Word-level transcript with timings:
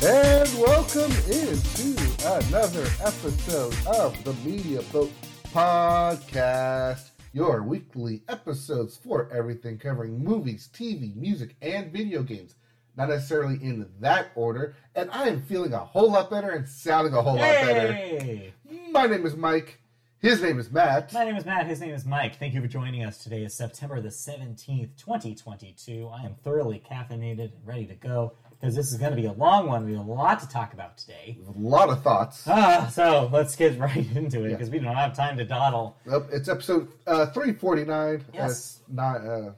And 0.00 0.48
welcome 0.60 1.10
into 1.28 1.98
another 2.24 2.86
episode 3.02 3.74
of 3.88 4.22
the 4.22 4.32
Media 4.48 4.80
Boat 4.92 5.10
Podcast, 5.52 7.10
your 7.32 7.64
weekly 7.64 8.22
episodes 8.28 8.96
for 8.96 9.28
everything 9.32 9.76
covering 9.76 10.22
movies, 10.22 10.68
TV, 10.72 11.16
music, 11.16 11.56
and 11.60 11.92
video 11.92 12.22
games. 12.22 12.54
Not 12.96 13.08
necessarily 13.08 13.56
in 13.56 13.88
that 13.98 14.28
order, 14.36 14.76
and 14.94 15.10
I 15.10 15.30
am 15.30 15.42
feeling 15.42 15.72
a 15.72 15.80
whole 15.80 16.12
lot 16.12 16.30
better 16.30 16.50
and 16.50 16.68
sounding 16.68 17.14
a 17.14 17.20
whole 17.20 17.34
lot 17.34 17.40
better. 17.40 18.52
My 18.92 19.08
name 19.08 19.26
is 19.26 19.34
Mike. 19.34 19.80
His 20.20 20.40
name 20.40 20.60
is 20.60 20.70
Matt. 20.70 21.12
My 21.12 21.24
name 21.24 21.34
is 21.34 21.44
Matt. 21.44 21.66
His 21.66 21.80
name 21.80 21.94
is 21.94 22.04
Mike. 22.04 22.38
Thank 22.38 22.54
you 22.54 22.60
for 22.60 22.68
joining 22.68 23.04
us. 23.04 23.18
Today 23.18 23.42
is 23.42 23.52
September 23.52 24.00
the 24.00 24.10
17th, 24.10 24.96
2022. 24.96 26.08
I 26.12 26.22
am 26.22 26.36
thoroughly 26.44 26.80
caffeinated 26.88 27.52
and 27.52 27.66
ready 27.66 27.86
to 27.86 27.94
go 27.94 28.34
because 28.60 28.74
this 28.74 28.90
is 28.92 28.98
going 28.98 29.10
to 29.10 29.16
be 29.16 29.26
a 29.26 29.32
long 29.32 29.68
one. 29.68 29.84
We 29.84 29.94
have 29.94 30.06
a 30.06 30.12
lot 30.12 30.40
to 30.40 30.48
talk 30.48 30.72
about 30.72 30.98
today. 30.98 31.38
A 31.46 31.58
lot 31.58 31.90
of 31.90 32.02
thoughts. 32.02 32.44
Ah, 32.46 32.90
so 32.92 33.28
let's 33.32 33.54
get 33.54 33.78
right 33.78 33.96
into 34.16 34.44
it 34.44 34.50
because 34.50 34.70
we 34.70 34.78
don't 34.78 34.94
have 34.94 35.14
time 35.14 35.36
to 35.38 35.44
dawdle. 35.44 35.96
Yep, 36.10 36.28
it's 36.32 36.48
episode 36.48 36.88
uh, 37.06 37.26
349. 37.26 38.24
Yes. 38.34 38.80
Not 38.88 39.24
uh, 39.24 39.50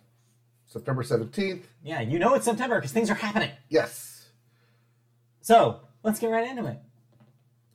September 0.66 1.02
17th. 1.02 1.64
Yeah, 1.82 2.00
you 2.00 2.18
know 2.18 2.34
it's 2.34 2.44
September 2.44 2.76
because 2.76 2.92
things 2.92 3.10
are 3.10 3.14
happening. 3.14 3.50
Yes. 3.68 4.28
So 5.40 5.80
let's 6.02 6.18
get 6.18 6.28
right 6.28 6.48
into 6.48 6.66
it. 6.66 6.78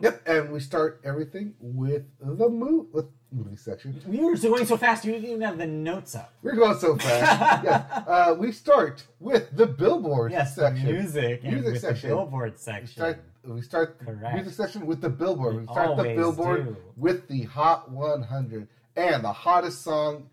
Yep, 0.01 0.27
and 0.27 0.51
we 0.51 0.59
start 0.59 1.01
everything 1.03 1.55
with 1.59 2.03
the 2.19 2.49
move 2.49 2.87
with 2.93 3.05
movie 3.31 3.55
section. 3.57 3.99
We 4.07 4.19
were 4.19 4.35
going 4.37 4.65
so 4.65 4.77
fast, 4.77 5.03
you 5.05 5.11
didn't 5.11 5.27
even 5.29 5.41
have 5.41 5.57
the 5.57 5.67
notes 5.67 6.15
up. 6.15 6.33
We're 6.41 6.55
going 6.55 6.77
so 6.77 6.95
fast. 6.97 7.63
yes. 7.63 7.91
Uh, 8.07 8.35
we 8.39 8.51
start 8.51 9.03
with 9.19 9.55
the 9.55 9.65
Billboard 9.67 10.31
Yes, 10.31 10.55
section. 10.55 10.85
music 10.85 11.43
Music 11.43 11.73
with 11.73 11.81
section. 11.81 12.09
the 12.09 12.15
Billboard 12.15 12.51
We 12.53 12.57
section. 12.57 12.87
start, 12.87 13.23
we 13.43 13.61
start 13.61 13.99
the 13.99 14.05
Correct. 14.05 14.35
music 14.35 14.53
section 14.53 14.85
with 14.85 15.01
the 15.01 15.09
Billboard. 15.09 15.55
We 15.55 15.61
We 15.61 15.67
start 15.67 15.97
the 15.97 16.03
Billboard 16.03 16.65
do. 16.65 16.77
with 16.97 17.27
the 17.27 17.43
Hot 17.43 17.91
100 17.91 18.67
and 18.95 19.23
the 19.23 19.33
hottest 19.33 19.81
song 19.81 20.29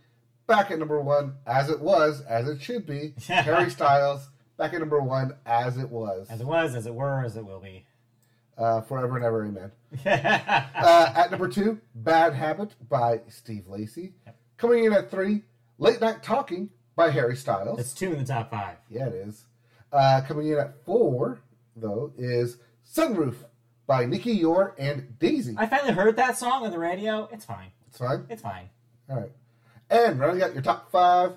back 0.46 0.70
at 0.70 0.78
number 0.78 1.00
one, 1.00 1.34
as 1.46 1.70
it 1.70 1.80
was, 1.80 2.20
as 2.22 2.48
it 2.48 2.60
should 2.62 2.86
be. 2.86 3.14
Harry 3.26 3.70
Styles 3.70 4.28
back 4.56 4.74
at 4.74 4.80
number 4.80 5.00
one, 5.00 5.34
as 5.46 5.76
it 5.78 5.88
was. 5.90 6.28
As 6.30 6.40
it 6.40 6.46
was, 6.46 6.74
as 6.76 6.86
it 6.86 6.94
were, 6.94 7.24
as 7.24 7.36
it 7.36 7.44
will 7.44 7.60
be. 7.60 7.84
Uh, 8.58 8.80
forever 8.82 9.16
and 9.16 9.24
ever, 9.24 9.44
amen. 9.46 9.72
Uh, 10.06 11.12
at 11.16 11.30
number 11.30 11.48
two, 11.48 11.80
Bad 11.94 12.34
Habit 12.34 12.74
by 12.88 13.20
Steve 13.28 13.66
Lacy. 13.66 14.12
Coming 14.56 14.84
in 14.84 14.92
at 14.92 15.10
three, 15.10 15.42
Late 15.78 16.00
Night 16.00 16.22
Talking 16.22 16.70
by 16.96 17.10
Harry 17.10 17.36
Styles. 17.36 17.78
It's 17.80 17.92
two 17.94 18.12
in 18.12 18.18
the 18.18 18.24
top 18.24 18.50
five. 18.50 18.76
yeah, 18.90 19.06
it 19.06 19.14
is. 19.14 19.44
Uh, 19.92 20.20
coming 20.26 20.48
in 20.48 20.58
at 20.58 20.84
four, 20.84 21.40
though, 21.76 22.12
is 22.16 22.58
Sunroof 22.90 23.36
by 23.86 24.04
Nicky 24.04 24.32
Youre 24.32 24.74
and 24.78 25.18
dazy. 25.18 25.54
I 25.58 25.66
finally 25.66 25.92
heard 25.92 26.16
that 26.16 26.36
song 26.38 26.64
on 26.64 26.70
the 26.70 26.78
radio. 26.78 27.28
It's 27.32 27.44
fine. 27.44 27.68
It's 27.88 27.98
fine. 27.98 28.26
It's 28.28 28.42
fine. 28.42 28.68
All 29.10 29.16
right. 29.20 29.32
And 29.90 30.18
rounding 30.18 30.42
out 30.42 30.52
your 30.54 30.62
top 30.62 30.90
five, 30.90 31.32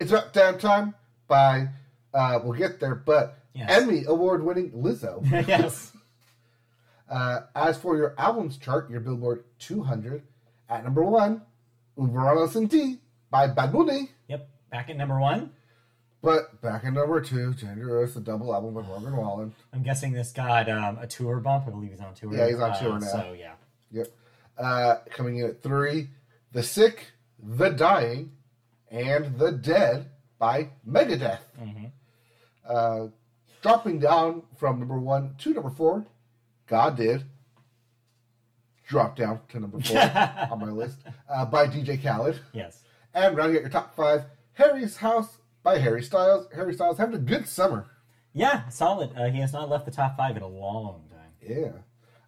It's 0.00 0.10
About 0.10 0.32
Damn 0.32 0.58
Time 0.58 0.94
by, 1.28 1.68
uh, 2.14 2.40
we'll 2.42 2.54
get 2.58 2.80
there, 2.80 2.94
but 2.94 3.36
Yes. 3.52 3.68
Emmy 3.82 4.04
Award 4.06 4.44
winning 4.44 4.70
Lizzo. 4.70 5.28
yes. 5.48 5.92
Uh, 7.10 7.40
as 7.56 7.76
for 7.76 7.96
your 7.96 8.14
albums 8.18 8.56
chart, 8.56 8.88
your 8.90 9.00
Billboard 9.00 9.44
200, 9.58 10.22
at 10.68 10.84
number 10.84 11.02
one, 11.02 11.42
Un 11.98 12.12
Verano 12.12 12.46
Sin 12.46 12.68
Ti 12.68 12.98
by 13.30 13.48
Bad 13.48 13.72
Bunny. 13.72 14.10
Yep. 14.28 14.48
Back 14.70 14.88
at 14.90 14.96
number 14.96 15.18
one. 15.18 15.50
But 16.22 16.60
back 16.62 16.84
at 16.84 16.92
number 16.92 17.20
two, 17.20 17.54
Dangerous, 17.54 18.14
the 18.14 18.20
double 18.20 18.54
album 18.54 18.74
by 18.74 18.82
Morgan 18.82 19.16
Wallen. 19.16 19.54
I'm 19.72 19.82
guessing 19.82 20.12
this 20.12 20.32
got 20.32 20.68
um, 20.68 20.98
a 20.98 21.06
tour 21.06 21.40
bump. 21.40 21.66
I 21.66 21.70
believe 21.70 21.90
he's 21.90 22.00
on 22.00 22.14
tour. 22.14 22.32
Yeah, 22.32 22.46
he's 22.46 22.60
on 22.60 22.70
Uh, 22.72 22.78
tour 22.80 23.00
now. 23.00 23.06
So 23.06 23.34
yeah. 23.36 23.54
Yep. 23.90 24.06
Uh, 24.58 24.96
coming 25.10 25.38
in 25.38 25.46
at 25.46 25.62
three, 25.62 26.10
The 26.52 26.62
Sick, 26.62 27.06
The 27.42 27.70
Dying, 27.70 28.32
and 28.90 29.36
The 29.38 29.50
Dead 29.52 30.10
by 30.38 30.68
Megadeth. 30.88 31.40
Mhm. 31.60 31.90
Uh, 32.68 33.06
dropping 33.62 33.98
down 33.98 34.42
from 34.58 34.78
number 34.78 34.98
one 35.00 35.34
to 35.38 35.54
number 35.54 35.70
four, 35.70 36.04
God 36.70 36.96
Did. 36.96 37.24
Drop 38.86 39.16
down 39.16 39.40
to 39.48 39.60
number 39.60 39.80
four 39.80 39.98
on 40.50 40.60
my 40.60 40.70
list 40.70 40.98
uh, 41.28 41.44
by 41.44 41.66
DJ 41.66 42.00
Khaled. 42.02 42.40
Yes. 42.52 42.82
And 43.12 43.36
rounding 43.36 43.56
out 43.56 43.62
your 43.62 43.70
top 43.70 43.94
five, 43.94 44.24
Harry's 44.52 44.96
House 44.96 45.38
by 45.64 45.78
Harry 45.78 46.02
Styles. 46.02 46.46
Harry 46.54 46.72
Styles 46.72 46.96
having 46.96 47.16
a 47.16 47.18
good 47.18 47.46
summer. 47.48 47.90
Yeah, 48.32 48.68
solid. 48.68 49.10
Uh, 49.16 49.30
he 49.30 49.40
has 49.40 49.52
not 49.52 49.68
left 49.68 49.84
the 49.84 49.90
top 49.90 50.16
five 50.16 50.36
in 50.36 50.42
a 50.42 50.48
long 50.48 51.02
time. 51.10 51.30
Yeah. 51.42 51.72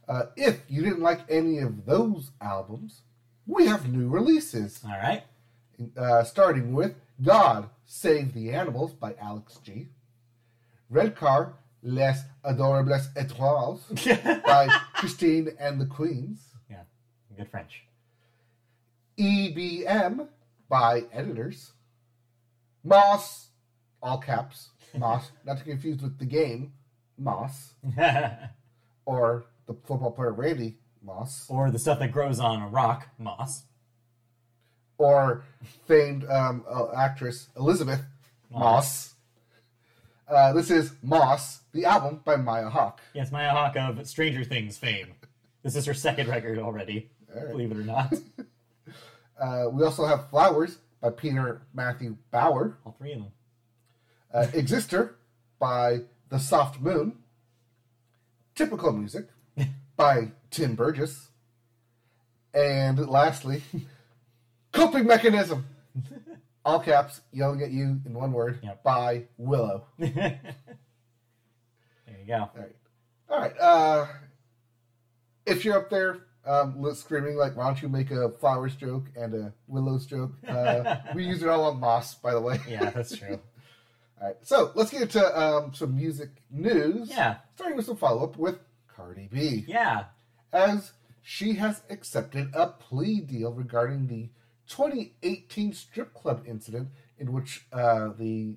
Uh, 0.09 0.27
if 0.37 0.61
you 0.69 0.83
didn't 0.83 1.03
like 1.03 1.21
any 1.29 1.59
of 1.59 1.87
those 1.87 2.33
albums, 2.41 3.03
we 3.47 3.67
have 3.67 3.89
new 3.89 4.09
releases. 4.09 4.81
All 4.85 4.91
right. 4.99 5.23
Uh, 5.97 6.25
starting 6.25 6.73
with 6.75 6.97
God 7.23 7.71
Save 7.87 8.35
the 8.35 8.51
Animals 8.51 8.93
by 8.93 9.15
Alex 9.21 9.61
G. 9.63 9.89
Red 10.91 11.15
Car, 11.15 11.55
Les 11.83 12.19
Adorables 12.45 13.13
Etoiles 13.17 13.81
by 14.45 14.69
Christine 14.95 15.49
and 15.59 15.81
the 15.81 15.87
Queens. 15.87 16.41
yeah. 16.71 16.83
Good 17.37 17.49
French. 17.51 17.85
EBM 19.19 20.29
by 20.69 21.05
Editors. 21.13 21.73
Moss, 22.85 23.49
all 24.03 24.19
caps, 24.19 24.71
Moss, 24.97 25.31
not 25.45 25.59
to 25.59 25.65
confuse 25.65 26.03
with 26.03 26.19
the 26.19 26.25
game, 26.25 26.73
Moss, 27.19 27.75
or 29.07 29.45
the 29.67 29.75
football 29.75 30.11
player 30.11 30.33
Randy 30.33 30.77
Moss, 31.03 31.47
or 31.49 31.71
the 31.71 31.79
stuff 31.79 31.99
that 32.01 32.11
grows 32.13 32.41
on 32.41 32.61
a 32.63 32.69
rock, 32.69 33.09
moss. 33.19 33.63
or 34.99 35.45
famed 35.87 36.25
um, 36.29 36.65
uh, 36.69 36.87
actress 36.97 37.49
Elisabeth 37.57 38.03
Moss. 38.51 39.12
Uh, 40.33 40.51
this 40.55 40.71
is 40.71 40.95
Moss, 41.03 41.61
the 41.73 41.85
album 41.85 42.23
by 42.25 42.37
Maya 42.37 42.71
Hawke. 42.71 43.01
Yes, 43.13 43.31
Maya 43.31 43.51
Hawke 43.51 43.77
of 43.77 44.07
Stranger 44.09 44.45
Things 44.45 44.79
fame. 44.79 45.09
This 45.63 45.77
is 45.77 45.85
her 45.85 45.93
second 45.93 46.27
record 46.29 46.59
already. 46.59 47.11
Right. 47.35 47.51
Believe 47.51 47.71
it 47.71 47.77
or 47.77 47.85
not. 47.85 48.15
Uh, 49.41 49.67
we 49.73 49.83
also 49.83 50.05
have 50.07 50.29
Flowers 50.31 50.79
by 51.01 51.11
Peter 51.11 51.63
Matthew 51.75 52.17
Bauer. 52.31 52.77
All 52.87 52.95
three 52.97 53.13
of 53.15 53.21
them. 53.21 53.33
Uh, 54.33 54.47
Exister 54.53 55.15
by 55.59 56.03
The 56.29 56.39
Soft 56.39 56.81
Moon. 56.81 57.15
Typical 58.55 58.93
Music 58.93 59.27
by 59.97 60.31
Tim 60.51 60.77
Burgess. 60.77 61.31
And 62.55 63.09
lastly, 63.09 63.63
Coping 64.73 65.07
Mechanism. 65.09 65.67
All 66.65 66.79
caps, 66.81 67.21
yelling 67.33 67.61
at 67.63 67.71
you 67.73 68.01
in 68.07 68.15
one 68.15 68.33
word, 68.33 68.61
Yep. 68.63 68.83
by 68.83 69.25
Willow. 69.37 69.87
There 69.99 70.41
you 72.21 72.27
go. 72.27 72.35
All 72.35 72.51
right. 72.57 72.77
All 73.29 73.41
right. 73.41 73.59
Uh, 73.59 74.07
if 75.47 75.65
you're 75.65 75.77
up 75.79 75.91
there 75.91 76.19
um, 76.45 76.85
screaming 76.95 77.37
like, 77.37 77.57
why 77.57 77.65
don't 77.67 77.81
you 77.81 77.89
make 77.89 78.11
a 78.11 78.31
flowers 78.41 78.75
joke 78.77 79.05
and 79.17 79.35
a 79.35 79.53
willows 79.67 80.07
joke? 80.07 80.33
Uh, 80.47 80.97
we 81.15 81.25
use 81.25 81.43
it 81.43 81.49
all 81.49 81.65
on 81.65 81.81
Moss, 81.81 82.15
by 82.17 82.33
the 82.33 82.41
way. 82.41 82.61
Yeah, 82.69 82.91
that's 82.91 83.17
true. 83.17 83.39
All 84.21 84.29
right. 84.29 84.37
So 84.43 84.71
let's 84.77 84.91
get 84.91 85.03
into 85.03 85.41
um, 85.41 85.73
some 85.75 85.97
music 85.97 86.31
news. 86.51 87.09
Yeah. 87.11 87.37
Starting 87.57 87.77
with 87.77 87.87
some 87.87 87.97
follow 87.97 88.23
up 88.25 88.37
with 88.37 88.59
Cardi 88.87 89.29
B, 89.33 89.65
Yeah. 89.67 90.05
as 90.53 90.93
she 91.23 91.55
has 91.55 91.83
accepted 91.91 92.51
a 92.55 92.69
plea 92.69 93.21
deal 93.21 93.53
regarding 93.53 94.07
the 94.07 94.29
2018 94.77 95.73
strip 95.75 96.15
club 96.15 96.43
incident 96.47 96.89
in 97.19 97.33
which 97.33 97.67
uh, 97.73 98.09
the 98.19 98.57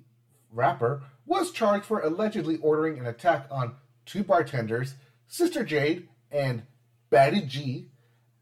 rapper 0.50 1.02
was 1.26 1.50
charged 1.50 1.84
for 1.84 2.00
allegedly 2.00 2.56
ordering 2.58 2.98
an 2.98 3.06
attack 3.06 3.46
on 3.50 3.74
two 4.06 4.24
bartenders, 4.24 4.94
Sister 5.28 5.62
Jade 5.64 6.08
and 6.32 6.62
Baddie 7.12 7.46
Gi, 7.46 7.88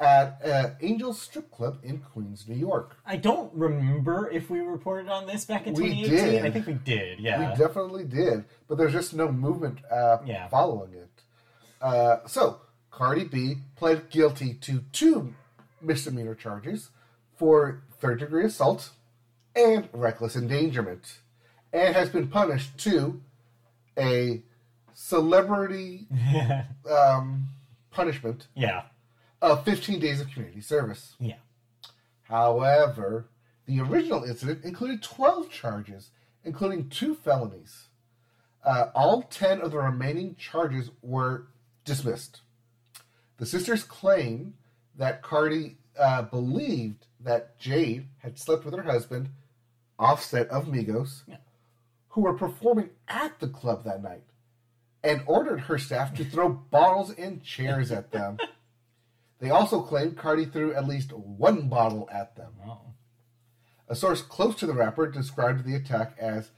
at 0.00 0.40
uh, 0.44 0.70
Angel's 0.82 1.20
Strip 1.20 1.50
Club 1.50 1.78
in 1.82 1.98
Queens, 1.98 2.46
New 2.48 2.56
York. 2.56 2.96
I 3.06 3.16
don't 3.16 3.52
remember 3.54 4.28
if 4.30 4.50
we 4.50 4.60
reported 4.60 5.08
on 5.08 5.26
this 5.26 5.44
back 5.44 5.66
in 5.66 5.74
We 5.74 5.88
2018. 6.04 6.10
did. 6.32 6.44
I 6.44 6.50
think 6.50 6.66
we 6.66 6.72
did. 6.74 7.20
Yeah. 7.20 7.50
We 7.50 7.56
definitely 7.56 8.04
did, 8.04 8.44
but 8.68 8.76
there's 8.76 8.92
just 8.92 9.14
no 9.14 9.30
movement 9.30 9.78
uh, 9.90 10.18
Yeah. 10.26 10.48
following 10.48 10.92
it. 10.94 11.10
Uh, 11.80 12.18
so, 12.26 12.60
Cardi 12.90 13.24
B 13.24 13.56
pled 13.76 14.10
guilty 14.10 14.54
to 14.54 14.82
two 14.92 15.32
misdemeanor 15.80 16.34
charges 16.34 16.90
for 17.44 17.82
third 18.00 18.20
degree 18.20 18.46
assault 18.46 18.88
and 19.54 19.86
reckless 19.92 20.34
endangerment, 20.34 21.18
and 21.74 21.94
has 21.94 22.08
been 22.08 22.26
punished 22.26 22.78
to 22.78 23.20
a 23.98 24.42
celebrity 24.94 26.06
um, 26.90 27.48
punishment 27.90 28.46
yeah. 28.54 28.84
of 29.42 29.62
15 29.62 30.00
days 30.00 30.22
of 30.22 30.30
community 30.30 30.62
service. 30.62 31.16
Yeah. 31.20 31.36
However, 32.22 33.26
the 33.66 33.78
original 33.80 34.24
incident 34.24 34.64
included 34.64 35.02
12 35.02 35.50
charges, 35.50 36.12
including 36.44 36.88
two 36.88 37.14
felonies. 37.14 37.88
Uh, 38.64 38.86
all 38.94 39.20
10 39.20 39.60
of 39.60 39.70
the 39.70 39.76
remaining 39.76 40.34
charges 40.36 40.90
were 41.02 41.48
dismissed. 41.84 42.40
The 43.36 43.44
sisters 43.44 43.84
claim 43.84 44.54
that 44.96 45.20
Cardi 45.20 45.76
uh, 45.98 46.22
believed 46.22 47.06
that 47.20 47.58
Jade 47.58 48.08
had 48.18 48.38
slept 48.38 48.64
with 48.64 48.74
her 48.74 48.82
husband, 48.82 49.28
Offset 49.98 50.48
of 50.48 50.66
Migos, 50.66 51.22
Yeah. 51.26 51.36
who 52.08 52.22
were 52.22 52.34
performing 52.34 52.90
at 53.08 53.38
the 53.40 53.48
club 53.48 53.84
that 53.84 54.02
night, 54.02 54.24
and 55.02 55.22
ordered 55.26 55.60
her 55.60 55.78
staff 55.78 56.14
to 56.14 56.24
throw 56.24 56.48
bottles 56.70 57.10
and 57.12 57.42
chairs 57.42 57.90
at 57.92 58.10
them. 58.12 58.38
They 59.38 59.50
also 59.50 59.82
claimed 59.82 60.16
Cardi 60.16 60.46
threw 60.46 60.74
at 60.74 60.86
least 60.88 61.12
one 61.12 61.68
bottle 61.68 62.08
at 62.12 62.34
them. 62.36 62.52
A 63.88 63.94
source 63.94 64.22
close 64.22 64.54
to 64.56 64.66
the 64.66 64.72
rapper 64.72 65.06
described 65.06 65.64
the 65.64 65.74
attack 65.74 66.16
as 66.18 66.50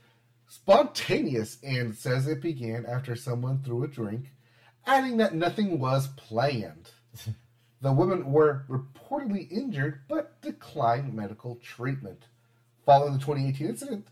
spontaneous 0.47 1.57
and 1.61 1.93
says 1.95 2.25
it 2.27 2.41
began 2.41 2.85
after 2.85 3.15
someone 3.15 3.61
threw 3.63 3.83
a 3.83 3.87
drink, 3.87 4.31
adding 4.85 5.17
that 5.17 5.35
nothing 5.35 5.79
was 5.79 6.07
planned. 6.09 6.91
the 7.81 7.91
women 7.91 8.31
were 8.31 8.65
reportedly 8.69 9.51
injured 9.51 10.01
but 10.07 10.41
declined 10.41 11.13
medical 11.13 11.55
treatment. 11.57 12.23
Following 12.85 13.13
the 13.13 13.19
2018 13.19 13.67
incident, 13.67 14.07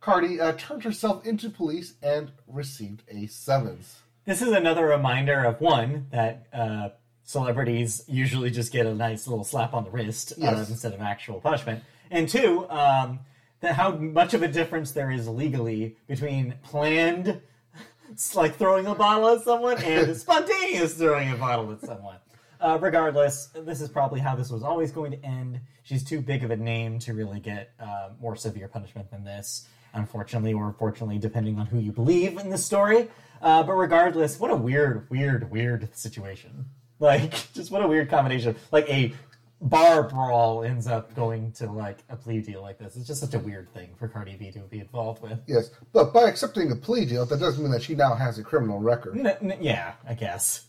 Cardi 0.00 0.40
uh, 0.40 0.52
turned 0.52 0.84
herself 0.84 1.26
into 1.26 1.50
police 1.50 1.94
and 2.02 2.30
received 2.46 3.02
a 3.08 3.26
summons. 3.26 4.00
This 4.24 4.40
is 4.40 4.52
another 4.52 4.86
reminder 4.86 5.44
of 5.44 5.60
one 5.60 6.06
that 6.10 6.46
uh, 6.52 6.90
celebrities 7.24 8.04
usually 8.06 8.50
just 8.50 8.72
get 8.72 8.86
a 8.86 8.94
nice 8.94 9.26
little 9.26 9.44
slap 9.44 9.74
on 9.74 9.84
the 9.84 9.90
wrist 9.90 10.32
uh, 10.32 10.36
Yes. 10.38 10.70
instead 10.70 10.92
of 10.94 11.00
actual 11.00 11.40
punishment, 11.40 11.82
and 12.10 12.28
two, 12.28 12.68
um, 12.70 13.18
that 13.60 13.74
how 13.74 13.92
much 13.92 14.34
of 14.34 14.42
a 14.42 14.48
difference 14.48 14.92
there 14.92 15.10
is 15.10 15.26
legally 15.28 15.96
between 16.06 16.54
planned, 16.62 17.40
like 18.34 18.56
throwing 18.56 18.86
a 18.86 18.94
bottle 18.94 19.28
at 19.30 19.42
someone, 19.42 19.82
and 19.82 20.16
spontaneous 20.16 20.94
throwing 20.94 21.30
a 21.32 21.36
bottle 21.36 21.72
at 21.72 21.80
someone. 21.80 22.16
Uh, 22.60 22.78
regardless, 22.80 23.46
this 23.54 23.80
is 23.80 23.88
probably 23.88 24.20
how 24.20 24.34
this 24.34 24.50
was 24.50 24.62
always 24.62 24.90
going 24.92 25.12
to 25.12 25.24
end. 25.24 25.60
She's 25.82 26.02
too 26.04 26.20
big 26.20 26.44
of 26.44 26.50
a 26.50 26.56
name 26.56 26.98
to 27.00 27.14
really 27.14 27.40
get 27.40 27.70
uh, 27.80 28.10
more 28.20 28.36
severe 28.36 28.68
punishment 28.68 29.10
than 29.10 29.24
this, 29.24 29.66
unfortunately, 29.92 30.52
or 30.52 30.74
fortunately, 30.78 31.18
depending 31.18 31.58
on 31.58 31.66
who 31.66 31.78
you 31.78 31.92
believe 31.92 32.38
in 32.38 32.50
this 32.50 32.64
story. 32.64 33.08
Uh, 33.42 33.62
but 33.62 33.74
regardless, 33.74 34.38
what 34.40 34.50
a 34.50 34.56
weird, 34.56 35.08
weird, 35.10 35.50
weird 35.50 35.94
situation. 35.96 36.66
Like, 36.98 37.52
just 37.54 37.70
what 37.70 37.82
a 37.82 37.88
weird 37.88 38.08
combination. 38.08 38.56
Like 38.72 38.88
a 38.88 39.12
bar 39.60 40.02
brawl 40.02 40.62
ends 40.62 40.86
up 40.86 41.14
going 41.14 41.52
to 41.52 41.70
like 41.70 41.98
a 42.08 42.16
plea 42.16 42.40
deal 42.40 42.62
like 42.62 42.78
this. 42.78 42.96
It's 42.96 43.06
just 43.06 43.20
such 43.20 43.34
a 43.34 43.38
weird 43.38 43.72
thing 43.72 43.94
for 43.98 44.08
Cardi 44.08 44.36
B 44.36 44.50
to 44.52 44.60
be 44.60 44.80
involved 44.80 45.22
with. 45.22 45.38
Yes, 45.46 45.70
but 45.92 46.12
by 46.12 46.28
accepting 46.28 46.70
a 46.70 46.76
plea 46.76 47.04
deal, 47.06 47.24
that 47.26 47.40
doesn't 47.40 47.62
mean 47.62 47.72
that 47.72 47.82
she 47.82 47.94
now 47.94 48.14
has 48.14 48.38
a 48.38 48.42
criminal 48.42 48.78
record. 48.78 49.18
N- 49.18 49.26
n- 49.52 49.58
yeah, 49.60 49.94
I 50.06 50.14
guess. 50.14 50.66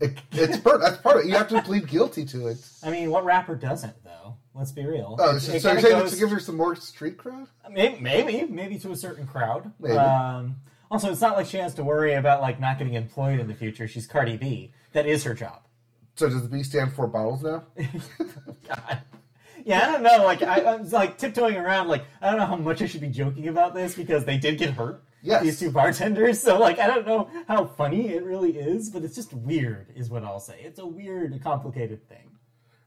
It, 0.00 0.18
it's 0.32 0.58
part, 0.58 0.80
that's 0.80 0.98
part 0.98 1.16
of 1.16 1.22
it. 1.24 1.28
You 1.28 1.34
have 1.34 1.48
to 1.48 1.60
plead 1.62 1.88
guilty 1.88 2.24
to 2.26 2.48
it. 2.48 2.58
I 2.82 2.90
mean, 2.90 3.10
what 3.10 3.24
rapper 3.24 3.56
doesn't 3.56 4.02
though? 4.04 4.36
Let's 4.54 4.72
be 4.72 4.84
real. 4.86 5.16
Oh, 5.18 5.36
It- 5.36 5.40
so, 5.40 5.52
it 5.52 5.60
so 5.62 5.72
you're 5.72 5.80
saying 5.80 5.98
goes- 5.98 6.12
to 6.12 6.18
give 6.18 6.30
her 6.30 6.40
some 6.40 6.56
more 6.56 6.76
street 6.76 7.18
cred? 7.18 7.48
Maybe, 7.70 8.00
maybe, 8.00 8.44
maybe 8.52 8.78
to 8.80 8.92
a 8.92 8.96
certain 8.96 9.26
crowd. 9.26 9.72
Maybe. 9.80 9.96
Um, 9.96 10.56
also, 10.90 11.10
it's 11.10 11.20
not 11.20 11.36
like 11.36 11.46
she 11.46 11.56
has 11.58 11.74
to 11.74 11.84
worry 11.84 12.14
about 12.14 12.40
like 12.40 12.60
not 12.60 12.78
getting 12.78 12.94
employed 12.94 13.40
in 13.40 13.46
the 13.48 13.54
future. 13.54 13.86
She's 13.88 14.06
Cardi 14.06 14.36
B. 14.36 14.72
That 14.92 15.06
is 15.06 15.24
her 15.24 15.34
job. 15.34 15.62
So 16.16 16.28
does 16.28 16.42
the 16.42 16.48
B 16.48 16.62
stand 16.62 16.92
for 16.92 17.06
bottles 17.06 17.42
now? 17.42 17.64
God. 18.68 18.98
Yeah, 19.64 19.86
I 19.86 19.92
don't 19.92 20.02
know. 20.02 20.24
Like 20.24 20.42
I, 20.42 20.60
I 20.60 20.76
was 20.76 20.92
like 20.92 21.18
tiptoeing 21.18 21.56
around. 21.56 21.88
Like 21.88 22.04
I 22.20 22.30
don't 22.30 22.38
know 22.38 22.46
how 22.46 22.56
much 22.56 22.82
I 22.82 22.86
should 22.86 23.00
be 23.02 23.08
joking 23.08 23.48
about 23.48 23.74
this 23.74 23.94
because 23.94 24.24
they 24.24 24.38
did 24.38 24.58
get 24.58 24.70
hurt. 24.70 25.02
Yes. 25.22 25.42
These 25.42 25.60
two 25.60 25.70
bartenders. 25.70 26.40
So 26.40 26.58
like 26.58 26.78
I 26.78 26.86
don't 26.86 27.06
know 27.06 27.28
how 27.46 27.66
funny 27.66 28.08
it 28.08 28.24
really 28.24 28.56
is, 28.56 28.90
but 28.90 29.04
it's 29.04 29.14
just 29.14 29.32
weird, 29.32 29.88
is 29.94 30.10
what 30.10 30.24
I'll 30.24 30.40
say. 30.40 30.60
It's 30.62 30.78
a 30.78 30.86
weird, 30.86 31.38
complicated 31.42 32.08
thing. 32.08 32.30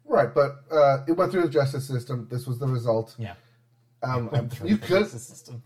Right, 0.06 0.34
but 0.34 0.64
uh, 0.72 1.06
it 1.08 1.14
went 1.14 1.32
through 1.32 1.44
the 1.44 1.50
justice 1.50 1.88
system. 1.88 2.28
This 2.30 2.46
was 2.46 2.60
the 2.60 2.68
result. 2.68 3.16
Yeah. 3.18 3.34
Um, 4.02 4.30
Through 4.50 4.70
you 4.70 4.76
the 4.76 4.86
could 4.86 5.00
justice 5.04 5.26
system. 5.26 5.64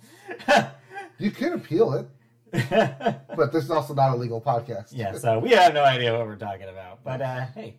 you 1.18 1.32
could 1.32 1.54
appeal 1.54 1.94
it, 1.94 2.08
but 3.36 3.52
this 3.52 3.64
is 3.64 3.72
also 3.72 3.96
not 3.96 4.14
a 4.14 4.16
legal 4.16 4.40
podcast. 4.40 4.90
Yeah, 4.92 5.18
so 5.18 5.40
we 5.40 5.50
have 5.52 5.74
no 5.74 5.84
idea 5.84 6.16
what 6.16 6.28
we're 6.28 6.36
talking 6.36 6.70
about. 6.70 7.04
But 7.04 7.22
uh, 7.22 7.46
hey, 7.56 7.78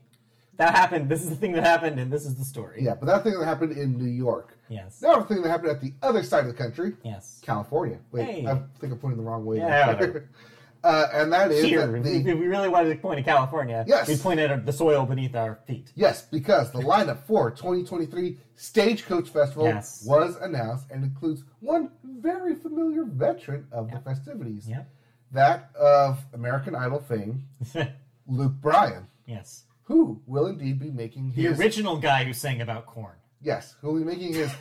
that 0.58 0.74
happened. 0.74 1.08
This 1.08 1.22
is 1.22 1.30
the 1.30 1.36
thing 1.36 1.52
that 1.52 1.64
happened, 1.64 1.98
and 1.98 2.12
this 2.12 2.26
is 2.26 2.34
the 2.36 2.44
story. 2.44 2.82
Yeah, 2.82 2.94
but 2.94 3.06
that 3.06 3.22
thing 3.24 3.38
that 3.38 3.44
happened 3.44 3.72
in 3.72 3.96
New 3.96 4.10
York. 4.10 4.56
Yes. 4.68 5.00
Now, 5.00 5.16
the 5.20 5.24
thing 5.24 5.40
that 5.42 5.48
happened 5.48 5.70
at 5.70 5.80
the 5.80 5.92
other 6.02 6.22
side 6.22 6.40
of 6.40 6.48
the 6.48 6.52
country, 6.62 6.92
Yes. 7.02 7.40
California. 7.42 7.98
Wait, 8.12 8.24
Hey. 8.24 8.46
I 8.46 8.54
think 8.80 8.92
I'm 8.92 8.98
pointing 8.98 9.18
the 9.18 9.28
wrong 9.28 9.44
way. 9.46 9.58
Yeah, 9.58 9.96
uh, 10.84 11.06
and 11.12 11.32
that 11.32 11.50
is 11.50 11.64
Here, 11.64 11.86
that 11.86 12.02
the, 12.04 12.34
we 12.34 12.46
really 12.46 12.68
wanted 12.68 12.90
to 12.94 12.96
point 13.00 13.18
to 13.18 13.22
California, 13.24 13.84
Yes. 13.88 14.08
we 14.08 14.16
pointed 14.16 14.50
at 14.50 14.66
the 14.66 14.72
soil 14.72 15.06
beneath 15.06 15.34
our 15.34 15.60
feet. 15.66 15.90
Yes, 15.94 16.22
because 16.22 16.70
the 16.72 16.80
lineup 16.80 17.18
for 17.26 17.50
2023 17.50 18.38
Stagecoach 18.56 19.28
Festival 19.30 19.64
Yes. 19.66 20.04
was 20.06 20.36
announced 20.36 20.86
and 20.90 21.02
includes 21.04 21.44
one 21.60 21.90
very 22.04 22.54
familiar 22.56 23.04
veteran 23.04 23.66
of 23.72 23.90
the 23.90 24.00
festivities. 24.00 24.68
Yep. 24.68 24.88
That 25.32 25.70
of 25.76 26.18
American 26.34 26.74
Idol 26.74 27.00
fame, 27.00 27.44
Luke 28.26 28.54
Bryan, 28.60 29.06
yes. 29.26 29.64
Who 29.88 30.20
will 30.26 30.46
indeed 30.46 30.78
be 30.78 30.90
making 30.90 31.32
The 31.34 31.48
original 31.48 31.96
guy 31.98 32.24
who 32.24 32.32
sang 32.32 32.60
about 32.60 32.86
corn. 32.86 33.16
yes, 33.42 33.74
who 33.80 33.88
will 33.92 33.98
be 34.00 34.04
making 34.04 34.34
his 34.34 34.52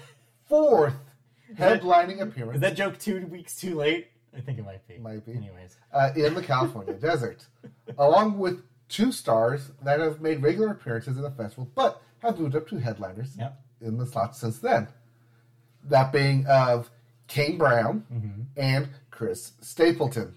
fourth 0.47 0.95
headlining 1.55 2.21
appearance 2.21 2.55
Is 2.55 2.61
that 2.61 2.75
joke 2.75 2.97
two 2.97 3.27
weeks 3.27 3.55
too 3.59 3.75
late? 3.75 4.07
I 4.35 4.39
think 4.41 4.57
it 4.59 4.65
might 4.65 4.87
be. 4.87 4.97
Might 4.97 5.25
be. 5.25 5.33
Anyways. 5.33 5.77
uh, 5.93 6.09
in 6.15 6.33
the 6.33 6.41
California 6.43 6.93
desert, 7.09 7.45
along 7.97 8.37
with 8.39 8.61
two 8.89 9.11
stars 9.11 9.71
that 9.83 9.99
have 9.99 10.21
made 10.21 10.41
regular 10.41 10.69
appearances 10.71 11.17
in 11.17 11.23
the 11.23 11.31
festival, 11.31 11.69
but 11.75 12.01
have 12.19 12.39
moved 12.39 12.55
up 12.55 12.67
to 12.69 12.77
headliners 12.77 13.35
Yep. 13.37 13.61
in 13.81 13.97
the 13.97 14.05
slots 14.05 14.39
since 14.39 14.59
then. 14.59 14.87
That 15.83 16.11
being 16.11 16.45
of 16.47 16.89
Kane 17.27 17.57
Brown 17.57 18.05
Mm-hmm. 18.13 18.41
and 18.57 18.89
Chris 19.11 19.53
Stapleton. 19.61 20.35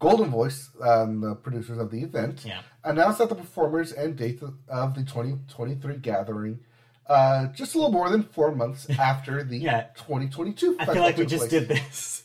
Goldenvoice, 0.00 0.68
um, 0.86 1.20
the 1.20 1.34
producers 1.34 1.78
of 1.78 1.90
the 1.90 2.02
event, 2.02 2.44
Yeah. 2.44 2.60
announced 2.84 3.18
that 3.18 3.28
the 3.28 3.34
performers 3.34 3.92
and 3.92 4.16
date 4.16 4.42
of 4.68 4.94
the 4.94 5.02
2023 5.02 5.96
gathering 5.98 6.60
uh, 7.08 7.46
just 7.52 7.74
a 7.74 7.78
little 7.78 7.92
more 7.92 8.10
than 8.10 8.24
four 8.24 8.52
months 8.52 8.88
after 8.98 9.44
the 9.44 9.56
Yeah. 9.58 9.84
2022 9.94 10.76
I 10.80 10.86
feel 10.86 11.02
like 11.02 11.16
we 11.16 11.22
took 11.22 11.30
just 11.30 11.50
did 11.50 11.68
this. 11.68 12.24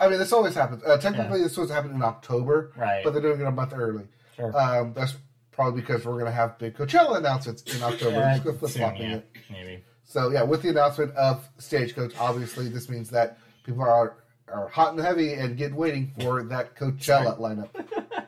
I 0.00 0.08
mean, 0.08 0.18
this 0.18 0.32
always 0.32 0.54
happens. 0.54 0.82
Uh, 0.84 0.96
technically, 0.96 1.42
this 1.42 1.56
was 1.56 1.70
happening 1.70 1.96
in 1.96 2.02
October, 2.02 2.72
Right. 2.76 3.02
But 3.04 3.12
they're 3.12 3.22
doing 3.22 3.40
it 3.40 3.46
a 3.46 3.50
month 3.50 3.72
early. 3.76 4.04
Sure. 4.36 4.56
Um, 4.58 4.92
that's 4.94 5.14
probably 5.50 5.80
because 5.82 6.04
we're 6.06 6.12
going 6.14 6.24
to 6.26 6.30
have 6.32 6.56
big 6.58 6.74
Coachella 6.76 7.18
announcements 7.18 7.62
in 7.74 7.82
October. 7.82 8.16
Uh, 8.22 8.38
Just 8.38 8.58
flip 8.58 8.70
flopping 8.72 9.10
yeah. 9.10 9.16
it. 9.16 9.30
Maybe. 9.50 9.84
So 10.04 10.30
yeah, 10.30 10.42
with 10.42 10.62
the 10.62 10.70
announcement 10.70 11.14
of 11.16 11.46
Stagecoach, 11.58 12.14
obviously 12.18 12.68
this 12.68 12.88
means 12.88 13.10
that 13.10 13.38
people 13.64 13.82
are 13.82 14.16
are 14.52 14.68
hot 14.68 14.92
and 14.92 15.00
heavy 15.00 15.34
and 15.34 15.56
get 15.56 15.72
waiting 15.72 16.12
for 16.20 16.42
that 16.44 16.76
Coachella 16.76 17.38
lineup. 17.38 17.68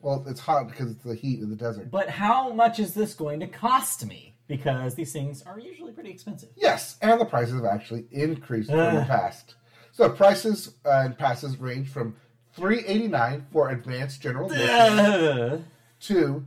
well, 0.00 0.24
it's 0.26 0.40
hot 0.40 0.68
because 0.68 0.90
it's 0.90 1.04
the 1.04 1.14
heat 1.14 1.40
in 1.40 1.50
the 1.50 1.56
desert. 1.56 1.90
But 1.90 2.08
how 2.08 2.52
much 2.52 2.78
is 2.78 2.94
this 2.94 3.14
going 3.14 3.40
to 3.40 3.46
cost 3.46 4.06
me? 4.06 4.34
Because 4.46 4.94
these 4.96 5.12
things 5.12 5.42
are 5.42 5.60
usually 5.60 5.92
pretty 5.92 6.10
expensive. 6.10 6.48
Yes, 6.56 6.96
and 7.02 7.20
the 7.20 7.24
prices 7.24 7.54
have 7.54 7.64
actually 7.64 8.06
increased 8.10 8.70
from 8.70 8.96
the 8.96 9.04
past. 9.04 9.54
So 9.92 10.08
prices 10.08 10.74
uh, 10.84 11.02
and 11.04 11.16
passes 11.16 11.56
range 11.58 11.88
from 11.88 12.16
three 12.54 12.84
eighty 12.86 13.06
nine 13.06 13.46
for 13.52 13.70
advanced 13.70 14.20
general 14.20 14.50
admission 14.50 15.64
to 16.00 16.44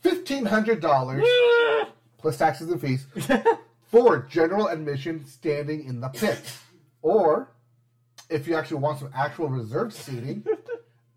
fifteen 0.00 0.44
hundred 0.44 0.80
dollars 0.80 1.24
plus 2.18 2.36
taxes 2.36 2.70
and 2.70 2.80
fees 2.80 3.06
for 3.90 4.18
general 4.28 4.66
admission 4.68 5.24
standing 5.26 5.84
in 5.84 6.00
the 6.00 6.08
pit. 6.08 6.40
Or 7.02 7.52
if 8.28 8.46
you 8.46 8.54
actually 8.56 8.78
want 8.78 8.98
some 8.98 9.10
actual 9.14 9.48
reserved 9.48 9.92
seating, 9.94 10.44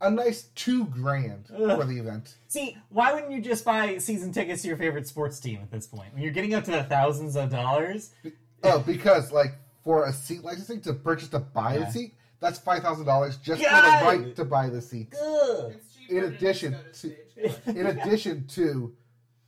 a 0.01 0.09
nice 0.09 0.43
two 0.55 0.85
grand 0.85 1.47
for 1.47 1.83
the 1.85 1.97
event. 1.99 2.35
See, 2.47 2.77
why 2.89 3.13
wouldn't 3.13 3.31
you 3.31 3.41
just 3.41 3.65
buy 3.65 3.97
season 3.97 4.31
tickets 4.31 4.61
to 4.61 4.67
your 4.67 4.77
favorite 4.77 5.07
sports 5.07 5.39
team 5.39 5.59
at 5.61 5.71
this 5.71 5.87
point? 5.87 6.13
When 6.13 6.21
you're 6.23 6.31
getting 6.33 6.53
up 6.53 6.63
to 6.65 6.71
the 6.71 6.83
thousands 6.83 7.35
of 7.35 7.49
dollars, 7.49 8.11
Oh, 8.63 8.79
because 8.79 9.31
like 9.31 9.53
for 9.83 10.05
a 10.05 10.13
seat 10.13 10.43
licensing 10.43 10.81
to 10.81 10.93
purchase 10.93 11.29
to 11.29 11.39
buy 11.39 11.75
Yeah. 11.75 11.85
the 11.85 11.91
seat, 11.91 12.13
that's 12.39 12.59
five 12.59 12.81
thousand 12.83 13.05
dollars 13.05 13.37
just 13.37 13.61
God! 13.61 13.69
for 13.69 13.81
the 14.05 14.05
right 14.25 14.35
to 14.35 14.45
buy 14.45 14.69
the 14.69 14.81
seat. 14.81 15.13
ugh. 15.21 15.73
It's 15.75 15.95
cheaper 15.95 16.17
In 16.17 16.33
addition 16.33 16.75
just 16.91 17.01
to 17.01 17.15
in 17.79 17.85
addition 17.87 18.45
to 18.47 18.93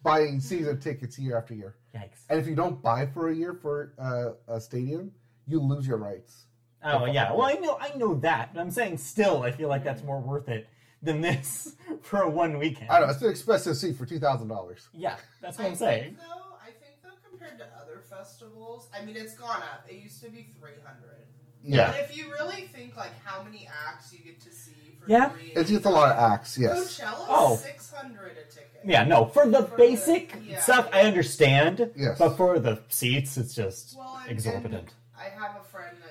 buying 0.04 0.40
season 0.40 0.80
tickets 0.80 1.20
year 1.20 1.38
after 1.38 1.54
year. 1.54 1.76
yikes. 1.96 2.26
And 2.30 2.40
if 2.40 2.48
you 2.48 2.56
don't 2.56 2.82
buy 2.82 3.06
for 3.06 3.30
a 3.30 3.36
year 3.36 3.54
for 3.54 3.94
uh, 4.00 4.32
a 4.54 4.60
stadium, 4.60 5.12
you 5.48 5.60
lose 5.60 5.86
your 5.86 5.98
rights. 5.98 6.46
Oh 6.84 7.06
yeah, 7.06 7.32
well 7.34 7.44
I 7.48 7.54
know 7.54 7.78
I 7.80 7.96
know 7.98 8.16
that, 8.16 8.54
but 8.54 8.60
I'm 8.62 8.72
saying 8.72 8.98
still, 8.98 9.44
I 9.44 9.52
feel 9.52 9.70
like 9.70 9.84
that's 9.84 10.04
more 10.04 10.20
worth 10.20 10.50
it 10.50 10.68
than 11.04 11.22
this 11.22 11.76
for 12.02 12.22
a 12.22 12.30
one 12.30 12.58
weekend. 12.58 12.90
I 12.90 13.00
don't 13.00 13.08
know. 13.08 13.14
It's 13.14 13.22
an 13.24 13.30
expensive 13.30 13.78
seat 13.78 13.98
for 13.98 14.06
two 14.06 14.20
thousand 14.20 14.48
dollars. 14.48 14.88
Yeah, 14.94 15.16
that's 15.42 15.58
what 15.58 15.66
I 15.66 15.70
I'm 15.70 15.76
saying. 15.76 16.04
Think, 16.04 16.18
though, 16.20 16.56
I 16.62 16.66
think 16.72 16.96
though 17.04 17.10
compared 17.30 17.60
to 17.60 17.66
other 17.82 18.02
festivals, 18.10 18.90
I 19.00 19.06
mean 19.06 19.16
it's 19.16 19.36
gone 19.36 19.62
up. 19.62 19.86
It 19.88 19.96
used 20.02 20.22
to 20.24 20.30
be 20.30 20.48
three 20.60 20.72
hundred. 20.84 21.18
Yeah. 21.64 21.92
But 21.92 22.00
if 22.00 22.18
you 22.18 22.32
really 22.32 22.64
think 22.64 22.98
like 22.98 23.12
how 23.24 23.44
many 23.44 23.70
acts 23.88 24.12
you 24.12 24.18
get 24.20 24.42
to 24.42 24.52
see 24.52 24.72
for 25.00 25.08
Yeah. 25.08 25.32
It's 25.56 25.70
just 25.70 25.86
a 25.86 25.90
lot 25.92 26.12
of 26.12 26.18
acts, 26.18 26.58
yes. 26.58 27.00
Coachella's 27.00 27.26
Oh. 27.30 27.56
six 27.58 27.94
hundred 27.94 28.32
a 28.32 28.52
ticket. 28.52 28.82
Yeah, 28.84 29.04
no, 29.04 29.26
for 29.26 29.46
the 29.48 29.62
For 29.66 29.70
the- 29.70 29.76
basic 29.78 30.36
yeah. 30.44 30.60
stuff, 30.60 30.90
I 30.92 31.02
understand. 31.02 31.92
Yes. 31.96 32.18
But 32.18 32.36
for 32.36 32.58
the 32.58 32.82
seats, 32.90 33.38
it's 33.38 33.54
just 33.54 33.96
Well, 33.96 34.18
and- 34.24 34.32
exorbitant. 34.32 34.90
I 35.16 35.26
have 35.26 35.56
a 35.56 35.64
friend 35.66 35.96
that 36.02 36.10
did 36.10 36.11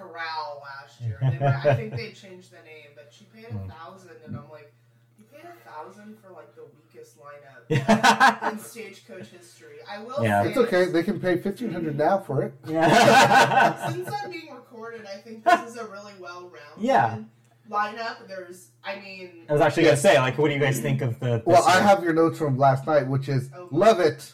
Corral 0.00 0.62
last 0.64 1.00
year. 1.00 1.18
They 1.20 1.38
were, 1.38 1.46
I 1.64 1.74
think 1.74 1.94
they 1.94 2.12
changed 2.12 2.50
the 2.50 2.62
name, 2.64 2.88
but 2.94 3.12
she 3.12 3.24
paid 3.24 3.44
a 3.50 3.52
Hmm. 3.52 3.68
thousand, 3.68 4.12
and 4.26 4.36
I'm 4.36 4.48
like, 4.50 4.72
you 5.18 5.24
paid 5.32 5.44
a 5.44 5.68
thousand 5.70 6.16
for 6.22 6.30
like 6.32 6.54
the 6.54 6.62
weakest 6.74 7.18
lineup 7.18 7.64
Yeah. 7.68 8.50
in 8.50 8.58
stagecoach 8.58 9.26
history. 9.28 9.76
I 9.88 10.02
will 10.02 10.22
Yeah. 10.24 10.42
say 10.42 10.48
It's 10.48 10.58
okay. 10.58 10.84
They 10.86 11.02
can 11.02 11.20
pay 11.20 11.36
fifteen 11.38 11.70
hundred 11.72 11.98
now 11.98 12.18
for 12.18 12.42
it. 12.42 12.54
Yeah. 12.66 13.88
Since 13.92 14.08
I'm 14.10 14.30
being 14.30 14.54
recorded, 14.54 15.06
I 15.06 15.18
think 15.18 15.44
this 15.44 15.70
is 15.70 15.76
a 15.76 15.84
really 15.86 16.14
well-rounded 16.18 16.78
Yeah. 16.78 17.18
lineup. 17.70 18.26
There's, 18.26 18.70
I 18.82 18.96
mean, 19.00 19.44
I 19.48 19.52
was 19.52 19.60
actually 19.60 19.84
gonna 19.84 19.96
say, 19.98 20.18
like, 20.18 20.38
what 20.38 20.48
do 20.48 20.54
you 20.54 20.60
guys 20.60 20.80
think 20.80 21.02
of 21.02 21.20
the? 21.20 21.42
Well, 21.44 21.56
this 21.62 21.66
I 21.66 21.80
have 21.82 22.02
your 22.02 22.14
notes 22.14 22.38
from 22.38 22.56
last 22.56 22.86
night, 22.86 23.06
which 23.06 23.28
is 23.28 23.50
Oh. 23.54 23.68
love 23.70 24.00
it. 24.00 24.32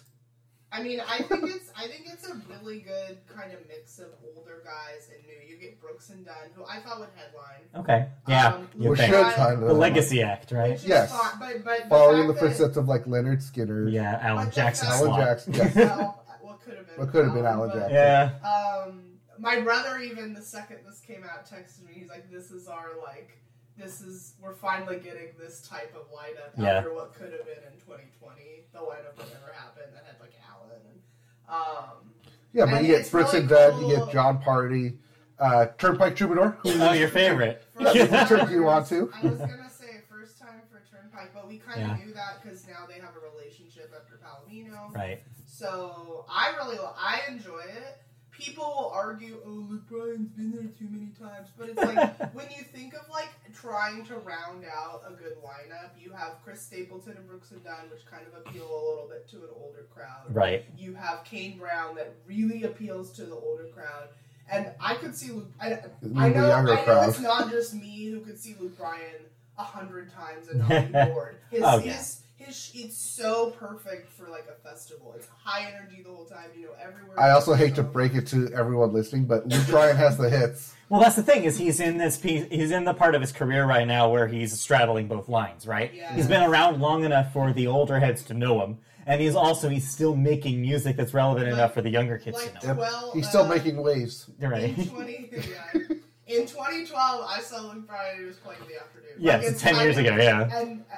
I 0.77 0.83
mean, 0.83 1.01
I 1.01 1.23
think 1.23 1.45
it's, 1.45 1.71
I 1.77 1.87
think 1.87 2.05
it's 2.13 2.29
a 2.29 2.35
really 2.51 2.81
good 2.81 3.19
kind 3.35 3.53
of 3.53 3.61
mix 3.69 3.99
of 3.99 4.09
older 4.37 4.63
guys 4.65 5.09
and 5.15 5.25
new. 5.27 5.33
You 5.55 5.59
get 5.61 5.81
Brooks 5.81 6.11
and 6.11 6.25
Dunn, 6.27 6.35
who 6.55 6.65
I 6.65 6.81
thought 6.81 6.99
would 7.01 7.09
headline. 7.17 7.85
Okay, 7.85 8.09
yeah, 8.29 8.55
Um, 8.55 8.69
you 8.77 8.91
We 8.91 8.97
think. 8.97 9.13
should 9.15 9.25
I- 9.25 9.33
kind 9.33 9.63
the 9.63 9.67
of 9.69 9.79
Legacy 9.79 10.23
Act, 10.23 10.53
right? 10.53 10.79
Yes. 10.85 11.11
fine, 11.11 11.39
but 11.41 11.65
but 11.65 11.89
following 11.89 12.27
the 12.29 12.35
fact 12.35 12.43
that- 12.43 12.49
footsteps 12.51 12.77
of 12.77 12.89
like 12.89 13.05
Lynyrd 13.07 13.43
Skynyrd. 13.43 13.93
Yeah, 13.93 14.19
Alan 14.23 14.51
Jackson. 14.51 14.89
Alan 14.89 15.05
Swamp. 15.07 15.23
Jackson. 15.25 15.55
Yes. 15.55 15.75
well, 15.77 16.25
what 16.43 16.61
could 16.63 16.77
have 16.77 16.87
been? 16.87 16.97
What 16.99 17.11
could 17.11 17.25
have 17.25 17.35
been 17.35 17.47
Alan 17.47 17.71
Jackson. 17.71 17.93
Yeah, 17.95 18.31
Um, 18.87 19.03
my 19.39 19.61
brother 19.61 19.99
even 19.99 20.35
the 20.35 20.43
second 20.43 20.79
this 20.87 21.01
came 21.01 21.25
out 21.25 21.47
texted 21.47 21.85
me. 21.87 21.93
He's 21.95 22.09
like, 22.09 22.31
"This 22.31 22.51
is 22.51 22.69
our 22.69 22.91
like, 23.05 23.31
this 23.77 24.01
is 24.01 24.35
we're 24.41 24.55
finally 24.55 24.99
getting 24.99 25.29
this 25.39 25.61
type 25.67 25.95
of 25.95 26.11
lineup 26.13 26.51
Yeah. 26.59 26.79
after 26.79 26.95
what 26.95 27.15
could 27.15 27.33
have 27.33 27.45
been 27.45 27.63
in 27.73 27.79
2020, 27.81 28.67
the 28.73 28.79
lineup 28.79 29.17
that 29.17 29.29
never 29.33 29.53
happened 29.53 29.93
that 29.95 30.05
had 30.07 30.21
like 30.21 30.33
Alan 30.49 30.81
um, 31.49 32.11
Yeah, 32.53 32.67
but 32.67 32.83
you 32.83 32.89
get 32.89 33.01
it's 33.01 33.11
Brooks 33.11 33.33
really 33.33 33.41
and 33.43 33.49
Dunn, 33.51 33.81
you 33.89 33.97
get 33.97 34.11
Jon 34.11 34.43
Pardi, 34.43 34.97
uh, 35.39 35.67
Turnpike 35.79 36.17
Troubadour. 36.17 36.59
Who 36.63 36.71
oh, 36.81 36.93
your 36.93 37.09
favorite. 37.09 37.63
for 37.77 37.83
Yeah, 37.83 37.91
starters, 37.93 38.11
which 38.31 38.39
one 38.39 38.49
do 38.49 38.55
you 38.55 38.63
want 38.63 38.87
to? 38.89 39.13
I 39.15 39.27
was 39.27 39.39
gonna 39.39 39.71
say 39.71 40.01
first 40.09 40.39
time 40.39 40.63
for 40.71 40.83
Turnpike, 40.91 41.33
but 41.35 41.47
we 41.47 41.59
kind 41.59 41.83
of 41.83 41.89
Yeah. 41.99 42.05
knew 42.05 42.13
that 42.15 42.43
because 42.43 42.67
now 42.67 42.87
they 42.89 42.95
have 43.01 43.15
a 43.15 43.21
relationship 43.37 43.93
after 43.95 44.19
Palomino. 44.25 44.95
right. 44.95 45.23
So 45.45 46.25
I 46.29 46.55
really 46.57 46.79
I 46.81 47.21
enjoy 47.29 47.61
it. 47.61 47.99
People 48.39 48.65
will 48.65 48.91
argue, 48.95 49.39
"Oh, 49.47 49.67
Luke 49.71 49.89
Bryan's 49.89 50.29
been 50.31 50.53
there 50.53 50.65
too 50.79 50.89
many 50.91 51.11
times," 51.19 51.49
but 51.57 51.69
it's 51.71 51.79
like 51.79 52.35
when 52.35 52.47
you 52.57 52.63
think 52.65 52.95
of 52.95 53.09
like 53.11 53.29
trying 53.55 54.05
to 54.07 54.17
round 54.17 54.65
out 54.65 55.03
a 55.09 55.13
good 55.15 55.37
lineup, 55.43 55.91
you 55.99 56.13
have 56.13 56.35
Chris 56.45 56.61
Stapleton 56.61 57.17
and 57.17 57.27
Brooks 57.27 57.51
and 57.53 57.65
Dunn, 57.65 57.89
which 57.91 58.05
kind 58.11 58.25
of 58.27 58.35
appeal 58.47 58.65
a 58.65 58.83
little 58.91 59.09
bit 59.09 59.29
to 59.31 59.37
an 59.39 59.49
older 59.57 59.87
crowd. 59.95 60.35
Right. 60.35 60.65
You 60.77 60.95
have 60.95 61.25
Kane 61.25 61.59
Brown 61.59 61.95
that 61.97 62.13
really 62.27 62.65
appeals 62.65 63.13
to 63.13 63.25
the 63.25 63.35
older 63.35 63.69
crowd, 63.75 64.09
and 64.51 64.71
I 64.81 64.95
could 64.97 65.17
see 65.17 65.33
Luke. 65.33 65.51
I, 65.61 65.79
I 66.17 66.29
know, 66.29 66.53
I 66.53 66.63
know 66.63 66.77
crowd. 66.85 67.09
it's 67.09 67.21
not 67.21 67.51
just 67.51 67.73
me 67.75 68.07
who 68.11 68.21
could 68.21 68.39
see 68.39 68.55
Luke 68.61 68.77
Bryan 68.77 69.23
a 69.59 69.63
hundred 69.65 70.13
times 70.13 70.49
and 70.49 70.61
not 70.69 70.69
be 71.09 71.13
bored. 71.13 71.37
His, 71.51 71.63
Oh, 71.65 71.79
yeah. 71.79 71.93
his, 71.95 72.21
his, 72.37 72.71
it's 72.75 72.97
so 72.97 73.51
perfect 73.59 74.13
for 74.13 74.29
like 74.29 74.47
a 74.51 74.55
festival. 74.69 75.15
It's 75.17 75.27
high 75.43 75.71
energy 75.71 76.03
the 76.03 76.11
whole 76.11 76.27
time. 76.27 76.51
You 76.57 76.67
know, 76.67 76.73
everywhere. 76.83 77.19
I 77.19 77.31
also 77.31 77.55
hate 77.55 77.75
to 77.77 77.83
break 77.83 78.15
it 78.15 78.27
to 78.29 78.51
everyone 78.55 78.93
listening, 78.93 79.25
but 79.25 79.49
Luke 79.49 79.67
Bryan 79.69 79.97
has 79.97 80.17
the 80.19 80.29
hits. 80.29 80.75
Well, 80.89 81.01
that's 81.01 81.17
the 81.17 81.23
thing 81.23 81.45
is 81.45 81.57
he's 81.59 81.81
in 81.81 81.97
this 81.99 82.17
piece. 82.17 82.47
He's 82.51 82.71
in 82.71 82.85
the 82.85 82.95
part 82.95 83.15
of 83.15 83.21
his 83.21 83.33
career 83.33 83.65
right 83.65 83.87
now 83.87 84.09
where 84.11 84.29
he's 84.29 84.59
straddling 84.61 85.09
both 85.09 85.29
lines. 85.29 85.67
Right. 85.67 85.93
Yeah. 85.95 86.15
He's 86.15 86.29
been 86.29 86.43
around 86.43 86.81
long 86.81 87.05
enough 87.05 87.33
for 87.33 87.53
the 87.53 87.67
older 87.67 87.99
heads 87.99 88.23
to 88.25 88.35
know 88.35 88.63
him, 88.63 88.79
and 89.07 89.21
he's 89.21 89.35
also 89.35 89.69
he's 89.69 89.89
still 89.91 90.15
making 90.15 90.61
music 90.61 90.97
that's 90.97 91.15
relevant 91.15 91.47
Like- 91.47 91.55
enough 91.55 91.75
for 91.75 91.83
the 91.83 91.91
younger 91.91 92.19
kids 92.19 92.37
like 92.37 92.61
to 92.61 92.67
know. 92.69 92.73
Yep. 92.75 92.79
Well, 92.79 93.13
He's 93.15 93.29
still 93.29 93.45
uh, 93.45 93.49
making 93.49 93.79
waves. 93.83 94.31
You're 94.39 94.51
right. 94.51 94.77
In 94.79 94.89
twenty, 94.89 95.31
yeah. 95.33 95.81
in 96.27 96.47
2012, 96.47 97.27
I 97.27 97.41
saw 97.41 97.63
Luke 97.63 97.87
Bryan. 97.87 98.19
He 98.21 98.25
was 98.27 98.37
playing 98.37 98.61
in 98.63 98.69
the 98.69 98.81
afternoon. 98.81 99.11
Yes, 99.19 99.43
Like, 99.43 99.53
it's 99.53 99.63
10 99.63 99.75
years 99.77 99.95
kind 99.97 100.07
ago, 100.07 100.17
yeah. 100.23 100.59
And 100.61 100.85
uh, 100.93 100.97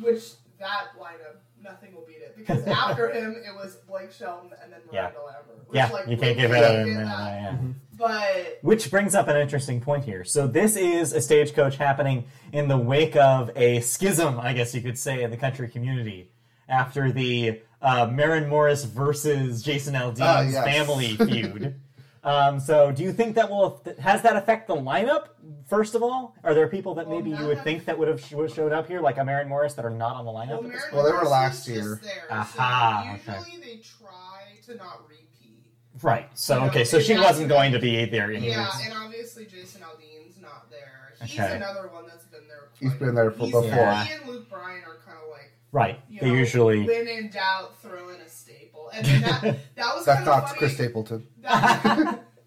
which 0.00 0.22
that 0.60 0.88
lineup, 0.98 1.36
nothing 1.62 1.92
will 1.94 2.06
beat 2.06 2.18
it 2.22 2.36
because 2.36 2.64
after 2.66 3.10
him 3.10 3.32
it 3.34 3.54
was 3.54 3.76
Blake 3.88 4.12
Shelton 4.12 4.50
and 4.62 4.72
then 4.72 4.80
Yeah. 4.92 5.00
Miranda 5.08 5.18
Lambert. 5.26 5.68
Which, 5.68 5.76
yeah, 5.76 5.88
like, 5.90 6.06
you 6.08 6.16
can't 6.16 6.36
get 6.36 6.48
give 6.48 6.50
it 6.52 6.54
can't 6.54 6.78
out. 6.80 6.86
Yeah, 6.86 7.04
that. 7.04 7.42
yeah. 7.42 7.56
But 7.98 8.58
Which 8.62 8.90
brings 8.90 9.14
up 9.14 9.28
an 9.28 9.36
interesting 9.36 9.80
point 9.80 10.04
here. 10.04 10.24
So 10.24 10.46
this 10.46 10.76
is 10.76 11.12
a 11.12 11.20
stagecoach 11.20 11.76
happening 11.76 12.24
in 12.52 12.68
the 12.68 12.78
wake 12.78 13.16
of 13.16 13.50
a 13.56 13.80
schism, 13.80 14.38
I 14.40 14.52
guess 14.54 14.74
you 14.74 14.80
could 14.80 14.98
say, 14.98 15.22
in 15.22 15.30
the 15.30 15.36
country 15.36 15.68
community 15.68 16.30
after 16.68 17.12
the 17.12 17.60
uh, 17.82 18.06
Maren 18.06 18.48
Morris 18.48 18.84
versus 18.84 19.62
Jason 19.62 19.94
Aldean's 19.94 20.20
Ah, 20.20 20.40
yes. 20.42 20.64
family 20.64 21.16
feud. 21.16 21.74
Um, 22.22 22.60
so 22.60 22.92
do 22.92 23.02
you 23.02 23.12
think 23.12 23.34
that 23.36 23.48
will 23.48 23.82
has 23.98 24.20
that 24.22 24.36
affect 24.36 24.68
the 24.68 24.76
lineup? 24.76 25.28
First 25.66 25.94
of 25.94 26.02
all, 26.02 26.36
are 26.44 26.52
there 26.52 26.68
people 26.68 26.94
that 26.96 27.06
Well, 27.06 27.16
maybe 27.18 27.30
you 27.30 27.46
would 27.46 27.58
of- 27.58 27.64
think 27.64 27.86
that 27.86 27.98
would 27.98 28.08
have 28.08 28.20
sh- 28.22 28.32
would 28.32 28.48
have 28.50 28.54
showed 28.56 28.72
up 28.72 28.86
here, 28.88 29.00
like 29.00 29.16
a 29.16 29.24
Maren 29.24 29.48
Morris, 29.48 29.72
that 29.74 29.84
are 29.86 29.90
not 29.90 30.16
on 30.16 30.26
the 30.26 30.30
lineup? 30.30 30.60
well, 30.60 30.66
at 30.66 30.72
this 30.72 30.82
point? 30.82 30.92
Well, 30.94 31.04
they 31.04 31.12
were 31.12 31.24
last 31.24 31.66
year. 31.66 31.98
There, 32.02 32.12
Aha, 32.30 33.18
so 33.24 33.32
okay. 33.32 33.38
usually 33.50 33.60
they 33.76 33.76
try 33.82 34.42
to 34.66 34.74
not 34.74 35.08
repeat. 35.08 35.64
Right. 36.02 36.28
So 36.38 36.54
You 36.54 36.60
know, 36.60 36.66
okay, 36.66 36.84
so 36.84 37.00
she 37.00 37.14
wasn't 37.14 37.48
going 37.48 37.72
to 37.72 37.78
be 37.78 38.04
there 38.04 38.30
anyways. 38.30 38.50
Yeah, 38.54 38.70
and 38.84 38.92
obviously 38.94 39.46
Jason 39.46 39.82
Aldean's 39.82 40.38
not 40.42 40.70
there. 40.70 41.14
He's 41.22 41.38
Okay. 41.40 41.56
another 41.56 41.88
one 41.88 42.06
that's 42.06 42.24
been 42.26 42.46
there. 42.48 42.68
He's 42.78 42.90
quite- 42.90 42.98
been 43.00 43.14
there 43.14 43.30
for- 43.30 43.46
before. 43.46 43.64
Yeah. 43.64 44.04
He 44.04 44.12
and 44.14 44.26
Luke 44.26 44.48
Bryan 44.50 44.82
are 44.84 44.96
kind 45.06 45.18
of 45.22 45.30
like 45.30 45.52
right. 45.72 46.00
you 46.10 46.20
They 46.20 46.28
know, 46.28 46.34
usually 46.34 46.86
when 46.86 47.08
in 47.08 47.30
doubt, 47.30 47.80
throw 47.82 48.08
in 48.10 48.20
a 48.20 48.28
staple, 48.92 48.98
and 48.98 49.06
then 49.06 49.20
that 49.42 49.42
that 49.76 49.94
was 49.96 50.04
That's 50.04 50.24
kind 50.24 50.28
of 50.42 50.44
funny. 50.48 50.58
Chris 50.58 50.74
Stapleton. 50.74 51.26
That, 51.42 51.82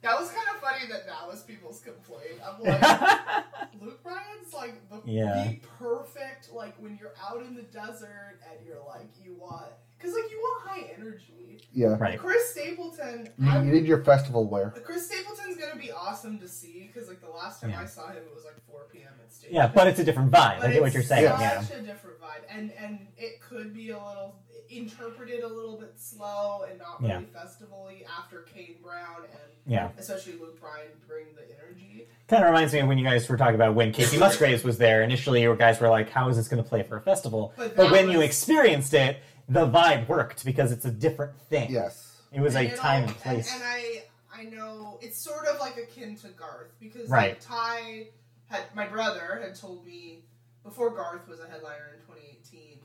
that 0.01 0.19
was 0.19 0.29
kind 0.29 0.47
of 0.55 0.61
funny 0.61 0.87
that 0.91 1.05
that 1.07 1.27
was 1.27 1.43
people's 1.43 1.79
complaint. 1.81 2.39
I'm 2.45 2.61
like, 2.63 3.43
Luke 3.81 4.03
Bryan's 4.03 4.53
like 4.53 4.75
the, 4.89 5.01
Yeah. 5.11 5.47
the 5.47 5.59
perfect 5.79 6.51
like 6.53 6.75
when 6.81 6.97
you're 6.99 7.13
out 7.29 7.41
in 7.45 7.55
the 7.55 7.63
desert 7.63 8.39
and 8.49 8.65
you're 8.65 8.83
like 8.87 9.07
you 9.23 9.35
want 9.39 9.65
because 9.97 10.13
like 10.13 10.29
you 10.31 10.37
want 10.37 10.67
high 10.69 10.91
energy. 10.97 11.59
Yeah. 11.71 11.95
right. 11.99 12.19
Chris 12.19 12.49
Stapleton, 12.51 13.29
You, 13.39 13.49
I'm- 13.49 13.65
you 13.67 13.73
need 13.73 13.85
your 13.85 14.03
festival 14.03 14.47
wear. 14.47 14.73
Chris 14.83 15.07
Stapleton's 15.07 15.57
gonna 15.57 15.79
be 15.79 15.91
awesome 15.91 16.39
to 16.39 16.47
see 16.47 16.89
because 16.93 17.07
like 17.07 17.21
the 17.21 17.29
last 17.29 17.61
time 17.61 17.69
Yeah. 17.71 17.81
I 17.81 17.85
saw 17.85 18.07
him 18.09 18.17
it 18.17 18.31
was 18.35 18.43
like 18.45 18.55
4 18.69 18.81
p.m. 18.91 19.13
at 19.23 19.33
stage. 19.33 19.51
Yeah, 19.51 19.67
but 19.73 19.87
it's 19.87 19.99
a 19.99 20.03
different 20.03 20.29
vibe. 20.31 20.59
But 20.59 20.69
I 20.69 20.73
get 20.73 20.81
what 20.81 20.93
you're 20.93 21.03
saying. 21.03 21.27
Such 21.29 21.39
Yeah. 21.39 21.59
a 21.77 21.81
different 21.81 22.19
vibe, 22.19 22.43
and 22.49 22.71
and 22.73 23.07
it 23.17 23.39
could 23.41 23.73
be 23.73 23.89
a 23.91 23.97
little 23.97 24.35
interpreted 24.77 25.43
a 25.43 25.47
little 25.47 25.77
bit 25.77 25.93
slow 25.99 26.65
and 26.69 26.77
not 26.79 27.01
really 27.01 27.25
festival-y 27.25 28.03
after 28.19 28.41
Kane 28.41 28.75
Brown 28.83 29.23
and 29.31 29.51
Yeah. 29.65 29.89
especially 29.97 30.33
Luke 30.33 30.59
Bryan 30.59 30.87
bring 31.07 31.27
the 31.35 31.43
energy. 31.59 32.07
Kind 32.27 32.43
of 32.43 32.49
reminds 32.49 32.73
me 32.73 32.79
of 32.79 32.87
when 32.87 32.97
you 32.97 33.05
guys 33.05 33.27
were 33.29 33.37
talking 33.37 33.55
about 33.55 33.75
when 33.75 33.91
Kacey 33.93 34.17
Musgraves 34.19 34.63
was 34.63 34.77
there. 34.77 35.03
Initially, 35.03 35.41
you 35.43 35.55
guys 35.55 35.79
were 35.79 35.89
like, 35.89 36.09
"How 36.09 36.29
is 36.29 36.37
this 36.37 36.47
going 36.47 36.61
to 36.63 36.67
play 36.67 36.83
for 36.83 36.97
a 36.97 37.01
festival?" 37.01 37.53
But 37.57 37.75
But 37.75 37.83
that 37.83 37.91
when 37.91 38.09
you 38.09 38.21
experienced 38.21 38.93
it, 38.93 39.17
the 39.49 39.67
vibe 39.67 40.07
worked 40.07 40.45
because 40.45 40.71
it's 40.71 40.85
a 40.85 40.91
different 40.91 41.39
thing. 41.49 41.69
Yes. 41.71 42.21
It 42.31 42.39
was 42.41 42.55
And 42.55 42.67
a 42.67 42.73
it 42.73 42.77
time 42.77 43.03
all- 43.03 43.09
and 43.09 43.17
place. 43.19 43.53
And, 43.53 43.63
I 43.63 44.03
I 44.35 44.45
know 44.45 44.97
it's 45.01 45.17
sort 45.19 45.45
of 45.47 45.59
like 45.59 45.77
akin 45.77 46.15
to 46.17 46.27
Garth 46.29 46.71
because 46.79 47.07
Right. 47.09 47.33
like 47.33 47.39
Ty 47.41 48.07
had 48.47 48.63
my 48.75 48.87
brother 48.87 49.39
had 49.41 49.53
told 49.55 49.85
me 49.85 50.23
before 50.63 50.89
Garth 50.89 51.27
was 51.27 51.39
a 51.39 51.47
headliner 51.47 51.91
in 51.93 52.01
2018. 52.05 52.79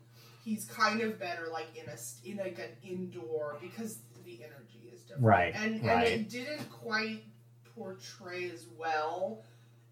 He's 0.49 0.65
kind 0.65 1.03
of 1.03 1.19
better 1.19 1.49
like 1.53 1.67
in 1.77 1.87
a 1.91 1.97
st- 1.99 2.33
in 2.39 2.43
like 2.43 2.59
an 2.59 2.71
indoor 2.83 3.59
because 3.61 3.99
the 4.25 4.39
energy 4.43 4.89
is 4.91 5.03
different. 5.03 5.25
Right, 5.25 5.55
And 5.55 5.83
and 5.85 6.03
it 6.05 6.31
didn't 6.31 6.71
quite 6.71 7.25
portray 7.77 8.51
as 8.51 8.65
well. 8.79 9.43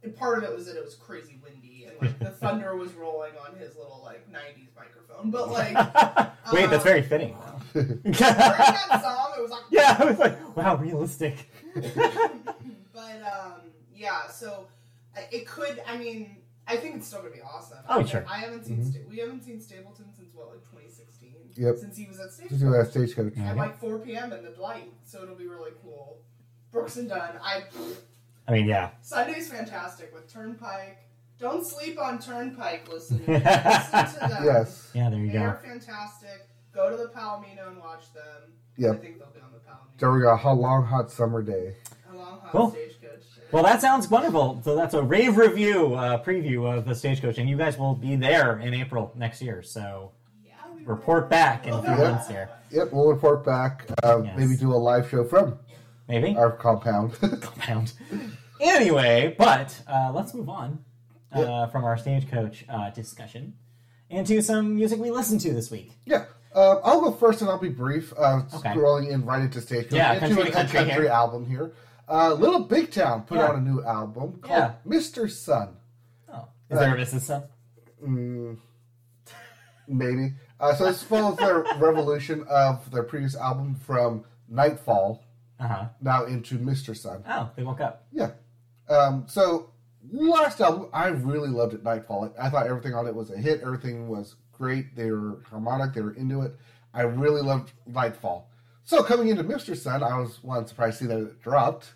And 0.02 0.16
part 0.16 0.38
of 0.38 0.44
it 0.44 0.56
was 0.56 0.64
that 0.64 0.76
it 0.78 0.82
was 0.82 0.94
crazy 0.94 1.38
windy 1.44 1.84
and 1.84 2.00
like 2.00 2.18
the 2.18 2.30
thunder 2.40 2.74
was 2.74 2.94
rolling 2.94 3.32
on 3.46 3.54
his 3.58 3.76
little 3.76 4.00
like 4.02 4.26
90s 4.32 4.68
microphone. 4.74 5.30
But 5.30 5.50
like 5.50 5.74
Wait, 6.54 6.70
that's 6.70 6.76
um, 6.76 6.82
very 6.84 7.02
fitting. 7.02 7.36
during 7.74 8.02
that 8.04 9.00
song, 9.02 9.34
it 9.36 9.42
was 9.42 9.50
like 9.50 9.64
yeah, 9.70 9.96
I 10.00 10.04
was 10.06 10.18
like, 10.18 10.56
"Wow, 10.56 10.76
realistic." 10.76 11.50
but 11.74 13.22
um, 13.22 13.60
yeah, 13.94 14.28
so 14.28 14.68
uh, 15.14 15.20
it 15.30 15.46
could. 15.46 15.82
I 15.86 15.98
mean, 15.98 16.36
I 16.66 16.76
think 16.76 16.96
it's 16.96 17.06
still 17.06 17.20
gonna 17.20 17.34
be 17.34 17.40
awesome. 17.42 17.78
Oh, 17.88 18.00
I, 18.00 18.04
sure. 18.04 18.24
I 18.28 18.38
haven't 18.38 18.64
seen. 18.64 18.78
Mhm. 18.78 18.90
Sta- 18.90 19.08
we 19.10 19.18
haven't 19.18 19.42
seen 19.42 19.60
Stapleton 19.60 20.06
since 20.36 20.46
what, 20.46 20.48
like 20.54 20.64
2016. 20.70 21.32
Yep. 21.56 21.76
Since 21.78 21.96
he 21.96 22.06
was 22.06 22.20
at 22.20 22.32
Stage 22.32 22.48
Just 22.50 22.60
do 22.60 22.70
that 22.70 22.90
stagecoach. 22.90 23.32
Yeah. 23.36 23.50
at 23.50 23.56
like 23.56 23.78
4 23.80 23.98
p.m. 24.00 24.32
in 24.32 24.44
the 24.44 24.54
light, 24.60 24.92
so 25.04 25.22
it'll 25.22 25.34
be 25.34 25.46
really 25.48 25.72
cool. 25.82 26.18
Brooks 26.72 26.96
and 26.96 27.08
Dunn. 27.08 27.38
I 27.42 27.64
I 28.48 28.52
mean, 28.52 28.66
yeah. 28.66 28.90
Sunday's 29.00 29.48
fantastic 29.50 30.12
with 30.14 30.32
Turnpike. 30.32 30.98
Don't 31.38 31.64
sleep 31.66 32.00
on 32.00 32.18
Turnpike. 32.18 32.88
Listen, 32.90 33.18
listen 33.26 33.40
to 33.40 34.16
them. 34.20 34.44
Yes. 34.44 34.90
Yeah, 34.94 35.10
there 35.10 35.18
you 35.18 35.26
go. 35.32 35.38
They're 35.38 35.60
fantastic. 35.64 36.48
Go 36.74 36.90
to 36.90 36.96
the 36.96 37.08
Palomino 37.08 37.68
and 37.68 37.78
watch 37.78 38.12
them. 38.14 38.52
Yep. 38.76 38.94
I 38.94 38.96
think 38.98 39.18
they'll 39.18 39.28
be 39.28 39.40
on 39.40 39.52
the 39.52 39.58
Palomino. 39.58 39.98
There 39.98 40.12
we 40.12 40.20
go. 40.20 40.36
How 40.36 40.52
long 40.52 40.84
hot 40.84 41.10
summer 41.10 41.42
day. 41.42 41.74
Long 42.14 42.40
hot 42.40 42.52
Cool. 42.52 42.70
stagecoach. 42.70 43.22
Well, 43.52 43.62
that 43.62 43.80
sounds 43.80 44.08
wonderful. 44.10 44.60
So 44.64 44.74
that's 44.76 44.94
a 44.94 45.02
rave 45.02 45.36
review 45.36 45.94
uh, 45.94 46.22
preview 46.22 46.70
of 46.76 46.84
the 46.84 46.94
stagecoach, 46.94 47.38
and 47.38 47.48
you 47.48 47.56
guys 47.56 47.78
will 47.78 47.94
be 47.94 48.16
there 48.16 48.58
in 48.58 48.74
April 48.74 49.12
next 49.14 49.40
year. 49.42 49.62
So 49.62 49.82
Yeah, 49.82 50.00
we 50.00 50.25
report 50.86 51.28
back 51.28 51.66
in 51.66 51.74
a 51.74 51.82
few 51.82 51.90
Yeah. 51.90 51.96
months 52.10 52.28
here, 52.28 52.48
Yep, 52.70 52.92
we'll 52.92 53.08
report 53.10 53.44
back. 53.44 53.86
Uh, 54.02 54.22
Yes. 54.24 54.38
Maybe 54.38 54.56
do 54.56 54.72
a 54.72 54.76
live 54.76 55.08
show 55.08 55.24
from 55.24 55.58
maybe. 56.08 56.36
our 56.36 56.50
compound. 56.52 57.12
Compound. 57.40 57.92
Anyway, 58.60 59.34
but 59.38 59.80
uh, 59.86 60.10
let's 60.14 60.32
move 60.34 60.48
on 60.48 60.84
uh, 61.32 61.66
from 61.68 61.84
our 61.84 61.96
stagecoach 61.96 62.64
uh, 62.68 62.90
discussion 62.90 63.54
into 64.10 64.40
some 64.40 64.74
music 64.76 64.98
we 64.98 65.10
listened 65.10 65.40
to 65.42 65.52
this 65.52 65.70
week. 65.70 65.92
yeah. 66.06 66.24
Uh, 66.54 66.80
I'll 66.84 67.02
go 67.02 67.12
first 67.12 67.42
and 67.42 67.50
I'll 67.50 67.58
be 67.58 67.68
brief. 67.68 68.14
Uh, 68.16 68.40
Okay. 68.54 68.70
Scrolling 68.70 69.10
in 69.10 69.26
right 69.26 69.42
into 69.42 69.60
stage. 69.60 69.92
Yeah, 69.92 70.14
into 70.14 70.28
country 70.36 70.50
country 70.52 70.78
country 70.78 71.02
here. 71.02 71.08
album 71.12 71.44
here. 71.44 71.72
Uh, 72.08 72.32
Little 72.32 72.60
Big 72.60 72.90
Town 72.90 73.24
put 73.24 73.36
Yeah. 73.36 73.48
out 73.48 73.56
a 73.56 73.60
new 73.60 73.82
album 73.84 74.38
called 74.40 74.42
Yeah. 74.48 74.72
Mr. 74.90 75.30
Sun. 75.30 75.76
Oh, 76.32 76.48
is 76.70 76.78
there 76.78 76.94
a 76.94 76.98
Mrs. 76.98 77.20
Sun? 77.20 77.42
Mm, 78.02 78.56
maybe. 79.86 80.32
Uh, 80.58 80.74
so 80.74 80.84
this 80.86 81.02
follows 81.02 81.36
their 81.36 81.60
revolution 81.78 82.44
of 82.48 82.90
their 82.90 83.02
previous 83.02 83.36
album 83.36 83.74
from 83.74 84.24
Nightfall 84.48 85.22
Uh 85.60 85.68
huh. 85.68 85.84
now 86.00 86.24
into 86.24 86.58
Mr. 86.58 86.96
Sun. 86.96 87.24
Oh, 87.28 87.50
they 87.56 87.62
woke 87.62 87.80
up. 87.80 88.06
Yeah. 88.12 88.30
Um, 88.88 89.24
so 89.28 89.70
last 90.10 90.60
album, 90.60 90.88
I 90.92 91.08
really 91.08 91.48
loved 91.48 91.74
it. 91.74 91.82
Nightfall. 91.82 92.32
I 92.40 92.48
thought 92.48 92.66
everything 92.66 92.94
on 92.94 93.06
it 93.06 93.14
was 93.14 93.30
a 93.30 93.36
hit. 93.36 93.60
Everything 93.62 94.08
was 94.08 94.36
great. 94.52 94.96
They 94.96 95.10
were 95.10 95.42
harmonic. 95.50 95.92
They 95.94 96.00
were 96.00 96.14
into 96.14 96.42
it. 96.42 96.52
I 96.94 97.02
really 97.02 97.42
loved 97.42 97.72
Nightfall. 97.86 98.48
So 98.84 99.02
coming 99.02 99.28
into 99.28 99.44
Mr. 99.44 99.76
Sun, 99.76 100.02
I 100.02 100.16
was 100.18 100.42
one 100.42 100.66
surprised 100.66 100.98
to 100.98 101.04
see 101.04 101.08
that 101.08 101.18
it 101.18 101.42
dropped, 101.42 101.92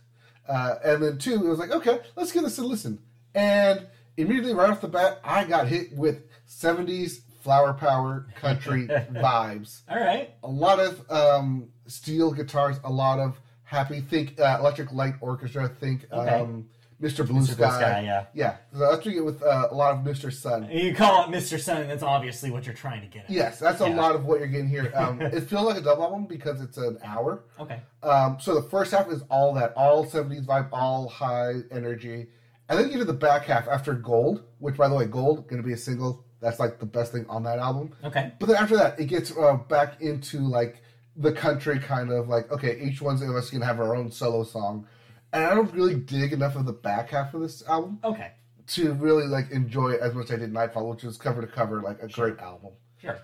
uh, 0.49 0.75
and 0.85 1.03
then 1.03 1.19
two, 1.19 1.35
it 1.35 1.49
was 1.49 1.59
like, 1.61 1.71
okay, 1.71 2.01
let's 2.17 2.33
give 2.33 2.43
this 2.43 2.59
a 2.59 2.65
listen. 2.65 2.99
And 3.35 3.87
immediately 4.17 4.55
right 4.55 4.69
off 4.69 4.81
the 4.81 4.89
bat, 4.89 5.21
I 5.23 5.45
got 5.45 5.69
hit 5.69 5.93
with 5.93 6.25
'70s 6.49 7.21
flower 7.41 7.73
power 7.73 8.27
country 8.41 8.87
vibes 8.89 9.83
All 9.89 9.99
right. 9.99 10.31
a 10.43 10.49
lot 10.49 10.79
of 10.81 11.11
um, 11.11 11.69
steel 11.87 12.33
guitars, 12.33 12.79
a 12.85 12.91
lot 12.91 13.19
of 13.19 13.39
happy. 13.65 14.01
Think 14.01 14.39
uh, 14.41 14.57
Electric 14.61 14.93
Light 14.93 15.15
Orchestra. 15.21 15.69
Think 15.69 16.07
Okay. 16.13 16.41
um, 16.41 16.69
Mr. 17.01 17.27
Blue 17.27 17.41
Mr. 17.41 17.53
Sky. 17.53 17.55
Blue 17.57 17.67
Sky, 17.79 18.03
yeah. 18.05 18.27
yeah. 18.35 18.57
So 18.75 18.79
that's 18.81 18.97
what 18.97 19.07
you 19.07 19.13
get 19.13 19.25
with 19.25 19.43
uh, 19.43 19.69
a 19.71 19.75
lot 19.75 19.95
of 19.95 20.01
Mr. 20.05 20.31
Sun. 20.31 20.69
You 20.71 20.95
call 20.95 21.25
it 21.25 21.35
Mr. 21.35 21.59
Sun, 21.59 21.81
and 21.81 21.91
that's 21.91 22.03
obviously 22.03 22.51
what 22.51 22.67
you're 22.67 22.75
trying 22.75 23.01
to 23.01 23.07
get 23.07 23.25
at. 23.25 23.31
Yes, 23.31 23.59
that's 23.59 23.81
a 23.81 23.87
lot 23.87 24.15
of 24.15 24.27
what 24.27 24.39
you're 24.39 24.49
getting 24.49 24.69
here. 24.69 24.93
Um, 25.01 25.23
it 25.23 25.45
feels 25.45 25.65
like 25.65 25.79
a 25.79 25.81
double 25.81 26.03
album 26.03 26.27
because 26.27 26.61
it's 26.61 26.77
an 26.77 26.99
hour. 27.03 27.45
Okay. 27.59 27.81
Um, 28.03 28.37
so 28.39 28.55
the 28.55 28.69
first 28.69 28.93
half 28.93 29.09
is 29.11 29.23
all 29.31 29.55
that, 29.55 29.73
all 29.77 30.05
70s 30.05 30.45
vibe, 30.45 30.69
all 30.73 31.09
high 31.09 31.55
energy. 31.71 32.27
And 32.69 32.79
then 32.79 32.87
you 32.87 32.93
get 32.93 32.99
to 32.99 33.05
the 33.07 33.13
back 33.15 33.45
half 33.47 33.67
after 33.67 33.95
Gold, 33.95 34.43
which, 34.59 34.77
by 34.77 34.89
the 34.89 34.95
way, 34.95 35.07
Gold, 35.07 35.49
going 35.49 35.63
to 35.63 35.67
be 35.67 35.73
a 35.73 35.79
single. 35.79 36.23
That's 36.41 36.59
like 36.59 36.79
the 36.79 36.87
best 36.87 37.13
thing 37.13 37.27
on 37.29 37.43
that 37.45 37.59
album. 37.59 37.93
Okay. 38.03 38.33
But 38.39 38.47
then 38.47 38.57
after 38.57 38.77
that, 38.77 38.99
it 38.99 39.07
gets 39.07 39.37
uh, 39.37 39.57
back 39.57 40.01
into 40.01 40.39
like 40.41 40.83
the 41.17 41.33
country 41.33 41.79
kind 41.79 42.11
of 42.11 42.29
like 42.29 42.51
okay, 42.51 42.81
each 42.81 43.03
one's 43.03 43.21
of 43.23 43.31
us 43.35 43.51
can 43.51 43.61
have 43.63 43.79
our 43.81 43.95
own 43.95 44.11
solo 44.11 44.43
song, 44.45 44.87
and 45.33 45.45
I 45.45 45.55
don't 45.55 45.73
really 45.75 45.95
dig 45.97 46.33
enough 46.33 46.57
of 46.57 46.65
the 46.67 46.73
back 46.73 47.11
half 47.11 47.35
of 47.35 47.43
this 47.43 47.63
album 47.69 47.99
Okay. 48.03 48.33
to 48.69 48.93
really 48.95 49.27
like 49.27 49.51
enjoy 49.51 49.91
it 49.91 50.01
as 50.01 50.15
much 50.15 50.27
as 50.27 50.33
I 50.33 50.37
did 50.37 50.53
Nightfall, 50.53 50.89
which 50.89 51.03
was 51.03 51.19
cover 51.19 51.41
to 51.43 51.47
cover 51.47 51.83
like 51.83 52.03
a 52.03 52.09
great 52.09 52.39
album. 52.39 52.71
Sure. 53.03 53.19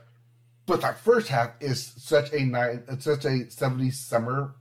But 0.66 0.80
that 0.82 0.98
first 0.98 1.28
half 1.28 1.52
is 1.60 1.94
such 1.96 2.32
a 2.32 2.44
night, 2.44 2.80
it's 2.88 3.04
such 3.04 3.24
a 3.24 3.28
'70s 3.48 3.94
summer 3.94 4.56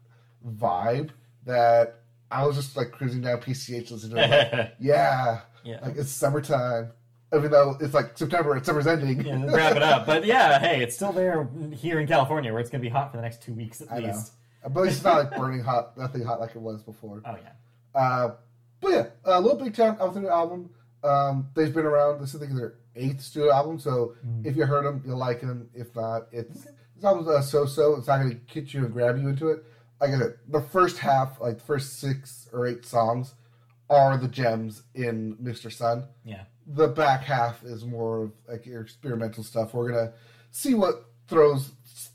vibe 0.47 1.09
that 1.45 1.95
I 2.31 2.45
was 2.45 2.55
just 2.55 2.77
like 2.77 2.91
cruising 2.91 3.21
down 3.21 3.39
PCH 3.41 3.91
listening 3.91 4.15
to 4.17 4.23
it. 4.23 4.53
Like, 4.53 4.73
yeah, 4.79 5.41
Yeah. 5.63 5.79
like 5.81 5.95
it's 5.97 6.11
summertime. 6.11 6.91
Even 7.35 7.51
though 7.51 7.77
it's 7.79 7.93
like 7.93 8.17
September 8.17 8.53
and 8.55 8.65
summer's 8.65 8.87
ending. 8.87 9.25
Yeah, 9.25 9.45
wrap 9.47 9.75
it 9.75 9.83
up. 9.83 10.05
But 10.05 10.25
yeah, 10.25 10.59
hey, 10.67 10.81
it's 10.81 10.95
still 10.95 11.11
there 11.11 11.47
here 11.73 11.99
in 11.99 12.07
California 12.07 12.51
where 12.51 12.61
it's 12.61 12.69
going 12.69 12.81
to 12.81 12.85
be 12.87 12.91
hot 12.91 13.11
for 13.11 13.17
the 13.17 13.23
next 13.23 13.41
two 13.41 13.53
weeks 13.53 13.81
at 13.81 13.91
I 13.91 13.99
know. 13.99 14.07
least. 14.07 14.33
But 14.69 14.81
it's 14.87 15.03
not 15.03 15.17
like 15.31 15.37
burning 15.39 15.61
hot, 15.63 15.97
nothing 15.97 16.23
hot 16.23 16.39
like 16.39 16.55
it 16.55 16.61
was 16.61 16.81
before. 16.81 17.21
Oh, 17.25 17.35
yeah. 17.35 17.99
Uh, 17.99 18.35
but 18.81 18.91
yeah, 18.91 19.05
uh, 19.25 19.39
Little 19.39 19.57
Big 19.63 19.75
Town 19.75 19.97
out 19.99 20.15
new 20.15 20.27
album. 20.29 20.69
Um, 21.03 21.49
they've 21.55 21.73
been 21.73 21.85
around. 21.85 22.19
This 22.21 22.33
is 22.33 22.41
I 22.41 22.45
think 22.45 22.57
their 22.57 22.75
eighth 22.95 23.21
studio 23.21 23.51
album. 23.53 23.79
So 23.79 24.15
Mm. 24.25 24.45
if 24.45 24.55
you 24.55 24.65
heard 24.65 24.85
them, 24.85 25.03
you'll 25.05 25.17
like 25.17 25.41
them. 25.41 25.69
If 25.73 25.95
not, 25.95 26.27
it's 26.31 26.63
this 26.95 27.03
album's 27.03 27.27
uh, 27.27 27.41
so-so. 27.41 27.95
It's 27.95 28.07
not 28.07 28.17
going 28.17 28.29
to 28.31 28.53
get 28.53 28.73
you 28.73 28.85
and 28.85 28.93
grab 28.93 29.17
you 29.17 29.27
into 29.27 29.49
it. 29.49 29.63
Like 30.01 30.11
I 30.11 30.17
said, 30.19 30.35
the 30.47 30.61
first 30.61 30.97
half, 30.97 31.39
like 31.39 31.57
the 31.57 31.63
first 31.63 31.99
six 31.99 32.49
or 32.51 32.65
eight 32.67 32.85
songs, 32.85 33.35
are 33.89 34.17
the 34.17 34.27
gems 34.27 34.81
in 34.95 35.35
Mr. 35.37 35.71
Sun. 35.71 36.05
Yeah. 36.23 36.43
The 36.67 36.87
back 36.87 37.21
half 37.23 37.63
is 37.63 37.85
more 37.85 38.23
of 38.23 38.31
like 38.47 38.65
your 38.65 38.81
experimental 38.81 39.43
stuff. 39.43 39.73
We're 39.73 39.89
gonna 39.91 40.13
see 40.51 40.73
what 40.73 41.05
throws 41.27 41.71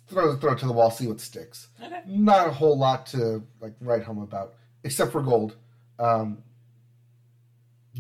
throws 0.09 0.39
throw 0.41 0.53
it 0.53 0.59
to 0.59 0.67
the 0.67 0.73
wall, 0.73 0.91
see 0.91 1.07
what 1.07 1.21
sticks 1.21 1.69
Okay. 1.83 2.03
not 2.07 2.49
a 2.49 2.51
whole 2.51 2.77
lot 2.77 3.07
to 3.07 3.43
like 3.61 3.75
write 3.81 4.03
home 4.03 4.19
about, 4.19 4.55
except 4.85 5.13
for 5.13 5.23
Gold. 5.23 5.57
Um, 5.99 6.43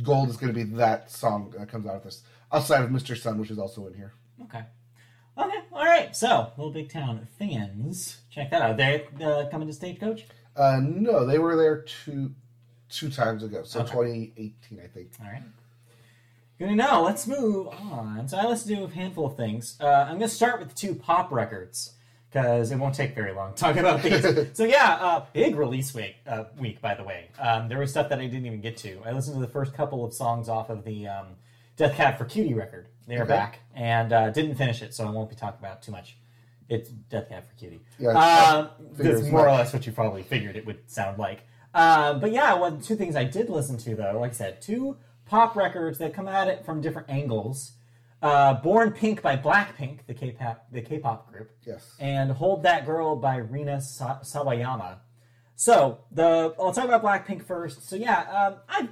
Gold 0.02 0.28
is 0.28 0.36
going 0.36 0.52
to 0.52 0.64
be 0.64 0.64
that 0.76 1.10
song 1.10 1.52
that 1.58 1.68
comes 1.68 1.86
out 1.86 1.96
of 1.96 2.04
this, 2.04 2.22
outside 2.52 2.82
of 2.84 2.90
Mr. 2.90 3.16
Sun, 3.16 3.38
which 3.38 3.50
is 3.50 3.58
also 3.58 3.86
in 3.88 3.94
here. 3.94 4.12
Okay. 4.42 4.62
Okay. 5.36 5.58
All 5.72 5.84
right. 5.84 6.14
So, 6.16 6.52
Little 6.56 6.72
Big 6.72 6.90
Town 6.90 7.26
fans, 7.38 8.18
check 8.30 8.50
that 8.50 8.62
out. 8.62 8.76
They 8.76 9.06
uh, 9.22 9.46
coming 9.50 9.66
to 9.68 9.74
Stagecoach? 9.74 10.26
Uh, 10.56 10.80
no, 10.82 11.26
they 11.26 11.38
were 11.38 11.56
there 11.56 11.82
two 11.82 12.32
two 12.88 13.08
times 13.10 13.42
ago, 13.44 13.62
so 13.64 13.80
Okay. 13.80 13.90
2018, 13.92 14.80
I 14.82 14.86
think. 14.88 15.10
All 15.20 15.30
right. 15.30 15.42
Good 16.60 16.68
to 16.68 16.74
know. 16.74 17.02
Let's 17.02 17.26
move 17.26 17.68
on. 17.68 18.28
So 18.28 18.36
I 18.36 18.44
listened 18.46 18.76
to 18.76 18.84
a 18.84 18.88
handful 18.90 19.24
of 19.24 19.34
things. 19.34 19.78
Uh, 19.80 19.86
I'm 19.86 20.18
going 20.18 20.20
to 20.20 20.28
start 20.28 20.60
with 20.60 20.74
two 20.74 20.94
pop 20.94 21.32
records 21.32 21.94
because 22.30 22.70
it 22.70 22.76
won't 22.76 22.94
take 22.94 23.14
very 23.14 23.32
long 23.32 23.54
to 23.54 23.58
talk 23.58 23.76
about 23.76 24.02
these. 24.02 24.22
so 24.52 24.64
yeah, 24.64 24.98
uh, 25.00 25.24
big 25.32 25.56
release 25.56 25.94
week. 25.94 26.16
Uh, 26.26 26.44
week, 26.58 26.82
by 26.82 26.94
the 26.94 27.02
way. 27.02 27.30
Um, 27.38 27.68
there 27.70 27.78
was 27.78 27.90
stuff 27.90 28.10
that 28.10 28.18
I 28.18 28.26
didn't 28.26 28.44
even 28.44 28.60
get 28.60 28.76
to. 28.78 29.00
I 29.06 29.12
listened 29.12 29.36
to 29.36 29.40
the 29.40 29.50
first 29.50 29.72
couple 29.72 30.04
of 30.04 30.12
songs 30.12 30.50
off 30.50 30.68
of 30.68 30.84
the 30.84 31.08
um, 31.08 31.28
Death 31.78 31.96
Cab 31.96 32.18
for 32.18 32.26
Cutie 32.26 32.52
record. 32.52 32.88
They 33.06 33.16
are 33.16 33.22
Okay. 33.22 33.28
back 33.32 33.60
and 33.74 34.12
uh, 34.12 34.28
didn't 34.28 34.56
finish 34.56 34.82
it, 34.82 34.92
so 34.92 35.06
I 35.06 35.10
won't 35.10 35.30
be 35.30 35.36
talking 35.36 35.60
about 35.60 35.78
it 35.78 35.82
too 35.82 35.92
much. 35.92 36.18
It's 36.68 36.90
Death 36.90 37.30
Cab 37.30 37.44
for 37.48 37.54
Cutie. 37.54 37.80
Yeah, 37.98 38.10
Uh, 38.10 38.68
that's 38.98 39.22
more 39.30 39.48
or 39.48 39.52
less 39.52 39.72
what 39.72 39.86
you 39.86 39.92
probably 39.92 40.22
figured 40.24 40.56
it 40.56 40.66
would 40.66 40.90
sound 40.90 41.18
like. 41.18 41.40
Um, 41.72 42.20
but 42.20 42.32
yeah, 42.32 42.52
one 42.52 42.82
two 42.82 42.96
things 42.96 43.16
I 43.16 43.24
did 43.24 43.48
listen 43.48 43.78
to 43.78 43.94
though, 43.96 44.18
like 44.20 44.32
I 44.32 44.34
said, 44.34 44.60
two 44.60 44.98
pop 45.30 45.54
records 45.54 45.98
that 45.98 46.12
come 46.12 46.26
at 46.28 46.48
it 46.48 46.64
from 46.64 46.80
different 46.80 47.08
angles. 47.08 47.72
Uh, 48.20 48.52
Born 48.54 48.90
Pink 48.90 49.22
by 49.22 49.36
Blackpink, 49.36 50.00
the 50.06 50.12
K-pop 50.12 50.66
the 50.72 50.82
K-pop 50.82 51.32
group, 51.32 51.52
Yes. 51.64 51.96
and 52.00 52.32
Hold 52.32 52.64
That 52.64 52.84
Girl 52.84 53.16
by 53.16 53.36
Rina 53.36 53.80
Sa- 53.80 54.18
Sawayama. 54.20 54.98
So 55.56 56.00
the 56.10 56.54
I'll 56.58 56.72
talk 56.72 56.84
about 56.86 57.02
Blackpink 57.02 57.44
first. 57.44 57.88
So 57.88 57.96
yeah, 57.96 58.20
um, 58.48 58.56
I've 58.68 58.88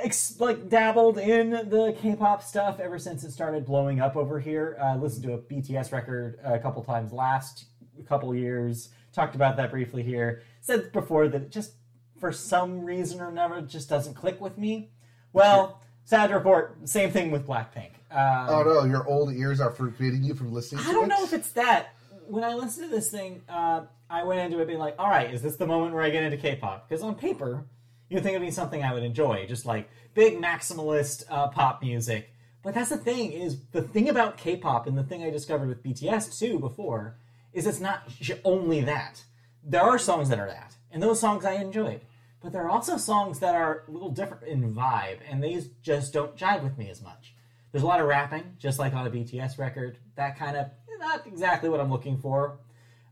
ex- 0.00 0.38
like 0.38 0.68
dabbled 0.68 1.18
in 1.18 1.50
the 1.50 1.96
K-pop 2.00 2.42
stuff 2.42 2.78
ever 2.78 2.98
since 2.98 3.24
it 3.24 3.32
started 3.32 3.64
blowing 3.66 3.98
up 4.00 4.14
over 4.14 4.38
here. 4.38 4.76
I 4.80 4.94
listened 4.96 5.24
to 5.24 5.32
a 5.32 5.38
BTS 5.38 5.90
record 5.90 6.38
a 6.44 6.58
couple 6.58 6.84
times 6.84 7.12
last 7.12 7.64
couple 8.06 8.32
years. 8.34 8.90
Talked 9.12 9.34
about 9.34 9.56
that 9.56 9.70
briefly 9.70 10.02
here. 10.02 10.42
Said 10.60 10.92
before 10.92 11.26
that 11.28 11.42
it 11.42 11.50
just 11.50 11.72
for 12.20 12.30
some 12.30 12.84
reason 12.84 13.20
or 13.20 13.28
another 13.28 13.60
just 13.62 13.88
doesn't 13.88 14.14
click 14.14 14.40
with 14.40 14.56
me. 14.58 14.90
Well, 15.36 15.82
sad 16.04 16.30
report, 16.30 16.88
same 16.88 17.10
thing 17.10 17.30
with 17.30 17.46
Blackpink. 17.46 17.90
Um, 18.10 18.48
Oh 18.48 18.62
no, 18.64 18.84
your 18.84 19.06
old 19.06 19.34
ears 19.34 19.60
are 19.60 19.70
forbidding 19.70 20.24
you 20.24 20.34
from 20.34 20.50
listening 20.50 20.82
to 20.82 20.88
I 20.88 20.92
don't 20.94 21.04
it? 21.04 21.08
know 21.08 21.24
if 21.24 21.34
it's 21.34 21.50
that. 21.52 21.88
When 22.26 22.42
I 22.42 22.54
listened 22.54 22.88
to 22.88 22.96
this 22.96 23.10
thing, 23.10 23.42
uh, 23.46 23.82
I 24.08 24.24
went 24.24 24.40
into 24.40 24.60
it 24.62 24.66
being 24.66 24.78
like, 24.78 24.94
all 24.98 25.10
right, 25.10 25.32
is 25.32 25.42
this 25.42 25.56
the 25.56 25.66
moment 25.66 25.92
where 25.94 26.02
I 26.02 26.08
get 26.08 26.22
into 26.22 26.38
K-pop? 26.38 26.88
Because 26.88 27.02
on 27.02 27.16
paper, 27.16 27.66
you 28.08 28.18
think 28.20 28.34
it'd 28.34 28.48
be 28.48 28.50
something 28.50 28.82
I 28.82 28.94
would 28.94 29.02
enjoy, 29.02 29.44
just 29.46 29.66
like 29.66 29.90
big 30.14 30.40
maximalist 30.40 31.24
uh, 31.28 31.48
pop 31.48 31.82
music. 31.82 32.30
But 32.62 32.72
that's 32.72 32.88
the 32.88 32.96
thing 32.96 33.32
is 33.32 33.60
the 33.72 33.82
thing 33.82 34.08
about 34.08 34.38
K-pop 34.38 34.86
and 34.86 34.96
the 34.96 35.04
thing 35.04 35.22
I 35.22 35.28
discovered 35.28 35.68
with 35.68 35.84
BTS 35.84 36.38
too 36.38 36.58
before 36.58 37.18
is 37.52 37.66
it's 37.66 37.78
not 37.78 38.08
only 38.42 38.80
that. 38.80 39.22
There 39.62 39.82
are 39.82 39.98
songs 39.98 40.30
that 40.30 40.38
are 40.38 40.48
that, 40.48 40.76
and 40.90 41.02
those 41.02 41.20
songs 41.20 41.44
I 41.44 41.54
enjoyed. 41.54 42.00
But 42.46 42.52
there 42.52 42.62
are 42.62 42.70
also 42.70 42.96
songs 42.96 43.40
that 43.40 43.56
are 43.56 43.82
a 43.88 43.90
little 43.90 44.12
different 44.12 44.44
in 44.44 44.72
vibe, 44.72 45.18
and 45.28 45.42
these 45.42 45.66
just 45.82 46.12
don't 46.12 46.36
jive 46.36 46.62
with 46.62 46.78
me 46.78 46.88
as 46.88 47.02
much. 47.02 47.34
There's 47.72 47.82
a 47.82 47.86
lot 47.88 47.98
of 47.98 48.06
rapping, 48.06 48.54
just 48.56 48.78
like 48.78 48.94
on 48.94 49.04
a 49.04 49.10
BTS 49.10 49.58
record. 49.58 49.98
That 50.14 50.38
kind 50.38 50.56
of 50.56 50.68
not 51.00 51.26
exactly 51.26 51.68
what 51.68 51.80
I'm 51.80 51.90
looking 51.90 52.18
for. 52.18 52.60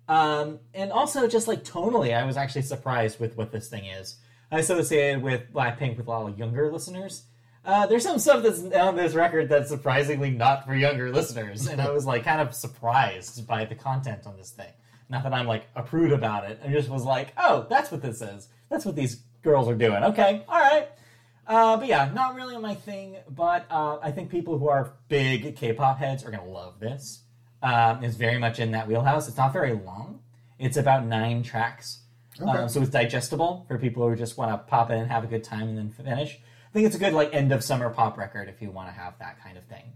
Um, 0.06 0.60
and 0.72 0.92
also, 0.92 1.26
just 1.26 1.48
like 1.48 1.64
tonally, 1.64 2.16
I 2.16 2.24
was 2.24 2.36
actually 2.36 2.62
surprised 2.62 3.18
with 3.18 3.36
what 3.36 3.50
this 3.50 3.68
thing 3.68 3.86
is. 3.86 4.18
I 4.52 4.60
associated 4.60 5.20
with 5.20 5.52
Blackpink 5.52 5.96
with 5.96 6.06
a 6.06 6.10
lot 6.10 6.30
of 6.30 6.38
younger 6.38 6.70
listeners. 6.70 7.24
Uh, 7.64 7.88
there's 7.88 8.04
some 8.04 8.20
stuff 8.20 8.44
that's 8.44 8.62
on 8.62 8.94
this 8.94 9.14
record 9.14 9.48
that's 9.48 9.68
surprisingly 9.68 10.30
not 10.30 10.64
for 10.64 10.76
younger 10.76 11.10
listeners, 11.10 11.66
and 11.66 11.80
I 11.80 11.90
was 11.90 12.06
like 12.06 12.22
kind 12.22 12.40
of 12.40 12.54
surprised 12.54 13.48
by 13.48 13.64
the 13.64 13.74
content 13.74 14.28
on 14.28 14.36
this 14.36 14.50
thing. 14.50 14.70
Not 15.08 15.24
that 15.24 15.34
I'm 15.34 15.48
like 15.48 15.66
a 15.74 15.82
prude 15.82 16.12
about 16.12 16.48
it. 16.48 16.60
I 16.64 16.68
just 16.68 16.88
was 16.88 17.04
like, 17.04 17.32
oh, 17.36 17.66
that's 17.68 17.90
what 17.90 18.00
this 18.00 18.22
is. 18.22 18.48
That's 18.74 18.84
what 18.84 18.96
these 18.96 19.20
girls 19.44 19.68
are 19.68 19.76
doing. 19.76 20.02
Okay, 20.02 20.42
all 20.48 20.58
right. 20.58 20.88
Uh, 21.46 21.76
but 21.76 21.86
yeah, 21.86 22.10
not 22.12 22.34
really 22.34 22.58
my 22.58 22.74
thing. 22.74 23.18
But 23.30 23.66
uh, 23.70 23.98
I 24.02 24.10
think 24.10 24.30
people 24.30 24.58
who 24.58 24.68
are 24.68 24.94
big 25.06 25.54
K-pop 25.54 25.98
heads 25.98 26.24
are 26.24 26.32
gonna 26.32 26.44
love 26.44 26.80
this. 26.80 27.20
Um, 27.62 28.02
it's 28.02 28.16
very 28.16 28.36
much 28.36 28.58
in 28.58 28.72
that 28.72 28.88
wheelhouse. 28.88 29.28
It's 29.28 29.36
not 29.36 29.52
very 29.52 29.74
long. 29.74 30.18
It's 30.58 30.76
about 30.76 31.06
nine 31.06 31.44
tracks, 31.44 32.00
Okay. 32.42 32.50
um, 32.50 32.68
so 32.68 32.80
it's 32.80 32.90
digestible 32.90 33.64
for 33.68 33.78
people 33.78 34.08
who 34.08 34.16
just 34.16 34.36
want 34.36 34.50
to 34.50 34.58
pop 34.58 34.90
in 34.90 34.98
and 34.98 35.08
have 35.08 35.22
a 35.22 35.28
good 35.28 35.44
time 35.44 35.68
and 35.68 35.78
then 35.78 35.90
finish. 35.90 36.36
I 36.68 36.72
think 36.72 36.86
it's 36.86 36.96
a 36.96 36.98
good 36.98 37.12
like 37.12 37.32
end 37.32 37.52
of 37.52 37.62
summer 37.62 37.90
pop 37.90 38.18
record 38.18 38.48
if 38.48 38.60
you 38.60 38.72
want 38.72 38.88
to 38.88 38.92
have 38.92 39.16
that 39.20 39.40
kind 39.40 39.56
of 39.56 39.62
thing. 39.66 39.92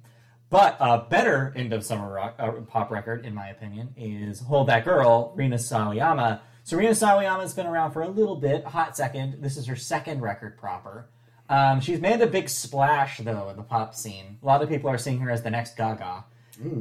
But 0.51 0.77
a 0.79 0.99
better 0.99 1.53
end 1.57 1.73
of 1.73 1.85
summer 1.85 2.13
rock, 2.13 2.37
uh, 2.39 2.53
pop 2.69 2.93
record, 2.93 3.27
in 3.27 3.35
my 3.35 3.49
opinion, 3.49 3.89
is 3.97 4.39
"Hold 4.43 4.69
That 4.69 4.85
Girl," 4.85 5.33
Rina 5.35 5.57
Sawayama. 5.57 6.43
So 6.69 6.77
Rina 6.77 6.91
Sawayama's 6.91 7.55
been 7.55 7.65
around 7.65 7.93
for 7.93 8.03
a 8.03 8.09
little 8.09 8.37
bit, 8.37 8.63
a 8.67 8.69
hot 8.69 8.95
second. 8.95 9.43
This 9.43 9.57
is 9.57 9.65
her 9.69 9.75
second 9.75 10.21
record 10.21 10.59
proper. 10.59 11.09
Um, 11.49 11.81
she's 11.81 11.99
made 11.99 12.21
a 12.21 12.27
big 12.27 12.51
splash 12.51 13.17
though 13.21 13.49
in 13.49 13.57
the 13.57 13.63
pop 13.63 13.95
scene. 13.95 14.37
A 14.43 14.45
lot 14.45 14.61
of 14.61 14.69
people 14.69 14.91
are 14.91 14.99
seeing 14.99 15.19
her 15.21 15.31
as 15.31 15.43
the 15.43 15.49
next 15.49 15.79
Gaga. 15.79 16.27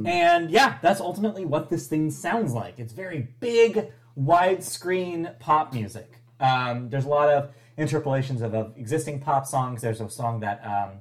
And 0.04 0.50
yeah, 0.50 0.76
that's 0.82 1.00
ultimately 1.00 1.46
what 1.46 1.70
this 1.70 1.86
thing 1.86 2.10
sounds 2.10 2.52
like. 2.52 2.78
It's 2.78 2.92
very 2.92 3.28
big, 3.40 3.90
widescreen 4.14 5.38
pop 5.38 5.72
music. 5.72 6.20
Um, 6.38 6.90
there's 6.90 7.06
a 7.06 7.08
lot 7.08 7.30
of 7.30 7.52
interpolations 7.78 8.42
of, 8.42 8.52
of 8.52 8.76
existing 8.76 9.20
pop 9.20 9.46
songs. 9.46 9.80
There's 9.80 10.02
a 10.02 10.10
song 10.10 10.40
that 10.40 10.62
um, 10.66 11.00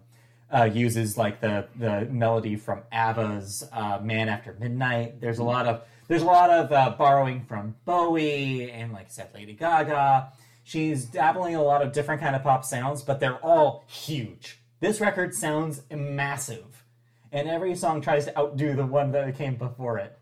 uh, 0.49 0.63
uses 0.63 1.17
like 1.17 1.41
the 1.41 1.67
the 1.75 2.05
melody 2.09 2.55
from 2.55 2.83
ABBA's 2.93 3.67
uh, 3.73 3.99
"Man 4.01 4.29
After 4.29 4.55
Midnight." 4.57 5.19
There's 5.19 5.39
a 5.39 5.43
lot 5.43 5.67
of 5.67 5.81
there's 6.07 6.21
a 6.21 6.25
lot 6.25 6.49
of 6.49 6.71
uh, 6.71 6.95
borrowing 6.97 7.45
from 7.45 7.75
Bowie 7.85 8.71
and 8.71 8.93
like 8.93 9.07
I 9.07 9.09
said, 9.09 9.29
Lady 9.33 9.53
Gaga. 9.53 10.31
She's 10.63 11.05
dabbling 11.05 11.53
in 11.53 11.59
a 11.59 11.63
lot 11.63 11.81
of 11.81 11.93
different 11.93 12.21
kind 12.21 12.35
of 12.35 12.43
pop 12.43 12.65
sounds, 12.65 13.01
but 13.01 13.19
they're 13.19 13.37
all 13.37 13.85
huge. 13.87 14.59
This 14.79 14.99
record 14.99 15.33
sounds 15.33 15.81
massive, 15.89 16.83
and 17.31 17.47
every 17.47 17.73
song 17.73 18.01
tries 18.01 18.25
to 18.25 18.37
outdo 18.37 18.75
the 18.75 18.85
one 18.85 19.11
that 19.13 19.37
came 19.37 19.55
before 19.55 19.97
it. 19.97 20.17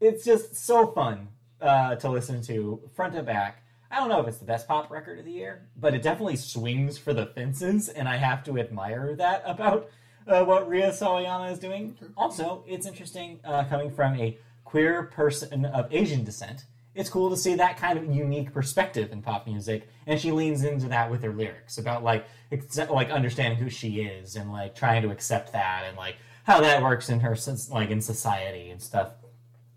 It's 0.00 0.24
just 0.24 0.54
so 0.54 0.86
fun 0.86 1.28
uh, 1.60 1.96
to 1.96 2.08
listen 2.08 2.40
to 2.42 2.80
front 2.94 3.14
to 3.14 3.22
back. 3.22 3.62
I 3.90 3.96
don't 3.96 4.08
know 4.08 4.20
if 4.20 4.28
it's 4.28 4.38
the 4.38 4.44
best 4.44 4.68
pop 4.68 4.90
record 4.90 5.18
of 5.18 5.24
the 5.24 5.32
year, 5.32 5.66
but 5.76 5.94
it 5.94 6.02
definitely 6.02 6.36
swings 6.36 6.96
for 6.96 7.12
the 7.12 7.26
fences, 7.26 7.88
and 7.88 8.08
I 8.08 8.16
have 8.16 8.44
to 8.44 8.58
admire 8.58 9.16
that 9.16 9.42
about 9.44 9.90
uh, 10.28 10.44
what 10.44 10.68
Ria 10.68 10.90
Sawayama 10.90 11.52
is 11.52 11.58
doing. 11.58 11.96
Also, 12.16 12.64
it's 12.68 12.86
interesting 12.86 13.40
uh, 13.44 13.64
coming 13.64 13.90
from 13.90 14.14
a 14.14 14.38
queer 14.68 15.04
person 15.04 15.64
of 15.64 15.90
Asian 15.90 16.24
descent. 16.24 16.66
It's 16.94 17.08
cool 17.08 17.30
to 17.30 17.38
see 17.38 17.54
that 17.54 17.78
kind 17.78 17.98
of 17.98 18.14
unique 18.14 18.52
perspective 18.52 19.12
in 19.12 19.22
pop 19.22 19.46
music, 19.46 19.88
and 20.06 20.20
she 20.20 20.30
leans 20.30 20.62
into 20.62 20.88
that 20.88 21.10
with 21.10 21.22
her 21.22 21.32
lyrics 21.32 21.78
about 21.78 22.04
like 22.04 22.26
accept, 22.52 22.90
like 22.90 23.08
understanding 23.08 23.58
who 23.58 23.70
she 23.70 24.02
is 24.02 24.36
and 24.36 24.52
like 24.52 24.74
trying 24.74 25.00
to 25.02 25.10
accept 25.10 25.54
that 25.54 25.84
and 25.86 25.96
like 25.96 26.16
how 26.44 26.60
that 26.60 26.82
works 26.82 27.08
in 27.08 27.20
her 27.20 27.34
like 27.70 27.88
in 27.88 28.02
society 28.02 28.68
and 28.68 28.82
stuff. 28.82 29.12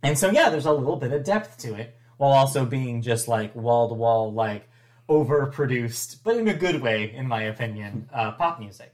And 0.04 0.18
so 0.18 0.30
yeah, 0.30 0.50
there's 0.50 0.66
a 0.66 0.74
little 0.74 0.98
bit 0.98 1.14
of 1.14 1.24
depth 1.24 1.58
to 1.60 1.76
it 1.76 1.96
while 2.18 2.34
also 2.34 2.66
being 2.66 3.02
just 3.02 3.30
like 3.30 3.56
wall 3.56 3.88
to 3.88 3.96
wall 3.96 4.34
like 4.34 4.68
overproduced, 5.08 6.18
but 6.22 6.36
in 6.36 6.50
a 6.50 6.54
good 6.54 6.82
way, 6.82 7.14
in 7.14 7.28
my 7.30 7.44
opinion, 7.44 8.10
uh, 8.14 8.32
pop 8.34 8.60
music. 8.60 8.94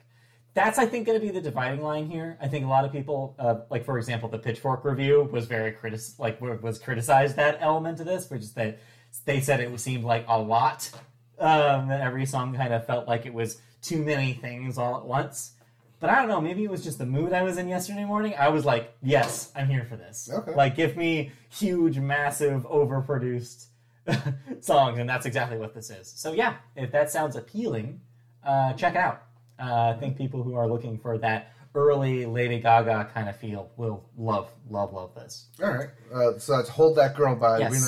That's 0.57 0.79
I 0.79 0.87
think 0.87 1.05
going 1.05 1.19
to 1.19 1.23
be 1.23 1.31
the 1.31 1.39
dividing 1.39 1.83
line 1.83 2.09
here. 2.09 2.35
I 2.41 2.47
think 2.47 2.65
a 2.65 2.67
lot 2.67 2.83
of 2.83 2.91
people, 2.91 3.35
uh, 3.37 3.59
like 3.69 3.85
for 3.85 3.99
example, 3.99 4.27
the 4.27 4.39
Pitchfork 4.39 4.83
review 4.85 5.29
was 5.31 5.45
very 5.45 5.71
critic 5.71 6.01
like 6.17 6.41
was 6.41 6.79
criticized 6.79 7.35
that 7.35 7.59
element 7.61 7.99
of 7.99 8.07
this, 8.07 8.27
which 8.31 8.41
is 8.41 8.53
that 8.53 8.79
they 9.25 9.39
said 9.39 9.59
it 9.59 9.79
seemed 9.79 10.03
like 10.03 10.25
a 10.27 10.39
lot. 10.39 10.89
Um, 11.37 11.89
that 11.89 12.01
every 12.01 12.25
song 12.25 12.55
kind 12.55 12.73
of 12.73 12.87
felt 12.87 13.07
like 13.07 13.27
it 13.27 13.35
was 13.35 13.61
too 13.83 14.03
many 14.03 14.33
things 14.33 14.79
all 14.79 14.97
at 14.97 15.05
once. 15.05 15.51
But 15.99 16.09
I 16.09 16.15
don't 16.15 16.27
know. 16.27 16.41
Maybe 16.41 16.63
it 16.63 16.71
was 16.71 16.83
just 16.83 16.97
the 16.97 17.05
mood 17.05 17.33
I 17.33 17.43
was 17.43 17.59
in 17.59 17.67
yesterday 17.67 18.05
morning. 18.05 18.33
I 18.35 18.49
was 18.49 18.65
like, 18.65 18.97
"Yes, 19.03 19.51
I'm 19.55 19.67
here 19.67 19.85
for 19.85 19.95
this." 19.95 20.27
Okay. 20.33 20.55
Like, 20.55 20.75
give 20.75 20.97
me 20.97 21.33
huge, 21.51 21.99
massive, 21.99 22.63
overproduced 22.63 23.67
songs, 24.61 24.97
and 24.97 25.07
that's 25.07 25.27
exactly 25.27 25.59
what 25.59 25.75
this 25.75 25.91
is. 25.91 26.11
So 26.15 26.33
yeah, 26.33 26.55
if 26.75 26.91
that 26.93 27.11
sounds 27.11 27.35
appealing, 27.35 28.01
uh, 28.43 28.73
check 28.73 28.95
it 28.95 28.99
out. 28.99 29.26
Uh, 29.59 29.93
I 29.95 29.99
think 29.99 30.17
people 30.17 30.43
who 30.43 30.55
are 30.55 30.67
looking 30.67 30.97
for 30.97 31.17
that 31.19 31.51
early 31.75 32.25
Lady 32.25 32.59
Gaga 32.59 33.09
kind 33.13 33.29
of 33.29 33.35
feel 33.37 33.69
will 33.77 34.03
love, 34.17 34.51
love, 34.69 34.93
love 34.93 35.13
this. 35.15 35.47
All 35.61 35.71
right. 35.71 35.89
Uh, 36.13 36.37
so 36.39 36.57
that's 36.57 36.69
"Hold 36.69 36.97
That 36.97 37.15
Girl" 37.15 37.35
by 37.35 37.59
Yes. 37.59 37.71
Rina 37.71 37.83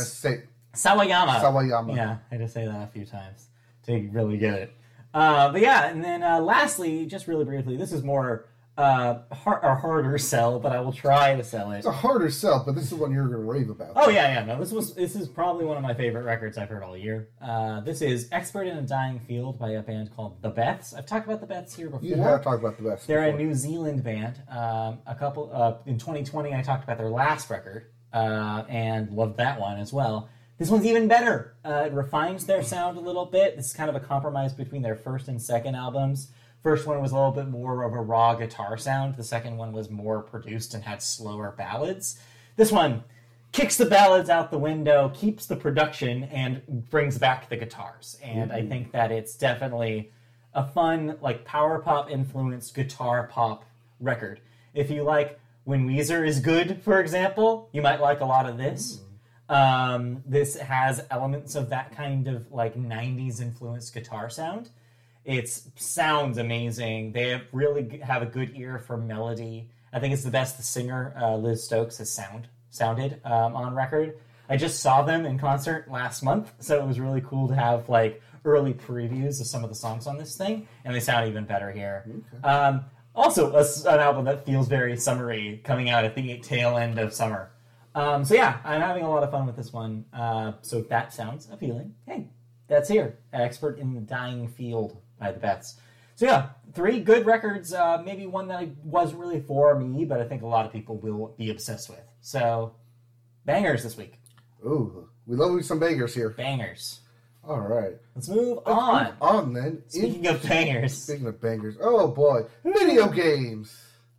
Sa- 0.74 0.90
Sawayama. 0.96 1.40
Sawayama. 1.42 1.96
Yeah, 1.96 2.18
I 2.32 2.36
had 2.36 2.40
to 2.42 2.48
say 2.48 2.66
that 2.66 2.84
a 2.84 2.88
few 2.88 3.06
times 3.06 3.48
to 3.86 4.10
really 4.12 4.38
get 4.38 4.54
it. 4.56 4.74
Uh, 5.14 5.52
but 5.52 5.62
yeah, 5.62 5.88
and 5.90 6.04
then 6.04 6.22
uh, 6.24 6.40
lastly, 6.40 7.06
just 7.06 7.28
really 7.28 7.46
briefly, 7.46 7.76
this 7.78 7.92
is 7.92 8.04
more 8.04 8.46
uh, 8.80 9.24
har- 9.34 9.60
a 9.62 9.76
harder 9.76 10.18
sell, 10.18 10.58
but 10.58 10.72
I 10.72 10.80
will 10.80 10.94
try 10.94 11.36
to 11.36 11.44
sell 11.44 11.72
it. 11.72 11.80
It's 11.80 11.86
a 11.86 11.92
harder 11.92 12.30
sell, 12.30 12.64
but 12.66 12.76
this 12.76 12.86
is 12.86 12.94
one 12.94 13.12
you're 13.12 13.28
going 13.28 13.42
to 13.42 13.52
rave 13.52 13.70
about. 13.70 13.92
Oh 13.96 14.10
yeah, 14.10 14.34
yeah. 14.34 14.46
No, 14.46 14.58
this 14.58 14.72
was 14.72 14.96
this 14.96 15.16
is 15.16 15.28
probably 15.28 15.66
one 15.66 15.76
of 15.76 15.84
my 15.84 15.94
favorite 15.94 16.24
records 16.24 16.58
I've 16.58 16.70
heard 16.70 16.84
all 16.84 16.96
year. 16.96 17.28
Uh, 17.42 17.82
this 17.82 18.02
is 18.02 18.30
"Expert 18.32 18.68
in 18.68 18.78
a 18.78 18.82
Dying 18.82 19.20
Field" 19.20 19.60
by 19.60 19.72
a 19.72 19.82
band 19.82 20.16
called 20.16 20.42
The 20.42 20.52
Beths. 20.52 20.96
I've 20.98 21.06
talked 21.06 21.28
about 21.28 21.42
The 21.42 21.54
Beths 21.54 21.76
here 21.76 21.90
before. 21.90 22.08
You 22.08 22.16
have 22.16 22.42
talked 22.42 22.62
about 22.62 22.78
the 22.78 22.90
best. 22.90 23.06
They're 23.06 23.24
a. 23.24 23.40
New 23.40 23.54
Zealand 23.54 24.04
band. 24.04 24.42
Um, 24.50 25.00
a 25.06 25.16
couple 25.18 25.50
uh, 25.54 25.78
in 25.86 25.98
2020, 25.98 26.54
I 26.54 26.62
talked 26.62 26.84
about 26.84 26.98
their 26.98 27.10
last 27.10 27.50
record 27.50 27.86
uh, 28.14 28.64
and 28.70 29.12
loved 29.12 29.38
that 29.38 29.60
one 29.60 29.78
as 29.78 29.92
well. 29.92 30.30
This 30.58 30.70
one's 30.70 30.86
even 30.86 31.08
better. 31.08 31.56
Uh, 31.64 31.84
it 31.88 31.94
refines 31.94 32.46
their 32.46 32.64
sound 32.64 32.98
a 32.98 33.02
little 33.02 33.26
bit. 33.26 33.56
This 33.56 33.68
is 33.68 33.74
kind 33.74 33.90
of 33.90 33.96
a 33.96 34.00
compromise 34.02 34.52
between 34.54 34.82
their 34.82 34.96
first 34.96 35.28
and 35.30 35.42
second 35.42 35.76
albums. 35.76 36.32
First 36.64 36.86
one 36.86 37.02
was 37.02 37.12
a 37.12 37.16
little 37.16 37.32
bit 37.32 37.48
more 37.48 37.84
of 37.84 37.94
a 37.94 38.02
raw 38.02 38.36
guitar 38.36 38.78
sound. 38.78 39.16
The 39.16 39.24
second 39.24 39.58
one 39.58 39.72
was 39.72 39.90
more 39.90 40.22
produced 40.22 40.74
and 40.74 40.84
had 40.84 41.02
slower 41.02 41.54
ballads. 41.58 42.20
This 42.58 42.72
one 42.72 43.04
kicks 43.52 43.78
the 43.78 43.86
ballads 43.86 44.30
out 44.30 44.52
the 44.52 44.58
window, 44.58 45.10
keeps 45.16 45.46
the 45.46 45.56
production, 45.56 46.24
and 46.26 46.62
brings 46.90 47.18
back 47.18 47.50
the 47.50 47.56
guitars. 47.56 48.18
And 48.22 48.52
I 48.52 48.66
think 48.66 48.92
that 48.92 49.12
it's 49.12 49.36
definitely 49.36 50.12
a 50.54 50.68
fun, 50.68 51.18
like 51.22 51.46
power 51.46 51.80
pop 51.80 52.12
influenced 52.12 52.76
guitar 52.76 53.28
pop 53.32 53.64
record. 54.00 54.42
If 54.74 54.90
you 54.90 55.04
like 55.04 55.40
when 55.64 55.88
Weezer 55.88 56.28
is 56.28 56.40
good, 56.40 56.82
for 56.84 57.00
example, 57.00 57.70
you 57.72 57.82
might 57.82 58.02
like 58.02 58.20
a 58.20 58.26
lot 58.26 58.48
of 58.48 58.58
this. 58.58 59.00
Um, 59.48 60.24
this 60.28 60.56
has 60.58 61.06
elements 61.10 61.56
of 61.56 61.70
that 61.70 61.96
kind 61.96 62.28
of 62.28 62.52
like 62.52 62.76
90s 62.76 63.42
influenced 63.42 63.94
guitar 63.94 64.30
sound. 64.30 64.70
It 65.26 65.50
sounds 65.76 66.38
amazing. 66.38 67.12
They 67.12 67.30
have 67.30 67.44
really 67.52 68.00
have 68.00 68.22
a 68.22 68.26
good 68.26 68.54
ear 68.56 68.80
for 68.80 68.98
melody. 68.98 69.70
I 69.92 70.00
think 70.00 70.14
it's 70.14 70.24
the 70.24 70.32
best 70.32 70.58
the 70.58 70.64
singer 70.64 71.14
uh, 71.20 71.36
Liz 71.36 71.64
Stokes 71.64 71.98
has 71.98 72.10
sound 72.10 72.48
sounded 72.70 73.22
um, 73.26 73.56
on 73.56 73.76
record. 73.76 74.20
I 74.50 74.58
just 74.58 74.80
saw 74.80 75.04
them 75.04 75.26
in 75.26 75.38
concert 75.38 75.92
last 75.92 76.24
month, 76.24 76.52
so 76.60 76.80
it 76.80 76.88
was 76.88 77.00
really 77.00 77.22
cool 77.22 77.48
to 77.48 77.56
have 77.56 77.90
like 77.90 78.22
early 78.46 78.74
previews 78.74 79.40
of 79.40 79.48
some 79.48 79.64
of 79.64 79.70
the 79.70 79.76
songs 79.76 80.08
on 80.08 80.18
this 80.18 80.36
thing, 80.36 80.68
and 80.84 80.96
they 80.96 81.00
sound 81.00 81.28
even 81.28 81.46
better 81.46 81.72
here. 81.72 82.06
Um, 82.44 82.86
also, 83.16 83.52
a 83.54 83.66
an 83.92 84.00
album 84.00 84.26
that 84.26 84.46
feels 84.46 84.68
very 84.68 84.96
summery, 84.96 85.62
coming 85.64 85.90
out 85.90 86.06
at 86.06 86.16
the 86.16 86.40
tail 86.40 86.78
end 86.78 86.98
of 86.98 87.14
summer. 87.14 87.52
Um, 87.94 88.24
so 88.24 88.36
yeah, 88.36 88.60
I'm 88.64 88.82
having 88.82 89.04
a 89.04 89.10
lot 89.10 89.24
of 89.24 89.32
fun 89.32 89.46
with 89.46 89.56
this 89.56 89.74
one. 89.74 90.06
Uh, 90.14 90.54
so 90.62 90.78
if 90.78 90.90
that 90.90 91.14
sounds 91.14 91.50
appealing, 91.52 91.96
hey, 92.08 92.28
that's 92.68 92.88
here. 92.88 93.18
Expert 93.34 93.78
in 93.78 93.94
the 93.94 94.02
Dying 94.02 94.48
Field 94.48 94.98
by 95.20 95.32
the 95.32 95.40
Beths. 95.40 95.76
So 96.16 96.26
yeah, 96.26 96.50
three 96.74 97.00
good 97.00 97.26
records. 97.26 97.74
Uh, 97.74 98.02
maybe 98.04 98.26
one 98.26 98.48
that 98.50 98.68
wasn't 98.84 99.20
really 99.20 99.42
for 99.42 99.80
me, 99.80 100.06
but 100.06 100.20
I 100.20 100.26
think 100.28 100.42
a 100.42 100.48
lot 100.48 100.66
of 100.66 100.72
people 100.72 100.98
will 100.98 101.36
be 101.38 101.50
obsessed 101.50 101.90
with. 101.90 102.02
So 102.22 102.74
bangers 103.46 103.84
this 103.84 103.96
week. 103.98 104.20
Ooh, 104.66 105.10
we 105.26 105.36
love 105.36 105.64
some 105.64 105.80
bangers 105.80 106.14
here. 106.14 106.30
Bangers. 106.32 107.00
All 107.48 107.62
right. 107.62 107.94
Let's 108.16 108.28
move 108.28 108.60
on. 108.66 109.14
On 109.22 109.54
then. 109.54 109.66
In, 109.66 109.90
Speaking 109.90 110.28
of 110.28 110.44
bangers, 110.44 111.02
speaking 111.04 111.28
of 111.28 111.42
bangers, 111.42 111.78
oh 111.82 112.10
boy, 112.10 112.42
video 112.64 113.08
games. 113.10 113.76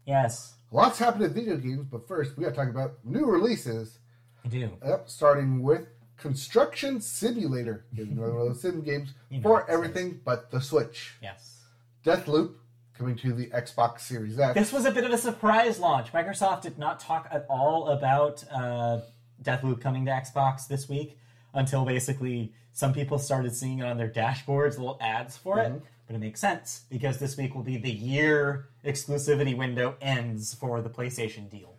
yes, 0.07 0.55
Lots 0.73 0.99
happened 1.01 1.25
in 1.25 1.35
video 1.35 1.57
games, 1.57 1.85
but 1.91 2.07
first 2.07 2.37
we 2.37 2.45
got 2.45 2.51
to 2.51 2.57
talk 2.57 2.69
about 2.69 2.93
new 3.05 3.27
releases. 3.27 3.99
I 4.45 4.49
do. 4.49 4.71
Yep, 4.87 5.09
starting 5.11 5.63
with 5.63 5.87
Construction 6.21 7.01
Simulator. 7.01 7.85
Another 7.97 8.33
one 8.33 8.41
of 8.43 8.49
those 8.49 8.61
sim 8.61 8.83
games 8.83 9.15
You 9.31 9.39
know 9.39 9.43
for 9.43 9.61
it 9.63 9.67
everything 9.69 10.21
but 10.25 10.51
the 10.51 10.61
Switch. 10.61 11.15
Yes. 11.23 11.61
Deathloop 12.05 12.55
coming 12.97 13.17
to 13.17 13.33
the 13.33 13.47
Xbox 13.47 14.01
Series 14.01 14.39
X. 14.39 14.55
This 14.55 14.73
was 14.73 14.85
a 14.85 14.91
bit 14.91 15.05
of 15.05 15.11
a 15.13 15.19
surprise 15.19 15.79
launch. 15.79 16.13
Microsoft 16.13 16.63
did 16.63 16.79
not 16.79 17.01
talk 17.01 17.29
at 17.31 17.47
all 17.49 17.89
about 17.89 18.45
uh, 18.53 19.01
Deathloop 19.43 19.81
coming 19.81 20.05
to 20.05 20.11
Xbox 20.11 20.69
this 20.69 20.89
week 20.89 21.19
until 21.55 21.85
basically 21.85 22.53
some 22.73 22.93
people 22.93 23.19
started 23.19 23.55
seeing 23.55 23.79
it 23.79 23.87
on 23.87 23.97
their 23.97 24.09
dashboards, 24.09 24.79
little 24.79 24.99
ads 25.01 25.37
for 25.37 25.59
it. 25.61 25.73
But 26.07 26.17
it 26.17 26.19
makes 26.19 26.41
sense 26.41 26.83
because 26.91 27.19
this 27.19 27.37
week 27.37 27.55
will 27.55 27.63
be 27.63 27.77
the 27.77 27.91
year 27.91 28.69
exclusivity 28.85 29.57
window 29.57 29.97
ends 30.01 30.55
for 30.55 30.83
the 30.83 30.91
PlayStation 30.91 31.49
deal. 31.49 31.77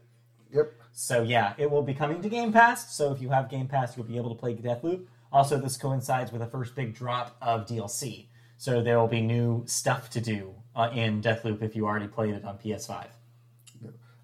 Yep. 0.54 0.72
So 0.94 1.24
yeah, 1.24 1.54
it 1.58 1.70
will 1.72 1.84
be 1.84 1.94
coming 1.94 2.22
to 2.22 2.30
Game 2.30 2.52
Pass. 2.52 2.96
So 2.96 3.12
if 3.12 3.22
you 3.22 3.30
have 3.30 3.50
Game 3.50 3.68
Pass, 3.68 3.96
you'll 3.98 4.06
be 4.06 4.18
able 4.18 4.30
to 4.34 4.40
play 4.40 4.54
Deathloop. 4.56 5.06
Also, 5.32 5.58
this 5.58 5.78
coincides 5.78 6.32
with 6.32 6.42
the 6.42 6.48
first 6.48 6.76
big 6.76 6.94
drop 6.94 7.36
of 7.42 7.66
DLC. 7.66 8.26
So 8.58 8.82
there 8.84 9.00
will 9.00 9.08
be 9.08 9.22
new 9.22 9.64
stuff 9.66 10.10
to 10.12 10.22
do 10.22 10.54
uh, 10.76 10.90
in 10.94 11.22
Deathloop 11.22 11.62
if 11.62 11.76
you 11.76 11.86
already 11.86 12.08
played 12.08 12.34
it 12.36 12.44
on 12.46 12.58
PS5. 12.58 13.08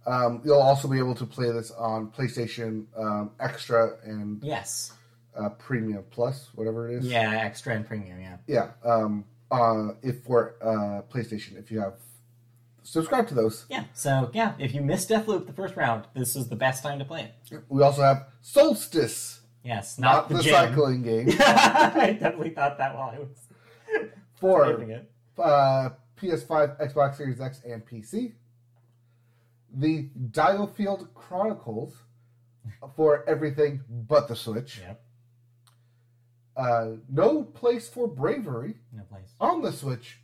Um, 0.05 0.41
you'll 0.45 0.61
also 0.61 0.87
be 0.87 0.97
able 0.99 1.15
to 1.15 1.25
play 1.25 1.51
this 1.51 1.71
on 1.71 2.11
PlayStation 2.11 2.85
um, 2.97 3.31
Extra 3.39 3.97
and 4.03 4.41
Yes. 4.41 4.93
uh, 5.37 5.49
Premium 5.49 6.03
Plus, 6.11 6.49
whatever 6.55 6.89
it 6.89 6.97
is. 6.99 7.05
Yeah, 7.05 7.31
extra 7.31 7.75
and 7.75 7.85
premium. 7.85 8.19
Yeah. 8.21 8.37
Yeah. 8.47 8.71
Um, 8.89 9.25
uh, 9.51 9.89
if 10.03 10.23
for 10.23 10.55
uh, 10.61 11.01
PlayStation, 11.11 11.57
if 11.57 11.71
you 11.71 11.79
have 11.81 11.95
subscribe 12.87 13.27
to 13.27 13.33
those. 13.33 13.65
Yeah. 13.69 13.83
So 13.93 14.31
yeah, 14.33 14.53
if 14.59 14.73
you 14.73 14.81
missed 14.81 15.09
Deathloop 15.09 15.45
the 15.45 15.53
first 15.53 15.75
round, 15.75 16.05
this 16.13 16.35
is 16.35 16.47
the 16.47 16.55
best 16.55 16.83
time 16.83 16.99
to 16.99 17.05
play 17.05 17.31
it. 17.49 17.63
We 17.69 17.81
also 17.83 18.01
have 18.01 18.27
Soulstice, 18.43 19.39
Yes, 19.63 19.99
not, 19.99 20.13
not, 20.13 20.29
the, 20.29 20.35
the, 20.35 20.43
cycling 20.49 21.03
game, 21.03 21.27
I 21.39 22.17
definitely 22.19 22.51
thought 22.51 22.77
that 22.77 22.95
while 22.95 23.09
I 23.09 23.19
was 23.19 24.09
for 24.39 24.81
it. 24.81 25.11
uh, 25.37 25.89
PS5, 26.21 26.93
Xbox 26.93 27.15
Series 27.17 27.41
X, 27.41 27.61
and 27.65 27.85
PC. 27.85 28.33
The 29.73 30.09
Diofield 30.31 31.13
Chronicles 31.13 31.97
for 32.95 33.27
everything 33.27 33.81
but 33.89 34.29
the 34.29 34.35
Switch. 34.35 34.79
Yep. 34.79 35.01
Uh, 36.55 36.87
no 37.09 37.43
Place 37.43 37.87
for 37.89 38.07
Bravery 38.07 38.75
No 38.93 39.03
place. 39.03 39.33
on 39.39 39.61
the 39.61 39.71
Switch 39.71 40.19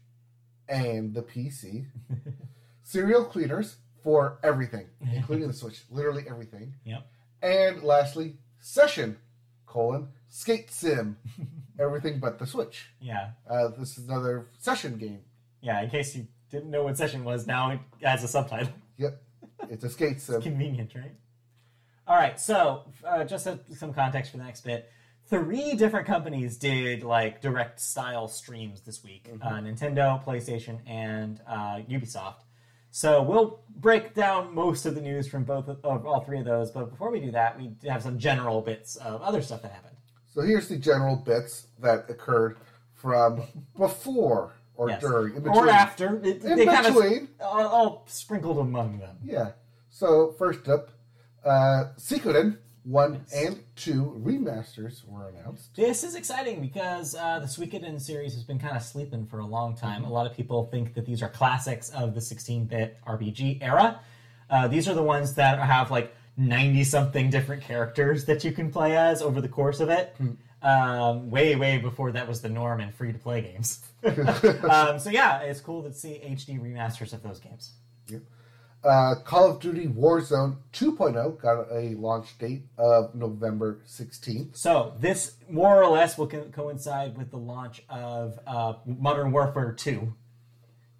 and 0.73 1.13
the 1.13 1.21
PC. 1.21 1.85
Serial 2.83 3.23
cleaners 3.23 3.77
for 4.03 4.39
everything, 4.43 4.87
including 5.13 5.47
the 5.47 5.53
Switch, 5.53 5.83
literally 5.89 6.25
everything. 6.27 6.73
Yep. 6.83 7.07
And 7.41 7.83
lastly, 7.83 8.35
Session, 8.59 9.17
colon, 9.65 10.09
Skate 10.29 10.71
Sim, 10.71 11.17
everything 11.79 12.19
but 12.19 12.39
the 12.39 12.47
Switch. 12.47 12.89
Yeah. 12.99 13.31
Uh, 13.49 13.69
this 13.77 13.97
is 13.97 14.07
another 14.07 14.47
session 14.57 14.97
game. 14.97 15.21
Yeah. 15.61 15.81
In 15.81 15.89
case 15.89 16.15
you 16.15 16.27
didn't 16.49 16.71
know 16.71 16.83
what 16.83 16.97
session 16.97 17.23
was, 17.23 17.45
now 17.45 17.71
it 17.71 17.79
has 18.01 18.23
a 18.23 18.27
subtitle. 18.27 18.73
Yep, 18.97 19.21
it's 19.69 19.83
a 19.83 19.89
skate 19.89 20.21
sim. 20.21 20.41
Convenient, 20.41 20.93
right? 20.95 21.15
All 22.07 22.15
right. 22.15 22.39
So 22.39 22.83
uh, 23.05 23.23
just 23.23 23.47
a, 23.47 23.59
some 23.75 23.93
context 23.93 24.31
for 24.31 24.37
the 24.37 24.43
next 24.43 24.61
bit. 24.61 24.89
Three 25.33 25.73
different 25.73 26.05
companies 26.05 26.57
did 26.57 27.01
like 27.01 27.41
direct 27.41 27.79
style 27.79 28.27
streams 28.27 28.81
this 28.81 29.03
week: 29.03 29.27
uh, 29.41 29.49
Nintendo, 29.53 30.23
PlayStation, 30.23 30.77
and 30.85 31.41
uh, 31.47 31.77
Ubisoft. 31.89 32.43
So 32.91 33.23
we'll 33.23 33.61
break 33.77 34.13
down 34.13 34.53
most 34.53 34.85
of 34.85 34.93
the 34.93 35.01
news 35.01 35.27
from 35.27 35.43
both 35.43 35.67
of, 35.69 35.83
of 35.83 36.05
all 36.05 36.19
three 36.21 36.37
of 36.37 36.45
those. 36.45 36.69
But 36.69 36.91
before 36.91 37.09
we 37.09 37.19
do 37.19 37.31
that, 37.31 37.57
we 37.57 37.71
have 37.89 38.03
some 38.03 38.19
general 38.19 38.61
bits 38.61 38.95
of 38.97 39.23
other 39.23 39.41
stuff 39.41 39.63
that 39.63 39.71
happened. 39.71 39.95
So 40.27 40.41
here's 40.43 40.67
the 40.67 40.77
general 40.77 41.15
bits 41.15 41.65
that 41.79 42.07
occurred 42.11 42.57
from 42.93 43.41
before 43.75 44.53
or 44.75 44.89
Yes. 44.89 45.01
during, 45.01 45.35
in 45.35 45.47
or 45.47 45.67
after. 45.67 46.17
It, 46.23 46.43
In 46.43 46.57
they 46.59 46.65
kind 46.67 46.85
of 46.85 46.93
between. 46.93 47.29
all, 47.39 47.65
all 47.65 48.03
sprinkled 48.05 48.59
among 48.59 48.99
them. 48.99 49.17
Yeah. 49.23 49.53
So 49.89 50.35
first 50.37 50.69
up, 50.69 50.91
uh, 51.43 51.85
one 52.83 53.25
and 53.33 53.63
two 53.75 54.21
remasters 54.23 55.07
were 55.07 55.29
announced. 55.29 55.75
This 55.75 56.03
is 56.03 56.15
exciting 56.15 56.61
because 56.61 57.15
uh, 57.15 57.39
the 57.39 57.45
Suikoden 57.45 57.99
series 57.99 58.33
has 58.33 58.43
been 58.43 58.59
kind 58.59 58.75
of 58.75 58.83
sleeping 58.83 59.25
for 59.25 59.39
a 59.39 59.45
long 59.45 59.75
time. 59.75 60.03
A 60.03 60.09
lot 60.11 60.25
of 60.25 60.35
people 60.35 60.65
think 60.65 60.93
that 60.95 61.05
these 61.05 61.21
are 61.21 61.29
classics 61.29 61.89
of 61.91 62.13
the 62.13 62.19
16-bit 62.19 62.97
RPG 63.07 63.59
era. 63.61 63.99
Uh, 64.49 64.67
these 64.67 64.87
are 64.87 64.93
the 64.93 65.03
ones 65.03 65.33
that 65.35 65.59
have 65.59 65.91
like 65.91 66.13
90-something 66.39 67.29
different 67.29 67.63
characters 67.63 68.25
that 68.25 68.43
you 68.43 68.51
can 68.51 68.69
play 68.69 68.97
as 68.97 69.21
over 69.21 69.39
the 69.39 69.49
course 69.49 69.79
of 69.79 69.89
it. 69.89 70.15
Um, 70.61 71.29
way, 71.29 71.55
way 71.55 71.77
before 71.77 72.11
that 72.13 72.27
was 72.27 72.41
the 72.41 72.49
norm 72.49 72.79
in 72.79 72.91
free-to-play 72.91 73.41
games. 73.41 73.85
um, 74.03 74.99
so 74.99 75.09
yeah, 75.09 75.39
it's 75.39 75.59
cool 75.59 75.83
to 75.83 75.93
see 75.93 76.21
HD 76.23 76.59
remasters 76.59 77.13
of 77.13 77.21
those 77.23 77.39
games. 77.39 77.73
Uh, 78.83 79.15
Call 79.23 79.49
of 79.49 79.61
Duty 79.61 79.87
Warzone 79.87 80.57
2.0 80.73 81.39
got 81.41 81.67
a 81.71 81.95
launch 81.95 82.37
date 82.37 82.63
of 82.77 83.15
November 83.15 83.79
16th. 83.87 84.57
So 84.57 84.93
this 84.99 85.35
more 85.49 85.81
or 85.81 85.87
less 85.89 86.17
will 86.17 86.27
co- 86.27 86.49
coincide 86.51 87.17
with 87.17 87.31
the 87.31 87.37
launch 87.37 87.83
of 87.89 88.37
uh, 88.45 88.73
Modern 88.85 89.31
Warfare 89.31 89.71
2, 89.71 90.13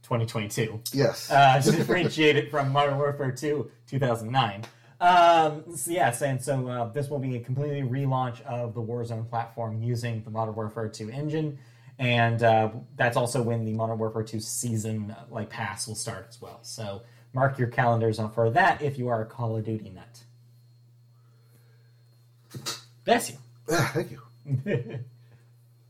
2022. 0.03 0.81
Yes. 0.93 1.29
uh, 1.29 1.61
to 1.63 1.71
differentiate 1.71 2.37
it 2.37 2.49
from 2.49 2.71
Modern 2.71 2.97
Warfare 2.97 3.31
2 3.31 3.69
2009. 3.87 4.63
Um, 5.01 5.75
so 5.75 5.91
yes, 5.91 6.21
and 6.21 6.41
so 6.41 6.65
uh, 6.69 6.85
this 6.93 7.09
will 7.09 7.19
be 7.19 7.35
a 7.35 7.39
completely 7.41 7.81
relaunch 7.81 8.41
of 8.43 8.73
the 8.73 8.81
Warzone 8.81 9.29
platform 9.29 9.83
using 9.83 10.23
the 10.23 10.29
Modern 10.29 10.55
Warfare 10.55 10.87
2 10.87 11.09
engine, 11.09 11.59
and 11.99 12.41
uh, 12.41 12.69
that's 12.95 13.17
also 13.17 13.41
when 13.41 13.65
the 13.65 13.73
Modern 13.73 13.97
Warfare 13.97 14.23
2 14.23 14.39
season 14.39 15.11
uh, 15.11 15.25
like 15.29 15.49
pass 15.49 15.85
will 15.89 15.95
start 15.95 16.27
as 16.29 16.41
well. 16.41 16.59
So 16.61 17.01
mark 17.33 17.57
your 17.59 17.67
calendars 17.67 18.19
on 18.19 18.31
for 18.31 18.49
that 18.51 18.81
if 18.81 18.97
you 18.97 19.07
are 19.09 19.21
a 19.21 19.25
Call 19.25 19.57
of 19.57 19.65
Duty 19.65 19.89
nut. 19.89 20.23
Bless 23.05 23.31
you 23.31 23.37
Ah, 23.69 23.91
thank 23.93 24.11
you. 24.11 24.21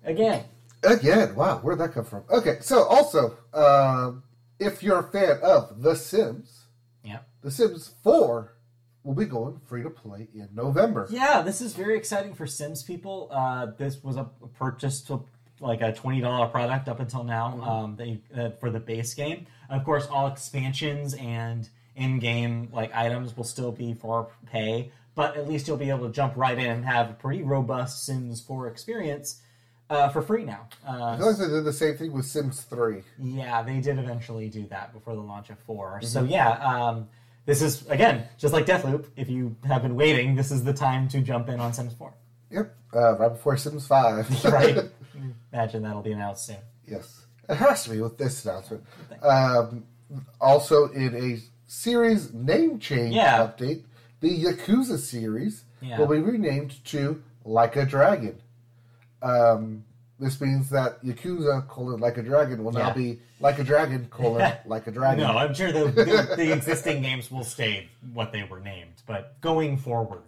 again. 0.04 0.46
Again, 0.84 1.36
wow, 1.36 1.60
where'd 1.60 1.80
that 1.80 1.94
come 1.94 2.06
from? 2.06 2.24
Okay, 2.30 2.58
so 2.62 2.84
also, 2.84 3.38
um, 3.54 4.24
if 4.60 4.84
you're 4.84 5.00
a 5.00 5.04
fan 5.04 5.40
of 5.42 5.82
The 5.82 5.96
Sims, 5.96 6.66
Yeah. 7.04 7.20
The 7.42 7.52
Sims 7.52 7.94
4 8.04 8.54
will 9.04 9.14
be 9.14 9.26
going 9.26 9.60
free 9.66 9.84
to 9.84 9.90
play 9.90 10.28
in 10.34 10.50
November. 10.54 11.08
Yeah, 11.10 11.42
this 11.42 11.62
is 11.62 11.74
very 11.74 11.98
exciting 11.98 12.34
for 12.34 12.46
Sims 12.48 12.84
people. 12.84 13.30
Uh, 13.32 13.68
this 13.78 14.02
was 14.04 14.16
a 14.18 14.26
purchase 14.58 15.02
to 15.04 15.26
like 15.60 15.82
a 15.82 15.94
twenty 15.94 16.20
dollar 16.20 16.48
product 16.48 16.90
up 16.90 17.00
until 17.00 17.24
now 17.24 17.62
um, 17.62 17.96
that 17.96 18.08
you, 18.08 18.20
uh, 18.36 18.50
for 18.60 18.70
the 18.70 18.80
base 18.80 19.14
game. 19.14 19.46
Of 19.74 19.84
course, 19.86 20.08
all 20.08 20.28
expansions 20.28 21.14
and 21.16 21.68
in-game 21.96 22.70
like 22.72 22.94
items 22.96 23.36
will 23.36 23.44
still 23.44 23.72
be 23.72 23.94
for 23.94 24.30
pay, 24.52 24.92
but 25.16 25.36
at 25.38 25.48
least 25.48 25.68
you'll 25.68 25.78
be 25.78 25.90
able 25.90 26.08
to 26.08 26.14
jump 26.14 26.34
right 26.36 26.58
in 26.58 26.66
and 26.70 26.86
have 26.86 27.10
a 27.10 27.14
pretty 27.14 27.44
robust 27.44 28.06
Sims 28.06 28.42
4 28.42 28.68
experience 28.68 29.42
uh, 29.90 30.10
for 30.10 30.22
free 30.22 30.44
now. 30.44 30.68
I 30.88 30.96
Uh, 30.98 31.18
feel 31.18 31.28
like 31.28 31.38
they 31.38 31.48
did 31.48 31.66
the 31.66 31.74
same 31.74 31.96
thing 31.98 32.12
with 32.14 32.26
Sims 32.26 32.62
3. 32.62 33.04
yeah, 33.20 33.62
they 33.64 33.80
did 33.80 34.00
eventually 34.00 34.48
do 34.50 34.66
that 34.68 34.94
before 34.94 35.16
the 35.16 35.22
launch 35.22 35.50
of 35.50 35.60
4. 35.60 36.02
So 36.04 36.24
yeah, 36.24 36.50
um, 36.52 37.10
this 37.46 37.62
is 37.62 37.86
again 37.90 38.26
just 38.38 38.54
like 38.54 38.66
Deathloop. 38.66 39.06
If 39.16 39.30
you 39.30 39.56
have 39.66 39.82
been 39.82 39.96
waiting, 39.96 40.36
this 40.36 40.52
is 40.52 40.64
the 40.64 40.74
time 40.74 41.08
to 41.10 41.20
jump 41.22 41.50
in 41.50 41.60
on 41.60 41.74
Sims 41.74 41.94
4. 41.94 42.14
Yep, 42.52 42.76
uh, 42.96 43.18
right 43.18 43.30
before 43.30 43.58
Sims 43.58 43.86
5. 43.88 44.44
right? 44.52 44.78
Imagine 45.54 45.84
that'll 45.84 46.02
be 46.02 46.12
announced 46.12 46.46
soon. 46.48 46.58
yes, 46.88 47.23
it 47.50 47.56
has 47.56 47.84
to 47.86 47.90
be 47.92 48.02
with 48.02 48.18
this 48.18 48.46
announcement. 48.46 48.84
Um, 49.22 49.86
also, 50.40 50.88
in 50.90 51.16
a 51.16 51.40
series 51.68 52.34
name 52.34 52.80
change 52.80 53.16
Yeah. 53.16 53.40
update, 53.48 53.84
the 54.20 54.44
Yakuza 54.44 54.98
series 54.98 55.66
Yeah. 55.82 56.00
will 56.00 56.08
be 56.08 56.20
renamed 56.20 56.84
to 56.86 57.22
Like 57.46 57.76
a 57.76 57.86
Dragon. 57.86 58.40
Um, 59.22 59.84
this 60.20 60.40
means 60.40 60.70
that 60.70 61.04
Yakuza 61.04 61.68
colon 61.68 62.00
Like 62.00 62.18
a 62.18 62.22
Dragon 62.24 62.64
will 62.64 62.72
now 62.72 62.94
be 62.94 63.20
Like 63.40 63.60
a 63.60 63.64
Dragon 63.64 64.08
colon 64.10 64.54
Like 64.66 64.88
a 64.88 64.92
Dragon. 64.92 65.24
No, 65.26 65.38
I'm 65.38 65.54
sure 65.54 65.72
the, 65.72 65.86
the, 65.86 66.34
the 66.38 66.54
existing 66.54 67.02
games 67.02 67.30
will 67.32 67.44
stay 67.44 67.90
what 68.14 68.32
they 68.32 68.44
were 68.44 68.60
named, 68.60 69.02
but 69.06 69.40
going 69.42 69.78
forward, 69.78 70.24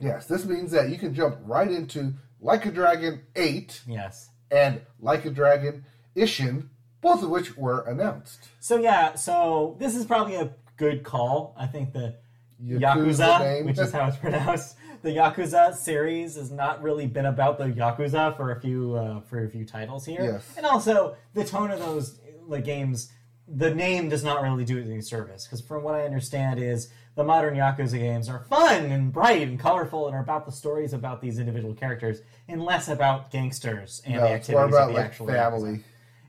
Yes, 0.00 0.26
this 0.26 0.44
means 0.44 0.72
that 0.72 0.90
you 0.90 0.98
can 0.98 1.14
jump 1.14 1.38
right 1.44 1.70
into 1.70 2.14
Like 2.40 2.66
a 2.66 2.72
Dragon 2.72 3.22
8 3.36 3.82
yes. 3.86 4.30
and 4.50 4.80
Like 5.00 5.24
a 5.24 5.30
Dragon 5.30 5.84
Ishin, 6.16 6.68
both 7.00 7.22
of 7.22 7.30
which 7.30 7.56
were 7.56 7.80
announced. 7.82 8.48
So 8.60 8.76
yeah, 8.78 9.14
so 9.14 9.76
this 9.78 9.96
is 9.96 10.04
probably 10.04 10.36
a 10.36 10.54
good 10.76 11.02
call. 11.04 11.54
I 11.58 11.66
think 11.66 11.92
the 11.92 12.16
Yakuza 12.64 12.80
Yakuza, 12.80 13.40
name. 13.40 13.64
which 13.66 13.78
is 13.78 13.92
how 13.92 14.06
it's 14.06 14.16
pronounced, 14.18 14.76
the 15.02 15.10
Yakuza 15.10 15.74
series 15.74 16.36
has 16.36 16.50
not 16.50 16.82
really 16.82 17.06
been 17.06 17.26
about 17.26 17.58
the 17.58 17.64
Yakuza 17.66 18.36
for 18.36 18.52
a 18.52 18.60
few 18.60 18.94
uh, 18.94 19.20
for 19.22 19.44
a 19.44 19.48
few 19.50 19.64
titles 19.64 20.06
here, 20.06 20.24
Yes. 20.24 20.54
and 20.56 20.64
also 20.64 21.16
the 21.34 21.44
tone 21.44 21.70
of 21.70 21.78
those 21.80 22.20
like 22.46 22.64
games. 22.64 23.10
The 23.46 23.74
name 23.74 24.08
does 24.08 24.24
not 24.24 24.40
really 24.42 24.64
do 24.64 24.78
it 24.78 24.86
any 24.86 25.02
service 25.02 25.44
because, 25.46 25.60
from 25.60 25.82
what 25.82 25.94
I 25.94 26.06
understand, 26.06 26.58
is 26.58 26.88
the 27.14 27.24
modern 27.24 27.54
Yakuza 27.54 27.98
games 27.98 28.26
are 28.30 28.38
fun 28.48 28.86
and 28.86 29.12
bright 29.12 29.42
and 29.46 29.60
colorful 29.60 30.06
and 30.06 30.16
are 30.16 30.22
about 30.22 30.46
the 30.46 30.52
stories 30.52 30.94
about 30.94 31.20
these 31.20 31.38
individual 31.38 31.74
characters 31.74 32.22
and 32.48 32.62
less 32.64 32.88
about 32.88 33.30
gangsters 33.30 34.00
and 34.06 34.14
No, 34.14 34.20
the 34.22 34.32
it's 34.36 34.48
more 34.48 34.64
activities 34.64 34.74
about 34.74 34.88
of 34.88 34.88
the 34.88 34.94
like 34.94 35.04
actual 35.04 35.26
family. 35.26 35.70
Yakuza. 35.72 35.82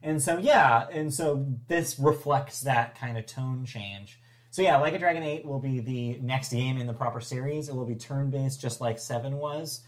And 0.05 0.21
so 0.21 0.37
yeah, 0.37 0.87
and 0.91 1.11
so 1.11 1.45
this 1.67 1.97
reflects 1.99 2.61
that 2.61 2.97
kind 2.97 3.17
of 3.17 3.25
tone 3.25 3.65
change. 3.65 4.19
So 4.51 4.61
yeah, 4.61 4.77
Like 4.77 4.93
a 4.93 4.99
Dragon 4.99 5.23
8 5.23 5.45
will 5.45 5.59
be 5.59 5.79
the 5.79 6.19
next 6.21 6.51
game 6.51 6.77
in 6.77 6.87
the 6.87 6.93
proper 6.93 7.19
series. 7.19 7.67
It 7.67 7.75
will 7.75 7.85
be 7.85 7.95
turn-based 7.95 8.61
just 8.61 8.79
like 8.79 8.99
7 8.99 9.35
was. 9.35 9.81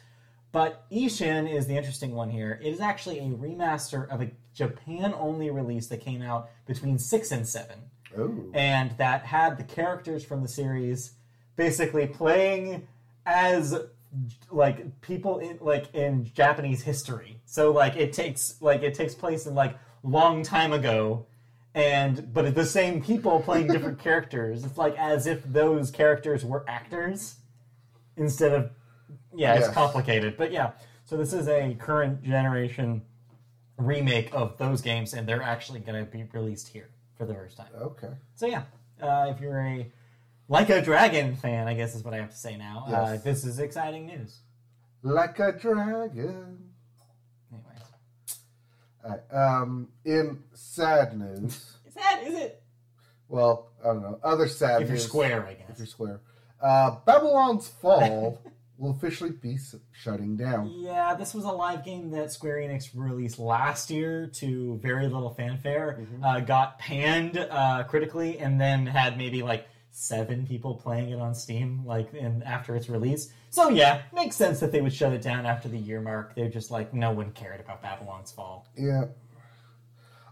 But 0.52 0.90
Ishin 0.92 1.50
is 1.50 1.68
the 1.68 1.78
interesting 1.78 2.16
one 2.16 2.30
here. 2.30 2.60
It 2.62 2.68
is 2.68 2.82
actually 2.82 3.20
a 3.20 3.30
remaster 3.30 4.10
of 4.10 4.22
a 4.22 4.32
Japan-only 4.54 5.52
release 5.52 5.88
that 5.88 6.02
came 6.02 6.22
out 6.22 6.50
between 6.66 6.98
6 6.98 7.32
and 7.32 7.48
7 7.48 7.78
Oh, 8.18 8.34
and 8.54 8.92
that 8.98 9.26
had 9.26 9.58
the 9.58 9.64
characters 9.64 10.26
from 10.26 10.42
the 10.42 10.48
series 10.48 11.14
basically 11.56 12.08
playing 12.08 12.88
as 13.26 13.80
like 14.50 15.02
people 15.02 15.40
in 15.40 15.60
like 15.62 15.94
in 15.94 16.26
Japanese 16.34 16.82
history. 16.82 17.40
So 17.46 17.72
like 17.72 17.96
it 17.96 18.14
takes 18.14 18.60
like 18.62 18.82
it 18.82 18.94
takes 18.96 19.14
place 19.14 19.46
in 19.46 19.54
like 19.54 19.78
long 20.08 20.44
time 20.44 20.74
ago, 20.74 21.26
and 21.76 22.34
but 22.34 22.56
the 22.56 22.66
same 22.66 23.02
people 23.04 23.40
playing 23.42 23.68
different 23.68 24.00
characters. 24.00 24.64
It's 24.64 24.78
like 24.78 24.98
as 24.98 25.28
if 25.28 25.44
those 25.52 25.92
characters 25.92 26.44
were 26.46 26.64
actors 26.68 27.36
instead 28.16 28.54
of 28.54 28.72
yeah, 29.36 29.54
it's 29.56 29.68
Yes. 29.68 29.74
complicated. 29.74 30.38
But 30.38 30.52
yeah, 30.52 30.72
so 31.06 31.18
this 31.18 31.34
is 31.34 31.48
a 31.48 31.76
current 31.76 32.24
generation 32.24 33.04
remake 33.78 34.34
of 34.34 34.58
those 34.58 34.82
games, 34.82 35.14
and 35.14 35.28
they're 35.28 35.44
actually 35.44 35.80
going 35.80 36.04
to 36.04 36.10
be 36.12 36.24
released 36.34 36.70
here 36.70 36.90
for 37.18 37.26
the 37.26 37.34
first 37.34 37.58
time. 37.58 37.68
Okay. 37.80 38.10
So 38.36 38.48
yeah, 38.48 38.64
uh, 39.02 39.28
if 39.34 39.40
you're 39.40 39.60
a 39.62 39.92
like 40.50 40.70
a 40.70 40.82
dragon 40.82 41.36
fan, 41.36 41.68
I 41.68 41.74
guess 41.74 41.94
is 41.94 42.04
what 42.04 42.14
I 42.14 42.18
have 42.18 42.32
to 42.32 42.36
say 42.38 42.56
now. 42.58 42.86
Uh, 42.88 43.18
this 43.18 43.44
is 43.46 43.60
exciting 43.60 44.08
news. 44.08 44.40
Like 45.04 45.38
a 45.40 45.52
dragon. 45.52 46.67
Anyways, 49.04 49.22
Alright, 49.34 49.62
um, 49.62 49.88
in 50.06 50.44
sad 50.54 51.18
news, 51.18 51.78
sad, 51.94 52.28
is 52.28 52.34
it? 52.36 52.64
well, 53.30 53.70
I 53.84 53.88
don't 53.88 54.02
know, 54.02 54.20
other 54.24 54.48
sad 54.48 54.82
If 54.82 54.90
you're 54.90 54.98
square, 54.98 55.46
I 55.46 55.54
guess. 55.54 55.70
If 55.72 55.78
you're 55.80 55.88
square. 55.88 56.22
Uh, 56.62 56.96
Babylon's 57.06 57.68
Fall 57.68 58.42
will 58.78 58.92
officially 58.92 59.32
be 59.32 59.56
s- 59.56 59.76
shutting 59.92 60.36
down. 60.36 60.72
Yeah, 60.76 61.14
this 61.16 61.34
was 61.34 61.44
a 61.46 61.52
live 61.52 61.84
game 61.86 62.10
that 62.12 62.32
Square 62.32 62.58
Enix 62.58 62.90
released 62.96 63.38
last 63.40 63.90
year 63.92 64.28
to 64.36 64.78
very 64.82 65.08
little 65.08 65.30
fanfare. 65.34 66.00
Uh, 66.24 66.40
got 66.40 66.78
panned 66.80 67.38
uh, 67.38 67.84
critically, 67.84 68.40
and 68.40 68.60
then 68.60 68.86
had 68.88 69.18
maybe 69.18 69.42
like 69.44 69.68
seven 69.98 70.46
people 70.46 70.76
playing 70.76 71.10
it 71.10 71.20
on 71.20 71.34
Steam, 71.34 71.84
like 71.84 72.14
in 72.14 72.44
after 72.44 72.76
its 72.76 72.88
release. 72.88 73.34
So 73.50 73.70
yeah, 73.70 74.04
makes 74.14 74.36
sense 74.36 74.60
that 74.60 74.72
they 74.72 74.80
would 74.80 74.94
shut 74.94 75.12
it 75.12 75.24
down 75.24 75.48
after 75.48 75.68
the 75.68 75.78
year 75.78 76.02
mark. 76.02 76.36
They're 76.36 76.50
just 76.50 76.70
like 76.70 76.94
no 76.94 77.12
one 77.12 77.32
cared 77.32 77.60
about 77.60 77.82
Babylon's 77.82 78.32
Fall. 78.32 78.68
Yeah. 78.78 79.06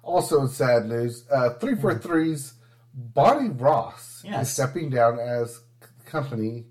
Also, 0.04 0.45
sad 0.45 0.86
news, 0.86 1.25
uh, 1.32 1.56
343's 1.60 2.54
Bonnie 2.93 3.49
Ross 3.49 4.23
is 4.23 4.51
stepping 4.51 4.91
down 4.91 5.17
as 5.17 5.62
company 6.06 6.65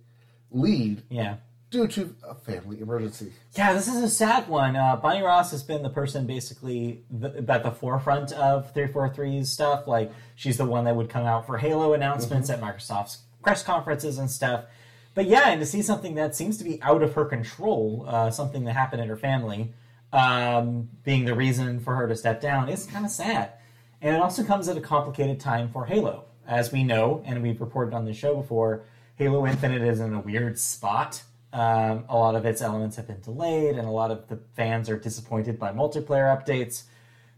lead 0.53 1.03
Yeah. 1.11 1.39
Due 1.75 1.89
to 1.89 2.15
a 2.29 2.35
family 2.37 2.81
emergency. 2.81 3.33
Yeah, 3.57 3.73
this 3.73 3.89
is 3.89 4.01
a 4.01 4.09
sad 4.09 4.49
one. 4.49 4.77
Uh, 4.77 4.95
Bonnie 4.95 5.23
Ross 5.23 5.51
has 5.51 5.65
been 5.65 5.83
the 5.83 5.91
person 5.91 6.25
basically 6.25 7.03
the, 7.11 7.45
at 7.49 7.65
the 7.65 7.73
forefront 7.73 8.31
of 8.31 8.73
343's 8.73 9.51
stuff. 9.51 9.89
Like, 9.89 10.13
she's 10.37 10.57
the 10.57 10.65
one 10.65 10.85
that 10.85 10.95
would 10.95 11.09
come 11.09 11.27
out 11.27 11.47
for 11.47 11.59
Halo 11.59 11.93
announcements 11.93 12.49
at 12.49 12.61
Microsoft's 12.61 13.19
press 13.43 13.65
conferences 13.65 14.19
and 14.19 14.31
stuff. 14.31 14.67
But 15.15 15.27
yeah, 15.27 15.49
and 15.49 15.61
to 15.61 15.67
see 15.67 15.83
something 15.83 16.15
that 16.15 16.37
seems 16.37 16.59
to 16.59 16.65
be 16.65 16.81
out 16.81 17.03
of 17.03 17.13
her 17.15 17.25
control, 17.25 18.05
uh, 18.07 18.31
something 18.31 18.65
that 18.65 18.75
happened 18.75 19.03
in 19.03 19.09
her 19.09 19.17
family, 19.17 19.73
um, 20.13 20.89
being 21.03 21.25
the 21.25 21.35
reason 21.35 21.81
for 21.81 21.97
her 21.97 22.07
to 22.07 22.15
step 22.15 22.41
down, 22.41 22.69
is 22.69 22.87
kind 22.87 23.05
of 23.05 23.11
sad. 23.11 23.53
And 24.01 24.15
it 24.15 24.23
also 24.23 24.45
comes 24.45 24.69
at 24.69 24.77
a 24.77 24.81
complicated 24.81 25.41
time 25.41 25.71
for 25.73 25.87
Halo. 25.87 26.27
As 26.47 26.71
we 26.71 26.85
know, 26.85 27.23
and 27.27 27.43
we've 27.43 27.61
reported 27.61 27.95
on 27.95 28.05
the 28.05 28.13
show 28.13 28.37
before, 28.37 28.85
Halo 29.17 29.45
Infinite 29.45 29.83
is 29.83 29.99
in 29.99 30.15
a 30.15 30.21
weird 30.21 30.59
spot. 30.59 31.25
Um, 31.55 32.05
a 32.09 32.19
lot 32.19 32.35
of 32.35 32.45
its 32.45 32.61
elements 32.61 32.97
have 32.97 33.07
been 33.07 33.21
delayed, 33.21 33.77
and 33.77 33.87
a 33.87 33.90
lot 33.90 34.11
of 34.11 34.27
the 34.27 34.40
fans 34.57 34.90
are 34.90 34.99
disappointed 34.99 35.57
by 35.57 35.71
multiplayer 35.71 36.27
updates. 36.37 36.83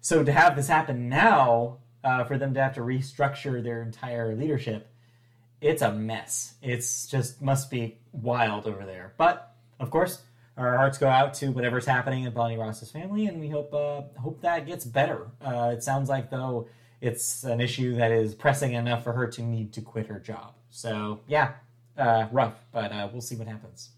So 0.01 0.25
to 0.25 0.33
have 0.33 0.57
this 0.57 0.69
happen 0.69 1.11
now, 1.11 1.77
uh, 2.03 2.25
for 2.25 2.39
them 2.39 2.55
to 2.55 2.63
have 2.63 2.75
to 2.77 2.81
restructure 2.81 3.63
their 3.63 3.83
entire 3.83 4.35
leadership, 4.35 4.89
it's 5.61 5.83
a 5.83 5.93
mess. 5.93 6.55
It's 6.63 7.07
just 7.07 7.43
must 7.43 7.71
be 7.71 7.99
wild 8.13 8.67
over 8.67 8.87
there. 8.87 9.13
But 9.19 9.55
of 9.79 9.91
course, 9.91 10.23
our 10.57 10.79
hearts 10.79 10.97
go 10.97 11.09
out 11.09 11.35
to 11.35 11.49
whatever's 11.49 11.85
happening 11.85 12.25
in 12.25 12.33
Bonnie 12.33 12.57
Ross's 12.57 12.91
family, 12.91 13.27
and 13.27 13.39
we 13.39 13.51
hope 13.51 13.75
uh, 13.75 14.03
hope 14.19 14.41
that 14.41 14.67
gets 14.67 14.87
better. 14.87 15.27
Uh, 15.43 15.73
it 15.75 15.83
sounds 15.83 16.09
like 16.09 16.31
though 16.31 16.69
it's 17.03 17.45
an 17.45 17.61
issue 17.61 17.97
that 17.97 18.11
is 18.11 18.35
pressing 18.35 18.73
enough 18.73 19.05
for 19.05 19.13
her 19.13 19.27
to 19.27 19.43
need 19.43 19.75
to 19.75 19.83
quit 19.83 20.07
her 20.07 20.19
job. 20.19 20.55
So 20.71 21.21
yeah, 21.29 21.53
uh, 21.99 22.29
rough, 22.33 22.55
but 22.73 22.93
uh, 22.93 23.09
we'll 23.13 23.21
see 23.21 23.37
what 23.37 23.47
happens. 23.47 23.91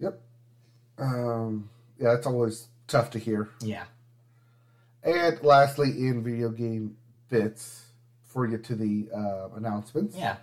Yep. 0.00 0.20
Um, 0.98 1.70
yeah, 1.98 2.14
it's 2.14 2.26
always 2.26 2.68
tough 2.88 3.10
to 3.10 3.18
hear. 3.18 3.48
Yeah, 3.60 3.84
And 5.02 5.42
lastly, 5.42 5.90
in 5.90 6.22
video 6.24 6.50
game 6.50 6.96
bits, 7.28 7.84
before 8.22 8.42
we 8.42 8.50
get 8.50 8.64
to 8.64 8.74
the 8.74 9.08
uh, 9.14 9.48
announcements, 9.56 10.16
yeah, 10.16 10.36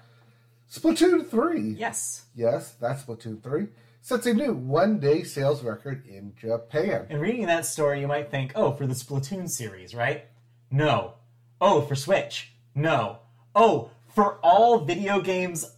Splatoon 0.72 1.28
3. 1.28 1.76
yes. 1.78 2.26
Yes, 2.36 2.74
that's 2.80 3.04
Splatoon 3.04 3.42
3. 3.44 3.68
Sets 4.02 4.26
a 4.26 4.34
new 4.34 4.54
one 4.54 5.00
day 5.00 5.24
sales 5.24 5.64
record 5.64 6.06
in 6.08 6.34
Japan. 6.40 7.08
And 7.10 7.20
reading 7.20 7.46
that 7.48 7.66
story, 7.66 8.00
you 8.00 8.08
might 8.08 8.32
think, 8.32 8.54
oh, 8.56 8.72
for 8.72 8.88
the 8.88 8.94
Splatoon 8.94 9.50
series, 9.50 9.94
right? 9.94 10.26
No. 10.72 11.14
Oh, 11.60 11.82
for 11.82 11.96
Switch? 11.96 12.54
No. 12.74 13.20
Oh, 13.54 13.90
for 14.16 14.36
all 14.44 14.80
video 14.80 15.20
games 15.20 15.70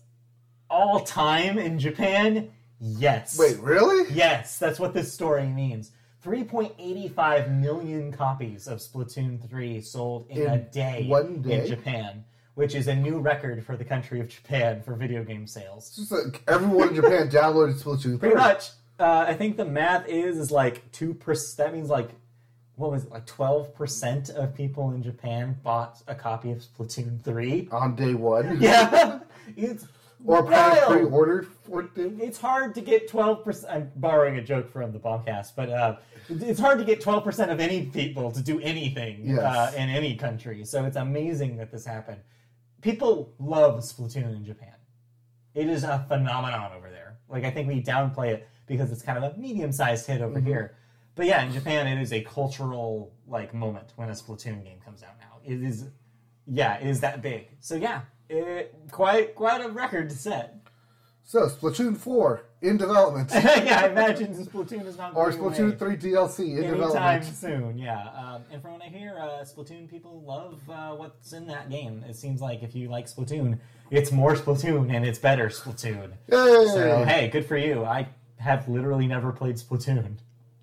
all 0.69 0.99
time 0.99 1.57
in 1.57 1.79
Japan? 1.79 2.51
Yes. 2.79 3.37
Wait, 3.37 3.57
really? 3.59 4.11
Yes, 4.13 4.57
that's 4.57 4.79
what 4.79 4.93
this 4.93 5.11
story 5.13 5.47
means. 5.47 5.91
3.85 6.25 7.59
million 7.59 8.11
copies 8.11 8.67
of 8.67 8.79
Splatoon 8.79 9.47
3 9.49 9.81
sold 9.81 10.27
in, 10.29 10.47
a 10.47 10.57
day, 10.57 11.05
one 11.07 11.41
day? 11.41 11.61
in 11.61 11.67
Japan, 11.67 12.25
which 12.55 12.75
is 12.75 12.87
a 12.87 12.95
new 12.95 13.19
record 13.19 13.65
for 13.65 13.77
the 13.77 13.85
country 13.85 14.19
of 14.19 14.27
Japan 14.27 14.81
for 14.81 14.95
video 14.95 15.23
game 15.23 15.47
sales. 15.47 15.87
It's 15.87 15.95
just 15.97 16.11
like 16.11 16.43
everyone 16.47 16.89
in 16.89 16.95
Japan 16.95 17.29
downloaded 17.31 17.81
Splatoon 17.81 18.03
3. 18.03 18.17
Pretty 18.17 18.35
much. 18.35 18.71
Uh, 18.99 19.25
I 19.27 19.33
think 19.33 19.55
the 19.55 19.63
math 19.63 20.07
is 20.09 20.37
is 20.37 20.51
like 20.51 20.91
two 20.91 21.13
percent. 21.13 21.57
That 21.57 21.73
means 21.73 21.89
like 21.89 22.09
what 22.75 22.91
was 22.91 23.05
it? 23.05 23.11
Like 23.11 23.25
twelve 23.25 23.73
percent 23.73 24.29
of 24.29 24.53
people 24.53 24.91
in 24.91 25.01
Japan 25.01 25.55
bought 25.63 26.01
a 26.05 26.15
copy 26.15 26.51
of 26.51 26.57
Splatoon 26.57 27.23
three. 27.23 27.69
On 27.71 27.95
day 27.95 28.13
one. 28.13 28.57
Yeah, 28.61 29.19
it's 29.55 29.85
Or 30.25 30.43
wild. 30.43 30.91
pre-ordered 30.91 31.47
for 31.47 31.81
it. 31.83 31.89
It's 31.95 32.37
hard 32.37 32.75
to 32.75 32.81
get 32.81 33.07
twelve 33.07 33.43
percent. 33.43 33.73
I'm 33.73 33.91
borrowing 33.95 34.37
a 34.37 34.43
joke 34.43 34.69
from 34.69 34.91
the 34.91 34.99
bombcast, 34.99 35.53
but 35.55 35.69
uh, 35.69 35.95
it's 36.27 36.59
hard 36.59 36.77
to 36.79 36.83
get 36.85 36.99
twelve 37.01 37.23
percent 37.23 37.51
of 37.51 37.59
any 37.59 37.85
people 37.85 38.29
to 38.31 38.41
do 38.41 38.59
anything 38.59 39.21
Yes. 39.23 39.39
uh, 39.39 39.71
in 39.77 39.89
any 39.89 40.15
country. 40.15 40.65
So 40.65 40.83
it's 40.85 40.97
amazing 40.97 41.55
that 41.57 41.71
this 41.71 41.85
happened. 41.85 42.19
People 42.81 43.33
love 43.39 43.79
Splatoon 43.81 44.35
in 44.35 44.43
Japan. 44.45 44.73
It 45.55 45.67
is 45.67 45.83
a 45.83 46.05
phenomenon 46.07 46.73
over 46.75 46.89
there. 46.89 47.17
Like 47.29 47.45
I 47.45 47.51
think 47.51 47.67
we 47.69 47.81
downplay 47.81 48.27
it 48.33 48.47
because 48.67 48.91
it's 48.91 49.01
kind 49.01 49.23
of 49.23 49.33
a 49.33 49.37
medium-sized 49.37 50.05
hit 50.05 50.21
over 50.21 50.39
here. 50.39 50.75
But 51.15 51.25
yeah, 51.27 51.43
in 51.43 51.51
Japan, 51.51 51.87
it 51.87 52.01
is 52.01 52.11
a 52.13 52.21
cultural 52.21 53.13
like 53.27 53.53
moment 53.53 53.93
when 53.95 54.09
a 54.09 54.13
Splatoon 54.13 54.63
game 54.63 54.79
comes 54.83 55.01
out. 55.01 55.15
Now 55.19 55.37
it 55.45 55.63
is, 55.63 55.85
yeah, 56.45 56.75
it 56.77 56.87
is 56.87 56.99
that 57.01 57.21
big. 57.21 57.47
So 57.61 57.75
yeah, 57.75 58.01
it, 58.29 58.75
quite 58.91 59.35
quite 59.35 59.63
a 59.63 59.69
record 59.69 60.09
to 60.09 60.15
set. 60.15 60.55
So, 61.29 61.41
Splatoon 61.47 61.95
4 61.95 62.43
in 62.63 62.77
development. 62.77 63.29
yeah, 63.33 63.81
I 63.83 63.89
imagine 63.89 64.33
Splatoon 64.33 64.87
is 64.87 64.97
not 64.97 65.15
or 65.15 65.31
Splatoon 65.31 65.79
away 65.79 65.95
3 65.95 66.11
DLC 66.11 66.39
in 66.39 66.63
anytime 66.63 66.71
development. 66.71 67.25
soon. 67.25 67.77
Yeah, 67.77 68.01
um, 68.17 68.41
and 68.51 68.59
from 68.63 68.73
what 68.73 68.81
I 68.81 68.87
hear, 68.87 69.15
uh, 69.19 69.43
Splatoon 69.43 69.87
people 69.87 70.23
love 70.25 70.59
uh, 70.67 70.95
what's 70.95 71.33
in 71.33 71.45
that 71.45 71.69
game. 71.69 72.03
It 72.09 72.15
seems 72.15 72.41
like 72.41 72.63
if 72.63 72.73
you 72.73 72.89
like 72.89 73.05
Splatoon, 73.05 73.59
it's 73.91 74.11
more 74.11 74.35
Splatoon 74.35 74.91
and 74.91 75.05
it's 75.05 75.19
better 75.19 75.49
Splatoon. 75.49 76.13
Yay! 76.31 76.65
So 76.73 77.03
hey, 77.07 77.27
good 77.27 77.45
for 77.45 77.57
you. 77.57 77.85
I 77.85 78.07
have 78.37 78.67
literally 78.67 79.05
never 79.05 79.31
played 79.31 79.57
Splatoon. 79.57 80.17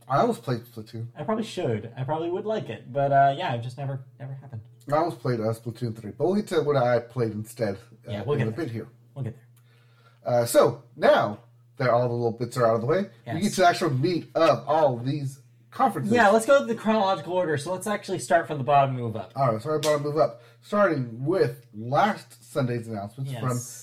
I 0.08 0.18
almost 0.18 0.42
played 0.42 0.62
Splatoon. 0.64 1.06
I 1.16 1.22
probably 1.22 1.44
should. 1.44 1.92
I 1.96 2.02
probably 2.02 2.30
would 2.30 2.44
like 2.44 2.68
it, 2.70 2.92
but 2.92 3.12
uh, 3.12 3.34
yeah, 3.38 3.54
it 3.54 3.62
just 3.62 3.78
never 3.78 4.00
never 4.18 4.34
happened. 4.34 4.62
I 4.92 4.96
almost 4.96 5.18
played 5.20 5.40
uh, 5.40 5.52
Splatoon 5.52 5.98
3. 5.98 6.12
But 6.16 6.24
we'll 6.26 6.36
get 6.36 6.46
to 6.48 6.62
what 6.62 6.76
I 6.76 7.00
played 7.00 7.32
instead 7.32 7.74
uh, 8.06 8.10
Yeah, 8.12 8.22
we'll 8.24 8.34
in 8.38 8.44
get 8.44 8.48
a 8.48 8.56
bit 8.56 8.70
here. 8.70 8.88
We'll 9.14 9.24
get 9.24 9.34
there. 9.34 10.34
Uh, 10.34 10.44
so, 10.44 10.82
now 10.96 11.38
that 11.76 11.90
all 11.90 12.08
the 12.08 12.14
little 12.14 12.32
bits 12.32 12.56
are 12.56 12.66
out 12.66 12.76
of 12.76 12.80
the 12.80 12.86
way, 12.86 13.06
we 13.32 13.40
get 13.40 13.52
to 13.54 13.60
the 13.60 13.66
actual 13.68 13.90
meat 13.90 14.28
of 14.34 14.64
all 14.66 14.96
these 14.98 15.40
conferences. 15.70 16.12
Yeah, 16.12 16.28
let's 16.28 16.46
go 16.46 16.60
to 16.60 16.64
the 16.64 16.74
chronological 16.74 17.34
order. 17.34 17.56
So 17.56 17.72
let's 17.72 17.86
actually 17.86 18.18
start 18.18 18.46
from 18.46 18.58
the 18.58 18.64
bottom, 18.64 18.94
and 18.94 19.04
move 19.04 19.16
up. 19.16 19.32
All 19.36 19.52
right, 19.52 19.62
so 19.62 19.74
I 19.74 19.78
bottom 19.78 20.02
move 20.02 20.16
up. 20.16 20.40
Starting 20.62 21.24
with 21.24 21.66
last 21.74 22.52
Sunday's 22.52 22.88
announcements 22.88 23.30
Yes. 23.30 23.40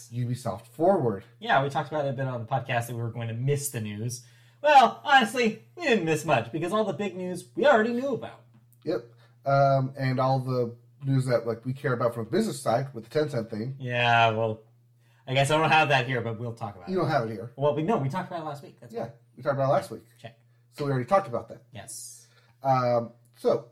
from 0.10 0.18
Ubisoft 0.18 0.68
Forward. 0.68 1.24
Yeah, 1.40 1.64
we 1.64 1.70
talked 1.70 1.90
about 1.90 2.06
it 2.06 2.10
a 2.10 2.14
bit 2.14 2.26
on 2.28 2.42
the 2.42 2.48
podcast 2.48 2.88
that 2.88 2.96
we 2.96 3.02
were 3.02 3.12
going 3.12 3.30
to 3.30 3.34
miss 3.34 3.70
the 3.70 3.80
news. 3.80 4.24
Well, 4.62 5.02
honestly, 5.06 5.64
we 5.78 5.84
didn't 5.84 6.06
miss 6.06 6.26
much 6.26 6.52
because 6.52 6.74
all 6.74 6.84
the 6.84 6.94
big 6.94 7.16
news 7.16 7.46
we 7.56 7.66
already 7.66 7.94
knew 7.94 8.16
about. 8.16 8.42
Yep. 8.84 9.06
Um, 9.46 9.94
and 9.98 10.20
all 10.20 10.40
the 10.40 10.76
news 11.06 11.26
that 11.26 11.46
like 11.48 11.66
we 11.66 11.74
care 11.74 11.94
about 11.94 12.14
from 12.14 12.28
a 12.28 12.30
business 12.30 12.60
side 12.62 12.88
with 12.94 13.10
the 13.10 13.20
Tencent 13.20 13.50
thing. 13.50 13.76
Yeah, 13.80 14.30
well, 14.32 14.62
I 15.28 15.34
guess 15.34 15.52
I 15.52 15.58
don't 15.58 15.70
have 15.72 15.90
that 15.90 16.08
here, 16.08 16.22
but 16.22 16.40
we'll 16.40 16.54
talk 16.54 16.76
about 16.76 16.90
You 16.90 16.94
it. 16.96 16.98
You 16.98 17.02
don't 17.04 17.12
have 17.12 17.30
it 17.30 17.34
here. 17.34 17.52
Well, 17.56 17.76
we 17.76 17.84
no, 17.84 17.98
we 17.98 18.10
talked 18.10 18.30
about 18.30 18.42
it 18.42 18.46
last 18.46 18.64
week. 18.64 18.78
That's 18.80 18.94
Yeah, 18.94 19.10
we 19.38 19.44
talked 19.44 19.56
about 19.56 19.70
it 19.70 19.74
last 19.74 19.92
week. 19.92 20.04
check. 20.22 20.38
So 20.74 20.86
we 20.86 20.92
already 20.92 21.06
talked 21.06 21.28
about 21.28 21.48
that. 21.50 21.62
Yes. 21.72 22.28
Um, 22.64 23.12
so, 23.36 23.66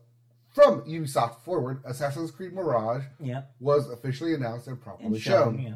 from 0.50 0.82
Ubisoft 0.82 1.40
Forward, 1.42 1.82
Assassin's 1.86 2.30
Creed 2.30 2.54
Mirage 2.54 3.04
Yeah. 3.20 3.44
was 3.60 3.90
officially 3.90 4.34
announced 4.34 4.68
and 4.68 4.78
And 5.00 5.18
shown. 5.20 5.56
shown. 5.58 5.60
Yeah. 5.62 5.76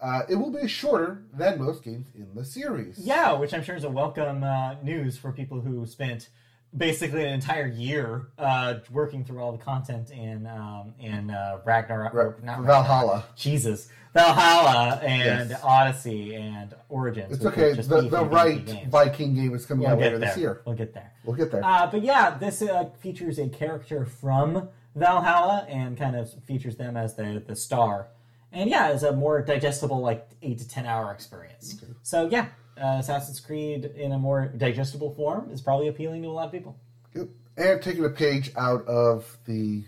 Uh, 0.00 0.22
it 0.28 0.36
will 0.36 0.52
be 0.52 0.68
shorter 0.68 1.24
than 1.32 1.58
most 1.58 1.82
games 1.82 2.06
in 2.14 2.32
the 2.36 2.44
series. 2.44 2.98
Yeah, 3.00 3.32
which 3.32 3.52
I'm 3.52 3.64
sure 3.64 3.74
is 3.74 3.82
a 3.82 3.90
welcome 3.90 4.44
uh, 4.44 4.74
news 4.82 5.18
for 5.18 5.32
people 5.32 5.60
who 5.60 5.84
spent 5.86 6.28
basically 6.76 7.24
an 7.24 7.32
entire 7.32 7.66
year 7.66 8.28
uh, 8.38 8.74
working 8.90 9.24
through 9.24 9.40
all 9.40 9.52
the 9.52 9.58
content 9.58 10.10
in 10.10 10.46
um, 10.46 10.94
in 11.00 11.30
uh, 11.30 11.58
Ragnarok, 11.64 12.14
or 12.14 12.38
not 12.42 12.60
Valhalla. 12.62 13.24
Jesus, 13.36 13.88
Valhalla 14.14 14.96
and 15.02 15.50
Yes. 15.50 15.60
Odyssey 15.64 16.34
and 16.34 16.74
Origins. 16.88 17.36
It's 17.36 17.44
okay. 17.46 17.72
The, 17.74 18.02
the 18.02 18.24
right 18.24 18.64
games. 18.64 18.88
Viking 18.90 19.34
game 19.34 19.54
is 19.54 19.64
coming 19.66 19.84
We'll 19.84 19.94
out 19.94 20.00
later 20.00 20.18
there. 20.18 20.28
this 20.28 20.38
year. 20.38 20.62
We'll 20.64 20.76
get 20.76 20.92
there. 20.94 21.12
We'll 21.24 21.36
get 21.36 21.50
there. 21.50 21.64
Uh, 21.64 21.86
but 21.90 22.02
yeah, 22.02 22.36
this 22.36 22.62
uh, 22.62 22.90
features 23.00 23.38
a 23.38 23.48
character 23.48 24.04
from 24.04 24.68
Valhalla 24.94 25.66
and 25.68 25.96
kind 25.96 26.16
of 26.16 26.30
features 26.44 26.76
them 26.76 26.96
as 26.96 27.14
the 27.14 27.42
the 27.46 27.56
star. 27.56 28.08
And 28.52 28.70
yeah, 28.70 28.88
it's 28.92 29.02
a 29.02 29.12
more 29.12 29.42
digestible, 29.42 30.00
like 30.00 30.26
eight 30.42 30.58
to 30.58 30.68
ten 30.68 30.86
hour 30.86 31.12
experience. 31.12 31.82
So 32.02 32.28
yeah, 32.30 32.46
uh, 32.80 32.98
Assassin's 32.98 33.40
Creed 33.40 33.84
in 33.96 34.12
a 34.12 34.18
more 34.18 34.46
digestible 34.56 35.12
form 35.14 35.50
is 35.50 35.60
probably 35.60 35.88
appealing 35.88 36.22
to 36.22 36.28
a 36.28 36.30
lot 36.30 36.46
of 36.46 36.52
people. 36.52 36.76
Yep. 37.14 37.28
And 37.56 37.82
taking 37.82 38.04
a 38.04 38.10
page 38.10 38.50
out 38.56 38.86
of 38.86 39.36
the 39.46 39.84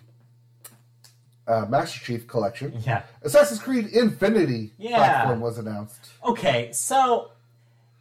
uh, 1.47 1.67
Master 1.69 2.01
Chief 2.01 2.27
collection, 2.27 2.73
Yeah. 2.85 3.03
Assassin's 3.23 3.61
Creed 3.61 3.87
Infinity 3.89 4.73
Yeah. 4.79 4.97
platform 4.97 5.41
was 5.41 5.59
announced. 5.59 6.11
Okay, 6.25 6.71
so 6.73 7.31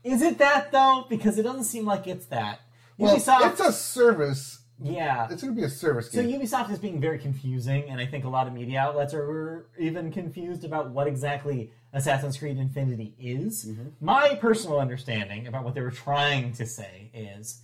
is 0.03 0.21
it 0.21 0.37
that 0.37 0.71
though? 0.71 1.05
Because 1.09 1.37
it 1.37 1.43
doesn't 1.43 1.63
seem 1.65 1.85
like 1.85 2.07
it's 2.07 2.25
that. 2.27 2.61
Well, 2.97 3.15
Ubisoft, 3.15 3.51
it's 3.51 3.59
a 3.61 3.71
service. 3.71 4.58
Yeah. 4.81 5.27
It's 5.29 5.41
going 5.41 5.53
to 5.53 5.59
be 5.59 5.65
a 5.65 5.69
service 5.69 6.09
game. 6.09 6.29
So. 6.29 6.37
Ubisoft 6.37 6.71
is 6.71 6.79
being 6.79 7.01
very 7.01 7.19
confusing, 7.19 7.89
and 7.89 7.99
I 7.99 8.05
think 8.05 8.25
a 8.25 8.29
lot 8.29 8.47
of 8.47 8.53
media 8.53 8.79
outlets 8.79 9.13
are 9.13 9.67
even 9.77 10.11
confused 10.11 10.63
about 10.63 10.91
what 10.91 11.07
exactly 11.07 11.71
Assassin's 11.93 12.37
Creed 12.37 12.57
Infinity 12.57 13.13
is. 13.19 13.65
Mm-hmm. 13.65 14.05
My 14.05 14.35
personal 14.35 14.79
understanding 14.79 15.47
about 15.47 15.63
what 15.63 15.75
they 15.75 15.81
were 15.81 15.91
trying 15.91 16.53
to 16.53 16.65
say 16.65 17.09
is 17.13 17.61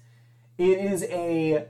it 0.58 0.80
is 0.80 1.04
a 1.04 1.68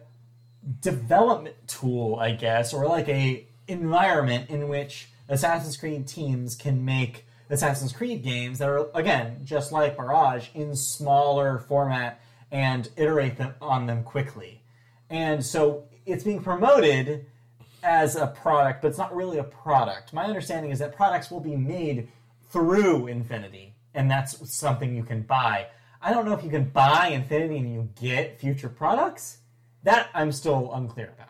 development 0.81 1.55
tool, 1.67 2.15
I 2.15 2.31
guess, 2.31 2.73
or 2.73 2.87
like 2.87 3.07
a 3.09 3.45
environment 3.67 4.49
in 4.49 4.67
which 4.67 5.09
Assassin's 5.29 5.77
Creed 5.77 6.07
teams 6.07 6.55
can 6.55 6.85
make 6.85 7.25
Assassin's 7.49 7.93
Creed 7.93 8.23
games 8.23 8.59
that 8.59 8.69
are 8.69 8.89
again 8.95 9.41
just 9.43 9.71
like 9.71 9.97
Mirage 9.97 10.47
in 10.53 10.75
smaller 10.75 11.59
format 11.59 12.19
and 12.51 12.89
iterate 12.95 13.37
them 13.37 13.53
on 13.61 13.85
them 13.85 14.03
quickly. 14.03 14.61
And 15.09 15.43
so 15.45 15.83
it's 16.05 16.23
being 16.23 16.41
promoted 16.41 17.25
as 17.83 18.15
a 18.15 18.27
product, 18.27 18.81
but 18.81 18.87
it's 18.89 18.97
not 18.97 19.15
really 19.15 19.37
a 19.37 19.43
product. 19.43 20.13
My 20.13 20.25
understanding 20.25 20.71
is 20.71 20.79
that 20.79 20.95
products 20.95 21.29
will 21.29 21.39
be 21.39 21.55
made 21.55 22.07
through 22.49 23.07
Infinity, 23.07 23.73
and 23.93 24.09
that's 24.09 24.51
something 24.53 24.95
you 24.95 25.03
can 25.03 25.21
buy. 25.21 25.67
I 26.01 26.11
don't 26.13 26.25
know 26.25 26.33
if 26.33 26.43
you 26.43 26.49
can 26.49 26.65
buy 26.69 27.07
Infinity 27.09 27.57
and 27.57 27.73
you 27.73 27.89
get 28.01 28.39
future 28.39 28.69
products. 28.69 29.39
That 29.83 30.09
I'm 30.15 30.31
still 30.31 30.71
unclear 30.73 31.13
about. 31.15 31.29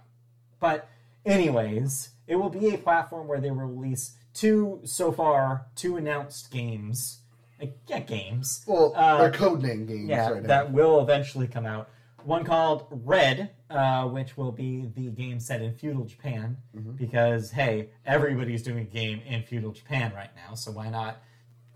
But, 0.61 0.87
anyways, 1.25 2.09
it 2.27 2.35
will 2.37 2.49
be 2.49 2.73
a 2.73 2.77
platform 2.77 3.27
where 3.27 3.41
they 3.41 3.51
will 3.51 3.65
release 3.67 4.15
two, 4.33 4.79
so 4.85 5.11
far, 5.11 5.65
two 5.75 5.97
announced 5.97 6.51
games. 6.51 7.19
Like, 7.59 7.77
yeah, 7.87 7.99
games. 7.99 8.63
well, 8.67 8.93
Uh, 8.95 9.17
they're 9.17 9.31
codename 9.31 9.87
games 9.87 10.09
Yeah, 10.09 10.29
right 10.29 10.41
now. 10.41 10.47
that 10.47 10.71
will 10.71 11.01
eventually 11.01 11.47
come 11.47 11.65
out. 11.65 11.89
One 12.25 12.43
called 12.43 12.87
Red, 12.89 13.51
uh, 13.69 14.05
which 14.07 14.35
will 14.35 14.51
be 14.51 14.87
the 14.95 15.09
game 15.11 15.39
set 15.39 15.61
in 15.61 15.73
feudal 15.73 16.05
Japan, 16.05 16.57
Mm-hmm. 16.75 16.91
because 16.93 17.51
hey, 17.51 17.89
everybody's 18.05 18.63
doing 18.63 18.79
a 18.79 18.83
game 18.83 19.21
in 19.27 19.43
feudal 19.43 19.71
Japan 19.71 20.11
right 20.15 20.31
now, 20.35 20.55
so 20.55 20.71
why 20.71 20.89
not 20.89 21.17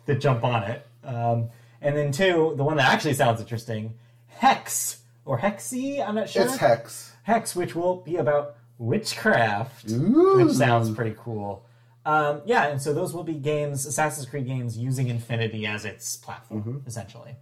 to 0.08 0.16
jump 0.16 0.43
on 0.43 0.64
it? 0.64 0.86
Um, 1.04 1.50
and 1.82 1.95
then 1.95 2.12
two, 2.12 2.54
the 2.58 2.64
one 2.64 2.78
that 2.78 2.91
actually 2.91 3.14
sounds 3.14 3.39
interesting, 3.39 3.93
Hex 4.28 5.02
or 5.26 5.38
Hexy, 5.39 6.06
I'm 6.06 6.16
not 6.16 6.30
sure. 6.30 6.43
It's 6.43 6.58
Hex. 6.58 7.14
Hex, 7.24 7.56
which 7.56 7.76
will 7.76 7.97
be 7.97 8.16
about 8.18 8.56
witchcraft, 8.80 9.91
Ooh. 9.91 10.43
which 10.43 10.54
sounds 10.56 10.89
pretty 10.91 11.16
cool. 11.18 11.64
Um, 12.06 12.41
yeah, 12.45 12.68
and 12.70 12.82
so 12.82 12.91
those 12.93 13.14
will 13.14 13.24
be 13.24 13.34
games, 13.36 13.86
Assassin's 13.86 14.26
Creed 14.28 14.47
games, 14.47 14.78
using 14.78 15.10
Infinity 15.10 15.68
as 15.68 15.86
its 15.86 16.16
platform, 16.16 16.62
Mm-hmm. 16.64 16.78
essentially. 16.88 17.36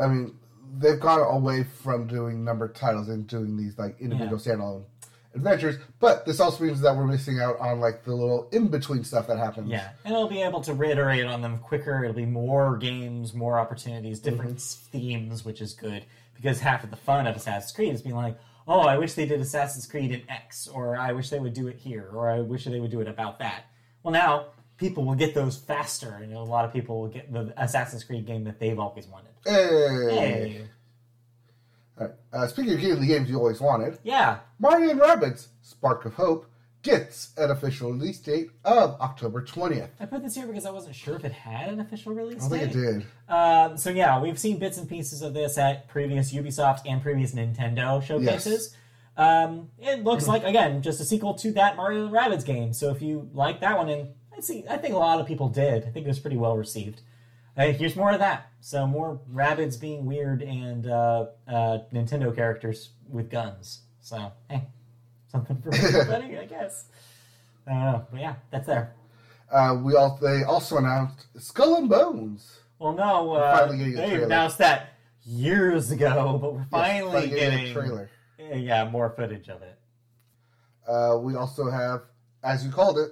I 0.00 0.06
mean, 0.08 0.34
they've 0.78 1.00
gone 1.00 1.20
away 1.20 1.64
from 1.64 2.06
doing 2.06 2.44
numbered 2.44 2.74
titles 2.74 3.08
and 3.08 3.26
doing 3.26 3.56
these 3.56 3.78
like 3.78 4.00
individual 4.00 4.38
standalone 4.38 4.84
adventures. 5.34 5.76
But 6.00 6.26
this 6.26 6.40
also 6.40 6.64
means 6.64 6.80
that 6.80 6.96
we're 6.96 7.06
missing 7.06 7.40
out 7.40 7.58
on 7.60 7.80
like 7.80 8.04
the 8.04 8.14
little 8.14 8.48
in 8.50 8.68
between 8.68 9.04
stuff 9.04 9.28
that 9.28 9.38
happens. 9.38 9.70
Yeah, 9.70 9.90
and 10.04 10.14
it'll 10.14 10.28
be 10.28 10.42
able 10.42 10.60
to 10.62 10.74
reiterate 10.74 11.24
on 11.26 11.42
them 11.42 11.58
quicker. 11.58 12.02
It'll 12.02 12.16
be 12.16 12.26
more 12.26 12.76
games, 12.76 13.34
more 13.34 13.58
opportunities, 13.58 14.18
different 14.18 14.58
mm-hmm. 14.58 14.98
themes, 14.98 15.44
which 15.44 15.60
is 15.60 15.74
good 15.74 16.04
because 16.34 16.60
half 16.60 16.82
of 16.84 16.90
the 16.90 16.96
fun 16.96 17.26
of 17.26 17.36
Assassin's 17.36 17.72
Creed 17.72 17.94
is 17.94 18.02
being 18.02 18.16
like, 18.16 18.38
oh, 18.66 18.80
I 18.80 18.98
wish 18.98 19.14
they 19.14 19.26
did 19.26 19.40
Assassin's 19.40 19.86
Creed 19.86 20.10
in 20.10 20.22
X, 20.28 20.66
or 20.66 20.96
I 20.96 21.12
wish 21.12 21.30
they 21.30 21.38
would 21.38 21.54
do 21.54 21.68
it 21.68 21.76
here, 21.76 22.08
or 22.12 22.28
I 22.28 22.40
wish 22.40 22.64
they 22.64 22.80
would 22.80 22.90
do 22.90 23.00
it 23.00 23.08
about 23.08 23.38
that. 23.38 23.66
Well, 24.02 24.12
now 24.12 24.46
people 24.76 25.04
will 25.04 25.14
get 25.14 25.34
those 25.34 25.56
faster, 25.56 26.18
and 26.22 26.32
a 26.32 26.40
lot 26.40 26.64
of 26.64 26.72
people 26.72 27.00
will 27.02 27.08
get 27.08 27.32
the 27.32 27.52
Assassin's 27.56 28.04
Creed 28.04 28.26
game 28.26 28.44
that 28.44 28.58
they've 28.58 28.78
always 28.78 29.06
wanted. 29.06 29.30
Hey. 29.44 29.52
Hey, 30.10 30.62
All 31.98 32.06
right. 32.06 32.14
Uh, 32.32 32.46
speaking 32.46 32.74
of 32.74 32.80
getting 32.80 33.00
the 33.00 33.06
games 33.06 33.30
you 33.30 33.36
always 33.38 33.60
wanted, 33.60 33.98
yeah, 34.02 34.40
Mario 34.58 34.90
and 34.90 35.00
Rabbids 35.00 35.48
Spark 35.62 36.04
of 36.04 36.14
Hope 36.14 36.46
gets 36.82 37.32
an 37.36 37.50
official 37.50 37.90
release 37.90 38.18
date 38.20 38.48
of 38.64 39.00
October 39.00 39.42
20th. 39.42 39.88
I 39.98 40.06
put 40.06 40.22
this 40.22 40.36
here 40.36 40.46
because 40.46 40.66
I 40.66 40.70
wasn't 40.70 40.94
sure 40.94 41.16
if 41.16 41.24
it 41.24 41.32
had 41.32 41.68
an 41.70 41.80
official 41.80 42.14
release 42.14 42.42
don't 42.42 42.50
think 42.50 42.72
date. 42.72 42.78
it 42.78 42.92
did. 42.92 43.06
Um, 43.28 43.76
so 43.76 43.90
yeah, 43.90 44.20
we've 44.20 44.38
seen 44.38 44.58
bits 44.58 44.78
and 44.78 44.88
pieces 44.88 45.22
of 45.22 45.34
this 45.34 45.58
at 45.58 45.88
previous 45.88 46.32
Ubisoft 46.32 46.82
and 46.86 47.02
previous 47.02 47.34
Nintendo 47.34 48.02
showcases. 48.02 48.76
Um, 49.16 49.70
it 49.78 50.04
looks 50.04 50.28
like 50.28 50.44
again 50.44 50.82
just 50.82 51.00
a 51.00 51.04
sequel 51.04 51.34
to 51.34 51.52
that 51.52 51.76
Mario 51.76 52.06
and 52.06 52.14
Rabbids 52.14 52.44
game. 52.44 52.72
So 52.72 52.90
if 52.90 53.00
you 53.00 53.30
like 53.32 53.60
that 53.62 53.78
one, 53.78 53.88
and 53.88 54.08
I 54.36 54.40
see, 54.40 54.64
I 54.68 54.76
think 54.76 54.94
a 54.94 54.98
lot 54.98 55.20
of 55.20 55.26
people 55.26 55.48
did. 55.48 55.84
I 55.84 55.90
think 55.90 56.04
it 56.04 56.08
was 56.08 56.18
pretty 56.18 56.36
well 56.36 56.56
received. 56.56 57.00
Uh, 57.56 57.68
here's 57.72 57.96
more 57.96 58.10
of 58.12 58.18
that. 58.18 58.50
So 58.60 58.86
more 58.86 59.18
rabbits 59.30 59.76
being 59.76 60.04
weird 60.04 60.42
and 60.42 60.86
uh, 60.86 61.26
uh, 61.48 61.78
Nintendo 61.92 62.34
characters 62.34 62.90
with 63.08 63.30
guns. 63.30 63.80
So 64.02 64.32
hey, 64.50 64.64
something 65.28 65.62
for 65.62 65.74
everybody, 65.74 66.38
I 66.38 66.44
guess. 66.44 66.86
I 67.66 67.70
don't 67.72 67.80
know, 67.82 68.06
but 68.10 68.20
yeah, 68.20 68.34
that's 68.50 68.66
there. 68.66 68.92
Uh, 69.50 69.78
we 69.82 69.94
all 69.96 70.18
they 70.20 70.42
also 70.44 70.76
announced 70.76 71.26
Skull 71.38 71.76
and 71.76 71.88
Bones. 71.88 72.60
Well, 72.78 72.92
no, 72.92 73.32
uh, 73.32 73.58
finally 73.58 73.78
getting 73.78 73.94
a 73.94 73.96
they 73.96 74.08
trailer. 74.10 74.24
announced 74.26 74.58
that 74.58 74.88
years 75.24 75.90
ago, 75.90 76.38
but 76.40 76.52
we're 76.52 76.58
Yes, 76.60 76.68
finally 76.70 77.28
getting 77.30 77.58
a 77.68 77.72
trailer. 77.72 78.10
yeah 78.38 78.84
more 78.90 79.08
footage 79.10 79.48
of 79.48 79.62
it. 79.62 79.78
Uh, 80.86 81.18
we 81.20 81.34
also 81.36 81.70
have, 81.70 82.02
as 82.44 82.64
you 82.64 82.70
called 82.70 82.98
it, 82.98 83.10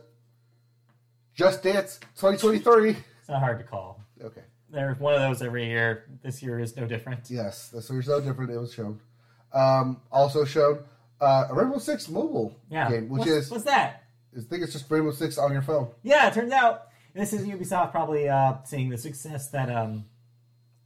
Just 1.34 1.62
Dance 1.62 1.98
2023. 2.16 2.90
It's 2.90 3.28
not 3.28 3.40
hard 3.40 3.58
to 3.58 3.64
call. 3.64 4.00
Okay. 4.22 4.42
There's 4.70 4.98
one 4.98 5.14
of 5.14 5.20
those 5.20 5.42
every 5.42 5.66
year. 5.66 6.04
This 6.22 6.42
year 6.42 6.58
is 6.60 6.76
no 6.76 6.86
different. 6.86 7.28
Yes, 7.30 7.68
this 7.68 7.90
was 7.90 8.08
no 8.08 8.20
different. 8.20 8.50
It 8.50 8.58
was 8.58 8.72
shown. 8.72 9.00
Um, 9.52 10.00
also 10.10 10.44
shown 10.44 10.80
uh, 11.20 11.46
a 11.50 11.54
Rainbow 11.54 11.78
Six 11.78 12.08
mobile 12.08 12.56
Yeah, 12.70 12.90
game, 12.90 13.08
which 13.08 13.20
what's, 13.20 13.30
is 13.30 13.50
what's 13.50 13.64
that? 13.64 14.02
I 14.36 14.40
think 14.40 14.62
it's 14.64 14.72
just 14.72 14.90
Rainbow 14.90 15.12
Six 15.12 15.38
on 15.38 15.52
your 15.52 15.62
phone. 15.62 15.88
Yeah, 16.02 16.28
it 16.28 16.34
turns 16.34 16.52
out 16.52 16.88
this 17.14 17.32
is 17.32 17.46
Ubisoft 17.46 17.92
probably 17.92 18.28
uh, 18.28 18.54
seeing 18.64 18.88
the 18.90 18.98
success 18.98 19.48
that 19.50 19.70
um, 19.70 20.04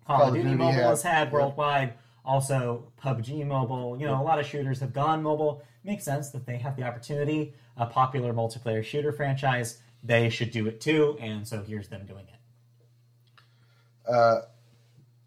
Call, 0.07 0.29
of 0.29 0.35
Duty, 0.35 0.51
Mobile 0.55 0.73
yeah. 0.73 0.89
has 0.89 1.03
had 1.03 1.29
Yeah. 1.29 1.35
worldwide. 1.35 1.95
Also, 2.25 2.93
PUBG 3.03 3.47
Mobile. 3.47 3.97
You 3.99 4.07
know, 4.07 4.21
a 4.21 4.25
lot 4.25 4.39
of 4.39 4.45
shooters 4.47 4.81
have 4.81 4.93
gone 4.93 5.23
mobile. 5.23 5.63
Makes 5.83 6.05
sense 6.05 6.31
that 6.31 6.45
they 6.45 6.59
have 6.59 6.77
the 6.77 6.83
opportunity. 6.83 7.55
A 7.79 7.87
popular 7.87 8.35
multiplayer 8.35 8.85
shooter 8.85 9.13
franchise, 9.13 9.79
they 10.03 10.31
should 10.31 10.51
do 10.51 10.67
it 10.67 10.81
too. 10.81 11.17
And 11.21 11.47
so 11.47 11.63
here's 11.63 11.89
them 11.89 12.07
doing 12.07 12.27
it. 12.29 14.11
Uh, 14.11 14.41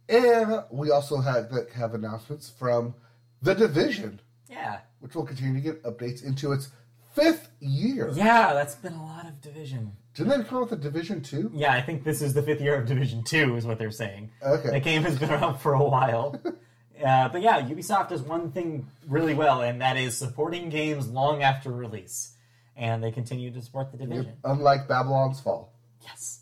and 0.09 0.63
we 0.71 0.91
also 0.91 1.17
have 1.21 1.51
have 1.75 1.93
announcements 1.93 2.49
from 2.49 2.95
the 3.41 3.53
Division, 3.53 4.19
Yeah, 4.49 4.79
which 4.99 5.15
will 5.15 5.25
continue 5.25 5.53
to 5.53 5.61
get 5.61 5.83
updates 5.83 6.23
into 6.23 6.51
its 6.51 6.69
fifth 7.13 7.49
year. 7.59 8.09
yeah, 8.13 8.53
that's 8.53 8.75
been 8.75 8.93
a 8.93 9.05
lot 9.05 9.25
of 9.27 9.39
Division. 9.41 9.93
Didn't 10.13 10.29
they 10.41 10.43
come 10.47 10.57
out 10.57 10.69
with 10.71 10.79
a 10.79 10.81
Division 10.81 11.21
two? 11.21 11.51
Yeah, 11.53 11.73
I 11.73 11.81
think 11.81 12.03
this 12.03 12.21
is 12.21 12.33
the 12.33 12.41
fifth 12.41 12.59
year 12.61 12.75
of 12.75 12.85
Division 12.87 13.23
Two, 13.23 13.55
is 13.55 13.65
what 13.65 13.77
they're 13.79 13.91
saying. 13.91 14.31
Okay. 14.43 14.69
The 14.71 14.79
game 14.79 15.03
has 15.03 15.17
been 15.17 15.29
around 15.31 15.59
for 15.59 15.73
a 15.73 15.83
while. 15.83 16.39
uh, 17.05 17.29
but 17.29 17.41
yeah, 17.41 17.61
Ubisoft 17.61 18.09
does 18.09 18.21
one 18.21 18.51
thing 18.51 18.87
really 19.07 19.33
well, 19.33 19.61
and 19.61 19.79
that 19.81 19.95
is 19.95 20.17
supporting 20.17 20.67
games 20.69 21.07
long 21.07 21.41
after 21.43 21.71
release. 21.71 22.33
And 22.81 23.03
they 23.03 23.11
continue 23.11 23.51
to 23.51 23.61
support 23.61 23.91
the 23.91 23.97
Division. 23.99 24.33
Unlike 24.43 24.87
Babylon's 24.87 25.39
Fall. 25.39 25.71
Yes. 26.03 26.39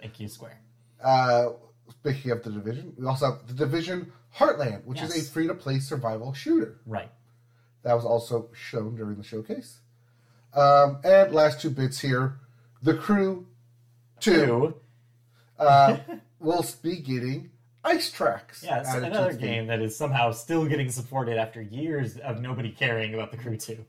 Thank 0.00 0.20
you, 0.20 0.28
Square. 0.28 0.60
Uh, 1.02 1.48
speaking 1.90 2.30
of 2.30 2.44
the 2.44 2.50
Division, 2.50 2.94
we 2.96 3.04
also 3.04 3.32
have 3.32 3.48
the 3.48 3.52
Division 3.54 4.12
Heartland, 4.36 4.84
which 4.84 5.02
is 5.02 5.16
a 5.16 5.28
free 5.32 5.48
to 5.48 5.54
play 5.54 5.80
survival 5.80 6.32
shooter. 6.34 6.78
Right. 6.86 7.10
That 7.82 7.94
was 7.94 8.04
also 8.04 8.48
shown 8.54 8.94
during 8.94 9.16
the 9.16 9.24
showcase. 9.24 9.80
Um, 10.54 11.00
and 11.02 11.32
last 11.32 11.60
two 11.60 11.70
bits 11.70 11.98
here 11.98 12.38
The 12.82 12.94
Crew 12.94 13.46
2 14.20 14.46
Two. 14.46 14.74
uh, 15.58 15.96
will 16.38 16.64
be 16.80 16.98
getting 16.98 17.50
Ice 17.84 18.12
Tracks. 18.12 18.62
Yeah, 18.62 18.84
another 18.96 19.32
game 19.32 19.66
that 19.66 19.82
is 19.82 19.96
somehow 19.96 20.30
still 20.30 20.66
getting 20.66 20.90
supported 20.90 21.38
after 21.38 21.60
years 21.60 22.18
of 22.18 22.40
nobody 22.40 22.70
caring 22.70 23.14
about 23.14 23.32
the 23.32 23.36
Crew 23.38 23.56
2. 23.56 23.84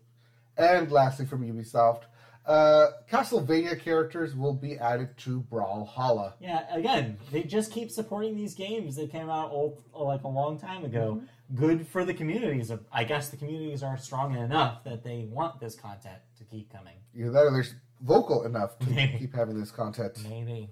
And 0.57 0.91
lastly, 0.91 1.25
from 1.25 1.41
Ubisoft, 1.43 2.03
uh, 2.45 2.87
Castlevania 3.09 3.79
characters 3.79 4.35
will 4.35 4.53
be 4.53 4.77
added 4.77 5.17
to 5.19 5.41
Brawlhalla. 5.51 6.33
Yeah, 6.39 6.65
again, 6.73 7.17
they 7.31 7.43
just 7.43 7.71
keep 7.71 7.89
supporting 7.89 8.35
these 8.35 8.53
games 8.53 8.95
that 8.97 9.11
came 9.11 9.29
out 9.29 9.51
old, 9.51 9.81
like 9.93 10.23
a 10.23 10.27
long 10.27 10.59
time 10.59 10.83
ago. 10.83 11.21
Good 11.55 11.87
for 11.87 12.03
the 12.03 12.13
communities. 12.13 12.71
I 12.91 13.03
guess 13.03 13.29
the 13.29 13.37
communities 13.37 13.83
are 13.83 13.97
strong 13.97 14.35
enough 14.35 14.83
that 14.85 15.03
they 15.03 15.27
want 15.29 15.59
this 15.59 15.75
content 15.75 16.17
to 16.37 16.43
keep 16.43 16.71
coming. 16.71 16.95
Either 17.15 17.31
that 17.31 17.39
or 17.39 17.51
they're 17.51 17.65
vocal 18.01 18.45
enough 18.45 18.77
to 18.79 18.85
keep 19.19 19.33
having 19.35 19.59
this 19.59 19.71
content. 19.71 20.17
Maybe. 20.27 20.69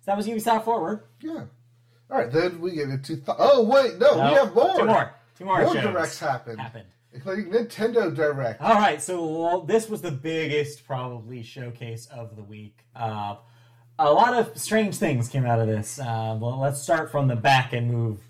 So 0.00 0.12
that 0.12 0.16
was 0.16 0.26
Ubisoft 0.26 0.64
Forward. 0.64 1.02
Yeah. 1.20 1.44
All 2.08 2.18
right, 2.18 2.30
then 2.30 2.60
we 2.60 2.72
get 2.72 2.88
into. 2.88 3.16
Th- 3.16 3.36
oh 3.38 3.64
wait, 3.64 3.98
no, 3.98 4.14
No, 4.16 4.30
we 4.30 4.34
have 4.38 4.54
more. 4.54 4.76
Two 4.76 4.84
more. 4.84 5.14
Two 5.36 5.44
more, 5.44 5.62
More 5.62 5.74
directs 5.74 6.18
happened, 6.20 6.60
happened. 6.60 6.86
Including 7.16 7.46
Nintendo 7.46 8.14
Direct. 8.14 8.60
All 8.60 8.74
right, 8.74 9.00
so 9.00 9.24
well, 9.24 9.60
this 9.62 9.88
was 9.88 10.02
the 10.02 10.10
biggest 10.10 10.86
probably 10.86 11.42
showcase 11.42 12.06
of 12.06 12.36
the 12.36 12.42
week. 12.42 12.84
Uh, 12.94 13.36
a 13.98 14.12
lot 14.12 14.34
of 14.34 14.56
strange 14.58 14.96
things 14.96 15.28
came 15.28 15.46
out 15.46 15.58
of 15.58 15.66
this. 15.66 15.98
Uh, 15.98 16.36
well, 16.38 16.60
let's 16.60 16.80
start 16.80 17.10
from 17.10 17.26
the 17.26 17.36
back 17.36 17.72
and 17.72 17.90
move 17.90 18.20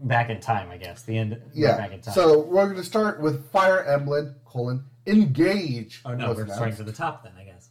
back 0.00 0.30
in 0.30 0.40
time. 0.40 0.70
I 0.70 0.78
guess 0.78 1.02
the 1.02 1.18
end. 1.18 1.40
yeah. 1.54 1.76
back 1.76 1.92
in 1.92 2.00
time. 2.00 2.14
So 2.14 2.40
we're 2.40 2.64
going 2.64 2.76
to 2.76 2.84
start 2.84 3.20
with 3.20 3.50
Fire 3.50 3.84
Emblem: 3.84 4.36
colon 4.46 4.84
Engage. 5.06 6.00
oh 6.06 6.14
no, 6.14 6.28
we're 6.28 6.42
announced. 6.42 6.54
starting 6.54 6.76
to 6.76 6.84
the 6.84 6.92
top 6.92 7.22
then. 7.22 7.32
I 7.38 7.44
guess. 7.44 7.68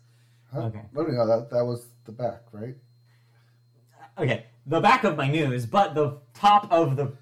Huh? 0.54 0.62
okay. 0.62 0.84
No, 0.94 1.02
no, 1.02 1.28
that 1.28 1.50
that 1.50 1.66
was 1.66 1.88
the 2.06 2.12
back, 2.12 2.44
right? 2.52 2.76
Okay, 4.20 4.46
the 4.68 4.82
back 4.82 5.04
of 5.04 5.18
my 5.18 5.30
news, 5.30 5.66
but 5.66 5.96
the 5.96 6.20
top 6.34 6.72
of 6.72 6.96
the 6.96 7.14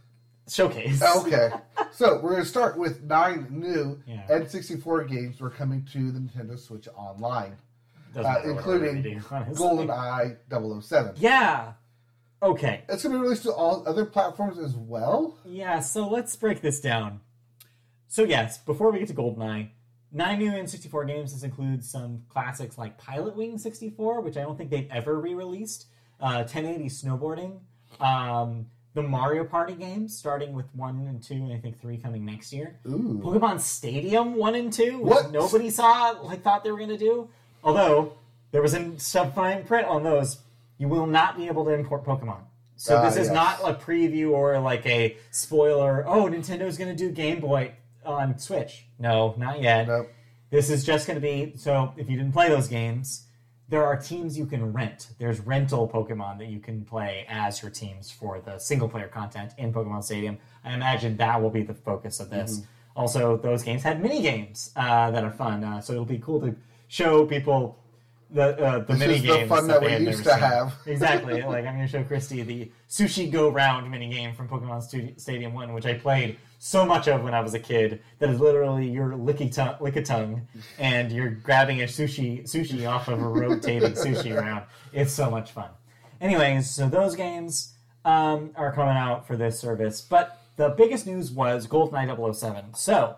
showcase. 0.49 1.01
Okay. 1.01 1.49
so 1.91 2.15
we're 2.21 2.31
going 2.31 2.43
to 2.43 2.47
start 2.49 2.77
with 2.77 3.03
nine 3.03 3.47
new 3.49 3.99
Yeah. 4.05 4.25
N64 4.29 5.09
games 5.09 5.39
were 5.41 5.49
coming 5.49 5.85
to 5.93 6.11
the 6.11 6.19
Nintendo 6.19 6.57
Switch 6.57 6.87
Online, 6.95 7.55
Doesn't 8.13 8.25
uh, 8.25 8.33
matter 8.33 8.53
what 8.53 8.57
including 8.57 9.23
honestly. 9.31 9.55
GoldenEye 9.65 10.81
007. 10.83 11.15
Yeah. 11.17 11.73
Okay. 12.41 12.83
It's 12.87 13.03
going 13.03 13.13
to 13.13 13.19
be 13.19 13.23
released 13.23 13.43
to 13.43 13.51
all 13.51 13.83
other 13.87 14.05
platforms 14.05 14.59
as 14.59 14.75
well. 14.75 15.37
Yeah, 15.43 15.79
so 15.79 16.07
let's 16.07 16.35
break 16.35 16.61
this 16.61 16.79
down. 16.79 17.21
So 18.07 18.23
yes, 18.23 18.57
before 18.59 18.91
we 18.91 18.99
get 18.99 19.07
to 19.09 19.13
GoldenEye, 19.13 19.69
nine 20.11 20.39
new 20.39 20.51
N64 20.51 21.07
games. 21.07 21.33
This 21.33 21.43
includes 21.43 21.89
some 21.89 22.23
classics 22.29 22.77
like 22.77 22.97
Pilot 22.97 23.35
Wing 23.35 23.57
64, 23.57 24.21
which 24.21 24.37
I 24.37 24.41
don't 24.41 24.57
think 24.57 24.69
they've 24.69 24.89
ever 24.91 25.19
re-released. 25.19 25.87
Uh, 26.19 26.37
1080 26.47 26.85
snowboarding. 26.89 27.59
Um, 27.99 28.67
the 28.97 29.03
Mario 29.03 29.43
Party 29.43 29.75
games, 29.75 30.17
starting 30.17 30.53
with 30.53 30.65
one 30.73 31.05
and 31.07 31.21
two, 31.21 31.35
and 31.35 31.53
I 31.53 31.59
think 31.59 31.79
three 31.79 31.97
coming 31.97 32.25
next 32.25 32.51
year. 32.51 32.79
Ooh. 32.87 33.21
Pokemon 33.23 33.59
Stadium 33.59 34.33
one 34.35 34.55
and 34.55 34.73
two, 34.73 34.97
which 34.97 35.13
What? 35.13 35.31
nobody 35.31 35.69
saw, 35.69 36.15
like 36.23 36.41
thought 36.41 36.63
they 36.63 36.71
were 36.71 36.77
going 36.77 36.89
to 36.89 36.97
do. 36.97 37.29
Although 37.63 38.13
there 38.51 38.61
was 38.63 38.73
a 38.73 38.99
sub-fine 38.99 39.65
print 39.65 39.87
on 39.87 40.01
those, 40.01 40.39
you 40.79 40.87
will 40.87 41.05
not 41.05 41.37
be 41.37 41.45
able 41.45 41.63
to 41.65 41.71
import 41.71 42.03
Pokemon. 42.05 42.39
So 42.75 42.97
Ah, 42.97 43.03
this 43.05 43.17
is 43.17 43.27
yes. 43.27 43.33
not 43.35 43.59
a 43.63 43.75
preview 43.75 44.31
or 44.31 44.59
like 44.59 44.83
a 44.87 45.15
spoiler. 45.29 46.03
Oh, 46.07 46.23
Nintendo's 46.25 46.75
going 46.77 46.89
to 46.89 46.95
do 46.95 47.11
Game 47.11 47.39
Boy 47.39 47.73
on 48.03 48.39
Switch. 48.39 48.87
No, 48.97 49.35
not 49.37 49.61
yet. 49.61 49.87
Nope. 49.87 50.09
This 50.49 50.71
is 50.71 50.83
just 50.83 51.05
going 51.05 51.17
to 51.17 51.21
be 51.21 51.53
so. 51.55 51.93
If 51.97 52.09
you 52.09 52.17
didn't 52.17 52.33
play 52.33 52.49
those 52.49 52.67
games, 52.67 53.26
there 53.69 53.85
are 53.85 53.97
teams 53.97 54.37
you 54.37 54.45
can 54.45 54.71
rent. 54.71 55.09
There's 55.17 55.39
rental 55.39 55.87
Pokemon 55.87 56.37
that 56.39 56.47
you 56.47 56.59
can 56.59 56.85
play 56.85 57.25
as 57.27 57.61
your 57.61 57.71
teams 57.71 58.09
for 58.09 58.39
the 58.39 58.57
single 58.59 58.87
player 58.87 59.07
content 59.07 59.53
in 59.57 59.73
Pokemon 59.73 60.03
Stadium. 60.03 60.37
I 60.63 60.73
imagine 60.73 61.17
that 61.17 61.41
will 61.41 61.49
be 61.49 61.63
the 61.63 61.73
focus 61.73 62.19
of 62.19 62.29
this. 62.29 62.59
Mm-hmm. 62.59 62.99
Also, 62.99 63.37
those 63.37 63.63
games 63.63 63.83
had 63.83 64.01
mini 64.01 64.21
games 64.21 64.71
uh, 64.75 65.11
that 65.11 65.23
are 65.23 65.31
fun, 65.31 65.63
uh, 65.63 65.81
so 65.81 65.93
it'll 65.93 66.05
be 66.05 66.17
cool 66.17 66.39
to 66.41 66.55
show 66.87 67.25
people 67.25 67.77
the 68.31 68.57
uh, 68.57 68.79
the 68.79 68.85
This 68.85 68.99
mini 68.99 69.13
is 69.15 69.21
the 69.21 69.27
games 69.27 69.49
fun 69.49 69.67
that 69.67 69.81
they 69.81 69.99
we 69.99 70.07
used 70.07 70.23
to 70.23 70.31
seen. 70.31 70.39
have. 70.39 70.73
exactly. 70.85 71.41
Like 71.43 71.65
I'm 71.65 71.75
going 71.75 71.85
to 71.85 71.87
show 71.87 72.03
Christy 72.03 72.41
the 72.43 72.71
Sushi 72.89 73.31
Go 73.31 73.49
Round 73.49 73.89
mini 73.89 74.09
game 74.09 74.33
from 74.33 74.47
Pokemon 74.47 75.19
Stadium 75.19 75.53
One, 75.53 75.73
which 75.73 75.85
I 75.85 75.93
played 75.93 76.37
so 76.59 76.85
much 76.85 77.07
of 77.07 77.23
when 77.23 77.33
I 77.33 77.41
was 77.41 77.53
a 77.53 77.59
kid. 77.59 78.01
That 78.19 78.29
is 78.29 78.39
literally 78.39 78.89
your 78.89 79.11
licky 79.11 79.53
tongue, 79.53 79.75
lick 79.79 79.95
a 79.95 80.01
tongue, 80.01 80.47
and 80.79 81.11
you're 81.11 81.29
grabbing 81.29 81.81
a 81.81 81.85
sushi 81.85 82.43
sushi 82.43 82.89
off 82.89 83.07
of 83.07 83.21
a 83.21 83.27
rotating 83.27 83.91
sushi 83.93 84.35
round. 84.35 84.65
It's 84.93 85.13
so 85.13 85.29
much 85.29 85.51
fun. 85.51 85.69
Anyways, 86.19 86.69
so 86.69 86.89
those 86.89 87.15
games 87.15 87.73
um, 88.05 88.51
are 88.55 88.73
coming 88.73 88.97
out 88.97 89.27
for 89.27 89.37
this 89.37 89.59
service, 89.59 90.01
but 90.01 90.39
the 90.55 90.69
biggest 90.69 91.05
news 91.05 91.31
was 91.31 91.67
GoldenEye 91.67 92.35
007. 92.35 92.73
So 92.73 93.17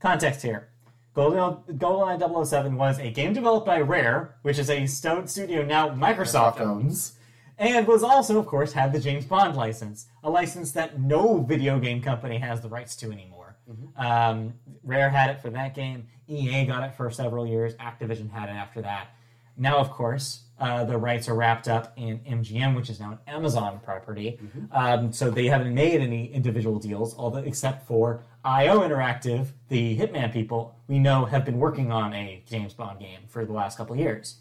context 0.00 0.42
here. 0.42 0.68
Golden, 1.14 1.56
GoldenEye 1.76 2.46
007 2.46 2.76
was 2.76 3.00
a 3.00 3.10
game 3.10 3.32
developed 3.32 3.66
by 3.66 3.80
Rare, 3.80 4.36
which 4.42 4.58
is 4.58 4.70
a 4.70 4.86
Stone 4.86 5.26
studio 5.26 5.64
now 5.64 5.88
Microsoft 5.88 6.60
owns, 6.60 7.14
and 7.60 7.86
was 7.86 8.02
also, 8.02 8.38
of 8.38 8.46
course, 8.46 8.72
had 8.72 8.92
the 8.92 8.98
James 8.98 9.26
Bond 9.26 9.54
license, 9.54 10.06
a 10.24 10.30
license 10.30 10.72
that 10.72 10.98
no 10.98 11.42
video 11.42 11.78
game 11.78 12.00
company 12.02 12.38
has 12.38 12.62
the 12.62 12.68
rights 12.68 12.96
to 12.96 13.12
anymore. 13.12 13.54
Um, 13.96 14.54
Rare 14.82 15.10
had 15.10 15.30
it 15.30 15.40
for 15.40 15.50
that 15.50 15.74
game. 15.74 16.08
EA 16.26 16.64
got 16.64 16.82
it 16.82 16.94
for 16.94 17.10
several 17.10 17.46
years. 17.46 17.74
Activision 17.74 18.30
had 18.30 18.48
it 18.48 18.52
after 18.52 18.80
that. 18.82 19.08
Now, 19.56 19.76
of 19.76 19.90
course, 19.90 20.40
uh, 20.58 20.84
the 20.84 20.96
rights 20.96 21.28
are 21.28 21.34
wrapped 21.34 21.68
up 21.68 21.92
in 21.96 22.18
MGM, 22.20 22.74
which 22.74 22.88
is 22.88 22.98
now 22.98 23.12
an 23.12 23.18
Amazon 23.26 23.78
property. 23.84 24.38
Um, 24.72 25.12
so 25.12 25.30
they 25.30 25.46
haven't 25.46 25.74
made 25.74 26.00
any 26.00 26.32
individual 26.32 26.78
deals, 26.78 27.14
although 27.18 27.40
except 27.40 27.86
for 27.86 28.22
IO 28.44 28.80
Interactive, 28.80 29.48
the 29.68 29.98
Hitman 29.98 30.32
people 30.32 30.74
we 30.88 30.98
know 30.98 31.26
have 31.26 31.44
been 31.44 31.58
working 31.58 31.92
on 31.92 32.14
a 32.14 32.42
James 32.48 32.72
Bond 32.72 33.00
game 33.00 33.20
for 33.28 33.44
the 33.44 33.52
last 33.52 33.76
couple 33.76 33.94
of 33.94 34.00
years. 34.00 34.36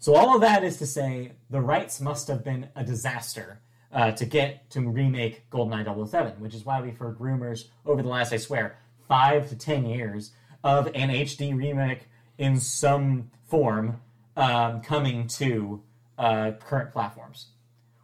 So 0.00 0.14
all 0.14 0.34
of 0.34 0.40
that 0.40 0.64
is 0.64 0.78
to 0.78 0.86
say, 0.86 1.32
the 1.50 1.60
rights 1.60 2.00
must 2.00 2.26
have 2.28 2.42
been 2.42 2.68
a 2.74 2.82
disaster 2.82 3.60
uh, 3.92 4.12
to 4.12 4.24
get 4.24 4.70
to 4.70 4.80
remake 4.80 5.48
GoldenEye 5.50 6.08
007, 6.08 6.40
which 6.40 6.54
is 6.54 6.64
why 6.64 6.80
we've 6.80 6.96
heard 6.96 7.20
rumors 7.20 7.68
over 7.84 8.02
the 8.02 8.08
last, 8.08 8.32
I 8.32 8.38
swear, 8.38 8.78
five 9.08 9.50
to 9.50 9.56
ten 9.56 9.84
years 9.84 10.32
of 10.64 10.86
an 10.94 11.10
HD 11.10 11.54
remake 11.54 12.08
in 12.38 12.58
some 12.58 13.30
form 13.44 14.00
um, 14.38 14.80
coming 14.80 15.26
to 15.26 15.82
uh, 16.16 16.52
current 16.52 16.92
platforms. 16.92 17.48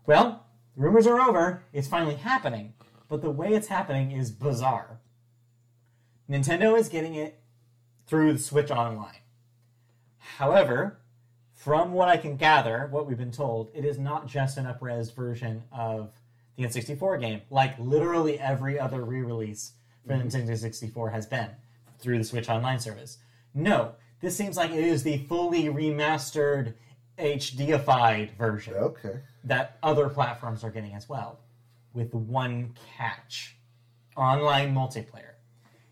Well, 0.04 0.44
rumors 0.76 1.06
are 1.06 1.18
over. 1.18 1.62
It's 1.72 1.88
finally 1.88 2.16
happening, 2.16 2.74
but 3.08 3.22
the 3.22 3.30
way 3.30 3.54
it's 3.54 3.68
happening 3.68 4.10
is 4.12 4.30
bizarre. 4.30 5.00
Nintendo 6.28 6.78
is 6.78 6.90
getting 6.90 7.14
it 7.14 7.40
through 8.06 8.34
the 8.34 8.38
Switch 8.38 8.70
Online. 8.70 9.22
However, 10.18 10.98
from 11.66 11.92
what 11.92 12.06
I 12.08 12.16
can 12.16 12.36
gather, 12.36 12.86
what 12.92 13.08
we've 13.08 13.18
been 13.18 13.32
told, 13.32 13.70
it 13.74 13.84
is 13.84 13.98
not 13.98 14.28
just 14.28 14.56
an 14.56 14.66
upres 14.66 15.12
version 15.12 15.64
of 15.72 16.12
the 16.54 16.62
N64 16.62 17.20
game, 17.20 17.40
like 17.50 17.76
literally 17.80 18.38
every 18.38 18.78
other 18.78 19.04
re-release 19.04 19.72
for 20.06 20.16
the 20.16 20.22
mm-hmm. 20.22 20.48
Nintendo 20.48 20.56
64 20.56 21.10
has 21.10 21.26
been 21.26 21.50
through 21.98 22.18
the 22.18 22.24
Switch 22.24 22.48
Online 22.48 22.78
service. 22.78 23.18
No, 23.52 23.94
this 24.20 24.36
seems 24.36 24.56
like 24.56 24.70
it 24.70 24.84
is 24.84 25.02
the 25.02 25.18
fully 25.28 25.64
remastered, 25.64 26.74
HDified 27.18 28.36
version 28.36 28.74
Okay. 28.74 29.18
that 29.42 29.78
other 29.82 30.08
platforms 30.08 30.62
are 30.62 30.70
getting 30.70 30.94
as 30.94 31.08
well, 31.08 31.40
with 31.92 32.14
one 32.14 32.76
catch 32.96 33.56
online 34.16 34.72
multiplayer. 34.72 35.32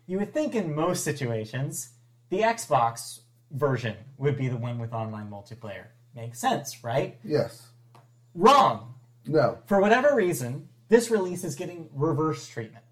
You 0.07 0.19
would 0.19 0.33
think 0.33 0.55
in 0.55 0.73
most 0.73 1.03
situations, 1.03 1.89
the 2.29 2.39
Xbox 2.39 3.19
version 3.55 3.95
would 4.17 4.37
be 4.37 4.47
the 4.47 4.57
one 4.57 4.79
with 4.79 4.93
online 4.93 5.29
multiplayer. 5.29 5.85
Makes 6.15 6.39
sense, 6.39 6.83
right? 6.83 7.17
Yes. 7.23 7.67
Wrong. 8.33 8.93
No. 9.25 9.59
For 9.65 9.79
whatever 9.81 10.15
reason, 10.15 10.67
this 10.87 11.09
release 11.09 11.43
is 11.43 11.55
getting 11.55 11.89
reverse 11.93 12.47
treatment. 12.47 12.85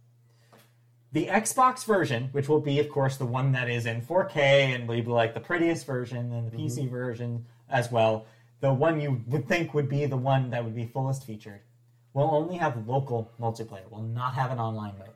The 1.12 1.28
Xbox 1.28 1.86
version, 1.86 2.30
which 2.32 2.50
will 2.50 2.60
be, 2.60 2.80
of 2.80 2.90
course, 2.90 3.18
the 3.18 3.26
one 3.26 3.52
that 3.52 3.70
is 3.70 3.86
in 3.86 4.02
4K 4.02 4.36
and 4.36 4.88
will 4.88 4.96
be 4.96 5.04
like 5.04 5.36
the 5.36 5.40
prettiest 5.40 5.86
version, 5.86 6.34
and 6.34 6.52
the 6.52 6.58
mm-hmm. 6.58 6.66
PC 6.66 6.90
version 6.90 7.46
as 7.70 7.92
well, 7.92 8.26
the 8.62 8.74
one 8.74 9.00
you 9.00 9.22
would 9.28 9.48
think 9.48 9.74
would 9.74 9.88
be 9.88 10.06
the 10.06 10.18
one 10.18 10.50
that 10.50 10.64
would 10.64 10.76
be 10.76 10.86
fullest 10.88 11.26
featured, 11.26 11.60
will 12.14 12.32
only 12.32 12.56
have 12.56 12.88
local 12.88 13.32
multiplayer, 13.40 13.90
will 13.92 14.02
not 14.02 14.34
have 14.34 14.52
an 14.52 14.60
online 14.60 14.98
mode. 14.98 15.10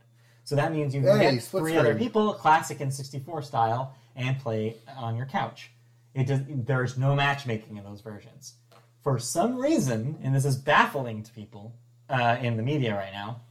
So 0.44 0.56
that 0.56 0.72
means 0.72 0.94
you 0.94 1.02
can 1.02 1.20
Hey, 1.20 1.34
get 1.34 1.44
three 1.44 1.76
other 1.76 1.96
people, 1.96 2.34
classic 2.34 2.80
and 2.80 2.94
64 2.94 3.42
style, 3.42 3.96
and 4.18 4.40
play 4.40 4.76
on 4.98 5.16
your 5.16 5.26
couch. 5.28 5.72
It 6.14 6.28
does, 6.28 6.42
there's 6.48 6.98
no 6.98 7.16
matchmaking 7.16 7.78
in 7.78 7.84
those 7.84 8.02
versions. 8.02 8.56
For 9.04 9.20
some 9.20 9.58
reason, 9.58 10.18
and 10.22 10.36
this 10.36 10.44
is 10.44 10.58
baffling 10.58 11.24
to 11.24 11.32
people 11.32 11.76
uh, 12.10 12.38
in 12.42 12.58
the 12.58 12.64
media 12.64 12.96
right 12.96 13.14
now, 13.14 13.42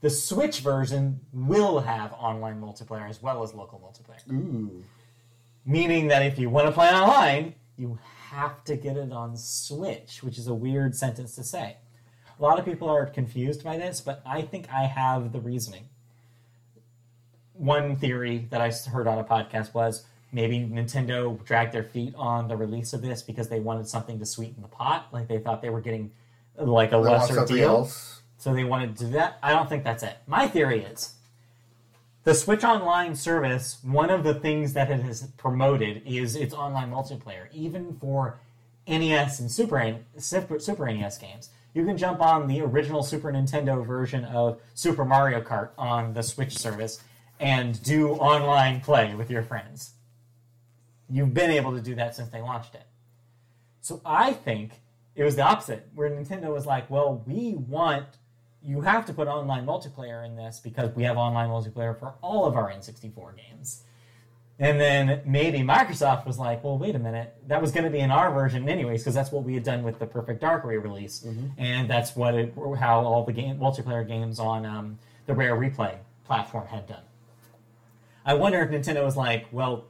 the 0.00 0.10
Switch 0.10 0.60
version 0.60 1.20
will 1.32 1.80
have 1.80 2.12
online 2.14 2.60
multiplayer 2.60 3.08
as 3.08 3.22
well 3.22 3.42
as 3.42 3.54
local 3.54 3.78
multiplayer. 3.78 4.32
Ooh. 4.32 4.82
Meaning 5.64 6.08
that 6.08 6.22
if 6.22 6.38
you 6.38 6.48
want 6.50 6.66
to 6.66 6.72
play 6.72 6.88
online, 6.88 7.54
you 7.76 7.98
have 8.30 8.64
to 8.64 8.76
get 8.76 8.96
it 8.96 9.12
on 9.12 9.36
Switch, 9.36 10.22
which 10.22 10.38
is 10.38 10.48
a 10.48 10.54
weird 10.54 10.96
sentence 10.96 11.34
to 11.36 11.44
say. 11.44 11.76
A 12.38 12.42
lot 12.42 12.58
of 12.58 12.64
people 12.64 12.88
are 12.88 13.06
confused 13.06 13.62
by 13.62 13.76
this, 13.76 14.00
but 14.00 14.22
I 14.26 14.42
think 14.42 14.68
I 14.72 14.84
have 14.86 15.32
the 15.32 15.40
reasoning. 15.40 15.88
One 17.52 17.96
theory 17.96 18.48
that 18.50 18.60
I 18.60 18.72
heard 18.90 19.06
on 19.06 19.18
a 19.18 19.24
podcast 19.24 19.74
was 19.74 20.04
maybe 20.32 20.58
Nintendo 20.60 21.42
dragged 21.44 21.72
their 21.72 21.84
feet 21.84 22.14
on 22.16 22.48
the 22.48 22.56
release 22.56 22.92
of 22.92 23.02
this 23.02 23.22
because 23.22 23.48
they 23.48 23.60
wanted 23.60 23.86
something 23.86 24.18
to 24.18 24.26
sweeten 24.26 24.62
the 24.62 24.68
pot. 24.68 25.06
Like 25.12 25.28
they 25.28 25.38
thought 25.38 25.62
they 25.62 25.70
were 25.70 25.80
getting 25.80 26.10
like 26.58 26.88
a 26.92 26.96
They 26.96 27.02
lesser 27.02 27.44
deal. 27.46 27.68
else. 27.68 28.22
So 28.38 28.52
they 28.52 28.64
wanted 28.64 28.96
to 28.96 29.04
do 29.04 29.10
that. 29.12 29.38
I 29.42 29.52
don't 29.52 29.68
think 29.68 29.84
that's 29.84 30.02
it. 30.02 30.16
My 30.26 30.48
theory 30.48 30.82
is 30.82 31.14
the 32.24 32.34
Switch 32.34 32.64
Online 32.64 33.14
service, 33.14 33.78
one 33.82 34.08
of 34.10 34.22
the 34.24 34.34
things 34.34 34.72
that 34.74 34.90
it 34.90 35.00
has 35.02 35.26
promoted 35.36 36.02
is 36.06 36.36
its 36.36 36.54
online 36.54 36.90
multiplayer, 36.90 37.46
even 37.52 37.96
for 38.00 38.38
NES 38.86 39.40
and 39.40 39.50
Super, 39.50 39.96
Super, 40.18 40.58
Super 40.60 40.86
NES 40.92 41.18
games. 41.18 41.50
You 41.74 41.84
can 41.84 41.96
jump 41.96 42.20
on 42.20 42.46
the 42.48 42.60
original 42.60 43.02
Super 43.02 43.32
Nintendo 43.32 43.84
version 43.84 44.24
of 44.26 44.60
Super 44.74 45.04
Mario 45.04 45.40
Kart 45.40 45.70
on 45.78 46.14
the 46.14 46.22
Switch 46.22 46.56
service 46.56 47.02
and 47.40 47.82
do 47.82 48.10
online 48.10 48.80
play 48.80 49.14
with 49.14 49.30
your 49.30 49.42
friends. 49.42 49.92
You've 51.10 51.34
been 51.34 51.50
able 51.50 51.72
to 51.72 51.80
do 51.80 51.94
that 51.96 52.14
since 52.14 52.28
they 52.30 52.40
launched 52.40 52.74
it. 52.74 52.86
So 53.80 54.00
I 54.04 54.32
think 54.32 54.80
it 55.14 55.24
was 55.24 55.36
the 55.36 55.42
opposite, 55.42 55.88
where 55.94 56.08
Nintendo 56.08 56.52
was 56.52 56.66
like, 56.66 56.88
well, 56.88 57.22
we 57.26 57.54
want, 57.54 58.06
you 58.62 58.80
have 58.80 59.04
to 59.06 59.12
put 59.12 59.28
online 59.28 59.66
multiplayer 59.66 60.24
in 60.24 60.36
this 60.36 60.60
because 60.60 60.94
we 60.94 61.02
have 61.02 61.16
online 61.16 61.50
multiplayer 61.50 61.98
for 61.98 62.14
all 62.22 62.46
of 62.46 62.56
our 62.56 62.70
N64 62.70 63.36
games. 63.36 63.82
And 64.58 64.80
then 64.80 65.22
maybe 65.26 65.58
Microsoft 65.58 66.24
was 66.24 66.38
like, 66.38 66.62
well, 66.62 66.78
wait 66.78 66.94
a 66.94 66.98
minute, 66.98 67.34
that 67.48 67.60
was 67.60 67.72
going 67.72 67.84
to 67.84 67.90
be 67.90 67.98
in 67.98 68.12
our 68.12 68.32
version 68.32 68.68
anyways, 68.68 69.02
because 69.02 69.14
that's 69.14 69.32
what 69.32 69.42
we 69.42 69.54
had 69.54 69.64
done 69.64 69.82
with 69.82 69.98
the 69.98 70.06
Perfect 70.06 70.40
Dark 70.40 70.62
re-release, 70.64 71.26
and 71.58 71.90
that's 71.90 72.14
what 72.14 72.34
it, 72.34 72.54
how 72.78 73.00
all 73.00 73.24
the 73.24 73.32
game 73.32 73.58
multiplayer 73.58 74.06
games 74.06 74.38
on 74.38 74.64
um, 74.64 74.98
the 75.26 75.34
Rare 75.34 75.56
Replay 75.56 75.96
platform 76.24 76.68
had 76.68 76.86
done. 76.86 77.02
I 78.24 78.34
wonder 78.34 78.60
if 78.60 78.70
Nintendo 78.70 79.04
was 79.04 79.16
like, 79.16 79.46
well, 79.50 79.86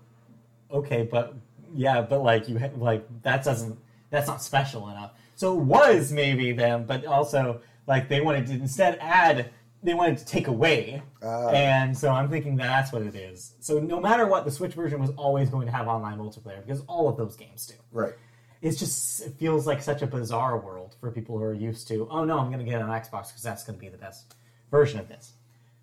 okay, 0.72 1.02
but 1.10 1.34
yeah, 1.74 2.00
but 2.02 2.22
like 2.22 2.48
you 2.48 2.58
ha- 2.58 2.70
like 2.76 3.06
that 3.22 3.44
doesn't 3.44 3.78
that's 4.10 4.26
not 4.26 4.42
special 4.42 4.88
enough. 4.88 5.12
So 5.36 5.54
it 5.58 5.64
was 5.64 6.12
maybe 6.12 6.52
them, 6.52 6.84
but 6.86 7.04
also 7.06 7.60
like 7.86 8.08
they 8.08 8.20
wanted 8.20 8.46
to 8.48 8.52
instead 8.54 8.98
add 9.00 9.50
they 9.84 9.94
wanted 9.94 10.18
to 10.18 10.24
take 10.24 10.46
away, 10.46 11.02
Ah. 11.24 11.48
and 11.48 11.96
so 11.98 12.10
I'm 12.12 12.28
thinking 12.30 12.56
that's 12.56 12.92
what 12.92 13.02
it 13.02 13.16
is. 13.16 13.54
So 13.58 13.80
no 13.80 13.98
matter 14.00 14.26
what, 14.28 14.44
the 14.44 14.50
Switch 14.52 14.74
version 14.74 15.00
was 15.00 15.10
always 15.16 15.50
going 15.50 15.66
to 15.66 15.72
have 15.72 15.88
online 15.88 16.18
multiplayer 16.18 16.64
because 16.64 16.82
all 16.86 17.08
of 17.08 17.16
those 17.16 17.34
games 17.36 17.66
do. 17.66 17.74
Right. 17.90 18.14
It's 18.60 18.78
just 18.78 19.22
it 19.26 19.34
feels 19.38 19.66
like 19.66 19.82
such 19.82 20.02
a 20.02 20.06
bizarre 20.06 20.56
world 20.56 20.94
for 21.00 21.10
people 21.10 21.36
who 21.36 21.42
are 21.44 21.52
used 21.54 21.88
to. 21.88 22.06
Oh 22.12 22.24
no, 22.24 22.38
I'm 22.38 22.46
going 22.52 22.64
to 22.64 22.70
get 22.70 22.80
an 22.80 22.86
Xbox 22.88 23.28
because 23.28 23.42
that's 23.42 23.64
going 23.64 23.76
to 23.76 23.80
be 23.84 23.88
the 23.88 23.98
best 23.98 24.34
version 24.70 25.00
of 25.00 25.08
this. 25.08 25.32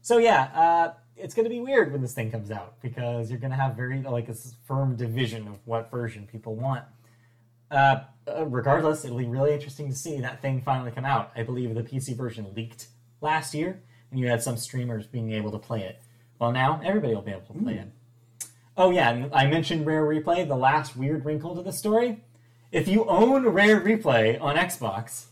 So 0.02 0.18
yeah, 0.18 0.44
uh, 0.56 0.94
it's 1.20 1.34
going 1.34 1.44
to 1.44 1.50
be 1.50 1.60
weird 1.60 1.92
when 1.92 2.02
this 2.02 2.14
thing 2.14 2.32
comes 2.32 2.52
out 2.52 2.82
because 2.82 3.30
you're 3.30 3.40
going 3.40 3.52
to 3.52 3.58
have 3.58 3.76
very 3.76 4.02
like 4.02 4.30
a 4.30 4.36
firm 4.66 4.96
division 4.96 5.48
of 5.48 5.56
what 5.66 5.92
version 5.92 6.28
people 6.32 6.56
want. 6.56 6.84
Uh, 7.70 8.02
uh, 8.28 8.46
regardless, 8.46 9.06
it'll 9.06 9.18
be 9.18 9.26
really 9.26 9.54
interesting 9.54 9.90
to 9.90 9.96
see 9.96 10.20
that 10.20 10.42
thing 10.42 10.62
finally 10.62 10.92
come 10.92 11.06
out. 11.06 11.32
I 11.36 11.44
believe 11.44 11.74
the 11.76 11.84
PC 11.84 12.16
version 12.16 12.48
leaked 12.56 12.88
last 13.22 13.54
year, 13.54 13.82
and 14.10 14.20
you 14.20 14.28
had 14.28 14.42
some 14.42 14.58
streamers 14.58 15.06
being 15.06 15.32
able 15.32 15.52
to 15.52 15.60
play 15.60 15.84
it. 15.84 16.02
Well, 16.40 16.52
now 16.52 16.82
everybody 16.84 17.14
will 17.14 17.22
be 17.22 17.32
able 17.32 17.42
to 17.42 17.54
play 17.54 17.76
it. 17.76 17.92
Oh 18.78 18.92
yeah, 18.92 19.10
and 19.10 19.34
I 19.34 19.48
mentioned 19.48 19.86
Rare 19.86 20.06
Replay. 20.06 20.48
The 20.48 20.56
last 20.56 20.96
weird 20.96 21.26
wrinkle 21.26 21.56
to 21.56 21.62
the 21.62 21.74
story: 21.74 22.24
if 22.72 22.88
you 22.88 23.06
own 23.06 23.46
Rare 23.48 23.82
Replay 23.82 24.40
on 24.42 24.56
Xbox, 24.56 25.26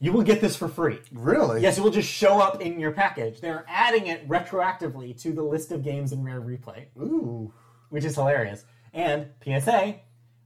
you 0.00 0.12
will 0.12 0.22
get 0.22 0.40
this 0.40 0.56
for 0.56 0.68
free. 0.68 1.00
Really? 1.12 1.60
Yes, 1.60 1.78
it 1.78 1.80
will 1.82 1.90
just 1.90 2.08
show 2.08 2.40
up 2.40 2.60
in 2.60 2.78
your 2.78 2.92
package. 2.92 3.40
They're 3.40 3.64
adding 3.68 4.06
it 4.06 4.28
retroactively 4.28 5.20
to 5.22 5.32
the 5.32 5.42
list 5.42 5.72
of 5.72 5.82
games 5.82 6.12
in 6.12 6.22
Rare 6.22 6.40
Replay, 6.40 6.86
Ooh. 6.98 7.52
which 7.90 8.04
is 8.04 8.14
hilarious. 8.14 8.64
And 8.94 9.28
PSA, 9.44 9.96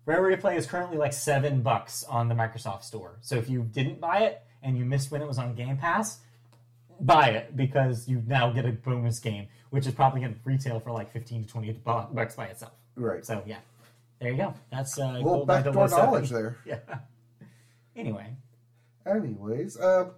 Rare 0.06 0.22
Replay 0.22 0.56
is 0.56 0.66
currently 0.66 0.96
like 0.96 1.12
seven 1.12 1.62
bucks 1.62 2.02
on 2.04 2.28
the 2.28 2.34
Microsoft 2.34 2.82
Store. 2.84 3.18
So 3.20 3.36
if 3.36 3.48
you 3.48 3.62
didn't 3.62 4.00
buy 4.00 4.20
it 4.20 4.42
and 4.62 4.76
you 4.76 4.84
missed 4.84 5.10
when 5.10 5.20
it 5.22 5.28
was 5.28 5.38
on 5.38 5.54
Game 5.54 5.76
Pass, 5.76 6.18
buy 7.00 7.28
it 7.30 7.56
because 7.56 8.08
you 8.08 8.22
now 8.26 8.50
get 8.50 8.64
a 8.64 8.72
bonus 8.72 9.18
game, 9.18 9.48
which 9.70 9.86
is 9.86 9.94
probably 9.94 10.20
going 10.20 10.34
to 10.34 10.40
retail 10.44 10.80
for 10.80 10.92
like 10.92 11.12
fifteen 11.12 11.42
to 11.44 11.48
twenty 11.48 11.72
bucks 11.72 12.34
by 12.34 12.46
itself. 12.46 12.72
Right. 12.96 13.24
So 13.24 13.42
yeah, 13.46 13.58
there 14.20 14.30
you 14.30 14.36
go. 14.36 14.54
That's 14.70 14.98
uh, 14.98 15.20
Well, 15.22 15.44
GoldenEye 15.44 15.64
backdoor 15.64 15.88
007. 15.88 16.04
knowledge 16.04 16.30
there. 16.30 16.56
Yeah. 16.66 16.78
Anyway, 17.96 18.34
Anyways, 19.06 19.76
uh, 19.78 20.10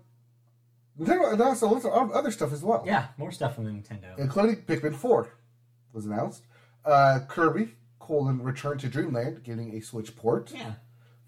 Nintendo 0.99 1.33
announced 1.33 1.63
a 1.63 1.67
list 1.67 1.87
of 1.87 2.13
other 2.13 2.31
stuff 2.31 2.53
as 2.53 2.63
well. 2.63 2.83
yeah, 2.87 3.09
more 3.19 3.33
stuff 3.33 3.55
from 3.57 3.65
Nintendo. 3.67 4.17
including 4.19 4.57
Pikmin 4.63 4.95
4 4.95 5.29
was 5.93 6.07
announced. 6.07 6.43
Uh, 6.85 7.21
Kirby, 7.29 7.75
colon, 7.99 8.43
Return 8.43 8.79
to 8.79 8.89
Dreamland, 8.89 9.43
getting 9.43 9.75
a 9.77 9.81
Switch 9.81 10.15
port. 10.17 10.53
Yeah. 10.55 10.75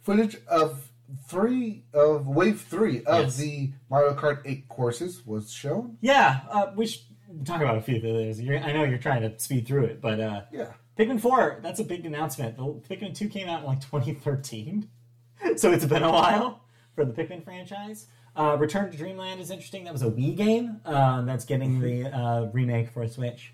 Footage 0.03 0.37
of 0.47 0.91
three, 1.29 1.85
of 1.93 2.27
Wave 2.29 2.61
3 2.61 3.05
of 3.05 3.25
Yes. 3.25 3.37
the 3.39 3.73
Mario 3.91 4.15
Kart 4.15 4.43
8 4.45 4.69
courses 4.69 5.25
was 5.27 5.51
shown. 5.51 5.97
Yeah, 6.01 6.41
uh, 6.51 6.73
we 6.77 6.87
should 6.87 7.03
talk 7.45 7.61
about 7.61 7.79
a 7.79 7.81
few 7.81 7.97
of 7.97 8.03
those. 8.03 8.41
You're, 8.41 8.59
I 8.59 8.73
know 8.73 8.85
you're 8.85 8.99
trying 8.99 9.23
to 9.23 9.37
speed 9.41 9.67
through 9.67 9.85
it, 9.87 10.01
but 10.01 10.21
uh, 10.21 10.43
Yeah. 10.53 10.73
Pikmin 10.97 11.21
4, 11.21 11.59
that's 11.63 11.81
a 11.81 11.85
big 11.85 12.07
announcement. 12.07 12.57
The 12.57 12.63
Pikmin 12.63 13.15
2 13.15 13.29
came 13.29 13.49
out 13.49 13.61
in 13.61 13.67
like 13.67 13.81
2013, 13.81 14.89
so 15.57 15.73
it's 15.73 15.85
been 15.85 16.03
a 16.05 16.11
while 16.13 16.63
for 16.97 17.05
the 17.05 17.13
Pikmin 17.13 17.45
franchise. 17.45 18.07
Uh, 18.35 18.57
Return 18.59 18.91
to 18.91 18.97
Dreamland 18.99 19.41
is 19.41 19.51
interesting. 19.51 19.85
That 19.85 19.93
was 19.93 20.03
a 20.03 20.11
Wii 20.11 20.37
game 20.37 20.81
um, 20.85 21.27
that's 21.27 21.45
getting 21.45 21.79
the 21.81 22.09
uh, 22.15 22.47
remake 22.53 22.91
for 22.91 23.07
Switch. 23.07 23.53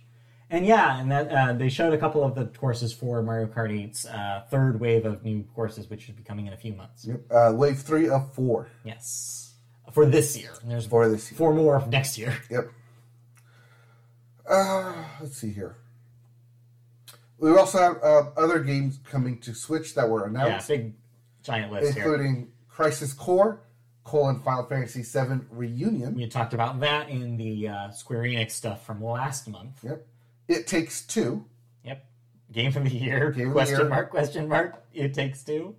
And 0.48 0.66
yeah, 0.66 1.00
and 1.00 1.10
that 1.10 1.30
uh, 1.30 1.52
they 1.54 1.68
showed 1.68 1.92
a 1.92 1.98
couple 1.98 2.22
of 2.24 2.34
the 2.34 2.46
courses 2.46 2.92
for 2.92 3.22
Mario 3.22 3.46
Kart 3.46 3.70
8's 3.70 4.06
uh, 4.06 4.42
third 4.50 4.80
wave 4.80 5.04
of 5.06 5.24
new 5.24 5.44
courses, 5.54 5.88
which 5.88 6.02
should 6.02 6.16
be 6.16 6.22
coming 6.22 6.46
in 6.46 6.52
a 6.52 6.56
few 6.56 6.72
months. 6.74 7.06
Yep. 7.06 7.20
Uh, 7.30 7.52
wave 7.54 7.78
3 7.78 8.08
of 8.10 8.34
4 8.34 8.68
Yes, 8.84 9.54
for 9.92 10.04
this 10.04 10.36
year. 10.36 10.50
And 10.62 10.70
there's 10.70 10.86
for 10.86 11.08
this 11.08 11.30
year. 11.30 11.38
four 11.38 11.54
more 11.54 11.84
next 11.88 12.18
year. 12.18 12.36
Yep. 12.50 12.70
Uh, 14.48 14.94
let's 15.20 15.36
see 15.36 15.52
here. 15.52 15.76
We 17.38 17.50
also 17.56 17.78
have 17.78 17.96
uh, 18.02 18.30
other 18.36 18.58
games 18.60 18.98
coming 19.04 19.38
to 19.40 19.54
Switch 19.54 19.94
that 19.94 20.08
were 20.08 20.26
announced. 20.26 20.68
Yeah, 20.68 20.76
big 20.76 20.94
giant 21.42 21.72
list 21.72 21.94
here. 21.94 22.02
including 22.04 22.52
Crisis 22.72 23.12
Core, 23.12 23.60
colon, 24.04 24.40
Final 24.40 24.64
Fantasy 24.64 25.02
VII 25.02 25.40
Reunion. 25.50 26.14
We 26.14 26.26
talked 26.26 26.54
about 26.54 26.80
that 26.80 27.08
in 27.08 27.36
the 27.36 27.68
uh, 27.68 27.90
Square 27.90 28.22
Enix 28.22 28.52
stuff 28.52 28.84
from 28.86 29.02
last 29.04 29.46
month. 29.48 29.80
Yep. 29.84 30.06
It 30.48 30.66
Takes 30.66 31.02
Two, 31.02 31.44
Yep. 31.84 32.04
Game 32.50 32.76
of 32.76 32.84
the 32.84 32.90
year. 32.90 33.30
Game 33.30 33.48
of 33.48 33.54
the 33.54 33.58
question 33.60 33.78
year. 33.80 33.88
mark, 33.88 34.10
question 34.10 34.48
mark. 34.48 34.84
It 34.92 35.14
takes 35.14 35.42
two. 35.44 35.74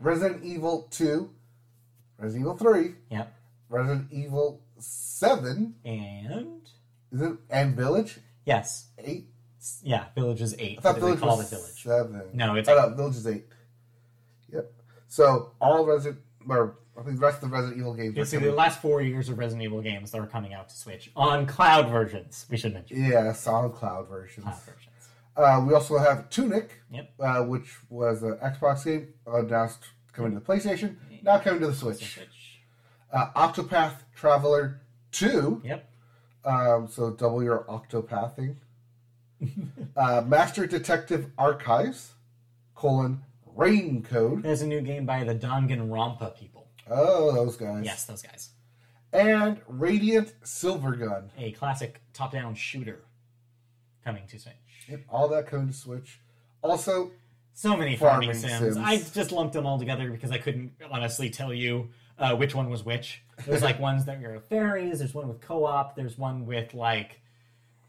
Resident 0.00 0.44
Evil 0.44 0.86
2, 0.90 1.30
Resident 2.18 2.42
Evil 2.42 2.56
3, 2.58 2.94
Yep. 3.10 3.34
Resident 3.70 4.08
Evil 4.12 4.60
7, 4.78 5.74
And 5.84 6.68
is 7.12 7.20
it, 7.22 7.32
and 7.48 7.74
Village 7.74 8.18
yes. 8.44 8.88
8. 8.98 9.26
Yeah, 9.82 10.04
Village 10.14 10.42
is 10.42 10.54
eight. 10.58 10.78
I 10.78 10.82
thought 10.82 10.98
Village 10.98 11.18
call 11.18 11.38
was 11.38 11.50
it 11.52 11.56
Village. 11.56 11.82
7. 11.82 12.30
No, 12.34 12.54
it's 12.54 12.68
oh, 12.68 12.74
no, 12.90 12.94
Village 12.94 13.16
is 13.16 13.26
8. 13.26 13.44
So 15.16 15.52
all 15.62 15.86
Resident, 15.86 16.20
or 16.46 16.76
I 16.94 17.02
think 17.02 17.16
the 17.18 17.22
rest 17.22 17.42
of 17.42 17.48
the 17.48 17.56
Resident 17.56 17.80
Evil 17.80 17.94
games 17.94 18.14
Basically, 18.14 18.48
the 18.50 18.54
last 18.54 18.82
four 18.82 19.00
years 19.00 19.30
of 19.30 19.38
Resident 19.38 19.64
Evil 19.64 19.80
games 19.80 20.10
that 20.10 20.20
are 20.20 20.26
coming 20.26 20.52
out 20.52 20.68
to 20.68 20.76
Switch 20.76 21.10
on 21.16 21.46
cloud 21.46 21.88
versions. 21.88 22.44
We 22.50 22.58
should 22.58 22.74
mention 22.74 23.02
Yeah, 23.02 23.32
SoundCloud 23.32 24.10
versions. 24.10 24.44
cloud 24.44 24.60
versions. 24.60 25.08
Uh, 25.34 25.64
we 25.66 25.72
also 25.72 25.96
have 25.96 26.28
Tunic, 26.28 26.82
Yep. 26.90 27.10
uh, 27.18 27.42
which 27.44 27.78
was 27.88 28.22
an 28.24 28.34
Xbox 28.44 28.84
game, 28.84 29.14
announced 29.26 29.84
coming 30.12 30.34
to 30.34 30.38
the 30.38 30.44
PlayStation, 30.44 30.96
now 31.22 31.38
coming 31.38 31.60
to 31.60 31.66
the 31.68 31.74
Switch. 31.74 32.12
Switch. 32.14 32.60
Uh, 33.10 33.30
Octopath 33.34 33.94
Traveler 34.14 34.82
2, 35.12 35.62
Yep. 35.64 35.88
um, 36.44 36.88
so 36.88 37.10
double 37.10 37.42
your 37.42 37.64
Octopathing. 37.64 38.56
uh, 39.96 40.22
Master 40.26 40.66
Detective 40.66 41.30
Archives, 41.38 42.12
colon, 42.74 43.22
Rain 43.56 44.02
Code. 44.02 44.42
There's 44.42 44.62
a 44.62 44.66
new 44.66 44.80
game 44.80 45.06
by 45.06 45.24
the 45.24 45.34
Danganronpa 45.34 46.36
people. 46.38 46.68
Oh, 46.90 47.32
those 47.32 47.56
guys. 47.56 47.84
Yes, 47.84 48.04
those 48.04 48.22
guys. 48.22 48.50
And 49.12 49.60
Radiant 49.66 50.34
Silvergun. 50.44 51.30
A 51.38 51.52
classic 51.52 52.00
top-down 52.12 52.54
shooter 52.54 53.00
coming 54.04 54.26
to 54.28 54.38
Switch. 54.38 54.54
Yep, 54.88 55.00
all 55.08 55.28
that 55.28 55.46
coming 55.46 55.68
to 55.68 55.72
Switch. 55.74 56.20
Also, 56.62 57.12
So 57.54 57.76
many 57.76 57.96
farming, 57.96 58.32
Farming 58.34 58.48
sims. 58.60 58.74
sims. 58.74 58.76
I 58.76 58.98
just 58.98 59.32
lumped 59.32 59.54
them 59.54 59.66
all 59.66 59.78
together 59.78 60.10
because 60.10 60.30
I 60.30 60.38
couldn't 60.38 60.72
honestly 60.90 61.30
tell 61.30 61.52
you 61.54 61.88
uh, 62.18 62.36
which 62.36 62.54
one 62.54 62.68
was 62.68 62.84
which. 62.84 63.22
There's 63.46 63.62
like 63.62 63.80
ones 63.88 64.04
that 64.04 64.22
are 64.22 64.40
fairies. 64.40 64.98
There's 64.98 65.14
one 65.14 65.28
with 65.28 65.40
co-op. 65.40 65.96
There's 65.96 66.18
one 66.18 66.44
with 66.46 66.74
like, 66.74 67.20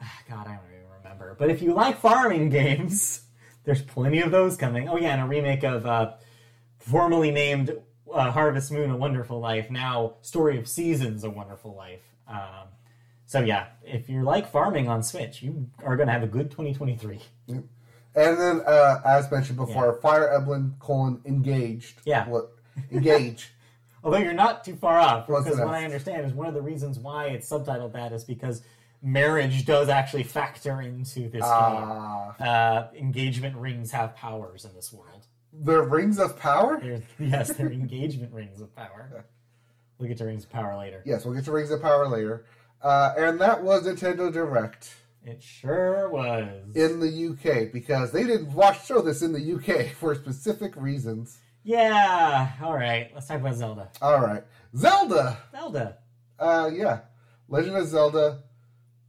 ah, 0.01 0.19
God, 0.29 0.47
I 0.47 0.55
don't 0.55 0.63
even 0.73 0.87
remember. 1.03 1.35
But 1.37 1.49
if 1.49 1.61
you 1.61 1.73
like 1.73 1.99
farming 1.99 2.49
games, 2.61 3.21
there's 3.67 3.81
plenty 3.81 4.21
of 4.21 4.31
those 4.31 4.55
coming. 4.55 4.87
Oh 4.87 4.95
yeah, 4.95 5.11
and 5.11 5.21
a 5.21 5.25
remake 5.25 5.63
of 5.63 5.85
uh, 5.85 6.13
formerly 6.79 7.31
named 7.31 7.77
uh, 8.11 8.31
Harvest 8.31 8.71
Moon: 8.71 8.89
A 8.89 8.95
Wonderful 8.95 9.41
Life. 9.41 9.69
Now, 9.69 10.15
Story 10.21 10.57
of 10.57 10.69
Seasons: 10.69 11.25
A 11.25 11.29
Wonderful 11.29 11.75
Life. 11.75 12.15
Um, 12.29 12.69
so 13.25 13.41
yeah, 13.41 13.67
if 13.83 14.09
you're 14.09 14.23
like 14.23 14.49
farming 14.49 14.87
on 14.87 15.03
Switch, 15.03 15.43
you 15.43 15.69
are 15.83 15.97
going 15.97 16.07
to 16.07 16.13
have 16.13 16.23
a 16.23 16.27
good 16.27 16.49
2023. 16.49 17.19
And 17.49 17.67
then, 18.15 18.61
uh, 18.65 19.01
as 19.05 19.29
mentioned 19.29 19.57
before, 19.57 19.99
Fire 20.01 20.33
Emblem 20.33 20.77
colon 20.79 21.21
engaged. 21.25 21.99
Yeah. 22.05 22.25
What 22.29 22.53
engage? 22.89 23.51
Although 24.03 24.19
you're 24.19 24.31
not 24.31 24.63
too 24.63 24.77
far 24.77 24.97
off, 24.97 25.27
because 25.27 25.59
what 25.59 25.75
I 25.75 25.83
understand 25.83 26.25
is 26.25 26.31
one 26.31 26.47
of 26.47 26.53
the 26.53 26.61
reasons 26.61 26.99
why 26.99 27.27
it's 27.27 27.49
subtitled 27.49 27.91
that 27.93 28.13
is 28.13 28.23
because 28.23 28.61
marriage 29.01 29.65
does 29.65 29.89
actually 29.89 30.23
factor 30.23 30.81
into 30.81 31.29
this 31.29 31.43
Ah, 31.43 32.35
game. 32.37 32.47
Uh, 32.47 32.87
engagement 32.97 33.55
rings 33.57 33.91
have 33.91 34.15
powers 34.15 34.65
in 34.65 34.73
this 34.73 34.91
world. 34.91 35.25
the 35.53 35.81
rings 35.81 36.19
of 36.19 36.37
power. 36.37 36.79
They're, 36.81 37.01
yes, 37.19 37.49
they're 37.53 37.71
engagement 37.71 38.33
rings 38.33 38.61
of 38.61 38.75
power. 38.75 39.25
We'll 39.99 40.07
get 40.09 40.19
to 40.19 40.25
rings 40.25 40.43
of 40.43 40.51
power 40.51 40.77
later. 40.77 41.01
Yes, 41.07 41.25
we'll 41.25 41.33
get 41.33 41.45
to 41.45 41.51
rings 41.51 41.71
of 41.71 41.81
power 41.81 42.07
later. 42.07 42.45
Uh, 42.83 43.13
and 43.17 43.41
that 43.41 43.63
was 43.63 43.87
Nintendo 43.87 44.31
Direct 44.31 44.93
It 45.25 45.41
sure 45.41 46.07
was. 46.11 46.75
in 46.75 46.99
the 46.99 47.09
UK 47.31 47.73
because 47.73 48.11
they 48.11 48.23
didn't 48.23 48.53
watch 48.53 48.85
show 48.85 49.01
this 49.01 49.23
in 49.23 49.33
the 49.33 49.53
UK 49.55 49.95
for 49.99 50.13
specific 50.13 50.75
reasons. 50.75 51.39
yeah. 51.63 52.51
All 52.61 52.75
right. 52.75 53.09
Let's 53.15 53.25
talk 53.27 53.37
about 53.39 53.55
Zelda. 53.55 53.89
All 53.99 54.21
right, 54.21 54.43
Zelda. 54.75 55.39
Zelda. 55.51 55.97
Uh, 56.37 56.69
yeah, 56.71 56.99
Legend 57.49 57.77
of 57.77 57.87
Zelda: 57.87 58.43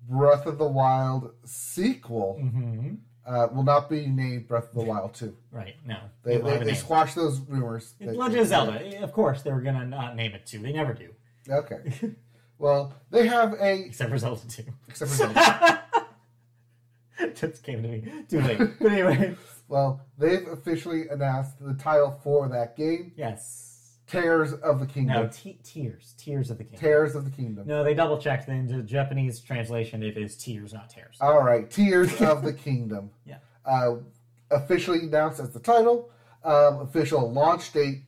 Breath 0.09 0.47
of 0.47 0.59
the 0.59 0.67
Wild 0.69 1.33
sequel 1.45 2.39
hmm 2.41 2.95
uh, 3.27 3.47
will 3.53 3.63
not 3.63 3.91
be 3.91 4.07
named 4.07 4.49
Breath 4.49 4.69
of 4.71 4.75
the 4.75 4.83
Wild 4.85 5.13
two. 5.13 5.37
Right. 5.53 5.77
No. 5.85 5.99
They 6.23 6.39
they, 6.39 6.57
a 6.57 6.65
they 6.65 6.73
squashed 6.75 7.15
those 7.15 7.41
rumors. 7.41 7.93
They- 8.01 8.07
Legend 8.13 8.41
of 8.41 8.47
Zelda. 8.47 9.03
Of 9.03 9.13
course, 9.13 9.43
they 9.43 9.53
were 9.53 9.61
gonna 9.61 9.85
not 9.85 10.17
name 10.17 10.33
it 10.33 10.47
two. 10.47 10.61
They 10.61 10.73
never 10.73 10.95
do, 10.95 11.11
Okay. 11.49 11.93
Well, 12.61 12.93
they 13.13 13.29
have 13.29 13.53
a 13.61 13.85
except 13.85 14.11
for 14.11 14.19
Zelda 14.19 14.41
two. 14.49 14.65
except 14.89 15.11
for 15.13 15.17
Zelda. 15.19 15.83
Just 17.35 17.63
came 17.63 17.83
to 17.83 17.89
me 17.89 18.03
too 18.29 18.41
late. 18.41 18.59
But 18.81 18.93
anyway, 18.93 19.37
well, 19.69 20.01
they've 20.19 20.47
officially 20.49 21.09
announced 21.09 21.53
the 21.61 21.75
title 21.75 22.19
for 22.25 22.49
that 22.49 22.77
game: 22.77 23.13
yes. 23.17 23.68
Tears 24.09 24.55
of 24.55 24.81
the 24.81 24.87
Kingdom. 24.87 25.15
No, 25.15 25.29
te- 25.29 25.59
tears, 25.63 26.15
tears 26.19 26.51
of 26.51 26.59
the 26.59 26.65
kingdom. 26.65 26.81
Tears 26.81 27.15
of 27.15 27.25
the 27.25 27.31
Kingdom. 27.31 27.67
No, 27.67 27.85
they 27.85 27.95
double 27.95 28.19
checked. 28.19 28.49
In 28.49 28.67
the 28.67 28.83
Japanese 28.83 29.41
translation, 29.41 30.03
it 30.03 30.17
is 30.17 30.37
tears, 30.37 30.73
not 30.73 30.89
tears. 30.89 31.17
All 31.21 31.43
right, 31.43 31.71
Tears 31.71 32.21
of 32.23 32.43
the 32.43 32.53
Kingdom. 32.53 33.11
Yeah. 33.27 33.39
Uh, 33.67 33.97
officially 34.51 35.01
announced 35.01 35.41
as 35.41 35.53
the 35.53 35.61
title. 35.61 36.11
Um, 36.43 36.81
official 36.81 37.31
launch 37.31 37.73
date 37.73 38.05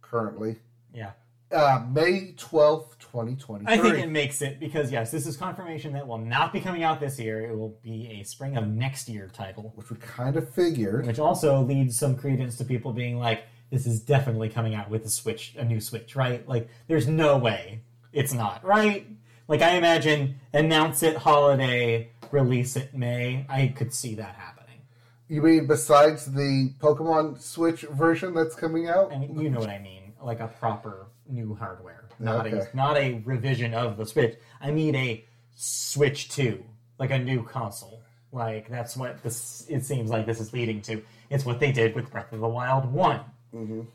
currently 0.00 0.56
yeah, 0.94 1.10
uh, 1.52 1.84
May 1.92 2.32
twelfth, 2.36 2.98
twenty 2.98 3.36
twenty 3.36 3.66
I 3.66 3.76
think 3.76 3.98
it 3.98 4.08
makes 4.08 4.40
it 4.42 4.58
because 4.58 4.90
yes, 4.90 5.10
this 5.10 5.26
is 5.26 5.36
confirmation 5.36 5.92
that 5.92 6.06
will 6.06 6.18
not 6.18 6.52
be 6.52 6.60
coming 6.60 6.82
out 6.82 6.98
this 7.00 7.18
year. 7.18 7.44
It 7.44 7.56
will 7.56 7.76
be 7.82 8.08
a 8.20 8.22
spring 8.24 8.56
of 8.56 8.66
next 8.68 9.08
year 9.08 9.28
title, 9.32 9.72
Which 9.76 9.90
we 9.90 9.96
kind 9.98 10.36
of 10.36 10.48
figured. 10.48 11.06
which 11.06 11.18
also 11.18 11.60
leads 11.62 11.98
some 11.98 12.16
credence 12.16 12.56
to 12.58 12.64
people 12.64 12.92
being 12.92 13.18
like, 13.18 13.44
"This 13.74 13.86
is 13.86 14.00
definitely 14.00 14.48
coming 14.48 14.74
out 14.74 14.88
with 14.88 15.04
a 15.04 15.10
Switch, 15.10 15.54
a 15.58 15.64
new 15.64 15.80
Switch, 15.80 16.14
right?" 16.16 16.46
Like, 16.48 16.68
there's 16.86 17.08
no 17.08 17.36
way 17.36 17.80
it's 18.12 18.32
not, 18.32 18.64
right? 18.64 19.06
Like, 19.48 19.60
I 19.60 19.70
imagine 19.72 20.36
announce 20.52 21.02
it 21.02 21.16
holiday, 21.16 22.10
release 22.30 22.76
it 22.76 22.94
May. 22.94 23.44
I 23.48 23.66
could 23.68 23.92
see 23.92 24.14
that 24.14 24.36
happening. 24.36 24.80
You 25.28 25.42
mean 25.42 25.66
besides 25.66 26.26
the 26.26 26.72
Pokemon 26.78 27.40
Switch 27.40 27.82
version 27.82 28.32
that's 28.34 28.54
coming 28.54 28.88
out? 28.88 29.12
I 29.12 29.18
mean, 29.18 29.38
you 29.38 29.50
know 29.50 29.60
what 29.60 29.70
I 29.70 29.78
mean, 29.80 30.12
like 30.22 30.40
a 30.40 30.48
proper 30.48 31.06
new 31.28 31.54
hardware, 31.54 32.04
not 32.18 32.46
Okay. 32.46 32.58
a 32.58 32.76
not 32.76 32.96
a 32.96 33.20
revision 33.24 33.74
of 33.74 33.96
the 33.96 34.06
Switch. 34.06 34.36
I 34.60 34.70
mean 34.70 34.94
a 34.94 35.24
Switch 35.56 36.28
Two, 36.28 36.62
like 36.98 37.10
a 37.10 37.18
new 37.18 37.42
console. 37.42 38.02
Like 38.32 38.68
that's 38.68 38.96
what 38.96 39.22
this. 39.22 39.66
It 39.68 39.84
seems 39.84 40.10
like 40.10 40.26
this 40.26 40.40
is 40.40 40.52
leading 40.52 40.80
to. 40.82 41.02
It's 41.30 41.44
what 41.44 41.58
they 41.60 41.72
did 41.72 41.94
with 41.94 42.10
Breath 42.10 42.32
of 42.32 42.40
the 42.40 42.48
Wild 42.48 42.92
One. 42.92 43.20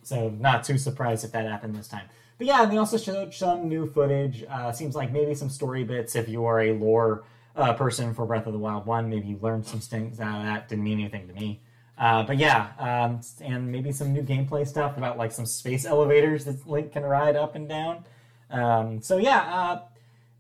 So 0.03 0.29
not 0.29 0.63
too 0.63 0.77
surprised 0.77 1.25
if 1.25 1.31
that 1.31 1.45
happened 1.45 1.75
this 1.75 1.87
time. 1.87 2.07
But 2.37 2.47
yeah, 2.47 2.63
and 2.63 2.71
they 2.71 2.77
also 2.77 2.97
showed 2.97 3.33
some 3.33 3.67
new 3.67 3.91
footage. 3.91 4.45
Uh, 4.49 4.71
seems 4.71 4.95
like 4.95 5.11
maybe 5.11 5.35
some 5.35 5.49
story 5.49 5.83
bits. 5.83 6.15
If 6.15 6.29
you 6.29 6.45
are 6.45 6.61
a 6.61 6.71
lore 6.73 7.25
uh, 7.55 7.73
person 7.73 8.13
for 8.13 8.25
Breath 8.25 8.47
of 8.47 8.53
the 8.53 8.59
Wild 8.59 8.85
One, 8.85 9.09
maybe 9.09 9.27
you 9.27 9.39
learned 9.41 9.65
some 9.65 9.81
things 9.81 10.19
out 10.19 10.39
of 10.39 10.45
that. 10.45 10.69
Didn't 10.69 10.85
mean 10.85 10.99
anything 10.99 11.27
to 11.27 11.33
me. 11.33 11.61
Uh, 11.97 12.23
but 12.23 12.37
yeah, 12.37 12.69
um, 12.79 13.19
and 13.41 13.69
maybe 13.69 13.91
some 13.91 14.13
new 14.13 14.21
gameplay 14.21 14.65
stuff 14.65 14.95
about 14.95 15.17
like 15.17 15.33
some 15.33 15.45
space 15.45 15.83
elevators 15.83 16.45
that 16.45 16.65
Link 16.65 16.93
can 16.93 17.03
ride 17.03 17.35
up 17.35 17.55
and 17.55 17.67
down. 17.67 18.05
Um, 18.49 19.01
so 19.01 19.17
yeah, 19.17 19.39
uh, 19.39 19.81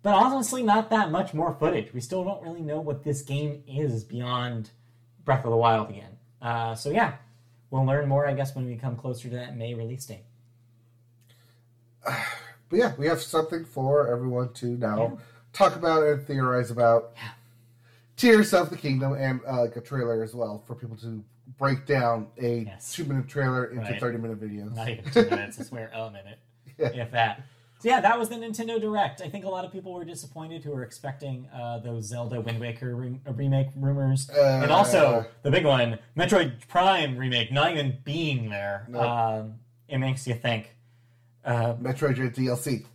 but 0.01 0.13
honestly, 0.13 0.63
not 0.63 0.89
that 0.91 1.11
much 1.11 1.33
more 1.33 1.53
footage. 1.53 1.93
We 1.93 1.99
still 1.99 2.23
don't 2.23 2.41
really 2.41 2.61
know 2.61 2.79
what 2.79 3.03
this 3.03 3.21
game 3.21 3.61
is 3.67 4.05
beyond 4.05 4.71
Breath 5.25 5.43
of 5.43 5.51
the 5.51 5.57
Wild 5.57 5.89
again. 5.89 6.17
Uh, 6.41 6.75
so 6.75 6.91
yeah, 6.91 7.15
we'll 7.71 7.85
learn 7.85 8.07
more, 8.07 8.27
I 8.27 8.33
guess, 8.33 8.55
when 8.55 8.65
we 8.65 8.75
come 8.75 8.95
closer 8.95 9.29
to 9.29 9.35
that 9.35 9.55
May 9.57 9.73
release 9.73 10.05
date. 10.05 10.23
But 12.69 12.77
yeah, 12.77 12.93
we 12.99 13.07
have 13.07 13.19
something 13.19 13.65
for 13.65 14.07
everyone 14.11 14.53
to 14.53 14.67
now 14.77 15.01
Yeah. 15.01 15.17
talk 15.53 15.75
about 15.75 16.03
and 16.03 16.21
theorize 16.21 16.69
about. 16.69 17.13
Yeah. 17.15 17.29
Tears 18.15 18.53
of 18.53 18.69
the 18.69 18.77
Kingdom 18.77 19.13
and 19.13 19.39
uh, 19.49 19.61
like 19.61 19.75
a 19.75 19.81
trailer 19.81 20.21
as 20.21 20.35
well 20.35 20.63
for 20.67 20.75
people 20.75 20.95
to 20.97 21.23
break 21.57 21.87
down 21.87 22.27
a 22.37 22.65
Yes. 22.65 22.93
two 22.93 23.05
minute 23.05 23.27
trailer 23.27 23.65
into 23.65 23.81
Right. 23.89 23.99
30 23.99 24.19
minute 24.19 24.39
videos. 24.39 24.75
Not 24.75 24.87
even 24.87 25.03
two 25.11 25.27
minutes, 25.31 25.59
I 25.59 25.63
swear, 25.63 25.89
a 25.91 26.11
minute, 26.11 26.37
Yeah. 26.77 26.87
if 26.89 27.09
that. 27.11 27.41
So 27.79 27.87
yeah, 27.87 28.01
that 28.01 28.19
was 28.19 28.27
the 28.27 28.35
Nintendo 28.35 28.79
Direct. 28.79 29.21
I 29.21 29.29
think 29.29 29.45
a 29.45 29.49
lot 29.49 29.63
of 29.63 29.71
people 29.71 29.93
were 29.93 30.03
disappointed 30.03 30.63
who 30.65 30.71
were 30.71 30.83
expecting 30.83 31.47
uh, 31.53 31.79
those 31.79 32.05
Zelda 32.05 32.41
Wind 32.41 32.59
Waker 32.59 32.93
re- 32.93 33.19
remake 33.25 33.67
rumors, 33.77 34.29
and 34.29 34.69
also 34.69 35.25
the 35.43 35.51
big 35.51 35.65
one, 35.65 35.97
Metroid 36.17 36.67
Prime 36.67 37.17
remake, 37.17 37.53
not 37.53 37.71
even 37.71 37.97
being 38.03 38.49
there. 38.49 38.85
No. 38.89 38.99
Um, 38.99 39.53
it 39.87 39.97
makes 39.97 40.27
you 40.27 40.33
think. 40.33 40.75
Uh, 41.45 41.75
Metroid 41.75 42.15
Dread 42.15 42.35
DLC. 42.35 42.85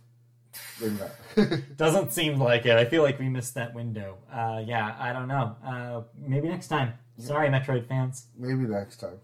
Doesn't 1.77 2.13
seem 2.13 2.39
like 2.39 2.65
it. 2.65 2.77
I 2.77 2.85
feel 2.85 3.01
like 3.01 3.17
we 3.19 3.27
missed 3.27 3.55
that 3.55 3.73
window. 3.73 4.17
Uh, 4.31 4.61
yeah, 4.65 4.95
I 4.99 5.11
don't 5.13 5.27
know. 5.27 5.55
Uh, 5.65 6.01
maybe 6.15 6.47
next 6.47 6.67
time. 6.67 6.93
Sorry, 7.17 7.49
Metroid 7.49 7.87
fans. 7.87 8.27
Maybe 8.37 8.69
next 8.69 8.97
time. 8.97 9.19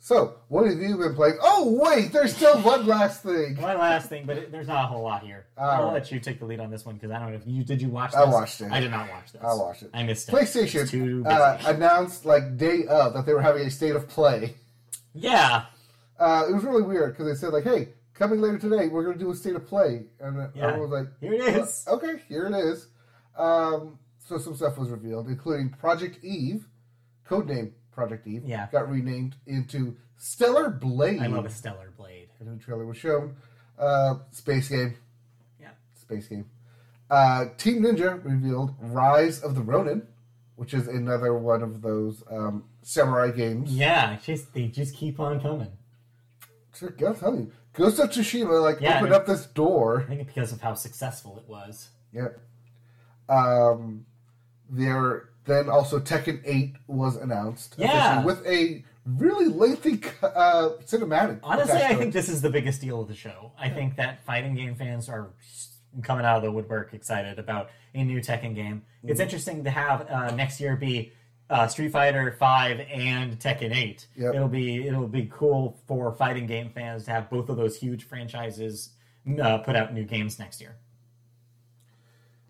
So, 0.00 0.36
what 0.46 0.66
have 0.66 0.78
you 0.78 0.96
been 0.96 1.14
playing? 1.14 1.38
Oh, 1.42 1.76
wait, 1.82 2.12
there's 2.12 2.34
still 2.34 2.60
one 2.62 2.86
last 2.86 3.22
thing. 3.24 3.56
One 3.60 3.78
last 3.78 4.08
thing, 4.08 4.26
but 4.26 4.36
it, 4.36 4.52
there's 4.52 4.68
not 4.68 4.84
a 4.84 4.86
whole 4.86 5.02
lot 5.02 5.22
here. 5.24 5.46
All 5.56 5.68
I'll 5.68 5.84
right. 5.86 5.94
let 5.94 6.12
you 6.12 6.20
take 6.20 6.38
the 6.38 6.46
lead 6.46 6.60
on 6.60 6.70
this 6.70 6.86
one 6.86 6.94
because 6.94 7.10
I 7.10 7.18
don't 7.18 7.30
know 7.32 7.36
if 7.36 7.42
you 7.46 7.64
did. 7.64 7.82
You 7.82 7.88
watch? 7.88 8.12
This? 8.12 8.20
I 8.20 8.24
watched 8.24 8.60
it. 8.60 8.70
I 8.70 8.78
did 8.80 8.92
not 8.92 9.10
watch 9.10 9.32
this. 9.32 9.42
I 9.42 9.54
watched 9.54 9.82
it. 9.82 9.90
I 9.92 10.04
missed 10.04 10.28
it. 10.28 10.32
PlayStation 10.32 11.26
uh, 11.26 11.58
announced, 11.68 12.24
like, 12.24 12.56
day 12.56 12.86
of 12.86 13.12
that 13.14 13.26
they 13.26 13.34
were 13.34 13.42
having 13.42 13.66
a 13.66 13.70
state 13.70 13.96
of 13.96 14.08
play. 14.08 14.54
yeah, 15.14 15.64
Uh, 16.18 16.44
it 16.48 16.52
was 16.54 16.62
really 16.64 16.82
weird 16.82 17.12
because 17.12 17.26
they 17.26 17.34
said, 17.38 17.52
like, 17.52 17.64
hey, 17.64 17.88
coming 18.14 18.40
later 18.40 18.58
today, 18.58 18.86
we're 18.86 19.02
going 19.04 19.18
to 19.18 19.22
do 19.24 19.30
a 19.32 19.34
state 19.34 19.56
of 19.56 19.66
play. 19.66 20.04
And 20.20 20.48
Yeah. 20.54 20.68
everyone 20.68 20.90
was 20.90 21.00
like, 21.00 21.08
here 21.20 21.32
it 21.34 21.56
is. 21.56 21.84
okay, 21.88 22.22
here 22.28 22.46
it 22.46 22.54
is. 22.54 22.86
Um, 23.36 23.98
so 24.20 24.38
some 24.38 24.54
stuff 24.54 24.78
was 24.78 24.90
revealed, 24.90 25.26
including 25.26 25.70
Project 25.70 26.22
Eve, 26.24 26.66
codename 27.28 27.72
Project 27.98 28.28
Eve, 28.28 28.44
Yeah. 28.44 28.68
got 28.70 28.88
renamed 28.88 29.34
into 29.48 29.96
Stellar 30.18 30.70
Blade. 30.70 31.20
I 31.20 31.26
love 31.26 31.44
a 31.44 31.50
stellar 31.50 31.90
blade. 31.96 32.28
A 32.38 32.44
new 32.44 32.56
trailer 32.56 32.86
was 32.86 32.96
shown. 32.96 33.34
Uh, 33.76 34.18
space 34.30 34.68
game. 34.68 34.96
Yeah. 35.60 35.70
Space 35.94 36.28
game. 36.28 36.46
Uh, 37.10 37.46
Team 37.56 37.82
Ninja 37.82 38.24
revealed 38.24 38.74
Rise 38.80 39.40
of 39.40 39.56
the 39.56 39.62
Ronin, 39.62 40.06
which 40.54 40.74
is 40.74 40.86
another 40.86 41.34
one 41.34 41.60
of 41.62 41.82
those 41.82 42.22
um, 42.30 42.64
samurai 42.82 43.32
games. 43.32 43.72
Yeah, 43.72 44.16
just 44.24 44.54
they 44.54 44.68
just 44.68 44.94
keep 44.94 45.18
on 45.18 45.40
coming. 45.40 45.72
So, 46.72 46.90
I'll 47.04 47.14
tell 47.14 47.34
you, 47.34 47.50
Ghost 47.72 47.98
of 47.98 48.10
Tsushima 48.10 48.62
like 48.62 48.80
Yeah, 48.80 48.98
opened 48.98 49.12
up 49.14 49.26
this 49.26 49.46
door. 49.46 50.02
I 50.08 50.14
think 50.14 50.28
because 50.28 50.52
of 50.52 50.60
how 50.60 50.74
successful 50.74 51.36
it 51.38 51.48
was. 51.48 51.88
Yep. 52.12 52.38
Um, 53.28 54.06
there 54.70 55.30
then 55.48 55.68
also 55.68 55.98
Tekken 55.98 56.40
8 56.44 56.76
was 56.86 57.16
announced. 57.16 57.74
Yeah. 57.78 58.24
With 58.24 58.46
a 58.46 58.84
really 59.04 59.46
lengthy 59.46 60.00
uh, 60.22 60.70
cinematic. 60.84 61.40
Honestly, 61.42 61.82
I 61.82 61.94
think 61.94 62.12
this 62.12 62.28
is 62.28 62.42
the 62.42 62.50
biggest 62.50 62.80
deal 62.80 63.00
of 63.00 63.08
the 63.08 63.14
show. 63.14 63.52
I 63.58 63.70
think 63.70 63.96
that 63.96 64.24
fighting 64.24 64.54
game 64.54 64.74
fans 64.74 65.08
are 65.08 65.30
coming 66.02 66.24
out 66.24 66.36
of 66.36 66.42
the 66.42 66.52
woodwork 66.52 66.92
excited 66.92 67.38
about 67.38 67.70
a 67.94 68.04
new 68.04 68.20
Tekken 68.20 68.54
game. 68.54 68.82
Mm-hmm. 68.98 69.08
It's 69.08 69.20
interesting 69.20 69.64
to 69.64 69.70
have 69.70 70.08
uh, 70.08 70.34
next 70.34 70.60
year 70.60 70.76
be 70.76 71.12
uh, 71.48 71.66
Street 71.66 71.90
Fighter 71.90 72.36
Five 72.38 72.80
and 72.92 73.38
Tekken 73.38 73.74
Eight. 73.74 74.06
Yep. 74.16 74.34
It'll 74.34 74.48
be 74.48 74.86
it'll 74.86 75.08
be 75.08 75.30
cool 75.32 75.80
for 75.86 76.12
fighting 76.12 76.46
game 76.46 76.70
fans 76.74 77.04
to 77.06 77.10
have 77.10 77.30
both 77.30 77.48
of 77.48 77.56
those 77.56 77.78
huge 77.78 78.04
franchises 78.04 78.90
uh, 79.42 79.58
put 79.58 79.74
out 79.74 79.94
new 79.94 80.04
games 80.04 80.38
next 80.38 80.60
year. 80.60 80.76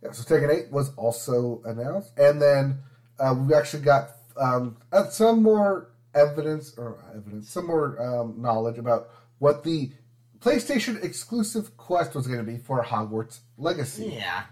Yeah, 0.03 0.13
so 0.13 0.23
Tekken 0.23 0.67
8 0.67 0.71
was 0.71 0.95
also 0.95 1.61
announced. 1.65 2.13
And 2.17 2.41
then 2.41 2.79
uh, 3.19 3.35
we 3.35 3.55
actually 3.55 3.83
got 3.83 4.11
um, 4.37 4.77
uh, 4.93 5.09
some 5.09 5.43
more 5.43 5.91
evidence, 6.15 6.75
or 6.79 6.99
evidence, 7.15 7.49
some 7.51 7.67
more 7.67 8.01
um, 8.03 8.35
knowledge 8.41 8.79
about 8.79 9.09
what 9.39 9.63
the 9.65 9.91
PlayStation 10.41 11.03
exclusive 11.03 11.77
quest 11.77 12.15
was 12.15 12.27
going 12.27 12.39
to 12.39 12.45
be 12.45 12.59
for 12.59 12.83
Hogwarts 12.85 13.41
Legacy. 13.57 14.13
Yeah. 14.17 14.45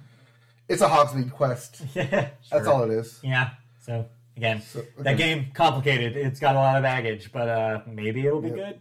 It's 0.69 0.83
a 0.83 0.89
Hogsmeade 0.89 1.33
quest. 1.33 1.81
Yeah. 1.95 2.31
That's 2.51 2.67
all 2.67 2.83
it 2.83 2.91
is. 2.91 3.21
Yeah. 3.23 3.51
So 3.83 4.07
again, 4.37 4.63
So, 4.63 4.81
okay. 4.81 4.89
that 4.99 5.17
game 5.17 5.47
complicated. 5.55 6.17
It's 6.17 6.41
got 6.41 6.57
a 6.57 6.59
lot 6.59 6.77
of 6.77 6.83
baggage, 6.83 7.31
but 7.33 7.49
uh, 7.49 7.81
maybe 7.87 8.27
it'll 8.27 8.41
be 8.41 8.49
Yep. 8.49 8.57
good. 8.57 8.81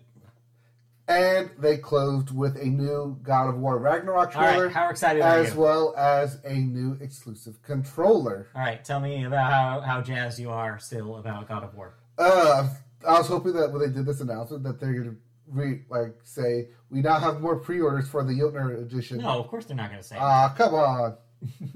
And 1.08 1.52
they 1.60 1.78
closed 1.78 2.32
with 2.36 2.56
a 2.58 2.66
new 2.66 3.20
God 3.22 3.50
of 3.50 3.58
War 3.58 3.78
Ragnarok 3.78 4.36
All 4.36 4.42
right. 4.42 4.54
trailer, 4.54 4.70
How 4.70 4.90
excited 4.90 5.22
are 5.22 5.38
as 5.38 5.54
well 5.54 5.94
as 5.96 6.40
a 6.44 6.54
new 6.56 6.98
exclusive 7.00 7.62
controller. 7.62 8.48
All 8.56 8.62
right. 8.62 8.84
Tell 8.84 9.00
me 9.00 9.24
about 9.24 9.52
how 9.52 9.82
how 9.82 10.02
jazzed 10.02 10.40
you 10.40 10.50
are 10.50 10.80
still 10.80 11.18
about 11.18 11.48
God 11.48 11.64
of 11.64 11.76
War. 11.76 11.94
Uh, 12.18 12.70
I 13.08 13.20
was 13.20 13.28
hoping 13.28 13.54
that 13.54 13.72
when 13.72 13.82
they 13.82 13.90
did 13.94 14.06
this 14.08 14.20
announcement 14.22 14.64
that 14.64 14.80
they're 14.80 14.94
going 14.94 15.10
to 15.12 15.16
re- 15.48 15.82
like 15.90 16.16
say 16.24 16.70
we 16.90 17.02
now 17.02 17.20
have 17.20 17.40
more 17.40 17.58
pre-orders 17.58 18.10
for 18.10 18.24
the 18.24 18.34
Jötnar 18.34 18.82
edition. 18.82 19.20
No, 19.20 19.40
of 19.40 19.48
course 19.48 19.66
they're 19.66 19.78
not 19.78 19.92
going 19.92 20.02
to 20.02 20.08
say. 20.08 20.18
Ah, 20.20 20.56
come 20.58 20.74
on. 20.74 21.18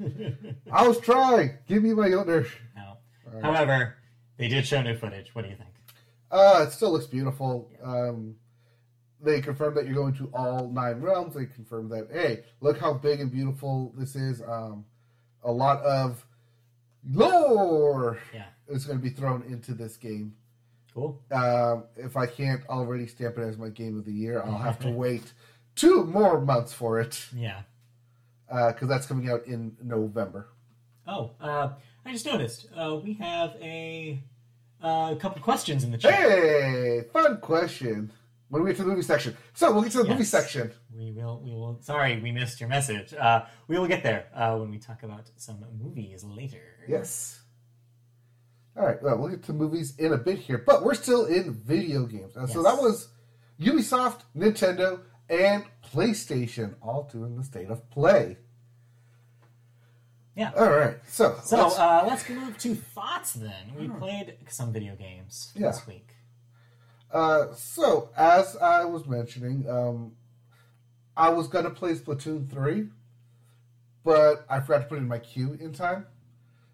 I 0.72 0.88
was 0.88 1.00
trying. 1.02 1.58
Give 1.68 1.84
me 1.84 1.94
my 1.94 2.10
Jötnar. 2.10 2.48
no. 2.76 2.98
However, 3.44 3.96
they 4.38 4.48
did 4.48 4.66
show 4.66 4.82
new 4.82 4.98
footage. 4.98 5.36
What 5.36 5.44
do 5.44 5.50
you 5.52 5.56
think? 5.56 5.70
Uh, 6.32 6.66
it 6.68 6.72
still 6.72 6.92
looks 6.92 7.06
beautiful. 7.06 7.70
Um, 7.84 8.36
they 9.22 9.42
confirm 9.42 9.76
that 9.76 9.86
you're 9.86 9.96
going 9.96 10.14
to 10.16 10.30
all 10.34 10.70
nine 10.70 11.02
realms. 11.02 11.36
They 11.36 11.46
confirm 11.46 11.90
that, 11.90 12.08
hey, 12.12 12.44
look 12.62 12.80
how 12.80 12.94
big 12.94 13.20
and 13.20 13.32
beautiful 13.32 13.94
this 13.98 14.16
is. 14.16 14.42
Um, 14.42 14.86
a 15.44 15.52
lot 15.52 15.82
of 15.84 16.26
lore 17.06 18.20
Yeah. 18.34 18.46
is 18.68 18.86
going 18.86 18.98
to 19.00 19.04
be 19.04 19.10
thrown 19.10 19.44
into 19.44 19.74
this 19.74 19.98
game. 19.98 20.36
Cool. 20.94 21.22
Um, 21.32 21.84
if 21.96 22.18
I 22.18 22.26
can't 22.26 22.66
already 22.68 23.08
stamp 23.08 23.38
it 23.38 23.42
as 23.42 23.58
my 23.58 23.70
game 23.70 23.98
of 23.98 24.06
the 24.06 24.12
year, 24.14 24.42
I'll 24.44 24.58
have 24.58 24.80
to 24.80 24.90
wait 24.92 25.34
two 25.76 26.04
more 26.06 26.42
months 26.42 26.74
for 26.74 27.00
it 27.00 27.26
Yeah. 27.34 27.62
because 28.48 28.88
that's 28.88 29.06
coming 29.06 29.30
out 29.30 29.46
in 29.46 29.76
November. 29.82 30.48
Oh, 31.08 31.32
uh, 31.40 31.70
I 32.06 32.12
just 32.12 32.26
noticed 32.26 32.68
uh, 32.76 33.00
we 33.04 33.14
have 33.14 33.56
a 33.62 34.22
uh, 34.82 35.16
couple 35.16 35.42
questions 35.42 35.84
in 35.84 35.92
the 35.92 35.98
chat. 35.98 36.14
Hey, 36.14 37.02
fun 37.12 37.38
question. 37.42 38.12
When 38.50 38.64
we 38.64 38.72
get 38.72 38.78
to 38.78 38.84
the 38.84 38.89
movie 38.89 39.04
section, 39.04 39.38
so 39.54 39.72
we'll 39.72 39.84
get 39.84 39.91
to 39.91 40.00
the 40.04 40.10
movie 40.10 40.24
section. 40.24 40.72
We 40.91 41.12
will. 41.12 41.39
We 41.43 41.52
will. 41.52 41.78
Sorry, 41.82 42.20
we 42.20 42.32
missed 42.32 42.60
your 42.60 42.68
message. 42.70 43.14
Uh, 43.14 43.45
we 43.68 43.78
will 43.78 43.88
get 43.88 44.02
there 44.02 44.26
uh, 44.34 44.58
when 44.58 44.72
we 44.72 44.80
talk 44.80 45.04
about 45.04 45.30
some 45.38 45.64
movies 45.80 46.24
later. 46.24 46.64
Yes. 46.88 47.41
All 48.76 48.86
right. 48.88 49.02
Well, 49.04 49.18
we'll 49.20 49.30
get 49.30 49.43
to 49.43 49.54
movies 49.54 49.95
in 49.97 50.14
a 50.14 50.18
bit 50.18 50.39
here, 50.39 50.58
but 50.66 50.84
we're 50.84 50.95
still 50.95 51.26
in 51.26 51.54
video 51.54 52.06
games. 52.08 52.36
Uh, 52.36 52.47
So 52.47 52.64
that 52.64 52.78
was 52.78 53.10
Ubisoft, 53.60 54.22
Nintendo, 54.36 55.02
and 55.30 55.66
PlayStation 55.93 56.74
all 56.82 57.04
doing 57.12 57.36
the 57.38 57.43
state 57.43 57.70
of 57.70 57.88
play. 57.91 58.38
Yeah. 60.36 60.52
All 60.58 60.70
right. 60.72 60.97
So, 61.08 61.38
So 61.43 61.58
let's- 61.64 61.78
uh, 61.78 62.04
let's 62.08 62.28
move 62.30 62.58
to 62.60 62.74
thoughts 62.74 63.34
then. 63.34 63.76
We 63.78 63.89
played 63.89 64.38
some 64.47 64.72
video 64.72 64.95
games 64.95 65.52
Yeah. 65.56 65.68
this 65.72 65.86
week. 65.86 66.16
Uh, 67.12 67.53
so 67.55 68.10
as 68.16 68.55
I 68.57 68.86
was 68.86 69.07
mentioning, 69.07 69.68
um, 69.70 70.14
I 71.18 71.30
was 71.30 71.47
gonna 71.47 71.70
play 71.72 71.93
Splatoon 71.95 72.49
three, 72.49 72.89
but 74.03 74.45
I 74.49 74.60
forgot 74.60 74.80
to 74.80 74.86
put 74.86 74.95
it 74.99 75.01
in 75.01 75.07
my 75.07 75.20
queue 75.20 75.57
in 75.60 75.74
time. 75.74 76.05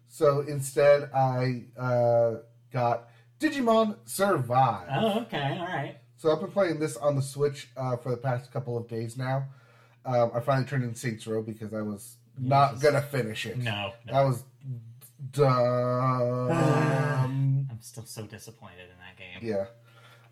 So 0.08 0.40
instead, 0.40 1.10
I 1.14 1.64
uh, 1.78 2.34
got 2.72 3.08
Digimon 3.40 3.96
Survive. 4.04 4.88
Oh, 4.90 5.20
okay. 5.22 5.56
All 5.58 5.66
right. 5.66 5.96
So 6.18 6.32
I've 6.32 6.40
been 6.40 6.50
playing 6.50 6.78
this 6.80 6.96
on 6.96 7.16
the 7.16 7.22
Switch 7.22 7.68
uh, 7.76 7.96
for 7.96 8.10
the 8.10 8.16
past 8.16 8.50
couple 8.52 8.76
of 8.76 8.88
days 8.88 9.16
now. 9.16 9.46
Um, 10.04 10.30
I 10.34 10.40
finally 10.40 10.66
turned 10.66 10.84
in 10.84 10.94
Saints 10.94 11.26
Row 11.26 11.42
because 11.42 11.74
I 11.74 11.82
was 11.82 12.16
not 12.38 12.74
Yes. 12.74 12.82
gonna 12.82 13.02
finish 13.02 13.44
it. 13.46 13.58
No. 13.58 13.92
no. 14.06 14.12
I 14.12 14.24
was 14.24 14.44
dumb. 15.32 16.50
I'm 17.70 17.80
still 17.80 18.04
so 18.04 18.24
disappointed 18.26 18.88
in 18.90 18.98
that 18.98 19.16
game. 19.18 19.40
yeah. 19.50 19.66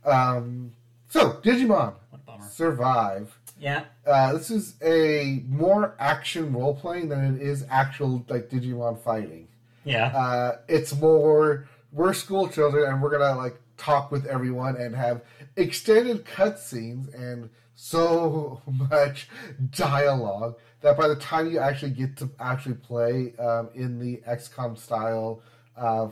Um, 0.04 0.72
so 1.08 1.34
Digimon 1.42 1.94
What 2.10 2.14
a 2.14 2.18
bummer. 2.18 2.48
Survive. 2.50 3.38
Yeah. 3.58 3.84
Uh, 4.06 4.32
this 4.34 4.50
is 4.50 4.74
a 4.82 5.42
more 5.48 5.94
action 5.98 6.52
role 6.52 6.74
playing 6.74 7.08
than 7.08 7.36
it 7.36 7.42
is 7.42 7.64
actual 7.70 8.24
like 8.28 8.50
Digimon 8.50 8.98
fighting. 8.98 9.48
Yeah. 9.84 10.06
Uh, 10.08 10.58
it's 10.68 10.94
more 10.94 11.68
we're 11.92 12.12
school 12.12 12.48
children 12.48 12.90
and 12.90 13.00
we're 13.00 13.10
gonna 13.10 13.36
like 13.36 13.60
talk 13.76 14.10
with 14.10 14.26
everyone 14.26 14.76
and 14.76 14.94
have 14.94 15.22
extended 15.56 16.24
cutscenes 16.24 17.12
and 17.14 17.50
so 17.76 18.60
much 18.90 19.28
dialogue 19.70 20.56
that 20.80 20.96
by 20.96 21.08
the 21.08 21.16
time 21.16 21.50
you 21.50 21.58
actually 21.58 21.92
get 21.92 22.16
to 22.16 22.28
actually 22.40 22.74
play 22.74 23.34
um, 23.38 23.68
in 23.74 23.98
the 23.98 24.22
XCOM 24.28 24.76
style 24.76 25.40
uh, 25.76 26.08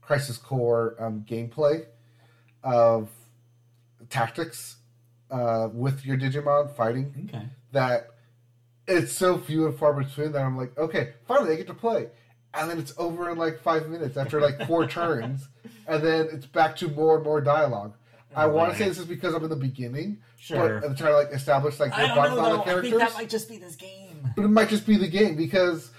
Crisis 0.00 0.38
Core 0.38 0.96
um, 0.98 1.24
gameplay 1.28 1.84
of 2.62 3.08
tactics 4.10 4.76
uh, 5.30 5.68
with 5.72 6.04
your 6.04 6.16
Digimon 6.16 6.74
fighting 6.74 7.28
okay. 7.28 7.46
that 7.72 8.08
it's 8.86 9.12
so 9.12 9.38
few 9.38 9.66
and 9.66 9.78
far 9.78 9.92
between 9.92 10.32
that 10.32 10.42
I'm 10.42 10.56
like, 10.56 10.76
okay, 10.78 11.12
finally 11.26 11.52
I 11.52 11.56
get 11.56 11.66
to 11.66 11.74
play. 11.74 12.08
And 12.54 12.70
then 12.70 12.78
it's 12.78 12.94
over 12.96 13.30
in 13.30 13.36
like 13.36 13.60
five 13.60 13.88
minutes 13.88 14.16
after 14.16 14.40
like 14.40 14.66
four 14.66 14.86
turns, 14.88 15.48
and 15.86 16.02
then 16.02 16.28
it's 16.32 16.46
back 16.46 16.76
to 16.76 16.88
more 16.88 17.16
and 17.16 17.24
more 17.24 17.40
dialogue. 17.40 17.94
I 18.34 18.46
want 18.46 18.72
to 18.72 18.78
say 18.78 18.88
this 18.88 18.98
is 18.98 19.04
because 19.04 19.34
I'm 19.34 19.42
in 19.44 19.50
the 19.50 19.56
beginning, 19.56 20.18
Sure. 20.38 20.80
but 20.80 20.88
I'm 20.88 20.96
trying 20.96 21.12
to 21.12 21.18
like 21.18 21.32
establish 21.32 21.78
like 21.80 21.92
I 21.92 22.02
the 22.02 22.14
don't 22.14 22.30
know 22.30 22.36
though. 22.36 22.62
of 22.62 22.68
I 22.68 22.80
think 22.80 22.98
that 22.98 23.14
might 23.14 23.28
just 23.28 23.48
be 23.48 23.58
this 23.58 23.76
game. 23.76 24.30
But 24.36 24.44
it 24.44 24.48
might 24.48 24.68
just 24.68 24.86
be 24.86 24.96
the 24.96 25.08
game 25.08 25.36
because 25.36 25.90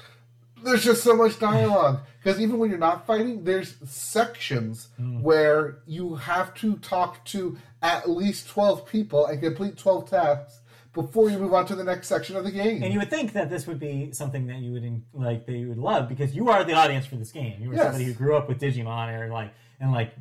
there's 0.64 0.84
just 0.84 1.04
so 1.04 1.16
much 1.16 1.40
dialogue. 1.40 2.00
Because 2.24 2.40
even 2.42 2.58
when 2.60 2.70
you're 2.70 2.80
not 2.80 3.06
fighting, 3.08 3.44
there's 3.44 3.76
sections 3.86 4.90
Hmm. 4.98 5.22
where 5.22 5.80
you 5.86 6.16
have 6.16 6.54
to 6.56 6.76
talk 6.78 7.24
to 7.26 7.58
at 7.82 8.10
least 8.10 8.48
12 8.50 8.86
people 8.86 9.26
and 9.26 9.42
complete 9.42 9.78
12 9.78 10.10
tasks 10.10 10.60
before 10.94 11.30
you 11.30 11.38
move 11.38 11.54
on 11.54 11.66
to 11.68 11.76
the 11.76 11.84
next 11.84 12.08
section 12.08 12.36
of 12.36 12.44
the 12.44 12.52
game. 12.52 12.84
And 12.84 12.92
you 12.92 13.00
would 13.00 13.10
think 13.10 13.32
that 13.34 13.50
this 13.50 13.68
would 13.68 13.80
be 13.80 14.12
something 14.12 14.48
that 14.48 14.58
you 14.58 14.74
would 14.74 15.02
like 15.14 15.46
that 15.46 15.54
you 15.54 15.70
would 15.70 15.78
love 15.78 16.10
because 16.10 16.36
you 16.36 16.50
are 16.50 16.64
the 16.64 16.74
audience 16.74 17.06
for 17.06 17.16
this 17.16 17.32
game. 17.32 17.62
You 17.62 17.70
were 17.70 17.76
Yes. 17.76 17.84
somebody 17.86 18.06
who 18.06 18.14
grew 18.14 18.36
up 18.36 18.50
with 18.50 18.60
Digimon 18.60 19.18
or 19.18 19.32
like 19.32 19.54
and 19.80 19.92
like 19.94 20.14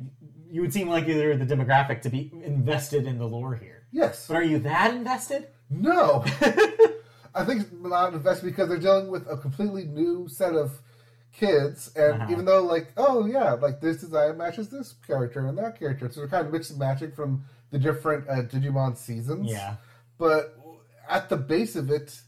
you 0.49 0.61
would 0.61 0.71
seem 0.71 0.87
like 0.87 1.05
you're 1.05 1.35
the 1.35 1.45
demographic 1.45 2.01
to 2.03 2.09
be 2.09 2.31
invested 2.43 3.05
in 3.07 3.17
the 3.17 3.25
lore 3.27 3.55
here. 3.55 3.83
yes. 3.91 4.25
But 4.27 4.37
are 4.37 4.43
you 4.43 4.59
that 4.59 4.93
invested? 4.93 5.47
No. 5.69 6.23
I 7.35 7.43
think 7.45 7.61
it's 7.61 7.71
not 7.71 8.13
invested 8.13 8.45
because 8.45 8.69
they're 8.69 8.77
dealing 8.77 9.09
with 9.11 9.27
a 9.29 9.37
completely 9.37 9.85
new 9.85 10.27
set 10.29 10.55
of 10.55 10.79
kids, 11.31 11.91
and 11.95 12.21
Uh-huh. 12.21 12.31
even 12.31 12.45
though 12.45 12.63
like, 12.63 12.91
oh 12.97 13.25
yeah, 13.25 13.53
like 13.53 13.81
this 13.81 13.97
design 13.97 14.37
matches 14.37 14.69
this 14.69 14.95
character 15.05 15.45
and 15.45 15.57
that 15.57 15.77
character, 15.79 16.09
so 16.11 16.21
they're 16.21 16.29
kind 16.29 16.47
of 16.47 16.51
mixing 16.53 16.73
and 16.75 16.79
matching 16.79 17.11
from 17.11 17.43
the 17.71 17.79
different 17.79 18.27
uh, 18.27 18.41
Digimon 18.43 18.97
seasons. 18.97 19.51
Yeah. 19.51 19.75
But 20.17 20.57
at 21.07 21.29
the 21.29 21.37
base 21.37 21.75
of 21.75 21.89
it, 21.91 22.19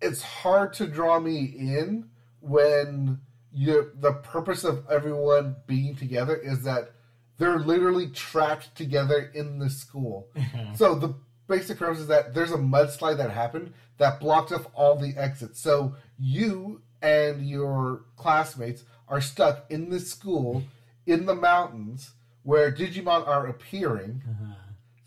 it's 0.00 0.22
hard 0.22 0.72
to 0.74 0.86
draw 0.86 1.18
me 1.20 1.44
in 1.44 2.10
when 2.40 3.20
you 3.52 3.90
the 3.94 4.12
purpose 4.12 4.62
of 4.64 4.84
everyone 4.90 5.56
being 5.66 5.96
together 5.96 6.36
is 6.36 6.62
that 6.64 6.90
they're 7.38 7.58
literally 7.60 8.08
trapped 8.10 8.74
together 8.76 9.30
in 9.34 9.58
the 9.58 9.70
school. 9.70 10.28
so 10.74 10.94
the 10.96 11.14
basic 11.48 11.78
premise 11.78 11.98
is 11.98 12.06
that 12.08 12.34
there's 12.34 12.52
a 12.52 12.58
mudslide 12.58 13.16
that 13.16 13.30
happened 13.30 13.72
that 13.96 14.20
blocked 14.20 14.52
off 14.52 14.66
all 14.74 14.96
the 14.96 15.14
exits. 15.16 15.60
So 15.60 15.94
you 16.18 16.82
and 17.02 17.48
your 17.48 18.04
classmates 18.16 18.84
are 19.08 19.20
stuck 19.20 19.64
in 19.70 19.90
this 19.90 20.10
school 20.10 20.62
in 21.06 21.26
the 21.26 21.34
mountains 21.34 22.12
where 22.42 22.70
Digimon 22.70 23.26
are 23.26 23.46
appearing. 23.46 24.22
Uh-huh. 24.28 24.54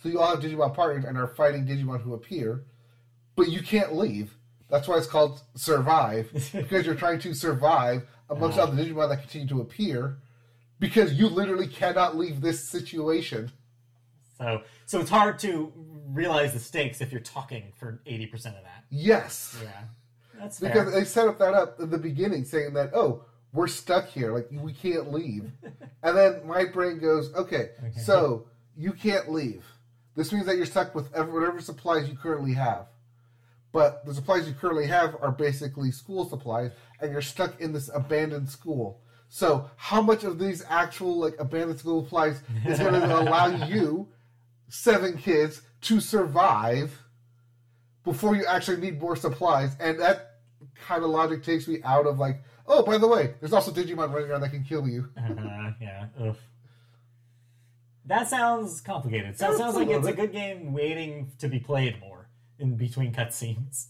So 0.01 0.09
you 0.09 0.19
all 0.19 0.35
have 0.35 0.43
Digimon 0.43 0.73
partners 0.73 1.05
and 1.05 1.17
are 1.17 1.27
fighting 1.27 1.65
Digimon 1.65 2.01
who 2.01 2.13
appear, 2.13 2.63
but 3.35 3.49
you 3.49 3.61
can't 3.61 3.95
leave. 3.95 4.35
That's 4.69 4.87
why 4.87 4.97
it's 4.97 5.07
called 5.07 5.41
survive 5.55 6.31
because 6.53 6.85
you're 6.85 6.95
trying 6.95 7.19
to 7.19 7.33
survive 7.33 8.03
amongst 8.29 8.57
uh-huh. 8.57 8.69
all 8.69 8.73
the 8.73 8.83
Digimon 8.83 9.09
that 9.09 9.21
continue 9.21 9.47
to 9.49 9.61
appear 9.61 10.17
because 10.79 11.13
you 11.13 11.27
literally 11.27 11.67
cannot 11.67 12.17
leave 12.17 12.41
this 12.41 12.67
situation. 12.67 13.51
So 14.37 14.63
so 14.85 14.99
it's 14.99 15.09
hard 15.09 15.37
to 15.39 15.71
realize 16.14 16.53
the 16.53 16.59
stakes 16.59 17.01
if 17.01 17.12
you're 17.12 17.22
talking 17.22 17.72
for 17.80 18.01
eighty 18.05 18.26
percent 18.26 18.55
of 18.57 18.64
that. 18.64 18.86
Yes, 18.89 19.57
Yeah. 19.64 19.70
That's 20.39 20.59
fair. 20.59 20.70
because 20.70 20.93
they 20.93 21.03
set 21.03 21.28
up 21.28 21.38
that 21.39 21.53
up 21.53 21.80
at 21.80 21.91
the 21.91 21.97
beginning, 21.97 22.45
saying 22.45 22.74
that 22.74 22.91
oh 22.93 23.24
we're 23.53 23.68
stuck 23.68 24.07
here, 24.07 24.34
like 24.34 24.47
we 24.51 24.74
can't 24.74 25.12
leave, 25.12 25.51
and 26.03 26.18
then 26.18 26.45
my 26.47 26.66
brain 26.66 26.99
goes 26.99 27.34
okay, 27.36 27.70
so 28.01 28.45
you 28.78 28.91
can't 28.93 29.32
leave. 29.32 29.64
This 30.16 30.32
means 30.34 30.45
that 30.45 30.57
you're 30.57 30.66
stuck 30.66 30.93
with 30.95 31.14
ever- 31.14 31.32
whatever 31.32 31.62
supplies 31.62 32.09
you 32.09 32.16
currently 32.18 32.53
have. 32.53 32.88
But 33.72 34.05
the 34.05 34.14
supplies 34.14 34.47
you 34.47 34.53
currently 34.53 34.88
have 34.88 35.16
are 35.22 35.32
basically 35.32 35.91
school 35.91 36.28
supplies, 36.28 36.72
and 36.99 37.12
you're 37.12 37.22
stuck 37.22 37.62
in 37.62 37.72
this 37.72 37.89
abandoned 37.93 38.49
school. 38.49 38.99
So, 39.30 39.70
how 39.78 40.01
much 40.01 40.26
of 40.26 40.39
these 40.39 40.64
actual 40.70 41.18
like 41.20 41.36
abandoned 41.39 41.80
school 41.80 42.03
supplies 42.03 42.41
is 42.66 42.80
going 42.80 42.93
to 43.01 43.20
allow 43.22 43.47
you, 43.68 44.07
seven 44.68 45.18
kids, 45.18 45.62
to 45.82 45.99
survive 45.99 46.97
before 48.03 48.36
you 48.36 48.45
actually 48.45 48.77
need 48.77 48.99
more 48.99 49.15
supplies. 49.15 49.75
And 49.79 49.99
that 49.99 50.38
kind 50.75 51.03
of 51.03 51.09
logic 51.09 51.43
takes 51.43 51.67
me 51.67 51.79
out 51.84 52.05
of 52.05 52.19
like, 52.19 52.43
oh, 52.67 52.84
by 52.84 52.97
the 52.97 53.07
way, 53.07 53.36
there's 53.39 53.53
also 53.53 53.71
Digimon 53.71 54.11
running 54.11 54.29
around 54.29 54.41
that 54.41 54.51
can 54.51 54.63
kill 54.63 54.88
you. 54.88 55.09
Uh, 55.17 55.71
yeah. 55.79 56.07
Ugh. 56.19 56.36
That 58.05 58.27
sounds 58.27 58.82
complicated. 58.82 59.36
Yeah, 59.39 59.55
sounds 59.55 59.75
like 59.75 59.88
it's 59.88 60.07
a 60.07 60.13
good 60.13 60.32
game 60.32 60.73
waiting 60.73 61.32
to 61.39 61.47
be 61.47 61.59
played 61.59 61.99
more 61.99 62.27
in 62.59 62.75
between 62.75 63.13
cutscenes. 63.13 63.88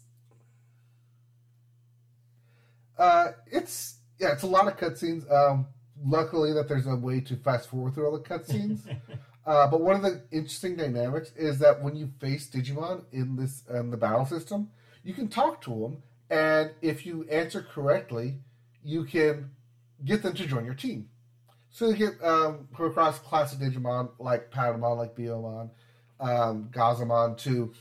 Uh, 2.98 3.30
it's 3.48 3.96
yeah, 4.20 4.34
it's 4.34 4.44
a 4.44 4.48
lot 4.48 4.68
of 4.68 4.78
cutscenes. 4.78 5.30
Um, 5.32 5.68
luckily 6.04 6.54
that 6.54 6.68
there's 6.68 6.88
a 6.88 6.96
way 6.96 7.22
to 7.22 7.36
fast 7.36 7.70
forward 7.70 7.96
through 7.96 8.06
all 8.06 8.18
the 8.18 8.24
cutscenes. 8.24 8.82
uh, 9.52 9.68
but 9.68 9.82
one 9.82 9.96
of 9.98 10.02
the 10.02 10.22
interesting 10.32 10.76
dynamics 10.76 11.32
is 11.36 11.60
that 11.60 11.82
when 11.84 11.96
you 11.96 12.10
face 12.20 12.50
Digimon 12.50 13.04
in 13.12 13.36
this 13.36 13.64
um, 13.70 13.92
the 13.92 13.98
battle 13.98 14.26
system, 14.26 14.70
you 15.04 15.14
can 15.14 15.28
talk 15.28 15.62
to 15.62 15.70
them, 15.72 15.94
and 16.30 16.72
if 16.82 17.06
you 17.06 17.16
answer 17.30 17.62
correctly, 17.62 18.36
you 18.84 19.04
can 19.04 19.52
get 20.06 20.24
them 20.24 20.34
to 20.36 20.46
join 20.48 20.64
your 20.66 20.74
team. 20.86 21.10
So 21.70 21.90
you 21.90 21.96
get 21.96 22.24
um, 22.24 22.68
come 22.76 22.86
across 22.88 23.20
classic 23.20 23.60
Digimon 23.60 24.10
like 24.20 24.52
Patamon, 24.52 24.98
like 24.98 25.16
Biyomon, 25.16 25.70
um, 26.20 26.70
Gazimon 26.72 27.38
to 27.40 27.74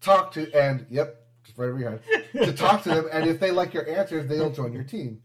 talk 0.00 0.32
to, 0.32 0.42
and 0.54 0.86
yep, 0.90 1.26
just 1.44 1.58
right 1.58 1.68
over 1.68 1.78
your 1.78 1.90
head, 1.90 2.24
to 2.46 2.52
talk 2.52 2.82
to 2.84 2.90
them, 2.90 3.06
and 3.12 3.26
if 3.28 3.38
they 3.40 3.50
like 3.50 3.74
your 3.74 3.88
answers, 3.88 4.28
they'll 4.28 4.50
join 4.52 4.72
your 4.72 4.84
team. 4.84 5.20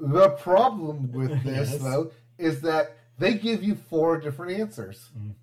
The 0.00 0.30
problem 0.30 1.10
with 1.12 1.30
this, 1.44 1.70
Yes. 1.72 1.82
though, 1.82 2.12
is 2.38 2.60
that 2.62 2.97
they 3.18 3.34
give 3.34 3.62
you 3.62 3.74
four 3.74 4.18
different 4.18 4.58
answers. 4.58 5.10
Mm. 5.18 5.34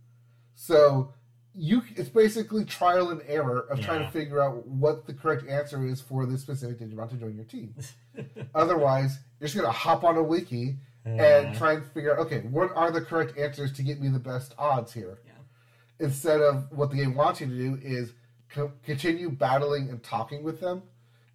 So 0.55 1.13
you, 1.53 1.83
it's 1.95 2.09
basically 2.09 2.65
trial 2.65 3.09
and 3.09 3.21
error 3.27 3.61
of 3.69 3.79
trying 3.79 4.01
to 4.01 4.11
figure 4.11 4.41
out 4.41 4.67
what 4.67 5.05
the 5.05 5.13
correct 5.13 5.47
answer 5.47 5.85
is 5.85 6.01
for 6.01 6.25
this 6.25 6.41
specific 6.41 6.79
Digimon 6.79 7.09
to 7.09 7.15
join 7.15 7.35
your 7.35 7.45
team. 7.45 7.73
Otherwise, 8.55 9.19
you're 9.39 9.47
just 9.47 9.55
gonna 9.55 9.71
hop 9.71 10.03
on 10.03 10.17
a 10.17 10.23
wiki 10.23 10.77
and 11.05 11.55
try 11.55 11.73
and 11.73 11.85
figure 11.91 12.13
out, 12.13 12.25
okay, 12.25 12.39
what 12.39 12.71
are 12.75 12.91
the 12.91 13.01
correct 13.01 13.37
answers 13.37 13.71
to 13.73 13.83
get 13.83 14.01
me 14.01 14.09
the 14.09 14.19
best 14.19 14.55
odds 14.57 14.91
here? 14.91 15.19
Yeah. 15.25 16.05
Instead 16.05 16.41
of 16.41 16.71
what 16.71 16.89
the 16.89 16.97
game 16.97 17.15
wants 17.15 17.41
you 17.41 17.47
to 17.47 17.55
do 17.55 17.79
is 17.81 18.13
co- 18.49 18.71
continue 18.83 19.29
battling 19.29 19.89
and 19.89 20.03
talking 20.03 20.43
with 20.43 20.59
them, 20.59 20.81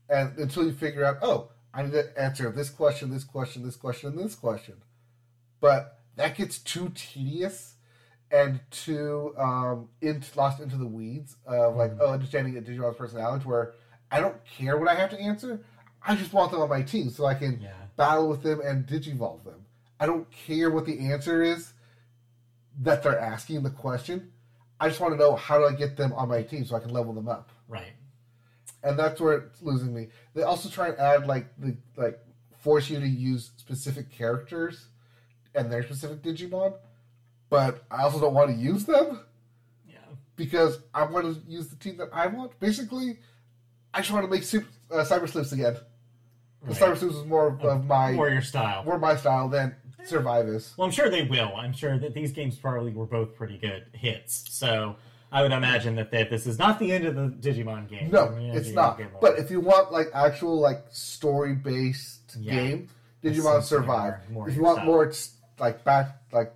and 0.09 0.37
until 0.39 0.65
you 0.65 0.73
figure 0.73 1.05
out, 1.05 1.19
oh, 1.23 1.51
I 1.73 1.83
need 1.85 1.93
to 1.93 2.21
answer 2.21 2.51
this 2.51 2.69
question, 2.69 3.11
this 3.11 3.25
question, 3.25 3.65
this 3.65 3.77
question, 3.77 4.11
and 4.11 4.19
this 4.19 4.35
question. 4.35 4.75
But 5.61 6.00
that 6.17 6.37
gets 6.37 6.59
too 6.59 6.91
tedious 6.95 7.75
and 8.31 8.61
too 8.71 9.35
um, 9.39 9.89
in, 10.01 10.23
lost 10.37 10.61
into 10.61 10.77
the 10.77 10.87
weeds 10.87 11.37
of 11.47 11.77
like, 11.77 11.93
oh, 12.01 12.13
understanding 12.13 12.57
a 12.57 12.61
Digimon's 12.61 12.97
personality, 12.97 13.45
where 13.45 13.75
I 14.11 14.21
don't 14.21 14.37
care 14.45 14.77
what 14.79 14.89
I 14.89 14.95
have 14.95 15.11
to 15.11 15.21
answer. 15.21 15.61
I 16.03 16.15
just 16.17 16.33
want 16.33 16.53
them 16.53 16.61
on 16.61 16.69
my 16.69 16.83
team 16.83 17.11
so 17.11 17.27
I 17.27 17.35
can 17.35 17.61
Yeah. 17.61 17.73
battle 17.97 18.29
with 18.29 18.43
them 18.43 18.61
and 18.65 18.87
digivolve 18.87 19.45
them. 19.45 19.67
I 19.99 20.07
don't 20.07 20.31
care 20.31 20.71
what 20.71 20.87
the 20.87 21.11
answer 21.13 21.43
is 21.43 21.73
that 22.81 23.03
they're 23.03 23.19
asking 23.19 23.63
the 23.63 23.71
question. 23.71 24.33
I 24.79 24.89
just 24.89 25.01
want 25.01 25.13
to 25.13 25.19
know 25.19 25.37
how 25.37 25.59
do 25.59 25.67
I 25.67 25.73
get 25.75 25.97
them 25.97 26.13
on 26.15 26.29
my 26.29 26.43
team 26.43 26.65
so 26.65 26.75
I 26.77 26.81
can 26.81 26.91
level 26.91 27.13
them 27.13 27.29
up. 27.29 27.51
Right. 27.69 27.93
And 28.83 28.99
that's 28.99 29.21
where 29.21 29.35
it's 29.35 29.61
losing 29.61 29.93
me. 29.93 30.09
They 30.35 30.43
also 30.43 30.71
try 30.71 30.89
and 30.89 30.99
add 30.99 31.27
like 31.27 31.49
the 31.59 31.77
like 31.97 32.19
force 32.61 32.89
you 32.89 32.99
to 32.99 33.07
use 33.07 33.51
specific 33.59 34.11
characters 34.11 34.87
and 35.55 35.71
their 35.73 35.83
specific 35.83 36.23
Digimon, 36.23 36.75
but 37.49 37.85
I 37.91 38.03
also 38.03 38.21
don't 38.21 38.35
want 38.35 38.51
to 38.51 38.57
use 38.57 38.85
them 38.85 39.21
Yeah. 39.89 39.97
because 40.37 40.79
I 40.95 41.05
want 41.05 41.27
to 41.27 41.51
use 41.51 41.69
the 41.69 41.77
team 41.77 41.97
that 41.99 42.09
I 42.13 42.27
want. 42.29 42.59
Basically, 42.61 43.19
I 43.93 44.01
just 44.01 44.13
want 44.13 44.25
to 44.25 44.31
make 44.31 44.43
super, 44.45 44.69
uh, 44.91 44.97
Cyber 45.05 45.29
Sleuths 45.29 45.53
again. 45.53 45.75
The 46.63 46.73
Right. 46.73 46.77
Cyber 46.77 46.97
Sleuths 46.97 47.17
is 47.17 47.25
more 47.27 47.49
of 47.61 47.85
my 47.87 48.15
Warrior 48.15 48.43
style. 48.43 48.85
more 48.85 48.99
my 48.99 49.17
style 49.17 49.49
than 49.49 49.75
Survivus. 50.05 50.77
Well, 50.77 50.87
I'm 50.87 50.93
sure 50.93 51.11
they 51.11 51.25
will. 51.25 51.53
I'm 51.57 51.73
sure 51.73 51.99
that 51.99 52.15
these 52.15 52.33
games 52.33 52.57
probably 52.57 52.93
were 52.93 53.07
both 53.07 53.35
pretty 53.35 53.59
good 53.59 53.87
hits. 53.93 54.45
So 54.51 54.97
I 55.33 55.43
would 55.43 55.53
imagine 55.53 55.95
that, 55.97 56.11
that 56.13 56.31
this 56.31 56.47
is 56.47 56.59
not 56.59 56.79
the 56.79 56.93
end 56.93 57.05
of 57.07 57.15
the 57.17 57.29
Digimon 57.29 57.89
game. 57.89 58.11
No, 58.11 58.29
I 58.29 58.31
mean, 58.39 58.51
it's 58.55 58.69
you 58.69 58.75
not. 58.75 59.01
But 59.21 59.39
if 59.39 59.51
you 59.51 59.61
want 59.61 59.93
like 59.93 60.09
actual 60.15 60.59
like 60.61 60.85
story 60.91 61.55
based 61.55 62.37
Yeah. 62.39 62.53
game, 62.55 62.89
Digimon 63.23 63.63
Survive. 63.63 64.15
more- 64.31 64.45
more 64.45 64.49
if 64.49 64.57
you 64.57 64.63
want 64.63 64.77
style. 64.79 64.87
more 64.87 65.05
like 65.61 65.85
back 65.85 66.17
like 66.33 66.53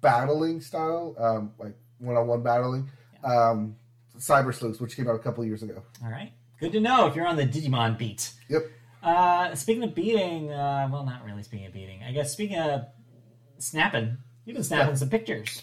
battling 0.00 0.60
style, 0.60 1.14
um, 1.18 1.52
like 1.58 1.74
one 1.98 2.16
on 2.16 2.26
one 2.26 2.42
battling, 2.42 2.88
um, 3.24 3.74
Cyber 4.18 4.54
Sleuths, 4.54 4.80
which 4.80 4.96
came 4.96 5.08
out 5.08 5.14
a 5.16 5.18
couple 5.18 5.44
years 5.44 5.62
ago. 5.62 5.82
All 6.04 6.10
right. 6.10 6.32
Good 6.60 6.72
to 6.72 6.80
know 6.80 7.06
if 7.06 7.14
you're 7.16 7.26
on 7.26 7.36
the 7.36 7.46
Digimon 7.46 7.96
beat. 7.98 8.32
Yep. 8.48 8.62
Uh, 9.02 9.54
speaking 9.54 9.84
of 9.84 9.94
beating, 9.94 10.50
uh, 10.52 10.88
well, 10.90 11.04
not 11.04 11.24
really 11.24 11.42
speaking 11.42 11.66
of 11.66 11.72
beating. 11.72 12.02
I 12.02 12.12
guess 12.12 12.32
speaking 12.32 12.58
of 12.58 12.86
snapping, 13.58 14.18
you've 14.44 14.54
been 14.54 14.64
snapping 14.64 14.96
some 14.96 15.08
pictures. 15.08 15.62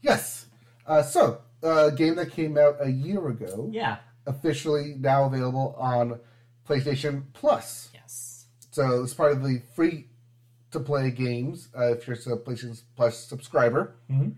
Yes. 0.00 0.46
Uh, 0.86 1.02
so 1.02 1.42
a 1.62 1.92
game 1.92 2.16
that 2.16 2.30
came 2.32 2.56
out 2.58 2.76
a 2.80 2.90
year 2.90 3.28
ago, 3.28 3.68
Yeah. 3.70 3.98
officially 4.26 4.96
now 4.98 5.24
available 5.24 5.76
on 5.78 6.18
PlayStation 6.68 7.24
Plus. 7.34 7.90
Yes. 7.92 8.46
So 8.70 9.02
it's 9.02 9.14
part 9.14 9.32
of 9.32 9.42
the 9.42 9.60
free 9.74 10.08
to 10.72 10.80
play 10.80 11.10
games 11.10 11.68
uh, 11.78 11.92
if 11.92 12.06
you're 12.06 12.16
a 12.16 12.38
PlayStation 12.38 12.80
Plus 12.96 13.16
subscriber. 13.18 13.94
Mhm. 14.10 14.34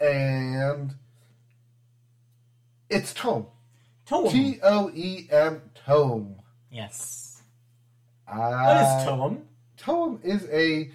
And 0.00 0.94
it's 2.88 3.12
Tome. 3.14 3.46
Toem. 4.06 4.30
T 4.30 4.58
O 4.62 4.90
E 4.94 5.26
M 5.30 5.62
Toem. 5.86 6.36
yes. 6.70 7.42
Uh, 8.28 8.36
What 8.36 8.76
is 8.76 9.08
Toem? 9.08 9.42
Tome 9.76 10.20
is 10.24 10.46
a 10.50 10.90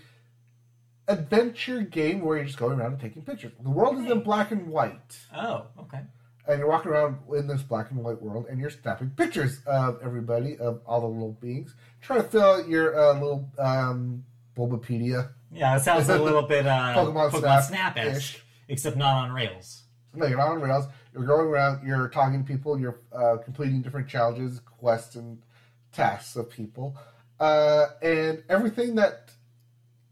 adventure 1.08 1.82
game 1.82 2.22
where 2.22 2.38
you're 2.38 2.46
just 2.46 2.58
going 2.58 2.80
around 2.80 2.94
and 2.94 3.02
taking 3.02 3.22
pictures. 3.24 3.52
The 3.62 3.70
world 3.70 4.00
is 4.00 4.10
in 4.10 4.22
black 4.22 4.52
and 4.52 4.68
white. 4.68 5.20
Oh, 5.36 5.66
okay. 5.80 6.02
And 6.48 6.60
you're 6.60 6.70
walking 6.70 6.92
around 6.92 7.18
in 7.36 7.48
this 7.48 7.62
black 7.62 7.92
and 7.92 8.04
white 8.04 8.22
world 8.22 8.46
and 8.50 8.60
you're 8.60 8.70
snapping 8.70 9.12
pictures 9.12 9.62
of 9.66 10.00
everybody, 10.04 10.58
of 10.58 10.82
all 10.86 11.02
the 11.02 11.08
little 11.08 11.34
beings. 11.34 11.76
Trying 12.02 12.24
to 12.24 12.28
fill 12.30 12.42
out 12.44 12.68
your 12.68 12.98
uh, 13.00 13.14
little 13.14 13.50
um, 13.60 14.24
Bulbapedia. 14.56 15.32
Yeah, 15.52 15.76
it 15.78 15.82
sounds 15.82 16.10
a 16.10 16.18
little 16.22 16.44
bit 16.44 16.66
uh, 16.68 16.94
Pokemon 16.96 17.32
Pokemon, 17.32 17.64
Snap- 17.64 17.96
Snap-ish, 17.96 18.44
except 18.68 18.98
not 18.98 19.16
on 19.16 19.32
rails. 19.32 19.84
No, 20.14 20.26
you're 20.26 20.38
not 20.38 20.50
on 20.50 20.62
rails. 20.62 20.86
You're 21.14 21.26
going 21.26 21.48
around. 21.48 21.88
You're 21.88 22.10
talking 22.10 22.44
to 22.44 22.48
people. 22.48 22.80
You're 22.80 23.00
uh, 23.14 23.38
completing 23.44 23.82
different 23.82 24.08
challenges, 24.08 24.60
quests, 24.60 25.16
and 25.16 25.42
tasks 25.92 26.36
of 26.36 26.50
people. 26.50 26.98
Uh, 27.40 27.88
and 28.02 28.44
everything 28.50 28.96
that 28.96 29.32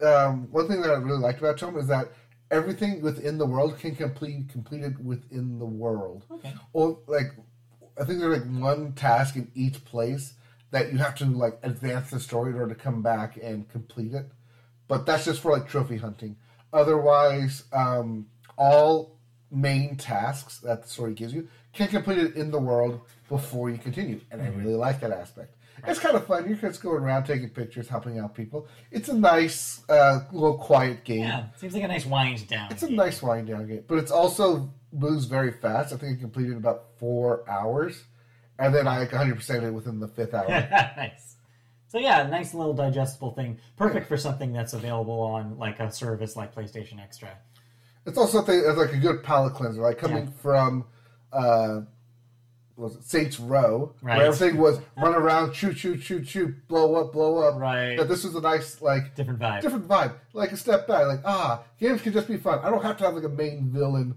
um, 0.01 0.51
one 0.51 0.67
thing 0.67 0.81
that 0.81 0.89
I 0.89 0.95
really 0.95 1.19
liked 1.19 1.39
about 1.39 1.57
Toem 1.57 1.77
is 1.79 1.87
that 1.87 2.11
everything 2.51 3.01
within 3.01 3.37
the 3.37 3.45
world 3.45 3.77
can 3.77 3.95
complete 3.95 4.49
completed 4.49 5.03
within 5.05 5.59
the 5.59 5.65
world. 5.65 6.25
Okay. 6.31 6.53
Or 6.73 6.99
like 7.07 7.33
I 7.99 8.05
think 8.05 8.19
there's 8.19 8.39
like 8.39 8.61
one 8.61 8.93
task 8.93 9.35
in 9.35 9.51
each 9.53 9.83
place 9.85 10.33
that 10.71 10.91
you 10.91 10.97
have 10.99 11.15
to 11.15 11.25
like 11.25 11.59
advance 11.63 12.11
the 12.11 12.19
story 12.19 12.51
in 12.51 12.57
order 12.57 12.73
to 12.73 12.79
come 12.79 13.01
back 13.01 13.37
and 13.41 13.67
complete 13.69 14.13
it. 14.13 14.25
But 14.87 15.05
that's 15.05 15.25
just 15.25 15.41
for 15.41 15.51
like 15.51 15.67
trophy 15.67 15.97
hunting. 15.97 16.35
Otherwise, 16.73 17.63
um, 17.73 18.27
all 18.57 19.17
main 19.51 19.95
tasks 19.95 20.59
that 20.59 20.83
the 20.83 20.89
story 20.89 21.13
gives 21.13 21.33
you 21.33 21.47
can 21.73 21.87
complete 21.87 22.17
it 22.17 22.35
in 22.35 22.51
the 22.51 22.59
world 22.59 23.01
before 23.27 23.69
you 23.69 23.77
continue, 23.77 24.19
and 24.31 24.41
I 24.41 24.47
really 24.47 24.75
like 24.75 24.99
that 25.01 25.11
aspect. 25.11 25.55
It's 25.87 25.99
kind 25.99 26.15
of 26.15 26.27
fun. 26.27 26.47
You're 26.47 26.57
just 26.57 26.81
going 26.81 27.01
around 27.01 27.25
taking 27.25 27.49
pictures, 27.49 27.87
helping 27.87 28.19
out 28.19 28.35
people. 28.35 28.67
It's 28.91 29.07
a 29.07 29.13
nice, 29.13 29.81
uh, 29.87 30.21
little 30.31 30.57
quiet 30.57 31.05
game. 31.05 31.21
Yeah, 31.21 31.45
seems 31.55 31.73
like 31.73 31.83
a 31.83 31.87
nice 31.87 32.05
wind 32.05 32.45
down. 32.47 32.71
It's 32.71 32.83
a 32.83 32.89
nice 32.89 33.21
wind 33.21 33.47
down 33.47 33.67
game, 33.67 33.83
but 33.87 33.97
it's 33.97 34.11
also 34.11 34.73
moves 34.91 35.25
very 35.25 35.51
fast. 35.51 35.93
I 35.93 35.97
think 35.97 36.17
I 36.17 36.21
completed 36.21 36.51
in 36.51 36.57
about 36.57 36.97
four 36.97 37.49
hours, 37.49 38.03
and 38.59 38.73
then 38.75 38.87
I 38.87 38.99
100 38.99 39.35
percent 39.35 39.63
it 39.63 39.71
within 39.73 39.99
the 39.99 40.07
fifth 40.07 40.33
hour. 40.33 40.47
nice. 40.97 41.35
So 41.87 41.97
yeah, 41.97 42.23
nice 42.27 42.53
little 42.53 42.73
digestible 42.73 43.31
thing. 43.31 43.57
Perfect 43.77 44.07
for 44.07 44.17
something 44.17 44.53
that's 44.53 44.73
available 44.73 45.19
on 45.21 45.57
like 45.57 45.79
a 45.79 45.91
service 45.91 46.35
like 46.35 46.53
PlayStation 46.53 47.01
Extra. 47.01 47.29
it's 48.05 48.17
also 48.17 48.37
something 48.39 48.63
like 48.77 48.93
a 48.93 48.97
good 48.97 49.23
palate 49.23 49.53
cleanser, 49.55 49.81
like 49.81 49.97
coming 49.97 50.25
Yeah. 50.25 50.41
from 50.41 50.85
uh, 51.33 51.81
what 52.75 52.85
was 52.91 52.95
it 52.95 53.03
Saints 53.03 53.39
Row, 53.39 53.93
Right. 54.01 54.17
where 54.17 54.27
everything 54.27 54.57
was 54.57 54.79
run 54.97 55.13
around, 55.15 55.53
shoot, 55.53 55.77
shoot, 55.77 55.97
shoot, 56.01 56.27
shoot, 56.27 56.67
blow 56.67 56.95
up, 56.95 57.11
blow 57.11 57.37
up. 57.47 57.59
Right. 57.59 57.97
That 57.97 58.07
this 58.07 58.23
was 58.23 58.35
a 58.35 58.41
nice 58.41 58.81
like 58.81 59.15
Different 59.15 59.39
vibe. 59.39 59.61
different 59.61 59.87
vibe, 59.87 60.13
like 60.33 60.51
a 60.51 60.57
step 60.57 60.87
back. 60.87 61.07
Like 61.07 61.21
ah, 61.25 61.63
games 61.79 62.01
can 62.01 62.13
just 62.13 62.27
be 62.27 62.37
fun. 62.37 62.59
I 62.63 62.69
don't 62.69 62.83
have 62.83 62.97
to 62.97 63.03
have 63.05 63.15
like 63.15 63.23
a 63.25 63.29
main 63.29 63.69
villain 63.69 64.15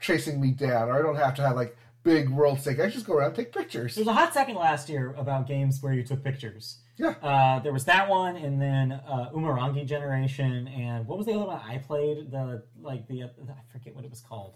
chasing 0.00 0.40
me 0.40 0.50
down, 0.52 0.88
or 0.90 0.98
I 0.98 1.02
don't 1.02 1.16
have 1.16 1.34
to 1.36 1.42
have 1.42 1.56
like 1.56 1.76
big 2.04 2.28
world 2.28 2.60
stake. 2.60 2.78
I 2.78 2.88
just 2.88 3.06
go 3.06 3.14
around 3.14 3.28
and 3.28 3.36
take 3.36 3.52
pictures. 3.52 3.96
There 3.96 4.02
was 4.02 4.08
a 4.08 4.12
hot 4.12 4.32
second 4.32 4.54
last 4.54 4.88
year 4.88 5.14
about 5.18 5.48
games 5.48 5.82
where 5.82 5.92
you 5.92 6.04
took 6.04 6.22
pictures. 6.22 6.78
Yeah. 6.96 7.14
Uh, 7.20 7.58
there 7.58 7.72
was 7.72 7.84
that 7.86 8.08
one, 8.08 8.36
and 8.36 8.60
then 8.62 8.92
uh, 8.92 9.30
Umurangi 9.34 9.84
Generation, 9.86 10.68
and 10.68 11.06
what 11.08 11.18
was 11.18 11.26
the 11.26 11.32
other 11.32 11.46
one 11.46 11.60
I 11.68 11.78
played? 11.78 12.30
The 12.30 12.62
like 12.80 13.08
the 13.08 13.24
I 13.24 13.28
forget 13.72 13.96
what 13.96 14.04
it 14.04 14.10
was 14.10 14.20
called. 14.20 14.54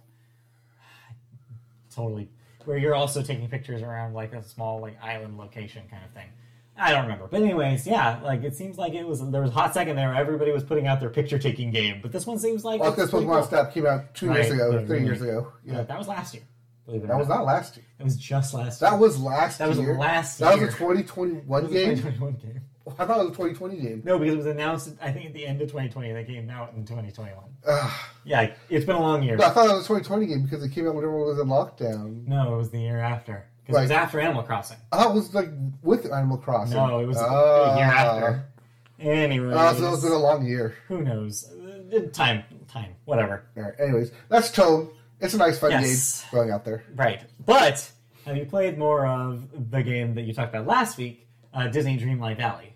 Totally. 1.95 2.29
where 2.65 2.77
you're 2.79 2.95
also 2.95 3.23
taking 3.23 3.49
pictures 3.49 3.83
around 3.83 4.13
like 4.15 4.33
a 4.35 4.43
small 4.43 4.81
like 4.81 5.03
island 5.03 5.37
location 5.39 5.83
kind 5.91 6.05
of 6.05 6.11
thing. 6.13 6.29
I 6.81 6.93
don't 6.93 7.03
remember, 7.03 7.27
but 7.29 7.43
anyways, 7.43 7.89
yeah, 7.89 8.21
like 8.23 8.45
it 8.45 8.55
seems 8.55 8.79
like 8.79 8.93
it 8.95 9.05
was 9.05 9.19
there 9.33 9.43
was 9.43 9.51
a 9.51 9.55
hot 9.55 9.75
second 9.75 9.97
there. 9.97 10.15
Everybody 10.15 10.53
was 10.53 10.63
putting 10.63 10.87
out 10.87 11.01
their 11.01 11.11
picture 11.11 11.37
taking 11.37 11.73
game, 11.73 11.99
but 12.01 12.13
this 12.13 12.25
one 12.25 12.39
seems 12.39 12.65
like 12.65 12.81
Well, 12.81 12.91
it's 12.91 12.99
this 13.03 13.13
one 13.13 13.27
cool. 13.27 13.43
step 13.43 13.75
came 13.75 13.85
out 13.85 14.15
two 14.15 14.33
years 14.33 14.51
ago, 14.53 14.87
three 14.87 15.03
years 15.03 15.21
ago. 15.21 15.53
Yeah, 15.65 15.83
that 15.83 15.99
was 15.99 16.07
last 16.07 16.35
year. 16.35 16.45
Believe 16.89 17.03
it 17.03 17.05
or 17.05 17.09
that 17.09 17.19
was 17.19 17.29
not. 17.29 17.45
last 17.45 17.77
year. 17.77 17.85
It 17.99 18.03
was 18.05 18.17
just 18.17 18.55
last. 18.55 18.81
year. 18.81 18.91
That 18.91 18.99
was 18.99 19.21
last 19.21 19.59
That 19.59 19.69
was 19.69 19.79
year. 19.79 19.99
last 19.99 20.39
That 20.39 20.57
year. 20.57 20.67
was 20.67 20.75
a 20.75 20.79
2021 20.79 21.45
That 21.63 21.69
was 21.69 21.71
a 21.71 21.75
game. 21.75 21.97
2021 21.97 22.33
game. 22.43 22.63
I 22.99 23.05
thought 23.05 23.21
it 23.21 23.25
was 23.25 23.29
a 23.29 23.37
2020 23.37 23.77
game. 23.77 24.03
No, 24.07 24.19
because 24.19 24.33
it 24.33 24.39
was 24.39 24.47
announced. 24.47 24.95
I 25.03 25.13
think 25.13 25.27
at 25.27 25.35
the 25.35 25.47
end 25.47 25.61
of 25.61 25.69
2020, 25.69 26.13
they 26.15 26.25
came 26.25 26.49
out 26.49 26.73
in 26.75 26.87
2021. 26.87 27.45
Ugh. 27.67 27.91
Yeah, 28.25 28.51
it's 28.71 28.87
been 28.87 28.97
a 28.97 29.01
long 29.01 29.23
year. 29.23 29.37
No, 29.37 29.45
I 29.45 29.51
thought 29.51 29.67
it 29.69 29.75
was 29.75 29.85
a 29.85 29.89
2020 29.89 30.25
game 30.27 30.43
because 30.45 30.65
it 30.65 30.71
came 30.71 30.89
out 30.89 30.95
when 30.95 31.05
everyone 31.05 31.27
was 31.29 31.39
in 31.39 31.47
lockdown. 31.49 32.27
No, 32.27 32.55
it 32.55 32.57
was 32.57 32.71
the 32.71 32.81
year 32.81 32.99
after 32.99 33.45
because 33.67 33.77
it 33.77 33.83
was 33.83 33.91
Right. 33.91 33.99
after 34.01 34.19
Animal 34.21 34.43
Crossing. 34.43 34.79
I 34.91 34.97
thought 35.03 35.11
it 35.11 35.15
was 35.15 35.35
like 35.35 35.51
with 35.83 36.11
Animal 36.11 36.39
Crossing. 36.39 36.79
No, 36.79 36.99
it 37.01 37.07
was 37.07 37.19
Ah. 37.21 37.75
a 37.75 37.77
year 37.77 37.85
after. 37.85 38.45
Anyway, 38.99 39.53
Oh, 39.55 39.75
so 39.75 39.93
it's 39.93 40.03
been 40.03 40.13
a 40.13 40.17
long 40.19 40.45
year. 40.47 40.75
who 40.89 41.03
knows? 41.03 41.45
Uh, 41.53 42.01
Time, 42.13 42.43
time, 42.69 42.95
whatever. 43.05 43.45
All 43.57 43.63
right. 43.63 43.75
Anyways, 43.79 44.13
that's 44.29 44.51
Toem. 44.51 44.91
It's 45.21 45.35
a 45.35 45.39
nice, 45.39 45.59
fun 45.59 45.71
Yes. 45.73 46.23
game 46.23 46.29
going 46.39 46.51
out 46.51 46.65
there. 46.65 46.85
Right. 46.95 47.23
But 47.45 47.91
have 48.25 48.37
you 48.37 48.47
played 48.47 48.79
more 48.79 49.07
of 49.07 49.71
the 49.71 49.83
game 49.83 50.15
that 50.15 50.23
you 50.23 50.33
talked 50.35 50.55
about 50.55 50.67
last 50.67 50.97
week, 50.99 51.27
uh, 51.53 51.69
Disney 51.69 51.99
Dreamlight 51.99 52.37
Valley? 52.37 52.75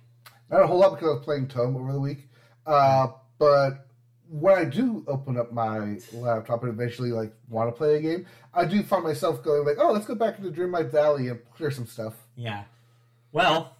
Not 0.51 0.63
a 0.63 0.67
whole 0.67 0.79
lot 0.81 0.91
because 0.95 1.09
I 1.09 1.13
was 1.15 1.25
playing 1.25 1.47
Toem 1.49 1.77
over 1.77 1.93
the 1.93 2.01
week. 2.01 2.29
Uh, 2.67 3.09
but 3.39 3.87
when 4.29 4.59
I 4.59 4.65
do 4.65 5.05
open 5.07 5.37
up 5.39 5.53
my 5.53 5.99
laptop 6.13 6.63
and 6.63 6.73
eventually 6.73 7.11
like 7.13 7.33
want 7.49 7.69
to 7.69 7.73
play 7.77 7.97
a 7.97 8.01
game, 8.01 8.27
I 8.55 8.65
do 8.65 8.83
find 8.83 9.05
myself 9.05 9.43
going 9.43 9.65
like, 9.67 9.77
"Oh, 9.79 9.93
let's 9.93 10.07
go 10.07 10.15
back 10.15 10.39
into 10.39 10.51
Dreamlight 10.51 10.91
Valley 10.91 11.29
and 11.29 11.41
clear 11.55 11.71
some 11.71 11.87
stuff." 11.87 12.15
Yeah. 12.37 12.65
Well, 13.33 13.77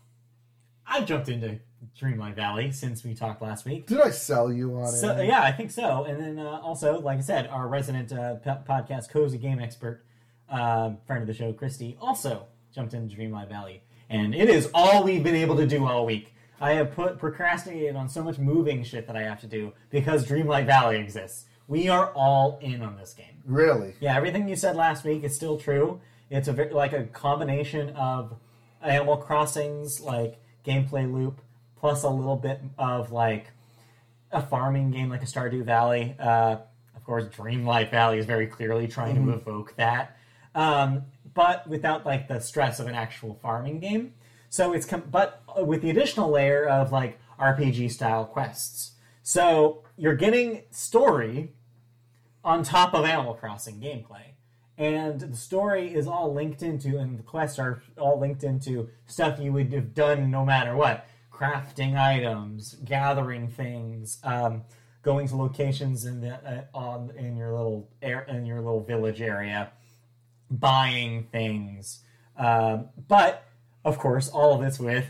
I've 0.87 1.07
jumped 1.07 1.29
into 1.29 1.59
Dreamlight 2.01 2.35
Valley 2.35 2.73
since 2.73 3.05
we 3.05 3.15
talked 3.15 3.43
last 3.43 3.65
week. 3.65 3.87
Did 3.87 4.01
I 4.01 4.11
sell 4.11 4.53
you 4.53 4.77
on 4.79 4.89
So 4.89 5.17
it? 5.17 5.27
yeah, 5.27 5.43
I 5.43 5.53
think 5.53 5.71
so. 5.71 6.05
And 6.05 6.19
then 6.21 6.39
uh, 6.45 6.61
also, 6.63 6.99
like 7.01 7.19
I 7.19 7.23
said, 7.23 7.47
our 7.49 7.69
resident 7.69 8.13
uh, 8.13 8.37
p- 8.37 8.51
podcast 8.69 9.11
cozy 9.11 9.39
game 9.39 9.59
expert, 9.61 10.05
uh, 10.51 10.93
friend 11.07 11.23
of 11.23 11.29
the 11.29 11.35
show, 11.35 11.53
Christy, 11.53 11.97
also 12.01 12.47
jumped 12.75 12.95
into 12.95 13.15
Dreamlight 13.15 13.49
Valley, 13.49 13.83
and 14.09 14.35
it 14.35 14.49
is 14.49 14.71
all 14.75 15.05
we've 15.05 15.23
been 15.23 15.35
able 15.35 15.57
to 15.57 15.67
do 15.67 15.87
all 15.87 16.07
week. 16.07 16.35
I 16.61 16.73
have 16.75 16.93
put 16.93 17.19
procrastinated 17.19 17.97
on 17.97 18.09
so 18.09 18.23
much 18.23 18.39
moving 18.39 18.83
shit 18.85 19.07
that 19.09 19.17
I 19.17 19.23
have 19.23 19.41
to 19.41 19.47
do 19.47 19.73
because 19.91 20.27
Dreamlight 20.27 20.65
Valley 20.67 20.97
exists. 20.99 21.47
We 21.69 21.89
are 21.89 22.13
all 22.15 22.59
in 22.63 22.83
on 22.83 22.97
this 22.97 23.13
game. 23.15 23.43
Really? 23.45 23.95
Yeah, 24.01 24.17
everything 24.17 24.49
you 24.49 24.57
said 24.57 24.77
last 24.77 25.05
week 25.05 25.25
is 25.25 25.35
still 25.35 25.59
true. 25.59 26.01
It's 26.31 26.49
a 26.49 26.53
very, 26.53 26.73
like 26.73 26.93
a 26.93 27.05
combination 27.05 27.91
of 27.91 28.35
Animal 28.81 29.17
Crossing's 29.19 30.01
like 30.01 30.41
gameplay 30.67 31.11
loop 31.13 31.41
plus 31.83 32.05
a 32.05 32.09
little 32.09 32.37
bit 32.37 32.63
of 32.79 33.11
like 33.11 33.49
a 34.31 34.41
farming 34.41 34.93
game 34.93 35.11
like 35.11 35.21
a 35.23 35.27
Stardew 35.27 35.65
Valley. 35.65 36.15
Uh, 36.19 36.59
of 36.95 37.05
course, 37.05 37.25
Dreamlight 37.25 37.91
Valley 37.91 38.19
is 38.19 38.25
very 38.25 38.47
clearly 38.47 38.87
trying 38.87 39.17
to 39.17 39.33
evoke 39.33 39.75
that, 39.77 40.17
um, 40.55 41.03
but 41.35 41.67
without 41.67 42.07
like 42.07 42.29
the 42.29 42.39
stress 42.39 42.79
of 42.79 42.87
an 42.87 42.95
actual 42.95 43.35
farming 43.43 43.81
game. 43.81 44.15
So 44.49 44.73
it's 44.73 44.87
com- 44.87 45.09
but 45.11 45.43
with 45.59 45.83
the 45.83 45.91
additional 45.91 46.31
layer 46.31 46.67
of 46.67 46.93
like 46.93 47.19
RPG 47.39 47.91
style 47.91 48.27
quests. 48.27 48.93
So 49.25 49.83
you're 49.97 50.15
getting 50.15 50.63
story 50.71 51.51
on 52.45 52.63
top 52.63 52.95
of 52.95 53.05
Animal 53.05 53.35
Crossing 53.35 53.81
gameplay. 53.81 54.35
And 54.79 55.21
the 55.21 55.37
story 55.37 55.93
is 55.93 56.07
all 56.07 56.33
linked 56.33 56.63
into, 56.63 56.97
and 56.99 57.19
the 57.19 57.23
quests 57.23 57.59
are 57.59 57.83
all 57.99 58.19
linked 58.19 58.43
into 58.43 58.89
stuff 59.07 59.39
you 59.41 59.53
would 59.53 59.73
have 59.73 59.95
done 59.95 60.31
no 60.31 60.45
matter 60.45 60.77
what 60.77 61.07
crafting 61.33 61.97
items, 61.99 62.77
gathering 62.85 63.49
things, 63.49 64.19
um, 64.23 64.63
going 65.03 65.27
to 65.29 65.37
locations 65.37 66.05
in 66.05 66.21
the 66.21 66.35
uh, 66.35 66.65
on 66.75 67.13
in 67.17 67.37
your 67.37 67.53
little 67.53 67.89
air 68.01 68.21
in 68.29 68.47
your 68.47 68.59
little 68.59 68.83
village 68.83 69.21
area, 69.21 69.71
buying 70.51 71.25
things. 71.33 72.01
Um, 72.37 72.89
but 73.09 73.45
of 73.85 73.99
course, 73.99 74.29
all 74.29 74.55
of 74.55 74.61
this 74.61 74.79
with 74.79 75.07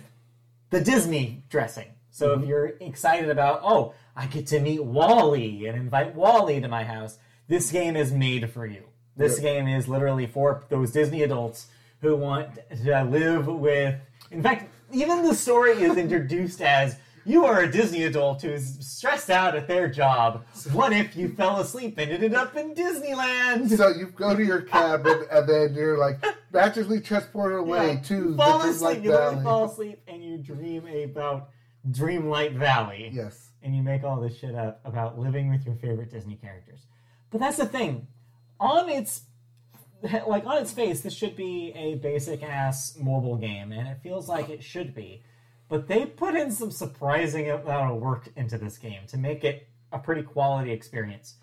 the 0.70 0.80
Disney 0.80 1.44
dressing. 1.50 1.88
So 2.10 2.32
if 2.38 2.46
you're 2.46 2.66
excited 2.80 3.30
about, 3.30 3.60
oh, 3.62 3.94
I 4.14 4.26
get 4.26 4.46
to 4.48 4.60
meet 4.60 4.82
WALL-E 4.84 5.66
and 5.66 5.78
invite 5.78 6.14
WALL-E 6.14 6.60
to 6.60 6.68
my 6.68 6.84
house, 6.84 7.18
this 7.48 7.70
game 7.70 7.96
is 7.96 8.12
made 8.12 8.50
for 8.50 8.66
you. 8.66 8.84
This 9.16 9.34
Yep. 9.34 9.42
game 9.42 9.68
is 9.68 9.88
literally 9.88 10.26
for 10.26 10.64
those 10.68 10.90
Disney 10.92 11.22
adults 11.22 11.68
who 12.00 12.16
want 12.16 12.48
to 12.84 13.04
live 13.04 13.46
with. 13.46 13.98
In 14.30 14.42
fact, 14.42 14.70
even 14.92 15.22
the 15.22 15.34
story 15.34 15.72
is 15.72 15.96
introduced 15.96 16.60
as 16.60 16.96
you 17.24 17.44
are 17.44 17.60
a 17.60 17.70
Disney 17.70 18.02
adult 18.04 18.42
who's 18.42 18.84
stressed 18.84 19.30
out 19.30 19.54
at 19.54 19.68
their 19.68 19.88
job. 19.88 20.44
What 20.72 20.92
if 20.92 21.16
you 21.16 21.28
fell 21.28 21.60
asleep 21.60 21.96
and 21.98 22.10
ended 22.10 22.34
up 22.34 22.56
in 22.56 22.74
Disneyland? 22.74 23.76
So 23.76 23.88
you 23.88 24.06
go 24.06 24.34
to 24.34 24.44
your 24.44 24.62
cabin 24.62 25.24
and 25.30 25.48
then 25.48 25.74
you're 25.74 25.98
like 25.98 26.18
magically 26.52 27.00
transported 27.00 27.60
away 27.60 27.94
Yeah. 27.94 28.00
to 28.00 28.30
the 28.32 28.36
fall 28.36 28.58
Dreamlight 28.60 28.70
asleep, 28.70 29.04
you 29.04 29.10
Valley. 29.12 29.42
fall 29.44 29.64
asleep, 29.66 30.00
and 30.08 30.24
you 30.24 30.38
dream 30.38 30.86
about 31.10 31.50
Dreamlight 31.90 32.54
Valley. 32.56 33.10
Yes. 33.12 33.50
and 33.64 33.76
you 33.76 33.82
make 33.84 34.02
all 34.02 34.20
this 34.20 34.36
shit 34.36 34.56
up 34.56 34.80
about 34.84 35.16
living 35.20 35.48
with 35.48 35.64
your 35.64 35.76
favorite 35.76 36.10
Disney 36.10 36.34
characters. 36.34 36.80
But 37.30 37.38
that's 37.38 37.56
the 37.58 37.66
thing. 37.66 38.08
On 38.58 38.88
its 38.88 39.22
like 40.26 40.46
on 40.46 40.58
its 40.58 40.72
face, 40.72 41.00
this 41.00 41.14
should 41.14 41.36
be 41.36 41.72
a 41.74 41.94
basic 41.96 42.42
ass 42.42 42.96
mobile 43.00 43.36
game, 43.36 43.72
and 43.72 43.88
it 43.88 43.98
feels 44.02 44.28
like 44.28 44.48
it 44.48 44.62
should 44.62 44.94
be. 44.94 45.22
But 45.68 45.88
they 45.88 46.04
put 46.04 46.34
in 46.34 46.50
some 46.50 46.70
surprising 46.70 47.48
amount 47.48 47.92
of 47.92 48.00
work 48.00 48.28
into 48.36 48.58
this 48.58 48.76
game 48.78 49.06
to 49.08 49.16
make 49.16 49.44
it 49.44 49.68
a 49.92 49.98
pretty 49.98 50.22
quality 50.22 50.70
experience. 50.72 51.36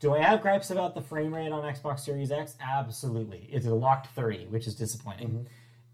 Do 0.00 0.14
I 0.14 0.20
have 0.20 0.42
gripes 0.42 0.70
about 0.70 0.94
the 0.94 1.00
frame 1.00 1.34
rate 1.34 1.52
on 1.52 1.62
Xbox 1.62 2.00
Series 2.00 2.30
X? 2.30 2.54
Absolutely. 2.60 3.48
It's 3.50 3.66
a 3.66 3.74
locked 3.74 4.08
30, 4.08 4.46
which 4.46 4.66
is 4.66 4.74
disappointing. 4.74 5.28
Mm-hmm. 5.28 5.46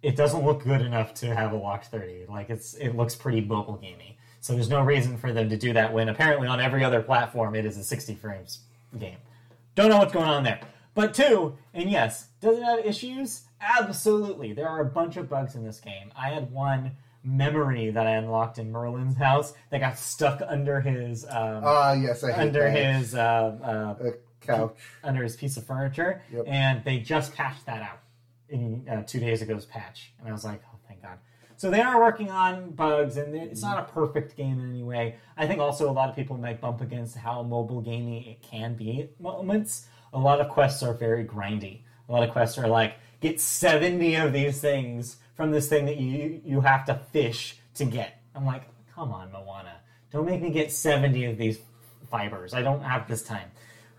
It 0.02 0.16
doesn't 0.16 0.44
look 0.44 0.64
good 0.64 0.80
enough 0.80 1.14
to 1.14 1.34
have 1.34 1.52
a 1.52 1.56
locked 1.56 1.86
30. 1.86 2.26
Like 2.28 2.50
it's 2.50 2.74
it 2.74 2.96
looks 2.96 3.14
pretty 3.14 3.40
mobile 3.40 3.76
gamey. 3.76 4.18
So 4.40 4.54
there's 4.54 4.68
no 4.68 4.82
reason 4.82 5.16
for 5.18 5.32
them 5.32 5.48
to 5.50 5.56
do 5.56 5.72
that 5.74 5.92
when 5.92 6.08
apparently 6.08 6.48
on 6.48 6.60
every 6.60 6.82
other 6.82 7.00
platform 7.00 7.54
it 7.54 7.64
is 7.64 7.76
a 7.76 7.84
60 7.84 8.16
frames 8.16 8.60
game. 8.98 9.18
Don't 9.76 9.88
know 9.88 9.98
what's 9.98 10.12
going 10.12 10.28
on 10.28 10.42
there. 10.42 10.60
But 10.94 11.14
two, 11.14 11.56
and 11.72 11.90
yes, 11.90 12.28
does 12.40 12.58
it 12.58 12.62
have 12.64 12.80
issues? 12.84 13.42
Absolutely. 13.60 14.52
There 14.52 14.68
are 14.68 14.80
a 14.80 14.84
bunch 14.84 15.16
of 15.16 15.28
bugs 15.28 15.54
in 15.54 15.64
this 15.64 15.80
game. 15.80 16.12
I 16.16 16.28
had 16.30 16.50
one 16.50 16.92
memory 17.24 17.90
that 17.90 18.06
I 18.06 18.12
unlocked 18.12 18.58
in 18.58 18.70
Merlin's 18.72 19.16
house 19.16 19.54
that 19.70 19.78
got 19.78 19.96
stuck 19.98 20.42
under 20.46 20.80
his 20.80 21.24
um, 21.24 21.62
Ah, 21.64 21.92
yes, 21.92 22.24
I 22.24 22.32
hate 22.32 22.40
under 22.40 22.60
that. 22.70 22.94
his 22.96 23.14
uh, 23.14 23.94
uh, 24.02 24.10
couch. 24.40 24.74
under 25.04 25.22
his 25.22 25.36
piece 25.36 25.56
of 25.56 25.64
furniture, 25.64 26.22
Yep. 26.32 26.44
and 26.48 26.84
they 26.84 26.98
just 26.98 27.34
patched 27.34 27.64
that 27.66 27.80
out 27.82 28.00
in 28.48 28.86
uh, 28.88 29.02
two 29.06 29.20
days 29.20 29.40
ago's 29.40 29.64
patch, 29.64 30.12
and 30.18 30.28
I 30.28 30.32
was 30.32 30.44
like, 30.44 30.62
oh, 30.72 30.78
thank 30.88 31.00
God. 31.00 31.18
So 31.56 31.70
they 31.70 31.80
are 31.80 32.00
working 32.00 32.28
on 32.28 32.70
bugs, 32.72 33.16
and 33.16 33.36
it's 33.36 33.62
not 33.62 33.78
a 33.78 33.84
perfect 33.92 34.36
game 34.36 34.58
in 34.58 34.68
any 34.70 34.82
way. 34.82 35.14
I 35.36 35.46
think 35.46 35.60
also 35.60 35.88
a 35.88 35.92
lot 35.92 36.08
of 36.10 36.16
people 36.16 36.36
might 36.36 36.60
bump 36.60 36.80
against 36.80 37.16
how 37.16 37.44
mobile 37.44 37.80
gaming 37.80 38.24
it 38.24 38.42
can 38.42 38.74
be 38.74 39.02
at 39.02 39.20
moments. 39.20 39.86
A 40.12 40.18
lot 40.18 40.40
of 40.40 40.48
quests 40.48 40.82
are 40.82 40.94
very 40.94 41.24
grindy. 41.24 41.80
A 42.08 42.12
lot 42.12 42.22
of 42.22 42.30
quests 42.30 42.58
are 42.58 42.68
like 42.68 42.94
get 43.20 43.40
seventy 43.40 44.14
of 44.14 44.32
these 44.32 44.60
things 44.60 45.16
from 45.34 45.50
this 45.50 45.68
thing 45.68 45.86
that 45.86 45.96
you 45.96 46.40
you 46.44 46.60
have 46.60 46.84
to 46.86 47.00
fish 47.12 47.56
to 47.74 47.84
get. 47.84 48.20
I'm 48.34 48.44
like, 48.44 48.64
come 48.94 49.12
on, 49.12 49.32
Moana, 49.32 49.80
don't 50.10 50.26
make 50.26 50.42
me 50.42 50.50
get 50.50 50.70
seventy 50.72 51.24
of 51.24 51.38
these 51.38 51.58
fibers. 52.10 52.54
I 52.54 52.62
don't 52.62 52.82
have 52.82 53.08
this 53.08 53.22
time. 53.22 53.50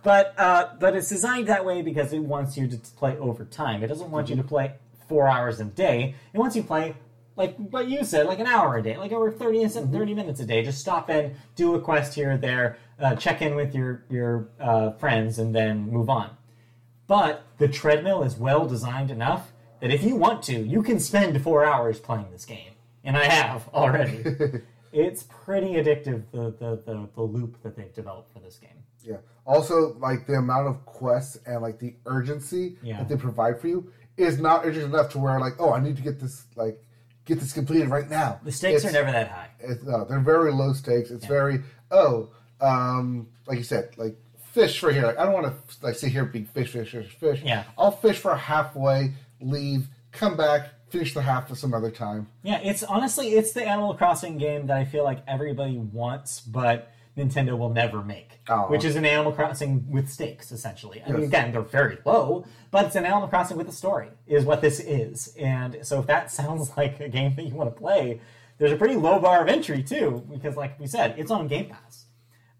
But 0.03 0.33
uh, 0.37 0.69
but 0.79 0.95
it's 0.95 1.09
designed 1.09 1.47
that 1.47 1.65
way 1.65 1.81
because 1.81 2.13
it 2.13 2.19
wants 2.19 2.57
you 2.57 2.67
to 2.67 2.77
play 2.77 3.17
over 3.17 3.45
time. 3.45 3.83
It 3.83 3.87
doesn't 3.87 4.11
want 4.11 4.29
you 4.29 4.35
to 4.35 4.43
play 4.43 4.73
four 5.07 5.27
hours 5.27 5.59
a 5.59 5.65
day. 5.65 6.15
It 6.33 6.37
wants 6.37 6.55
you 6.55 6.61
to 6.61 6.67
play 6.67 6.95
like 7.35 7.55
what 7.57 7.87
you 7.87 8.03
said, 8.03 8.27
like 8.27 8.39
an 8.39 8.47
hour 8.47 8.77
a 8.77 8.83
day, 8.83 8.97
like 8.97 9.11
over 9.11 9.31
30, 9.31 9.59
min- 9.59 9.91
30 9.91 10.13
minutes 10.13 10.39
a 10.39 10.45
day. 10.45 10.63
Just 10.63 10.79
stop 10.79 11.09
in, 11.09 11.35
do 11.55 11.73
a 11.75 11.81
quest 11.81 12.13
here 12.13 12.33
or 12.33 12.37
there, 12.37 12.77
uh, 12.99 13.15
check 13.15 13.41
in 13.41 13.55
with 13.55 13.73
your 13.75 14.03
your 14.09 14.49
uh, 14.59 14.91
friends, 14.93 15.39
and 15.39 15.53
then 15.55 15.89
move 15.89 16.09
on. 16.09 16.31
But 17.07 17.43
the 17.57 17.67
treadmill 17.67 18.23
is 18.23 18.35
well 18.37 18.65
designed 18.65 19.11
enough 19.11 19.51
that 19.81 19.91
if 19.91 20.03
you 20.03 20.15
want 20.15 20.43
to, 20.43 20.53
you 20.59 20.81
can 20.83 20.99
spend 20.99 21.41
four 21.43 21.65
hours 21.65 21.99
playing 21.99 22.31
this 22.31 22.45
game, 22.45 22.71
and 23.03 23.17
I 23.17 23.25
have 23.25 23.67
already. 23.73 24.23
it's 24.93 25.23
pretty 25.23 25.73
addictive 25.73 26.23
the, 26.31 26.51
the 26.59 26.81
the 26.85 27.09
the 27.15 27.21
loop 27.21 27.61
that 27.63 27.75
they've 27.75 27.93
developed 27.93 28.31
for 28.33 28.39
this 28.39 28.57
game. 28.57 28.83
Yeah. 29.03 29.17
Also, 29.45 29.95
like 29.99 30.25
the 30.27 30.35
amount 30.35 30.67
of 30.69 30.85
quests 30.85 31.37
and 31.45 31.61
like 31.61 31.79
the 31.79 31.95
urgency 32.05 32.77
Yeah. 32.81 32.99
that 32.99 33.09
they 33.09 33.17
provide 33.17 33.59
for 33.59 33.67
you 33.67 33.91
is 34.15 34.39
not 34.39 34.65
urgent 34.65 34.85
enough 34.85 35.09
to 35.11 35.19
where 35.19 35.37
like, 35.39 35.53
oh, 35.59 35.73
I 35.73 35.81
need 35.81 35.97
to 35.97 36.01
get 36.03 36.19
this 36.21 36.45
like 36.55 36.81
get 37.25 37.39
this 37.39 37.51
completed 37.51 37.89
right 37.89 38.09
now. 38.09 38.39
The 38.43 38.51
stakes 38.51 38.85
It's- 38.85 38.93
are 38.93 38.97
never 38.97 39.11
that 39.11 39.27
high. 39.29 39.49
It's, 39.59 39.83
no, 39.83 40.05
they're 40.05 40.19
very 40.21 40.51
low 40.53 40.71
stakes. 40.73 41.11
It's 41.11 41.25
very 41.25 41.61
oh, 41.91 42.29
um, 42.61 43.27
like 43.47 43.57
you 43.57 43.63
said, 43.63 43.97
like 43.97 44.17
fish 44.51 44.79
for 44.79 44.91
here. 44.91 45.07
Like, 45.07 45.17
I 45.17 45.25
don't 45.25 45.33
want 45.33 45.47
to 45.47 45.85
like 45.85 45.95
sit 45.95 46.11
here 46.11 46.25
being 46.25 46.45
fish, 46.45 46.69
fish, 46.69 46.91
fish, 46.91 47.11
fish. 47.15 47.41
Yeah. 47.43 47.63
I'll 47.77 47.91
fish 47.91 48.17
for 48.17 48.35
halfway, 48.35 49.13
leave, 49.41 49.87
come 50.11 50.37
back, 50.37 50.69
finish 50.89 51.13
the 51.13 51.21
half 51.21 51.49
at 51.51 51.57
some 51.57 51.73
other 51.73 51.91
time. 51.91 52.27
Yeah, 52.43 52.59
it's 52.63 52.83
honestly 52.83 53.29
it's 53.29 53.51
the 53.53 53.65
Animal 53.65 53.95
Crossing 53.95 54.37
game 54.37 54.67
that 54.67 54.77
I 54.77 54.85
feel 54.85 55.03
like 55.03 55.23
everybody 55.27 55.77
wants, 55.77 56.39
but 56.39 56.91
Nintendo 57.17 57.57
will 57.57 57.69
never 57.69 58.03
make. 58.03 58.39
Oh. 58.47 58.63
Which 58.69 58.85
is 58.85 58.95
an 58.95 59.05
Animal 59.05 59.31
Crossing 59.31 59.89
with 59.89 60.09
stakes, 60.09 60.51
essentially. 60.51 61.01
I 61.05 61.11
mean, 61.11 61.23
again, 61.23 61.51
they're 61.51 61.61
very 61.61 61.97
low, 62.05 62.45
but 62.71 62.85
it's 62.85 62.95
an 62.95 63.05
Animal 63.05 63.27
Crossing 63.27 63.57
with 63.57 63.67
a 63.67 63.73
story, 63.73 64.09
is 64.27 64.45
what 64.45 64.61
this 64.61 64.79
is. 64.79 65.35
And 65.39 65.79
so 65.81 65.99
if 65.99 66.07
that 66.07 66.31
sounds 66.39 66.71
like 66.77 66.99
a 66.99 67.09
game 67.09 67.35
that 67.35 67.43
you 67.43 67.55
want 67.55 67.73
to 67.73 67.79
play, 67.79 68.21
there's 68.57 68.71
a 68.71 68.75
pretty 68.75 68.95
low 68.95 69.19
bar 69.19 69.41
of 69.41 69.47
entry 69.47 69.83
too, 69.83 70.23
because 70.31 70.55
like 70.55 70.79
we 70.79 70.87
said, 70.87 71.15
it's 71.17 71.31
on 71.31 71.47
Game 71.47 71.69
Pass. 71.69 72.02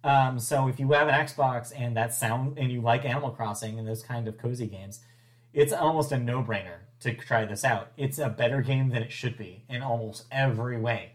Um, 0.04 0.38
so 0.40 0.68
if 0.68 0.80
you 0.80 0.92
have 0.92 1.08
an 1.08 1.14
Xbox 1.14 1.72
and 1.78 1.96
that 1.96 2.14
sound 2.14 2.58
and 2.58 2.72
you 2.72 2.82
like 2.82 3.06
Animal 3.06 3.32
Crossing 3.32 3.80
and 3.80 3.88
those 3.88 4.04
kind 4.04 4.28
of 4.28 4.38
cozy 4.38 4.68
games, 4.68 5.00
it's 5.54 5.72
almost 5.72 6.12
a 6.12 6.18
no-brainer 6.18 6.80
to 7.02 7.14
try 7.14 7.46
this 7.46 7.64
out. 7.64 7.92
It's 7.98 8.18
a 8.20 8.30
better 8.30 8.62
game 8.62 8.90
than 8.90 9.02
it 9.04 9.12
should 9.12 9.38
be 9.38 9.64
in 9.70 9.82
almost 9.82 10.26
every 10.32 10.78
way. 10.78 11.14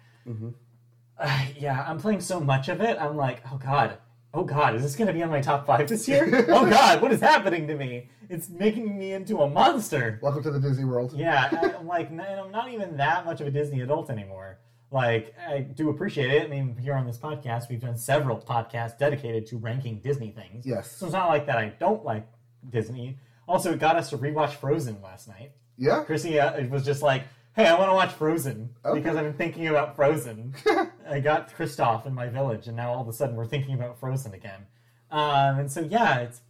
Uh, 1.19 1.47
yeah, 1.59 1.85
I'm 1.86 1.98
playing 1.98 2.20
so 2.20 2.40
much 2.40 2.69
of 2.69 2.81
it. 2.81 2.97
I'm 3.01 3.16
like, 3.16 3.43
oh 3.52 3.59
god, 3.59 3.98
oh 4.32 4.44
god, 4.44 4.74
is 4.74 4.82
this 4.82 4.94
going 4.97 5.09
to 5.09 5.12
be 5.12 5.23
on 5.23 5.31
my 5.31 5.40
top 5.40 5.66
five 5.66 5.89
this 5.89 6.06
year? 6.09 6.47
oh 6.48 6.69
god, 6.69 7.02
what 7.02 7.12
is 7.12 7.20
happening 7.20 7.66
to 7.66 7.74
me? 7.74 8.09
It's 8.31 8.48
making 8.48 8.97
me 8.98 9.12
into 9.12 9.39
a 9.40 9.48
monster. 9.48 10.19
Welcome 10.23 10.43
to 10.44 10.51
the 10.51 10.60
Disney 10.60 10.85
World. 10.85 11.12
Yeah, 11.16 11.48
I'm 11.78 11.86
like, 11.86 12.10
n- 12.10 12.20
and 12.20 12.40
I'm 12.40 12.52
not 12.52 12.70
even 12.70 12.97
that 12.98 13.24
much 13.27 13.40
of 13.40 13.47
a 13.47 13.51
Disney 13.51 13.81
adult 13.81 14.10
anymore. 14.10 14.59
Like, 14.90 15.35
I 15.47 15.60
do 15.60 15.90
appreciate 15.90 16.31
it. 16.31 16.44
I 16.44 16.47
mean, 16.47 16.77
here 16.78 16.94
on 16.94 17.06
this 17.06 17.19
podcast, 17.19 17.69
we've 17.69 17.81
done 17.81 17.97
several 17.98 18.39
podcasts 18.39 18.97
dedicated 18.98 19.47
to 19.48 19.59
ranking 19.59 19.98
Disney 20.01 20.31
things. 20.31 20.65
Yes. 20.66 20.90
So 20.97 21.06
it's 21.06 21.12
not 21.12 21.28
like 21.28 21.47
that 21.47 21.59
I 21.59 21.74
don't 21.78 22.05
like 22.05 22.27
Disney. 22.70 23.19
Also, 23.47 23.73
it 23.73 23.78
got 23.81 23.97
us 23.97 24.10
to 24.10 24.19
rewatch 24.19 24.55
Frozen 24.55 25.02
last 25.02 25.28
night. 25.28 25.52
Yeah. 25.77 26.05
Chrissy 26.05 26.40
uh, 26.40 26.66
was 26.69 26.85
just 26.85 27.02
like, 27.02 27.24
"Hey, 27.55 27.66
I 27.66 27.78
want 27.78 27.90
to 27.90 27.94
watch 27.94 28.12
Frozen 28.12 28.70
Okay. 28.85 28.98
because 28.98 29.16
I've 29.16 29.24
been 29.24 29.35
thinking 29.35 29.69
about 29.69 29.94
Frozen." 29.94 30.55
I 31.09 31.20
got 31.20 31.55
Kristoff 31.55 32.06
in 32.06 32.15
my 32.15 32.28
village, 32.28 32.66
and 32.66 32.77
now 32.77 32.93
all 32.93 33.01
of 33.02 33.09
a 33.09 33.12
sudden 33.12 33.36
we're 33.36 33.47
thinking 33.47 33.74
about 33.74 34.01
Frozen 34.01 34.32
again. 34.35 34.66
Um, 35.10 35.59
and 35.60 35.70
so 35.73 35.82
yeah, 35.82 36.19
it's 36.19 36.40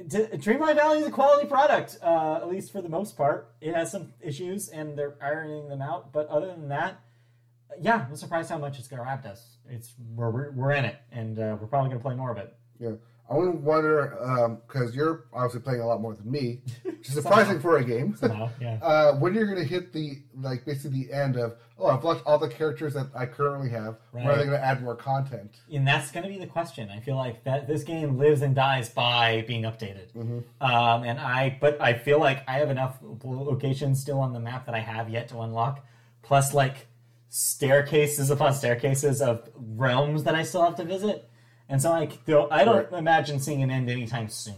Dreamlight 0.00 0.74
Valley 0.74 0.98
is 1.00 1.06
a 1.06 1.10
quality 1.10 1.46
product, 1.46 1.98
uh, 2.02 2.36
at 2.42 2.48
least 2.48 2.72
for 2.72 2.82
the 2.82 2.88
most 2.88 3.16
part. 3.16 3.52
It 3.60 3.74
has 3.74 3.92
some 3.92 4.12
issues, 4.20 4.68
and 4.68 4.96
they're 4.98 5.14
ironing 5.22 5.68
them 5.68 5.80
out. 5.82 6.12
But 6.12 6.28
other 6.28 6.46
than 6.48 6.68
that, 6.68 7.00
yeah, 7.80 8.06
I'm 8.08 8.16
surprised 8.16 8.50
how 8.50 8.58
much 8.58 8.78
it's 8.78 8.88
grabbed 8.88 9.26
us. 9.26 9.56
It's 9.68 9.94
we're 10.14 10.50
we're, 10.50 10.72
in 10.72 10.84
it, 10.84 10.96
and 11.12 11.38
uh, 11.38 11.56
we're 11.60 11.66
probably 11.66 11.90
gonna 11.90 12.02
play 12.02 12.14
more 12.14 12.30
of 12.30 12.38
it. 12.38 12.54
Yeah. 12.78 12.92
I 13.28 13.34
want 13.34 13.52
to 13.52 13.56
wonder 13.56 14.60
because 14.66 14.94
you're 14.94 15.24
obviously 15.32 15.60
playing 15.60 15.80
a 15.80 15.86
lot 15.86 16.00
more 16.00 16.14
than 16.14 16.30
me, 16.30 16.60
which 16.82 17.08
is 17.08 17.14
surprising 17.22 17.58
for 17.58 17.78
a 17.78 17.84
game. 17.84 18.14
Somehow, 18.20 18.50
yeah. 18.60 18.78
uh, 18.82 19.14
when 19.16 19.32
you're 19.32 19.46
going 19.46 19.58
to 19.58 19.64
hit 19.64 19.94
the 19.94 20.18
like 20.36 20.66
basically 20.66 21.04
the 21.04 21.12
end 21.12 21.36
of 21.36 21.56
oh 21.78 21.86
I've 21.86 22.04
watched 22.04 22.22
all 22.26 22.38
the 22.38 22.48
characters 22.50 22.92
that 22.92 23.06
I 23.14 23.24
currently 23.24 23.70
have. 23.70 23.96
When 24.12 24.26
are 24.26 24.36
they 24.36 24.44
going 24.44 24.58
to 24.58 24.64
add 24.64 24.82
more 24.82 24.94
content? 24.94 25.56
and 25.72 25.88
that's 25.88 26.10
going 26.10 26.24
to 26.24 26.28
be 26.28 26.38
the 26.38 26.46
question. 26.46 26.90
I 26.90 27.00
feel 27.00 27.16
like 27.16 27.44
that 27.44 27.66
this 27.66 27.82
game 27.82 28.18
lives 28.18 28.42
and 28.42 28.54
dies 28.54 28.90
by 28.90 29.44
being 29.46 29.62
updated. 29.62 30.14
Um, 30.60 31.04
and 31.04 31.18
I, 31.18 31.56
but 31.60 31.80
I 31.80 31.94
feel 31.94 32.20
like 32.20 32.42
I 32.46 32.58
have 32.58 32.68
enough 32.68 32.98
locations 33.24 34.00
still 34.00 34.20
on 34.20 34.34
the 34.34 34.40
map 34.40 34.66
that 34.66 34.74
I 34.74 34.80
have 34.80 35.08
yet 35.08 35.28
to 35.28 35.40
unlock, 35.40 35.84
plus 36.22 36.52
like 36.52 36.88
staircases 37.36 38.30
upon 38.30 38.54
staircases 38.54 39.20
of 39.20 39.50
realms 39.56 40.22
that 40.22 40.36
I 40.36 40.44
still 40.44 40.62
have 40.62 40.76
to 40.76 40.84
visit. 40.84 41.28
And 41.68 41.82
so 41.82 41.90
like, 41.90 42.24
though 42.26 42.48
I 42.48 42.64
don't 42.64 42.88
Right. 42.92 42.98
imagine 43.00 43.40
seeing 43.40 43.60
an 43.60 43.72
end 43.72 43.90
anytime 43.90 44.28
soon, 44.28 44.54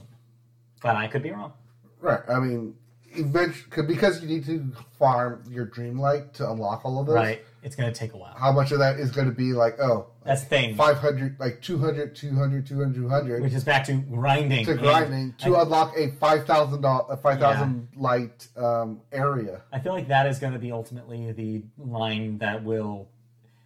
but 0.82 0.94
I 0.94 1.06
could 1.06 1.22
be 1.22 1.30
wrong. 1.30 1.54
Right. 2.02 2.20
I 2.28 2.38
mean, 2.38 2.74
eventually 3.12 3.86
because 3.86 4.20
you 4.20 4.28
need 4.28 4.44
to 4.44 4.70
farm 4.98 5.42
your 5.48 5.64
Dreamlight 5.64 6.34
to 6.34 6.50
unlock 6.50 6.84
all 6.84 7.00
of 7.00 7.06
those. 7.06 7.14
Right? 7.14 7.42
It's 7.62 7.76
going 7.76 7.90
to 7.90 7.98
take 7.98 8.12
a 8.12 8.18
while. 8.18 8.34
How 8.36 8.52
much 8.52 8.72
of 8.72 8.78
that 8.80 9.00
is 9.00 9.10
going 9.10 9.26
to 9.28 9.34
be 9.34 9.54
like 9.54 9.80
oh 9.80 10.08
That's 10.26 10.42
the 10.42 10.48
thing. 10.48 10.74
500 10.76 11.38
like 11.38 11.62
200 11.62 12.14
200 12.16 12.66
200 12.66 12.94
200 12.94 13.42
Which 13.42 13.52
is 13.52 13.64
back 13.64 13.84
to 13.86 13.94
grinding. 13.94 14.64
to 14.64 14.72
And 14.72 14.80
grinding 14.80 15.34
to 15.38 15.56
I- 15.56 15.62
unlock 15.62 15.96
a 15.96 16.10
five 16.12 16.46
thousand 16.46 16.80
dollar 16.82 17.04
a 17.10 17.16
five 17.16 17.38
thousand 17.38 17.88
light 17.96 18.48
um, 18.56 19.00
area. 19.12 19.62
I 19.72 19.78
feel 19.80 19.92
like 19.92 20.08
that 20.08 20.26
is 20.26 20.38
going 20.38 20.52
to 20.52 20.58
be 20.58 20.72
ultimately 20.72 21.32
the 21.32 21.62
line 21.78 22.38
that 22.38 22.64
will 22.64 23.08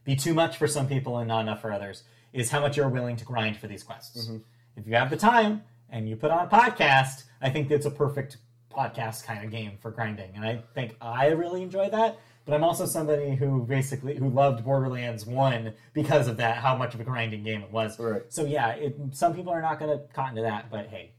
be 0.05 0.17
too 0.17 0.35
much 0.35 0.57
for 0.57 0.67
some 0.67 0.87
people 0.87 1.19
and 1.19 1.29
not 1.29 1.41
enough 1.41 1.61
for 1.61 1.73
others. 1.73 2.03
Is 2.33 2.51
how 2.51 2.61
much 2.61 2.77
you're 2.77 2.89
willing 2.89 3.17
to 3.17 3.25
grind 3.25 3.57
for 3.57 3.67
these 3.67 3.83
quests. 3.83 4.31
If 4.77 4.87
you 4.87 4.95
have 4.95 5.11
the 5.11 5.17
time 5.17 5.63
and 5.89 6.09
you 6.09 6.15
put 6.15 6.31
on 6.31 6.47
a 6.47 6.49
podcast, 6.49 7.25
I 7.43 7.51
think 7.51 7.71
it's 7.73 7.87
a 7.87 7.91
perfect 7.91 8.37
podcast 8.71 9.25
kind 9.25 9.45
of 9.45 9.51
game 9.51 9.79
for 9.81 9.91
grinding, 9.91 10.31
and 10.37 10.45
I 10.45 10.63
think 10.75 10.95
I 11.01 11.29
really 11.31 11.61
enjoy 11.63 11.91
that. 11.91 12.19
But 12.47 12.55
I'm 12.55 12.65
also 12.65 12.87
somebody 12.87 13.37
who 13.37 13.65
basically 13.65 14.17
who 14.17 14.29
loved 14.29 14.65
Borderlands 14.65 15.27
One 15.27 15.75
because 15.93 16.27
of 16.27 16.39
that, 16.39 16.57
how 16.57 16.77
much 16.77 16.95
of 16.95 17.01
a 17.01 17.05
grinding 17.05 17.43
game 17.45 17.63
it 17.63 17.71
was. 17.71 17.99
Right. 17.99 18.23
So 18.29 18.45
yeah, 18.45 18.71
it, 18.71 18.97
some 19.13 19.35
people 19.35 19.53
are 19.53 19.63
not 19.63 19.79
going 19.79 19.97
to 19.97 20.05
cotton 20.15 20.37
to 20.37 20.43
that, 20.43 20.71
but 20.71 20.87
hey, 20.89 21.13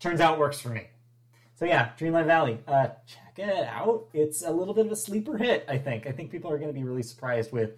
turns 0.00 0.20
out 0.20 0.34
it 0.34 0.40
works 0.40 0.60
for 0.60 0.70
me. 0.70 0.88
So 1.56 1.66
yeah, 1.66 1.90
Dreamlight 1.98 2.26
Valley. 2.26 2.58
Uh, 2.66 2.88
check 3.06 3.38
it 3.38 3.68
out. 3.68 4.06
It's 4.12 4.42
a 4.42 4.50
little 4.50 4.74
bit 4.74 4.86
of 4.86 4.92
a 4.92 4.96
sleeper 4.96 5.36
hit. 5.36 5.64
I 5.68 5.78
think. 5.78 6.06
I 6.06 6.12
think 6.12 6.30
people 6.30 6.50
are 6.50 6.58
going 6.58 6.72
to 6.72 6.74
be 6.74 6.82
really 6.82 7.02
surprised 7.02 7.52
with, 7.52 7.70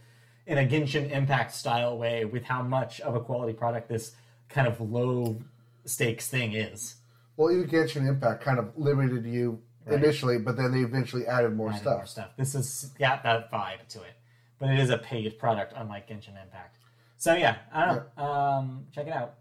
in 0.46 0.56
a 0.56 0.66
Genshin 0.66 1.10
Impact 1.10 1.52
style 1.52 1.98
way, 1.98 2.24
with 2.24 2.44
how 2.44 2.62
much 2.62 3.00
of 3.00 3.14
a 3.14 3.20
quality 3.20 3.52
product 3.52 3.88
this 3.88 4.12
kind 4.48 4.66
of 4.66 4.80
low 4.80 5.38
stakes 5.84 6.28
thing 6.28 6.54
is. 6.54 6.96
Well, 7.36 7.52
even 7.52 7.68
Genshin 7.68 8.08
Impact 8.08 8.42
kind 8.42 8.58
of 8.58 8.70
limited 8.76 9.26
you 9.26 9.60
Right. 9.86 10.02
initially, 10.02 10.38
but 10.38 10.56
then 10.56 10.72
they 10.72 10.80
eventually 10.80 11.26
added 11.26 11.54
more 11.54 11.68
Added 11.70 11.80
stuff. 11.82 11.96
more 11.96 12.06
stuff. 12.06 12.30
This 12.36 12.54
is 12.54 12.90
got 12.98 13.22
that 13.22 13.50
vibe 13.52 13.86
to 13.90 14.02
it, 14.02 14.14
but 14.58 14.68
it 14.70 14.78
is 14.80 14.90
a 14.90 14.98
paid 14.98 15.38
product, 15.38 15.72
unlike 15.76 16.08
Genshin 16.08 16.40
Impact. 16.42 16.78
So 17.16 17.34
yeah, 17.34 17.56
I 17.72 17.86
don't 17.86 18.16
know. 18.18 18.24
Um, 18.24 18.86
check 18.92 19.06
it 19.06 19.12
out. 19.12 19.34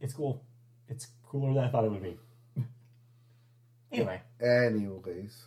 It's 0.00 0.12
cool. 0.12 0.42
It's 0.88 1.06
cooler 1.28 1.54
than 1.54 1.64
I 1.64 1.68
thought 1.68 1.84
it 1.84 1.90
would 1.92 2.02
be. 2.02 2.16
anyway. 3.92 4.20
Anyways, 4.40 5.44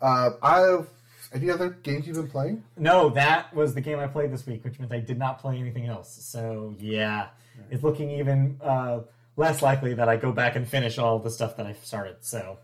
uh, 0.00 0.30
I've 0.42 0.88
any 1.32 1.50
other 1.50 1.70
games 1.70 2.06
you've 2.06 2.16
been 2.16 2.28
playing? 2.28 2.62
No, 2.76 3.08
that 3.10 3.54
was 3.54 3.74
the 3.74 3.80
game 3.80 3.98
I 3.98 4.06
played 4.06 4.32
this 4.32 4.46
week, 4.46 4.64
which 4.64 4.78
means 4.78 4.92
I 4.92 5.00
did 5.00 5.18
not 5.18 5.40
play 5.40 5.58
anything 5.58 5.86
else. 5.86 6.12
So 6.22 6.74
yeah, 6.78 7.28
it's 7.70 7.82
looking 7.82 8.10
even 8.10 8.58
uh, 8.62 9.00
less 9.36 9.62
likely 9.62 9.94
that 9.94 10.08
I 10.08 10.16
go 10.16 10.32
back 10.32 10.56
and 10.56 10.66
finish 10.68 10.98
all 10.98 11.18
the 11.18 11.30
stuff 11.30 11.56
that 11.56 11.66
I 11.66 11.72
started. 11.74 12.16
So 12.20 12.58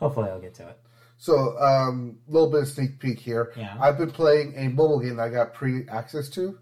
hopefully 0.00 0.28
I'll 0.30 0.40
get 0.40 0.54
to 0.54 0.68
it. 0.68 0.78
So, 1.18 1.34
a 1.58 1.88
um, 1.88 2.18
little 2.28 2.50
bit 2.50 2.62
of 2.62 2.68
sneak 2.68 2.98
peek 2.98 3.20
here. 3.20 3.52
Yeah. 3.56 3.76
I've 3.78 3.98
been 3.98 4.10
playing 4.10 4.54
a 4.56 4.68
mobile 4.68 4.98
game 5.00 5.16
that 5.16 5.22
I 5.24 5.28
got 5.28 5.52
pre 5.54 5.86
access 5.88 6.28
to, 6.30 6.58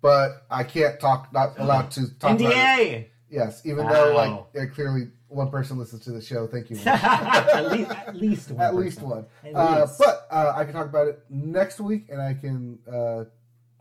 but 0.00 0.46
I 0.50 0.62
can't 0.62 0.98
talk, 1.00 1.32
not 1.32 1.58
allowed 1.58 1.90
to 1.92 2.08
talk 2.18 2.38
about 2.38 2.52
it. 2.52 2.54
NDA. 2.54 3.06
Yes, 3.28 3.62
even 3.66 3.86
though 3.88 4.14
like 4.14 4.30
Wow. 4.30 4.46
uh, 4.56 4.66
clearly 4.72 5.08
one 5.26 5.50
person 5.50 5.76
listens 5.76 6.04
to 6.04 6.12
the 6.12 6.22
show. 6.22 6.46
Thank 6.46 6.70
you. 6.70 6.76
at 6.86 7.72
least, 7.72 7.90
at 7.90 8.14
least 8.16 8.50
one. 8.52 8.60
At 8.64 8.74
least 8.76 9.02
one. 9.02 9.26
At 9.44 9.54
Uh, 9.56 9.80
least. 9.80 9.98
but 9.98 10.28
uh, 10.30 10.52
I 10.54 10.64
can 10.64 10.72
talk 10.72 10.86
about 10.86 11.08
it 11.08 11.24
next 11.28 11.80
week, 11.80 12.06
and 12.08 12.22
I 12.22 12.34
can. 12.34 12.78
Uh, 12.86 13.24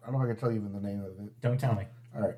I 0.02 0.08
don't 0.12 0.14
know 0.14 0.22
if 0.22 0.26
I 0.26 0.28
can 0.34 0.38
tell 0.38 0.52
you 0.52 0.58
even 0.58 0.74
the 0.74 0.80
name 0.82 1.02
of 1.02 1.08
it. 1.24 1.40
Don't 1.42 1.60
tell 1.60 1.76
me. 1.76 1.84
All 2.16 2.22
right. 2.22 2.36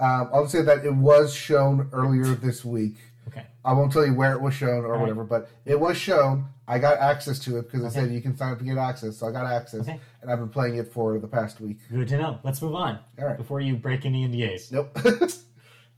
Um, 0.00 0.30
I'll 0.32 0.48
say 0.48 0.62
that 0.62 0.84
it 0.84 0.94
was 0.94 1.32
shown 1.34 1.88
earlier 1.92 2.24
this 2.34 2.64
week. 2.64 2.96
Okay. 3.28 3.46
I 3.64 3.72
won't 3.72 3.92
tell 3.92 4.04
you 4.06 4.14
where 4.14 4.32
it 4.32 4.40
was 4.40 4.54
shown 4.54 4.84
or 4.84 4.92
right. 4.92 5.00
whatever, 5.00 5.22
but 5.24 5.48
it 5.64 5.78
was 5.78 5.96
shown. 5.96 6.46
I 6.66 6.78
got 6.78 6.98
access 6.98 7.38
to 7.40 7.58
it 7.58 7.70
because 7.70 7.84
Okay. 7.84 8.00
said 8.06 8.10
you 8.12 8.20
can 8.20 8.36
sign 8.36 8.52
up 8.52 8.58
to 8.58 8.64
get 8.64 8.76
access, 8.78 9.16
so 9.16 9.26
I 9.28 9.32
got 9.32 9.46
access, 9.46 9.82
Okay. 9.82 10.00
and 10.22 10.30
I've 10.30 10.38
been 10.38 10.48
playing 10.48 10.76
it 10.76 10.92
for 10.92 11.18
the 11.18 11.28
past 11.28 11.60
week. 11.60 11.78
Good 11.90 12.08
to 12.08 12.18
know. 12.18 12.38
Let's 12.42 12.60
move 12.60 12.74
on. 12.74 12.98
All 13.18 13.26
right. 13.26 13.36
Before 13.36 13.60
you 13.60 13.76
break 13.76 14.04
any 14.04 14.26
NDAs. 14.26 14.72
Nope. 14.72 14.96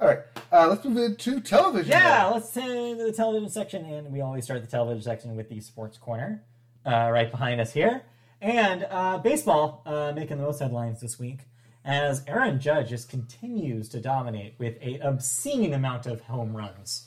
All 0.01 0.07
right. 0.09 0.21
Uh, 0.53 0.67
let's 0.69 0.85
move 0.85 0.97
into 0.97 1.41
television. 1.41 1.91
Yeah, 1.91 2.01
now. 2.01 2.35
let's 2.35 2.53
turn 2.53 2.99
to 2.99 3.05
the 3.05 3.13
television 3.13 3.49
section, 3.49 3.85
and 3.85 4.11
we 4.13 4.21
always 4.23 4.45
start 4.45 4.63
the 4.63 4.67
television 4.67 5.03
section 5.03 5.37
with 5.37 5.49
the 5.49 5.61
sports 5.61 5.99
corner, 5.99 6.43
uh, 6.87 7.11
right 7.13 7.31
behind 7.31 7.61
us 7.61 7.73
here, 7.73 8.03
and 8.41 8.87
uh, 8.91 9.19
baseball 9.19 9.83
uh, 9.87 10.13
making 10.17 10.39
the 10.39 10.43
most 10.45 10.59
headlines 10.61 11.01
this 11.01 11.19
week 11.19 11.41
as 11.85 12.23
Aaron 12.27 12.59
Judge 12.61 12.89
just 12.91 13.09
continues 13.09 13.89
to 13.91 14.01
dominate 14.01 14.55
with 14.59 14.77
a 14.83 14.99
obscene 15.01 15.73
amount 15.75 16.07
of 16.07 16.21
home 16.23 16.57
runs. 16.57 17.07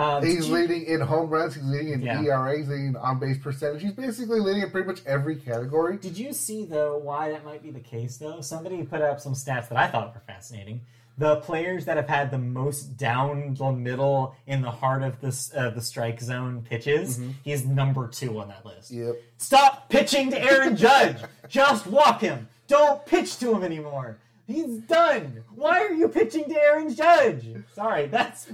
Um, 0.00 0.24
He's 0.24 0.48
you- 0.48 0.54
leading 0.54 0.84
in 0.84 1.00
home 1.00 1.28
runs. 1.28 1.54
He's 1.54 1.64
leading 1.64 1.92
in 1.92 2.02
Yeah. 2.02 2.22
ERA. 2.22 2.56
He's 2.56 2.68
leading 2.68 2.86
in 2.88 2.96
on 2.96 3.18
base 3.18 3.38
percentage. 3.38 3.82
He's 3.82 3.92
basically 3.92 4.40
leading 4.40 4.62
in 4.62 4.70
pretty 4.70 4.86
much 4.86 5.00
every 5.04 5.36
category. 5.36 5.98
Did 5.98 6.16
you 6.16 6.32
see 6.32 6.64
though 6.64 6.96
why 6.98 7.30
that 7.32 7.44
might 7.44 7.62
be 7.62 7.70
the 7.70 7.80
case 7.80 8.16
though? 8.16 8.40
Somebody 8.40 8.82
put 8.84 9.02
up 9.02 9.20
some 9.20 9.34
stats 9.34 9.68
that 9.68 9.76
I 9.76 9.88
thought 9.88 10.14
were 10.14 10.22
fascinating. 10.26 10.80
The 11.18 11.36
players 11.36 11.84
that 11.84 11.98
have 11.98 12.08
had 12.08 12.30
the 12.30 12.38
most 12.38 12.96
down 12.96 13.54
the 13.58 13.72
middle 13.72 14.34
in 14.46 14.62
the 14.62 14.70
heart 14.70 15.02
of 15.02 15.20
this 15.20 15.52
uh, 15.54 15.68
the 15.68 15.82
strike 15.82 16.18
zone 16.18 16.62
pitches, 16.62 17.20
he's 17.44 17.66
number 17.66 18.08
two 18.08 18.40
on 18.40 18.48
that 18.48 18.64
list. 18.64 18.90
Yep. 18.90 19.16
Stop 19.36 19.90
pitching 19.90 20.30
to 20.30 20.42
Aaron 20.42 20.76
Judge. 20.76 21.18
Just 21.48 21.86
walk 21.86 22.22
him. 22.22 22.48
Don't 22.68 23.04
pitch 23.04 23.38
to 23.40 23.54
him 23.54 23.62
anymore. 23.64 24.16
He's 24.50 24.78
done. 24.78 25.44
Why 25.54 25.80
are 25.80 25.92
you 25.92 26.08
pitching 26.08 26.44
to 26.44 26.54
Aaron 26.60 26.94
Judge? 26.94 27.46
Sorry, 27.74 28.06
that's 28.06 28.48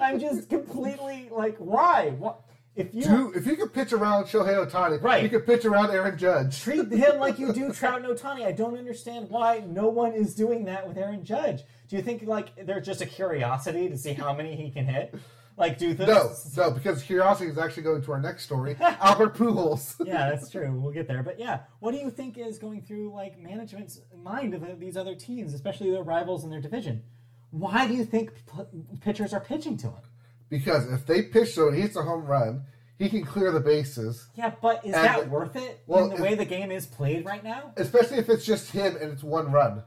I'm 0.00 0.18
just 0.20 0.48
completely 0.48 1.28
like, 1.30 1.56
why? 1.58 2.10
What 2.18 2.40
if 2.76 2.92
you 2.92 3.02
Do, 3.02 3.32
if 3.36 3.46
you 3.46 3.56
could 3.56 3.72
pitch 3.72 3.92
around 3.92 4.24
Shohei 4.24 4.66
Ohtani, 4.68 5.00
Right. 5.00 5.22
you 5.22 5.28
could 5.28 5.46
pitch 5.46 5.64
around 5.64 5.90
Aaron 5.92 6.18
Judge. 6.18 6.60
treat 6.60 6.90
him 6.92 7.18
like 7.20 7.38
you 7.38 7.52
do 7.52 7.72
Trout 7.72 8.04
and 8.04 8.06
Ohtani? 8.06 8.44
I 8.44 8.50
don't 8.52 8.76
understand 8.76 9.30
why 9.30 9.62
no 9.66 9.88
one 9.88 10.12
is 10.12 10.34
doing 10.34 10.64
that 10.64 10.86
with 10.88 10.98
Aaron 10.98 11.24
Judge. 11.24 11.62
Do 11.88 11.96
you 11.96 12.02
think 12.02 12.24
like 12.24 12.66
there's 12.66 12.84
just 12.84 13.00
a 13.00 13.06
curiosity 13.06 13.88
to 13.88 13.96
see 13.96 14.12
how 14.12 14.34
many 14.34 14.56
he 14.56 14.70
can 14.70 14.86
hit? 14.86 15.14
Like, 15.56 15.78
do 15.78 15.94
this? 15.94 16.56
No, 16.56 16.64
no, 16.64 16.70
because 16.72 17.00
curiosity 17.04 17.48
is 17.48 17.58
actually 17.58 17.84
going 17.84 18.02
to 18.02 18.10
our 18.12 18.20
next 18.20 18.42
story. 18.42 18.74
Albert 18.80 19.36
Pujols. 19.36 19.94
yeah, 20.04 20.30
that's 20.30 20.50
true. 20.50 20.72
We'll 20.72 20.90
get 20.90 21.06
there. 21.06 21.22
But 21.22 21.38
yeah, 21.38 21.60
what 21.78 21.92
do 21.92 21.98
you 21.98 22.10
think 22.10 22.36
is 22.38 22.58
going 22.58 22.82
through 22.82 23.12
like 23.14 23.38
management's 23.38 24.00
mind 24.24 24.54
of 24.54 24.80
these 24.80 24.96
other 24.96 25.14
teams, 25.14 25.54
especially 25.54 25.90
their 25.90 26.02
rivals 26.02 26.42
in 26.42 26.50
their 26.50 26.60
division? 26.60 27.02
Why 27.50 27.86
do 27.86 27.94
you 27.94 28.04
think 28.04 28.32
p- 28.34 28.96
pitchers 29.00 29.32
are 29.32 29.40
pitching 29.40 29.76
to 29.78 29.88
him? 29.88 30.02
Because 30.48 30.90
if 30.90 31.06
they 31.06 31.22
pitch 31.22 31.54
so 31.54 31.68
and 31.68 31.76
he 31.76 31.82
hits 31.82 31.94
a 31.96 32.02
home 32.02 32.24
run, 32.24 32.64
he 32.98 33.08
can 33.08 33.24
clear 33.24 33.52
the 33.52 33.60
bases. 33.60 34.26
Yeah, 34.34 34.52
but 34.60 34.84
is 34.84 34.94
And- 34.94 35.04
that 35.04 35.28
worth 35.30 35.54
it 35.56 35.80
well, 35.86 36.10
in 36.10 36.16
the 36.16 36.22
way 36.22 36.34
the 36.34 36.44
game 36.44 36.70
is 36.72 36.86
played 36.86 37.24
right 37.24 37.44
now? 37.44 37.72
Especially 37.76 38.18
if 38.18 38.28
it's 38.28 38.44
just 38.44 38.70
him 38.72 38.96
and 39.00 39.12
it's 39.12 39.22
one 39.22 39.52
run. 39.52 39.82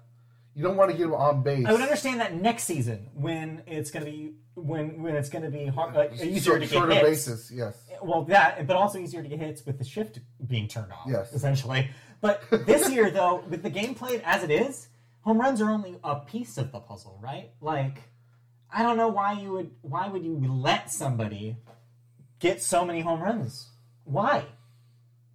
You 0.54 0.64
don't 0.64 0.76
want 0.78 0.90
to 0.92 0.98
get 0.98 1.04
him 1.06 1.14
on 1.14 1.44
base. 1.44 1.66
I 1.68 1.72
would 1.72 1.82
understand 1.82 2.20
that 2.20 2.34
next 2.34 2.64
season 2.64 3.10
when 3.14 3.62
it's 3.68 3.92
going 3.92 4.06
to 4.06 4.12
be 4.12 4.34
when 4.56 5.04
when 5.04 5.16
it's 5.16 5.30
going 5.30 5.44
to 5.44 5.52
be 5.52 5.68
hard, 5.68 5.96
uh, 5.96 6.08
easier 6.14 6.40
Short- 6.42 6.62
to 6.62 6.68
get 6.68 6.74
shorter 6.74 6.94
hits. 6.94 7.04
bases, 7.04 7.52
yes. 7.54 7.78
Well, 8.02 8.24
that, 8.24 8.66
but 8.66 8.76
also 8.76 8.98
easier 8.98 9.22
to 9.22 9.30
get 9.30 9.38
hits 9.40 9.64
with 9.68 9.78
the 9.78 9.84
shift 9.86 10.20
being 10.48 10.68
turned 10.68 10.92
off. 10.92 11.06
Yes. 11.08 11.32
essentially. 11.34 11.92
But 12.22 12.44
this 12.66 12.90
year, 12.92 13.10
though, 13.12 13.44
with 13.50 13.64
the 13.64 13.70
game 13.70 13.94
played 13.96 14.22
as 14.26 14.44
it 14.44 14.52
is, 14.52 14.88
home 15.22 15.40
runs 15.40 15.62
are 15.62 15.70
only 15.70 15.98
a 16.04 16.16
piece 16.20 16.58
of 16.58 16.72
the 16.72 16.80
puzzle, 16.80 17.20
right? 17.22 17.52
Like, 17.62 18.02
I 18.72 18.84
don't 18.84 18.98
know 18.98 19.08
why 19.10 19.34
you 19.34 19.52
would 19.54 19.72
why 19.82 20.08
would 20.08 20.24
you 20.26 20.38
let 20.50 20.92
somebody 20.92 21.56
get 22.40 22.62
so 22.62 22.84
many 22.86 23.02
home 23.02 23.22
runs? 23.22 23.70
Why? 24.04 24.46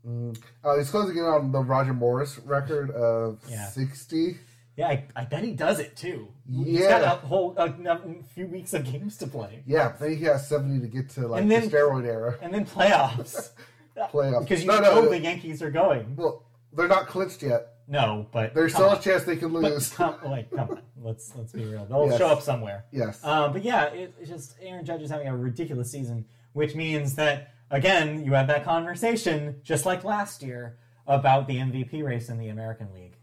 Uh, 0.07 0.77
he's 0.79 0.91
closing 0.91 1.17
in 1.17 1.25
on 1.25 1.53
the 1.53 1.61
Roger 1.61 1.95
Maris 1.95 2.39
record 2.41 2.91
of 2.91 3.39
Yeah. 3.49 3.67
60. 3.69 4.37
Yeah, 4.77 4.89
I, 4.89 5.05
I 5.15 5.25
bet 5.27 5.45
he 5.45 5.53
does 5.53 5.79
it 5.79 5.97
too. 5.97 6.29
He's 6.51 6.81
Yeah. 6.81 6.99
got 7.01 7.03
a 7.23 7.27
whole 7.27 7.55
a, 7.57 7.67
a 7.67 8.01
few 8.35 8.47
weeks 8.47 8.73
of 8.75 8.85
games 8.85 9.17
to 9.19 9.27
play, 9.27 9.63
Yeah, 9.67 9.89
I 9.89 9.93
think 9.93 10.19
he 10.19 10.25
has 10.25 10.49
70 10.49 10.81
to 10.81 10.87
get 10.89 11.09
to 11.11 11.29
like 11.29 11.47
then- 11.47 11.69
the 11.69 11.77
steroid 11.77 12.05
era. 12.07 12.37
and 12.43 12.53
then 12.53 12.67
playoffs. 12.67 13.51
Playoffs. 13.97 14.41
because 14.49 14.63
you 14.63 14.69
No, 14.69 14.81
know 14.81 15.03
no, 15.03 15.09
the 15.11 15.19
Yankees 15.21 15.63
are 15.63 15.71
going. 15.71 16.17
Well, 16.17 16.43
they're 16.74 16.89
not 16.89 17.07
clinched 17.09 17.43
yet. 17.43 17.69
No, 17.89 18.27
but 18.32 18.55
There's 18.55 18.73
still 18.73 18.90
on. 18.90 18.97
a 18.97 19.01
chance 19.01 19.24
they 19.24 19.36
can 19.36 19.53
But 19.53 19.62
lose. 19.62 19.90
come, 19.93 20.15
like, 20.24 20.51
come 20.51 20.70
on, 20.70 20.82
let's 21.03 21.32
let's 21.36 21.53
be 21.53 21.65
real. 21.65 21.85
They'll 21.85 22.07
Yes. 22.09 22.19
show 22.19 22.28
up 22.28 22.40
somewhere. 22.43 22.85
yes. 22.93 23.23
Um, 23.24 23.53
but 23.53 23.62
yeah, 23.65 23.86
it, 23.86 24.15
it's 24.20 24.31
just 24.31 24.57
Aaron 24.62 24.85
Judge 24.85 25.03
is 25.03 25.11
having 25.11 25.27
a 25.28 25.36
ridiculous 25.36 25.90
season, 25.90 26.24
which 26.53 26.74
means 26.74 27.16
that 27.16 27.53
again 27.70 28.24
you 28.24 28.32
have 28.35 28.47
that 28.47 28.65
conversation 28.65 29.61
just 29.62 29.85
like 29.85 30.05
last 30.05 30.43
year 30.43 30.78
about 31.07 31.49
the 31.49 31.57
MVP 31.59 32.03
race 32.05 32.28
in 32.28 32.39
the 32.39 32.49
American 32.49 32.93
League. 32.94 33.16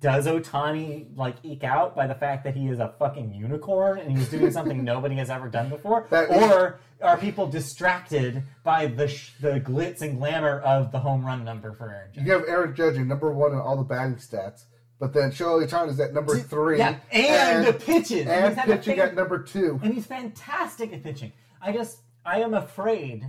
Does 0.00 0.26
Ohtani 0.26 1.06
like 1.16 1.36
eke 1.42 1.64
out 1.64 1.94
by 1.94 2.06
the 2.06 2.14
fact 2.14 2.44
that 2.44 2.54
he 2.56 2.68
is 2.68 2.80
a 2.80 2.94
fucking 2.98 3.32
unicorn 3.32 3.98
and 3.98 4.16
he's 4.16 4.28
doing 4.28 4.50
something 4.50 4.82
nobody 4.84 5.14
has 5.16 5.30
ever 5.30 5.48
done 5.48 5.68
before, 5.70 6.06
That 6.10 6.30
or 6.30 6.80
are 7.02 7.16
people 7.16 7.46
distracted 7.46 8.42
by 8.64 8.86
the 8.86 9.08
sh- 9.08 9.32
the 9.40 9.60
glitz 9.60 10.02
and 10.02 10.18
glamour 10.18 10.60
of 10.60 10.92
the 10.92 10.98
home 10.98 11.24
run 11.24 11.44
number 11.44 11.72
for 11.72 11.90
Aaron 11.90 12.10
Judge? 12.12 12.24
you 12.24 12.32
have 12.32 12.44
Aaron 12.48 12.74
Judge 12.74 12.98
at 12.98 13.06
number 13.06 13.32
one 13.32 13.52
in 13.52 13.58
all 13.58 13.76
the 13.76 13.84
batting 13.84 14.16
stats, 14.16 14.64
but 14.98 15.12
then 15.12 15.30
Shohei 15.30 15.66
Ohtani 15.68 15.88
is 15.90 16.00
at 16.00 16.12
number 16.12 16.36
three. 16.38 16.78
Yeah, 16.78 16.96
and, 17.10 17.66
the 17.66 17.72
pitches 17.72 18.26
and 18.26 18.54
He's 18.54 18.64
pitching 18.64 18.96
fan- 18.98 19.08
at 19.08 19.14
number 19.14 19.42
two. 19.42 19.80
and 19.82 19.94
he's 19.94 20.06
fantastic 20.06 20.92
at 20.92 21.02
pitching. 21.02 21.32
I 21.62 21.72
just 21.72 21.98
I 22.24 22.40
am 22.40 22.54
afraid 22.54 23.24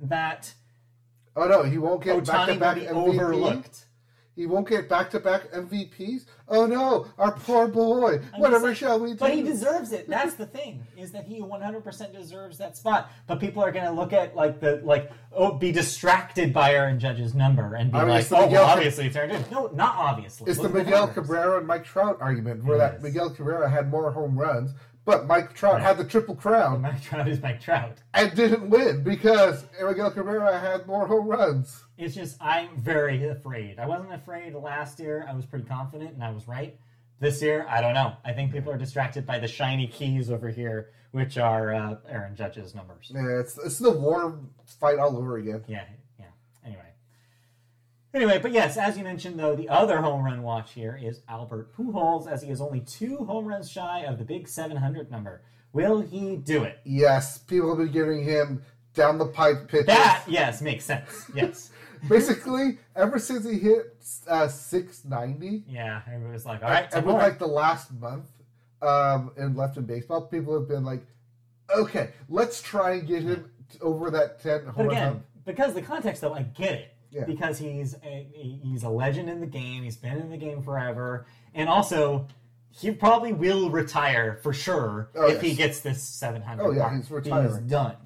that 0.00 0.52
Oh 1.34 1.46
no, 1.48 1.62
he 1.64 1.78
won't 1.78 2.02
get 2.02 2.24
back 2.26 2.48
to 2.48 2.54
back 2.56 2.78
overlooked. 2.88 3.84
He 4.34 4.46
won't 4.46 4.68
get 4.68 4.88
back 4.88 5.10
to 5.10 5.20
back 5.20 5.50
MVPs. 5.52 6.26
Oh 6.48 6.66
no, 6.66 7.06
our 7.18 7.32
poor 7.32 7.66
boy. 7.66 8.18
Whatever 8.36 8.68
just- 8.68 8.80
shall 8.80 9.00
we 9.00 9.10
do? 9.10 9.16
But 9.16 9.34
he 9.34 9.42
deserves 9.42 9.92
it. 9.92 10.08
That's 10.08 10.34
the 10.34 10.46
thing 10.46 10.86
is 10.96 11.10
that 11.12 11.24
he 11.26 11.40
100% 11.40 12.12
deserves 12.12 12.58
that 12.58 12.76
spot. 12.76 13.10
But 13.26 13.40
people 13.40 13.64
are 13.64 13.72
going 13.72 13.84
to 13.84 13.90
look 13.90 14.12
at 14.12 14.36
like 14.36 14.60
the 14.60 14.80
like 14.84 15.10
oh 15.32 15.52
be 15.54 15.72
distracted 15.72 16.52
by 16.52 16.72
Aaron 16.74 17.00
Judge's 17.00 17.34
number 17.34 17.74
and 17.74 17.90
be 17.90 17.98
mean, 17.98 18.08
like 18.08 18.28
the 18.28 18.36
oh 18.36 18.46
well, 18.46 18.64
obviously 18.64 19.06
it's 19.06 19.16
Aaron 19.16 19.30
Judge. 19.30 19.50
No, 19.50 19.66
not 19.74 19.94
obviously. 19.96 20.48
It's 20.50 20.58
the 20.60 20.68
Look 20.68 20.76
at 20.76 20.86
Miguel. 20.86 21.08
Cabrera 21.08 21.58
and 21.58 21.66
Mike 21.66 21.84
Trout 21.84 22.16
argument, 22.20 22.64
where 22.64 22.76
It 22.76 22.78
that 22.78 22.94
is. 22.96 23.02
Miguel 23.02 23.30
Cabrera 23.30 23.68
had 23.68 23.90
more 23.90 24.12
home 24.12 24.38
runs, 24.38 24.72
but 25.06 25.26
Mike 25.26 25.54
Trout 25.54 25.74
Right. 25.76 25.82
had 25.82 25.96
the 25.96 26.04
triple 26.04 26.34
crown 26.34 26.82
Mike 26.82 27.00
Trout 27.02 27.26
is 27.26 27.40
Mike 27.40 27.60
Trout. 27.62 28.02
and 28.12 28.34
didn't 28.36 28.68
win 28.68 29.02
because 29.02 29.64
Miguel 29.82 30.10
Cabrera 30.10 30.58
had 30.58 30.86
more 30.86 31.06
home 31.06 31.26
runs. 31.28 31.82
It's 31.96 32.14
just 32.14 32.36
I'm 32.42 32.76
very 32.76 33.26
afraid. 33.28 33.78
I 33.78 33.86
wasn't 33.86 34.12
afraid 34.12 34.52
last 34.54 35.00
year. 35.00 35.24
I 35.26 35.32
was 35.34 35.46
pretty 35.46 35.64
confident 35.64 36.12
and 36.12 36.22
I 36.22 36.30
was 36.32 36.46
right. 36.46 36.78
This 37.18 37.40
year, 37.40 37.64
I 37.70 37.80
don't 37.80 37.94
know. 37.94 38.12
I 38.26 38.32
think 38.34 38.52
people 38.52 38.70
are 38.70 38.76
distracted 38.76 39.24
by 39.24 39.38
the 39.38 39.48
shiny 39.48 39.86
keys 39.86 40.30
over 40.30 40.50
here, 40.50 40.90
which 41.12 41.38
are 41.38 41.72
uh, 41.74 41.96
Aaron 42.10 42.36
Judge's 42.36 42.74
numbers. 42.74 43.10
Yeah, 43.14 43.40
it's 43.40 43.56
it's 43.64 43.78
the 43.78 43.90
war 43.90 44.38
fight 44.66 44.98
all 44.98 45.16
over 45.16 45.38
again. 45.38 45.64
Yeah. 45.66 45.84
Anyway, 48.16 48.38
but 48.38 48.50
yes, 48.50 48.78
as 48.78 48.96
you 48.96 49.04
mentioned, 49.04 49.38
though, 49.38 49.54
the 49.54 49.68
other 49.68 50.00
home 50.00 50.24
run 50.24 50.42
watch 50.42 50.72
here 50.72 50.98
is 51.00 51.20
Albert 51.28 51.76
Pujols, 51.76 52.26
as 52.26 52.40
he 52.40 52.48
is 52.48 52.62
only 52.62 52.80
two 52.80 53.18
home 53.26 53.44
runs 53.44 53.70
shy 53.70 54.04
of 54.04 54.16
the 54.16 54.24
big 54.24 54.48
700 54.48 55.10
number. 55.10 55.42
Will 55.74 56.00
he 56.00 56.36
do 56.36 56.62
it? 56.64 56.78
Yes, 56.82 57.36
people 57.36 57.68
have 57.68 57.76
been 57.76 57.92
giving 57.92 58.24
him 58.24 58.62
down 58.94 59.18
the 59.18 59.26
pipe 59.26 59.68
pitches. 59.68 59.88
That, 59.88 60.24
yes, 60.26 60.62
makes 60.62 60.86
sense. 60.86 61.26
Yes. 61.34 61.70
Basically, 62.08 62.78
ever 62.94 63.18
since 63.18 63.44
he 63.46 63.58
hit 63.58 63.94
uh, 64.26 64.48
690, 64.48 65.64
Yeah, 65.68 66.00
it 66.10 66.32
was 66.32 66.46
like, 66.46 66.62
all 66.62 66.70
right, 66.70 66.88
and 66.94 67.04
with 67.04 67.16
like 67.16 67.38
the 67.38 67.46
last 67.46 67.92
month 67.92 68.30
um, 68.80 69.32
in 69.36 69.54
left 69.54 69.76
in 69.76 69.84
baseball, 69.84 70.22
people 70.22 70.58
have 70.58 70.68
been 70.68 70.84
like, 70.84 71.02
okay, 71.74 72.12
let's 72.30 72.62
try 72.62 72.92
and 72.92 73.06
get 73.06 73.22
him 73.24 73.50
over 73.82 74.10
that 74.10 74.40
10 74.42 74.64
home 74.64 74.72
But 74.74 74.76
run 74.86 74.90
again, 74.90 75.06
hump. 75.08 75.26
because 75.44 75.74
the 75.74 75.82
context, 75.82 76.22
though, 76.22 76.32
I 76.32 76.44
get 76.44 76.72
it. 76.72 76.95
Yeah. 77.10 77.24
Because 77.24 77.58
he's 77.58 77.94
a, 78.04 78.26
he's 78.62 78.82
a 78.82 78.88
legend 78.88 79.30
in 79.30 79.40
the 79.40 79.46
game. 79.46 79.82
He's 79.84 79.96
been 79.96 80.18
in 80.18 80.28
the 80.30 80.36
game 80.36 80.62
forever, 80.62 81.26
and 81.54 81.68
also 81.68 82.26
he 82.70 82.90
probably 82.90 83.32
will 83.32 83.70
retire 83.70 84.38
for 84.42 84.52
sure 84.52 85.08
Oh, 85.14 85.28
if 85.28 85.40
he 85.40 85.54
gets 85.54 85.80
this 85.80 86.02
700. 86.02 86.62
Oh, 86.62 86.70
yeah, 86.72 86.80
mark. 86.80 86.96
he's 86.96 87.10
retiring. 87.10 87.48
He's 87.48 87.58
done. 87.70 87.96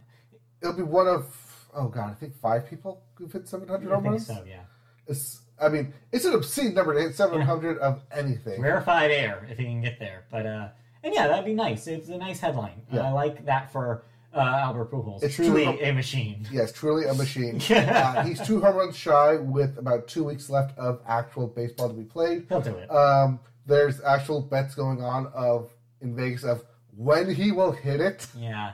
It'll 0.62 0.74
be 0.74 0.82
one 0.85 1.09
of, 1.09 1.35
oh 1.74 1.89
god, 1.89 2.10
I 2.10 2.14
think 2.14 2.36
five 2.36 2.68
people 2.70 3.02
who've 3.14 3.32
hit 3.32 3.48
700 3.48 3.89
I 3.90 3.94
home 3.94 4.02
think 4.02 4.12
runs. 4.12 4.27
so. 4.27 4.44
Yeah. 4.47 4.60
It's, 5.09 5.40
I 5.60 5.68
mean, 5.68 5.93
it's 6.12 6.24
an 6.24 6.35
obscene 6.35 6.74
number 6.74 6.94
to 6.94 7.01
hit 7.01 7.16
700 7.16 7.78
of 7.78 8.02
anything. 8.12 8.60
rarefied 8.60 9.10
air 9.10 9.47
if 9.51 9.59
he 9.59 9.64
can 9.64 9.81
get 9.81 9.98
there. 9.98 10.24
But 10.31 10.47
uh, 10.47 10.68
and 11.02 11.12
yeah, 11.12 11.27
that'd 11.27 11.44
be 11.44 11.55
nice. 11.55 11.86
It's 11.89 12.09
a 12.09 12.16
nice 12.16 12.39
headline. 12.39 12.82
Yeah. 12.93 13.09
I 13.09 13.10
like 13.12 13.44
that 13.47 13.72
for 13.72 14.05
uh, 14.35 14.39
Albert 14.40 14.90
Pujols. 14.93 15.23
It's 15.23 15.35
truly 15.36 15.65
true. 15.65 15.78
a 15.82 15.93
machine. 15.93 16.47
Yes, 16.52 16.73
truly 16.73 17.07
a 17.07 17.15
machine. 17.15 17.61
Yeah. 17.69 18.15
uh, 18.19 18.24
he's 18.24 18.40
two 18.47 18.61
home 18.61 18.77
runs 18.77 18.97
shy 18.97 19.36
with 19.36 19.77
about 19.78 20.07
two 20.09 20.24
weeks 20.24 20.48
left 20.51 20.77
of 20.78 21.01
actual 21.07 21.47
baseball 21.48 21.89
to 21.89 21.94
be 21.94 22.05
played. 22.05 22.47
He'll 22.48 22.61
do 22.61 22.74
it. 22.77 22.89
Um, 22.90 23.40
there's 23.66 24.01
actual 24.02 24.40
bets 24.43 24.74
going 24.74 25.02
on 25.02 25.27
of 25.35 25.70
in 26.01 26.15
Vegas 26.16 26.44
of 26.44 26.65
when 26.97 27.32
he 27.35 27.52
will 27.52 27.73
hit 27.73 28.01
it. 28.01 28.27
yeah, 28.36 28.73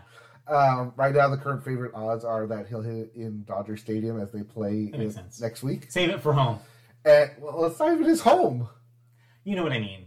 Um, 0.48 0.92
right 0.96 1.14
now, 1.14 1.28
the 1.28 1.36
current 1.36 1.64
favorite 1.64 1.92
odds 1.94 2.24
are 2.24 2.46
that 2.46 2.66
he'll 2.68 2.82
hit 2.82 2.96
it 2.96 3.12
in 3.14 3.44
Dodger 3.44 3.76
Stadium 3.76 4.20
as 4.20 4.32
they 4.32 4.42
play 4.42 4.86
That 4.90 4.98
makes 4.98 5.12
it 5.12 5.16
sense. 5.16 5.40
next 5.40 5.62
week. 5.62 5.90
save 5.90 6.10
it 6.10 6.20
for 6.22 6.32
home. 6.32 6.58
And 7.04 7.30
well, 7.38 7.64
it's 7.66 7.78
not 7.78 7.92
even 7.92 8.04
his 8.04 8.20
home. 8.20 8.68
You 9.44 9.54
know 9.56 9.62
what 9.62 9.72
I 9.72 9.78
mean? 9.78 10.05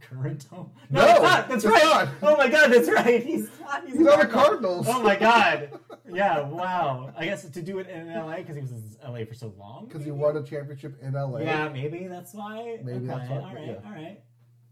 Current 0.00 0.44
home. 0.44 0.70
No, 0.90 1.06
it's 1.06 1.20
not. 1.22 1.48
That's 1.48 1.64
right. 1.64 1.82
not. 1.84 2.08
Oh 2.22 2.36
my 2.36 2.48
god, 2.48 2.72
that's 2.72 2.88
right. 2.90 3.22
He's 3.22 3.48
not. 3.60 3.84
He's, 3.86 3.98
He's 3.98 4.06
a 4.06 4.12
on 4.12 4.18
the 4.20 4.26
Cardinal. 4.26 4.82
Cardinals. 4.82 4.86
Oh 4.88 5.02
my 5.02 5.16
god. 5.16 5.70
Yeah. 6.12 6.40
Wow. 6.40 7.12
I 7.16 7.24
guess 7.24 7.48
to 7.48 7.62
do 7.62 7.78
it 7.78 7.88
in 7.88 8.12
LA 8.12 8.38
because 8.38 8.56
he 8.56 8.62
was 8.62 8.72
in 8.72 8.82
LA 9.06 9.24
for 9.24 9.34
so 9.34 9.54
long. 9.56 9.86
Because 9.86 10.04
he 10.04 10.10
won 10.10 10.36
a 10.36 10.42
championship 10.42 10.96
in 11.00 11.12
LA. 11.12 11.38
Yeah, 11.38 11.68
maybe 11.68 12.08
that's 12.08 12.34
why. 12.34 12.80
Maybe 12.82 12.96
okay, 12.98 13.06
that's 13.06 13.30
why, 13.30 13.36
All 13.36 13.54
right. 13.54 13.66
yeah. 13.66 13.74
All 13.86 13.92
right. 13.92 14.20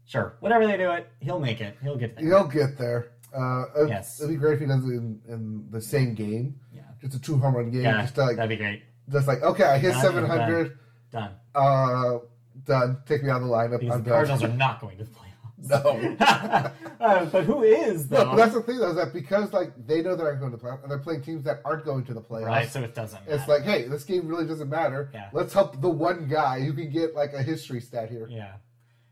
Sure. 0.05 0.35
Whatever 0.41 0.67
they 0.67 0.75
do 0.75 0.91
it, 0.91 1.07
he'll 1.21 1.39
make 1.39 1.61
it. 1.61 1.77
He'll 1.81 1.95
get 1.95 2.17
there. 2.17 2.25
He'll 2.25 2.43
get 2.47 2.77
there. 2.77 3.11
Uh, 3.33 3.85
Yes. 3.87 4.19
It'd 4.19 4.31
be 4.31 4.37
great 4.37 4.55
if 4.55 4.59
he 4.59 4.65
does 4.65 4.83
it 4.83 4.89
in, 4.95 5.21
in 5.29 5.67
the 5.71 5.79
same 5.79 6.13
game. 6.13 6.59
Yeah. 6.73 6.81
Just 7.01 7.13
a 7.15 7.21
two 7.21 7.37
home 7.37 7.55
run 7.55 7.71
game. 7.71 7.83
Yeah. 7.83 8.01
Just 8.01 8.15
to, 8.15 8.25
like, 8.25 8.35
that'd 8.35 8.49
be 8.49 8.57
great. 8.57 8.83
just 9.09 9.27
like, 9.29 9.41
okay, 9.41 9.63
I 9.63 9.77
hit 9.77 9.93
700. 9.93 10.77
Done. 11.11 11.31
Uh, 11.55 12.17
done. 12.65 12.97
Take 13.05 13.23
me 13.23 13.29
out 13.29 13.41
of 13.41 13.47
the 13.47 13.53
lineup. 13.53 13.79
Because 13.79 13.95
I'm 13.95 14.03
the 14.03 14.09
done. 14.09 14.13
Cardinals 14.17 14.43
are 14.43 14.47
not 14.57 14.81
going 14.81 14.97
to 14.97 15.03
the 15.03 15.09
playoffs. 15.09 15.25
No. 15.61 16.71
Uh, 16.99 17.23
but 17.27 17.45
who 17.45 17.63
is 17.63 18.11
No, 18.11 18.25
but 18.25 18.35
that's 18.35 18.53
the 18.53 18.61
thing 18.61 18.77
though, 18.77 18.89
is 18.89 18.95
that 18.97 19.13
because 19.13 19.53
like 19.53 19.71
they 19.87 20.01
know 20.01 20.17
they're 20.17 20.33
not 20.33 20.39
going 20.41 20.51
to 20.51 20.57
the 20.57 20.61
playoffs 20.61 20.81
and 20.81 20.91
they're 20.91 20.99
playing 20.99 21.21
teams 21.21 21.45
that 21.45 21.61
aren't 21.63 21.85
going 21.85 22.03
to 22.03 22.13
the 22.13 22.19
playoffs. 22.19 22.45
right, 22.47 22.69
so 22.69 22.81
it 22.81 22.93
doesn't. 22.93 23.21
It's 23.25 23.47
like, 23.47 23.63
hey, 23.63 23.87
this 23.87 24.03
game 24.03 24.27
really 24.27 24.45
doesn't 24.45 24.69
matter. 24.69 25.09
Yeah. 25.13 25.29
Let's 25.31 25.53
help 25.53 25.79
the 25.79 25.87
one 25.89 26.27
guy 26.27 26.59
who 26.59 26.73
can 26.73 26.91
get 26.91 27.15
like 27.15 27.31
a 27.31 27.41
history 27.41 27.79
stat 27.79 28.09
here. 28.09 28.27
yeah. 28.29 28.55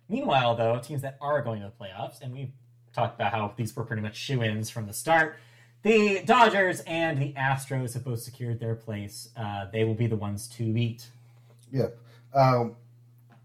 Meanwhile, 0.09 0.55
though, 0.57 0.79
teams 0.79 1.01
that 1.01 1.17
are 1.21 1.41
going 1.41 1.61
to 1.61 1.67
the 1.77 1.85
playoffs, 1.85 2.21
and 2.21 2.33
we've 2.33 2.51
talked 2.93 3.15
about 3.15 3.31
how 3.31 3.53
these 3.55 3.73
were 3.73 3.85
pretty 3.85 4.01
much 4.01 4.17
shoe 4.17 4.43
ins 4.43 4.69
from 4.69 4.85
the 4.85 4.93
start. 4.93 5.37
The 5.83 6.23
Dodgers 6.25 6.81
and 6.81 7.21
the 7.21 7.33
Astros 7.33 7.93
have 7.93 8.03
both 8.03 8.19
secured 8.19 8.59
their 8.59 8.75
place. 8.75 9.29
Uh, 9.37 9.67
they 9.71 9.85
will 9.85 9.93
be 9.95 10.07
the 10.07 10.15
ones 10.17 10.47
to 10.49 10.73
beat. 10.73 11.07
Yep. 11.71 11.97
Um, 12.33 12.75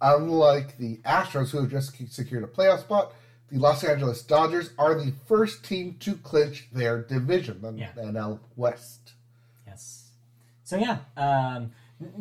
unlike 0.03 0.77
the 0.79 0.99
Astros, 1.07 1.51
who 1.51 1.61
have 1.63 1.71
just 1.71 1.97
secured 2.13 2.45
a 2.45 2.47
playoff 2.47 2.81
spot, 2.81 3.13
the 3.51 3.59
Los 3.59 3.85
Angeles 3.85 4.23
Dodgers 4.23 4.71
are 4.79 4.95
the 4.95 5.13
first 5.27 5.65
team 5.65 5.97
to 6.01 6.15
clinch 6.17 6.69
their 6.73 7.03
division, 7.03 7.61
the 7.63 7.73
Yeah. 7.73 7.93
NL 7.97 8.41
West. 8.57 9.13
Yes. 9.67 10.11
So 10.65 10.77
yeah, 10.77 10.99
um, 11.17 11.73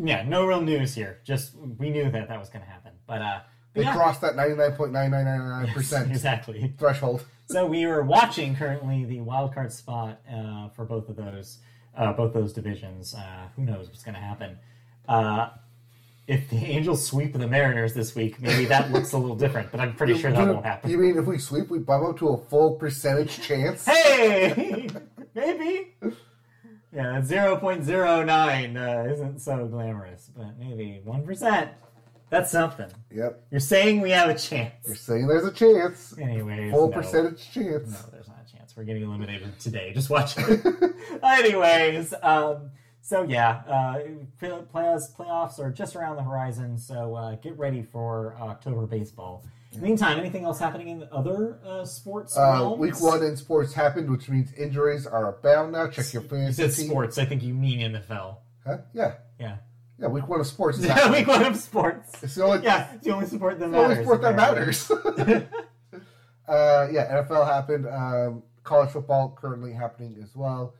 yeah, 0.01 0.23
no 0.23 0.45
real 0.45 0.61
news 0.61 0.93
here. 0.95 1.19
Just 1.23 1.53
we 1.77 1.89
knew 1.89 2.11
that 2.11 2.27
that 2.27 2.39
was 2.39 2.49
going 2.49 2.63
to 2.63 2.69
happen, 2.69 2.91
but 3.07 3.21
uh, 3.21 3.39
but 3.73 3.79
They 3.79 3.85
yeah. 3.85 3.95
crossed 3.95 4.21
that 4.21 4.35
99.9999% 4.35 6.09
exactly. 6.11 6.73
threshold. 6.77 7.25
So 7.47 7.65
we 7.65 7.85
are 7.85 8.01
watching 8.03 8.55
currently 8.55 9.05
the 9.05 9.21
wild 9.21 9.53
card 9.53 9.71
spot 9.71 10.19
uh, 10.29 10.69
for 10.69 10.83
both 10.85 11.07
of 11.09 11.15
those, 11.15 11.59
uh, 11.97 12.11
both 12.13 12.33
those 12.33 12.51
divisions. 12.53 13.13
Uh, 13.15 13.47
who 13.55 13.63
knows 13.63 13.87
what's 13.87 14.03
going 14.03 14.15
to 14.15 14.21
happen? 14.21 14.57
If 16.27 16.49
the 16.49 16.57
Angels 16.57 17.05
sweep 17.05 17.33
the 17.33 17.47
Mariners 17.47 17.93
this 17.93 18.15
week, 18.15 18.39
maybe 18.41 18.65
that 18.65 18.91
looks 18.91 19.11
a 19.13 19.17
little 19.17 19.35
different. 19.35 19.71
But 19.71 19.79
I'm 19.81 19.95
pretty 19.95 20.17
sure 20.17 20.31
that 20.31 20.47
won't 20.47 20.65
happen. 20.65 20.89
You 20.89 20.97
mean 20.97 21.17
if 21.17 21.25
we 21.25 21.37
sweep, 21.37 21.69
we 21.69 21.79
bump 21.79 22.07
up 22.07 22.17
to 22.19 22.29
a 22.29 22.37
full 22.37 22.75
percentage 22.75 23.41
chance? 23.41 23.85
Hey, 23.85 24.87
maybe. 25.35 25.95
Yeah, 26.93 27.21
zero 27.23 27.57
point 27.57 27.83
zero 27.83 28.23
nine 28.23 28.77
uh, 28.77 29.07
isn't 29.11 29.39
so 29.39 29.65
glamorous, 29.67 30.29
but 30.35 30.57
maybe 30.59 31.01
one 31.03 31.25
percent. 31.25 31.71
That's 32.29 32.49
something. 32.49 32.89
Yep. 33.13 33.43
You're 33.51 33.59
saying 33.59 33.99
we 33.99 34.11
have 34.11 34.29
a 34.29 34.37
chance. 34.37 34.73
You're 34.85 34.95
saying 34.95 35.27
there's 35.27 35.45
a 35.45 35.51
chance. 35.51 36.17
Anyways, 36.17 36.71
Full 36.71 36.89
no. 36.89 36.95
percentage 36.95 37.51
chance. 37.51 37.91
No, 37.91 38.09
there's 38.11 38.27
not 38.29 38.45
a 38.47 38.57
chance. 38.57 38.73
We're 38.75 38.85
getting 38.85 39.03
eliminated 39.03 39.59
today. 39.59 39.91
Just 39.93 40.09
watch 40.09 40.35
it. 40.37 40.65
Anyways, 41.23 42.13
um, 42.23 42.71
so 43.01 43.23
yeah, 43.23 43.61
uh, 43.67 43.99
playoffs 44.41 45.13
playoffs 45.15 45.59
are 45.59 45.71
just 45.71 45.95
around 45.95 46.15
the 46.17 46.23
horizon. 46.23 46.77
So 46.77 47.15
uh, 47.15 47.35
get 47.35 47.57
ready 47.57 47.81
for 47.81 48.35
October 48.39 48.85
baseball. 48.87 49.43
In 49.73 49.79
the 49.79 49.85
meantime, 49.87 50.19
anything 50.19 50.43
else 50.43 50.59
happening 50.59 50.89
in 50.89 50.99
the 50.99 51.13
other 51.13 51.57
uh, 51.65 51.85
sports 51.85 52.37
Uh, 52.37 52.75
week 52.77 52.99
one 53.01 53.23
in 53.23 53.37
sports 53.37 53.73
happened, 53.73 54.09
which 54.11 54.27
means 54.27 54.51
injuries 54.53 55.07
are 55.07 55.29
abound 55.29 55.71
now. 55.71 55.87
Check 55.87 56.11
your 56.13 56.23
You 56.23 56.29
fantasy 56.29 56.61
said 56.69 56.73
sports. 56.87 57.17
I 57.17 57.23
think 57.25 57.41
you 57.41 57.53
mean 57.53 57.79
NFL. 57.79 58.37
Huh? 58.65 58.77
Yeah. 58.93 59.13
Yeah. 59.39 59.57
Yeah, 59.97 60.07
week 60.07 60.27
one 60.27 60.39
of 60.41 60.47
sports 60.47 60.77
is 60.79 60.85
Yeah, 60.87 61.11
week 61.11 61.27
one 61.27 61.45
of 61.45 61.55
sports. 61.55 62.21
It's 62.23 62.35
the 62.35 62.43
only, 62.43 62.63
Yeah, 62.63 62.91
it's 62.95 63.05
the 63.05 63.13
only 63.13 63.27
sport 63.27 63.59
that 63.59 63.65
it's 63.65 63.71
the 63.71 63.77
only 63.77 63.95
matters. 64.35 64.79
sport 64.79 65.15
that 65.15 65.25
matters. 65.29 65.47
uh, 66.49 66.87
yeah, 66.91 67.21
NFL 67.21 67.45
happened. 67.47 67.87
Um, 67.87 68.43
college 68.63 68.89
football 68.89 69.37
currently 69.39 69.71
happening 69.73 70.17
as 70.21 70.35
well. 70.35 70.73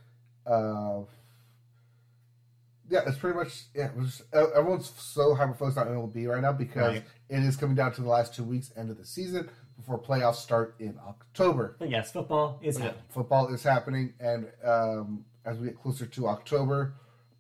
Yeah, 2.91 3.03
it's 3.07 3.17
pretty 3.17 3.37
much 3.37 3.63
yeah. 3.73 3.85
It 3.85 3.95
was, 3.95 4.21
uh, 4.33 4.47
everyone's 4.53 4.89
so 4.97 5.33
hyper 5.33 5.53
focused 5.53 5.77
on 5.77 5.87
MLB 5.87 6.27
right 6.29 6.41
now 6.41 6.51
because 6.51 6.95
Right. 6.95 7.03
it 7.29 7.39
is 7.43 7.55
coming 7.55 7.75
down 7.75 7.93
to 7.93 8.01
the 8.01 8.09
last 8.09 8.35
two 8.35 8.43
weeks, 8.43 8.71
end 8.75 8.89
of 8.89 8.97
the 8.97 9.05
season, 9.05 9.49
before 9.77 9.97
playoffs 9.97 10.35
start 10.35 10.75
in 10.79 10.99
October. 11.07 11.77
But 11.79 11.89
yes, 11.89 12.11
football 12.11 12.59
is 12.61 12.77
Yeah, 12.77 12.85
happening. 12.87 13.03
football 13.09 13.47
is 13.53 13.63
happening, 13.63 14.13
and 14.19 14.47
um, 14.65 15.25
as 15.45 15.57
we 15.57 15.67
get 15.67 15.79
closer 15.79 16.05
to 16.05 16.27
October, 16.27 16.93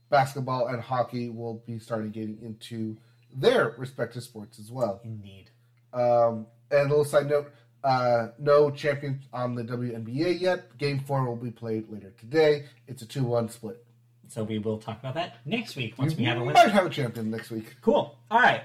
basketball 0.09 0.67
and 0.67 0.81
hockey 0.81 1.29
will 1.29 1.55
be 1.65 1.79
starting 1.79 2.11
getting 2.11 2.37
into 2.41 2.97
their 3.35 3.75
respective 3.77 4.23
sports 4.23 4.57
as 4.57 4.71
well. 4.71 5.01
Indeed. 5.03 5.49
Um, 5.93 6.47
and 6.71 6.79
a 6.87 6.89
little 6.89 7.03
side 7.03 7.27
note: 7.29 7.51
uh, 7.83 8.27
no 8.39 8.71
champion 8.71 9.19
on 9.33 9.55
the 9.55 9.63
WNBA 9.65 10.39
yet. 10.39 10.77
Game 10.77 10.99
four 10.99 11.25
will 11.27 11.35
be 11.35 11.51
played 11.51 11.89
later 11.89 12.11
today. 12.17 12.67
It's 12.87 13.01
a 13.01 13.05
two-one 13.05 13.49
split. 13.49 13.85
So 14.31 14.45
we 14.45 14.59
will 14.59 14.77
talk 14.77 14.97
about 15.01 15.15
that 15.15 15.35
next 15.45 15.75
week 15.75 15.97
once 15.97 16.15
we 16.15 16.23
have 16.23 16.37
a 16.37 16.39
we 16.39 16.47
winner. 16.47 16.59
might 16.59 16.71
have 16.71 16.85
a 16.85 16.89
champion 16.89 17.29
next 17.29 17.51
week. 17.51 17.75
Cool. 17.81 18.17
All 18.31 18.39
right. 18.39 18.63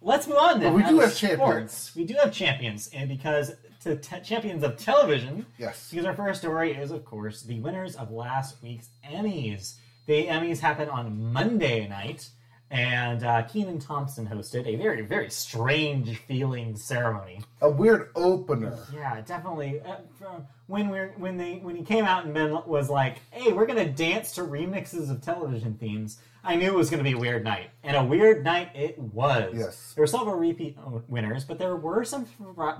Let's 0.00 0.28
move 0.28 0.38
on 0.38 0.60
then. 0.60 0.72
But 0.72 0.76
we 0.84 0.88
do 0.88 1.00
have 1.00 1.16
champions. 1.16 1.90
We 1.96 2.04
do 2.04 2.14
have 2.14 2.32
champions, 2.32 2.88
and 2.94 3.08
because 3.08 3.52
to 3.82 3.96
te- 3.96 4.20
champions 4.20 4.62
of 4.62 4.76
television, 4.76 5.46
Yes. 5.58 5.88
because 5.90 6.06
our 6.06 6.14
first 6.14 6.40
story 6.42 6.72
is, 6.74 6.92
of 6.92 7.04
course, 7.04 7.42
the 7.42 7.58
winners 7.58 7.96
of 7.96 8.12
last 8.12 8.62
week's 8.62 8.88
Emmys. 9.04 9.74
The 10.06 10.26
Emmys 10.28 10.60
happened 10.60 10.90
on 10.90 11.32
Monday 11.32 11.88
night, 11.88 12.28
and 12.70 13.24
uh, 13.24 13.42
Kenan 13.42 13.80
Thompson 13.80 14.26
hosted 14.26 14.66
a 14.66 14.76
very, 14.76 15.02
very 15.02 15.28
strange 15.28 16.18
feeling 16.18 16.76
ceremony. 16.76 17.40
A 17.60 17.68
weird 17.68 18.10
opener. 18.14 18.78
Yeah, 18.94 19.20
definitely. 19.22 19.80
Uh, 19.80 19.96
when 20.68 20.88
we 20.88 20.98
when 21.16 21.36
they 21.36 21.54
when 21.56 21.74
he 21.74 21.82
came 21.82 22.04
out 22.04 22.24
and 22.24 22.32
Ben 22.32 22.56
was 22.66 22.88
like, 22.88 23.18
"Hey, 23.32 23.52
we're 23.52 23.66
gonna 23.66 23.90
dance 23.90 24.32
to 24.36 24.42
remixes 24.42 25.10
of 25.10 25.20
television 25.20 25.74
themes," 25.74 26.18
I 26.44 26.54
knew 26.54 26.68
it 26.68 26.76
was 26.76 26.90
gonna 26.90 27.02
be 27.02 27.12
a 27.12 27.18
weird 27.18 27.42
night, 27.42 27.70
and 27.82 27.96
a 27.96 28.04
weird 28.04 28.44
night 28.44 28.70
it 28.74 28.96
was. 28.98 29.52
Yes. 29.56 29.92
there 29.94 30.02
were 30.02 30.06
several 30.06 30.36
repeat 30.36 30.78
winners, 31.08 31.44
but 31.44 31.58
there 31.58 31.74
were 31.74 32.04
some 32.04 32.26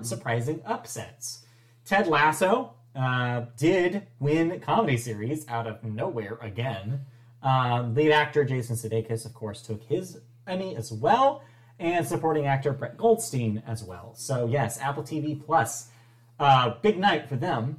surprising 0.02 0.62
upsets. 0.64 1.44
Ted 1.84 2.06
Lasso 2.06 2.74
uh, 2.94 3.46
did 3.56 4.06
win 4.20 4.60
comedy 4.60 4.96
series 4.96 5.46
out 5.48 5.66
of 5.66 5.82
nowhere 5.82 6.38
again. 6.40 7.00
Um, 7.42 7.94
lead 7.94 8.12
actor 8.12 8.44
Jason 8.44 8.76
Sudeikis, 8.76 9.24
of 9.24 9.34
course, 9.34 9.62
took 9.62 9.82
his 9.84 10.18
Emmy 10.46 10.76
as 10.76 10.92
well, 10.92 11.42
and 11.78 12.06
supporting 12.06 12.46
actor 12.46 12.72
Brett 12.72 12.96
Goldstein 12.96 13.62
as 13.66 13.82
well. 13.82 14.12
So 14.14 14.46
yes, 14.46 14.78
Apple 14.80 15.02
TV 15.02 15.42
Plus, 15.44 15.88
uh, 16.38 16.74
big 16.82 16.98
night 16.98 17.28
for 17.28 17.36
them. 17.36 17.78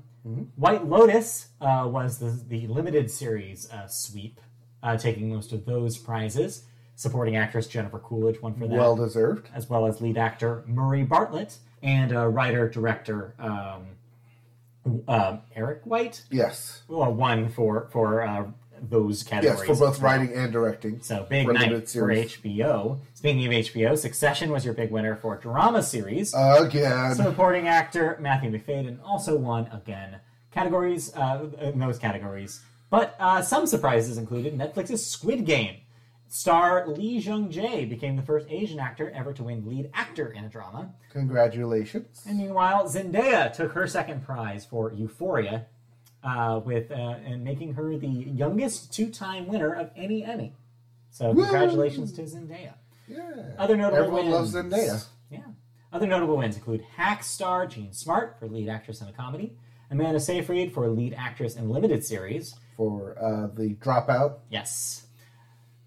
White 0.56 0.86
Lotus 0.88 1.48
uh, 1.62 1.88
was 1.92 2.20
the, 2.20 2.40
the 2.48 2.68
limited 2.68 3.10
series 3.10 3.70
uh, 3.72 3.88
sweep, 3.88 4.40
uh, 4.84 4.96
taking 4.98 5.30
most 5.30 5.52
of 5.52 5.66
those 5.66 5.98
prizes. 5.98 6.66
Supporting 6.96 7.36
actress 7.36 7.66
Jennifer 7.68 7.98
Coolidge 7.98 8.40
won 8.42 8.54
for 8.54 8.68
that 8.68 8.78
Well 8.78 8.96
deserved. 8.96 9.50
as 9.56 9.68
well 9.68 9.88
as 9.88 10.02
lead 10.02 10.18
actor 10.20 10.64
Murray 10.68 11.02
Bartlett 11.04 11.58
and 11.82 12.16
uh, 12.16 12.28
writer 12.28 12.70
director 12.70 13.34
um, 13.40 13.88
uh, 15.08 15.38
Eric 15.56 15.82
White. 15.86 16.24
Yes. 16.30 16.84
Well, 16.88 17.12
one 17.12 17.50
for 17.50 17.88
for 17.92 18.22
uh, 18.22 18.46
those 18.82 19.24
categories. 19.24 19.68
Yes, 19.68 19.78
for 19.80 19.86
both 19.86 20.00
writing 20.00 20.34
and 20.34 20.52
directing. 20.52 21.02
So 21.02 21.26
big 21.30 21.48
night 21.48 21.70
for. 21.90 22.08
HBO. 22.10 23.00
Speaking 23.14 23.46
of 23.46 23.52
HBO, 23.52 23.98
Succession 23.98 24.52
was 24.52 24.66
your 24.66 24.74
big 24.74 24.92
winner 24.92 25.16
for 25.16 25.38
drama 25.38 25.84
series. 25.84 26.34
Again. 26.34 27.16
Supporting 27.16 27.68
actor 27.68 28.18
Matthew 28.20 28.52
Macfadyen 28.52 29.00
also 29.04 29.38
won 29.38 29.68
again 29.68 30.20
categories 30.52 31.16
uh, 31.16 31.48
in 31.60 31.80
those 31.80 31.98
categories. 31.98 32.62
But 32.90 33.16
uh, 33.20 33.42
some 33.42 33.68
surprises 33.68 34.18
included 34.18 34.58
Netflix's 34.58 35.06
Squid 35.06 35.46
Game. 35.46 35.78
Star 36.28 36.88
Lee 36.88 37.18
Jung 37.18 37.52
Jae 37.52 37.90
became 37.90 38.16
the 38.16 38.22
first 38.22 38.48
Asian 38.50 38.80
actor 38.80 39.12
ever 39.12 39.34
to 39.34 39.44
win 39.44 39.68
lead 39.68 39.90
actor 39.94 40.32
in 40.32 40.46
a 40.46 40.50
drama. 40.50 40.94
Congratulations. 41.12 42.24
And 42.26 42.38
meanwhile, 42.38 42.86
Zendaya 42.86 43.52
took 43.52 43.74
her 43.74 43.86
second 43.86 44.26
prize 44.26 44.66
for 44.66 44.94
Euphoria, 44.94 45.66
uh, 46.24 46.62
with 46.64 46.92
uh, 46.92 46.96
and 47.26 47.44
making 47.44 47.74
her 47.74 47.98
the 47.98 48.08
youngest 48.08 48.94
two-time 48.94 49.48
winner 49.48 49.74
of 49.74 49.90
any 49.96 50.24
Emmy. 50.24 50.54
So 51.10 51.34
congratulations 51.34 52.12
to 52.14 52.22
Zendaya. 52.24 52.74
Yeah. 53.08 53.20
Other 53.58 53.76
notable 53.76 54.04
Everyone 54.04 54.32
wins. 54.32 54.54
loves 54.54 54.70
Zendaya. 54.70 55.06
Yeah. 55.30 55.40
Other 55.92 56.08
notable 56.08 56.38
wins 56.38 56.56
include 56.56 56.82
Hack 56.96 57.24
star 57.24 57.68
Jean 57.68 57.92
Smart 57.92 58.38
for 58.40 58.48
lead 58.48 58.70
actress 58.70 59.02
in 59.02 59.08
a 59.08 59.12
comedy, 59.12 59.58
Amanda 59.90 60.20
Seyfried 60.20 60.74
for 60.74 60.88
lead 60.90 61.14
actress 61.14 61.56
in 61.56 61.70
limited 61.70 62.04
series. 62.06 62.56
For 62.78 63.18
uh, 63.22 63.48
the 63.54 63.76
dropout. 63.76 64.40
Yes. 64.50 65.06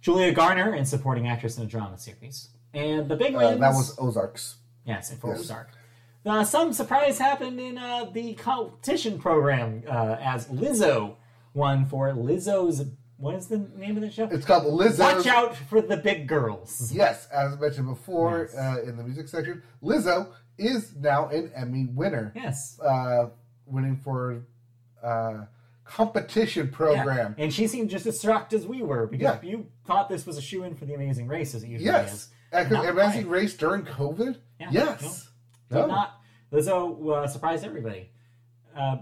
Julia 0.03 0.33
Garner 0.33 0.75
in 0.75 0.85
supporting 0.85 1.27
actress 1.27 1.57
in 1.57 1.65
a 1.65 1.67
drama 1.67 1.97
series. 1.99 2.51
And 2.75 3.09
the 3.09 3.17
big 3.17 3.35
Uh, 3.35 3.39
wins. 3.39 3.61
that 3.61 3.73
was 3.73 3.97
Ozarks. 3.99 4.57
Yes, 4.85 5.11
and 5.11 5.19
for 5.21 5.31
Yes. 5.31 5.41
Ozark. 5.41 5.71
Uh, 6.27 6.43
some 6.45 6.73
surprise 6.73 7.19
happened 7.19 7.61
in 7.61 7.77
uh, 7.77 8.07
the 8.13 8.35
competition 8.35 9.19
program 9.19 9.83
uh, 9.89 10.17
as 10.21 10.47
Lizzo 10.49 11.17
won 11.53 11.85
for 11.85 12.09
Lizzo's. 12.13 12.85
What 13.19 13.35
is 13.37 13.47
the 13.47 13.59
name 13.77 13.97
of 13.97 14.03
the 14.03 14.11
show? 14.11 14.29
It's 14.31 14.45
called 14.45 14.65
Lizzo. 14.65 14.99
Watch 15.01 15.27
out 15.27 15.55
for 15.57 15.81
the 15.83 15.97
big 15.97 16.27
girls. 16.27 16.91
Yes, 16.93 17.29
as 17.31 17.59
mentioned 17.59 17.89
before 17.89 18.49
Yes. 18.53 18.57
uh, 18.57 18.83
in 18.89 18.97
the 18.97 19.05
music 19.05 19.29
section, 19.29 19.63
Lizzo 19.83 20.29
is 20.59 20.95
now 20.97 21.29
an 21.29 21.53
Emmy 21.55 21.87
winner, 21.87 22.33
Yes. 22.35 22.79
uh, 22.81 23.27
winning 23.67 23.97
for 23.97 24.43
uh, 25.03 25.45
competition 25.85 26.69
program. 26.71 27.35
Yeah. 27.37 27.45
And 27.45 27.53
she 27.55 27.67
seemed 27.67 27.91
just 27.91 28.07
as 28.07 28.21
shocked 28.21 28.53
as 28.55 28.67
we 28.67 28.83
were 28.83 29.07
because 29.07 29.39
Yeah. 29.43 29.51
you 29.51 29.67
thought 29.87 30.09
this 30.09 30.27
was 30.27 30.39
a 30.39 30.43
shoe 30.43 30.65
in 30.65 30.75
for 30.75 30.87
the 30.87 30.95
Amazing 30.95 31.29
Race, 31.29 31.55
as 31.55 31.63
it 31.63 31.69
usually 31.69 31.91
Yes, 31.91 32.13
is. 32.53 32.71
Not 32.71 32.87
Amazing. 32.89 33.29
Race 33.29 33.55
during 33.57 33.83
COVID. 33.83 34.39
Yeah, 34.59 34.69
yes, 34.71 35.29
Did 35.71 35.79
No. 35.79 35.87
not. 35.87 36.21
Lizzo 36.53 37.11
uh, 37.25 37.27
surprised 37.27 37.65
everybody. 37.65 38.11
Uh, 38.77 38.99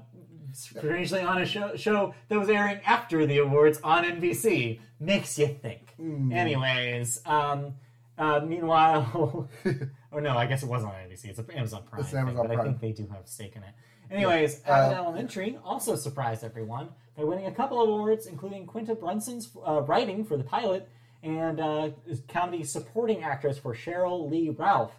strangely 0.53 1.21
on 1.21 1.41
a 1.41 1.47
show, 1.47 1.75
show 1.77 2.15
that 2.29 2.39
was 2.39 2.49
airing 2.49 2.79
after 2.85 3.27
the 3.27 3.39
awards 3.39 3.81
on 3.83 4.05
NBC 4.05 4.81
makes 5.01 5.39
you 5.39 5.47
think. 5.49 5.95
Hmm. 5.97 6.33
Anyways, 6.33 7.21
um, 7.27 7.75
Uh, 8.19 8.41
meanwhile, 8.47 9.49
or 10.13 10.21
no, 10.21 10.37
I 10.37 10.45
guess 10.47 10.63
it 10.63 10.69
wasn't 10.69 10.93
on 10.93 10.99
NBC. 11.09 11.25
It's 11.31 11.41
Amazon 11.57 11.83
Prime. 11.89 12.03
It's 12.03 12.11
thing, 12.11 12.21
Amazon 12.21 12.47
but 12.47 12.59
I 12.59 12.63
think 12.63 12.79
they 12.81 12.93
do 12.93 13.07
have 13.09 13.25
a 13.25 13.27
stake 13.27 13.57
in 13.57 13.63
it. 13.63 13.75
Anyways, 14.11 14.61
Yeah. 14.67 14.77
Abbott 14.77 14.99
Uh, 14.99 15.03
Elementary 15.03 15.59
also 15.65 15.97
surprised 15.97 16.45
everyone 16.45 16.91
by 17.17 17.25
winning 17.25 17.47
a 17.47 17.53
couple 17.53 17.83
of 17.83 17.89
awards, 17.89 18.27
including 18.27 18.67
Quinta 18.67 18.95
Brunson's 18.95 19.57
uh, 19.67 19.81
writing 19.83 20.25
for 20.25 20.37
the 20.37 20.45
pilot 20.45 20.89
and 21.23 21.59
uh, 21.59 21.91
comedy 22.29 22.63
supporting 22.65 23.23
actress 23.25 23.57
for 23.59 23.75
Cheryl 23.75 24.31
Lee 24.31 24.51
Ralph. 24.51 24.93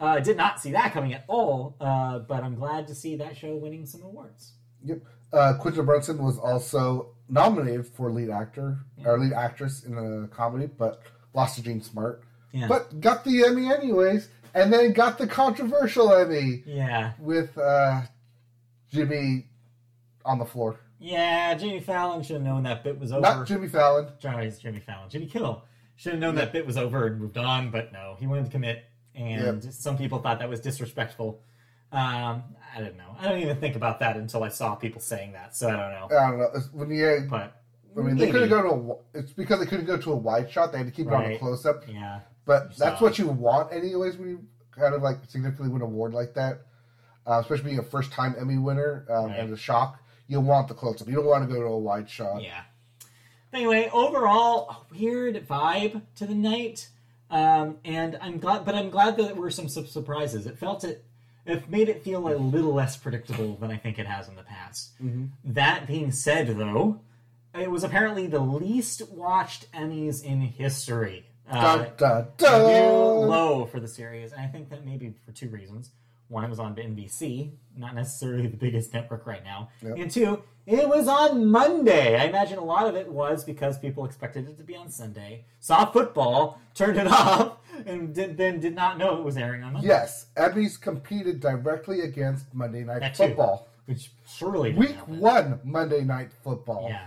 Uh, 0.00 0.20
did 0.20 0.36
not 0.36 0.60
see 0.60 0.70
that 0.72 0.92
coming 0.92 1.12
at 1.12 1.24
all, 1.26 1.74
uh, 1.80 2.20
but 2.20 2.44
I'm 2.44 2.54
glad 2.54 2.86
to 2.88 2.94
see 2.94 3.16
that 3.16 3.36
show 3.36 3.56
winning 3.56 3.84
some 3.84 4.02
awards. 4.02 4.52
Yep. 4.84 5.00
Uh, 5.32 5.54
Quinta 5.58 5.82
Brunson 5.82 6.22
was 6.22 6.38
also 6.38 7.10
nominated 7.28 7.86
for 7.86 8.10
lead 8.12 8.30
actor 8.30 8.78
or 9.04 9.18
lead 9.18 9.32
actress 9.32 9.84
in 9.84 9.98
a 9.98 10.28
comedy, 10.28 10.66
but 10.66 11.02
lost 11.34 11.56
to 11.56 11.62
Jean 11.62 11.82
Smart. 11.82 12.22
Yeah. 12.52 12.68
But 12.68 13.00
got 13.00 13.24
the 13.24 13.44
Emmy 13.44 13.66
anyways, 13.72 14.28
and 14.54 14.72
then 14.72 14.92
got 14.92 15.18
the 15.18 15.26
controversial 15.26 16.12
Emmy 16.14 16.62
Yeah, 16.64 17.12
with 17.18 17.58
uh, 17.58 18.02
Jimmy 18.90 19.46
on 20.24 20.38
the 20.38 20.44
floor. 20.46 20.78
yeah. 20.98 21.54
Jimmy 21.54 21.80
Fallon 21.80 22.22
should 22.22 22.34
have 22.36 22.42
known 22.42 22.62
that 22.62 22.84
bit 22.84 22.98
was 22.98 23.12
over. 23.12 23.20
Not 23.20 23.46
Jimmy 23.46 23.68
Fallon. 23.68 24.08
Sorry, 24.20 24.46
it's 24.46 24.58
Jimmy 24.58 24.80
Fallon. 24.80 25.10
Jimmy 25.10 25.26
Kimmel 25.26 25.64
should 25.96 26.12
have 26.12 26.20
known 26.20 26.36
that 26.36 26.52
bit 26.52 26.64
was 26.66 26.76
over 26.76 27.06
and 27.06 27.20
moved 27.20 27.36
on, 27.36 27.70
but 27.70 27.92
no, 27.92 28.16
he 28.18 28.26
wanted 28.26 28.44
to 28.46 28.50
commit, 28.50 28.84
and 29.18 29.62
some 29.74 29.98
people 29.98 30.18
thought 30.20 30.38
that 30.38 30.48
was 30.48 30.60
disrespectful. 30.60 31.40
Um, 31.90 32.42
I 32.76 32.80
don't 32.80 32.96
know. 32.96 33.16
I 33.18 33.28
don't 33.28 33.40
even 33.40 33.58
think 33.58 33.74
about 33.76 33.98
that 34.00 34.16
until 34.16 34.44
I 34.44 34.48
saw 34.48 34.74
people 34.74 35.00
saying 35.00 35.32
that, 35.32 35.56
so 35.56 35.68
I 35.68 35.70
don't 35.72 36.10
know. 36.10 36.16
I 36.18 36.30
don't 36.30 36.38
know. 36.38 36.48
It's 36.54 36.72
when 36.72 36.90
you, 36.90 37.26
But 37.30 37.54
I 37.96 38.00
mean, 38.00 38.16
they 38.16 38.30
couldn't 38.30 38.50
go 38.50 38.62
to. 38.62 38.68
A, 39.18 39.18
it's 39.20 39.32
because 39.32 39.60
they 39.60 39.66
couldn't 39.66 39.86
go 39.86 39.96
to 39.96 40.12
a 40.12 40.16
wide 40.16 40.50
shot. 40.50 40.70
They 40.72 40.78
had 40.78 40.86
to 40.86 40.92
keep 40.92 41.06
it 41.06 41.12
on 41.12 41.24
a 41.24 41.38
close 41.38 41.64
up. 41.66 41.84
Yeah, 41.88 42.20
But 42.44 42.76
that's 42.76 43.00
what 43.00 43.18
you 43.18 43.26
want, 43.28 43.72
anyways, 43.72 44.16
when 44.18 44.28
you 44.28 44.44
kind 44.70 44.94
of 44.94 45.02
like 45.02 45.16
significantly 45.28 45.72
win 45.72 45.82
an 45.82 45.88
award 45.88 46.12
like 46.14 46.34
that, 46.34 46.60
uh, 47.26 47.40
especially 47.40 47.64
being 47.64 47.78
a 47.78 47.82
first 47.82 48.12
time 48.12 48.34
Emmy 48.38 48.58
winner 48.58 49.06
um, 49.10 49.26
Right. 49.26 49.40
and 49.40 49.52
a 49.52 49.56
shock. 49.56 49.98
You 50.28 50.40
want 50.40 50.68
the 50.68 50.74
close 50.74 51.00
up. 51.00 51.08
You 51.08 51.16
don't 51.16 51.24
want 51.26 51.48
to 51.48 51.52
go 51.54 51.60
to 51.60 51.66
a 51.68 51.78
wide 51.78 52.08
shot. 52.08 52.42
yeah. 52.42 52.62
Anyway, 53.52 53.88
overall, 53.94 54.68
a 54.70 54.94
weird 54.94 55.48
vibe 55.48 56.02
to 56.16 56.26
the 56.26 56.34
night, 56.34 56.88
um, 57.30 57.76
and 57.84 58.18
I'm 58.20 58.38
glad. 58.38 58.64
But 58.64 58.74
I'm 58.74 58.90
glad 58.90 59.16
that 59.16 59.24
there 59.26 59.34
were 59.34 59.50
some 59.50 59.68
surprises. 59.68 60.46
It 60.46 60.58
felt 60.58 60.84
it. 60.84 61.04
It 61.46 61.70
made 61.70 61.88
it 61.88 62.02
feel 62.02 62.28
a 62.28 62.36
little 62.36 62.74
less 62.74 62.96
predictable 62.96 63.56
than 63.56 63.70
I 63.70 63.76
think 63.78 63.98
it 63.98 64.06
has 64.06 64.28
in 64.28 64.36
the 64.36 64.42
past. 64.42 64.90
That 65.44 65.86
being 65.86 66.12
said, 66.12 66.48
though, 66.58 67.00
it 67.54 67.70
was 67.70 67.84
apparently 67.84 68.26
the 68.26 68.38
least 68.40 69.08
watched 69.10 69.70
Emmys 69.72 70.22
in 70.22 70.40
history. 70.42 71.24
Uh, 71.50 71.86
Dun, 71.96 72.26
dun, 72.36 72.62
new 72.66 73.26
low 73.26 73.64
for 73.64 73.80
the 73.80 73.88
series, 73.88 74.32
and 74.32 74.42
I 74.42 74.46
think 74.48 74.68
that 74.68 74.84
maybe 74.84 75.14
for 75.24 75.32
two 75.32 75.48
reasons. 75.48 75.90
One, 76.28 76.44
it 76.44 76.50
was 76.50 76.58
on 76.58 76.74
NBC, 76.76 77.52
not 77.76 77.94
necessarily 77.94 78.46
the 78.48 78.56
biggest 78.56 78.92
network 78.92 79.26
right 79.26 79.42
now, 79.42 79.70
Yep. 79.82 79.96
and 79.96 80.10
two, 80.10 80.42
it 80.66 80.86
was 80.86 81.08
on 81.08 81.46
Monday. 81.50 82.20
I 82.20 82.24
imagine 82.24 82.58
a 82.58 82.64
lot 82.64 82.86
of 82.86 82.94
it 82.96 83.10
was 83.10 83.44
because 83.44 83.78
people 83.78 84.04
expected 84.04 84.46
it 84.46 84.58
to 84.58 84.62
be 84.62 84.76
on 84.76 84.90
Sunday, 84.90 85.44
saw 85.60 85.86
football, 85.90 86.60
turned 86.74 86.98
it 86.98 87.06
off, 87.10 87.56
and 87.86 88.14
did, 88.14 88.36
then 88.36 88.60
did 88.60 88.74
not 88.74 88.98
know 88.98 89.16
it 89.16 89.24
was 89.24 89.38
airing 89.38 89.62
on 89.62 89.72
Monday. 89.72 89.88
Yes, 89.88 90.26
Emmys 90.36 90.78
competed 90.78 91.40
directly 91.40 92.02
against 92.02 92.52
Monday 92.54 92.84
Night 92.84 93.00
That 93.00 93.14
too. 93.14 93.28
Football. 93.28 93.68
which 93.86 94.10
surely 94.26 94.74
Week 94.74 94.90
it. 94.90 95.08
one, 95.08 95.60
Monday 95.64 96.02
Night 96.04 96.30
Football. 96.44 96.88
Yeah. 96.90 97.06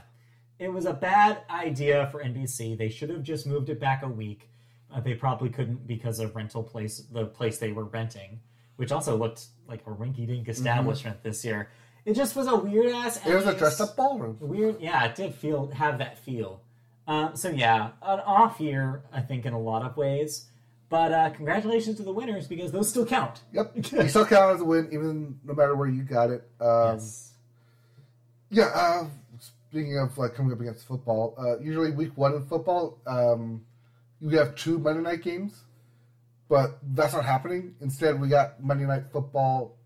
It 0.57 0.73
was 0.73 0.85
a 0.85 0.93
bad 0.93 1.39
idea 1.49 2.07
for 2.11 2.23
NBC. 2.23 2.76
They 2.76 2.89
should 2.89 3.10
have 3.11 3.22
just 3.23 3.45
moved 3.45 3.69
it 3.69 3.80
back 3.80 4.02
a 4.03 4.07
week. 4.07 4.48
Uh, 4.93 4.99
they 4.99 5.14
probably 5.14 5.49
couldn't 5.49 5.85
because 5.88 6.19
of 6.19 6.35
rental 6.35 6.64
place, 6.64 7.03
the 7.11 7.26
place 7.26 7.57
they 7.60 7.72
were 7.72 7.85
renting, 7.85 8.39
which 8.82 8.91
also 8.91 9.16
looked 9.16 9.45
like 9.68 9.80
a 9.86 9.91
rinky-dink 9.91 10.49
establishment 10.49 11.22
this 11.22 11.45
year. 11.45 11.70
It 12.03 12.16
just 12.16 12.36
was 12.36 12.48
a 12.48 12.56
weird 12.56 12.91
ass. 12.91 13.20
Mm-hmm. 13.20 13.30
It 13.30 13.36
was 13.36 13.45
a 13.45 13.53
dressed 13.53 13.80
up 13.80 13.95
ballroom. 13.95 14.38
Weird, 14.40 14.82
yeah. 14.82 15.06
It 15.06 15.14
did 15.14 15.36
feel 15.36 15.68
have 15.68 15.99
that 15.99 16.18
feel. 16.18 16.64
Um, 17.08 17.36
so 17.36 17.49
yeah, 17.49 17.91
an 18.02 18.22
off 18.22 18.60
year, 18.60 19.03
I 19.14 19.22
think, 19.22 19.45
in 19.45 19.53
a 19.53 19.60
lot 19.60 19.84
of 19.84 19.98
ways. 19.98 20.48
But 20.90 21.12
uh, 21.12 21.30
congratulations 21.30 21.98
to 21.98 22.03
the 22.03 22.12
winners 22.12 22.48
because 22.48 22.72
those 22.72 22.90
still 22.90 23.06
count. 23.06 23.41
Yep. 23.53 23.72
you 23.91 24.10
still 24.10 24.26
count 24.26 24.56
as 24.56 24.62
a 24.62 24.66
win, 24.66 24.90
even 24.91 25.40
no 25.45 25.53
matter 25.53 25.76
where 25.76 25.88
you 25.88 26.02
got 26.02 26.32
it. 26.32 26.49
Um, 26.60 26.95
yes. 26.95 27.34
Yeah. 28.49 28.72
Uh, 28.74 29.06
speaking 29.70 29.99
of 29.99 30.18
like 30.18 30.34
coming 30.34 30.53
up 30.53 30.60
against 30.60 30.88
football, 30.88 31.36
uh, 31.38 31.60
usually 31.60 31.91
week 31.91 32.18
one 32.18 32.34
in 32.34 32.44
football, 32.48 32.98
um, 33.06 33.62
you 34.22 34.40
have 34.40 34.56
two 34.56 34.80
Monday 34.80 35.02
night 35.02 35.22
games, 35.22 35.66
but 36.52 36.80
that's 36.94 37.14
not 37.14 37.23
happening. 37.23 37.73
Instead, 37.80 38.19
we 38.19 38.28
got 38.28 38.61
Monday 38.61 38.84
night 38.86 39.06
football 39.10 39.78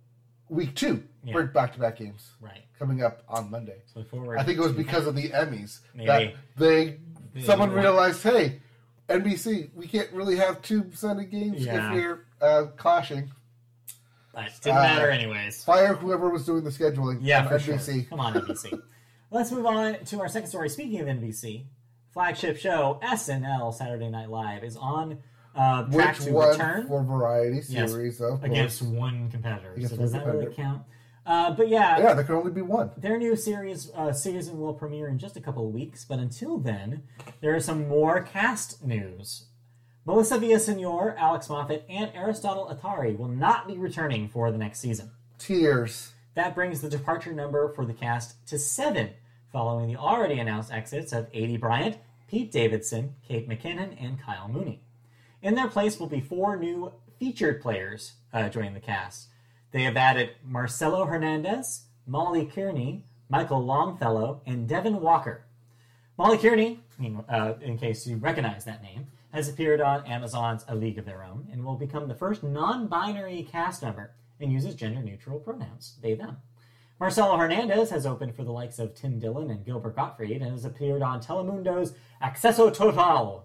week 0.49 0.73
two 0.75 1.03
Yeah. 1.23 1.33
for 1.33 1.43
back 1.45 1.73
to 1.73 1.79
back 1.79 1.97
games 1.97 2.31
Right. 2.41 2.63
coming 2.79 3.03
up 3.03 3.21
on 3.29 3.51
Monday. 3.51 3.83
So. 3.93 3.99
I 4.35 4.43
think 4.43 4.57
it 4.57 4.61
was 4.61 4.71
because 4.71 5.05
of 5.05 5.15
the 5.15 5.29
Emmys 5.29 5.81
Maybe. 5.93 6.07
that 6.07 6.33
they 6.57 6.99
They 7.35 7.43
someone 7.43 7.71
realized, 7.71 8.23
hey, 8.23 8.61
NBC, 9.07 9.69
we 9.75 9.85
can't 9.87 10.11
really 10.11 10.37
have 10.37 10.63
two 10.63 10.89
Sunday 10.93 11.25
games 11.25 11.63
Yeah. 11.63 11.91
if 11.93 12.01
you're 12.01 12.25
uh, 12.41 12.65
clashing. 12.77 13.29
But 14.33 14.47
it 14.47 14.53
didn't 14.63 14.77
Uh, 14.79 14.81
matter 14.81 15.09
anyways. 15.11 15.63
Fire 15.63 15.93
whoever 15.93 16.29
was 16.31 16.47
doing 16.47 16.63
the 16.63 16.71
scheduling. 16.71 17.19
Yeah, 17.21 17.47
for 17.47 17.59
NBC. 17.59 17.93
sure. 17.93 18.03
Come 18.09 18.19
on, 18.21 18.33
NBC. 18.33 18.81
Let's 19.29 19.51
move 19.51 19.67
on 19.67 20.03
to 20.05 20.19
our 20.19 20.27
second 20.29 20.49
story. 20.49 20.69
Speaking 20.69 20.99
of 20.99 21.07
NBC, 21.07 21.65
flagship 22.11 22.57
show 22.57 22.99
SNL 23.03 23.71
Saturday 23.71 24.09
Night 24.09 24.29
Live 24.31 24.63
is 24.63 24.75
on 24.77 25.19
uh, 25.55 25.85
Which 25.85 26.19
to 26.19 26.31
one 26.31 26.49
return 26.49 26.87
for 26.87 27.03
variety 27.03 27.61
Yes, 27.67 27.91
series 27.91 28.21
of 28.21 28.43
against 28.43 28.79
course. 28.81 28.91
one 28.91 29.29
competitor. 29.31 29.73
Against 29.73 29.91
so 29.91 29.95
one 29.97 30.03
does 30.05 30.11
that 30.13 30.25
really 30.25 30.53
count? 30.53 30.83
Uh, 31.25 31.51
but 31.53 31.67
yeah, 31.69 31.97
Yeah, 31.97 32.13
there 32.13 32.23
can 32.23 32.35
only 32.35 32.51
be 32.51 32.61
one. 32.61 32.91
their 32.97 33.17
new 33.17 33.35
series 33.35 33.89
uh, 33.95 34.13
season 34.13 34.59
will 34.59 34.73
premiere 34.73 35.07
in 35.07 35.17
just 35.17 35.35
a 35.37 35.41
couple 35.41 35.65
of 35.67 35.73
weeks. 35.73 36.05
But 36.05 36.19
until 36.19 36.57
then, 36.59 37.03
there 37.41 37.55
is 37.55 37.65
some 37.65 37.87
more 37.87 38.21
cast 38.21 38.83
news. 38.85 39.45
Melissa 40.05 40.37
Villasenor, 40.37 41.15
Alex 41.17 41.49
Moffat, 41.49 41.83
and 41.89 42.11
Aristotle 42.13 42.67
Athari 42.71 43.17
will 43.17 43.27
not 43.27 43.67
be 43.67 43.75
returning 43.75 44.29
for 44.29 44.51
the 44.51 44.57
next 44.57 44.79
season. 44.79 45.09
Tears. 45.39 46.11
That 46.35 46.53
brings 46.53 46.81
the 46.81 46.89
departure 46.89 47.33
number 47.33 47.73
for 47.73 47.85
the 47.85 47.93
cast 47.93 48.45
to 48.49 48.59
seven, 48.59 49.11
following 49.51 49.87
the 49.87 49.95
already 49.97 50.37
announced 50.37 50.71
exits 50.71 51.11
of 51.11 51.31
Aidy 51.31 51.59
Bryant, 51.59 51.97
Pete 52.27 52.51
Davidson, 52.51 53.15
Kate 53.27 53.49
McKinnon, 53.49 53.95
and 53.99 54.21
Kyle 54.21 54.47
Mooney. 54.47 54.81
In 55.45 55.53
their 55.53 55.67
place 55.67 55.99
will 55.99 56.07
be 56.07 56.21
four 56.21 56.57
new 56.57 56.91
featured 57.19 57.61
players 57.61 58.13
uh, 58.33 58.49
joining 58.49 58.73
the 58.73 58.79
cast. 58.79 59.27
They 59.69 59.83
have 59.83 59.95
added 59.95 60.31
Marcelo 60.43 61.05
Hernandez, 61.05 61.83
Molly 62.07 62.47
Kearney, 62.47 63.05
Michael 63.29 63.63
Longfellow, 63.63 64.41
and 64.47 64.67
Devin 64.67 65.01
Walker. 65.01 65.45
Molly 66.17 66.39
Kearney, 66.39 66.79
uh, 67.29 67.53
in 67.61 67.77
case 67.77 68.07
you 68.07 68.17
recognize 68.17 68.65
that 68.65 68.81
name, 68.81 69.05
has 69.33 69.47
appeared 69.47 69.81
on 69.81 70.07
Amazon's 70.07 70.65
A 70.67 70.73
League 70.73 70.97
of 70.97 71.05
Their 71.05 71.23
Own 71.23 71.47
and 71.51 71.63
will 71.63 71.75
become 71.75 72.07
the 72.07 72.15
first 72.15 72.41
non 72.41 72.87
binary 72.87 73.43
cast 73.43 73.83
member 73.83 74.15
and 74.39 74.51
uses 74.51 74.73
gender 74.73 75.03
neutral 75.03 75.37
pronouns, 75.37 75.97
they, 76.01 76.15
them. 76.15 76.37
Marcelo 76.99 77.37
Hernandez 77.37 77.91
has 77.91 78.07
opened 78.07 78.35
for 78.35 78.43
the 78.43 78.51
likes 78.51 78.79
of 78.79 78.95
Tim 78.95 79.19
Dillon 79.19 79.51
and 79.51 79.63
Gilbert 79.63 79.95
Gottfried 79.95 80.41
and 80.41 80.53
has 80.53 80.65
appeared 80.65 81.03
on 81.03 81.21
Telemundo's 81.21 81.93
Acceso 82.23 82.73
Total. 82.73 83.44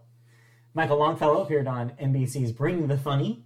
Michael 0.74 0.98
Longfellow 0.98 1.42
appeared 1.42 1.66
on 1.66 1.90
NBC's 2.00 2.52
Bring 2.52 2.86
the 2.86 2.96
Funny, 2.96 3.42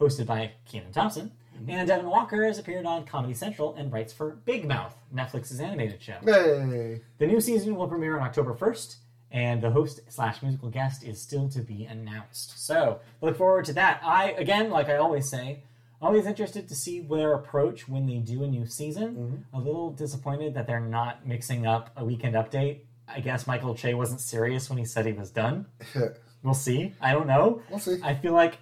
hosted 0.00 0.26
by 0.26 0.52
Kenan 0.66 0.92
Thompson. 0.92 1.32
Mm-hmm. 1.56 1.70
And 1.70 1.88
Devin 1.88 2.06
Walker 2.06 2.44
has 2.44 2.58
appeared 2.58 2.86
on 2.86 3.04
Comedy 3.04 3.34
Central 3.34 3.74
and 3.74 3.92
writes 3.92 4.12
for 4.12 4.36
Big 4.44 4.66
Mouth, 4.66 4.96
Netflix's 5.14 5.60
animated 5.60 6.02
show. 6.02 6.18
Hey. 6.24 7.00
The 7.18 7.26
new 7.26 7.40
season 7.40 7.74
will 7.74 7.88
premiere 7.88 8.18
on 8.18 8.22
October 8.22 8.54
1st, 8.54 8.96
and 9.32 9.62
the 9.62 9.70
host 9.70 10.00
slash 10.08 10.42
musical 10.42 10.68
guest 10.68 11.02
is 11.02 11.20
still 11.20 11.48
to 11.48 11.60
be 11.60 11.84
announced. 11.84 12.64
So 12.64 13.00
look 13.20 13.36
forward 13.36 13.64
to 13.66 13.72
that. 13.74 14.00
I, 14.04 14.32
again, 14.32 14.70
like 14.70 14.88
I 14.88 14.96
always 14.96 15.28
say, 15.28 15.62
always 16.00 16.26
interested 16.26 16.68
to 16.68 16.74
see 16.74 17.00
their 17.00 17.32
approach 17.32 17.88
when 17.88 18.06
they 18.06 18.18
do 18.18 18.44
a 18.44 18.46
new 18.46 18.66
season. 18.66 19.14
Mm-hmm. 19.14 19.56
A 19.56 19.60
little 19.60 19.90
disappointed 19.90 20.54
that 20.54 20.66
they're 20.66 20.80
not 20.80 21.26
mixing 21.26 21.66
up 21.66 21.90
a 21.96 22.04
weekend 22.04 22.34
update. 22.34 22.80
I 23.08 23.20
guess 23.20 23.46
Michael 23.46 23.74
Che 23.74 23.94
wasn't 23.94 24.20
serious 24.20 24.68
when 24.68 24.78
he 24.78 24.84
said 24.84 25.06
he 25.06 25.12
was 25.12 25.30
done. 25.30 25.66
We'll 26.42 26.54
see. 26.54 26.94
I 27.00 27.12
don't 27.12 27.26
know. 27.26 27.62
We'll 27.70 27.78
see. 27.78 27.98
I 28.02 28.14
feel 28.14 28.32
like 28.32 28.58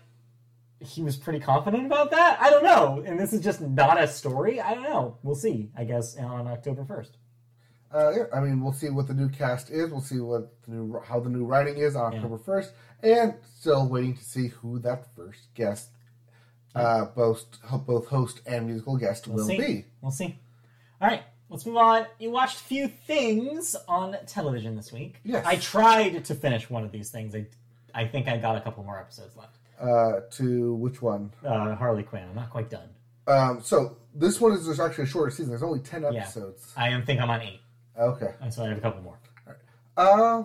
he 0.81 1.03
was 1.03 1.16
pretty 1.16 1.40
confident 1.40 1.86
about 1.86 2.11
that. 2.11 2.39
I 2.40 2.51
don't 2.51 2.65
know. 2.65 3.03
And 3.07 3.19
this 3.19 3.32
is 3.32 3.40
just 3.43 3.61
not 3.61 4.01
a 4.03 4.07
story. 4.09 4.61
I 4.61 4.74
don't 4.74 4.82
know. 4.85 5.16
We'll 5.23 5.35
see, 5.35 5.70
I 5.77 5.85
guess, 5.85 6.16
on 6.16 6.47
October 6.47 6.85
1st. 6.85 7.11
Uh, 7.94 8.11
yeah, 8.16 8.24
I 8.35 8.40
mean, 8.40 8.61
we'll 8.62 8.73
see 8.73 8.90
what 8.90 9.07
the 9.07 9.15
new 9.15 9.28
cast 9.28 9.70
is. 9.70 9.90
We'll 9.90 10.01
see 10.01 10.19
what 10.20 10.53
the 10.65 10.73
new 10.73 11.01
how 11.07 11.20
the 11.20 11.31
new 11.31 11.44
writing 11.44 11.77
is 11.78 11.94
on 11.94 12.15
October 12.15 12.36
first, 12.36 12.73
and 13.03 13.35
still 13.59 13.89
waiting 13.89 14.16
to 14.16 14.24
see 14.24 14.48
who 14.48 14.81
that 14.81 15.07
first 15.15 15.55
guest, 15.55 15.90
uh, 16.74 17.07
both 17.07 17.44
both 17.86 18.09
host 18.09 18.40
and 18.44 18.66
musical 18.66 18.97
guest 18.97 19.28
We'll 19.28 19.36
will 19.36 19.44
see. 19.47 19.57
be. 19.59 19.85
We'll 20.03 20.11
see. 20.11 20.36
All 21.01 21.09
right, 21.09 21.23
let's 21.48 21.65
move 21.65 21.77
on. 21.77 22.07
You 22.19 22.32
watched 22.32 22.61
a 22.61 22.65
few 22.65 22.89
things 22.89 23.77
on 23.86 24.16
television 24.27 24.74
this 24.74 24.93
week. 24.93 25.20
Yes. 25.24 25.47
I 25.47 25.55
tried 25.57 26.24
to 26.24 26.35
finish 26.35 26.69
one 26.69 26.85
of 26.85 26.90
these 26.90 27.11
things. 27.11 27.36
I, 27.36 27.47
I 27.97 28.06
think 28.06 28.28
I 28.28 28.36
got 28.36 28.56
a 28.56 28.60
couple 28.60 28.85
more 28.85 29.01
episodes 29.01 29.35
left. 29.36 29.56
Uh, 29.81 30.20
to 30.32 30.74
which 30.74 31.01
one? 31.02 31.32
Uh, 31.44 31.74
Harley 31.74 32.02
Quinn. 32.02 32.23
I'm 32.28 32.35
not 32.36 32.51
quite 32.51 32.70
done. 32.70 32.89
Um, 33.27 33.60
so 33.62 33.97
this 34.14 34.40
one 34.40 34.52
is 34.52 34.78
actually 34.78 35.05
a 35.05 35.06
shorter 35.09 35.31
season. 35.31 35.48
There's 35.48 35.62
only 35.62 35.81
ten 35.81 36.02
Yeah. 36.02 36.20
episodes. 36.20 36.73
I 36.77 36.90
am 36.90 37.05
think 37.05 37.20
I'm 37.20 37.31
on 37.31 37.40
eight, 37.43 37.60
Okay. 37.98 38.35
and 38.40 38.52
so 38.52 38.64
I 38.64 38.68
have 38.68 38.78
a 38.78 38.81
couple 38.81 39.02
more. 39.02 39.18
Uh, 39.97 40.44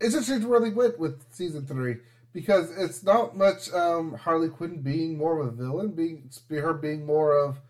it's 0.00 0.14
interesting 0.14 0.48
where 0.48 0.60
they 0.60 0.70
went 0.70 0.98
with 0.98 1.22
season 1.32 1.66
three 1.66 1.98
because 2.32 2.70
it's 2.76 3.02
not 3.02 3.36
much 3.36 3.70
um, 3.74 4.14
Harley 4.14 4.48
Quinn 4.48 4.80
being 4.80 5.18
more 5.18 5.38
of 5.40 5.46
a 5.48 5.50
villain, 5.50 5.90
being 5.90 6.30
her 6.48 6.72
being 6.72 7.04
more 7.04 7.36
of 7.36 7.60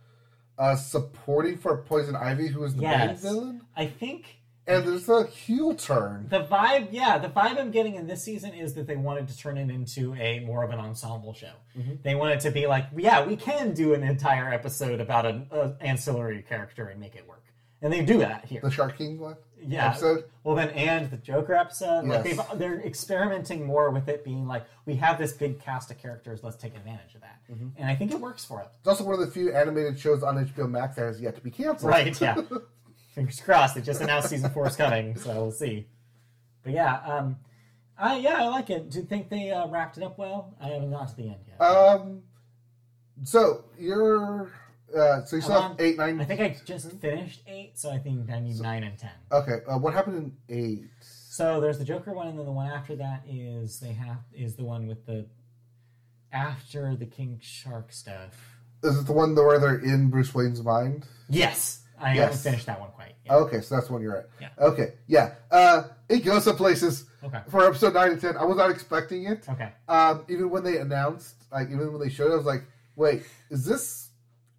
uh, 0.59 0.77
supporting 0.77 1.57
for 1.59 1.78
Poison 1.78 2.15
Ivy, 2.15 2.47
who 2.49 2.62
is 2.65 2.74
the 2.77 2.82
Yes. 2.82 3.23
main 3.24 3.32
villain, 3.32 3.62
I 3.77 3.87
think 3.87 4.40
and 4.66 4.87
there's 4.87 5.09
a 5.09 5.27
heel 5.27 5.74
turn. 5.74 6.27
the 6.28 6.45
vibe, 6.45 6.89
yeah, 6.93 7.19
the 7.19 7.28
vibe 7.28 7.59
I'm 7.59 7.70
getting 7.70 7.95
in 7.97 8.07
this 8.07 8.23
season 8.23 8.53
is 8.55 8.74
that 8.74 8.87
they 8.87 8.97
wanted 8.97 9.28
to 9.28 9.37
turn 9.37 9.59
it 9.59 9.70
into 9.70 10.15
a 10.15 10.41
more 10.41 10.62
of 10.62 10.70
an 10.70 10.78
ensemble 10.78 11.35
show. 11.35 11.53
They 12.03 12.15
wanted 12.15 12.41
to 12.41 12.51
be 12.51 12.66
like, 12.66 12.87
yeah, 12.97 13.24
we 13.27 13.37
can 13.37 13.74
do 13.74 13.95
an 13.95 14.03
entire 14.03 14.53
episode 14.53 15.01
about 15.01 15.27
an 15.27 15.47
uh, 15.51 15.70
ancillary 15.81 16.43
character 16.49 16.87
and 16.89 17.01
make 17.01 17.15
it 17.16 17.27
work, 17.28 17.45
and 17.82 17.93
they 17.93 18.05
do 18.05 18.19
that 18.19 18.45
here. 18.45 18.61
The 18.62 18.70
Shark 18.70 18.97
King 18.99 19.19
one 19.19 19.37
yeah. 19.66 19.89
episode. 19.89 20.24
Well, 20.45 20.55
then, 20.57 20.70
and 20.70 21.11
the 21.11 21.16
Joker 21.19 21.55
episode, 21.55 22.07
like 22.07 22.24
Yes. 22.24 22.37
they've, 22.49 22.59
they're 22.59 22.81
experimenting 22.81 23.66
more 23.66 23.91
with 23.91 24.09
it 24.09 24.24
being 24.24 24.47
like, 24.47 24.65
we 24.87 24.95
have 24.97 25.19
this 25.19 25.32
big 25.32 25.61
cast 25.61 25.91
of 25.91 25.99
characters, 25.99 26.41
let's 26.43 26.57
take 26.57 26.74
advantage 26.77 27.15
of 27.15 27.20
that, 27.23 27.39
Mm-hmm. 27.51 27.69
and 27.78 27.91
I 27.91 27.95
think 27.97 28.12
it 28.12 28.20
works 28.20 28.45
for 28.45 28.61
it. 28.61 28.69
It's 28.78 28.89
also 28.89 29.05
one 29.05 29.15
of 29.15 29.20
the 29.20 29.27
few 29.31 29.53
animated 29.53 29.99
shows 29.99 30.23
on 30.23 30.37
HBO 30.47 30.70
Max 30.70 30.97
that 30.97 31.03
has 31.07 31.20
yet 31.20 31.35
to 31.35 31.41
be 31.41 31.51
canceled. 31.51 31.91
Right? 31.91 32.19
Yeah. 32.20 32.41
Fingers 33.21 33.41
crossed. 33.43 33.75
They 33.75 33.83
just 33.83 34.01
announced 34.01 34.31
season 34.31 34.51
four 34.51 34.67
is 34.67 34.77
coming, 34.77 35.15
so 35.15 35.35
we'll 35.35 35.53
see. 35.53 35.87
But 36.63 36.73
yeah, 36.73 37.01
um, 37.05 37.37
I 37.99 38.17
yeah, 38.17 38.37
I 38.39 38.49
like 38.49 38.71
it. 38.71 38.89
Do 38.89 39.01
you 39.01 39.05
think 39.05 39.29
they 39.29 39.51
uh, 39.51 39.67
wrapped 39.67 39.99
it 39.99 40.03
up 40.03 40.17
well? 40.17 40.57
I 40.59 40.69
haven't 40.69 40.91
got 40.91 41.09
to 41.09 41.17
the 41.17 41.25
end 41.25 41.41
yet. 41.47 41.61
Um. 41.61 42.23
So 43.25 43.67
you're. 43.79 44.51
Uh, 44.97 45.23
so 45.27 45.37
you 45.37 45.43
still 45.43 45.61
have 45.61 45.77
eight, 45.79 45.99
nine. 45.99 46.19
I 46.19 46.25
think 46.25 46.41
I 46.41 46.57
just 46.65 46.91
finished 46.93 47.43
eight, 47.47 47.79
so 47.79 47.91
I 47.91 47.99
think 47.99 48.31
I 48.31 48.41
need 48.41 48.59
nine 48.59 48.85
and 48.85 48.99
ten. 48.99 49.11
Okay. 49.31 49.59
Uh, 49.69 49.77
what 49.77 49.93
happened 49.93 50.17
in 50.49 50.57
eight? 50.57 50.89
So 51.03 51.61
there's 51.61 51.79
the 51.79 51.85
Joker 51.85 52.15
one, 52.15 52.27
and 52.27 52.39
then 52.39 52.47
the 52.47 52.53
one 52.53 52.71
after 52.71 52.97
that 52.97 53.23
is 53.29 53.81
they 53.81 53.93
have 53.93 54.21
is 54.33 54.57
the 54.57 54.65
one 54.65 54.87
with 54.87 55.05
the 55.05 55.27
after 56.33 56.97
the 56.97 57.05
King 57.05 57.39
Shark 57.43 57.93
stuff. 57.93 58.57
Is 58.83 58.99
it 58.99 59.07
the 59.07 59.13
one 59.13 59.35
where 59.35 59.59
they're 59.59 59.79
in 59.79 60.09
Bruce 60.09 60.35
Wayne's 60.35 60.63
mind? 60.63 61.07
Yes, 61.29 61.83
I 62.01 62.15
Yes. 62.15 62.23
haven't 62.25 62.39
finished 62.39 62.67
that 62.67 62.81
one 62.81 62.91
quite. 62.91 63.15
yet. 63.25 63.35
Okay, 63.35 63.61
so 63.61 63.75
that's 63.75 63.87
the 63.89 63.93
one 63.93 64.03
you're 64.03 64.17
at. 64.17 64.29
Yeah. 64.41 64.49
Okay, 64.59 64.95
yeah. 65.07 65.35
Uh, 65.51 65.85
it 66.09 66.21
goes 66.25 66.45
some 66.45 66.57
places 66.57 67.05
Okay. 67.23 67.41
for 67.49 67.65
episode 67.67 67.95
nine 67.95 68.13
and 68.13 68.21
ten. 68.21 68.37
I 68.37 68.45
was 68.45 68.57
not 68.57 68.71
expecting 68.71 69.25
it. 69.25 69.47
Okay. 69.49 69.71
Um, 69.89 70.25
even 70.29 70.51
when 70.51 70.65
they 70.65 70.79
announced, 70.79 71.37
like, 71.53 71.69
even 71.69 71.93
when 71.93 72.01
they 72.01 72.09
showed, 72.09 72.29
it, 72.31 72.33
I 72.35 72.37
was 72.37 72.47
like, 72.47 72.65
"Wait, 72.97 73.23
is 73.51 73.65
this 73.65 74.11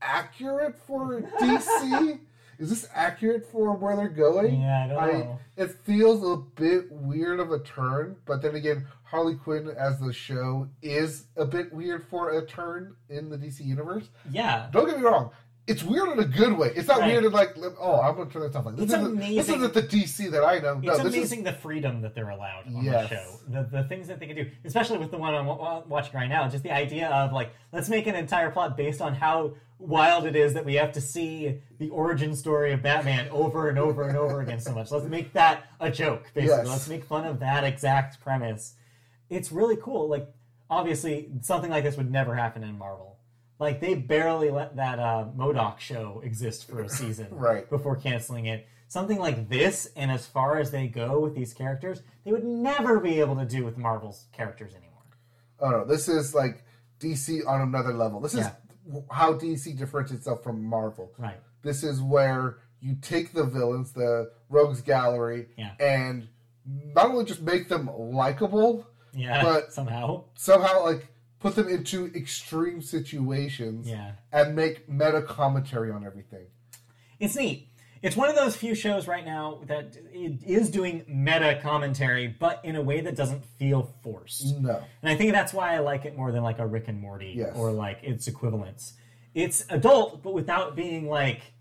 accurate 0.01 0.75
for 0.87 1.21
DC? 1.39 2.19
is 2.59 2.69
this 2.69 2.87
accurate 2.93 3.45
for 3.51 3.73
where 3.75 3.95
they're 3.95 4.07
going?" 4.09 4.61
Yeah, 4.61 4.83
I 4.83 4.87
don't 4.87 4.97
I, 4.99 5.11
know. 5.23 5.39
it 5.57 5.71
feels 5.83 6.23
a 6.23 6.41
bit 6.55 6.91
weird 6.91 7.39
of 7.39 7.51
a 7.51 7.59
turn, 7.59 8.15
but 8.25 8.41
then 8.41 8.55
again, 8.55 8.85
Harley 9.03 9.35
Quinn 9.35 9.67
as 9.77 9.99
the 9.99 10.13
show 10.13 10.69
is 10.81 11.25
a 11.35 11.45
bit 11.45 11.73
weird 11.73 12.05
for 12.07 12.29
a 12.37 12.45
turn 12.45 12.95
in 13.09 13.29
the 13.29 13.37
DC 13.37 13.59
universe. 13.61 14.09
Yeah. 14.31 14.69
Don't 14.71 14.85
get 14.87 14.97
me 14.97 15.03
wrong. 15.03 15.31
It's 15.67 15.83
weird 15.83 16.09
in 16.09 16.19
a 16.19 16.25
good 16.25 16.57
way. 16.57 16.71
It's 16.75 16.87
not 16.87 16.99
Right. 17.01 17.11
weird 17.11 17.23
in 17.25 17.31
like, 17.31 17.55
oh, 17.79 18.01
I'm 18.01 18.15
gonna 18.17 18.29
turn 18.29 18.41
this 18.41 18.55
off. 18.55 18.65
Like, 18.65 18.75
this 18.77 18.85
It's 18.85 18.93
isn't, 18.95 19.17
This 19.19 19.47
isn't 19.49 19.73
the 19.73 19.83
DC 19.83 20.31
that 20.31 20.43
I 20.43 20.57
know. 20.57 20.79
No, 20.79 20.93
It's 20.93 21.03
this 21.03 21.13
amazing 21.13 21.43
the 21.43 21.53
freedom 21.53 22.01
that 22.01 22.15
they're 22.15 22.29
allowed 22.29 22.65
on 22.67 22.83
Yes. 22.83 23.09
the 23.09 23.15
show. 23.15 23.39
The, 23.47 23.63
the 23.63 23.83
things 23.83 24.07
that 24.07 24.19
they 24.19 24.25
can 24.27 24.35
do, 24.35 24.49
especially 24.65 24.97
with 24.97 25.11
the 25.11 25.17
one 25.17 25.35
I'm 25.35 25.45
wa- 25.45 25.83
watching 25.87 26.15
right 26.15 26.27
now, 26.27 26.47
just 26.49 26.63
the 26.63 26.71
idea 26.73 27.09
of 27.09 27.31
like, 27.31 27.51
let's 27.71 27.89
make 27.89 28.07
an 28.07 28.15
entire 28.15 28.49
plot 28.49 28.75
based 28.75 29.01
on 29.01 29.13
how 29.13 29.53
wild 29.77 30.25
it 30.25 30.35
is 30.35 30.53
that 30.55 30.65
we 30.65 30.75
have 30.75 30.91
to 30.93 31.01
see 31.01 31.59
the 31.79 31.89
origin 31.89 32.35
story 32.35 32.71
of 32.73 32.81
Batman 32.81 33.29
over 33.29 33.69
and 33.69 33.77
over 33.77 34.07
and 34.07 34.17
over 34.17 34.41
again 34.41 34.59
so 34.59 34.73
much. 34.73 34.89
Let's 34.91 35.05
make 35.05 35.31
that 35.33 35.63
a 35.79 35.89
joke, 35.91 36.23
basically. 36.33 36.57
Yes. 36.57 36.67
Let's 36.67 36.87
make 36.89 37.03
fun 37.05 37.25
of 37.25 37.39
that 37.39 37.63
exact 37.63 38.19
premise. 38.19 38.75
It's 39.29 39.51
really 39.51 39.77
cool. 39.77 40.07
Like, 40.09 40.27
obviously, 40.69 41.29
something 41.41 41.69
like 41.69 41.83
this 41.83 41.97
would 41.97 42.11
never 42.11 42.35
happen 42.35 42.63
in 42.63 42.77
Marvel. 42.77 43.10
Like, 43.61 43.79
they 43.79 43.93
barely 43.93 44.49
let 44.49 44.75
that 44.77 44.97
uh, 44.99 45.25
M.O.D.O.K. 45.35 45.75
show 45.79 46.19
exist 46.25 46.67
for 46.69 46.81
a 46.81 46.89
season 46.99 47.27
Right. 47.29 47.69
before 47.69 47.95
canceling 47.95 48.47
it. 48.47 48.67
Something 48.87 49.19
like 49.19 49.47
this, 49.47 49.89
and 49.95 50.11
as 50.11 50.25
far 50.25 50.57
as 50.59 50.71
they 50.71 50.87
go 50.87 51.19
with 51.19 51.33
these 51.35 51.53
characters, 51.53 52.01
they 52.25 52.31
would 52.33 52.43
never 52.43 52.99
be 52.99 53.19
able 53.21 53.37
to 53.37 53.45
do 53.45 53.63
with 53.63 53.77
Marvel's 53.77 54.25
characters 54.33 54.73
anymore. 54.73 55.03
Oh 55.61 55.69
no, 55.69 55.85
this 55.85 56.09
is 56.09 56.33
like 56.35 56.65
DC 56.99 57.47
on 57.47 57.61
another 57.61 57.93
level. 57.93 58.19
This 58.19 58.33
is 58.33 58.47
how 59.11 59.33
DC 59.35 59.77
differentiates 59.77 60.21
itself 60.21 60.43
from 60.43 60.61
Marvel. 60.65 61.13
Right. 61.17 61.37
This 61.61 61.83
is 61.83 62.01
where 62.01 62.57
you 62.81 62.95
take 63.01 63.31
the 63.31 63.43
villains, 63.45 63.93
the 63.93 64.31
rogues 64.49 64.81
gallery, 64.81 65.47
Yeah. 65.57 65.71
and 65.79 66.27
not 66.65 67.05
only 67.11 67.23
just 67.25 67.41
make 67.43 67.69
them 67.69 67.89
likable, 67.95 68.87
Yeah. 69.13 69.41
But- 69.43 69.71
somehow. 69.79 70.23
somehow 70.33 70.83
like 70.83 71.07
put 71.41 71.55
them 71.55 71.67
into 71.67 72.05
extreme 72.15 72.81
situations 72.81 73.87
Yeah. 73.89 74.13
and 74.31 74.55
make 74.55 74.87
meta 74.87 75.21
commentary 75.21 75.91
on 75.91 76.05
everything. 76.05 76.45
It's 77.19 77.35
neat. 77.35 77.67
It's 78.01 78.15
one 78.15 78.29
of 78.29 78.35
those 78.35 78.55
few 78.55 78.73
shows 78.73 79.07
right 79.07 79.23
now 79.23 79.59
that 79.67 79.95
it 80.11 80.43
is 80.43 80.71
doing 80.71 81.03
meta 81.07 81.59
commentary, 81.61 82.27
but 82.27 82.59
in 82.63 82.75
a 82.75 82.81
way 82.81 83.01
that 83.01 83.15
doesn't 83.15 83.45
feel 83.45 83.93
forced. 84.01 84.59
No. 84.59 84.81
And 85.03 85.11
I 85.11 85.15
think 85.15 85.33
that's 85.33 85.53
why 85.53 85.75
I 85.75 85.79
like 85.79 86.05
it 86.05 86.17
more 86.17 86.31
than 86.31 86.41
like 86.41 86.57
a 86.59 86.65
Rick 86.65 86.87
and 86.87 86.99
Morty 86.99 87.33
Yes. 87.37 87.55
or 87.55 87.71
like 87.71 87.99
its 88.01 88.27
equivalents. 88.27 88.93
It's 89.35 89.65
adult, 89.69 90.23
but 90.23 90.33
without 90.33 90.75
being 90.75 91.07
like, 91.07 91.53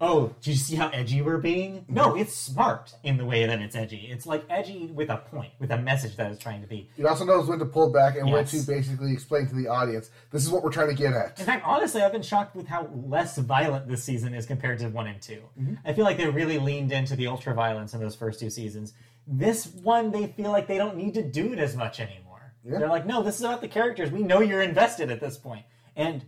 oh, 0.00 0.34
do 0.40 0.50
you 0.50 0.56
see 0.56 0.76
how 0.76 0.88
edgy 0.90 1.22
we're 1.22 1.38
being? 1.38 1.84
No, 1.88 2.10
mm-hmm. 2.10 2.20
it's 2.20 2.34
smart 2.34 2.94
in 3.02 3.16
the 3.16 3.24
way 3.24 3.46
that 3.46 3.60
it's 3.60 3.74
edgy. 3.74 4.08
It's 4.10 4.26
like 4.26 4.44
edgy 4.48 4.86
with 4.86 5.10
a 5.10 5.16
point, 5.16 5.52
with 5.58 5.70
a 5.70 5.78
message 5.78 6.16
that 6.16 6.30
it's 6.30 6.42
trying 6.42 6.60
to 6.60 6.68
be. 6.68 6.88
It 6.96 7.04
also 7.04 7.24
knows 7.24 7.48
when 7.48 7.58
to 7.58 7.64
pull 7.64 7.90
back 7.90 8.16
and 8.16 8.30
when 8.30 8.44
to 8.44 8.60
basically 8.62 9.12
explain 9.12 9.46
to 9.48 9.54
the 9.54 9.66
audience 9.66 10.10
this 10.30 10.44
is 10.44 10.50
what 10.50 10.62
we're 10.62 10.72
trying 10.72 10.88
to 10.88 10.94
get 10.94 11.14
at. 11.14 11.38
In 11.38 11.46
fact, 11.46 11.64
honestly, 11.66 12.02
I've 12.02 12.12
been 12.12 12.22
shocked 12.22 12.54
with 12.54 12.66
how 12.66 12.88
less 13.06 13.38
violent 13.38 13.88
this 13.88 14.04
season 14.04 14.34
is 14.34 14.46
compared 14.46 14.78
to 14.80 14.88
one 14.88 15.06
and 15.06 15.20
2 15.20 15.32
mm-hmm. 15.34 15.74
I 15.84 15.92
feel 15.92 16.04
like 16.04 16.16
they 16.16 16.28
really 16.28 16.58
leaned 16.58 16.92
into 16.92 17.16
the 17.16 17.26
ultra 17.26 17.54
violence 17.54 17.94
in 17.94 18.00
those 18.00 18.14
first 18.14 18.40
two 18.40 18.50
seasons. 18.50 18.94
This 19.26 19.66
one, 19.66 20.10
they 20.10 20.28
feel 20.28 20.50
like 20.50 20.66
they 20.66 20.78
don't 20.78 20.96
need 20.96 21.14
to 21.14 21.22
do 21.22 21.52
it 21.52 21.58
as 21.58 21.76
much 21.76 22.00
anymore. 22.00 22.54
Yeah. 22.64 22.78
They're 22.78 22.88
like, 22.88 23.06
no, 23.06 23.22
this 23.22 23.36
is 23.36 23.42
about 23.42 23.60
the 23.60 23.68
characters. 23.68 24.10
We 24.10 24.22
know 24.22 24.40
you're 24.40 24.62
invested 24.62 25.10
at 25.10 25.20
this 25.20 25.36
point, 25.36 25.64
and 25.96 26.24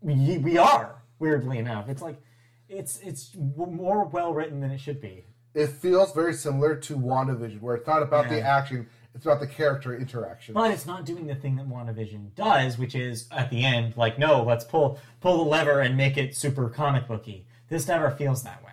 we, 0.00 0.38
we 0.38 0.58
are. 0.58 0.96
Weirdly 1.18 1.58
enough, 1.58 1.88
it's 1.88 2.02
like 2.02 2.16
it's 2.72 2.98
it's 3.00 3.30
more 3.36 4.04
well 4.04 4.32
written 4.32 4.60
than 4.60 4.70
it 4.70 4.78
should 4.78 5.00
be. 5.00 5.24
It 5.54 5.68
feels 5.68 6.12
very 6.14 6.32
similar 6.32 6.76
to 6.76 6.96
WandaVision, 6.96 7.60
where 7.60 7.76
it's 7.76 7.86
not 7.86 8.02
about 8.02 8.30
the 8.30 8.40
action, 8.40 8.88
it's 9.14 9.26
about 9.26 9.40
the 9.40 9.46
character 9.46 9.94
interaction. 9.94 10.54
But 10.54 10.70
it's 10.70 10.86
not 10.86 11.04
doing 11.04 11.26
the 11.26 11.34
thing 11.34 11.56
that 11.56 11.68
WandaVision 11.68 12.34
does, 12.34 12.78
which 12.78 12.94
is 12.94 13.28
at 13.30 13.50
the 13.50 13.62
end, 13.62 13.94
like, 13.98 14.18
no, 14.18 14.42
let's 14.42 14.64
pull 14.64 14.98
pull 15.20 15.44
the 15.44 15.50
lever 15.50 15.80
and 15.80 15.96
make 15.96 16.16
it 16.16 16.34
super 16.34 16.70
comic 16.70 17.06
booky. 17.06 17.46
This 17.68 17.86
never 17.86 18.10
feels 18.10 18.42
that 18.44 18.64
way. 18.64 18.72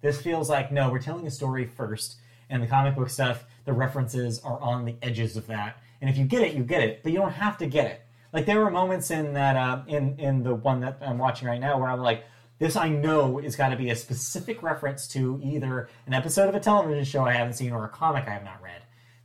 This 0.00 0.22
feels 0.22 0.48
like, 0.48 0.70
no, 0.70 0.90
we're 0.90 1.00
telling 1.00 1.26
a 1.26 1.30
story 1.30 1.66
first, 1.66 2.16
and 2.48 2.62
the 2.62 2.66
comic 2.68 2.94
book 2.94 3.10
stuff, 3.10 3.44
the 3.64 3.72
references 3.72 4.40
are 4.40 4.60
on 4.60 4.84
the 4.84 4.96
edges 5.02 5.36
of 5.36 5.46
that. 5.48 5.78
And 6.00 6.08
if 6.08 6.16
you 6.16 6.24
get 6.24 6.42
it, 6.42 6.54
you 6.54 6.62
get 6.62 6.82
it, 6.82 7.02
but 7.02 7.12
you 7.12 7.18
don't 7.18 7.32
have 7.32 7.58
to 7.58 7.66
get 7.66 7.86
it. 7.86 8.02
Like 8.32 8.46
there 8.46 8.60
were 8.60 8.70
moments 8.70 9.10
in 9.10 9.34
that 9.34 9.56
uh, 9.56 9.82
in 9.88 10.18
in 10.18 10.42
the 10.44 10.54
one 10.54 10.80
that 10.80 10.98
I'm 11.00 11.18
watching 11.18 11.48
right 11.48 11.60
now 11.60 11.78
where 11.78 11.90
I'm 11.90 12.00
like, 12.00 12.24
this 12.62 12.76
I 12.76 12.88
know 12.88 13.38
is 13.38 13.56
got 13.56 13.70
to 13.70 13.76
be 13.76 13.90
a 13.90 13.96
specific 13.96 14.62
reference 14.62 15.08
to 15.08 15.40
either 15.42 15.88
an 16.06 16.14
episode 16.14 16.48
of 16.48 16.54
a 16.54 16.60
television 16.60 17.04
show 17.04 17.24
I 17.24 17.32
haven't 17.32 17.54
seen 17.54 17.72
or 17.72 17.84
a 17.84 17.88
comic 17.88 18.26
I 18.26 18.30
have 18.30 18.44
not 18.44 18.62
read 18.62 18.82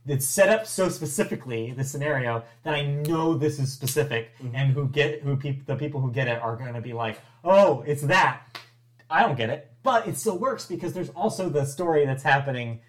it's 0.08 0.26
set 0.26 0.48
up 0.48 0.66
so 0.66 0.88
specifically 0.88 1.72
the 1.72 1.84
scenario 1.84 2.42
that 2.62 2.74
I 2.74 2.82
know 2.82 3.34
this 3.34 3.58
is 3.58 3.72
specific, 3.72 4.30
mm-hmm. 4.38 4.54
and 4.54 4.72
who 4.72 4.88
get 4.88 5.22
who 5.22 5.36
peop, 5.36 5.66
the 5.66 5.76
people 5.76 6.00
who 6.00 6.10
get 6.10 6.28
it 6.28 6.40
are 6.40 6.56
going 6.56 6.74
to 6.74 6.80
be 6.80 6.92
like, 6.92 7.20
oh, 7.44 7.82
it's 7.86 8.02
that. 8.02 8.42
I 9.10 9.22
don't 9.22 9.36
get 9.36 9.50
it, 9.50 9.72
but 9.82 10.06
it 10.06 10.16
still 10.16 10.38
works 10.38 10.66
because 10.66 10.92
there's 10.92 11.10
also 11.10 11.48
the 11.48 11.64
story 11.64 12.04
that's 12.04 12.22
happening 12.22 12.80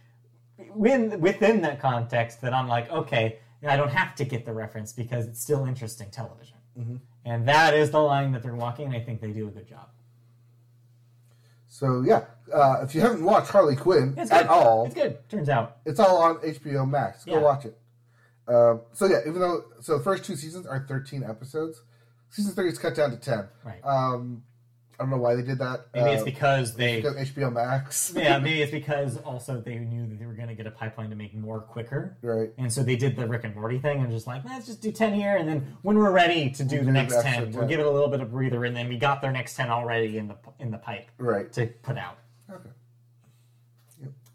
within 0.73 1.19
within 1.19 1.61
that 1.61 1.80
context 1.80 2.41
that 2.41 2.53
I'm 2.53 2.67
like, 2.67 2.89
okay, 2.91 3.39
I 3.67 3.76
don't 3.76 3.91
have 3.91 4.15
to 4.15 4.26
get 4.26 4.45
the 4.45 4.53
reference 4.53 4.93
because 4.93 5.27
it's 5.27 5.41
still 5.41 5.65
interesting 5.65 6.09
television, 6.11 6.57
mm-hmm. 6.77 6.95
and 7.26 7.47
that 7.47 7.73
is 7.73 7.91
the 7.91 7.99
line 7.99 8.31
that 8.31 8.43
they're 8.43 8.55
walking, 8.55 8.88
and 8.88 8.95
I 8.95 9.01
think 9.01 9.21
they 9.21 9.31
do 9.31 9.47
a 9.47 9.51
good 9.51 9.67
job. 9.67 9.89
So 11.69 12.01
yeah, 12.01 12.25
uh, 12.53 12.81
if 12.83 12.93
you 12.95 13.01
haven't 13.01 13.23
watched 13.23 13.49
Harley 13.51 13.75
Quinn 13.75 14.15
It's 14.17 14.31
at 14.31 14.47
all, 14.47 14.85
It's 14.87 14.95
good. 14.95 15.29
Turns 15.29 15.49
out. 15.49 15.77
it's 15.85 15.99
all 15.99 16.17
on 16.17 16.37
HBO 16.37 16.89
Max. 16.89 17.23
Go 17.25 17.33
Yeah. 17.33 17.39
watch 17.41 17.65
it. 17.65 17.77
Um, 18.47 18.81
so 18.93 19.05
yeah, 19.05 19.19
even 19.27 19.39
though 19.39 19.63
so 19.79 19.97
the 19.99 20.03
first 20.03 20.25
two 20.25 20.35
seasons 20.35 20.65
are 20.65 20.83
13 20.87 21.23
episodes, 21.23 21.83
season 22.29 22.53
three 22.53 22.67
is 22.69 22.79
cut 22.79 22.95
down 22.95 23.11
to 23.11 23.17
10. 23.17 23.47
Right. 23.63 23.79
Um, 23.85 24.43
I 24.99 25.03
don't 25.03 25.11
know 25.11 25.17
why 25.17 25.35
they 25.35 25.43
did 25.43 25.59
that. 25.59 25.85
Maybe 25.93 26.09
it's 26.09 26.23
Uh, 26.23 26.26
because 26.26 26.76
they. 26.76 26.97
because 26.97 27.15
HBO 27.15 27.53
Max. 27.53 28.11
yeah, 28.17 28.38
maybe 28.38 28.61
it's 28.61 28.71
because 28.71 29.15
also 29.17 29.61
they 29.61 29.76
knew 29.77 30.05
that 30.07 30.19
they 30.19 30.26
were 30.26 30.34
going 30.34 30.49
to 30.49 30.55
get 30.55 30.67
a 30.67 30.71
pipeline 30.71 31.09
to 31.09 31.15
make 31.15 31.34
more 31.34 31.61
quicker. 31.61 32.17
Right. 32.21 32.49
And 32.57 32.71
so 32.71 32.84
they 32.84 32.97
did 32.97 33.15
the 33.15 33.26
Rick 33.26 33.45
and 33.45 33.55
Morty 33.55 33.80
thing 33.80 34.01
and 34.01 34.11
just 34.11 34.27
like, 34.27 34.43
let's 34.43 34.65
just 34.65 34.81
do 34.81 34.91
10 34.91 35.13
here. 35.13 35.38
And 35.38 35.47
then 35.47 35.77
when 35.84 35.97
we're 35.97 36.11
ready 36.11 36.49
to 36.51 36.63
do 36.65 36.76
We'll 36.77 36.85
the 36.85 36.91
do 36.91 36.93
next 36.93 37.13
extra 37.15 37.45
10, 37.45 37.51
we'll 37.53 37.67
give 37.67 37.80
it 37.80 37.85
a 37.85 37.89
little 37.89 38.09
bit 38.09 38.19
of 38.19 38.30
breather. 38.31 38.65
And 38.65 38.76
then 38.76 38.89
we 38.89 38.97
got 38.97 39.21
their 39.21 39.31
next 39.31 39.55
10 39.55 39.69
already 39.69 40.17
in 40.17 40.27
the 40.27 40.35
in 40.59 40.69
the 40.71 40.77
pipe 40.77 41.07
Right. 41.17 41.49
to 41.53 41.67
put 41.67 41.97
out. 41.97 42.17
Okay. 42.51 42.69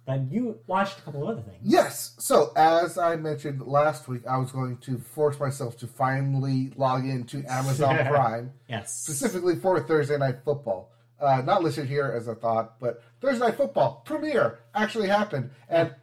But 0.06 0.30
you 0.30 0.58
watched 0.66 0.98
a 0.98 1.02
couple 1.02 1.22
of 1.22 1.28
other 1.38 1.42
things. 1.42 1.58
Yes. 1.62 2.14
So 2.18 2.52
as 2.56 2.98
I 2.98 3.16
mentioned 3.16 3.62
last 3.62 4.06
week, 4.06 4.22
I 4.28 4.36
was 4.36 4.52
going 4.52 4.76
to 4.78 4.98
force 4.98 5.40
myself 5.40 5.78
to 5.78 5.86
finally 5.86 6.72
log 6.76 7.06
into 7.06 7.42
Amazon 7.48 7.96
Prime, 8.06 8.52
Yes. 8.68 8.94
specifically 8.94 9.56
for 9.56 9.80
Thursday 9.80 10.18
Night 10.18 10.36
Football. 10.44 10.90
Uh, 11.20 11.40
not 11.42 11.62
listed 11.62 11.86
here 11.86 12.12
as 12.14 12.28
a 12.28 12.34
thought, 12.34 12.78
but 12.80 13.02
Thursday 13.22 13.46
Night 13.46 13.56
Football 13.56 14.02
premiere 14.04 14.58
actually 14.74 15.08
happened, 15.08 15.50
and 15.70 15.94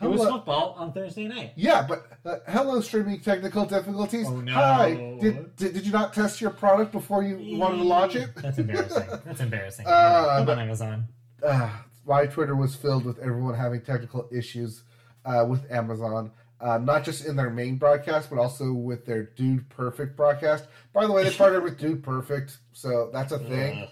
It 0.00 0.06
was 0.08 0.26
football 0.26 0.74
on 0.78 0.94
Thursday 0.94 1.26
night. 1.28 1.52
Yeah, 1.56 1.86
but 1.86 2.06
uh, 2.24 2.36
hello, 2.48 2.80
streaming 2.80 3.20
technical 3.20 3.66
difficulties. 3.66 4.26
Oh, 4.26 4.40
no. 4.40 4.52
Hi, 4.54 4.94
did, 5.20 5.54
did 5.56 5.74
did 5.74 5.84
you 5.84 5.92
not 5.92 6.14
test 6.14 6.40
your 6.40 6.50
product 6.52 6.92
before 6.92 7.22
you 7.22 7.58
wanted 7.58 7.76
to 7.78 7.82
launch 7.82 8.14
it? 8.16 8.30
That's 8.36 8.56
embarrassing. 8.56 9.06
That's 9.26 9.40
embarrassing. 9.40 9.86
Uh, 9.88 10.38
Come 10.38 10.48
on, 10.48 10.58
Amazon. 10.60 11.04
uh, 11.46 11.68
my 12.10 12.26
Twitter 12.26 12.56
was 12.56 12.74
filled 12.74 13.04
with 13.04 13.20
everyone 13.20 13.54
having 13.54 13.80
technical 13.82 14.28
issues 14.32 14.82
uh, 15.24 15.46
with 15.48 15.70
Amazon, 15.70 16.32
uh, 16.60 16.76
not 16.76 17.04
just 17.04 17.24
in 17.24 17.36
their 17.36 17.50
main 17.50 17.76
broadcast, 17.76 18.28
but 18.28 18.36
also 18.36 18.72
with 18.72 19.06
their 19.06 19.22
Dude 19.22 19.68
Perfect 19.68 20.16
broadcast. 20.16 20.64
By 20.92 21.06
the 21.06 21.12
way, 21.12 21.22
they 21.22 21.30
partnered 21.30 21.62
with 21.62 21.78
Dude 21.78 22.02
Perfect, 22.02 22.58
so 22.72 23.10
that's 23.12 23.30
a 23.30 23.38
thing. 23.38 23.86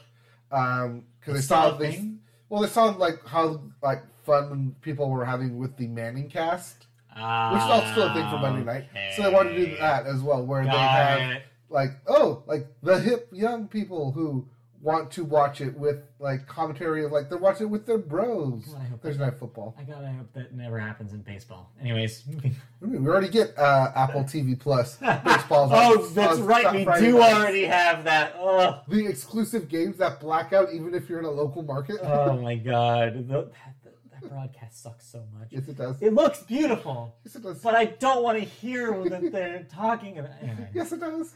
Um, 0.51 1.05
because 1.21 1.35
they 1.35 1.41
saw 1.43 1.71
they, 1.77 1.93
thing? 1.93 2.19
well, 2.49 2.61
they 2.61 2.69
saw 2.69 2.87
like 2.87 3.25
how 3.25 3.63
like 3.83 4.03
fun 4.25 4.75
people 4.81 5.09
were 5.11 5.25
having 5.25 5.57
with 5.57 5.77
the 5.77 5.87
Manning 5.87 6.29
cast, 6.29 6.87
which 7.11 7.63
is 7.63 7.71
also 7.71 7.93
still 7.93 8.09
a 8.09 8.15
thing 8.15 8.29
for 8.31 8.39
Monday 8.39 8.65
night. 8.65 8.87
So 9.15 9.23
they 9.23 9.31
wanted 9.31 9.55
to 9.55 9.67
do 9.67 9.77
that 9.77 10.07
as 10.07 10.23
well, 10.23 10.45
where 10.45 10.65
they 10.65 10.71
Got 10.71 10.91
have 10.91 11.31
it. 11.37 11.43
like 11.71 11.91
oh 12.09 12.43
like 12.47 12.67
the 12.83 12.99
hip 12.99 13.29
young 13.33 13.69
people 13.69 14.11
who 14.11 14.49
want 14.81 15.11
to 15.11 15.25
watch 15.25 15.61
it 15.61 15.77
with 15.77 15.99
like 16.21 16.47
commentary 16.47 17.05
of 17.05 17.11
like 17.11 17.29
they're 17.29 17.37
watching 17.39 17.67
it 17.67 17.71
with 17.71 17.85
their 17.87 17.99
bros. 17.99 18.65
God, 18.67 18.81
I 18.81 18.85
hope 18.85 19.03
Thursday 19.03 19.25
night 19.25 19.39
football. 19.39 19.75
I 19.79 19.83
gotta 19.83 20.07
hope 20.09 20.33
that 20.35 20.55
never 20.55 20.79
happens 20.79 21.13
in 21.13 21.23
baseball. 21.23 21.73
Anyways, 21.81 22.25
moving. 22.81 23.03
We 23.03 23.09
already 23.11 23.29
get 23.29 23.59
uh, 23.59 23.91
Apple 23.97 24.23
TV 24.23 24.59
Plus 24.59 24.97
baseball. 25.25 25.69
oh, 25.73 26.07
that's 26.15 26.39
right. 26.39 26.73
We 26.73 26.85
Friday 26.85 27.07
do 27.07 27.19
nights. 27.19 27.35
already 27.35 27.65
have 27.65 28.05
that. 28.05 28.35
Oh, 28.39 28.81
the 28.89 29.07
exclusive 29.07 29.69
games 29.69 29.97
that 29.99 30.21
black 30.21 30.53
out 30.53 30.73
even 30.73 30.95
if 30.95 31.09
you're 31.09 31.19
in 31.19 31.25
a 31.25 31.31
local 31.31 31.63
market. 31.63 31.97
oh 32.03 32.37
my 32.41 32.55
god, 32.55 33.27
the, 33.29 33.51
that, 33.85 34.23
that 34.23 34.31
broadcast 34.31 34.83
sucks 34.83 35.07
so 35.09 35.25
much. 35.39 35.49
yes, 35.51 35.67
it 35.69 35.77
does. 35.77 35.97
It 36.01 36.13
looks 36.15 36.43
beautiful, 36.43 37.17
Yes, 37.25 37.35
it 37.35 37.43
does. 37.43 37.59
but 37.61 37.75
I 37.75 37.87
don't 37.87 38.23
want 38.23 38.39
to 38.39 38.45
hear 38.45 38.93
what 38.93 39.33
they're 39.33 39.67
talking 39.73 40.19
about. 40.19 40.33
Anyway, 40.41 40.69
Yes, 40.73 40.93
it 40.93 41.01
does. 41.01 41.35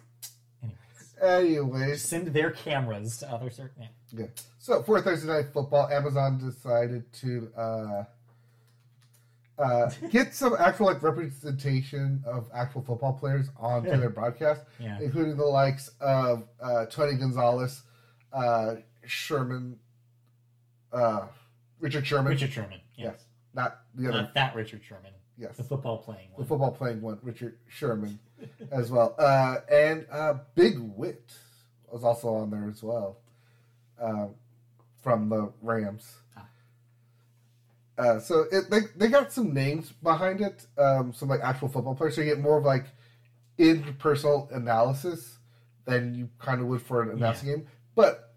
Anyways, 1.22 2.02
send 2.02 2.28
their 2.28 2.50
cameras 2.50 3.18
to 3.18 3.30
other 3.30 3.50
certain. 3.50 3.88
Yeah. 4.10 4.26
So 4.58 4.82
for 4.82 5.00
Thursday 5.00 5.28
night 5.28 5.46
football, 5.52 5.88
Amazon 5.88 6.38
decided 6.38 7.10
to 7.14 7.48
uh, 7.56 8.04
uh, 9.58 9.90
get 10.10 10.34
some 10.34 10.54
actual 10.58 10.86
like 10.86 11.02
representation 11.02 12.22
of 12.26 12.48
actual 12.54 12.82
football 12.82 13.12
players 13.12 13.48
onto 13.58 13.90
their 13.90 14.10
broadcast. 14.10 14.62
Yeah. 14.78 14.98
including 15.00 15.36
the 15.36 15.44
likes 15.44 15.90
of 16.00 16.44
uh, 16.60 16.86
Tony 16.86 17.16
Gonzalez, 17.16 17.82
uh, 18.32 18.76
Sherman, 19.06 19.78
uh, 20.92 21.26
Richard 21.80 22.06
Sherman. 22.06 22.32
Richard 22.32 22.52
Sherman. 22.52 22.80
yes, 22.96 23.12
Yes. 23.14 23.24
not 23.54 23.80
the 23.94 24.08
other. 24.08 24.22
Not 24.22 24.34
that 24.34 24.54
Richard 24.54 24.82
Sherman. 24.84 25.12
yes, 25.38 25.56
The 25.56 25.64
football 25.64 25.98
playing 25.98 26.28
one. 26.32 26.42
the 26.42 26.46
football 26.48 26.70
playing 26.72 27.00
one, 27.00 27.18
Richard 27.22 27.58
Sherman, 27.68 28.18
as 28.70 28.90
well, 28.90 29.14
uh, 29.18 29.58
and 29.70 30.06
uh, 30.10 30.34
Big 30.54 30.78
Whit 30.78 31.32
was 31.90 32.04
also 32.04 32.34
on 32.34 32.50
there 32.50 32.68
as 32.68 32.82
well, 32.82 33.18
uh, 34.00 34.26
from 35.02 35.28
the 35.28 35.52
Rams. 35.60 36.16
Ah. 36.36 36.46
Uh, 37.98 38.18
so 38.18 38.46
it, 38.50 38.70
they 38.70 38.80
they 38.96 39.08
got 39.08 39.32
some 39.32 39.52
names 39.52 39.92
behind 40.02 40.40
it, 40.40 40.66
um, 40.78 41.12
some 41.12 41.28
like 41.28 41.40
actual 41.40 41.68
football 41.68 41.94
players. 41.94 42.14
So 42.14 42.22
you 42.22 42.28
get 42.28 42.40
more 42.40 42.58
of 42.58 42.64
like 42.64 42.86
interpersonal 43.58 44.54
analysis 44.54 45.38
than 45.84 46.14
you 46.14 46.28
kind 46.38 46.60
of 46.60 46.66
would 46.68 46.82
for 46.82 47.02
an 47.02 47.10
announcing 47.10 47.48
game. 47.48 47.66
But 47.94 48.34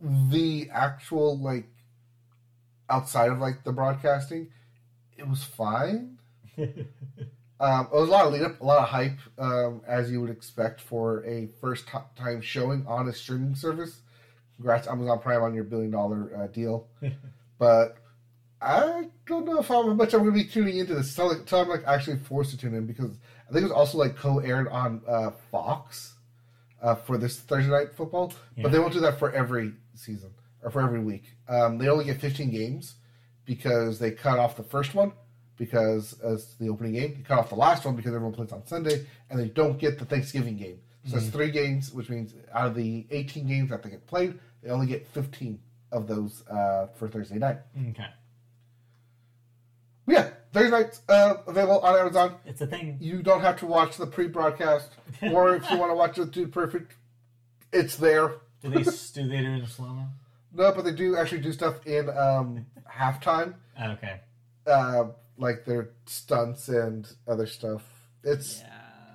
the 0.00 0.68
actual 0.72 1.38
like 1.38 1.68
outside 2.88 3.30
of 3.30 3.38
like 3.38 3.64
the 3.64 3.72
broadcasting, 3.72 4.50
it 5.16 5.28
was 5.28 5.42
fine. 5.42 6.18
Um, 7.62 7.86
it 7.92 7.96
was 7.96 8.08
a 8.08 8.12
lot 8.12 8.26
of 8.26 8.32
lead 8.32 8.42
up, 8.42 8.60
a 8.60 8.64
lot 8.64 8.82
of 8.82 8.88
hype, 8.88 9.18
um, 9.38 9.82
as 9.86 10.10
you 10.10 10.20
would 10.20 10.30
expect 10.30 10.80
for 10.80 11.24
a 11.24 11.48
first 11.60 11.86
ti- 11.86 11.98
time 12.16 12.40
showing 12.40 12.84
on 12.88 13.08
a 13.08 13.12
streaming 13.12 13.54
service. 13.54 14.00
Congrats, 14.56 14.88
Amazon 14.88 15.20
Prime, 15.20 15.42
on 15.42 15.54
your 15.54 15.62
billion 15.62 15.92
dollar 15.92 16.36
uh, 16.36 16.46
deal. 16.48 16.88
but 17.60 17.98
I 18.60 19.10
don't 19.26 19.46
know 19.46 19.60
if 19.60 19.68
how 19.68 19.86
much 19.92 20.12
I'm 20.12 20.22
going 20.22 20.34
to 20.34 20.42
be 20.42 20.48
tuning 20.48 20.78
into 20.78 20.96
this 20.96 21.16
until, 21.16 21.30
until 21.30 21.60
I'm 21.60 21.68
like 21.68 21.84
actually 21.86 22.18
forced 22.18 22.50
to 22.50 22.56
tune 22.56 22.74
in 22.74 22.84
because 22.84 23.16
I 23.48 23.52
think 23.52 23.62
it 23.62 23.68
was 23.68 23.72
also 23.72 23.96
like 23.96 24.16
co 24.16 24.40
aired 24.40 24.66
on 24.66 25.00
uh, 25.06 25.30
Fox 25.52 26.14
uh, 26.82 26.96
for 26.96 27.16
this 27.16 27.38
Thursday 27.38 27.70
night 27.70 27.94
football. 27.94 28.32
Yeah. 28.56 28.64
But 28.64 28.72
they 28.72 28.80
won't 28.80 28.92
do 28.92 29.00
that 29.00 29.20
for 29.20 29.30
every 29.30 29.72
season 29.94 30.32
or 30.64 30.72
for 30.72 30.82
every 30.82 31.00
week. 31.00 31.36
Um, 31.48 31.78
they 31.78 31.88
only 31.88 32.06
get 32.06 32.20
15 32.20 32.50
games 32.50 32.96
because 33.44 34.00
they 34.00 34.10
cut 34.10 34.40
off 34.40 34.56
the 34.56 34.64
first 34.64 34.96
one 34.96 35.12
because 35.62 36.18
as 36.24 36.56
the 36.58 36.68
opening 36.68 36.94
game. 36.94 37.14
You 37.16 37.24
cut 37.24 37.38
off 37.38 37.48
the 37.48 37.54
last 37.54 37.84
one 37.84 37.94
because 37.94 38.12
everyone 38.12 38.34
plays 38.34 38.50
on 38.50 38.66
Sunday, 38.66 39.06
and 39.30 39.38
they 39.38 39.46
don't 39.46 39.78
get 39.78 39.96
the 39.96 40.04
Thanksgiving 40.04 40.56
game. 40.56 40.80
So 41.06 41.18
it's 41.18 41.28
three 41.28 41.52
games, 41.52 41.92
which 41.92 42.08
means 42.08 42.34
out 42.52 42.66
of 42.66 42.74
the 42.74 43.06
18 43.12 43.46
games 43.46 43.70
that 43.70 43.80
they 43.80 43.90
get 43.90 44.04
played, 44.08 44.40
they 44.60 44.70
only 44.70 44.88
get 44.88 45.06
15 45.06 45.60
of 45.92 46.08
those 46.08 46.42
uh, 46.48 46.88
for 46.96 47.06
Thursday 47.06 47.38
night. 47.38 47.58
okay. 47.90 48.06
But 50.04 50.12
yeah, 50.12 50.30
Thursday 50.52 50.70
night's 50.70 51.00
uh, 51.08 51.34
available 51.46 51.78
on 51.78 51.96
Amazon. 51.96 52.34
It's 52.44 52.60
a 52.60 52.66
thing. 52.66 52.98
You 53.00 53.22
don't 53.22 53.40
have 53.40 53.60
to 53.60 53.66
watch 53.66 53.98
the 53.98 54.06
pre-broadcast, 54.06 54.90
or 55.32 55.54
if 55.54 55.70
you 55.70 55.78
want 55.78 55.92
to 55.92 55.96
watch 55.96 56.18
it, 56.18 56.32
Dude 56.32 56.52
Perfect, 56.52 56.96
it's 57.72 57.94
there. 57.96 58.32
Do 58.62 58.70
they 58.70 58.82
do 58.82 59.28
they 59.28 59.40
do 59.40 59.52
it 59.54 59.58
in 59.60 59.66
slow 59.66 59.90
mo? 59.90 60.06
No, 60.52 60.72
but 60.72 60.84
they 60.84 60.92
do 60.92 61.16
actually 61.16 61.40
do 61.40 61.52
stuff 61.52 61.86
in 61.86 62.10
um, 62.10 62.66
halftime. 62.92 63.54
Okay. 63.80 64.20
uh, 64.66 65.04
like 65.42 65.64
their 65.66 65.90
stunts 66.06 66.68
and 66.68 67.06
other 67.28 67.46
stuff. 67.46 67.82
It's 68.24 68.62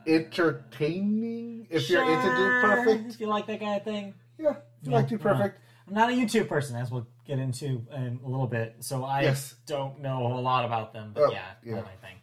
entertaining 0.05 1.67
if 1.69 1.89
you're 1.89 2.03
into 2.03 2.21
Dude 2.21 2.35
Sure, 2.35 2.61
Perfect. 2.61 3.13
If 3.15 3.19
you 3.21 3.27
like 3.27 3.47
that 3.47 3.59
kind 3.59 3.77
of 3.77 3.83
thing. 3.83 4.13
Yeah, 4.37 4.55
you 4.83 4.91
like 4.91 5.07
Dude 5.07 5.19
Yeah. 5.19 5.31
Perfect. 5.33 5.59
I'm 5.87 5.93
not 5.93 6.09
a 6.11 6.13
YouTube 6.13 6.47
person, 6.49 6.75
as 6.75 6.91
we'll 6.91 7.07
get 7.25 7.39
into 7.39 7.85
in 7.93 8.19
a 8.23 8.27
little 8.27 8.45
bit, 8.47 8.75
so 8.81 9.05
I 9.05 9.21
Yes. 9.21 9.55
don't 9.65 9.99
know 10.01 10.27
a 10.37 10.39
lot 10.41 10.65
about 10.65 10.91
them. 10.93 11.11
But 11.15 11.23
Oh, 11.23 11.31
yeah, 11.31 11.45
yeah. 11.63 11.75
my 11.75 11.81
thing. 12.01 12.17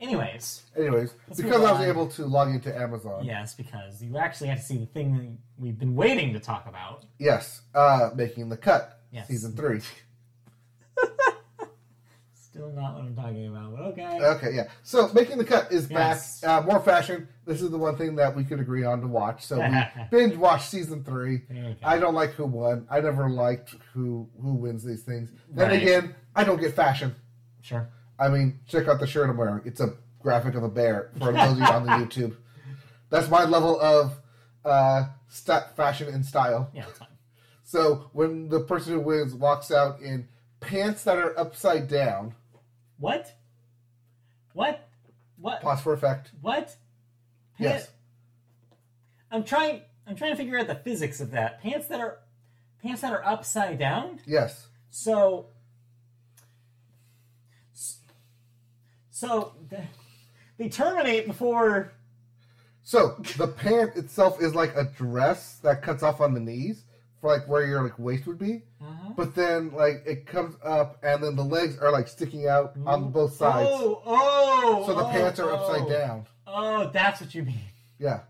Anyways, 0.00 0.62
Anyways, 0.76 1.14
because 1.28 1.62
I 1.64 1.72
was 1.72 1.80
able 1.82 2.08
to 2.08 2.26
log 2.26 2.48
into 2.48 2.76
Amazon. 2.76 3.24
yes, 3.24 3.54
because 3.54 4.02
you 4.02 4.18
actually 4.18 4.48
had 4.48 4.58
to 4.58 4.64
see 4.64 4.76
the 4.76 4.86
thing 4.86 5.16
that 5.16 5.62
we've 5.62 5.78
been 5.78 5.94
waiting 5.94 6.32
to 6.32 6.40
talk 6.40 6.66
about. 6.66 7.04
Yes, 7.20 7.62
uh, 7.72 8.10
making 8.12 8.48
the 8.48 8.56
cut, 8.56 8.98
Yes. 9.12 9.28
season 9.28 9.52
three. 9.56 9.80
Still 12.52 12.70
not 12.72 12.94
what 12.96 13.04
I'm 13.04 13.16
talking 13.16 13.46
about, 13.46 13.74
but 13.74 13.82
okay. 13.92 14.18
Okay, 14.20 14.50
yeah. 14.54 14.68
So 14.82 15.10
making 15.14 15.38
the 15.38 15.44
cut 15.44 15.72
is 15.72 15.90
Yes. 15.90 16.40
back. 16.42 16.50
Uh, 16.50 16.66
more 16.66 16.80
fashion. 16.80 17.26
This 17.46 17.62
is 17.62 17.70
the 17.70 17.78
one 17.78 17.96
thing 17.96 18.14
that 18.16 18.36
we 18.36 18.44
could 18.44 18.60
agree 18.60 18.84
on 18.84 19.00
to 19.00 19.06
watch. 19.06 19.46
So 19.46 19.58
we 19.58 19.74
binge 20.10 20.36
watched 20.36 20.68
season 20.68 21.02
three. 21.02 21.42
Okay. 21.50 21.76
I 21.82 21.98
don't 21.98 22.12
like 22.14 22.32
who 22.32 22.44
won. 22.44 22.86
I 22.90 23.00
never 23.00 23.30
liked 23.30 23.74
who 23.94 24.28
who 24.42 24.52
wins 24.52 24.84
these 24.84 25.02
things. 25.02 25.30
Then 25.48 25.68
Right. 25.70 25.80
again, 25.82 26.14
I 26.36 26.44
don't 26.44 26.60
get 26.60 26.74
fashion. 26.76 27.14
Sure. 27.62 27.88
I 28.18 28.28
mean, 28.28 28.60
check 28.66 28.86
out 28.86 29.00
the 29.00 29.06
shirt 29.06 29.30
I'm 29.30 29.38
wearing. 29.38 29.62
It's 29.64 29.80
a 29.80 29.94
graphic 30.20 30.54
of 30.54 30.62
a 30.62 30.68
bear 30.68 31.10
for 31.18 31.32
those 31.32 31.52
of 31.52 31.58
you 31.58 31.64
on 31.64 31.84
the 31.86 31.90
YouTube. 32.04 32.36
That's 33.08 33.30
my 33.30 33.44
level 33.44 33.80
of 33.80 34.12
uh, 34.62 35.04
st- 35.28 35.74
fashion 35.74 36.08
and 36.12 36.24
style. 36.26 36.70
Yeah, 36.74 36.84
that's 36.84 36.98
fine. 36.98 37.08
So 37.64 38.10
when 38.12 38.50
the 38.50 38.60
person 38.60 38.92
who 38.92 39.00
wins 39.00 39.34
walks 39.34 39.70
out 39.70 40.00
in 40.02 40.28
pants 40.60 41.02
that 41.04 41.16
are 41.16 41.36
upside 41.38 41.88
down, 41.88 42.34
What? 43.02 43.34
What? 44.52 44.88
What? 45.36 45.60
pause 45.60 45.80
for 45.80 45.92
effect. 45.92 46.30
What? 46.40 46.76
Yes. 47.58 47.90
I'm 49.28 49.42
trying. 49.42 49.82
I'm 50.06 50.14
trying 50.14 50.30
to 50.30 50.36
figure 50.36 50.56
out 50.56 50.68
the 50.68 50.76
physics 50.76 51.20
of 51.20 51.32
that. 51.32 51.60
Pants 51.60 51.88
that 51.88 51.98
are 51.98 52.20
pants 52.80 53.00
that 53.00 53.12
are 53.12 53.26
upside 53.26 53.80
down. 53.80 54.20
Yes. 54.24 54.68
So. 54.90 55.46
So 59.10 59.54
they 60.56 60.68
terminate 60.68 61.26
before. 61.26 61.94
So 62.84 63.16
the 63.36 63.48
pant 63.48 63.96
itself 63.96 64.40
is 64.40 64.54
like 64.54 64.76
a 64.76 64.84
dress 64.84 65.58
that 65.64 65.82
cuts 65.82 66.04
off 66.04 66.20
on 66.20 66.34
the 66.34 66.40
knees 66.40 66.84
for 67.22 67.32
like 67.32 67.48
where 67.48 67.64
your 67.64 67.82
like 67.82 67.98
waist 67.98 68.26
would 68.26 68.38
be. 68.38 68.64
Uh-huh. 68.82 69.12
But 69.16 69.34
then 69.34 69.70
like 69.72 70.02
it 70.04 70.26
comes 70.26 70.56
up 70.62 70.98
and 71.02 71.22
then 71.22 71.36
the 71.36 71.44
legs 71.44 71.78
are 71.78 71.92
like 71.92 72.08
sticking 72.08 72.48
out 72.48 72.74
on 72.84 73.12
both 73.12 73.36
sides. 73.36 73.70
Oh, 73.72 74.02
oh. 74.04 74.84
so 74.86 74.94
the 74.94 75.04
oh, 75.04 75.10
pants 75.10 75.38
are 75.38 75.50
oh. 75.50 75.54
upside 75.54 75.88
down. 75.88 76.26
Oh, 76.46 76.90
that's 76.92 77.20
what 77.20 77.34
you 77.34 77.44
mean. 77.44 77.60
Yeah. 77.98 78.22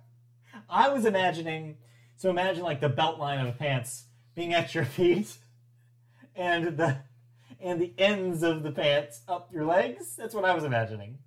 I 0.68 0.90
was 0.90 1.06
imagining. 1.06 1.78
So 2.16 2.28
imagine 2.28 2.62
like 2.62 2.80
the 2.80 2.90
belt 2.90 3.18
line 3.18 3.40
of 3.40 3.46
the 3.46 3.58
pants 3.58 4.04
being 4.34 4.52
at 4.52 4.74
your 4.74 4.84
feet, 4.98 5.34
and 6.36 6.76
the 6.76 6.98
and 7.60 7.80
the 7.80 7.94
ends 7.96 8.42
of 8.42 8.62
the 8.62 8.72
pants 8.72 9.22
up 9.26 9.50
your 9.52 9.64
legs. 9.64 10.16
That's 10.16 10.34
what 10.34 10.44
I 10.44 10.54
was 10.54 10.64
imagining. 10.64 11.18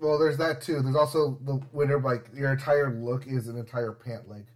Well, 0.00 0.18
there's 0.18 0.38
that 0.38 0.62
too. 0.62 0.80
There's 0.80 0.96
also 0.96 1.38
the 1.44 1.60
winter 1.72 2.00
like 2.00 2.30
your 2.34 2.52
entire 2.52 2.90
look 2.94 3.26
is 3.26 3.48
an 3.48 3.58
entire 3.58 3.92
pant 3.92 4.30
leg. 4.30 4.46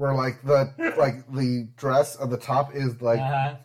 Where 0.00 0.14
like 0.14 0.42
the 0.42 0.72
like 0.96 1.30
the 1.30 1.68
dress 1.76 2.16
on 2.16 2.30
the 2.30 2.38
top 2.38 2.74
is 2.74 3.02
like 3.02 3.20
uh-huh. 3.20 3.56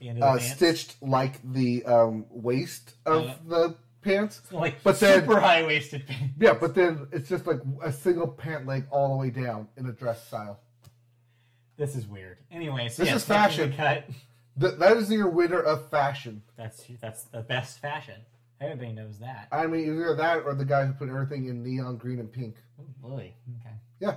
The 0.00 0.08
end 0.08 0.22
of 0.22 0.38
the 0.40 0.40
uh, 0.40 0.42
stitched 0.54 0.96
like 1.02 1.38
the 1.52 1.84
um, 1.84 2.24
waist 2.30 2.94
of 3.04 3.24
Yeah. 3.26 3.34
the 3.46 3.76
pants. 4.00 4.40
like 4.52 4.82
but 4.82 4.98
then- 4.98 5.20
super 5.20 5.38
high 5.38 5.62
waisted 5.64 6.06
pants. 6.06 6.32
Yeah, 6.40 6.54
but 6.54 6.74
then 6.74 7.08
it's 7.12 7.28
just 7.28 7.46
like 7.46 7.60
a 7.84 7.92
single 7.92 8.26
pant 8.26 8.66
leg 8.66 8.86
all 8.90 9.10
the 9.10 9.18
way 9.18 9.28
down 9.28 9.68
in 9.76 9.84
a 9.84 9.92
dress 9.92 10.26
style. 10.26 10.60
This 11.76 11.94
is 11.94 12.06
weird. 12.06 12.38
Anyway, 12.50 12.88
so 12.88 13.04
This 13.04 13.12
is 13.12 13.22
fashion. 13.26 13.74
Cut. 13.76 14.06
Th- 14.58 14.74
that 14.78 14.96
is 14.96 15.10
your 15.12 15.28
winner 15.28 15.60
of 15.60 15.90
fashion. 15.90 16.40
That's 16.56 16.84
that's 17.02 17.24
the 17.24 17.42
best 17.42 17.80
fashion. 17.80 18.22
Everybody 18.62 18.92
knows 18.92 19.18
that. 19.18 19.48
I 19.52 19.66
mean, 19.66 19.84
either 19.94 20.16
that 20.16 20.44
or 20.46 20.54
the 20.54 20.64
guy 20.64 20.86
who 20.86 20.94
put 20.94 21.10
everything 21.10 21.48
in 21.48 21.62
neon 21.62 21.98
green 21.98 22.18
and 22.18 22.32
pink. 22.32 22.56
Oh 22.80 22.84
boy. 23.06 23.34
Okay. 23.60 23.74
Yeah, 24.00 24.14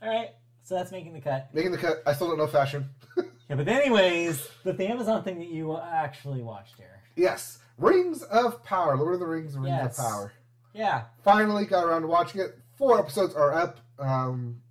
All 0.00 0.08
right. 0.08 0.30
So 0.64 0.74
that's 0.76 0.92
making 0.92 1.12
the 1.12 1.20
cut. 1.20 1.48
making 1.52 1.72
the 1.72 1.78
cut. 1.78 2.02
I 2.06 2.12
still 2.14 2.28
don't 2.28 2.38
know 2.38 2.46
fashion. 2.46 2.88
Yeah, 3.50 3.56
but 3.56 3.68
anyways, 3.68 4.48
the, 4.64 4.72
the 4.72 4.86
Amazon 4.88 5.24
thing 5.24 5.38
that 5.40 5.48
you 5.48 5.76
actually 5.76 6.40
watched 6.40 6.76
here. 6.78 7.02
yes, 7.16 7.58
Rings 7.76 8.22
of 8.22 8.64
Power. 8.64 8.96
Lord 8.96 9.12
of 9.14 9.20
the 9.20 9.26
Rings, 9.26 9.54
Rings 9.56 9.68
Yes. 9.68 9.98
of 9.98 10.04
Power. 10.06 10.32
Yeah. 10.72 11.02
Finally 11.22 11.66
got 11.66 11.84
around 11.84 12.02
to 12.02 12.06
watching 12.06 12.40
it. 12.40 12.58
Four 12.78 12.98
episodes 12.98 13.34
are 13.34 13.52
up 13.52 13.80
um, 13.98 14.62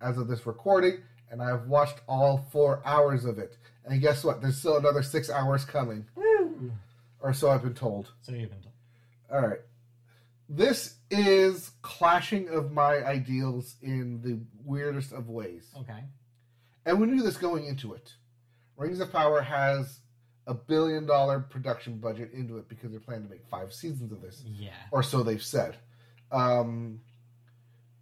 as 0.00 0.16
of 0.16 0.28
this 0.28 0.46
recording, 0.46 0.98
and 1.30 1.42
I've 1.42 1.66
watched 1.66 1.96
all 2.08 2.46
four 2.50 2.80
hours 2.86 3.26
of 3.26 3.38
it. 3.38 3.58
And 3.84 4.00
guess 4.00 4.24
what? 4.24 4.40
There's 4.40 4.56
still 4.56 4.78
another 4.78 5.02
six 5.02 5.28
hours 5.28 5.66
coming, 5.66 6.06
Woo. 6.14 6.72
or 7.20 7.34
so 7.34 7.50
I've 7.50 7.62
been 7.62 7.74
told. 7.74 8.12
So 8.22 8.32
you've 8.32 8.48
been 8.48 8.62
told. 8.62 8.72
All 9.30 9.46
right. 9.46 9.60
This 10.48 10.94
is 11.12 11.70
clashing 11.82 12.48
of 12.48 12.72
my 12.72 13.04
ideals 13.04 13.76
in 13.82 14.20
the 14.22 14.40
weirdest 14.64 15.12
of 15.12 15.28
ways. 15.28 15.68
Okay. 15.80 16.04
And 16.86 17.00
we 17.00 17.06
knew 17.06 17.22
this 17.22 17.36
going 17.36 17.66
into 17.66 17.92
it. 17.92 18.12
Rings 18.76 18.98
of 19.00 19.12
Power 19.12 19.42
has 19.42 20.00
a 20.46 20.54
billion 20.54 21.06
dollar 21.06 21.38
production 21.40 21.98
budget 21.98 22.32
into 22.32 22.56
it 22.56 22.68
because 22.68 22.90
they're 22.90 22.98
planning 23.00 23.24
to 23.24 23.30
make 23.30 23.44
five 23.50 23.72
seasons 23.72 24.10
of 24.10 24.20
this, 24.22 24.42
Yeah. 24.46 24.70
or 24.90 25.02
so 25.02 25.22
they've 25.22 25.42
said. 25.42 25.76
Um, 26.32 27.00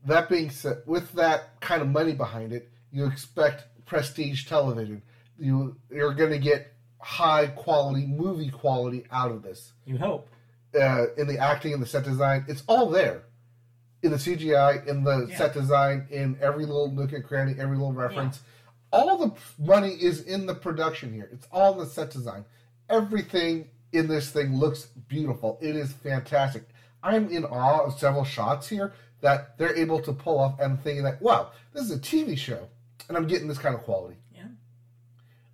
that 0.07 0.29
being 0.29 0.49
said, 0.51 0.79
with 0.87 1.13
that 1.13 1.61
kind 1.61 1.83
of 1.83 1.89
money 1.89 2.15
behind 2.15 2.53
it, 2.53 2.71
you 2.93 3.07
expect 3.07 3.65
prestige 3.87 4.47
television. 4.47 5.03
You 5.39 5.77
you're 5.91 6.15
going 6.15 6.31
to 6.31 6.39
get 6.39 6.73
high 7.01 7.49
quality 7.49 8.07
movie 8.07 8.51
quality 8.51 9.05
out 9.11 9.31
of 9.33 9.43
this. 9.43 9.73
You 9.85 9.99
hope. 9.99 10.29
Uh, 10.75 11.07
in 11.17 11.27
the 11.27 11.39
acting 11.39 11.73
and 11.73 11.83
the 11.83 11.87
set 11.87 12.05
design, 12.05 12.45
it's 12.49 12.63
all 12.67 12.89
there. 12.91 13.23
In 14.03 14.11
the 14.13 14.17
CGI, 14.19 14.87
in 14.87 15.05
the 15.05 15.27
Yeah. 15.31 15.37
set 15.39 15.53
design, 15.55 16.07
in 16.11 16.39
every 16.41 16.65
little 16.65 16.91
nook 16.91 17.13
and 17.13 17.25
cranny, 17.25 17.55
every 17.59 17.77
little 17.77 17.93
reference. 17.93 18.41
All 18.93 19.19
the 19.19 19.33
money 19.59 19.91
is 19.93 20.23
in 20.23 20.47
the 20.47 20.55
production 20.55 21.13
here. 21.13 21.29
It's 21.33 21.47
all 21.53 21.75
in 21.75 21.79
the 21.81 21.87
set 21.87 22.11
design. 22.11 22.45
Everything 22.89 23.69
in 23.93 24.09
this 24.09 24.31
thing 24.31 24.57
looks 24.57 24.87
beautiful. 25.09 25.59
It 25.61 25.77
is 25.77 25.93
fantastic. 25.93 26.65
I'm 27.03 27.31
in 27.31 27.45
awe 27.45 27.85
of 27.85 27.99
several 27.99 28.25
shots 28.25 28.69
here 28.69 28.93
that 29.21 29.57
they're 29.59 29.77
able 29.77 30.01
to 30.03 30.13
pull 30.13 30.39
off 30.39 30.59
and 30.61 30.81
thinking 30.83 31.05
that, 31.05 31.21
wow, 31.21 31.51
this 31.73 31.85
is 31.85 31.91
a 31.91 31.99
TV 31.99 32.37
show. 32.37 32.69
And 33.09 33.17
I'm 33.17 33.27
getting 33.27 33.49
this 33.49 33.59
kind 33.59 33.75
of 33.75 33.83
quality 33.83 34.17
Yeah. 34.35 34.45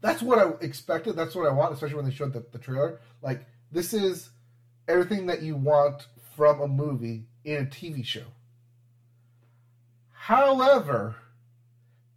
that's 0.01 0.23
what 0.23 0.39
I 0.39 0.51
expected. 0.65 1.17
That's 1.17 1.35
what 1.35 1.47
I 1.47 1.53
want, 1.53 1.73
especially 1.75 1.97
when 1.97 2.05
they 2.05 2.11
showed 2.13 2.33
the, 2.33 2.45
the 2.53 2.59
trailer. 2.59 3.01
Like, 3.23 3.45
this 3.73 3.93
is 3.93 4.31
everything 4.89 5.27
that 5.27 5.43
you 5.43 5.57
want 5.57 6.07
from 6.37 6.61
a 6.61 6.69
movie 6.69 7.25
in 7.45 7.63
a 7.65 7.67
TV 7.67 8.05
show. 8.05 8.25
However, 10.13 11.17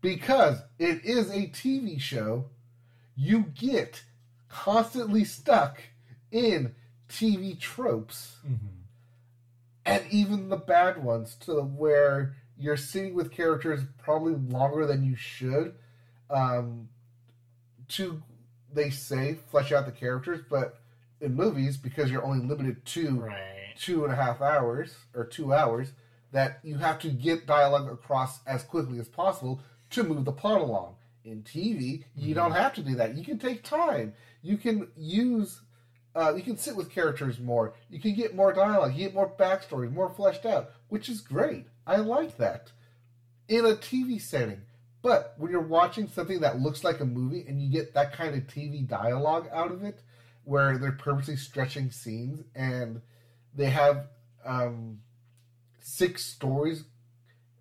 because 0.02 0.62
it 0.78 1.04
is 1.04 1.30
a 1.30 1.48
TV 1.48 2.00
show, 2.00 2.46
you 3.16 3.42
get 3.56 4.04
constantly 4.48 5.24
stuck 5.24 5.82
in 6.32 6.74
TV 7.08 7.60
tropes 7.60 8.38
Mm-hmm. 8.48 8.68
and 9.86 10.04
even 10.12 10.50
the 10.50 10.58
bad 10.58 11.04
ones 11.04 11.36
to 11.42 11.62
where 11.62 12.36
you're 12.58 12.78
sitting 12.78 13.14
with 13.14 13.32
characters 13.32 13.82
probably 13.98 14.36
longer 14.36 14.86
than 14.86 15.04
you 15.04 15.16
should 15.16 15.74
um, 16.30 16.88
to 17.90 18.22
they 18.72 18.90
say 18.92 19.38
flesh 19.50 19.72
out 19.72 19.86
the 19.88 19.92
characters 19.92 20.42
but 20.50 20.79
in 21.22 21.36
movies 21.36 21.78
because 21.78 22.12
you're 22.12 22.24
only 22.24 22.46
limited 22.46 22.86
to 22.86 23.20
Right. 23.22 23.74
two 23.78 24.04
and 24.04 24.14
a 24.14 24.16
half 24.16 24.42
hours 24.42 24.96
or 25.14 25.26
two 25.26 25.54
hours 25.54 25.92
that 26.32 26.60
you 26.64 26.78
have 26.78 27.00
to 27.00 27.10
get 27.10 27.46
dialogue 27.48 27.92
across 27.92 28.40
as 28.46 28.64
quickly 28.64 29.00
as 29.00 29.08
possible 29.08 29.62
to 29.90 30.04
move 30.04 30.26
the 30.26 30.32
plot 30.32 30.62
along. 30.62 30.96
In 31.26 31.44
tv 31.44 32.04
you 32.16 32.34
don't 32.34 32.52
have 32.54 32.74
to 32.76 32.82
do 32.82 32.96
that. 32.96 33.16
You 33.16 33.24
can 33.24 33.38
take 33.40 33.64
time. 33.64 34.14
You 34.42 34.58
can 34.58 34.88
use 34.98 35.62
uh, 36.16 36.34
you 36.36 36.42
can 36.42 36.58
sit 36.58 36.76
with 36.76 36.90
characters 36.92 37.40
more. 37.40 37.74
You 37.90 38.00
can 38.00 38.16
get 38.16 38.36
more 38.36 38.54
dialogue 38.54 38.94
you 38.94 39.06
get 39.06 39.14
more 39.14 39.30
backstory 39.30 39.92
more 39.92 40.10
fleshed 40.10 40.46
out 40.46 40.72
which 40.88 41.10
is 41.10 41.22
great. 41.22 41.66
I 41.86 41.98
like 41.98 42.38
that. 42.38 42.72
In 43.48 43.66
a 43.66 43.70
tv 43.76 44.22
setting. 44.22 44.62
But 45.02 45.34
when 45.38 45.52
you're 45.52 45.62
watching 45.62 46.08
something 46.10 46.42
that 46.42 46.60
looks 46.60 46.84
like 46.84 47.00
a 47.00 47.06
movie 47.06 47.46
and 47.48 47.62
you 47.62 47.70
get 47.70 47.94
that 47.94 48.14
kind 48.14 48.36
of 48.36 48.48
tv 48.48 48.88
dialogue 48.88 49.48
out 49.52 49.72
of 49.72 49.84
it 49.84 50.02
where 50.50 50.80
they're 50.80 50.92
purposely 50.92 51.36
stretching 51.36 51.92
scenes 51.92 52.44
and 52.56 53.00
they 53.56 53.70
have 53.70 54.08
um, 54.44 54.98
six 55.80 56.26
stories, 56.26 56.86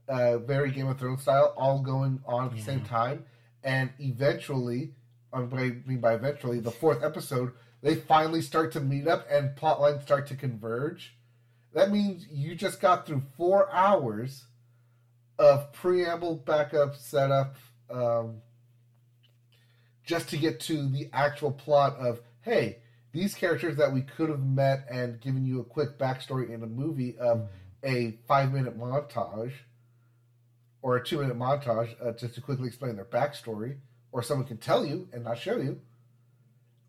uh, 0.09 0.39
very 0.39 0.71
Game 0.71 0.89
of 0.89 0.99
Thrones 0.99 1.21
style, 1.21 1.53
all 1.59 1.83
going 1.83 2.23
on 2.27 2.47
at 2.47 2.57
the 2.57 2.63
same 2.63 2.81
time, 2.81 3.27
and 3.63 3.91
eventually, 3.99 4.95
um, 5.35 5.51
what 5.51 5.61
I 5.61 5.77
mean 5.85 6.01
by 6.01 6.15
eventually, 6.15 6.61
the 6.61 6.71
fourth 6.71 7.05
episode, 7.05 7.53
they 7.83 7.95
finally 7.95 8.41
start 8.41 8.73
to 8.73 8.81
meet 8.81 9.07
up 9.07 9.27
and 9.31 9.55
plot 9.55 9.83
lines 9.83 10.03
start 10.03 10.27
to 10.29 10.35
converge. 10.35 11.15
That 11.75 11.91
means 11.91 12.27
you 12.31 12.55
just 12.55 12.81
got 12.81 13.07
through 13.07 13.23
four 13.37 13.71
hours 13.71 14.47
of 15.39 15.75
preamble, 15.75 16.37
backup, 16.37 16.97
setup, 16.97 17.57
um, 17.91 18.37
just 20.05 20.31
to 20.31 20.39
get 20.39 20.59
to 20.61 20.89
the 20.89 21.11
actual 21.13 21.53
plot 21.53 21.95
of 21.99 22.23
hey, 22.43 22.79
these 23.13 23.35
characters 23.35 23.77
that 23.77 23.93
we 23.93 24.03
could 24.03 24.29
have 24.29 24.45
met 24.45 24.87
and 24.91 25.21
given 25.21 25.45
you 25.45 25.61
a 25.61 25.65
quick 25.65 25.99
backstory 25.99 26.51
in 26.51 26.63
a 26.63 26.67
movie 26.67 27.17
of 27.19 27.49
a 27.85 28.19
five 28.27 28.53
minute 28.53 28.79
montage 28.79 29.53
or 30.83 30.97
a 30.97 31.05
two 31.05 31.19
minute 31.19 31.39
montage 31.39 31.95
uh, 32.05 32.13
just 32.13 32.35
to 32.35 32.41
quickly 32.41 32.69
explain 32.69 32.97
their 32.97 33.05
backstory, 33.05 33.77
or 34.13 34.23
someone 34.23 34.47
can 34.47 34.59
tell 34.59 34.85
you 34.85 35.09
and 35.13 35.25
not 35.25 35.39
show 35.39 35.57
you. 35.57 35.81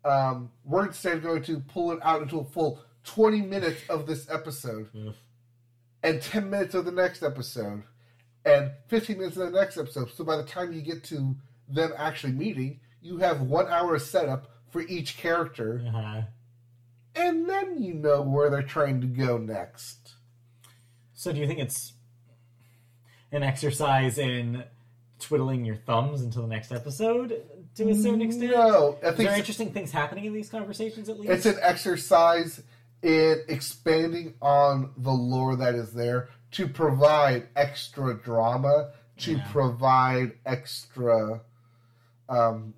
Um, 0.04 0.50
we're 0.64 0.86
instead 0.86 1.22
going 1.22 1.42
to 1.44 1.60
pull 1.60 1.92
it 1.92 1.98
out 2.02 2.22
into 2.22 2.38
a 2.38 2.44
full 2.44 2.80
20 3.04 3.42
minutes 3.42 3.82
of 3.88 4.06
this 4.06 4.30
episode 4.30 4.88
Oof. 4.94 5.14
and 6.02 6.22
10 6.22 6.48
minutes 6.48 6.74
of 6.74 6.84
the 6.84 6.92
next 6.92 7.22
episode 7.22 7.82
and 8.44 8.70
15 8.88 9.18
minutes 9.18 9.36
of 9.36 9.52
the 9.52 9.58
next 9.58 9.76
episode. 9.76 10.10
So 10.14 10.24
by 10.24 10.36
the 10.36 10.44
time 10.44 10.72
you 10.72 10.80
get 10.80 11.04
to 11.04 11.36
them 11.68 11.92
actually 11.96 12.32
meeting, 12.32 12.80
you 13.02 13.18
have 13.18 13.42
one 13.42 13.68
hour 13.68 13.94
of 13.94 14.02
setup 14.02 14.49
for 14.70 14.80
each 14.82 15.16
character, 15.16 15.82
Uh-huh. 15.86 16.22
and 17.14 17.48
then 17.48 17.82
you 17.82 17.94
know 17.94 18.22
where 18.22 18.50
they're 18.50 18.62
trying 18.62 19.00
to 19.00 19.06
go 19.06 19.36
next. 19.38 20.14
So 21.14 21.32
do 21.32 21.40
you 21.40 21.46
think 21.46 21.58
it's 21.58 21.92
an 23.32 23.42
exercise 23.42 24.18
in 24.18 24.64
twiddling 25.18 25.64
your 25.64 25.76
thumbs 25.76 26.22
until 26.22 26.42
the 26.42 26.48
next 26.48 26.72
episode 26.72 27.42
to 27.76 27.88
a 27.90 27.94
certain 27.94 28.22
extent? 28.22 28.52
No, 28.52 28.96
I 29.02 29.06
think 29.12 29.28
there 29.28 29.36
interesting 29.36 29.72
things 29.72 29.90
happening 29.92 30.24
in 30.24 30.32
these 30.32 30.48
conversations 30.48 31.08
at 31.08 31.18
least? 31.20 31.32
it's 31.32 31.46
an 31.46 31.58
exercise 31.60 32.62
in 33.02 33.42
expanding 33.48 34.34
on 34.42 34.90
the 34.96 35.10
lore 35.12 35.56
that 35.56 35.74
is 35.74 35.92
there 35.92 36.28
to 36.52 36.66
provide 36.68 37.48
extra 37.56 38.14
drama, 38.14 38.92
to 39.18 39.32
Yeah. 39.36 39.46
provide 39.52 40.32
extra. 40.46 41.40
Um, 42.28 42.74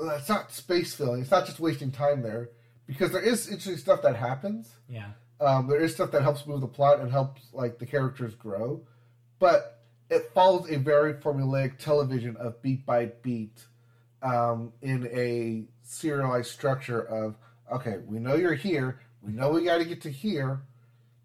it's 0.00 0.28
not 0.28 0.52
space 0.52 0.94
filling. 0.94 1.20
It's 1.20 1.30
not 1.30 1.46
just 1.46 1.60
wasting 1.60 1.90
time 1.90 2.22
there 2.22 2.50
because 2.86 3.12
there 3.12 3.22
is 3.22 3.46
interesting 3.46 3.76
stuff 3.76 4.02
that 4.02 4.16
happens. 4.16 4.70
yeah. 4.88 5.10
Um, 5.40 5.68
there 5.68 5.80
is 5.80 5.94
stuff 5.94 6.10
that 6.10 6.20
helps 6.20 6.46
move 6.46 6.60
the 6.60 6.66
plot 6.68 7.00
and 7.00 7.10
helps 7.10 7.40
like 7.54 7.78
the 7.78 7.86
characters 7.86 8.34
grow, 8.34 8.82
but 9.38 9.80
it 10.10 10.30
follows 10.34 10.70
a 10.70 10.76
very 10.76 11.14
formulaic 11.14 11.78
television 11.78 12.36
of 12.36 12.60
beat 12.60 12.84
by 12.84 13.06
beat 13.22 13.64
um, 14.22 14.72
in 14.82 15.06
a 15.10 15.64
serialized 15.82 16.50
structure 16.50 17.00
of 17.00 17.36
okay, 17.72 17.98
we 18.06 18.18
know 18.18 18.34
you're 18.34 18.52
here, 18.52 19.00
we 19.22 19.32
know 19.32 19.50
we 19.50 19.64
got 19.64 19.78
to 19.78 19.84
get 19.86 20.02
to 20.02 20.10
here 20.10 20.60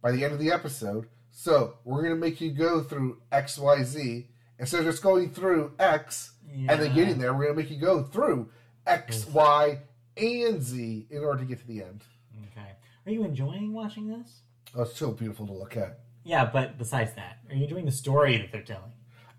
by 0.01 0.11
the 0.11 0.23
end 0.23 0.31
of 0.31 0.39
the 0.39 0.51
episode, 0.51 1.07
so 1.31 1.73
we're 1.83 2.03
gonna 2.03 2.15
make 2.15 2.39
you 2.39 2.51
go 2.51 2.81
through 2.81 3.19
X, 3.33 3.57
Y, 3.57 3.83
Z 3.83 4.27
instead 4.59 4.79
of 4.81 4.85
just 4.85 5.03
going 5.03 5.29
through 5.31 5.73
X 5.77 6.31
and 6.69 6.81
then 6.81 6.95
getting 6.95 7.17
there. 7.19 7.33
We're 7.33 7.47
gonna 7.47 7.57
make 7.57 7.71
you 7.71 7.79
go 7.79 8.03
through 8.03 8.49
X, 8.85 9.25
Y, 9.27 9.79
and 10.17 10.61
Z 10.61 11.07
in 11.09 11.23
order 11.23 11.39
to 11.39 11.45
get 11.45 11.59
to 11.59 11.67
the 11.67 11.81
end. 11.83 12.03
Okay. 12.51 12.69
Are 13.05 13.11
you 13.11 13.23
enjoying 13.23 13.73
watching 13.73 14.07
this? 14.07 14.41
Oh, 14.75 14.83
it's 14.83 14.97
so 14.97 15.11
beautiful 15.11 15.45
to 15.47 15.53
look 15.53 15.77
at. 15.77 15.99
Yeah, 16.23 16.49
but 16.51 16.77
besides 16.77 17.13
that, 17.15 17.37
are 17.49 17.55
you 17.55 17.63
enjoying 17.63 17.85
the 17.85 17.91
story 17.91 18.37
that 18.37 18.51
they're 18.51 18.61
telling? 18.63 18.91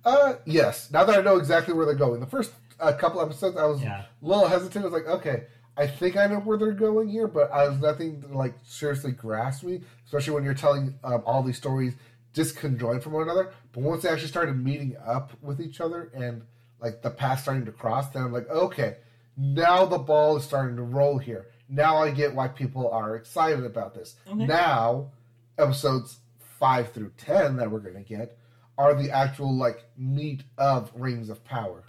Uh, 0.05 0.35
yes. 0.45 0.91
Now 0.93 1.05
that 1.05 1.19
I 1.19 1.23
know 1.23 1.37
exactly 1.37 1.75
where 1.75 1.85
they're 1.85 1.95
going, 1.97 2.21
the 2.21 2.27
first 2.27 2.53
uh, 2.79 2.93
couple 2.93 3.21
episodes, 3.21 3.57
I 3.57 3.65
was 3.67 3.83
Yeah. 3.83 4.03
a 4.03 4.27
little 4.27 4.47
hesitant. 4.47 4.85
I 4.85 4.89
was 4.89 4.93
like, 4.95 5.07
okay, 5.09 5.45
I 5.77 5.87
think 5.87 6.17
I 6.17 6.27
know 6.27 6.39
where 6.39 6.57
they're 6.57 6.73
going 6.73 7.09
here, 7.09 7.27
but 7.27 7.51
I 7.51 7.69
was 7.69 7.79
nothing 7.81 8.23
to 8.23 8.29
like 8.29 8.55
seriously 8.63 9.13
grasp 9.13 9.65
me, 9.65 9.83
especially 10.05 10.35
when 10.35 10.45
you're 10.45 10.55
telling 10.55 10.95
um, 11.03 11.23
all 11.27 11.43
these 11.43 11.57
stories 11.57 11.95
disconjoined 12.35 13.03
from 13.03 13.13
one 13.13 13.25
another. 13.25 13.53
But 13.73 13.83
once 13.83 14.03
they 14.03 14.09
actually 14.09 14.29
started 14.29 14.63
meeting 14.63 14.97
up 15.05 15.33
with 15.43 15.61
each 15.61 15.81
other 15.81 16.11
and 16.15 16.43
like 16.81 17.03
the 17.03 17.11
path 17.11 17.41
starting 17.41 17.65
to 17.65 17.73
cross, 17.73 18.11
then 18.11 18.23
I'm 18.23 18.33
like, 18.33 18.49
okay, 18.49 18.97
now 19.37 19.85
the 19.85 19.99
ball 19.99 20.37
is 20.37 20.45
starting 20.45 20.77
to 20.77 20.83
roll 20.83 21.19
here. 21.19 21.47
Now 21.69 21.97
I 21.99 22.11
get 22.11 22.35
why 22.35 22.49
people 22.49 22.91
are 22.91 23.17
excited 23.17 23.65
about 23.65 23.95
this. 23.95 24.17
Okay. 24.29 24.47
Now, 24.47 25.11
episodes 25.59 26.19
five 26.59 26.93
through 26.93 27.13
ten 27.17 27.57
that 27.57 27.71
we're 27.71 27.81
gonna 27.81 28.03
get 28.03 28.39
are 28.79 28.95
the 28.95 29.11
actual 29.11 29.55
like 29.55 29.85
meat 29.97 30.43
of 30.59 30.91
Rings 30.95 31.29
of 31.29 31.45
Power. 31.45 31.83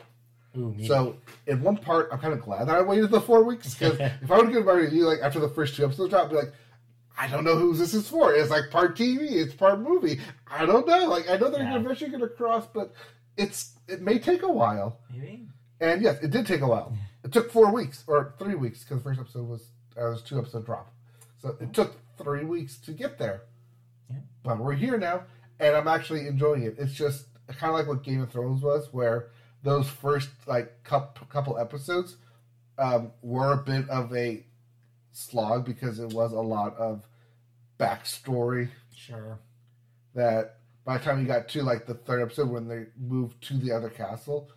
Ooh. 0.58 0.76
So 0.86 1.18
in 1.46 1.62
one 1.62 1.78
part, 1.78 2.10
I'm 2.12 2.20
kind 2.20 2.34
of 2.34 2.42
glad 2.42 2.68
that 2.68 2.76
I 2.76 2.82
waited 2.82 3.12
the 3.12 3.22
four 3.22 3.44
weeks 3.44 3.74
because 3.76 4.00
if 4.22 4.32
I 4.32 4.38
would 4.38 4.46
have 4.46 4.54
given 4.54 4.66
my 4.66 4.74
review 4.74 5.06
like 5.06 5.20
after 5.22 5.40
the 5.40 5.50
first 5.50 5.76
two 5.76 5.86
episodes 5.86 6.10
dropped, 6.10 6.26
I'd 6.28 6.32
be 6.32 6.36
like, 6.38 6.54
I 7.20 7.28
don't 7.28 7.44
know 7.44 7.56
who 7.56 7.76
this 7.76 7.94
is 7.94 8.08
for. 8.08 8.34
It's 8.34 8.50
like 8.50 8.70
part 8.72 8.98
TV, 8.98 9.32
it's 9.34 9.54
part 9.54 9.80
movie. 9.80 10.20
I 10.50 10.66
don't 10.66 10.88
know. 10.88 11.06
Like 11.08 11.30
I 11.30 11.38
know 11.38 11.50
they're 11.50 11.62
Yeah. 11.64 11.78
eventually 11.78 12.10
going 12.10 12.22
to 12.22 12.30
cross, 12.30 12.66
but 12.74 12.94
it's 13.38 13.74
it 13.88 14.02
may 14.02 14.18
take 14.20 14.42
a 14.44 14.52
while. 14.52 15.00
Maybe. 15.14 15.48
And 15.80 16.02
yes, 16.02 16.18
it 16.24 16.32
did 16.32 16.48
take 16.48 16.62
a 16.62 16.68
while. 16.68 16.96
It 17.28 17.34
took 17.34 17.52
four 17.52 17.74
weeks 17.74 18.06
or 18.08 18.34
three 18.40 18.56
weeks 18.56 18.84
because 18.86 19.00
the 19.00 19.04
first 19.04 19.20
episode 19.20 19.50
was 19.50 19.72
uh, 19.98 20.04
was 20.10 20.22
two 20.22 20.40
episode 20.40 20.66
drop, 20.66 20.94
so 21.42 21.58
it 21.60 21.74
took 21.74 21.98
three 22.18 22.46
weeks 22.46 22.78
to 22.78 22.92
get 22.94 23.18
there. 23.20 23.42
Yeah. 24.10 24.20
But 24.44 24.60
we're 24.60 24.76
here 24.76 24.98
now, 24.98 25.24
and 25.60 25.76
I'm 25.76 25.90
actually 25.90 26.26
enjoying 26.28 26.64
it. 26.64 26.76
It's 26.80 26.94
just 26.94 27.26
kind 27.50 27.72
of 27.72 27.80
like 27.80 27.88
what 27.88 28.02
Game 28.04 28.22
of 28.22 28.32
Thrones 28.32 28.62
was, 28.62 28.94
where 28.94 29.28
those 29.62 29.90
first 29.90 30.30
like 30.48 30.86
couple, 30.86 31.28
couple 31.28 31.58
episodes 31.58 32.16
um, 32.78 33.12
were 33.22 33.52
a 33.52 33.58
bit 33.58 33.90
of 33.90 34.16
a 34.16 34.46
slog 35.12 35.66
because 35.66 36.00
it 36.00 36.14
was 36.14 36.32
a 36.32 36.40
lot 36.40 36.78
of 36.78 37.06
backstory 37.78 38.70
Sure. 38.96 39.40
that 40.16 40.60
by 40.86 40.98
the 40.98 41.04
time 41.04 41.20
you 41.20 41.26
got 41.26 41.50
to 41.50 41.62
like 41.64 41.86
the 41.88 41.94
third 41.94 42.22
episode 42.22 42.50
when 42.50 42.70
they 42.70 42.86
moved 42.98 43.42
to 43.50 43.56
the 43.56 43.72
other 43.74 43.90
castle 43.90 44.50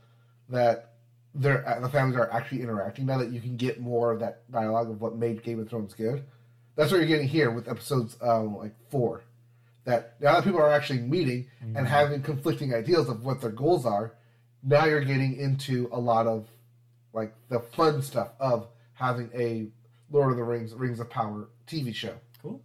that 0.49 0.93
they're 1.35 1.79
the 1.81 1.89
families 1.89 2.17
are 2.17 2.31
actually 2.33 2.63
interacting 2.63 3.07
now 3.07 3.19
that 3.19 3.31
you 3.31 3.41
can 3.41 3.57
get 3.57 3.81
more 3.81 4.13
of 4.13 4.21
that 4.21 4.51
dialogue 4.51 4.91
of 4.91 5.01
what 5.01 5.17
made 5.17 5.43
Game 5.43 5.61
of 5.61 5.69
Thrones 5.69 5.95
good. 5.95 6.25
That's 6.77 6.91
what 6.91 6.99
you're 6.99 7.07
getting 7.07 7.29
here 7.29 7.51
with 7.51 7.69
episodes 7.69 8.17
um, 8.23 8.57
like 8.57 8.73
four. 8.91 9.23
That 9.85 10.15
now 10.21 10.35
that 10.35 10.45
people 10.45 10.61
are 10.61 10.73
actually 10.73 11.01
meeting 11.01 11.47
and 11.75 11.87
having 11.87 12.23
conflicting 12.23 12.75
ideas 12.75 13.09
of 13.09 13.25
what 13.25 13.41
their 13.41 13.51
goals 13.51 13.87
are, 13.87 14.15
now 14.63 14.85
you're 14.85 15.05
getting 15.05 15.37
into 15.39 15.89
a 15.93 15.99
lot 15.99 16.27
of 16.27 16.47
like 17.13 17.35
the 17.49 17.61
fun 17.61 18.03
stuff 18.03 18.29
of 18.39 18.69
having 18.95 19.31
a 19.35 19.69
Lord 20.11 20.33
of 20.33 20.37
the 20.37 20.45
Rings, 20.45 20.75
Rings 20.75 21.01
of 21.01 21.09
Power 21.09 21.49
TV 21.67 21.95
show. 21.95 22.15
Cool. 22.43 22.61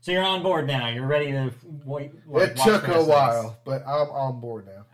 So 0.00 0.12
you're 0.12 0.24
on 0.24 0.42
board 0.42 0.66
now. 0.66 0.88
You're 0.88 1.06
ready 1.06 1.30
to 1.32 1.52
wait. 1.84 2.12
like, 2.26 2.50
It 2.50 2.56
took 2.56 2.88
a 2.88 3.04
while, 3.04 3.58
but 3.64 3.82
I'm 3.86 4.08
on 4.10 4.40
board 4.40 4.66
now. 4.66 4.86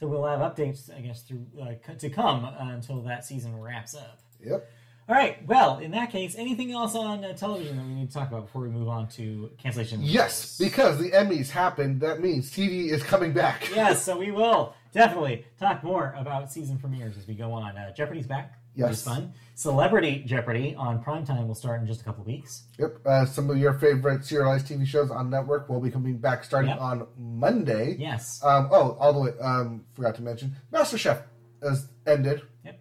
All 0.00 0.06
right, 0.06 0.06
cool. 0.06 0.06
So 0.06 0.06
we'll 0.06 0.26
have 0.26 0.40
updates, 0.40 0.94
I 0.94 1.00
guess, 1.00 1.22
through 1.22 1.46
uh, 1.60 1.94
to 1.98 2.10
come 2.10 2.44
uh, 2.44 2.54
until 2.60 3.02
that 3.02 3.24
season 3.24 3.58
wraps 3.58 3.94
up. 3.94 4.20
Yep. 4.44 4.68
All 5.06 5.14
right. 5.14 5.46
Well, 5.46 5.78
in 5.78 5.90
that 5.90 6.10
case, 6.10 6.34
anything 6.36 6.72
else 6.72 6.94
on 6.94 7.24
uh, 7.24 7.34
television 7.34 7.76
that 7.76 7.86
we 7.86 7.94
need 7.94 8.08
to 8.08 8.14
talk 8.14 8.28
about 8.28 8.46
before 8.46 8.62
we 8.62 8.70
move 8.70 8.88
on 8.88 9.06
to 9.08 9.50
cancellation? 9.58 10.00
Yes, 10.02 10.56
because 10.58 10.98
the 10.98 11.10
Emmys 11.10 11.50
happened, 11.50 12.00
that 12.00 12.20
means 12.20 12.50
TV 12.50 12.88
is 12.90 13.02
coming 13.02 13.32
back. 13.32 13.70
yes. 13.74 14.02
So 14.02 14.16
we 14.16 14.30
will 14.30 14.74
definitely 14.92 15.44
talk 15.58 15.84
more 15.84 16.14
about 16.18 16.50
season 16.50 16.78
premieres 16.78 17.18
as 17.18 17.26
we 17.26 17.34
go 17.34 17.52
on. 17.52 17.76
Uh, 17.76 17.92
Jeopardy's 17.92 18.26
back. 18.26 18.58
Which 18.74 18.90
is 18.90 18.90
Yes. 18.90 19.02
fun. 19.04 19.32
Celebrity 19.54 20.24
Jeopardy 20.26 20.74
on 20.74 21.02
primetime 21.02 21.46
will 21.46 21.54
start 21.54 21.80
in 21.80 21.86
just 21.86 22.00
a 22.00 22.04
couple 22.04 22.24
weeks. 22.24 22.64
Yep. 22.78 22.96
Uh, 23.06 23.24
some 23.24 23.48
of 23.50 23.56
your 23.56 23.72
favorite 23.74 24.24
serialized 24.24 24.66
TV 24.66 24.84
shows 24.84 25.10
on 25.12 25.30
network 25.30 25.68
will 25.68 25.80
be 25.80 25.90
coming 25.90 26.18
back 26.18 26.42
starting 26.42 26.70
Yep. 26.70 26.80
on 26.80 27.06
Monday. 27.16 27.94
Yes. 27.98 28.42
Um, 28.44 28.68
oh, 28.72 28.96
all 28.98 29.12
the 29.12 29.20
way. 29.20 29.30
Um, 29.40 29.84
forgot 29.94 30.16
to 30.16 30.22
mention, 30.22 30.56
MasterChef 30.72 31.22
has 31.62 31.86
ended. 32.06 32.42
Yep. 32.64 32.80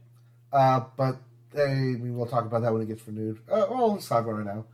Uh, 0.52 0.82
but 0.98 1.18
hey, 1.54 1.68
mean, 1.74 2.18
we'll 2.18 2.26
talk 2.26 2.46
about 2.46 2.64
that 2.64 2.74
when 2.74 2.82
it 2.82 2.88
gets 2.88 3.06
renewed. 3.08 3.38
Uh, 3.48 3.68
well, 3.70 3.94
let's 3.94 4.08
talk 4.08 4.24
about 4.26 4.40
it 4.40 4.44
right 4.46 4.56
now. 4.56 4.66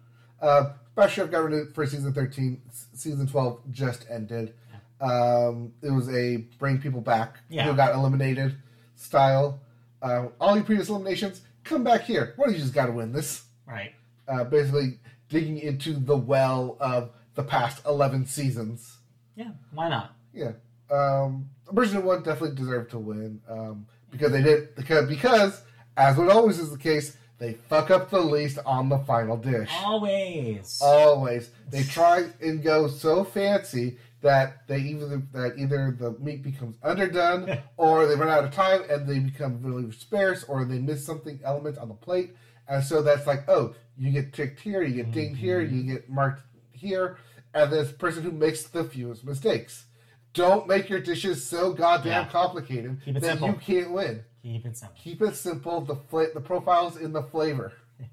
Uh, 0.41 0.69
MasterChef 0.95 1.31
got 1.31 1.39
renewed 1.43 1.75
for 1.75 1.85
season 1.85 2.13
thirteen. 2.13 2.61
S- 2.69 2.87
Season 2.93 3.27
twelve 3.27 3.59
just 3.71 4.05
ended. 4.09 4.53
Um, 5.01 5.73
it 5.81 5.91
was 5.91 6.09
a 6.13 6.37
bring 6.59 6.79
people 6.79 7.01
back 7.01 7.39
Yeah. 7.49 7.65
who 7.65 7.73
got 7.75 7.93
eliminated 7.93 8.55
style. 8.95 9.59
Uh, 10.01 10.27
all 10.39 10.55
your 10.55 10.63
previous 10.63 10.89
eliminations, 10.89 11.41
come 11.63 11.83
back 11.83 12.03
here. 12.03 12.33
What 12.35 12.47
do 12.47 12.53
you 12.53 12.59
just 12.59 12.73
got 12.73 12.87
to 12.87 12.91
win 12.91 13.11
this? 13.11 13.43
right. 13.69 13.93
uh, 14.27 14.43
basically 14.45 14.99
digging 15.29 15.59
into 15.59 15.93
the 15.93 16.17
well 16.17 16.77
of 16.79 17.11
the 17.35 17.43
past 17.43 17.85
11 17.85 18.25
seasons. 18.25 18.97
Yeah. 19.35 19.51
Why 19.73 19.89
not? 19.89 20.15
Yeah. 20.33 20.53
Um, 20.91 21.49
original 21.71 22.03
one 22.03 22.23
definitely 22.23 22.55
deserved 22.55 22.91
to 22.91 22.99
win 22.99 23.41
um, 23.47 23.85
because 24.11 24.31
they 24.31 24.41
did, 24.41 24.75
because, 24.75 25.07
because, 25.07 25.61
as 25.95 26.17
what 26.17 26.29
always 26.29 26.59
is 26.59 26.71
the 26.71 26.77
case, 26.77 27.15
they 27.37 27.53
fuck 27.53 27.89
up 27.89 28.09
the 28.09 28.19
least 28.19 28.59
on 28.65 28.89
the 28.89 28.97
final 28.99 29.37
dish. 29.37 29.69
Always. 29.83 30.79
Always. 30.81 31.51
They 31.69 31.83
try 31.83 32.25
and 32.41 32.61
go 32.61 32.87
so 32.87 33.23
fancy 33.23 33.97
that 34.21 34.67
they 34.67 34.79
either 34.79 35.21
that 35.33 35.53
either 35.57 35.95
the 35.97 36.11
meat 36.19 36.43
becomes 36.43 36.75
underdone 36.83 37.59
or 37.77 38.05
they 38.05 38.15
run 38.15 38.29
out 38.29 38.43
of 38.43 38.53
time 38.53 38.83
and 38.89 39.07
they 39.07 39.19
become 39.19 39.61
really 39.61 39.89
sparse 39.91 40.43
or 40.43 40.65
they 40.65 40.79
miss 40.79 41.05
something 41.05 41.39
element 41.43 41.77
on 41.77 41.87
the 41.87 41.93
plate. 41.93 42.35
And 42.67 42.83
so 42.83 43.01
that's 43.01 43.25
like, 43.25 43.49
oh, 43.49 43.73
you 43.97 44.11
get 44.11 44.33
ticked 44.33 44.59
here, 44.59 44.83
you 44.83 45.03
get 45.03 45.11
dinged 45.11 45.39
here, 45.39 45.61
mm-hmm. 45.61 45.75
you 45.75 45.93
get 45.93 46.09
marked 46.09 46.43
here, 46.71 47.17
and 47.53 47.71
this 47.71 47.91
person 47.91 48.23
who 48.23 48.31
makes 48.31 48.63
the 48.63 48.83
fewest 48.83 49.25
mistakes. 49.25 49.85
Don't 50.33 50.67
make 50.67 50.89
your 50.89 50.99
dishes 50.99 51.43
so 51.43 51.73
goddamn 51.73 52.25
Yeah. 52.25 52.29
complicated 52.29 53.01
that 53.07 53.23
simple. 53.23 53.47
you 53.47 53.53
can't 53.55 53.91
win. 53.91 54.23
Keep 54.43 54.65
it 54.67 54.77
simple. 54.77 54.97
Keep 55.01 55.21
it 55.23 55.35
simple. 55.35 55.81
The 55.81 55.95
fla- 55.95 56.33
the 56.33 56.41
profiles 56.41 56.97
in 56.97 57.13
the 57.13 57.23
flavor. 57.23 57.73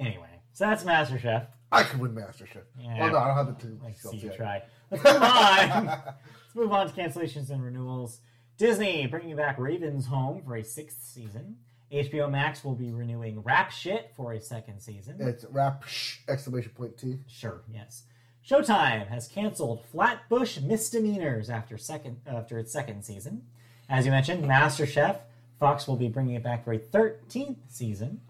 Anyway, 0.00 0.28
so 0.52 0.64
that's 0.64 0.84
MasterChef. 0.84 1.48
I 1.70 1.82
could 1.82 2.00
win 2.00 2.12
MasterChef. 2.14 2.62
Yeah. 2.78 2.98
Well, 3.00 3.12
no, 3.12 3.18
I 3.18 3.26
don't 3.28 3.36
have 3.36 3.58
the 3.58 3.62
two 3.66 3.78
Like, 3.82 3.98
see 3.98 4.16
you 4.16 4.28
yet. 4.28 4.36
try. 4.36 4.62
Let's 4.90 5.04
move 5.04 5.22
on. 5.22 5.86
Let's 5.86 6.54
move 6.54 6.72
on 6.72 6.88
to 6.88 6.94
cancellations 6.94 7.50
and 7.50 7.62
renewals. 7.62 8.20
Disney 8.56 9.06
bringing 9.06 9.36
back 9.36 9.58
Ravens 9.58 10.06
Home 10.06 10.42
for 10.44 10.56
a 10.56 10.64
sixth 10.64 11.02
season. 11.02 11.56
HBO 11.92 12.30
Max 12.30 12.64
will 12.64 12.74
be 12.74 12.90
renewing 12.90 13.42
Rap 13.42 13.70
Shit 13.70 14.12
for 14.16 14.32
a 14.32 14.40
second 14.40 14.80
season. 14.80 15.16
It's 15.20 15.44
rap 15.50 15.84
sh- 15.86 16.18
exclamation 16.28 16.72
point 16.72 16.98
T. 16.98 17.18
Sure, 17.26 17.62
yes. 17.72 18.02
Showtime 18.46 19.08
has 19.08 19.28
canceled 19.28 19.84
Flatbush 19.92 20.58
Misdemeanors 20.60 21.48
after 21.50 21.76
second 21.78 22.18
after 22.26 22.58
its 22.58 22.72
second 22.72 23.04
season. 23.04 23.42
As 23.88 24.04
you 24.06 24.10
mentioned, 24.10 24.44
MasterChef. 24.44 25.18
Fox 25.60 25.88
will 25.88 25.96
be 25.96 26.08
bringing 26.08 26.34
it 26.34 26.42
back 26.42 26.64
for 26.64 26.72
a 26.72 26.78
13th 26.78 27.56
season. 27.68 28.20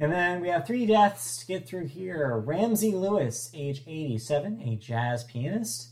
And 0.00 0.12
then 0.12 0.40
we 0.40 0.48
have 0.48 0.66
three 0.66 0.86
deaths 0.86 1.38
to 1.38 1.46
get 1.46 1.66
through 1.68 1.86
here. 1.86 2.36
Ramsey 2.36 2.92
Lewis, 2.92 3.50
age 3.52 3.82
87, 3.86 4.62
a 4.64 4.76
jazz 4.76 5.24
pianist. 5.24 5.88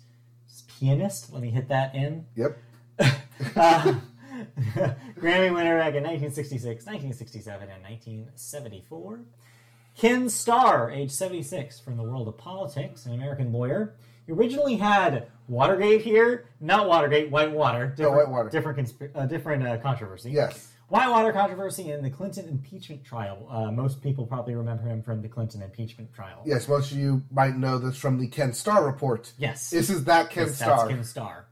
Pianist, 0.78 1.32
let 1.32 1.42
me 1.42 1.50
hit 1.50 1.68
that 1.68 1.94
in. 1.94 2.26
Yep. 2.36 2.58
Uh, 3.54 3.94
Grammy 5.18 5.52
winner 5.52 5.78
back 5.78 5.94
in 5.94 6.02
1966, 6.04 6.86
1967, 6.86 7.68
and 7.68 7.82
1974. 7.82 9.20
Ken 9.96 10.28
Starr, 10.28 10.90
age 10.90 11.10
76, 11.10 11.80
from 11.80 11.96
the 11.96 12.02
world 12.02 12.28
of 12.28 12.36
politics, 12.38 13.06
an 13.06 13.12
American 13.12 13.52
lawyer. 13.52 13.94
He 14.26 14.32
originally 14.32 14.76
had 14.76 15.28
Watergate 15.48 16.02
here, 16.02 16.46
not 16.60 16.88
Watergate, 16.88 17.30
Whitewater. 17.30 17.88
Different, 17.88 18.16
Whitewater. 18.16 18.48
Different, 18.50 18.78
consp- 18.78 19.10
uh, 19.14 19.26
different 19.26 19.66
uh, 19.66 19.76
controversy. 19.78 20.30
Yes. 20.30 20.72
Whitewater 20.88 21.32
controversy 21.32 21.90
and 21.90 22.04
the 22.04 22.10
Clinton 22.10 22.48
impeachment 22.48 23.04
trial. 23.04 23.46
Uh, 23.50 23.72
most 23.72 24.00
people 24.02 24.24
probably 24.24 24.54
remember 24.54 24.84
him 24.84 25.02
from 25.02 25.20
the 25.20 25.28
Clinton 25.28 25.62
impeachment 25.62 26.12
trial. 26.14 26.42
Yes. 26.46 26.68
Most 26.68 26.92
of 26.92 26.98
you 26.98 27.22
might 27.30 27.56
know 27.56 27.78
this 27.78 27.96
from 27.96 28.18
the 28.18 28.28
Ken 28.28 28.52
Starr 28.52 28.86
report. 28.86 29.32
Yes. 29.36 29.70
This 29.70 29.90
is 29.90 30.04
that 30.04 30.30
Ken 30.30 30.46
Yes, 30.46 30.56
Starr. 30.56 30.76
That's 30.76 30.90
Ken 30.90 31.04
Starr. 31.04 31.46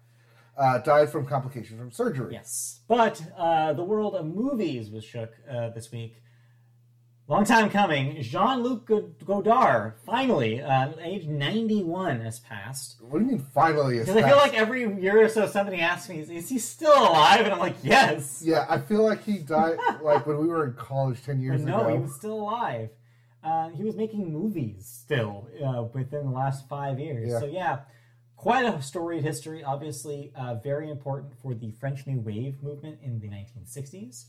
uh, 0.57 0.79
died 0.79 1.11
from 1.11 1.27
complications 1.27 1.81
from 1.81 1.91
surgery. 1.91 2.35
Yes, 2.35 2.79
but 2.87 3.21
uh, 3.37 3.73
the 3.73 3.83
world 3.83 4.15
of 4.15 4.25
movies 4.27 4.89
was 4.91 5.03
shook 5.05 5.33
uh, 5.51 5.71
this 5.71 5.91
week. 5.91 6.23
Long 7.27 7.45
time 7.47 7.71
coming. 7.71 8.21
Jean 8.21 8.63
Luc 8.63 8.91
Godard 9.25 9.95
finally, 10.05 10.61
uh, 10.61 10.93
age 11.01 11.27
ninety 11.27 11.83
one, 11.83 12.21
has 12.21 12.39
passed. 12.41 12.97
What 13.01 13.21
do 13.21 13.25
you 13.25 13.31
mean 13.33 13.47
finally? 13.55 13.99
Because 13.99 14.17
I 14.17 14.29
feel 14.29 14.37
like 14.37 14.53
every 14.53 14.83
year 15.01 15.25
or 15.25 15.29
so 15.31 15.47
somebody 15.47 15.81
asks 15.81 16.11
me, 16.11 16.21
"Is, 16.21 16.29
is 16.29 16.51
he 16.51 16.59
still 16.59 16.93
alive?" 16.93 17.41
And 17.41 17.55
I'm 17.55 17.61
like, 17.61 17.77
"Yes." 17.83 18.43
Yeah, 18.45 18.67
I 18.69 18.79
feel 18.79 19.03
like 19.03 19.25
he 19.25 19.39
died 19.39 19.79
like 20.03 20.27
when 20.27 20.37
we 20.37 20.49
were 20.49 20.67
in 20.67 20.75
college 20.75 21.23
ten 21.25 21.37
But 21.37 21.43
years 21.45 21.61
no, 21.63 21.89
he 21.89 21.99
was 21.99 22.15
still 22.15 22.35
alive. 22.35 22.91
Uh, 23.43 23.71
he 23.71 23.85
was 23.85 23.97
making 23.97 24.31
movies 24.31 24.87
still 24.87 25.49
uh, 25.65 25.85
within 25.95 26.27
the 26.27 26.31
last 26.31 26.69
five 26.69 26.99
years. 26.99 27.31
Yeah. 27.31 27.41
So 27.41 27.47
yeah, 27.47 27.79
quite 28.37 28.67
a 28.67 28.83
storied 28.83 29.23
history. 29.25 29.65
Obviously, 29.65 30.31
uh, 30.37 30.57
very 30.57 30.91
important 30.91 31.33
for 31.41 31.55
the 31.55 31.71
French 31.71 32.07
New 32.07 32.21
Wave 32.21 32.63
movement 32.63 32.99
in 33.03 33.19
the 33.19 33.29
1960s. 33.29 34.27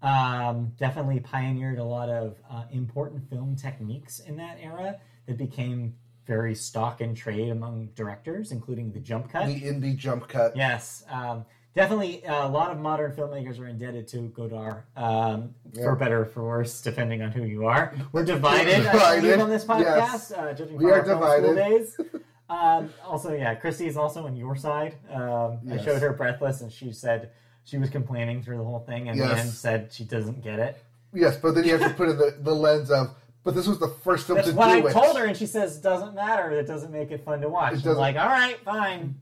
Um, 0.00 0.72
definitely 0.78 1.20
pioneered 1.20 1.78
a 1.78 1.84
lot 1.84 2.08
of 2.08 2.36
uh, 2.50 2.64
important 2.70 3.28
film 3.28 3.56
techniques 3.56 4.20
in 4.20 4.36
that 4.36 4.58
era 4.60 4.96
that 5.26 5.36
became 5.36 5.94
very 6.26 6.54
stock 6.54 7.00
in 7.00 7.14
trade 7.14 7.48
among 7.50 7.88
directors, 7.94 8.52
including 8.52 8.92
the 8.92 9.00
jump 9.00 9.30
cut. 9.32 9.46
The 9.46 9.60
indie 9.60 9.96
jump 9.96 10.28
cut. 10.28 10.54
Yes, 10.56 11.02
um, 11.10 11.44
definitely. 11.74 12.24
Uh, 12.24 12.46
a 12.46 12.50
lot 12.50 12.70
of 12.70 12.78
modern 12.78 13.10
filmmakers 13.12 13.58
are 13.58 13.66
indebted 13.66 14.06
to 14.08 14.28
Godard, 14.28 14.84
um, 14.96 15.54
Yeah. 15.72 15.84
for 15.84 15.96
better 15.96 16.20
or 16.22 16.26
for 16.26 16.44
worse, 16.46 16.80
depending 16.80 17.22
on 17.22 17.32
who 17.32 17.42
you 17.44 17.66
are. 17.66 17.92
We're 18.12 18.24
divided, 18.36 18.66
believe, 18.76 18.92
Divided, 18.92 19.40
on 19.40 19.50
this 19.50 19.64
podcast, 19.64 19.82
yes. 19.96 20.32
uh, 20.32 20.52
judging 20.52 20.76
We 20.76 20.84
are 20.92 21.00
our 21.00 21.04
film 21.04 21.22
school 21.22 21.54
divided. 21.54 21.56
days. 21.56 22.00
Um, 22.50 22.88
also, 23.04 23.34
yeah, 23.34 23.54
Christy 23.56 23.86
is 23.86 23.98
also 23.98 24.24
on 24.24 24.34
your 24.34 24.56
side. 24.56 24.94
Um, 25.12 25.58
I 25.70 25.76
showed 25.84 26.00
her 26.00 26.14
Breathless, 26.14 26.62
and 26.62 26.72
she 26.72 26.92
said 26.92 27.32
she 27.68 27.78
was 27.78 27.90
complaining 27.90 28.42
through 28.42 28.56
the 28.58 28.64
whole 28.64 28.80
thing, 28.80 29.08
and 29.08 29.18
Yes. 29.18 29.34
then 29.36 29.46
said 29.48 29.92
she 29.92 30.04
doesn't 30.04 30.42
get 30.42 30.58
it. 30.58 30.82
Yes, 31.12 31.36
but 31.36 31.54
then 31.54 31.64
you 31.64 31.76
have 31.76 31.90
to 31.90 31.94
put 31.96 32.08
in 32.08 32.16
the, 32.16 32.36
the 32.40 32.54
lens 32.66 32.90
of, 32.90 33.08
but 33.44 33.54
this 33.54 33.66
was 33.66 33.78
the 33.78 33.88
first 33.88 34.26
film 34.26 34.36
That's 34.36 34.50
to 34.50 34.54
what 34.54 34.68
do 34.72 34.86
I 34.86 34.90
it. 34.90 34.92
told 34.92 35.16
her, 35.18 35.26
and 35.26 35.36
she 35.36 35.46
says 35.46 35.78
doesn't 35.78 36.14
matter. 36.14 36.54
That 36.56 36.66
doesn't 36.66 36.90
make 36.92 37.10
it 37.10 37.24
fun 37.24 37.40
to 37.42 37.48
watch. 37.48 37.72
I'm 37.74 37.80
doesn't- 37.80 37.96
like, 37.98 38.16
all 38.16 38.26
right, 38.26 38.58
fine. 38.64 39.16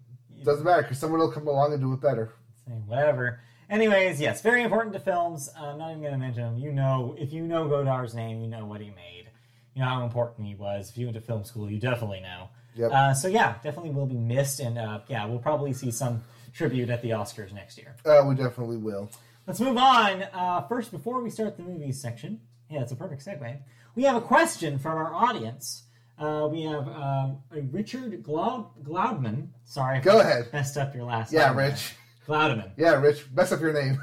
Doesn't 0.44 0.64
matter 0.64 0.82
because 0.82 0.98
someone 0.98 1.18
will 1.20 1.32
come 1.32 1.48
along 1.48 1.72
and 1.72 1.80
do 1.80 1.92
it 1.92 2.00
better. 2.00 2.32
Whatever. 2.86 3.40
Anyways, 3.68 4.20
yes, 4.20 4.42
very 4.42 4.62
important 4.62 4.92
to 4.94 5.00
films. 5.00 5.50
I'm 5.58 5.78
not 5.78 5.90
even 5.90 6.00
going 6.02 6.12
to 6.12 6.18
mention 6.18 6.44
him. 6.44 6.58
You 6.58 6.70
know, 6.72 7.16
if 7.18 7.32
you 7.32 7.42
know 7.46 7.66
Godard's 7.68 8.14
name, 8.14 8.40
you 8.40 8.46
know 8.46 8.64
what 8.64 8.80
he 8.80 8.90
made. 8.90 9.28
You 9.74 9.82
know 9.82 9.88
how 9.88 10.04
important 10.04 10.46
he 10.46 10.54
was. 10.54 10.90
If 10.90 10.98
you 10.98 11.06
went 11.06 11.16
to 11.16 11.20
film 11.20 11.42
school, 11.44 11.68
you 11.70 11.80
definitely 11.80 12.20
know. 12.20 12.48
Yep. 12.76 12.92
Uh, 12.92 13.14
so 13.14 13.26
yeah, 13.28 13.54
definitely 13.64 13.90
will 13.90 14.06
be 14.06 14.16
missed, 14.18 14.60
and 14.60 14.78
uh, 14.78 15.00
yeah, 15.08 15.24
we'll 15.26 15.38
probably 15.40 15.72
see 15.72 15.90
some 15.90 16.22
tribute 16.56 16.90
at 16.90 17.02
the 17.02 17.10
Oscars 17.10 17.52
next 17.52 17.78
year. 17.78 17.94
Uh, 18.04 18.24
we 18.26 18.34
definitely 18.34 18.76
will. 18.78 19.10
Let's 19.46 19.60
move 19.60 19.76
on. 19.76 20.22
Uh, 20.32 20.62
first, 20.62 20.90
before 20.90 21.22
we 21.22 21.30
start 21.30 21.56
the 21.56 21.62
movies 21.62 22.00
section, 22.00 22.40
yeah, 22.70 22.80
it's 22.82 22.92
a 22.92 22.96
perfect 22.96 23.24
segue. 23.24 23.58
We 23.94 24.02
have 24.04 24.16
a 24.16 24.20
question 24.20 24.78
from 24.78 24.96
our 24.96 25.12
audience. 25.14 25.84
Uh, 26.18 26.48
we 26.50 26.62
have 26.62 26.88
um, 26.88 27.38
a 27.54 27.60
Richard 27.70 28.22
Glaud- 28.22 28.82
Glaudman. 28.82 29.48
Sorry, 29.64 30.00
Go 30.00 30.20
ahead. 30.20 30.48
Messed 30.52 30.76
up 30.76 30.94
your 30.94 31.04
last. 31.04 31.32
Yeah, 31.32 31.48
name. 31.48 31.58
Rich. 31.58 31.94
Glaudman. 32.26 32.70
Yeah, 32.76 32.94
Rich. 32.94 33.26
Mess 33.34 33.52
up 33.52 33.60
your 33.60 33.72
name. 33.72 33.98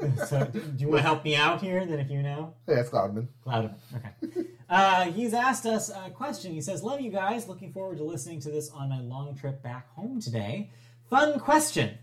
so, 0.26 0.44
do 0.46 0.60
you 0.78 0.88
want 0.88 0.98
to 1.00 1.02
help 1.02 1.24
me 1.24 1.36
out 1.36 1.60
here? 1.60 1.84
Then, 1.84 2.00
if 2.00 2.10
you 2.10 2.22
know, 2.22 2.54
yeah, 2.66 2.80
it's 2.80 2.88
Cloudman. 2.90 3.28
Cloudman. 3.46 3.74
Okay. 3.94 4.46
Uh, 4.68 5.04
he's 5.12 5.34
asked 5.34 5.66
us 5.66 5.90
a 5.90 6.10
question. 6.10 6.52
He 6.52 6.62
says, 6.62 6.82
"Love 6.82 7.00
you 7.02 7.10
guys. 7.10 7.46
Looking 7.46 7.70
forward 7.70 7.98
to 7.98 8.04
listening 8.04 8.40
to 8.40 8.50
this 8.50 8.70
on 8.70 8.88
my 8.88 9.00
long 9.00 9.36
trip 9.36 9.62
back 9.62 9.92
home 9.94 10.20
today. 10.20 10.70
Fun 11.10 11.38
question. 11.38 11.98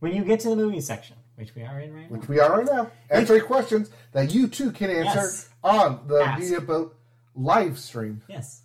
When 0.00 0.14
you 0.14 0.24
get 0.24 0.40
to 0.40 0.48
the 0.50 0.56
movie 0.56 0.80
section, 0.80 1.16
which 1.36 1.54
we 1.54 1.62
are 1.62 1.78
in 1.80 1.92
right 1.94 2.10
now, 2.10 2.16
Which 2.16 2.28
we 2.28 2.40
are 2.40 2.58
right 2.58 2.66
now. 2.66 2.90
Answering 3.10 3.42
questions 3.42 3.90
that 4.12 4.32
you 4.32 4.48
too 4.48 4.72
can 4.72 4.90
answer 4.90 5.18
Yes. 5.20 5.48
on 5.62 6.00
the 6.06 6.22
Ask. 6.22 6.40
Media 6.40 6.60
Boat 6.60 6.96
live 7.34 7.78
stream. 7.78 8.22
Yes. 8.28 8.62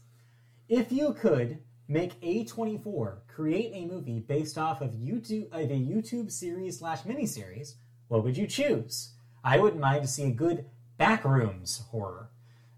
If 0.70 0.92
you 0.92 1.14
could 1.14 1.60
make 1.88 2.20
A24 2.22 3.18
create 3.28 3.72
a 3.74 3.86
movie 3.86 4.20
based 4.20 4.58
off 4.58 4.82
of 4.82 4.92
YouTube 4.92 5.48
of 5.52 5.70
a 5.70 5.74
YouTube 5.74 6.32
series 6.32 6.80
slash 6.80 7.02
miniseries, 7.04 7.76
what 8.08 8.24
would 8.24 8.38
you 8.38 8.48
choose? 8.48 9.12
I 9.44 9.60
wouldn't 9.60 9.82
mind 9.82 10.02
to 10.04 10.08
see 10.08 10.24
a 10.24 10.32
good 10.32 10.66
backrooms 11.00 11.86
horror. 11.90 12.30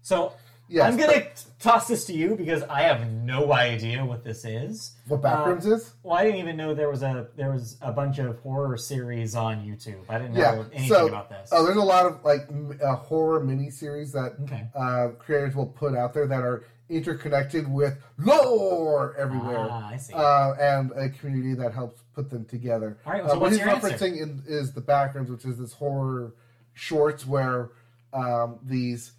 So 0.02 0.32
Yes, 0.70 0.92
I'm 0.92 0.98
gonna 0.98 1.24
toss 1.58 1.88
this 1.88 2.04
to 2.06 2.12
you 2.12 2.36
because 2.36 2.62
I 2.64 2.82
have 2.82 3.10
no 3.10 3.52
idea 3.54 4.04
what 4.04 4.22
this 4.22 4.44
is. 4.44 4.92
What 5.06 5.22
Backrooms 5.22 5.64
is? 5.66 5.94
Well, 6.02 6.16
I 6.18 6.24
didn't 6.24 6.40
even 6.40 6.56
know 6.58 6.74
there 6.74 6.90
was 6.90 7.02
a 7.02 7.28
there 7.36 7.50
was 7.50 7.78
a 7.80 7.90
bunch 7.90 8.18
of 8.18 8.38
horror 8.40 8.76
series 8.76 9.34
on 9.34 9.64
YouTube. 9.64 10.00
I 10.10 10.18
didn't 10.18 10.34
know 10.34 10.40
Yeah. 10.40 10.64
anything 10.72 10.88
So, 10.88 11.08
about 11.08 11.30
this. 11.30 11.48
oh, 11.52 11.64
there's 11.64 11.78
a 11.78 11.82
lot 11.82 12.04
of 12.04 12.22
like 12.22 12.42
m- 12.50 12.78
uh, 12.84 12.96
horror 12.96 13.40
miniseries 13.40 14.12
that 14.12 14.34
Okay. 14.42 14.66
uh, 14.74 15.08
creators 15.18 15.56
will 15.56 15.66
put 15.66 15.94
out 15.96 16.12
there 16.12 16.26
that 16.26 16.42
are 16.42 16.64
interconnected 16.90 17.70
with 17.70 17.98
lore 18.18 19.14
everywhere. 19.16 19.68
Ah, 19.70 19.88
I 19.90 19.96
see. 19.96 20.12
uh, 20.14 20.52
and 20.60 20.90
a 20.92 21.08
community 21.10 21.54
that 21.54 21.72
helps 21.72 22.02
put 22.14 22.30
them 22.30 22.44
together. 22.44 22.98
All 23.06 23.12
right, 23.12 23.22
uh, 23.24 23.28
so 23.30 23.38
what 23.38 23.52
he's 23.52 23.60
referencing 23.60 24.20
in, 24.20 24.42
is 24.46 24.72
the 24.72 24.80
Backrooms, 24.82 25.30
which 25.30 25.44
is 25.44 25.58
this 25.58 25.72
horror 25.72 26.32
shorts 26.74 27.26
where 27.26 27.70
um, 28.12 28.58
these 28.62 29.12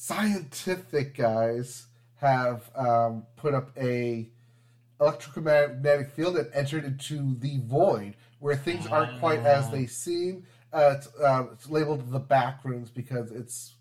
scientific 0.00 1.14
guys 1.14 1.86
have 2.16 2.70
um, 2.74 3.22
put 3.36 3.52
up 3.52 3.70
a 3.78 4.26
electromagnetic 4.98 6.08
field 6.10 6.36
and 6.38 6.48
entered 6.54 6.84
into 6.86 7.34
the 7.40 7.58
void 7.64 8.14
where 8.38 8.56
things 8.56 8.86
aren't 8.86 9.20
quite 9.20 9.40
as 9.40 9.66
Ah. 9.66 9.70
they 9.70 9.84
seem. 9.86 10.44
Uh, 10.72 10.94
it's, 10.96 11.08
uh, 11.20 11.44
it's 11.52 11.68
labeled 11.68 12.10
the 12.10 12.20
backrooms 12.20 12.88
because 12.94 13.30
it's 13.30 13.74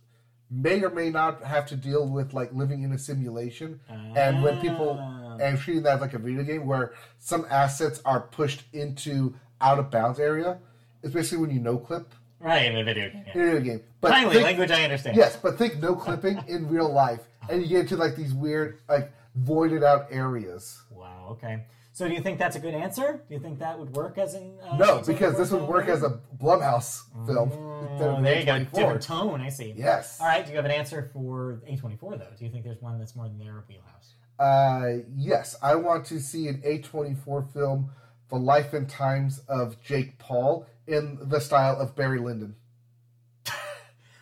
may 0.52 0.84
or 0.84 0.90
may 0.90 1.10
not 1.10 1.42
have 1.44 1.66
to 1.68 1.78
deal 1.78 2.06
with 2.10 2.34
like 2.34 2.52
living 2.54 2.84
in 2.84 2.92
a 2.92 2.98
simulation 2.98 3.80
and 3.90 4.44
when 4.44 4.60
people 4.60 4.98
Ah. 5.00 5.38
and 5.40 5.58
treating 5.58 5.84
that 5.84 6.02
like 6.02 6.14
a 6.14 6.20
video 6.20 6.44
game 6.44 6.66
where 6.66 6.92
some 7.20 7.46
assets 7.50 8.02
are 8.04 8.20
pushed 8.22 8.64
into 8.74 9.34
out 9.62 9.80
of 9.80 9.90
bounds 9.90 10.20
area 10.20 10.58
it's 11.02 11.14
basically 11.14 11.38
when 11.38 11.52
you 11.52 11.62
no 11.62 11.78
clip 11.78 12.14
right 12.40 12.66
in 12.66 12.78
a 12.78 12.84
video 12.84 13.10
game. 13.10 13.24
in 13.34 13.42
a 13.42 13.46
video 13.46 13.60
game 13.62 13.82
but 14.02 14.12
Finally, 14.12 14.36
think- 14.36 14.46
language 14.46 14.72
I 14.72 14.84
understand. 14.84 15.18
yes 15.18 15.36
but 15.42 15.58
think 15.58 15.78
no 15.82 15.96
clipping 15.96 16.40
in 16.48 16.68
real 16.70 16.92
life 16.92 17.22
and 17.50 17.62
you 17.62 17.68
get 17.68 17.80
into 17.82 17.98
like 17.98 18.16
these 18.16 18.34
weird 18.34 18.80
like 18.88 19.12
voided 19.36 19.84
out 19.84 20.08
areas 20.12 20.82
Wow. 20.92 21.28
Okay. 21.32 21.66
So, 21.92 22.08
do 22.08 22.14
you 22.14 22.22
think 22.22 22.40
that's 22.40 22.56
a 22.56 22.60
good 22.60 22.74
answer? 22.74 23.24
Do 23.28 23.34
you 23.34 23.42
think 23.42 23.60
that 23.60 23.78
would 23.78 23.94
work 23.94 24.18
as 24.18 24.34
an? 24.34 24.54
Uh, 24.64 24.78
no 24.78 25.02
because 25.06 25.36
this 25.38 25.52
would 25.52 25.64
work 25.64 25.88
as 25.90 26.02
a 26.02 26.20
blumhouse 26.42 27.02
film 27.26 27.52
of 27.52 28.24
there 28.24 28.40
you 28.40 28.46
go. 28.46 28.54
A24. 28.54 28.72
Different 28.74 29.02
tone. 29.02 29.42
I 29.42 29.50
see. 29.50 29.74
yes 29.76 30.18
All 30.22 30.28
right. 30.28 30.46
Do 30.46 30.52
you 30.52 30.56
have 30.58 30.66
an 30.66 30.72
answer 30.72 31.10
for 31.14 31.62
A24 31.70 32.00
though? 32.20 32.28
Do 32.38 32.46
you 32.46 32.52
think 32.52 32.64
there's 32.64 32.82
one 32.82 33.00
that's 33.00 33.16
more 33.18 33.28
than 33.28 33.38
their 33.38 33.64
wheelhouse? 33.68 34.14
Uh, 34.40 35.04
yes, 35.14 35.56
I 35.62 35.76
want 35.76 36.06
to 36.06 36.20
see 36.22 36.48
an 36.48 36.62
A24 36.66 37.52
film, 37.52 37.90
The 38.30 38.38
Life 38.38 38.74
and 38.74 38.88
Times 38.90 39.40
of 39.50 39.82
Jake 39.82 40.18
Paul, 40.20 40.66
in 40.90 41.18
the 41.22 41.40
style 41.40 41.78
of 41.80 41.96
Barry 41.96 42.20
Lyndon. 42.20 42.56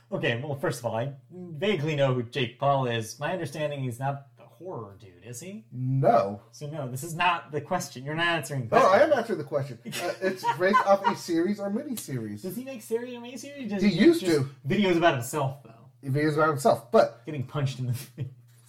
Okay. 0.09 0.41
Well, 0.41 0.55
first 0.55 0.79
of 0.79 0.85
all, 0.85 0.95
I 0.95 1.11
vaguely 1.29 1.93
know 1.95 2.13
who 2.13 2.23
Jake 2.23 2.57
Paul 2.59 2.87
is. 2.87 3.19
My 3.19 3.33
understanding 3.33 3.81
he's 3.81 3.99
not 3.99 4.27
the 4.37 4.43
horror 4.45 4.95
dude, 5.01 5.11
is 5.25 5.41
he? 5.41 5.65
No. 5.73 6.41
So 6.53 6.67
no, 6.67 6.89
this 6.89 7.03
is 7.03 7.13
not 7.13 7.51
the 7.51 7.59
question. 7.59 8.05
You're 8.05 8.15
not 8.15 8.27
answering. 8.27 8.69
No. 8.71 8.77
I 8.77 8.99
am 8.99 9.11
answering 9.11 9.37
the 9.37 9.43
question. 9.43 9.77
Uh, 9.85 10.13
it's 10.21 10.45
based 10.57 10.79
off 10.85 11.05
a 11.05 11.13
series 11.13 11.59
or 11.59 11.69
miniseries. 11.69 12.41
Does 12.43 12.55
he 12.55 12.63
make 12.63 12.81
series 12.83 13.15
or 13.15 13.19
miniseries? 13.19 13.69
Does 13.69 13.81
He 13.83 13.89
make 13.89 13.99
used 13.99 14.25
to. 14.27 14.49
Videos 14.65 14.95
about 14.95 15.15
himself 15.15 15.61
though, 15.63 15.71
He 16.01 16.07
is 16.21 16.37
about 16.37 16.49
himself. 16.51 16.89
But, 16.89 17.25
getting 17.25 17.43
punched 17.45 17.79
in 17.79 17.87
the 17.87 17.93
face. 17.93 18.27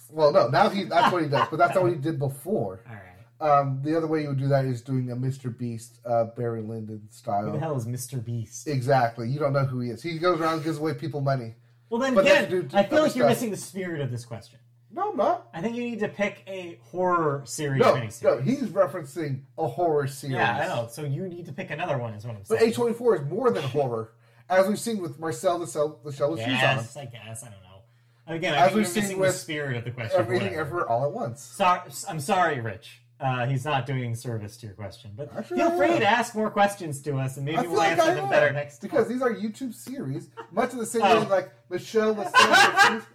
well, 0.09 0.33
no, 0.33 0.49
now 0.49 0.67
he 0.67 0.83
that's 0.83 1.09
what 1.13 1.23
he 1.23 1.29
does, 1.29 1.47
but 1.49 1.55
that's 1.55 1.73
not 1.73 1.83
what 1.83 1.93
he 1.93 1.99
did 1.99 2.19
before. 2.19 2.81
All 2.85 2.93
right. 2.95 3.03
Um, 3.41 3.79
the 3.83 3.95
other 3.95 4.07
way 4.07 4.23
you 4.23 4.29
would 4.29 4.39
do 4.39 4.47
that 4.49 4.65
is 4.65 4.81
doing 4.81 5.11
a 5.11 5.15
Mr. 5.15 5.55
Beast, 5.57 5.99
uh, 6.05 6.25
Barry 6.25 6.61
Lyndon 6.61 7.03
style. 7.09 7.45
Who 7.45 7.51
the 7.53 7.59
hell 7.59 7.77
is 7.77 7.85
Mr. 7.85 8.23
Beast? 8.23 8.67
Exactly. 8.67 9.29
You 9.29 9.39
don't 9.39 9.53
know 9.53 9.63
who 9.65 9.79
he 9.79 9.89
is. 9.91 10.03
He 10.03 10.17
goes 10.19 10.39
around 10.41 10.55
and 10.55 10.63
gives 10.63 10.77
away 10.77 10.93
people 10.93 11.21
money. 11.21 11.55
Well, 11.89 12.01
then 12.01 12.15
But 12.15 12.25
again, 12.25 12.43
I 12.73 12.83
feel 12.83 12.97
other 12.99 13.07
like 13.07 13.15
you're 13.15 13.23
stuff. 13.25 13.29
missing 13.29 13.51
the 13.51 13.57
spirit 13.57 14.01
of 14.01 14.11
this 14.11 14.25
question. 14.25 14.59
No, 14.91 15.11
I'm 15.11 15.17
not. 15.17 15.47
I 15.53 15.61
think 15.61 15.75
you 15.77 15.83
need 15.83 15.99
to 15.99 16.07
pick 16.09 16.43
a 16.47 16.79
horror 16.91 17.43
series 17.45 17.79
No, 17.79 17.93
miniseries. 17.93 18.23
no, 18.23 18.39
he's 18.41 18.63
referencing 18.63 19.41
a 19.57 19.67
horror 19.67 20.07
series. 20.07 20.35
yeah, 20.35 20.57
I 20.57 20.67
know. 20.67 20.87
So 20.91 21.03
you 21.03 21.27
need 21.29 21.45
to 21.45 21.53
pick 21.53 21.69
another 21.71 21.97
one. 21.97 22.13
Is 22.15 22.25
what 22.25 22.35
I'm 22.35 22.41
But 22.49 22.59
saying. 22.59 22.73
A24 22.73 23.19
is 23.21 23.25
more 23.31 23.51
than 23.51 23.63
horror, 23.63 24.11
as 24.49 24.67
we've 24.67 24.79
seen 24.79 24.99
with 25.01 25.19
Marcel 25.19 25.59
the 25.59 25.67
Shell, 25.67 25.99
the 26.03 26.11
Shell 26.11 26.31
with 26.31 26.39
Shoes 26.39 26.47
on. 26.49 26.53
yes, 26.55 26.97
I 26.97 27.05
guess. 27.05 27.43
I 27.43 27.49
don't 27.51 27.61
know. 27.63 28.35
Again, 28.35 28.53
I 28.53 28.57
As 28.57 28.63
think 28.65 28.75
we've 28.75 28.83
you're 28.85 28.85
seen 28.93 29.03
missing 29.03 29.17
the 29.17 29.21
with 29.21 29.35
spirit 29.35 29.77
of 29.77 29.83
the 29.85 29.91
question. 29.91 30.19
Everything 30.19 30.47
Whatever. 30.49 30.81
ever 30.81 30.89
all 30.89 31.05
at 31.05 31.11
once. 31.11 31.41
Sorry, 31.41 31.81
I'm 32.07 32.19
sorry, 32.19 32.59
Rich. 32.59 33.01
Uh, 33.19 33.45
he's 33.45 33.65
not 33.65 33.85
doing 33.85 34.15
service 34.15 34.55
to 34.57 34.65
your 34.65 34.75
question. 34.75 35.11
But 35.15 35.45
feel 35.45 35.71
free 35.71 35.99
to 35.99 36.05
ask 36.09 36.35
more 36.35 36.49
questions 36.49 37.01
to 37.01 37.17
us, 37.17 37.35
and 37.35 37.45
maybe 37.45 37.67
we'll 37.67 37.75
like 37.77 37.91
answer 37.91 38.11
I 38.11 38.13
them 38.13 38.23
am, 38.25 38.29
better 38.29 38.53
next 38.53 38.77
time. 38.79 38.89
because 38.89 39.07
these 39.09 39.21
are 39.21 39.33
YouTube 39.33 39.73
series, 39.73 40.29
much 40.53 40.71
of 40.71 40.79
the 40.79 40.85
same 40.85 41.01
Oh. 41.05 41.21
way 41.23 41.27
like 41.27 41.51
Michelle 41.69 42.13
was 42.15 42.31
saying. 42.33 43.01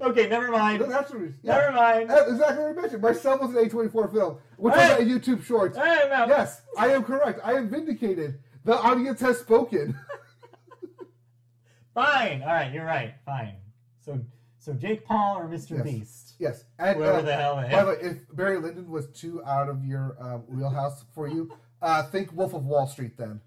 Okay, 0.00 0.28
never 0.28 0.50
mind. 0.50 0.78
You 0.80 0.86
don't 0.86 0.92
have 0.94 1.08
to- 1.10 1.34
yeah. 1.42 1.56
Never 1.58 1.72
mind. 1.72 2.08
That's 2.10 2.30
exactly 2.30 2.64
what 2.64 2.70
I 2.70 2.80
mentioned. 2.80 3.02
Marcel 3.02 3.38
was 3.38 3.50
an 3.54 3.68
A24 3.68 4.12
film, 4.12 4.38
which 4.56 4.74
Hey! 4.74 5.04
was 5.04 5.06
a 5.06 5.10
YouTube 5.20 5.44
short. 5.44 5.74
No. 5.76 5.82
Yes, 5.84 6.62
I 6.78 6.88
am 6.88 7.04
correct. 7.04 7.38
I 7.44 7.52
am 7.52 7.68
vindicated. 7.68 8.38
The 8.64 8.74
audience 8.76 9.20
has 9.20 9.38
spoken. 9.40 9.94
Fine. 11.94 12.42
All 12.42 12.48
right, 12.48 12.72
you're 12.72 12.84
right. 12.86 13.14
Fine. 13.26 13.56
So, 14.00 14.20
so 14.58 14.72
Jake 14.72 15.04
Paul 15.04 15.36
or 15.38 15.44
Mr. 15.48 15.72
Yes. 15.76 15.82
Beast? 15.82 16.23
Yes. 16.38 16.64
And, 16.78 16.96
Whoever 16.96 17.18
uh, 17.18 17.22
the 17.22 17.34
hell 17.34 17.56
they 17.62 17.70
By 17.70 17.84
the 17.84 17.90
way, 17.90 17.96
if 18.00 18.16
Barry 18.36 18.58
Lyndon 18.58 18.90
was 18.90 19.06
too 19.08 19.42
out 19.44 19.68
of 19.68 19.84
your 19.84 20.16
um, 20.20 20.42
wheelhouse 20.48 21.04
for 21.14 21.28
you, 21.28 21.52
uh, 21.82 22.02
think 22.04 22.32
Wolf 22.32 22.54
of 22.54 22.64
Wall 22.64 22.86
Street 22.86 23.16
then. 23.16 23.40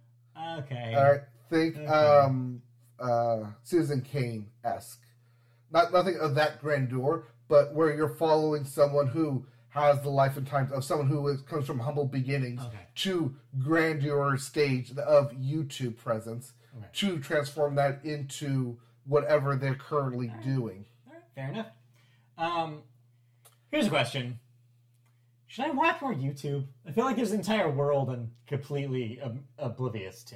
Okay. 0.59 0.93
All 0.95 1.11
right. 1.11 1.21
Think 1.49 1.77
Okay. 1.77 1.85
um, 1.87 2.61
uh, 2.99 3.45
Citizen 3.63 4.01
Kane 4.01 4.47
esque. 4.63 5.01
Not 5.71 5.91
nothing 5.91 6.17
of 6.19 6.35
that 6.35 6.61
grandeur, 6.61 7.25
but 7.47 7.73
where 7.73 7.95
you're 7.95 8.15
following 8.15 8.63
someone 8.65 9.07
who 9.07 9.45
has 9.69 10.01
the 10.01 10.09
life 10.09 10.37
and 10.37 10.47
times 10.47 10.71
of 10.71 10.83
someone 10.83 11.07
who 11.07 11.27
is, 11.27 11.41
comes 11.41 11.65
from 11.67 11.79
humble 11.79 12.05
beginnings 12.05 12.61
Okay. 12.61 12.77
to 12.95 13.35
grandeur 13.59 14.37
stage 14.37 14.91
of 14.97 15.31
YouTube 15.33 15.97
presence 15.97 16.53
Okay. 16.77 16.87
to 16.93 17.19
transform 17.19 17.75
that 17.75 18.03
into 18.03 18.77
whatever 19.05 19.55
they're 19.55 19.75
currently 19.75 20.31
doing. 20.43 20.85
All 21.07 21.13
right, 21.13 21.23
fair 21.35 21.49
enough. 21.49 21.67
Um, 22.37 22.81
here's 23.71 23.87
a 23.87 23.89
question: 23.89 24.39
Should 25.47 25.65
I 25.65 25.71
watch 25.71 26.01
more 26.01 26.13
YouTube? 26.13 26.65
I 26.87 26.91
feel 26.91 27.05
like 27.05 27.15
there's 27.15 27.31
an 27.31 27.39
entire 27.39 27.69
world 27.69 28.09
I'm 28.09 28.31
completely 28.47 29.19
um, 29.21 29.41
oblivious 29.57 30.23
to. 30.25 30.35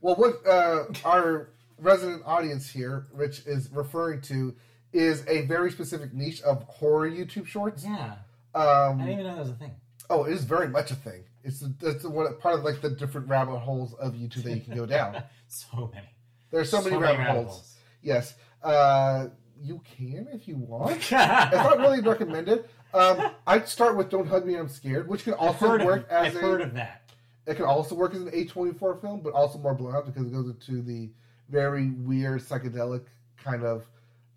Well, 0.00 0.16
what 0.16 0.46
uh, 0.46 0.84
our 1.04 1.50
resident 1.78 2.22
audience 2.26 2.68
here, 2.70 3.06
Rich, 3.12 3.42
is 3.46 3.70
referring 3.72 4.20
to 4.22 4.54
is 4.92 5.24
a 5.26 5.42
very 5.46 5.70
specific 5.70 6.12
niche 6.14 6.40
of 6.42 6.62
horror 6.64 7.10
YouTube 7.10 7.46
shorts. 7.46 7.84
Yeah, 7.84 8.14
Um, 8.54 9.00
I 9.00 9.06
didn't 9.06 9.12
even 9.12 9.26
know 9.26 9.34
that 9.34 9.40
was 9.40 9.50
a 9.50 9.54
thing. 9.54 9.72
Oh, 10.08 10.24
it 10.24 10.32
is 10.32 10.44
very 10.44 10.68
much 10.68 10.90
a 10.90 10.94
thing. 10.94 11.24
It's 11.42 11.62
it's 11.82 12.04
one 12.04 12.34
part 12.38 12.58
of 12.58 12.64
like 12.64 12.80
the 12.80 12.90
different 12.90 13.28
rabbit 13.28 13.58
holes 13.58 13.94
of 13.94 14.14
YouTube 14.14 14.44
that 14.44 14.54
you 14.54 14.60
can 14.60 14.74
go 14.74 14.86
down. 14.86 15.22
So 15.48 15.90
many. 15.94 16.08
There 16.50 16.60
are 16.60 16.64
so, 16.64 16.82
many 16.82 16.96
rabbit 16.96 17.26
holes. 17.26 17.76
Yes, 18.02 18.34
uh, 18.62 19.26
you 19.64 19.80
can 19.96 20.28
if 20.32 20.46
you 20.46 20.56
want. 20.56 20.96
It's 20.98 21.10
not 21.10 21.78
really 21.78 22.00
recommended. 22.00 22.68
Um, 22.92 23.30
I'd 23.46 23.68
start 23.68 23.96
with 23.96 24.10
"Don't 24.10 24.26
Hug 24.28 24.46
Me, 24.46 24.54
I'm 24.56 24.68
Scared," 24.68 25.08
which 25.08 25.24
can 25.24 25.34
also 25.34 25.78
work 25.84 26.04
of, 26.04 26.10
as 26.10 26.26
I've 26.28 26.36
a 26.36 26.40
heard 26.40 26.60
of 26.60 26.74
that. 26.74 27.10
it 27.46 27.54
can 27.56 27.64
also 27.64 27.94
work 27.94 28.14
as 28.14 28.20
an 28.22 28.30
A24 28.30 29.00
film, 29.00 29.20
but 29.20 29.32
also 29.32 29.58
more 29.58 29.74
blown 29.74 29.94
out 29.96 30.06
because 30.06 30.26
it 30.26 30.32
goes 30.32 30.48
into 30.48 30.82
the 30.82 31.10
very 31.48 31.90
weird 31.90 32.40
psychedelic 32.42 33.04
kind 33.42 33.64
of 33.64 33.84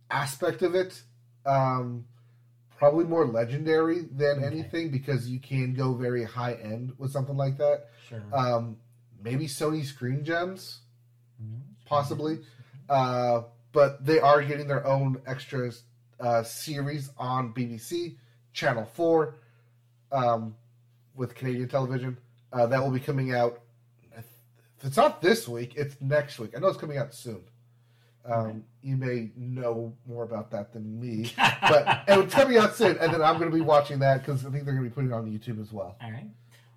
aspect 0.09 0.61
of 0.61 0.73
it. 0.75 1.01
Um, 1.45 2.05
probably 2.77 3.05
more 3.05 3.25
legendary 3.25 4.01
than 4.01 4.37
Okay. 4.37 4.45
anything 4.45 4.91
because 4.91 5.27
you 5.29 5.39
can 5.39 5.73
go 5.73 5.93
very 5.93 6.23
high 6.23 6.53
end 6.53 6.93
with 6.97 7.11
something 7.11 7.35
like 7.37 7.57
that. 7.57 7.87
Sure. 8.07 8.21
Um, 8.33 8.77
maybe 9.23 9.47
Sony 9.47 9.83
Screen 9.83 10.23
Gems, 10.23 10.81
Mhm. 11.41 11.61
possibly, 11.85 12.39
uh, 12.89 13.41
but 13.77 14.03
they 14.03 14.19
are 14.19 14.41
getting 14.41 14.67
their 14.67 14.83
own 14.87 15.21
extra 15.27 15.71
uh, 16.19 16.41
series 16.41 17.11
on 17.15 17.53
BBC 17.53 18.15
Channel 18.51 18.89
Four 18.95 19.35
um, 20.11 20.55
with 21.13 21.35
Canadian 21.35 21.69
television 21.69 22.17
uh, 22.51 22.65
that 22.65 22.81
will 22.81 22.89
be 22.89 22.99
coming 22.99 23.35
out. 23.35 23.59
If 24.17 24.25
it's 24.81 24.97
not 24.97 25.21
this 25.21 25.47
week, 25.47 25.73
it's 25.75 25.95
next 26.01 26.39
week. 26.39 26.57
I 26.57 26.59
know 26.59 26.69
it's 26.69 26.79
coming 26.79 26.97
out 26.97 27.13
soon. 27.13 27.43
Um, 28.25 28.63
You 28.81 28.97
may 28.97 29.29
know 29.37 29.93
more 30.07 30.23
about 30.23 30.49
that 30.49 30.73
than 30.73 30.99
me, 30.99 31.31
but 31.37 32.03
it's 32.07 32.33
coming 32.33 32.57
out 32.57 32.75
soon, 32.75 32.97
and 32.97 33.13
then 33.13 33.21
I'm 33.21 33.37
going 33.37 33.51
to 33.51 33.55
be 33.55 33.61
watching 33.61 33.99
that 33.99 34.25
because 34.25 34.43
I 34.43 34.49
think 34.49 34.65
they're 34.65 34.73
going 34.73 34.85
to 34.85 34.89
be 34.89 34.93
putting 34.95 35.11
it 35.11 35.13
on 35.13 35.31
YouTube 35.31 35.61
as 35.61 35.71
well. 35.71 35.97
All 36.01 36.11
right. 36.11 36.25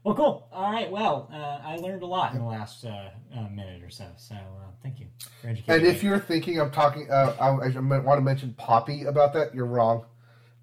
Well, 0.03 0.15
cool. 0.15 0.49
All 0.53 0.73
right. 0.73 0.91
Well, 0.91 1.29
uh, 1.33 1.61
I 1.63 1.77
learned 1.77 2.03
a 2.03 2.07
lot 2.07 2.33
in 2.33 2.39
the 2.39 2.45
last 2.47 2.85
uh, 2.85 3.11
uh, 3.37 3.49
minute 3.51 3.83
or 3.83 3.91
so. 3.91 4.07
So 4.17 4.35
uh, 4.35 4.39
thank 4.83 4.99
you 4.99 5.07
for 5.43 5.49
educating 5.49 5.75
And 5.75 5.87
if 5.87 6.03
me. 6.03 6.09
you're 6.09 6.19
thinking 6.19 6.59
I'm 6.59 6.71
talking, 6.71 7.11
uh, 7.11 7.35
I, 7.39 7.49
I 7.49 7.79
want 7.79 8.19
to 8.19 8.21
mention 8.23 8.55
Poppy 8.55 9.05
about 9.05 9.35
that. 9.35 9.55
You're 9.55 9.67
wrong. 9.67 10.07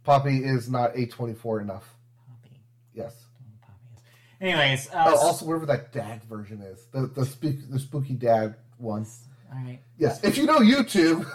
Poppy 0.03 0.43
is 0.43 0.69
not 0.72 0.95
A24 0.95 1.61
enough. 1.61 1.93
Poppy. 2.27 2.55
Yes. 2.95 3.14
Poppy 3.61 3.73
is. 3.95 4.01
Anyways. 4.41 4.89
Uh, 4.89 5.03
Oh, 5.15 5.18
also 5.27 5.45
whatever 5.45 5.68
that 5.68 5.93
dad 5.93 6.23
version 6.23 6.61
is, 6.64 6.85
the 6.91 7.05
the, 7.07 7.26
spook, 7.26 7.55
the 7.69 7.77
spooky 7.80 8.14
dad 8.15 8.55
one. 8.80 9.05
all 9.53 9.59
right. 9.64 9.80
Yes, 9.99 10.23
if 10.23 10.35
you 10.38 10.45
know 10.47 10.59
YouTube, 10.59 11.26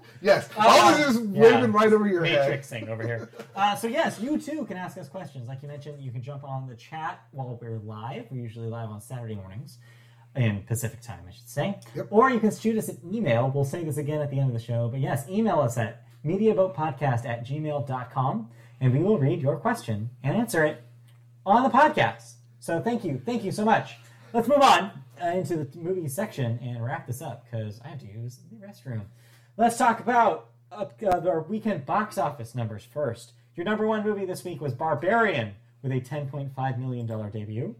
yes, 0.22 0.48
Uh, 0.56 0.66
all 0.66 0.88
of 0.92 0.96
this 0.96 1.16
is 1.16 1.20
yeah. 1.30 1.42
waving 1.42 1.72
right 1.72 1.92
over 1.92 2.06
your 2.06 2.24
head. 2.24 2.50
Matrixing 2.62 2.88
over 2.88 3.02
here. 3.02 3.28
Uh, 3.54 3.76
so 3.76 3.86
yes, 3.86 4.18
you 4.18 4.38
too 4.38 4.64
can 4.64 4.78
ask 4.78 4.96
us 4.96 5.08
questions. 5.08 5.46
Like 5.46 5.62
you 5.62 5.68
mentioned, 5.68 6.00
you 6.02 6.10
can 6.10 6.22
jump 6.22 6.42
on 6.42 6.66
the 6.66 6.74
chat 6.74 7.20
while 7.32 7.58
we're 7.60 7.78
live. 7.80 8.26
We're 8.30 8.40
usually 8.40 8.68
live 8.68 8.88
on 8.88 9.00
Saturday 9.00 9.34
mornings 9.34 9.78
in 10.34 10.62
Pacific 10.62 11.02
time, 11.02 11.20
I 11.28 11.32
should 11.32 11.48
say. 11.48 11.78
Yep. 11.94 12.06
Or 12.10 12.30
you 12.30 12.40
can 12.40 12.50
shoot 12.50 12.78
us 12.78 12.88
an 12.88 12.98
email. 13.12 13.50
We'll 13.54 13.66
say 13.66 13.84
this 13.84 13.98
again 13.98 14.22
at 14.22 14.30
the 14.30 14.38
end 14.40 14.48
of 14.48 14.54
the 14.54 14.64
show. 14.64 14.88
But 14.88 15.00
yes, 15.00 15.28
email 15.28 15.60
us 15.60 15.76
at 15.76 16.04
mediaboatpodcast 16.24 17.26
at 17.26 17.44
gmail.com 17.46 18.48
and 18.80 18.92
we 18.92 18.98
will 19.00 19.18
read 19.18 19.40
your 19.42 19.56
question 19.58 20.10
and 20.22 20.34
answer 20.36 20.64
it 20.64 20.82
on 21.44 21.62
the 21.62 21.68
podcast. 21.68 22.34
So 22.58 22.80
thank 22.80 23.04
you. 23.04 23.20
Thank 23.24 23.44
you 23.44 23.52
so 23.52 23.64
much. 23.64 23.96
Let's 24.32 24.48
move 24.48 24.62
on 24.62 24.90
uh, 25.22 25.26
into 25.26 25.56
the 25.56 25.68
movie 25.78 26.08
section 26.08 26.58
and 26.62 26.82
wrap 26.82 27.06
this 27.06 27.20
up 27.20 27.44
because 27.44 27.80
I 27.84 27.88
have 27.88 28.00
to 28.00 28.06
use 28.06 28.38
the 28.50 28.56
restroom. 28.66 29.02
Let's 29.56 29.76
talk 29.76 30.00
about 30.00 30.48
uh, 30.70 30.86
uh, 31.04 31.28
our 31.28 31.42
weekend 31.42 31.84
box 31.84 32.16
office 32.18 32.54
numbers 32.54 32.84
first. 32.84 33.32
Your 33.54 33.64
number 33.64 33.86
one 33.86 34.02
movie 34.02 34.24
this 34.24 34.44
week 34.44 34.60
was 34.60 34.72
Barbarian 34.72 35.54
with 35.82 35.92
a 35.92 36.00
$10.5 36.00 36.78
million 36.78 37.06
debut. 37.30 37.74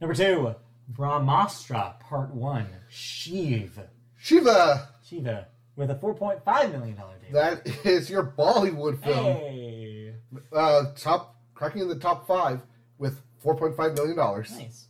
Number 0.00 0.14
two, 0.14 0.54
Brahmastra 0.92 1.98
Part 2.00 2.34
1, 2.34 2.66
Shiv. 2.88 3.80
Shiva, 4.18 4.88
Shiva 5.08 5.46
with 5.76 5.90
a 5.90 5.94
$4.5 5.94 6.72
million 6.72 6.96
debut. 6.96 7.32
that 7.32 7.66
is 7.86 8.10
your 8.10 8.24
Bollywood 8.24 9.02
film. 9.02 9.24
Hey. 9.36 10.14
Uh, 10.52 10.84
top 10.96 11.36
cracking 11.54 11.82
in 11.82 11.88
the 11.88 11.98
top 11.98 12.26
five 12.26 12.60
with 12.98 13.22
4.5 13.42 13.94
million 13.96 14.16
dollars. 14.16 14.50
Nice. 14.58 14.86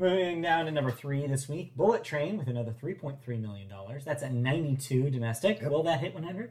Moving 0.00 0.40
down 0.42 0.66
to 0.66 0.70
number 0.70 0.92
three 0.92 1.26
this 1.26 1.48
week, 1.48 1.76
Bullet 1.76 2.04
Train 2.04 2.38
with 2.38 2.46
another 2.46 2.72
$3.3 2.80 3.18
million. 3.40 3.68
That's 4.04 4.22
at 4.22 4.32
92 4.32 5.10
domestic. 5.10 5.60
Yep. 5.60 5.70
Will 5.72 5.82
that 5.82 5.98
hit 6.00 6.14
100? 6.14 6.50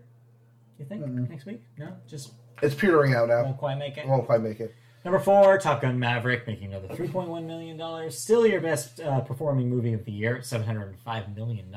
You 0.78 0.86
think 0.86 1.06
next 1.06 1.46
week? 1.46 1.64
No, 1.78 1.94
just 2.08 2.34
It's 2.62 2.76
petering 2.76 3.14
out 3.16 3.30
now. 3.30 3.44
won't 3.46 3.58
quite 3.58 3.78
make 3.78 3.98
it. 3.98 4.06
Won't 4.06 4.26
quite 4.26 4.42
make 4.42 4.60
it. 4.60 4.76
Number 5.06 5.20
four, 5.20 5.58
Top 5.58 5.82
Gun 5.82 5.98
Maverick, 5.98 6.46
making 6.46 6.74
another 6.74 6.94
$3.1 6.94 7.46
million. 7.46 8.12
Still 8.12 8.46
your 8.46 8.60
best 8.60 9.00
uh, 9.00 9.22
performing 9.22 9.70
movie 9.70 9.94
of 9.94 10.04
the 10.04 10.12
year, 10.12 10.40
$705 10.42 11.34
million. 11.34 11.74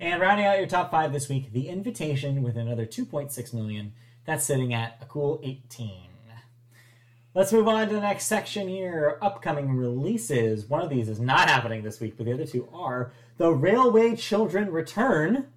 And 0.00 0.20
rounding 0.20 0.46
out 0.46 0.56
your 0.58 0.66
top 0.66 0.90
five 0.90 1.12
this 1.12 1.28
week, 1.28 1.52
The 1.52 1.68
Invitation 1.68 2.42
with 2.42 2.56
another 2.56 2.86
2.6 2.86 3.52
million. 3.52 3.92
That's 4.24 4.44
sitting 4.46 4.72
at 4.72 4.96
a 5.02 5.04
cool 5.04 5.38
18. 5.42 6.08
Let's 7.34 7.52
move 7.52 7.66
on 7.66 7.88
to 7.88 7.94
the 7.94 8.00
next 8.00 8.26
section 8.26 8.68
here. 8.68 9.18
Upcoming 9.20 9.70
releases. 9.76 10.66
One 10.66 10.82
of 10.82 10.88
these 10.88 11.08
is 11.08 11.18
not 11.20 11.48
happening 11.50 11.82
this 11.82 11.98
week, 12.00 12.16
but 12.16 12.26
the 12.26 12.32
other 12.32 12.46
two 12.46 12.68
are 12.72 13.12
The 13.38 13.50
Railway 13.52 14.14
Children 14.14 14.70
Return. 14.70 15.48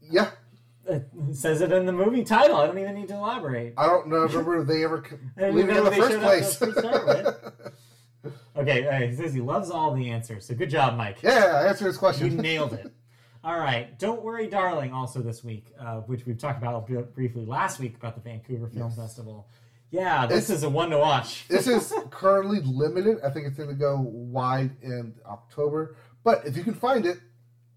Yeah, 0.00 0.30
It 0.86 1.06
says 1.32 1.60
it 1.60 1.72
in 1.72 1.84
the 1.86 1.92
movie 1.92 2.24
title. 2.24 2.56
I 2.56 2.66
don't 2.66 2.78
even 2.78 2.94
need 2.94 3.08
to 3.08 3.14
elaborate. 3.14 3.74
I 3.76 3.86
don't 3.86 4.08
know. 4.08 4.18
Remember 4.26 4.60
if 4.62 4.66
they 4.68 4.82
ever 4.84 5.04
leave 5.36 5.68
it 5.68 5.76
in 5.76 5.84
the 5.84 5.92
first 5.92 6.18
place? 6.20 6.62
Okay, 8.56 8.86
okay, 8.86 9.08
he 9.08 9.16
says 9.16 9.34
he 9.34 9.40
loves 9.40 9.68
all 9.68 9.92
the 9.92 10.08
answers. 10.08 10.46
So 10.46 10.54
good 10.54 10.70
job, 10.70 10.96
Mike. 10.96 11.18
yeah, 11.22 11.64
answer 11.68 11.86
his 11.86 11.98
question. 11.98 12.30
You 12.30 12.40
nailed 12.40 12.72
it. 12.72 12.90
All 13.42 13.58
right. 13.58 13.98
Don't 13.98 14.22
worry, 14.22 14.46
darling. 14.46 14.92
Also 14.92 15.20
this 15.20 15.42
week, 15.44 15.66
uh, 15.78 15.96
which 16.02 16.24
we've 16.24 16.38
talked 16.38 16.56
about 16.62 16.86
briefly 17.14 17.44
last 17.44 17.80
week 17.80 17.96
about 17.96 18.14
the 18.14 18.20
Vancouver 18.22 18.68
Film 18.68 18.86
Yes. 18.88 18.96
Festival. 18.96 19.48
Yeah, 19.94 20.26
this 20.26 20.44
It's- 20.44 20.58
is 20.58 20.62
a 20.64 20.68
one 20.68 20.90
to 20.90 20.98
watch. 20.98 21.46
this 21.48 21.66
is 21.66 21.92
currently 22.10 22.60
limited. 22.60 23.18
I 23.24 23.30
think 23.30 23.46
it's 23.46 23.56
going 23.56 23.68
to 23.68 23.74
go 23.74 24.00
wide 24.00 24.72
in 24.82 25.14
October. 25.26 25.96
But 26.24 26.46
if 26.46 26.56
you 26.56 26.64
can 26.64 26.74
find 26.74 27.06
it, 27.06 27.18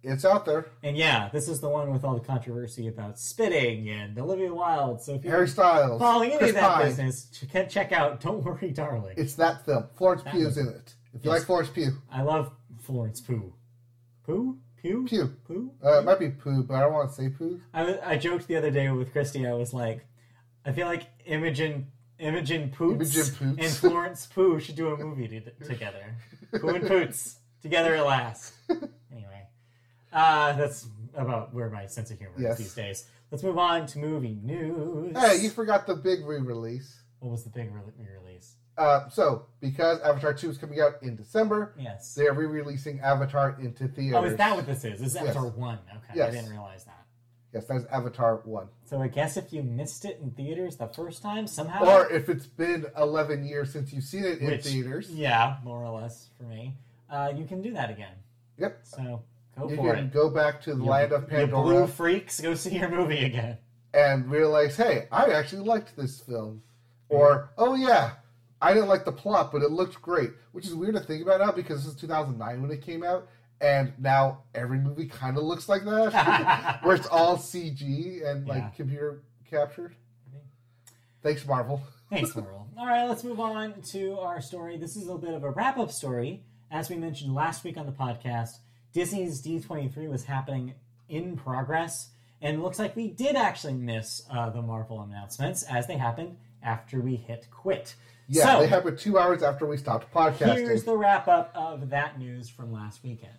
it's 0.03 0.23
out 0.26 0.45
there. 0.45 0.68
And 0.84 0.95
yeah, 0.98 1.30
this 1.34 1.48
is 1.49 1.60
the 1.60 1.69
one 1.69 1.91
with 1.91 2.03
all 2.03 2.14
the 2.15 2.26
controversy 2.26 2.88
about 2.88 3.19
spitting 3.19 3.89
and 3.89 4.18
Olivia 4.18 4.53
Wilde. 4.53 5.02
So 5.02 5.15
if 5.15 5.23
you're 5.23 5.34
Harry 5.34 5.48
Styles, 5.48 5.99
following 5.99 6.30
any 6.31 6.38
Chris 6.39 6.49
of 6.52 6.56
that 6.56 6.73
Pine. 6.76 6.85
business, 6.85 7.26
ch- 7.31 7.69
check 7.69 7.91
out 7.91 8.19
Don't 8.22 8.44
Worry, 8.44 8.72
Darling. 8.72 9.15
It's 9.18 9.35
that 9.35 9.65
film. 9.65 9.85
Florence 9.95 10.23
That 10.23 10.34
Pugh's 10.34 10.56
one. 10.57 10.68
in 10.69 10.73
it. 10.73 10.95
If 11.14 11.26
you 11.26 11.31
Yes. 11.31 11.39
like 11.39 11.45
Florence 11.45 11.69
Pugh, 11.69 11.91
I 12.11 12.22
love 12.22 12.52
Florence 12.81 13.19
Pugh. 13.22 13.53
Pooh? 14.26 14.57
Pugh? 14.81 15.06
Pugh. 15.07 15.35
Pooh? 15.45 15.72
Uh, 15.84 15.99
it 15.99 16.06
might 16.06 16.19
be 16.19 16.30
Pooh, 16.30 16.64
but 16.64 16.76
I 16.76 16.80
don't 16.81 16.94
want 16.94 17.10
to 17.10 17.15
say 17.15 17.30
Pooh. 17.30 17.60
I, 17.73 17.99
I 18.03 18.18
joked 18.18 18.48
the 18.48 18.56
other 18.56 18.72
day 18.72 18.89
with 18.89 19.11
Christy. 19.11 19.45
I 19.48 19.53
was 19.53 19.73
like, 19.73 20.06
I 20.65 20.72
feel 20.72 20.88
like 20.88 21.07
Imogen 21.26 21.88
Imogen 22.19 22.69
Poots, 22.72 23.15
Imogen 23.15 23.35
Poots. 23.35 23.65
and 23.68 23.73
Florence 23.91 24.26
Pooh 24.26 24.60
should 24.60 24.76
do 24.76 24.89
a 24.89 24.98
movie 24.98 25.27
to- 25.27 25.65
together. 25.68 26.15
Pooh 26.60 26.69
and 26.69 26.88
Poots 26.88 27.38
together 27.61 27.95
at 27.95 28.06
last. 28.06 28.53
Anyway, 29.11 29.44
uh, 30.14 30.53
that's 30.53 30.88
about 31.15 31.53
where 31.53 31.69
my 31.69 31.85
sense 31.85 32.11
of 32.11 32.18
humor 32.18 32.34
Yes. 32.38 32.53
is 32.60 32.65
these 32.65 32.73
days. 32.76 33.06
Let's 33.31 33.44
move 33.44 33.57
on 33.57 33.85
to 33.88 33.99
movie 33.99 34.38
news. 34.41 35.15
Hey, 35.18 35.38
you 35.41 35.49
forgot 35.49 35.85
the 35.85 35.95
big 35.95 36.26
re-release. 36.26 37.02
What 37.19 37.31
was 37.31 37.44
the 37.44 37.49
big 37.49 37.73
re- 37.73 37.81
re-release? 37.98 38.53
Uh, 38.77 39.10
so, 39.10 39.48
because 39.60 39.99
Avatar 40.02 40.34
2 40.35 40.52
is 40.52 40.57
coming 40.60 40.80
out 40.80 41.02
in 41.02 41.15
December, 41.15 41.73
Yes. 41.80 42.14
they 42.14 42.27
are 42.27 42.34
re-releasing 42.34 42.99
Avatar 43.02 43.57
into 43.60 43.88
theaters. 43.88 44.15
Oh, 44.15 44.23
is 44.26 44.38
that 44.38 44.56
what 44.56 44.65
this 44.68 44.85
is? 44.85 44.99
This 44.99 45.10
is 45.10 45.15
Yes. 45.15 45.23
Avatar 45.35 45.48
One. 45.49 45.80
Okay, 46.11 46.22
I 46.22 46.30
didn't 46.31 46.52
realize 46.52 46.84
that. 46.85 46.97
Yes, 47.57 47.65
that 47.65 47.77
is 47.77 47.85
Avatar 47.85 48.41
1. 48.45 48.67
So 48.85 49.01
I 49.01 49.07
guess 49.07 49.35
if 49.35 49.51
you 49.51 49.63
missed 49.63 50.05
it 50.05 50.19
in 50.21 50.29
theaters 50.29 50.75
the 50.77 50.85
first 50.88 51.23
time, 51.23 51.47
somehow, 51.47 51.84
Or 51.85 52.07
if 52.11 52.29
it's 52.29 52.45
been 52.45 52.85
11 52.95 53.43
years 53.45 53.73
since 53.73 53.91
you've 53.91 54.03
seen 54.03 54.23
it 54.25 54.38
in 54.39 54.45
Which- 54.47 54.63
theaters. 54.65 55.09
yeah, 55.09 55.57
more 55.63 55.84
or 55.84 55.99
less 55.99 56.29
for 56.38 56.43
me, 56.43 56.75
uh, 57.09 57.34
you 57.35 57.45
can 57.45 57.63
do 57.63 57.73
that 57.73 57.89
again. 57.89 58.13
Yep. 58.59 58.79
So 58.84 59.23
go 59.57 59.69
You 59.69 59.75
for 59.75 59.95
can 59.95 60.05
it. 60.05 60.13
go 60.13 60.29
back 60.29 60.61
to 60.63 60.75
the 60.75 60.84
You- 60.84 60.89
land 60.89 61.11
of 61.13 61.23
you 61.23 61.29
Pandora 61.29 61.63
blue 61.63 61.88
freaks, 61.88 62.39
go 62.39 62.53
see 62.53 62.77
your 62.77 62.89
movie 62.89 63.25
again. 63.25 63.57
and 63.91 64.29
realize, 64.29 64.77
hey, 64.77 65.07
I 65.11 65.31
actually 65.31 65.63
liked 65.63 65.95
this 65.97 66.19
film. 66.19 66.61
Or, 67.09 67.49
oh 67.57 67.73
yeah, 67.73 68.11
I 68.61 68.73
didn't 68.75 68.89
like 68.89 69.03
the 69.05 69.11
plot, 69.11 69.51
but 69.51 69.63
it 69.63 69.71
looked 69.71 69.99
great. 69.99 70.31
Which 70.51 70.67
is 70.67 70.75
weird 70.75 70.93
to 70.93 70.99
think 70.99 71.23
about 71.23 71.39
now 71.39 71.51
because 71.51 71.84
this 71.85 71.93
is 71.95 71.99
2009 71.99 72.61
when 72.61 72.69
it 72.69 72.84
came 72.84 73.03
out, 73.03 73.27
and 73.61 73.93
now 73.97 74.43
every 74.53 74.77
movie 74.79 75.07
kind 75.07 75.38
of 75.38 75.43
looks 75.43 75.67
like 75.69 75.84
that, 75.85 76.79
where 76.84 76.95
it's 76.95 77.07
all 77.07 77.38
CG 77.38 78.25
and 78.25 78.47
like 78.47 78.57
Yeah. 78.63 78.69
computer 78.75 79.23
captured. 79.49 79.95
Thanks, 81.23 81.45
Marvel. 81.45 81.81
Thanks, 82.09 82.35
Marvel. 82.35 82.67
All 82.77 82.85
right, 82.85 83.07
let's 83.07 83.23
move 83.23 83.39
on 83.39 83.81
to 83.91 84.19
our 84.19 84.41
story. 84.41 84.77
This 84.77 84.95
is 84.95 85.09
a 85.09 85.15
bit 85.15 85.34
of 85.34 85.43
a 85.43 85.49
wrap 85.51 85.77
up 85.77 85.91
story. 85.91 86.43
As 86.69 86.89
we 86.89 86.95
mentioned 86.97 87.34
last 87.34 87.63
week 87.63 87.77
on 87.77 87.85
the 87.85 87.91
podcast, 87.91 88.57
Disney's 88.93 89.41
D23 89.41 90.09
was 90.09 90.25
happening 90.25 90.73
in 91.09 91.38
progress, 91.38 92.09
and 92.41 92.61
looks 92.61 92.77
like 92.79 92.95
we 92.95 93.07
did 93.07 93.35
actually 93.35 93.73
miss 93.73 94.21
uh, 94.29 94.49
the 94.49 94.61
Marvel 94.61 95.01
announcements 95.01 95.63
as 95.63 95.88
they 95.88 95.97
happened 95.97 96.38
after 96.61 96.99
we 96.99 97.15
hit 97.15 97.47
quit. 97.51 97.95
Yeah, 98.27 98.43
so, 98.55 98.59
they 98.59 98.67
happened 98.67 98.99
two 98.99 99.17
hours 99.17 99.41
after 99.41 99.65
we 99.65 99.77
stopped 99.77 100.13
podcasting. 100.13 100.55
Here's 100.57 100.84
the 100.84 100.97
wrap 100.97 101.27
up 101.29 101.51
of 101.55 101.89
that 101.91 102.19
news 102.19 102.49
from 102.49 102.73
last 102.73 103.01
weekend. 103.03 103.31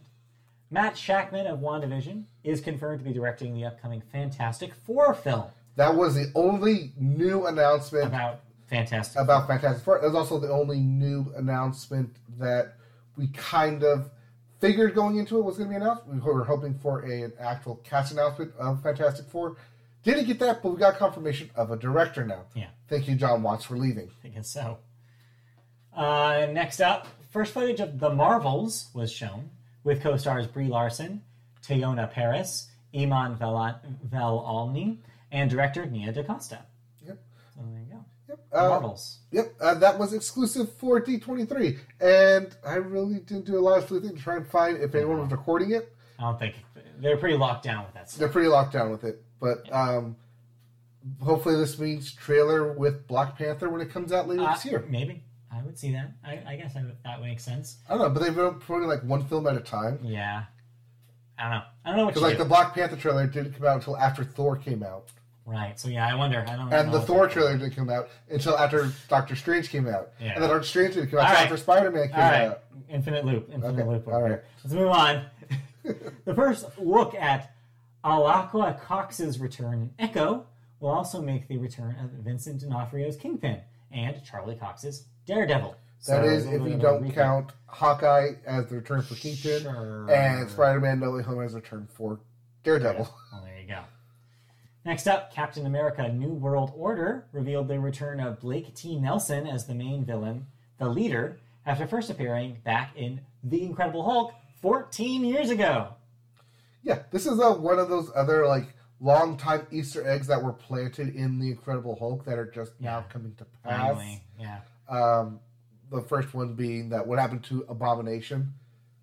Matt 0.70 0.94
Shakman 0.94 1.46
of 1.46 1.60
WandaVision 1.60 2.24
is 2.44 2.60
confirmed 2.60 2.98
to 3.00 3.04
be 3.04 3.12
directing 3.12 3.54
the 3.54 3.64
upcoming 3.64 4.02
Fantastic 4.12 4.74
Four 4.74 5.14
film 5.14 5.44
That 5.76 5.94
was 5.94 6.14
the 6.14 6.30
only 6.34 6.92
new 6.98 7.46
announcement 7.46 8.06
about 8.06 8.40
Fantastic 8.66 9.20
about 9.20 9.46
Fantastic 9.46 9.82
Four. 9.82 9.98
It 9.98 10.04
was 10.04 10.14
also 10.14 10.38
the 10.38 10.50
only 10.50 10.80
new 10.80 11.32
announcement 11.36 12.16
that 12.38 12.74
we 13.16 13.28
kind 13.28 13.82
of 13.82 14.10
figured 14.60 14.94
going 14.94 15.16
into 15.16 15.38
it 15.38 15.42
was 15.42 15.56
going 15.56 15.70
to 15.70 15.78
be 15.78 15.82
announced. 15.82 16.06
We 16.06 16.18
were 16.18 16.44
hoping 16.44 16.74
for 16.78 17.00
a, 17.00 17.22
an 17.22 17.32
actual 17.40 17.76
cast 17.76 18.12
announcement 18.12 18.52
of 18.58 18.82
Fantastic 18.82 19.26
Four. 19.26 19.56
Didn't 20.04 20.26
get 20.26 20.38
that, 20.40 20.62
but 20.62 20.70
we 20.70 20.76
got 20.76 20.96
confirmation 20.96 21.50
of 21.56 21.70
a 21.70 21.76
director 21.76 22.26
now. 22.26 22.44
Yeah. 22.54 22.68
Thank 22.88 23.08
you, 23.08 23.14
Jon 23.14 23.42
Watts, 23.42 23.64
for 23.64 23.76
leaving. 23.76 24.10
I 24.22 24.28
guess 24.28 24.50
so. 24.50 24.78
Uh, 25.96 26.46
next 26.52 26.80
up, 26.80 27.08
first 27.30 27.54
footage 27.54 27.80
of 27.80 27.98
The 27.98 28.10
Marvels 28.10 28.88
was 28.94 29.10
shown 29.10 29.50
with 29.88 30.02
co-stars 30.02 30.46
Brie 30.46 30.68
Larson, 30.68 31.22
Teyonah 31.66 32.10
Parris, 32.12 32.68
Iman 32.94 33.36
Vel- 33.36 33.80
Vellani, 34.06 34.98
and 35.32 35.50
director 35.50 35.86
Nia 35.86 36.12
DaCosta. 36.12 36.58
Yep. 37.06 37.18
So 37.54 37.60
there 37.70 37.80
you 37.80 37.86
go. 37.94 38.04
Yep. 38.28 38.38
Uh, 38.52 38.68
Marvels. 38.68 39.18
Yep, 39.32 39.54
uh, 39.62 39.74
that 39.76 39.98
was 39.98 40.12
exclusive 40.12 40.70
for 40.74 41.00
D23, 41.00 41.78
and 42.02 42.54
I 42.66 42.74
really 42.74 43.20
didn't 43.20 43.46
do 43.46 43.58
a 43.58 43.60
lot 43.60 43.78
of 43.78 43.88
sleuthing 43.88 44.14
to 44.14 44.22
try 44.22 44.36
and 44.36 44.46
find 44.46 44.76
if 44.76 44.94
anyone 44.94 45.20
was 45.22 45.30
recording 45.30 45.70
it. 45.72 45.94
I 46.18 46.24
don't 46.24 46.38
think 46.38 46.56
they're 47.00 47.16
pretty 47.16 47.38
locked 47.38 47.64
down 47.64 47.86
with 47.86 47.94
that 47.94 48.10
stuff. 48.10 48.18
They're 48.20 48.28
pretty 48.28 48.48
locked 48.48 48.74
down 48.74 48.90
with 48.90 49.04
it, 49.04 49.22
but 49.40 49.72
um, 49.72 50.16
hopefully 51.22 51.56
this 51.56 51.78
means 51.78 52.12
trailer 52.12 52.74
with 52.74 53.06
Black 53.06 53.38
Panther 53.38 53.70
when 53.70 53.80
it 53.80 53.90
comes 53.90 54.12
out 54.12 54.28
later 54.28 54.42
Uh, 54.42 54.52
this 54.54 54.66
year. 54.66 54.84
Maybe 54.86 55.22
I 55.58 55.62
would 55.64 55.78
see 55.78 55.92
that. 55.92 56.12
I, 56.24 56.40
I 56.46 56.56
guess 56.56 56.76
I 56.76 56.82
would, 56.82 56.96
that 57.04 57.18
would 57.20 57.26
make 57.26 57.40
sense. 57.40 57.78
I 57.88 57.94
don't 57.94 58.02
know, 58.02 58.10
but 58.10 58.22
they've 58.22 58.34
been 58.34 58.54
promoting 58.60 58.88
like 58.88 59.02
one 59.02 59.24
film 59.26 59.46
at 59.46 59.56
a 59.56 59.60
time. 59.60 59.98
Yeah. 60.02 60.44
I 61.38 61.42
don't 61.42 61.50
know. 61.52 61.62
I 61.84 61.88
don't 61.90 61.96
know 61.98 62.04
what 62.06 62.14
Because 62.14 62.22
like 62.22 62.36
do. 62.36 62.42
the 62.44 62.48
Black 62.48 62.74
Panther 62.74 62.96
trailer 62.96 63.26
didn't 63.26 63.52
come 63.54 63.66
out 63.66 63.76
until 63.76 63.96
after 63.96 64.24
Thor 64.24 64.56
came 64.56 64.82
out, 64.82 65.08
Right. 65.46 65.78
So 65.80 65.88
yeah, 65.88 66.06
I 66.06 66.14
wonder. 66.14 66.44
I 66.46 66.56
don't. 66.56 66.72
and 66.72 66.92
the 66.92 67.00
Thor 67.00 67.26
trailer 67.26 67.56
didn't 67.56 67.74
come 67.74 67.88
out 67.88 68.08
until 68.28 68.58
after 68.58 68.92
Doctor 69.08 69.34
Strange 69.34 69.70
came 69.70 69.88
out, 69.88 70.10
Yeah. 70.20 70.34
and 70.34 70.42
then 70.42 70.50
Doctor 70.50 70.66
Strange 70.66 70.94
didn't 70.94 71.10
come 71.10 71.20
out 71.20 71.22
All 71.26 71.30
until 71.30 71.40
right. 71.44 71.52
after 71.52 71.56
Spider 71.56 71.90
Man 71.90 72.08
came 72.08 72.18
right. 72.18 72.42
out. 72.48 72.64
Infinite 72.90 73.24
loop. 73.24 73.48
Infinite 73.52 73.72
Okay, 73.80 73.88
loop. 73.88 74.08
all 74.08 74.20
right. 74.22 74.28
here. 74.30 74.44
Let's 74.62 74.74
move 74.74 74.88
on. 74.88 75.24
the 76.26 76.34
first 76.34 76.66
look 76.78 77.14
at 77.14 77.52
Alaqua 78.04 78.78
Cox's 78.80 79.38
return 79.40 79.74
in 79.74 79.90
Echo 79.98 80.46
will 80.80 80.90
also 80.90 81.20
make 81.22 81.48
the 81.48 81.56
return 81.58 81.96
of 82.02 82.10
Vincent 82.24 82.60
D'Onofrio's 82.60 83.16
Kingpin 83.16 83.60
and 83.90 84.22
Charlie 84.24 84.54
Cox's 84.56 85.04
Daredevil. 85.28 85.70
That 85.72 86.04
So, 86.04 86.22
is, 86.24 86.46
if 86.46 86.52
you 86.54 86.58
bit 86.60 86.72
of 86.72 86.78
a 86.78 86.82
don't 86.82 87.04
recap. 87.04 87.14
count 87.14 87.52
Hawkeye 87.66 88.30
as 88.46 88.66
the 88.66 88.76
return 88.76 89.02
for 89.02 89.14
Kingpin 89.14 89.62
Sure. 89.62 90.10
and 90.10 90.48
Spider 90.50 90.80
Man 90.80 90.98
No 91.00 91.12
Way 91.12 91.22
Home 91.22 91.42
as 91.42 91.52
the 91.52 91.60
return 91.60 91.86
for 91.92 92.18
Daredevil. 92.64 93.08
Well, 93.32 93.42
there 93.44 93.60
you 93.60 93.68
go. 93.68 93.80
Next 94.84 95.06
up, 95.06 95.32
Captain 95.34 95.66
America 95.66 96.08
New 96.08 96.30
World 96.32 96.72
Order 96.74 97.26
revealed 97.32 97.68
the 97.68 97.78
return 97.78 98.20
of 98.20 98.40
Blake 98.40 98.74
T. 98.74 98.98
Nelson 98.98 99.46
as 99.46 99.66
the 99.66 99.74
main 99.74 100.04
villain, 100.04 100.46
the 100.78 100.88
leader, 100.88 101.38
after 101.66 101.86
first 101.86 102.08
appearing 102.08 102.58
back 102.64 102.96
in 102.96 103.20
The 103.44 103.62
Incredible 103.64 104.04
Hulk 104.04 104.32
14 104.62 105.24
years 105.24 105.50
ago. 105.50 105.88
Yeah, 106.82 107.02
this 107.10 107.26
is 107.26 107.38
uh, 107.38 107.52
one 107.54 107.78
of 107.78 107.90
those 107.90 108.10
other 108.14 108.46
like 108.46 108.72
long 109.00 109.36
time 109.36 109.66
Easter 109.70 110.08
eggs 110.08 110.26
that 110.28 110.42
were 110.42 110.52
planted 110.54 111.14
in 111.14 111.38
the 111.38 111.50
Incredible 111.50 111.96
Hulk 111.98 112.24
that 112.24 112.38
are 112.38 112.50
just 112.50 112.72
now 112.80 113.04
coming 113.12 113.34
to 113.36 113.44
pass. 113.62 113.76
Finally. 113.78 114.22
Yeah. 114.40 114.60
Um, 114.88 115.40
the 115.90 116.02
first 116.02 116.34
one 116.34 116.54
being 116.54 116.88
that 116.90 117.06
what 117.06 117.18
happened 117.18 117.44
to 117.44 117.64
Abomination, 117.68 118.52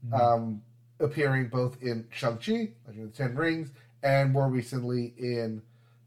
Mm-hmm. 0.06 0.14
um, 0.22 0.62
appearing 1.00 1.48
both 1.48 1.82
in 1.82 2.06
Shang 2.12 2.38
Chi, 2.38 2.70
Legend 2.86 3.06
of 3.08 3.12
the 3.12 3.18
Ten 3.18 3.36
Rings, 3.36 3.72
and 4.04 4.32
more 4.32 4.48
recently 4.50 5.14
in 5.18 5.64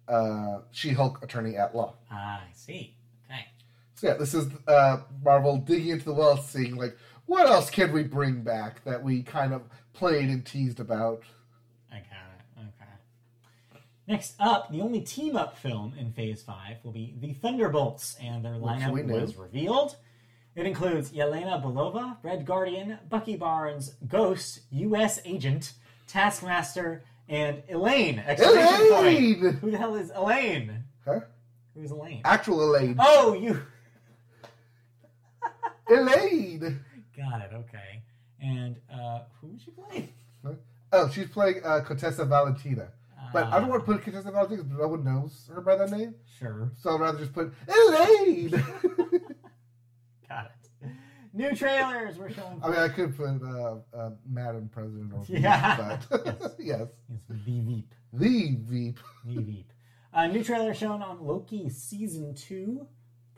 uh, 0.07 0.61
She 0.71 0.91
Hulk, 0.91 1.19
Attorney 1.23 1.57
at 1.57 1.75
Law. 1.75 1.95
Ah, 2.11 2.41
I 2.49 2.53
see. 2.55 2.95
Okay. 3.29 3.45
So 3.97 4.07
yeah, 4.07 4.15
this 4.15 4.35
is 4.35 4.47
uh, 4.69 4.99
Marvel 5.25 5.57
digging 5.59 5.89
into 5.89 6.05
the 6.05 6.13
well, 6.15 6.37
seeing 6.37 6.77
like 6.77 6.97
what 7.27 7.49
else 7.49 7.71
can 7.71 7.91
we 7.93 8.05
bring 8.05 8.43
back 8.43 8.85
that 8.85 9.03
we 9.03 9.23
kind 9.23 9.53
of 9.53 9.63
played 9.95 10.29
and 10.29 10.47
teased 10.47 10.79
about. 10.79 11.23
I 11.91 11.97
got 11.97 12.05
it. 12.05 12.61
Okay. 12.61 13.81
Next 14.09 14.37
up, 14.41 14.73
the 14.73 14.81
only 14.81 15.03
team 15.03 15.37
up 15.37 15.59
film 15.59 15.93
in 15.99 16.13
Phase 16.13 16.43
5 16.43 16.79
will 16.83 16.93
be 16.93 17.15
The 17.21 17.35
Thunderbolts, 17.35 18.17
and 18.19 18.43
their 18.43 18.55
lineup 18.55 19.07
was 19.07 19.37
revealed. 19.37 19.97
It 20.57 20.65
includes 20.65 21.11
Yelena 21.13 21.63
Belova, 21.63 22.17
Red 22.23 22.47
Guardian, 22.47 22.99
Bucky 23.11 23.37
Barnes, 23.37 23.97
Ghost, 24.09 24.61
U.S. 24.71 25.21
Agent, 25.27 25.75
Taskmaster, 26.07 27.05
and 27.29 27.63
Elaine! 27.69 28.21
Exclamation 28.21 28.77
point. 28.77 28.91
Elaine, 28.93 29.53
Who 29.61 29.71
the 29.71 29.77
hell 29.77 29.95
is 29.95 30.11
Elaine? 30.15 30.85
huh? 31.05 31.21
Who's 31.75 31.91
Elaine? 31.91 32.23
Actual 32.25 32.65
Elaine. 32.65 32.97
Oh, 32.99 33.35
you. 33.35 33.61
Elaine. 35.91 36.81
Got 37.15 37.43
it. 37.43 37.51
Okay. 37.53 38.03
And 38.41 38.77
uh, 38.91 39.21
who 39.41 39.49
was 39.49 39.61
she 39.63 39.71
playing? 39.71 40.09
Oh, 40.93 41.11
she's 41.11 41.29
playing 41.29 41.61
uh, 41.63 41.81
Contessa 41.81 42.25
Valentina. 42.25 42.89
But 43.33 43.45
I 43.53 43.59
don't 43.61 43.69
want 43.69 43.85
to 43.87 43.93
put 43.93 44.03
Contessa 44.03 44.31
Valentina 44.31 44.63
because 44.63 44.79
no 44.79 44.89
one 44.89 45.05
knows 45.05 45.49
her 45.55 45.61
by 45.61 45.77
that 45.77 45.91
name. 45.91 46.15
Sure. 46.39 46.73
So 46.79 46.95
I'd 46.95 47.01
rather 47.01 47.19
just 47.19 47.33
put 47.33 47.53
Elaine. 47.69 48.51
Got 50.29 50.47
it. 50.83 50.91
New 51.35 51.55
trailers 51.55 52.17
were 52.19 52.31
shown. 52.31 52.61
I 52.63 52.69
mean, 52.71 52.79
I 52.79 52.89
could 52.89 53.17
put 53.17 53.43
uh, 53.43 53.77
uh, 53.97 54.11
Madam 54.29 54.69
President 54.73 55.13
or 55.13 55.21
Veep, 55.25 55.43
Yeah. 55.43 55.99
but 56.11 56.55
yes, 56.59 56.89
It's 57.15 57.25
the 57.29 57.35
Veep. 57.35 57.95
the 58.13 58.57
Veep. 58.61 58.99
The 59.25 59.41
Veep. 59.43 59.73
A 60.15 60.27
new 60.29 60.43
trailer 60.43 60.75
shown 60.75 61.03
on 61.03 61.25
Loki 61.25 61.69
season 61.69 62.35
two, 62.35 62.87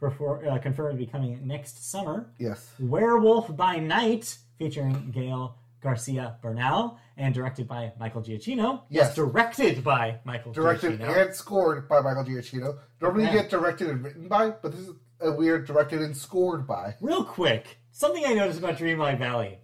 perfor- 0.01 0.47
uh, 0.47 0.59
confirmed 0.59 0.99
to 0.99 1.05
be 1.05 1.11
coming 1.11 1.47
next 1.47 1.91
summer. 1.91 2.31
Yes. 2.39 2.71
Werewolf 2.79 3.55
by 3.57 3.77
Night, 3.81 4.39
featuring 4.59 5.11
Gael 5.11 5.57
Garcia 5.81 6.37
Bernal 6.43 6.99
and 7.17 7.35
directed 7.35 7.67
by 7.67 7.93
Michael 7.99 8.23
Giacchino. 8.23 8.83
Yes. 8.91 9.15
directed 9.15 9.83
by 9.83 10.21
Michael 10.25 10.53
Directed 10.53 11.01
Giacchino. 11.01 11.27
and 11.27 11.35
scored 11.35 11.89
by 11.89 12.01
Michael 12.01 12.25
Giacchino. 12.25 12.79
Normally 13.01 13.25
Yeah. 13.25 13.33
you 13.33 13.41
get 13.41 13.51
directed 13.51 13.89
and 13.89 14.05
written 14.05 14.29
by, 14.29 14.51
but 14.51 14.73
this 14.73 14.81
is 14.81 14.95
a 15.21 15.33
weird 15.33 15.67
directed 15.67 16.01
and 16.03 16.17
scored 16.17 16.67
by. 16.67 16.95
Real 17.01 17.25
quick, 17.25 17.79
something 17.93 18.25
I 18.25 18.35
noticed 18.35 18.59
about 18.59 18.77
Dreamlight 18.77 19.19
Valley. 19.19 19.59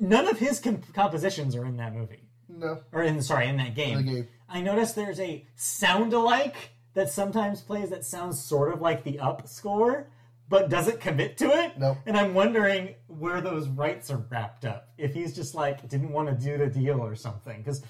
None 0.00 0.26
of 0.28 0.38
his 0.38 0.60
comp- 0.60 0.92
compositions 0.94 1.54
are 1.56 1.64
in 1.64 1.76
that 1.76 1.94
movie. 1.94 2.28
No. 2.48 2.80
Or 2.92 3.02
in 3.02 3.20
sorry, 3.22 3.48
in 3.48 3.56
that 3.56 3.68
In 3.68 3.74
game. 3.74 3.96
the 3.98 4.02
game. 4.12 4.28
I 4.48 4.60
noticed 4.60 4.94
there's 4.96 5.20
a 5.20 5.46
sound 5.56 6.12
alike 6.12 6.70
that 6.94 7.10
sometimes 7.10 7.60
plays 7.60 7.90
that 7.90 8.04
sounds 8.04 8.44
sort 8.44 8.72
of 8.72 8.80
like 8.80 9.02
the 9.04 9.18
Up 9.18 9.48
score, 9.48 10.08
but 10.48 10.68
doesn't 10.68 11.00
commit 11.00 11.36
to 11.38 11.46
it. 11.46 11.78
Nope. 11.78 11.98
And 12.06 12.16
I'm 12.16 12.34
wondering 12.34 12.94
where 13.06 13.40
those 13.40 13.68
rights 13.68 14.10
are 14.10 14.18
wrapped 14.30 14.64
up. 14.64 14.88
If 14.98 15.14
he's 15.14 15.34
just 15.34 15.54
like 15.54 15.88
didn't 15.88 16.10
want 16.12 16.28
to 16.28 16.34
do 16.34 16.58
the 16.58 16.66
deal 16.66 17.00
or 17.00 17.14
something, 17.14 17.58
because 17.58 17.82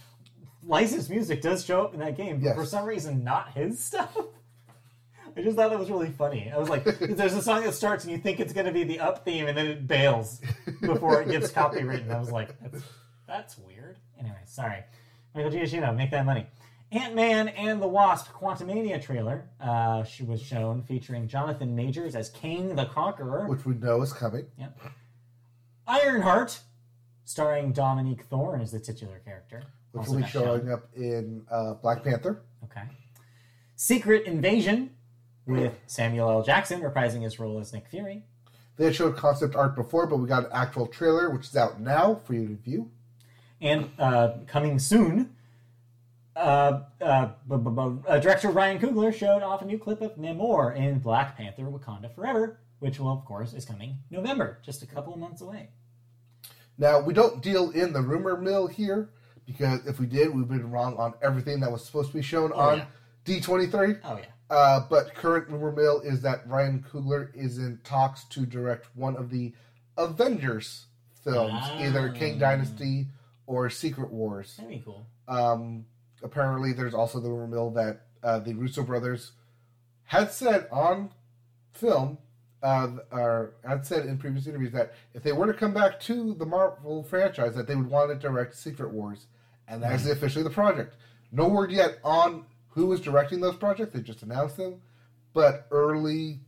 licensed 0.63 1.11
music 1.11 1.43
does 1.43 1.65
show 1.65 1.83
up 1.85 1.95
in 1.95 2.01
that 2.01 2.17
game, 2.17 2.37
but 2.39 2.45
Yes. 2.47 2.57
for 2.57 2.65
some 2.65 2.85
reason 2.87 3.25
not 3.25 3.53
his 3.53 3.83
stuff. 3.85 4.17
I 5.37 5.43
just 5.43 5.57
thought 5.57 5.71
that 5.71 5.79
was 5.81 5.91
really 5.91 6.11
funny. 6.11 6.53
I 6.55 6.59
was 6.59 6.69
like, 6.69 6.85
there's 7.01 7.35
a 7.35 7.43
song 7.43 7.65
that 7.65 7.75
starts 7.75 8.05
and 8.05 8.13
you 8.13 8.19
think 8.19 8.39
it's 8.39 8.53
going 8.53 8.67
to 8.67 8.73
be 8.73 8.85
the 8.85 9.01
up 9.01 9.25
theme 9.25 9.49
and 9.49 9.59
then 9.59 9.67
it 9.67 9.87
bails 9.89 10.41
before 10.81 11.21
it 11.23 11.29
gets 11.29 11.51
copywritten. 11.51 12.11
I 12.15 12.19
was 12.21 12.31
like, 12.31 12.55
that's, 12.63 12.85
that's 13.27 13.59
weird. 13.59 13.99
Anyway, 14.19 14.39
sorry. 14.47 14.85
Michael 15.35 15.51
Giacchino, 15.51 15.95
make 15.97 16.13
that 16.13 16.25
money. 16.25 16.47
Ant 16.95 17.15
Man 17.15 17.49
and 17.49 17.83
the 17.83 17.89
Wasp 17.89 18.31
Quantumania 18.33 19.03
trailer 19.03 19.49
uh, 19.61 20.05
she 20.05 20.23
was 20.23 20.41
shown 20.41 20.83
featuring 20.85 21.27
Jonathan 21.27 21.75
Majors 21.75 22.15
as 22.15 22.29
Kang 22.31 22.77
the 22.77 22.87
Conqueror. 22.87 23.47
which 23.49 23.65
we 23.67 23.75
know 23.75 24.01
is 24.03 24.13
coming. 24.13 24.47
Yep. 24.59 24.79
Ironheart, 25.87 26.61
starring 27.25 27.73
Dominique 27.73 28.25
Thorne 28.25 28.61
as 28.61 28.71
the 28.73 28.81
titular 28.81 29.19
character. 29.25 29.65
Which 29.93 30.01
Also 30.03 30.11
will 30.13 30.17
be 30.19 30.23
got 30.23 30.31
shown. 30.31 30.43
showing 30.45 30.73
up 30.73 30.89
in 30.95 31.43
uh, 31.51 31.75
Black 31.75 32.05
Panther. 32.05 32.43
Okay. 32.65 32.83
Secret 33.77 34.25
Invasion 34.27 34.91
with 35.47 35.75
Samuel 35.87 36.31
L. 36.31 36.43
Jackson 36.43 36.81
reprising 36.81 37.23
his 37.23 37.39
role 37.39 37.59
as 37.59 37.73
Nick 37.73 37.89
Fury. 37.89 38.23
They 38.77 38.87
had 38.87 38.95
showed 38.95 39.17
concept 39.17 39.55
art 39.55 39.77
before, 39.77 40.07
but 40.07 40.17
we 40.17 40.27
got 40.29 40.45
an 40.47 40.51
actual 40.53 40.87
trailer, 40.87 41.31
which 41.31 41.47
is 41.49 41.57
out 41.57 41.81
now 41.81 42.21
for 42.25 42.35
you 42.35 42.49
to 42.49 42.55
view. 42.57 42.91
And 43.61 43.91
uh, 43.99 44.35
coming 44.47 44.79
soon, 44.79 45.37
uh, 46.37 46.81
uh, 47.01 47.29
bu- 47.47 47.59
bu- 47.59 48.03
uh, 48.09 48.19
director 48.19 48.51
Ryan 48.51 48.79
Coogler 48.81 49.15
showed 49.15 49.43
off 49.43 49.63
a 49.63 49.65
new 49.65 49.79
clip 49.79 50.01
of 50.01 50.17
Namor 50.17 50.75
in 50.77 50.99
Black 50.99 51.37
Panther 51.37 51.63
Wakanda 51.65 52.13
Forever, 52.15 52.59
which 52.81 52.99
will, 52.99 53.13
of 53.13 53.25
course, 53.25 53.53
is 53.53 53.65
coming 53.65 53.99
November, 54.11 54.59
just 54.65 54.83
a 54.83 54.87
couple 54.87 55.13
of 55.15 55.21
months 55.21 55.41
away. 55.41 55.69
Now, 56.77 57.01
we 57.01 57.15
don't 57.15 57.41
deal 57.43 57.71
in 57.71 57.93
the 57.93 58.01
rumor 58.03 58.37
mill 58.37 58.67
here, 58.67 59.11
because 59.47 59.87
if 59.87 60.01
we 60.01 60.07
did, 60.07 60.35
we've 60.35 60.49
been 60.49 60.71
wrong 60.71 60.97
on 60.97 61.15
everything 61.23 61.61
that 61.61 61.71
was 61.71 61.85
supposed 61.85 62.11
to 62.11 62.17
be 62.17 62.23
shown 62.23 62.51
Oh, 62.55 62.59
on 62.71 62.79
yeah. 62.79 62.85
D23. 63.25 64.01
Oh, 64.05 64.17
yeah. 64.17 64.25
Uh, 64.51 64.81
but 64.91 65.15
current 65.15 65.49
rumor 65.49 65.73
mill 65.73 66.01
is 66.01 66.21
that 66.23 66.47
Ryan 66.49 66.85
Coogler 66.91 67.35
is 67.35 67.59
in 67.59 67.79
talks 67.85 68.25
to 68.25 68.45
direct 68.45 68.89
one 68.95 69.17
of 69.17 69.31
the 69.31 69.55
Avengers 69.97 70.87
films, 71.23 71.53
Ah. 71.55 71.79
either 71.81 72.11
Kang 72.11 72.39
Dynasty 72.39 73.07
or 73.47 73.71
Secret 73.71 74.11
Wars. 74.13 74.57
That'd 74.57 74.71
be 74.71 74.83
cool. 74.85 75.07
Um, 75.29 75.87
apparently, 76.25 76.73
there's 76.73 76.95
also 76.95 77.21
the 77.21 77.31
rumor 77.31 77.47
mill 77.47 77.71
that 77.71 78.01
uh, 78.23 78.41
the 78.41 78.55
Russo 78.55 78.83
brothers 78.83 79.33
had 80.05 80.33
said 80.33 80.67
on 80.73 81.11
film, 81.73 82.19
uh, 82.63 82.89
or 83.13 83.55
had 83.65 83.87
said 83.87 84.07
in 84.07 84.19
previous 84.19 84.47
interviews 84.47 84.73
that 84.73 84.95
if 85.13 85.23
they 85.23 85.33
were 85.33 85.47
to 85.47 85.55
come 85.55 85.75
back 85.75 86.01
to 86.01 86.35
the 86.35 86.47
Marvel 86.47 87.03
franchise, 87.03 87.55
that 87.55 87.67
they 87.67 87.77
would 87.77 87.89
want 87.89 88.11
to 88.11 88.17
direct 88.17 88.57
Secret 88.57 88.91
Wars, 88.91 89.27
and 89.69 89.83
that 89.83 89.93
is 89.93 90.09
officially 90.09 90.43
the 90.43 90.51
project. 90.51 90.97
No 91.31 91.49
word 91.49 91.71
yet 91.71 91.99
on 92.03 92.47
who 92.69 92.93
is 92.93 93.01
directing 93.01 93.41
those 93.41 93.57
projects. 93.57 93.93
They 93.93 94.01
just 94.01 94.23
announced 94.23 94.57
them, 94.57 94.81
but 95.33 95.67
early 95.71 96.41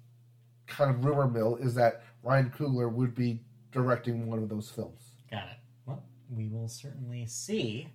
kind 0.66 0.90
of 0.90 1.04
rumor 1.04 1.28
mill 1.28 1.56
is 1.56 1.74
that 1.74 2.02
Ryan 2.22 2.50
Coogler 2.50 2.90
would 2.90 3.14
be 3.14 3.40
directing 3.70 4.26
one 4.26 4.38
of 4.42 4.48
those 4.48 4.70
films. 4.70 5.12
Got 5.30 5.44
it. 5.44 5.58
Well, 5.86 6.02
we 6.30 6.48
will 6.48 6.68
certainly 6.68 7.26
see. 7.26 7.88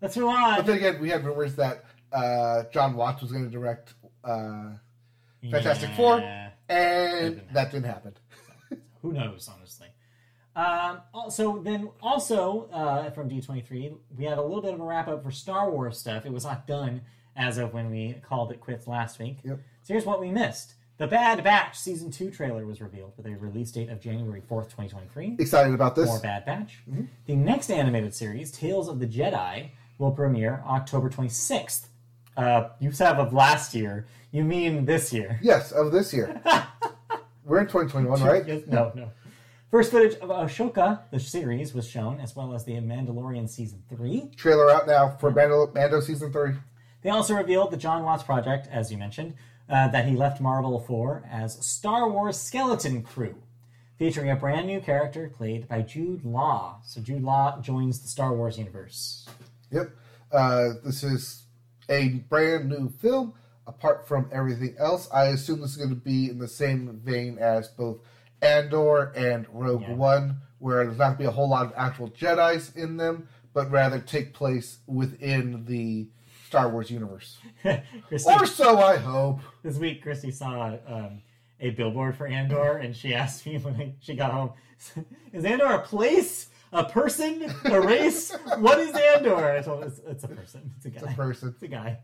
Let's 0.00 0.16
move 0.16 0.28
on. 0.28 0.56
But 0.56 0.66
then 0.66 0.76
again, 0.76 1.00
we 1.00 1.10
had 1.10 1.24
rumors 1.24 1.54
that 1.56 1.84
uh, 2.12 2.64
Jon 2.72 2.94
Watts 2.94 3.22
was 3.22 3.32
going 3.32 3.44
to 3.44 3.50
direct 3.50 3.94
uh, 4.24 4.70
Fantastic 5.50 5.90
Four, 5.96 6.20
and 6.68 7.36
Didn't 7.36 7.52
that 7.52 7.70
didn't 7.70 7.86
happen. 7.86 8.14
Who 9.02 9.12
knows, 9.12 9.48
honestly. 9.52 9.88
Um, 10.56 11.00
also, 11.14 11.62
then 11.62 11.88
also 12.02 12.68
uh, 12.72 13.10
from 13.10 13.30
D23, 13.30 13.96
we 14.16 14.24
had 14.24 14.38
a 14.38 14.42
little 14.42 14.60
bit 14.60 14.74
of 14.74 14.80
a 14.80 14.84
wrap 14.84 15.06
up 15.06 15.22
for 15.22 15.30
Star 15.30 15.70
Wars 15.70 15.98
stuff. 15.98 16.26
It 16.26 16.32
was 16.32 16.44
not 16.44 16.66
done 16.66 17.02
as 17.36 17.58
of 17.58 17.72
when 17.72 17.90
we 17.90 18.14
called 18.28 18.50
it 18.50 18.60
quits 18.60 18.88
last 18.88 19.20
week. 19.20 19.38
Yep. 19.44 19.60
So 19.84 19.94
here's 19.94 20.04
what 20.04 20.20
we 20.20 20.30
missed. 20.32 20.74
The 20.96 21.06
Bad 21.06 21.44
Batch 21.44 21.78
season 21.78 22.10
two 22.10 22.28
trailer 22.32 22.66
was 22.66 22.80
revealed 22.80 23.12
with 23.16 23.26
a 23.26 23.36
release 23.36 23.70
date 23.70 23.88
of 23.88 24.00
January 24.00 24.42
4th, 24.50 24.64
2023. 24.64 25.36
Excited 25.38 25.72
about 25.72 25.94
this. 25.94 26.06
More 26.08 26.18
Bad 26.18 26.44
Batch. 26.44 26.82
The 27.26 27.36
next 27.36 27.70
animated 27.70 28.12
series, 28.12 28.50
Tales 28.50 28.88
of 28.88 28.98
the 28.98 29.06
Jedi, 29.06 29.70
will 29.98 30.12
premiere 30.12 30.62
October 30.66 31.10
26th. 31.10 31.88
Uh, 32.36 32.68
you 32.78 32.92
said 32.92 33.16
of 33.16 33.32
last 33.32 33.74
year. 33.74 34.06
You 34.30 34.44
mean 34.44 34.84
this 34.84 35.12
year? 35.12 35.38
Yes, 35.42 35.72
of 35.72 35.90
this 35.92 36.12
year. 36.12 36.40
We're 37.44 37.60
in 37.60 37.66
2021, 37.66 38.22
right? 38.22 38.46
Yes, 38.46 38.62
no, 38.66 38.92
no. 38.94 39.10
First 39.70 39.90
footage 39.90 40.14
of 40.20 40.28
Ahsoka, 40.30 41.00
the 41.10 41.18
series, 41.20 41.74
was 41.74 41.86
shown, 41.88 42.20
as 42.20 42.34
well 42.36 42.54
as 42.54 42.64
the 42.64 42.72
Mandalorian 42.74 43.48
season 43.48 43.82
three. 43.88 44.30
Trailer 44.36 44.70
out 44.70 44.86
now 44.86 45.10
for 45.18 45.30
Mando, 45.30 45.70
Mando 45.74 46.00
season 46.00 46.32
three. 46.32 46.52
They 47.02 47.10
also 47.10 47.34
revealed 47.34 47.70
the 47.70 47.76
Jon 47.76 48.02
Watts 48.02 48.22
project, 48.22 48.68
as 48.70 48.90
you 48.90 48.98
mentioned, 48.98 49.34
uh, 49.68 49.88
that 49.88 50.06
he 50.06 50.16
left 50.16 50.40
Marvel 50.40 50.78
for 50.80 51.22
as 51.30 51.64
Star 51.66 52.08
Wars 52.08 52.38
Skeleton 52.38 53.02
Crew, 53.02 53.36
featuring 53.98 54.30
a 54.30 54.36
brand 54.36 54.66
new 54.66 54.80
character 54.80 55.30
played 55.36 55.68
by 55.68 55.82
Jude 55.82 56.24
Law. 56.24 56.80
So 56.84 57.00
Jude 57.00 57.22
Law 57.22 57.60
joins 57.60 58.00
the 58.00 58.08
Star 58.08 58.34
Wars 58.34 58.58
universe. 58.58 59.26
Yep. 59.70 59.90
Uh, 60.32 60.68
this 60.84 61.02
is 61.02 61.44
a 61.88 62.08
brand 62.28 62.68
new 62.68 62.88
film. 62.88 63.34
Apart 63.66 64.08
from 64.08 64.30
everything 64.32 64.74
else, 64.78 65.10
I 65.12 65.26
assume 65.26 65.60
this 65.60 65.72
is 65.72 65.76
going 65.76 65.90
to 65.90 65.94
be 65.94 66.30
in 66.30 66.38
the 66.38 66.48
same 66.48 67.00
vein 67.04 67.36
as 67.38 67.68
both 67.68 67.98
Andor 68.40 69.12
and 69.14 69.46
Rogue 69.52 69.82
Yeah. 69.82 69.92
One, 69.94 70.36
where 70.58 70.84
there's 70.86 70.96
not 70.96 71.04
going 71.04 71.12
to 71.16 71.18
be 71.18 71.24
a 71.26 71.30
whole 71.30 71.50
lot 71.50 71.66
of 71.66 71.72
actual 71.76 72.08
Jedi's 72.10 72.74
in 72.76 72.96
them, 72.96 73.28
but 73.52 73.70
rather 73.70 73.98
take 73.98 74.32
place 74.32 74.78
within 74.86 75.66
the 75.66 76.08
Star 76.46 76.70
Wars 76.70 76.90
universe. 76.90 77.36
Christy, 78.08 78.30
Or 78.32 78.46
so 78.46 78.78
I 78.78 78.96
hope. 78.96 79.40
this 79.62 79.76
week, 79.76 80.02
Christy 80.02 80.30
saw 80.30 80.76
um, 80.86 81.20
a 81.60 81.68
billboard 81.70 82.16
for 82.16 82.26
Andor, 82.26 82.78
and 82.78 82.96
she 82.96 83.14
asked 83.14 83.44
me 83.44 83.58
when 83.58 83.74
I, 83.74 83.92
she 84.00 84.14
got 84.14 84.32
home, 84.32 84.52
"Is 85.34 85.44
Andor 85.44 85.66
a 85.66 85.80
place, 85.82 86.48
a 86.72 86.84
person, 86.84 87.52
a 87.64 87.80
race? 87.80 88.30
what 88.58 88.78
is 88.78 88.94
Andor?" 88.94 89.52
I 89.56 89.62
told 89.62 89.84
it's, 89.84 90.00
it's 90.06 90.24
a 90.24 90.28
person. 90.28 90.70
It's 90.76 90.86
a 90.86 90.90
guy. 90.90 91.00
It's 91.02 91.12
a 91.12 91.16
person. 91.16 91.48
It's 91.50 91.62
a 91.62 91.68
guy. 91.68 91.98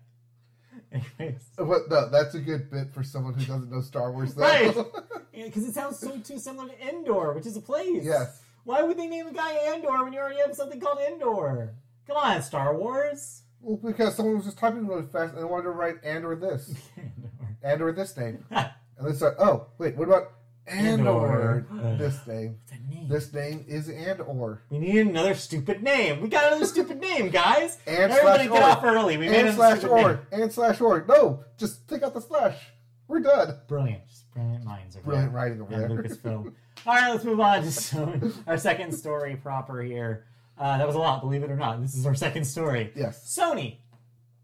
Anyways, 0.92 1.40
uh, 1.58 1.64
But 1.64 1.88
no, 1.90 2.08
that's 2.08 2.34
a 2.34 2.40
good 2.40 2.70
bit 2.70 2.92
for 2.92 3.02
someone 3.02 3.34
who 3.34 3.44
doesn't 3.44 3.70
know 3.70 3.80
Star 3.80 4.12
Wars, 4.12 4.34
though. 4.34 4.42
right? 4.42 4.76
Because 5.32 5.64
it 5.66 5.74
sounds 5.74 5.98
so 5.98 6.16
too 6.18 6.38
similar 6.38 6.68
to 6.68 6.88
Endor, 6.88 7.32
which 7.32 7.44
is 7.44 7.56
a 7.56 7.60
place. 7.60 8.04
yes. 8.04 8.40
Why 8.62 8.82
would 8.82 8.96
they 8.96 9.08
name 9.08 9.26
a 9.26 9.32
guy 9.32 9.50
Andor 9.52 10.04
when 10.04 10.12
you 10.12 10.20
already 10.20 10.38
have 10.40 10.54
something 10.54 10.80
called 10.80 10.98
Endor? 11.00 11.74
Come 12.06 12.16
on, 12.16 12.40
Star 12.40 12.76
Wars. 12.76 13.42
Well, 13.60 13.76
because 13.76 14.14
someone 14.14 14.36
was 14.36 14.44
just 14.44 14.58
typing 14.58 14.86
really 14.86 15.06
fast 15.12 15.32
and 15.34 15.40
they 15.42 15.44
wanted 15.44 15.64
to 15.64 15.70
write 15.70 15.96
Andor 16.04 16.36
this. 16.36 16.72
Andor. 16.96 17.30
and 17.64 17.82
or 17.82 17.92
this 17.92 18.16
name. 18.16 18.44
and 18.50 18.68
they 19.00 19.12
said, 19.12 19.34
oh, 19.40 19.66
wait, 19.78 19.96
what 19.96 20.06
about 20.06 20.30
and 20.66 21.06
or 21.06 21.66
Andor. 21.70 21.96
this 21.98 22.26
name? 22.26 22.56
What's 22.58 22.70
that 22.70 22.88
name? 22.88 23.08
This 23.08 23.32
name 23.32 23.64
is 23.68 23.88
and 23.88 24.20
or. 24.20 24.62
We 24.70 24.78
need 24.78 24.98
another 25.06 25.34
stupid 25.34 25.82
name. 25.82 26.20
We 26.20 26.28
got 26.28 26.46
another 26.46 26.66
stupid 26.66 27.00
name, 27.00 27.30
guys. 27.30 27.78
And 27.86 28.12
Everybody 28.12 28.46
slash 28.46 28.60
get 28.60 28.62
or. 28.62 28.70
off 28.78 28.84
early. 28.84 29.16
We 29.16 29.28
made 29.28 29.46
and 29.46 29.54
slash 29.56 29.84
or. 29.84 29.96
name. 30.08 30.18
And 30.32 30.52
slash 30.52 30.80
or. 30.80 31.04
No, 31.08 31.44
just 31.58 31.86
take 31.88 32.02
out 32.02 32.14
the 32.14 32.20
slash. 32.20 32.56
We're 33.08 33.20
done. 33.20 33.58
Brilliant. 33.68 34.08
Just 34.08 34.30
brilliant 34.32 34.64
minds 34.64 34.96
over 34.96 35.04
Brilliant 35.04 35.32
there. 35.32 35.40
writing 35.42 35.60
over 35.60 35.74
at 35.74 35.88
there. 35.88 36.02
Lucasfilm. 36.02 36.54
All 36.86 36.94
right, 36.94 37.10
let's 37.10 37.24
move 37.24 37.40
on 37.40 37.62
to 37.62 37.70
so, 37.70 38.32
our 38.46 38.56
second 38.58 38.92
story 38.92 39.36
proper 39.36 39.82
here. 39.82 40.24
Uh, 40.58 40.78
that 40.78 40.86
was 40.86 40.96
a 40.96 40.98
lot, 40.98 41.20
believe 41.20 41.42
it 41.42 41.50
or 41.50 41.56
not. 41.56 41.80
This 41.82 41.94
is 41.94 42.06
our 42.06 42.14
second 42.14 42.44
story. 42.44 42.92
Yes. 42.96 43.36
Sony. 43.38 43.76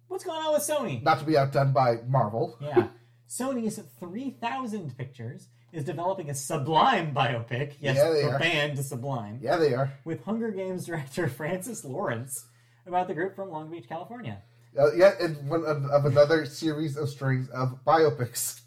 What's 0.08 0.24
going 0.24 0.40
on 0.42 0.52
with 0.52 0.62
Sony? 0.62 1.02
Not 1.02 1.20
to 1.20 1.24
be 1.24 1.36
outdone 1.36 1.72
by 1.72 1.98
Marvel. 2.06 2.56
Yeah. 2.60 2.88
Sony's 3.28 3.78
3000 4.00 4.98
Pictures 4.98 5.48
is 5.72 5.84
developing 5.84 6.30
a 6.30 6.34
Sublime 6.34 7.14
biopic. 7.14 7.74
Yes, 7.80 7.96
Yeah, 7.96 8.10
they 8.10 8.22
the 8.22 8.30
are. 8.32 8.38
band 8.38 8.78
Sublime. 8.84 9.38
Yeah, 9.42 9.56
they 9.56 9.74
are. 9.74 9.92
With 10.04 10.24
Hunger 10.24 10.50
Games 10.50 10.86
director 10.86 11.28
Francis 11.36 11.84
Lawrence 11.84 12.46
about 12.86 13.08
the 13.08 13.14
group 13.14 13.36
from 13.36 13.50
Long 13.50 13.70
Beach, 13.70 13.88
California. 13.88 14.42
Uh, 14.78 14.92
yeah, 14.94 15.12
and 15.20 15.48
one 15.48 15.64
of, 15.64 15.84
of 15.86 16.04
another 16.04 16.44
series 16.46 16.96
of 16.96 17.08
strings 17.08 17.48
of 17.50 17.84
biopics. 17.84 18.60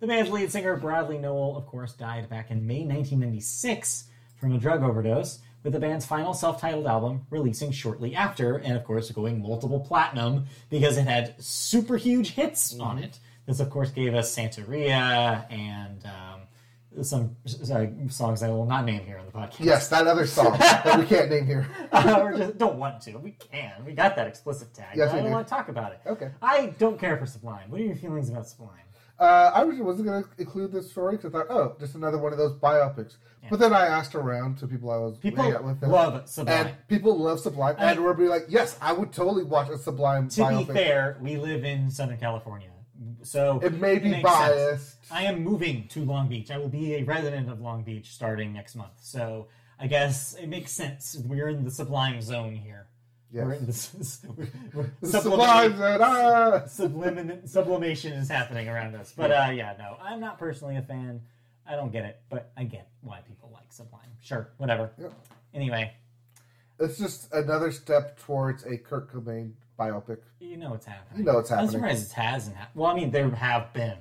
The 0.00 0.06
band's 0.06 0.30
lead 0.30 0.50
singer, 0.52 0.76
Bradley 0.76 1.16
Nowell, 1.18 1.56
of 1.56 1.66
course, 1.66 1.94
died 1.94 2.28
back 2.28 2.50
in 2.50 2.66
May 2.66 2.84
1996 2.84 4.04
from 4.38 4.52
a 4.52 4.58
drug 4.58 4.82
overdose, 4.82 5.38
with 5.62 5.72
the 5.72 5.80
band's 5.80 6.04
final 6.04 6.34
self 6.34 6.60
titled 6.60 6.86
album 6.86 7.26
releasing 7.30 7.72
shortly 7.72 8.14
after, 8.14 8.56
and 8.56 8.76
of 8.76 8.84
course, 8.84 9.10
going 9.10 9.40
multiple 9.42 9.80
platinum 9.80 10.44
because 10.70 10.96
it 10.98 11.06
had 11.06 11.34
super 11.42 11.96
huge 11.96 12.32
hits 12.32 12.78
on 12.78 12.98
it. 12.98 13.18
This, 13.46 13.58
of 13.60 13.70
course, 13.70 13.90
gave 13.90 14.14
us 14.14 14.34
Santeria 14.36 15.50
and 15.50 16.04
um, 16.04 16.35
some 17.02 17.36
sorry, 17.44 17.92
songs 18.08 18.42
I 18.42 18.48
will 18.48 18.64
not 18.66 18.84
name 18.84 19.02
here 19.04 19.18
on 19.18 19.26
the 19.26 19.32
podcast. 19.32 19.60
Yes, 19.60 19.88
that 19.88 20.06
other 20.06 20.26
song 20.26 20.56
that 20.58 20.98
we 20.98 21.04
can't 21.04 21.30
name 21.30 21.46
here. 21.46 21.66
or 21.92 22.34
just 22.36 22.58
don't 22.58 22.78
want 22.78 23.00
to. 23.02 23.18
We 23.18 23.32
can. 23.32 23.84
We 23.84 23.92
got 23.92 24.16
that 24.16 24.26
explicit 24.26 24.72
tag. 24.72 24.96
Yes, 24.96 25.12
we 25.12 25.18
I 25.18 25.22
don't 25.22 25.30
do. 25.30 25.34
want 25.34 25.46
to 25.46 25.50
talk 25.50 25.68
about 25.68 25.92
it. 25.92 26.00
Okay. 26.06 26.30
I 26.40 26.74
don't 26.78 26.98
care 26.98 27.16
for 27.18 27.26
Sublime. 27.26 27.70
What 27.70 27.80
are 27.80 27.84
your 27.84 27.96
feelings 27.96 28.30
about 28.30 28.48
Sublime? 28.48 28.70
Uh, 29.18 29.50
I 29.54 29.64
was, 29.64 29.78
wasn't 29.78 30.08
going 30.08 30.22
to 30.24 30.28
include 30.38 30.72
this 30.72 30.90
story 30.90 31.16
because 31.16 31.34
I 31.34 31.38
thought, 31.38 31.46
oh, 31.50 31.76
just 31.80 31.94
another 31.94 32.18
one 32.18 32.32
of 32.32 32.38
those 32.38 32.52
biopics. 32.58 33.16
But 33.48 33.60
then 33.60 33.72
I 33.72 33.86
asked 33.86 34.14
around 34.16 34.58
to 34.58 34.66
people 34.66 34.90
I 34.90 34.96
was 34.98 35.16
People 35.18 35.44
out 35.54 35.62
with. 35.64 35.80
love 35.82 36.28
Sublime. 36.28 36.66
And 36.66 36.88
people 36.88 37.16
love 37.16 37.38
Sublime. 37.40 37.76
I- 37.78 37.92
and 37.92 38.04
we're 38.04 38.12
be 38.12 38.26
like, 38.28 38.46
yes, 38.48 38.76
I 38.82 38.92
would 38.92 39.12
totally 39.12 39.44
watch 39.44 39.68
a 39.70 39.78
Sublime 39.78 40.28
to 40.30 40.40
biopic. 40.40 40.66
be 40.68 40.74
fair, 40.74 41.16
we 41.22 41.36
live 41.36 41.64
in 41.64 41.88
Southern 41.90 42.18
California, 42.18 42.68
so 43.22 43.60
it 43.62 43.80
may 43.80 43.98
be 43.98 44.10
makes 44.10 44.22
biased. 44.22 44.92
sense. 44.92 44.96
I 45.10 45.24
am 45.24 45.42
moving 45.42 45.88
to 45.88 46.04
Long 46.04 46.28
Beach. 46.28 46.50
I 46.50 46.58
will 46.58 46.68
be 46.68 46.94
a 46.96 47.02
resident 47.04 47.50
of 47.50 47.60
Long 47.60 47.82
Beach 47.82 48.10
starting 48.12 48.52
next 48.52 48.74
month. 48.74 48.92
So 49.00 49.48
I 49.78 49.86
guess 49.86 50.34
it 50.34 50.48
makes 50.48 50.72
sense. 50.72 51.16
We're 51.24 51.48
in 51.48 51.64
the 51.64 51.70
Sublime 51.70 52.20
zone 52.22 52.54
here. 52.54 52.86
Yes. 53.32 53.44
We're 53.44 53.52
in 53.54 53.66
this. 53.66 54.20
We're, 54.36 54.46
we're, 54.74 54.90
The 55.00 55.08
Sublime 55.20 55.76
zone, 55.76 55.98
ah! 56.00 56.62
sublimin- 56.66 57.48
sublimation 57.48 58.12
is 58.14 58.28
happening 58.28 58.68
around 58.68 58.94
us. 58.94 59.12
But 59.16 59.30
uh, 59.32 59.50
yeah, 59.52 59.74
no, 59.78 59.96
I'm 60.02 60.20
not 60.20 60.38
personally 60.38 60.76
a 60.76 60.82
fan. 60.82 61.20
I 61.68 61.74
don't 61.74 61.90
get 61.92 62.04
it, 62.04 62.20
but 62.30 62.52
I 62.56 62.64
get 62.64 62.88
why 63.02 63.20
people 63.26 63.50
like 63.52 63.72
Sublime. 63.72 64.08
Sure, 64.22 64.48
whatever. 64.58 64.92
Yep. 64.98 65.12
Anyway, 65.54 65.92
It's 66.78 66.98
just 66.98 67.32
another 67.32 67.72
step 67.72 68.18
towards 68.20 68.64
a 68.64 68.76
Kurt 68.78 69.12
Cobain 69.12 69.52
biopic. 69.78 70.18
you 70.40 70.56
know 70.56 70.70
what's 70.70 70.86
happening. 70.86 71.18
You 71.20 71.24
know 71.24 71.34
what's 71.34 71.50
I'm 71.52 71.68
surprised 71.68 72.10
it 72.10 72.14
hasn't. 72.14 72.56
hap- 72.56 72.74
Well, 72.74 72.90
I 72.90 72.94
mean, 72.94 73.10
there 73.10 73.28
have 73.30 73.72
been, 73.72 73.98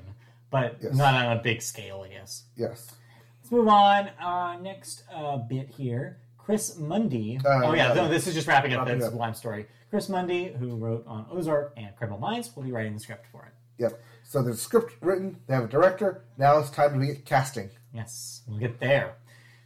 but 0.49 0.77
Yes. 0.81 0.95
not 0.95 1.14
on 1.14 1.38
a 1.38 1.41
big 1.41 1.61
scale, 1.61 2.03
I 2.06 2.10
guess. 2.10 2.43
Yes. 2.56 2.95
Let's 3.41 3.52
move 3.52 3.68
on. 3.68 4.07
Uh, 4.19 4.57
next 4.61 5.03
uh, 5.14 5.38
bit 5.38 5.69
here. 5.69 6.18
Chris 6.38 6.77
Mundy. 6.77 7.39
Uh, 7.43 7.61
oh, 7.65 7.73
yeah, 7.73 7.93
no, 7.93 8.07
this 8.07 8.27
is 8.27 8.34
just 8.35 8.47
wrapping 8.47 8.73
up 8.73 8.88
the. 8.88 9.02
Sublime 9.02 9.34
story. 9.34 9.65
Chris 9.89 10.10
Mundy, 10.10 10.52
who 10.52 10.76
wrote 10.76 11.06
on 11.07 11.26
Ozark 11.31 11.73
and 11.77 11.95
Criminal 11.95 12.19
Minds, 12.19 12.56
will 12.56 12.64
be 12.64 12.72
writing 12.72 12.93
the 12.93 12.99
script 12.99 13.26
for 13.31 13.45
it. 13.45 13.53
Yep. 13.81 13.99
So 14.23 14.41
there's 14.41 14.57
a 14.57 14.61
script 14.61 14.93
written, 15.02 15.38
they 15.47 15.53
have 15.56 15.65
a 15.65 15.68
director. 15.68 16.23
Now 16.38 16.57
it's 16.60 16.69
time 16.69 16.93
to 16.93 16.99
be 16.99 17.15
casting. 17.22 17.69
Yes, 17.93 18.41
we'll 18.47 18.60
get 18.60 18.80
there. 18.80 19.15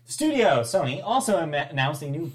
Studio, 0.05 0.61
Sony, 0.61 1.01
also 1.03 1.37
announced 1.37 2.01
a 2.01 2.09
new 2.09 2.31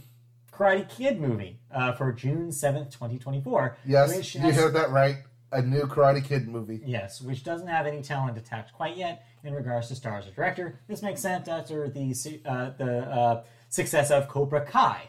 Karate 0.57 0.89
Kid 0.89 1.21
movie 1.21 1.59
uh, 1.73 1.93
for 1.93 2.13
June 2.13 2.49
7th, 2.49 2.93
2024. 2.93 3.77
Yes, 3.87 4.35
you 4.35 4.41
has- 4.41 4.57
heard 4.57 4.75
that 4.75 4.91
right. 4.91 5.17
A 5.53 5.63
new 5.63 5.83
Karate 5.83 6.25
Kid 6.25 6.49
movie. 6.49 6.81
Yes, 6.85 7.21
which 7.21 7.45
doesn't 7.45 7.69
have 7.69 7.87
any 7.87 8.03
talent 8.03 8.37
attached 8.37 8.73
quite 8.73 8.97
yet 8.97 9.25
in 9.45 9.55
regards 9.55 9.87
to 9.89 9.95
stars 9.95 10.27
or 10.27 10.33
director. 10.33 10.81
This 10.89 11.01
makes 11.01 11.21
sense 11.21 11.47
after 11.47 11.89
the 11.89 12.11
uh, 12.45 12.71
the 12.77 12.99
uh, 13.09 13.45
success 13.69 14.11
of 14.11 14.27
Cobra 14.27 14.67
Kai, 14.67 15.03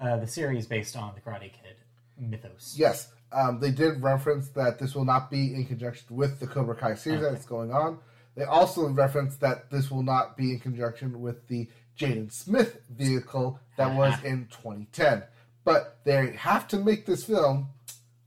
uh, 0.00 0.16
the 0.16 0.26
series 0.26 0.66
based 0.66 0.96
on 0.96 1.14
the 1.14 1.20
Karate 1.20 1.52
Kid 1.52 1.76
mythos. 2.18 2.74
Yes, 2.76 3.12
um, 3.30 3.60
they 3.60 3.70
did 3.70 4.02
reference 4.02 4.48
that 4.50 4.80
this 4.80 4.96
will 4.96 5.04
not 5.04 5.30
be 5.30 5.54
in 5.54 5.66
conjunction 5.66 6.16
with 6.16 6.40
the 6.40 6.48
Cobra 6.48 6.74
Kai 6.74 6.94
series 6.96 7.22
Okay. 7.22 7.32
that's 7.32 7.46
going 7.46 7.70
on. 7.72 7.98
They 8.34 8.44
also 8.44 8.88
referenced 8.88 9.40
that 9.42 9.70
this 9.70 9.88
will 9.88 10.02
not 10.02 10.36
be 10.36 10.50
in 10.52 10.58
conjunction 10.58 11.20
with 11.20 11.46
the 11.46 11.68
Jaden 11.98 12.32
Smith 12.32 12.80
vehicle 12.90 13.58
that 13.76 13.94
was 13.96 14.14
in 14.24 14.46
2010. 14.50 15.22
But 15.64 15.98
they 16.04 16.32
have 16.32 16.66
to 16.68 16.78
make 16.78 17.06
this 17.06 17.24
film, 17.24 17.68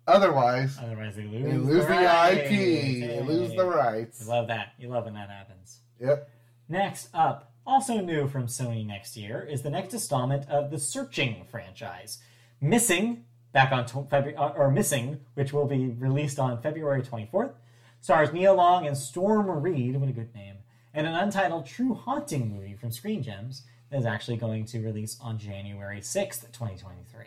otherwise 0.07 0.77
Otherwise, 0.81 1.15
they 1.15 1.23
lose, 1.23 1.43
they 1.43 1.57
lose 1.57 1.85
the. 1.85 2.31
IP, 2.31 2.49
they 2.49 3.21
lose 3.21 3.49
the 3.49 3.55
You 3.57 3.63
rights. 3.63 4.27
love 4.27 4.47
that. 4.47 4.73
You 4.77 4.89
love 4.89 5.05
when 5.05 5.15
that 5.15 5.29
happens. 5.29 5.79
Yep. 5.99 6.29
Next 6.69 7.09
up, 7.13 7.51
also 7.65 7.99
new 7.99 8.27
from 8.27 8.47
Sony 8.47 8.85
next 8.85 9.17
year, 9.17 9.41
is 9.43 9.61
the 9.61 9.69
next 9.69 9.93
installment 9.93 10.47
of 10.49 10.71
the 10.71 10.79
Searching 10.79 11.45
franchise. 11.49 12.19
Missing, 12.61 13.25
back 13.51 13.71
on 13.71 13.85
February, 13.87 14.35
uh, 14.37 14.49
or 14.49 14.71
Missing, 14.71 15.19
which 15.33 15.51
will 15.53 15.67
be 15.67 15.87
released 15.89 16.39
on 16.39 16.61
February 16.61 17.01
24th, 17.01 17.53
stars 18.01 18.31
Nia 18.31 18.53
Long 18.53 18.87
and 18.87 18.97
Storm 18.97 19.49
Reid, 19.49 19.95
what 19.97 20.09
a 20.09 20.13
good 20.13 20.33
name, 20.33 20.54
and 20.95 21.05
an 21.05 21.13
untitled 21.13 21.65
True 21.65 21.93
Haunting 21.93 22.49
movie 22.55 22.73
from 22.73 22.91
Screen 22.91 23.21
Gems 23.21 23.63
that 23.91 23.99
is 23.99 24.05
actually 24.05 24.37
going 24.37 24.65
to 24.65 24.79
release 24.81 25.17
on 25.21 25.37
January 25.37 25.99
6th, 25.99 26.51
2023. 26.51 27.25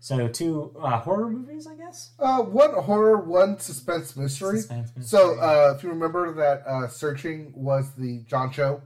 So, 0.00 0.28
two 0.28 0.76
uh, 0.80 1.00
horror 1.00 1.28
movies, 1.28 1.66
I 1.66 1.74
guess? 1.74 2.10
Uh, 2.20 2.38
one 2.42 2.72
horror, 2.74 3.16
one 3.16 3.58
suspense 3.58 4.16
mystery. 4.16 4.58
Suspense 4.58 4.92
mystery. 4.94 5.18
So, 5.18 5.40
uh, 5.40 5.74
if 5.76 5.82
you 5.82 5.88
remember 5.88 6.32
that 6.34 6.62
uh, 6.68 6.86
Searching 6.86 7.52
was 7.56 7.90
the 7.94 8.20
John 8.28 8.52
Cho 8.52 8.80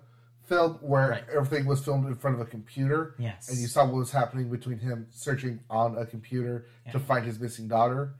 film 0.44 0.78
where 0.80 1.10
Right. 1.10 1.24
everything 1.34 1.66
was 1.66 1.84
filmed 1.84 2.06
in 2.06 2.14
front 2.14 2.36
of 2.36 2.40
a 2.40 2.46
computer. 2.50 3.14
Yes. 3.18 3.50
And 3.50 3.58
you 3.58 3.66
saw 3.66 3.84
what 3.84 3.94
was 3.94 4.10
happening 4.10 4.48
between 4.50 4.78
him 4.78 5.06
searching 5.10 5.60
on 5.68 5.98
a 5.98 6.06
computer 6.06 6.66
to 6.92 6.98
find 6.98 7.26
his 7.26 7.38
missing 7.38 7.68
daughter. 7.68 8.14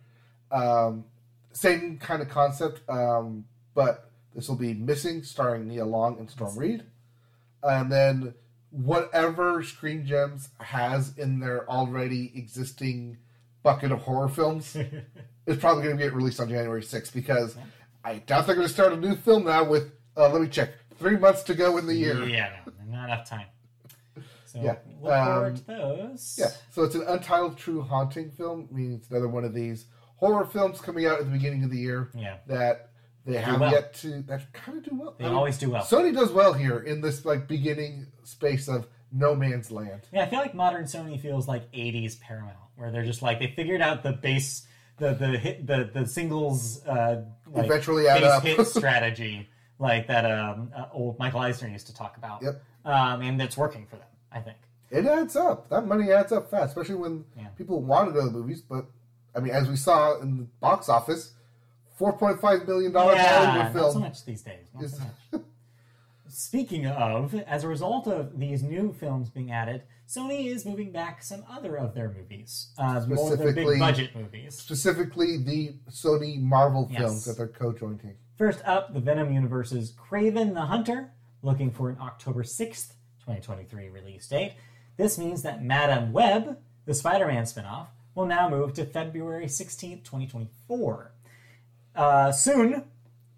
Um, 0.51 1.05
same 1.53 1.99
kind 1.99 2.21
of 2.23 2.29
concept, 2.29 2.83
um, 2.91 3.45
but 3.75 4.12
this 4.35 4.49
will 4.49 4.57
be 4.57 4.75
Missing, 4.75 5.23
starring 5.25 5.69
Nia 5.69 5.85
Long 5.85 6.19
and 6.19 6.31
Storm 6.31 6.59
Reid. 6.59 6.85
And 7.63 7.91
then 7.93 8.35
whatever 8.71 9.63
Screen 9.63 10.07
Gems 10.07 10.49
has 10.59 11.17
in 11.19 11.41
their 11.41 11.69
already 11.71 12.33
existing 12.35 13.19
bucket 13.63 13.93
of 13.93 14.01
horror 14.01 14.29
films 14.29 14.75
is 15.47 15.57
probably 15.59 15.85
going 15.85 15.97
to 15.97 16.03
get 16.03 16.15
released 16.15 16.41
on 16.41 16.49
January 16.49 16.83
6th 16.83 17.13
because 17.13 17.57
I 18.05 18.19
doubt 18.19 18.47
they're 18.47 18.57
going 18.57 18.67
to 18.67 18.73
start 18.73 18.93
a 18.93 18.97
new 18.97 19.15
film 19.15 19.45
now 19.45 19.65
with, 19.65 19.93
uh, 20.17 20.29
let 20.31 20.43
me 20.43 20.49
check, 20.49 20.71
three 20.99 21.17
months 21.17 21.43
to 21.45 21.55
go 21.55 21.77
in 21.79 21.87
the 21.87 21.95
year. 21.95 22.25
Yeah, 22.25 22.57
no, 22.67 22.73
not 22.97 23.05
enough 23.05 23.29
time. 23.29 23.47
So, 24.47 24.61
Yeah, 24.61 24.77
look 25.01 25.13
um, 25.13 25.27
forward 25.27 25.57
to 25.57 25.65
those. 25.67 26.37
Yeah, 26.39 26.49
so 26.71 26.83
it's 26.83 26.95
an 26.95 27.05
untitled 27.07 27.57
true 27.59 27.83
haunting 27.83 28.31
film, 28.31 28.69
meaning 28.71 28.95
it's 28.95 29.11
another 29.11 29.29
one 29.29 29.45
of 29.45 29.55
these 29.55 29.87
horror 30.17 30.45
films 30.47 30.81
coming 30.81 31.07
out 31.07 31.19
at 31.19 31.25
the 31.27 31.31
beginning 31.33 31.65
of 31.65 31.71
the 31.71 31.79
year 31.79 32.11
Yeah. 32.15 32.37
that 32.47 32.91
they 33.25 33.39
have 33.39 33.61
well. 33.61 33.71
yet 33.73 33.95
to 33.95 34.23
that 34.23 34.53
kind 34.53 34.79
of 34.79 34.85
do 34.85 34.91
well. 34.97 35.15
They 35.19 35.27
always 35.27 35.59
do 35.59 35.71
well. 35.71 35.85
Sony 35.85 36.15
does 36.15 36.33
well 36.33 36.53
here 36.53 36.79
in 36.79 37.01
this 37.01 37.25
like 37.25 37.47
beginning 37.49 38.07
space 38.25 38.69
of 38.69 38.87
no 39.13 39.35
man's 39.35 39.71
land. 39.71 40.03
Yeah, 40.13 40.23
I 40.25 40.29
feel 40.29 40.39
like 40.41 40.55
modern 40.55 40.85
Sony 40.85 41.21
feels 41.21 41.47
like 41.47 41.71
'80s 41.73 42.19
Paramount, 42.21 42.57
where 42.77 42.91
they're 42.91 43.05
just 43.05 43.23
like 43.23 43.39
they 43.39 43.53
figured 43.55 43.81
out 43.83 44.03
the 44.03 44.13
base, 44.13 44.67
the 44.99 45.15
the 45.15 45.39
hit, 45.39 45.67
the 45.67 45.91
the 45.93 46.07
singles, 46.07 46.85
uh, 46.87 47.23
like, 47.51 47.67
Eventually 47.67 48.09
add 48.09 48.21
base 48.21 48.31
up. 48.31 48.43
hit 48.43 48.67
strategy, 48.67 49.49
like 49.79 50.07
that 50.09 50.25
um, 50.31 50.73
uh, 50.75 50.87
old 50.93 51.19
Michael 51.19 51.41
Eisner 51.41 51.69
used 51.69 51.87
to 51.89 51.95
talk 51.95 52.17
about. 52.17 52.43
Yep. 52.43 52.63
Um, 52.85 53.21
and 53.23 53.41
it's 53.41 53.57
working 53.57 53.87
for 53.87 53.97
them, 53.97 54.09
I 54.33 54.41
think. 54.41 54.57
It 54.91 55.07
adds 55.07 55.37
up. 55.37 55.69
That 55.71 55.87
money 55.87 56.11
adds 56.13 56.33
up 56.33 56.51
fast, 56.51 56.71
especially 56.77 56.97
when 56.97 57.25
Yeah. 57.37 57.47
people 57.57 57.81
want 57.81 58.09
to 58.09 58.13
go 58.13 58.21
to 58.21 58.27
the 58.27 58.33
movies. 58.39 58.61
But 58.61 58.87
I 59.35 59.41
mean, 59.41 59.53
as 59.53 59.69
we 59.69 59.77
saw 59.77 60.19
in 60.21 60.37
the 60.39 60.43
box 60.61 60.89
office, 60.89 61.33
four 62.03 62.13
point 62.19 62.41
five 62.41 62.67
billion 62.67 62.91
dollar 62.91 63.15
yeah, 63.15 63.47
Hollywood 63.47 63.65
not 63.65 63.73
film. 63.73 63.93
so 63.93 63.99
much 64.01 64.25
these 64.25 64.43
days. 64.43 64.67
Not 64.75 64.83
is- 64.83 64.97
so 64.97 65.03
much. 65.33 65.43
Speaking 66.29 66.87
of, 66.87 67.35
as 67.35 67.63
a 67.63 67.69
result 67.69 68.07
of 68.09 68.39
these 68.39 68.63
new 68.63 68.93
films 68.95 69.29
being 69.29 69.53
added, 69.53 69.83
Sony 70.09 70.47
is 70.47 70.65
moving 70.65 70.91
back 70.91 71.23
some 71.23 71.45
other 71.49 71.77
of 71.77 71.95
their 71.95 72.09
movies, 72.11 72.73
uh, 72.79 73.05
more 73.07 73.35
of 73.35 73.39
their 73.39 73.53
big 73.53 73.67
Specifically- 73.67 73.79
budget 73.79 74.17
movies. 74.17 74.55
specifically 74.59 75.37
the 75.37 75.75
Sony 75.91 76.41
Marvel 76.41 76.89
Yes. 76.91 77.01
films 77.03 77.25
that 77.27 77.37
they're 77.37 77.49
co-jointing. 77.49 78.17
First 78.39 78.63
up, 78.65 78.95
the 78.95 79.01
Venom 79.01 79.31
Universe's 79.33 79.93
Kraven 79.93 80.55
the 80.55 80.63
Hunter, 80.63 81.11
looking 81.43 81.71
for 81.71 81.91
an 81.91 81.99
October 82.01 82.43
6th, 82.45 82.95
2023 83.21 83.91
release 83.91 84.27
date. 84.27 84.55
This 84.97 85.19
means 85.19 85.43
that 85.43 85.63
Madame 85.63 86.13
Web, 86.13 86.59
the 86.87 86.95
Spider 86.95 87.27
Man 87.27 87.45
spinoff, 87.45 87.89
will 88.15 88.27
now 88.27 88.49
move 88.49 88.73
to 88.75 88.87
February 88.87 89.49
16th, 89.49 90.03
2024. 90.03 91.12
Uh, 91.95 92.33
soon, 92.33 92.85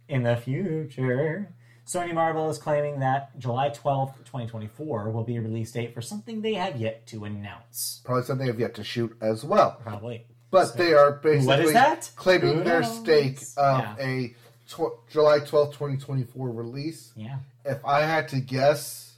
in 0.08 0.22
the 0.22 0.36
future, 0.36 1.52
Sony 1.86 2.14
Marvel 2.14 2.48
is 2.50 2.58
claiming 2.58 3.00
that 3.00 3.36
July 3.38 3.68
12th, 3.70 4.16
2024 4.18 5.10
will 5.10 5.24
be 5.24 5.36
a 5.36 5.40
release 5.40 5.72
date 5.72 5.92
for 5.94 6.00
something 6.00 6.40
they 6.42 6.54
have 6.54 6.76
yet 6.76 7.06
to 7.08 7.24
announce. 7.24 8.00
Probably 8.04 8.22
something 8.24 8.46
they 8.46 8.52
have 8.52 8.60
yet 8.60 8.74
to 8.76 8.84
shoot 8.84 9.16
as 9.20 9.44
well. 9.44 9.78
Probably. 9.82 10.24
But 10.50 10.76
they 10.76 10.94
are 10.94 11.12
basically 11.12 11.46
What 11.48 11.60
is 11.60 11.72
that? 11.72 12.10
claiming 12.16 12.58
Who 12.58 12.64
their 12.64 12.80
knows? 12.82 12.98
stake 13.00 13.40
of 13.56 13.80
Yeah. 13.80 13.96
a 13.98 14.34
tw- 14.68 15.10
July 15.10 15.40
twelfth, 15.40 15.72
2024 15.72 16.50
release. 16.50 17.12
Yeah, 17.16 17.38
If 17.64 17.84
I 17.84 18.02
had 18.02 18.28
to 18.28 18.40
guess, 18.40 19.16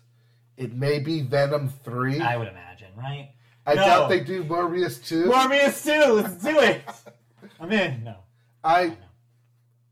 it 0.56 0.72
may 0.72 0.98
be 0.98 1.20
Venom 1.20 1.68
3. 1.84 2.20
I 2.20 2.36
would 2.38 2.48
imagine, 2.48 2.88
right? 2.96 3.30
I 3.66 3.74
No. 3.74 3.82
doubt 3.84 4.08
they 4.08 4.20
do 4.20 4.44
Morbius 4.44 5.04
2. 5.04 5.26
Morbius 5.26 5.84
2, 5.84 6.12
let's 6.14 6.42
do 6.42 6.58
it! 6.60 6.82
I'm 7.60 7.70
in. 7.72 8.04
No. 8.04 8.16
I 8.64 8.96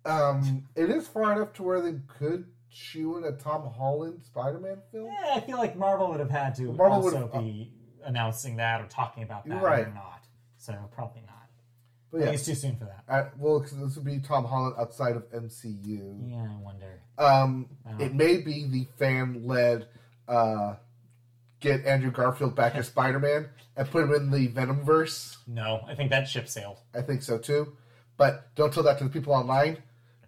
um 0.07 0.67
it 0.77 0.91
is 0.91 1.07
far 1.09 1.33
enough 1.33 1.53
to 1.55 1.63
where 1.63 1.81
they 1.81 1.99
could 2.09 2.47
chew 2.71 3.17
in 3.19 3.25
a 3.25 3.33
Tom 3.33 3.71
Holland 3.73 4.21
Spider-Man 4.25 4.79
film. 4.91 5.07
Yeah, 5.07 5.35
I 5.37 5.41
feel 5.41 5.59
like 5.59 5.77
Marvel 5.77 6.11
would 6.11 6.21
have 6.21 6.31
had 6.31 6.55
to 6.57 6.73
Marvel 6.73 7.05
also 7.05 7.31
uh, 7.33 7.41
be 7.41 7.73
announcing 8.05 8.57
that 8.57 8.81
or 8.81 8.87
talking 8.87 9.23
about 9.23 9.47
that. 9.49 9.63
Right. 9.63 9.87
Or 9.87 9.93
not. 9.95 10.25
So 10.57 10.75
probably 10.93 11.23
not. 11.23 11.31
But 12.11 12.21
yeah, 12.23 12.27
it's 12.31 12.45
too 12.45 12.55
soon 12.55 12.77
for 12.77 12.85
that. 12.85 13.05
uh, 13.09 13.29
well, 13.39 13.61
'cause 13.61 13.77
this 13.79 13.97
would 13.97 14.05
be 14.05 14.19
Tom 14.21 14.45
Holland 14.45 14.75
outside 14.79 15.17
of 15.17 15.25
MCU. 15.33 16.21
Yeah, 16.31 16.49
I 16.53 16.57
wonder. 16.63 17.01
Um, 17.19 17.69
I 17.87 18.03
It 18.05 18.15
may 18.15 18.39
be 18.39 18.67
the 18.69 18.87
fan 18.99 19.47
led 19.47 19.87
uh, 20.29 20.75
get 21.61 21.85
Andrew 21.87 22.11
Garfield 22.11 22.55
back 22.57 22.75
as 22.77 22.87
Spider 22.89 23.19
Man 23.21 23.49
and 23.77 23.91
put 23.91 24.05
him 24.05 24.13
in 24.15 24.31
the 24.31 24.47
Venom 24.49 24.85
verse. 24.85 25.39
No, 25.47 25.81
I 25.89 25.95
think 25.95 26.11
that 26.11 26.29
ship 26.29 26.49
sailed. 26.49 26.79
I 26.95 27.03
think 27.03 27.23
so 27.23 27.39
too. 27.39 27.77
But 28.17 28.55
don't 28.55 28.73
tell 28.73 28.83
that 28.85 28.99
to 28.99 29.05
the 29.05 29.11
people 29.11 29.33
online. 29.33 29.79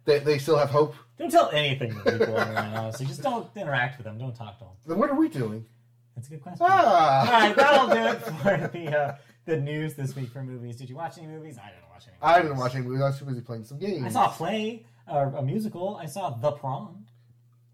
They, 0.07 0.21
they 0.21 0.39
still 0.39 0.57
have 0.57 0.71
hope. 0.71 0.95
Don't 1.19 1.31
tell 1.31 1.51
anything 1.51 1.93
to 1.95 2.01
people 2.19 2.37
online, 2.37 2.75
honestly. 2.75 3.07
Just 3.07 3.23
don't 3.23 3.49
interact 3.57 3.99
with 3.99 4.05
them. 4.07 4.17
Don't 4.19 4.35
talk 4.35 4.59
to 4.59 4.65
them. 4.65 4.73
Then 4.87 4.99
what 4.99 5.11
are 5.11 5.15
we 5.15 5.29
doing? 5.29 5.67
That's 6.15 6.29
a 6.29 6.31
good 6.31 6.43
question. 6.43 6.63
All 6.63 6.69
Ah! 6.73 7.29
right, 7.31 7.55
that'll 7.57 7.89
do 7.89 8.07
it 8.07 8.23
for 8.23 8.71
the 8.73 8.99
uh, 8.99 9.17
the 9.45 9.57
news 9.59 9.95
this 9.95 10.17
week 10.17 10.31
for 10.31 10.43
movies. 10.43 10.77
Did 10.77 10.89
you 10.89 10.97
watch 10.97 11.19
any 11.19 11.27
movies? 11.27 11.59
I 11.63 11.69
didn't 11.71 11.89
watch 11.93 12.05
any. 12.09 12.17
I 12.23 12.41
didn't 12.43 12.57
watch 12.57 12.75
any 12.75 12.85
movies. 12.87 13.03
I 13.03 13.07
was 13.09 13.19
too 13.19 13.25
busy 13.27 13.41
playing 13.43 13.65
some 13.65 13.79
games. 13.79 14.05
I 14.07 14.09
saw 14.11 14.27
a 14.31 14.33
play, 14.33 14.87
uh, 15.11 15.31
a 15.37 15.43
musical. 15.43 15.97
I 15.97 16.07
saw 16.07 16.31
The 16.31 16.53
Prom, 16.53 17.05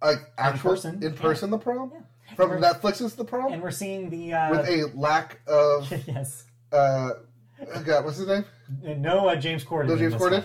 like 0.02 0.18
actual 0.38 0.70
person. 0.70 1.02
in 1.02 1.14
person 1.14 1.50
the 1.50 1.58
prom 1.58 1.92
Yeah. 1.94 2.34
from 2.34 2.50
We're- 2.50 2.62
Netflix's 2.62 3.14
the 3.14 3.24
prom 3.24 3.52
and 3.52 3.62
we're 3.62 3.70
seeing 3.70 4.10
the 4.10 4.32
uh, 4.34 4.50
with 4.50 4.68
a 4.68 4.90
lack 4.96 5.40
of 5.46 5.88
yes, 6.08 6.44
uh, 6.72 7.10
God, 7.84 8.04
what's 8.04 8.16
his 8.18 8.26
name? 8.26 8.44
no 9.00 9.28
uh, 9.28 9.36
James 9.36 9.64
Corden. 9.64 9.86
No 9.88 9.96
James 9.96 10.14
Corden. 10.14 10.42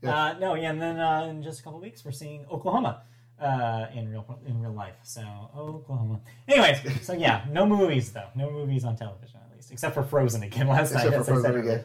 One. 0.00 0.14
Uh, 0.14 0.38
no, 0.38 0.54
yeah, 0.54 0.70
and 0.70 0.80
then 0.80 0.98
uh, 0.98 1.26
in 1.30 1.42
just 1.42 1.60
a 1.60 1.62
couple 1.62 1.80
weeks 1.80 2.04
we're 2.04 2.12
seeing 2.12 2.46
Oklahoma 2.50 3.02
uh, 3.40 3.86
in 3.94 4.10
real 4.10 4.40
in 4.46 4.60
real 4.60 4.72
life. 4.72 4.96
So 5.02 5.22
Oklahoma. 5.56 6.20
Anyways, 6.48 6.78
so 7.06 7.12
yeah, 7.12 7.44
no 7.50 7.66
movies 7.66 8.12
though. 8.12 8.28
No 8.34 8.50
movies 8.50 8.84
on 8.84 8.96
television 8.96 9.40
at 9.44 9.54
least, 9.56 9.70
except 9.70 9.94
for 9.94 10.02
Frozen 10.02 10.42
again 10.42 10.68
last 10.68 10.92
Except 10.92 11.10
night. 11.10 11.18
for 11.18 11.24
Frozen 11.24 11.58
again. 11.58 11.84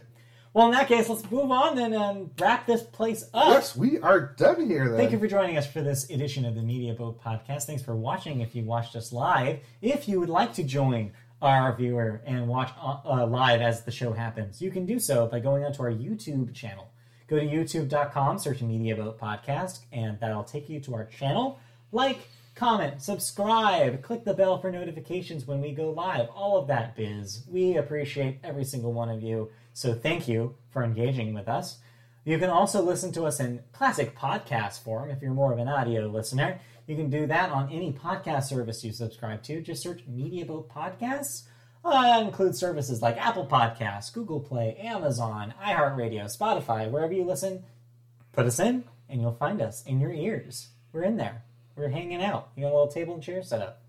Well, 0.54 0.68
in 0.68 0.72
that 0.72 0.88
case, 0.88 1.10
let's 1.10 1.30
move 1.30 1.52
on 1.52 1.76
then 1.76 1.94
and 1.94 2.30
wrap 2.40 2.66
this 2.66 2.82
place 2.82 3.26
up. 3.34 3.48
Yes, 3.50 3.76
we 3.76 4.00
are 4.00 4.22
done 4.38 4.70
here. 4.70 4.88
Then 4.88 4.98
Thank 4.98 5.12
you 5.12 5.20
for 5.20 5.28
joining 5.28 5.58
us 5.58 5.68
for 5.68 5.82
this 5.82 6.10
edition 6.10 6.46
of 6.46 6.56
the 6.56 6.62
Media 6.62 6.94
Boat 6.94 7.22
Podcast. 7.22 7.64
Thanks 7.64 7.84
for 7.84 7.94
watching 7.94 8.40
if 8.40 8.56
you 8.56 8.64
watched 8.64 8.96
us 8.96 9.12
live. 9.12 9.60
If 9.82 10.08
you 10.08 10.18
would 10.22 10.30
like 10.30 10.54
to 10.54 10.64
join 10.64 11.12
our 11.42 11.76
viewer 11.76 12.22
and 12.26 12.48
watch 12.48 12.72
uh, 12.82 13.00
uh, 13.06 13.26
live 13.28 13.60
as 13.60 13.84
the 13.84 13.92
show 13.92 14.14
happens, 14.14 14.62
you 14.62 14.72
can 14.72 14.86
do 14.86 14.98
so 14.98 15.28
by 15.28 15.42
going 15.42 15.66
onto 15.66 15.84
our 15.84 15.92
YouTube 15.92 16.54
channel. 16.54 16.90
Go 17.28 17.40
to 17.40 17.46
youtube.com, 17.46 18.38
search 18.38 18.62
Media 18.62 18.96
Boat 18.96 19.20
Podcast, 19.20 19.80
and 19.92 20.20
that'll 20.20 20.44
take 20.44 20.70
you 20.70 20.80
to 20.82 20.94
our 20.94 21.06
channel. 21.06 21.60
Like, 21.92 22.20
comment, 22.54 23.02
subscribe, 23.02 24.04
click 24.04 24.24
the 24.24 24.34
bell 24.34 24.60
for 24.60 24.72
notifications 24.72 25.48
when 25.48 25.60
we 25.60 25.72
go 25.72 25.90
live. 25.90 26.30
All 26.30 26.58
of 26.58 26.68
that 26.68 26.96
biz. 26.96 27.44
We 27.50 27.78
appreciate 27.78 28.40
every 28.44 28.64
single 28.64 28.94
one 28.94 29.10
of 29.10 29.24
you. 29.24 29.50
So 29.74 29.94
thank 29.94 30.28
you 30.28 30.56
for 30.70 30.84
engaging 30.84 31.34
with 31.34 31.48
us. 31.48 31.80
You 32.26 32.38
can 32.38 32.50
also 32.50 32.82
listen 32.82 33.12
to 33.14 33.26
us 33.26 33.40
in 33.40 33.64
classic 33.72 34.18
podcast 34.18 34.84
form 34.84 35.10
if 35.10 35.22
you're 35.22 35.32
more 35.32 35.52
of 35.52 35.60
an 35.60 35.68
audio 35.68 36.08
listener. 36.08 36.60
You 36.88 36.96
can 36.96 37.10
do 37.10 37.26
that 37.28 37.52
on 37.52 37.72
any 37.72 37.92
podcast 37.92 38.44
service 38.44 38.84
you 38.84 38.92
subscribe 38.92 39.42
to. 39.44 39.62
Just 39.62 39.82
search 39.82 40.02
Media 40.08 40.46
Boat 40.46 40.70
Podcasts. 40.70 41.44
Uh, 41.86 42.02
that 42.02 42.24
includes 42.24 42.58
services 42.58 43.04
like 43.04 43.16
Apple 43.16 43.46
Podcasts, 43.46 44.12
Google 44.12 44.40
Play, 44.40 44.76
Amazon, 44.82 45.54
iHeartRadio, 45.64 46.26
Spotify, 46.26 46.90
wherever 46.90 47.14
you 47.14 47.24
listen. 47.24 47.64
Put 48.32 48.48
us 48.48 48.60
in, 48.60 48.86
and 49.08 49.22
you'll 49.22 49.36
find 49.36 49.62
us 49.62 49.84
in 49.86 50.02
your 50.02 50.12
ears. 50.12 50.70
We're 50.92 51.04
in 51.04 51.18
there. 51.18 51.44
We're 51.76 51.90
hanging 51.90 52.24
out. 52.24 52.50
You 52.56 52.64
got 52.64 52.70
a 52.70 52.76
little 52.76 52.88
table 52.88 53.14
and 53.14 53.22
chair 53.22 53.44
set 53.44 53.62
up. 53.62 53.84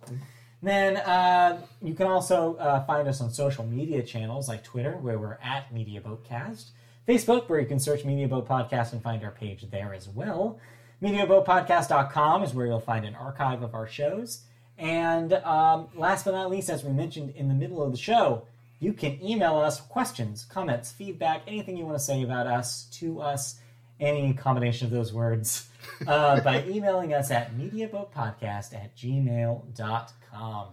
Then 0.62 0.98
uh, 0.98 1.62
you 1.81 1.94
can 1.94 2.06
also 2.06 2.56
uh, 2.56 2.85
find 2.85 3.09
us 3.09 3.23
on 3.23 3.31
social 3.31 3.64
media 3.64 4.02
channels 4.02 4.47
like 4.47 4.62
Twitter, 4.62 4.93
where 4.93 5.18
we're 5.18 5.39
at 5.43 5.73
Media 5.73 6.02
Boatcast, 6.02 6.70
Facebook, 7.09 7.48
where 7.48 7.60
you 7.60 7.66
can 7.66 7.81
search 7.81 8.05
Media 8.05 8.28
Boat 8.28 8.47
Podcast 8.47 8.93
and 8.93 9.02
find 9.02 9.24
our 9.24 9.31
page 9.31 9.70
there 9.70 9.94
as 9.94 10.06
well. 10.06 10.59
MediaBoatPodcast.com 11.02 12.43
is 12.43 12.52
where 12.52 12.66
you'll 12.66 12.81
find 12.81 13.05
an 13.05 13.14
archive 13.14 13.62
of 13.62 13.74
our 13.74 13.86
shows. 13.86 14.43
And 14.78 15.32
um, 15.32 15.88
last 15.94 16.24
but 16.24 16.32
not 16.32 16.50
least, 16.50 16.68
as 16.68 16.84
we 16.84 16.92
mentioned 16.92 17.34
in 17.36 17.48
the 17.48 17.54
middle 17.54 17.82
of 17.82 17.92
the 17.92 17.98
show, 17.98 18.46
you 18.78 18.92
can 18.92 19.22
email 19.24 19.56
us 19.56 19.80
questions, 19.80 20.44
comments, 20.44 20.92
feedback, 20.92 21.42
anything 21.46 21.76
you 21.76 21.84
want 21.86 21.96
to 21.98 22.04
say 22.04 22.22
about 22.22 22.46
us 22.46 22.84
to 22.94 23.20
us, 23.20 23.58
any 23.98 24.34
combination 24.34 24.86
of 24.86 24.92
those 24.92 25.12
words, 25.12 25.68
uh, 26.06 26.40
by 26.40 26.62
emailing 26.64 27.14
us 27.14 27.30
at 27.30 27.56
mediaboatpodcast 27.56 28.74
at 28.74 28.94
gmail.com. 28.96 30.66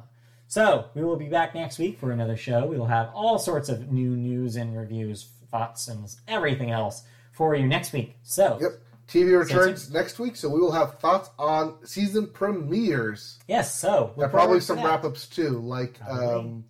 So 0.47 0.85
we 0.93 1.03
will 1.03 1.15
be 1.15 1.29
back 1.29 1.55
next 1.55 1.79
week 1.79 1.97
for 1.97 2.11
another 2.11 2.35
show. 2.37 2.67
We 2.67 2.77
will 2.77 2.87
have 2.87 3.09
all 3.13 3.39
sorts 3.39 3.69
of 3.69 3.91
new 3.91 4.15
news 4.15 4.55
and 4.57 4.77
reviews, 4.77 5.29
thoughts, 5.49 5.87
and 5.87 6.13
everything 6.27 6.71
else 6.71 7.03
for 7.31 7.55
you 7.55 7.65
next 7.65 7.93
week. 7.93 8.15
So, 8.23 8.59
Yep. 8.61 8.71
TV 9.07 9.37
returns 9.37 9.91
next 9.91 10.19
week, 10.19 10.35
so 10.35 10.49
we 10.49 10.59
will 10.59 10.71
have 10.71 10.99
thoughts 10.99 11.29
on 11.37 11.75
season 11.85 12.27
premieres. 12.27 13.39
yes, 13.47 13.75
so. 13.75 14.13
look 14.15 14.23
And 14.25 14.31
probably 14.31 14.59
some 14.59 14.83
wrap 14.83 15.03
ups 15.03 15.27
too, 15.27 15.59
like 15.59 15.99
um, 16.07 16.63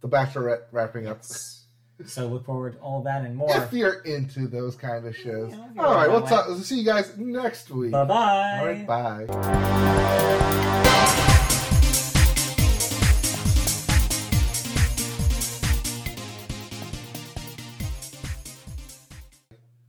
The 0.00 0.08
Bachelorette 0.08 0.62
wrapping 0.72 1.06
up. 1.06 1.22
So 2.04 2.26
look 2.26 2.44
forward 2.44 2.74
to 2.74 2.78
all 2.80 3.02
that 3.02 3.24
and 3.24 3.34
more. 3.34 3.56
If 3.56 3.72
you're 3.72 4.02
into 4.02 4.48
those 4.48 4.76
kind 4.76 5.06
of 5.06 5.16
shows. 5.16 5.52
Yeah, 5.52 5.82
All 5.82 5.94
right, 5.94 6.10
that 6.28 6.46
we'll 6.48 6.58
See 6.58 6.78
you 6.78 6.84
guys 6.84 7.16
next 7.16 7.70
week. 7.70 7.92
Bye 7.92 8.04
bye. 8.04 8.58
All 8.58 8.66
right, 8.66 8.86
bye. 11.26 11.32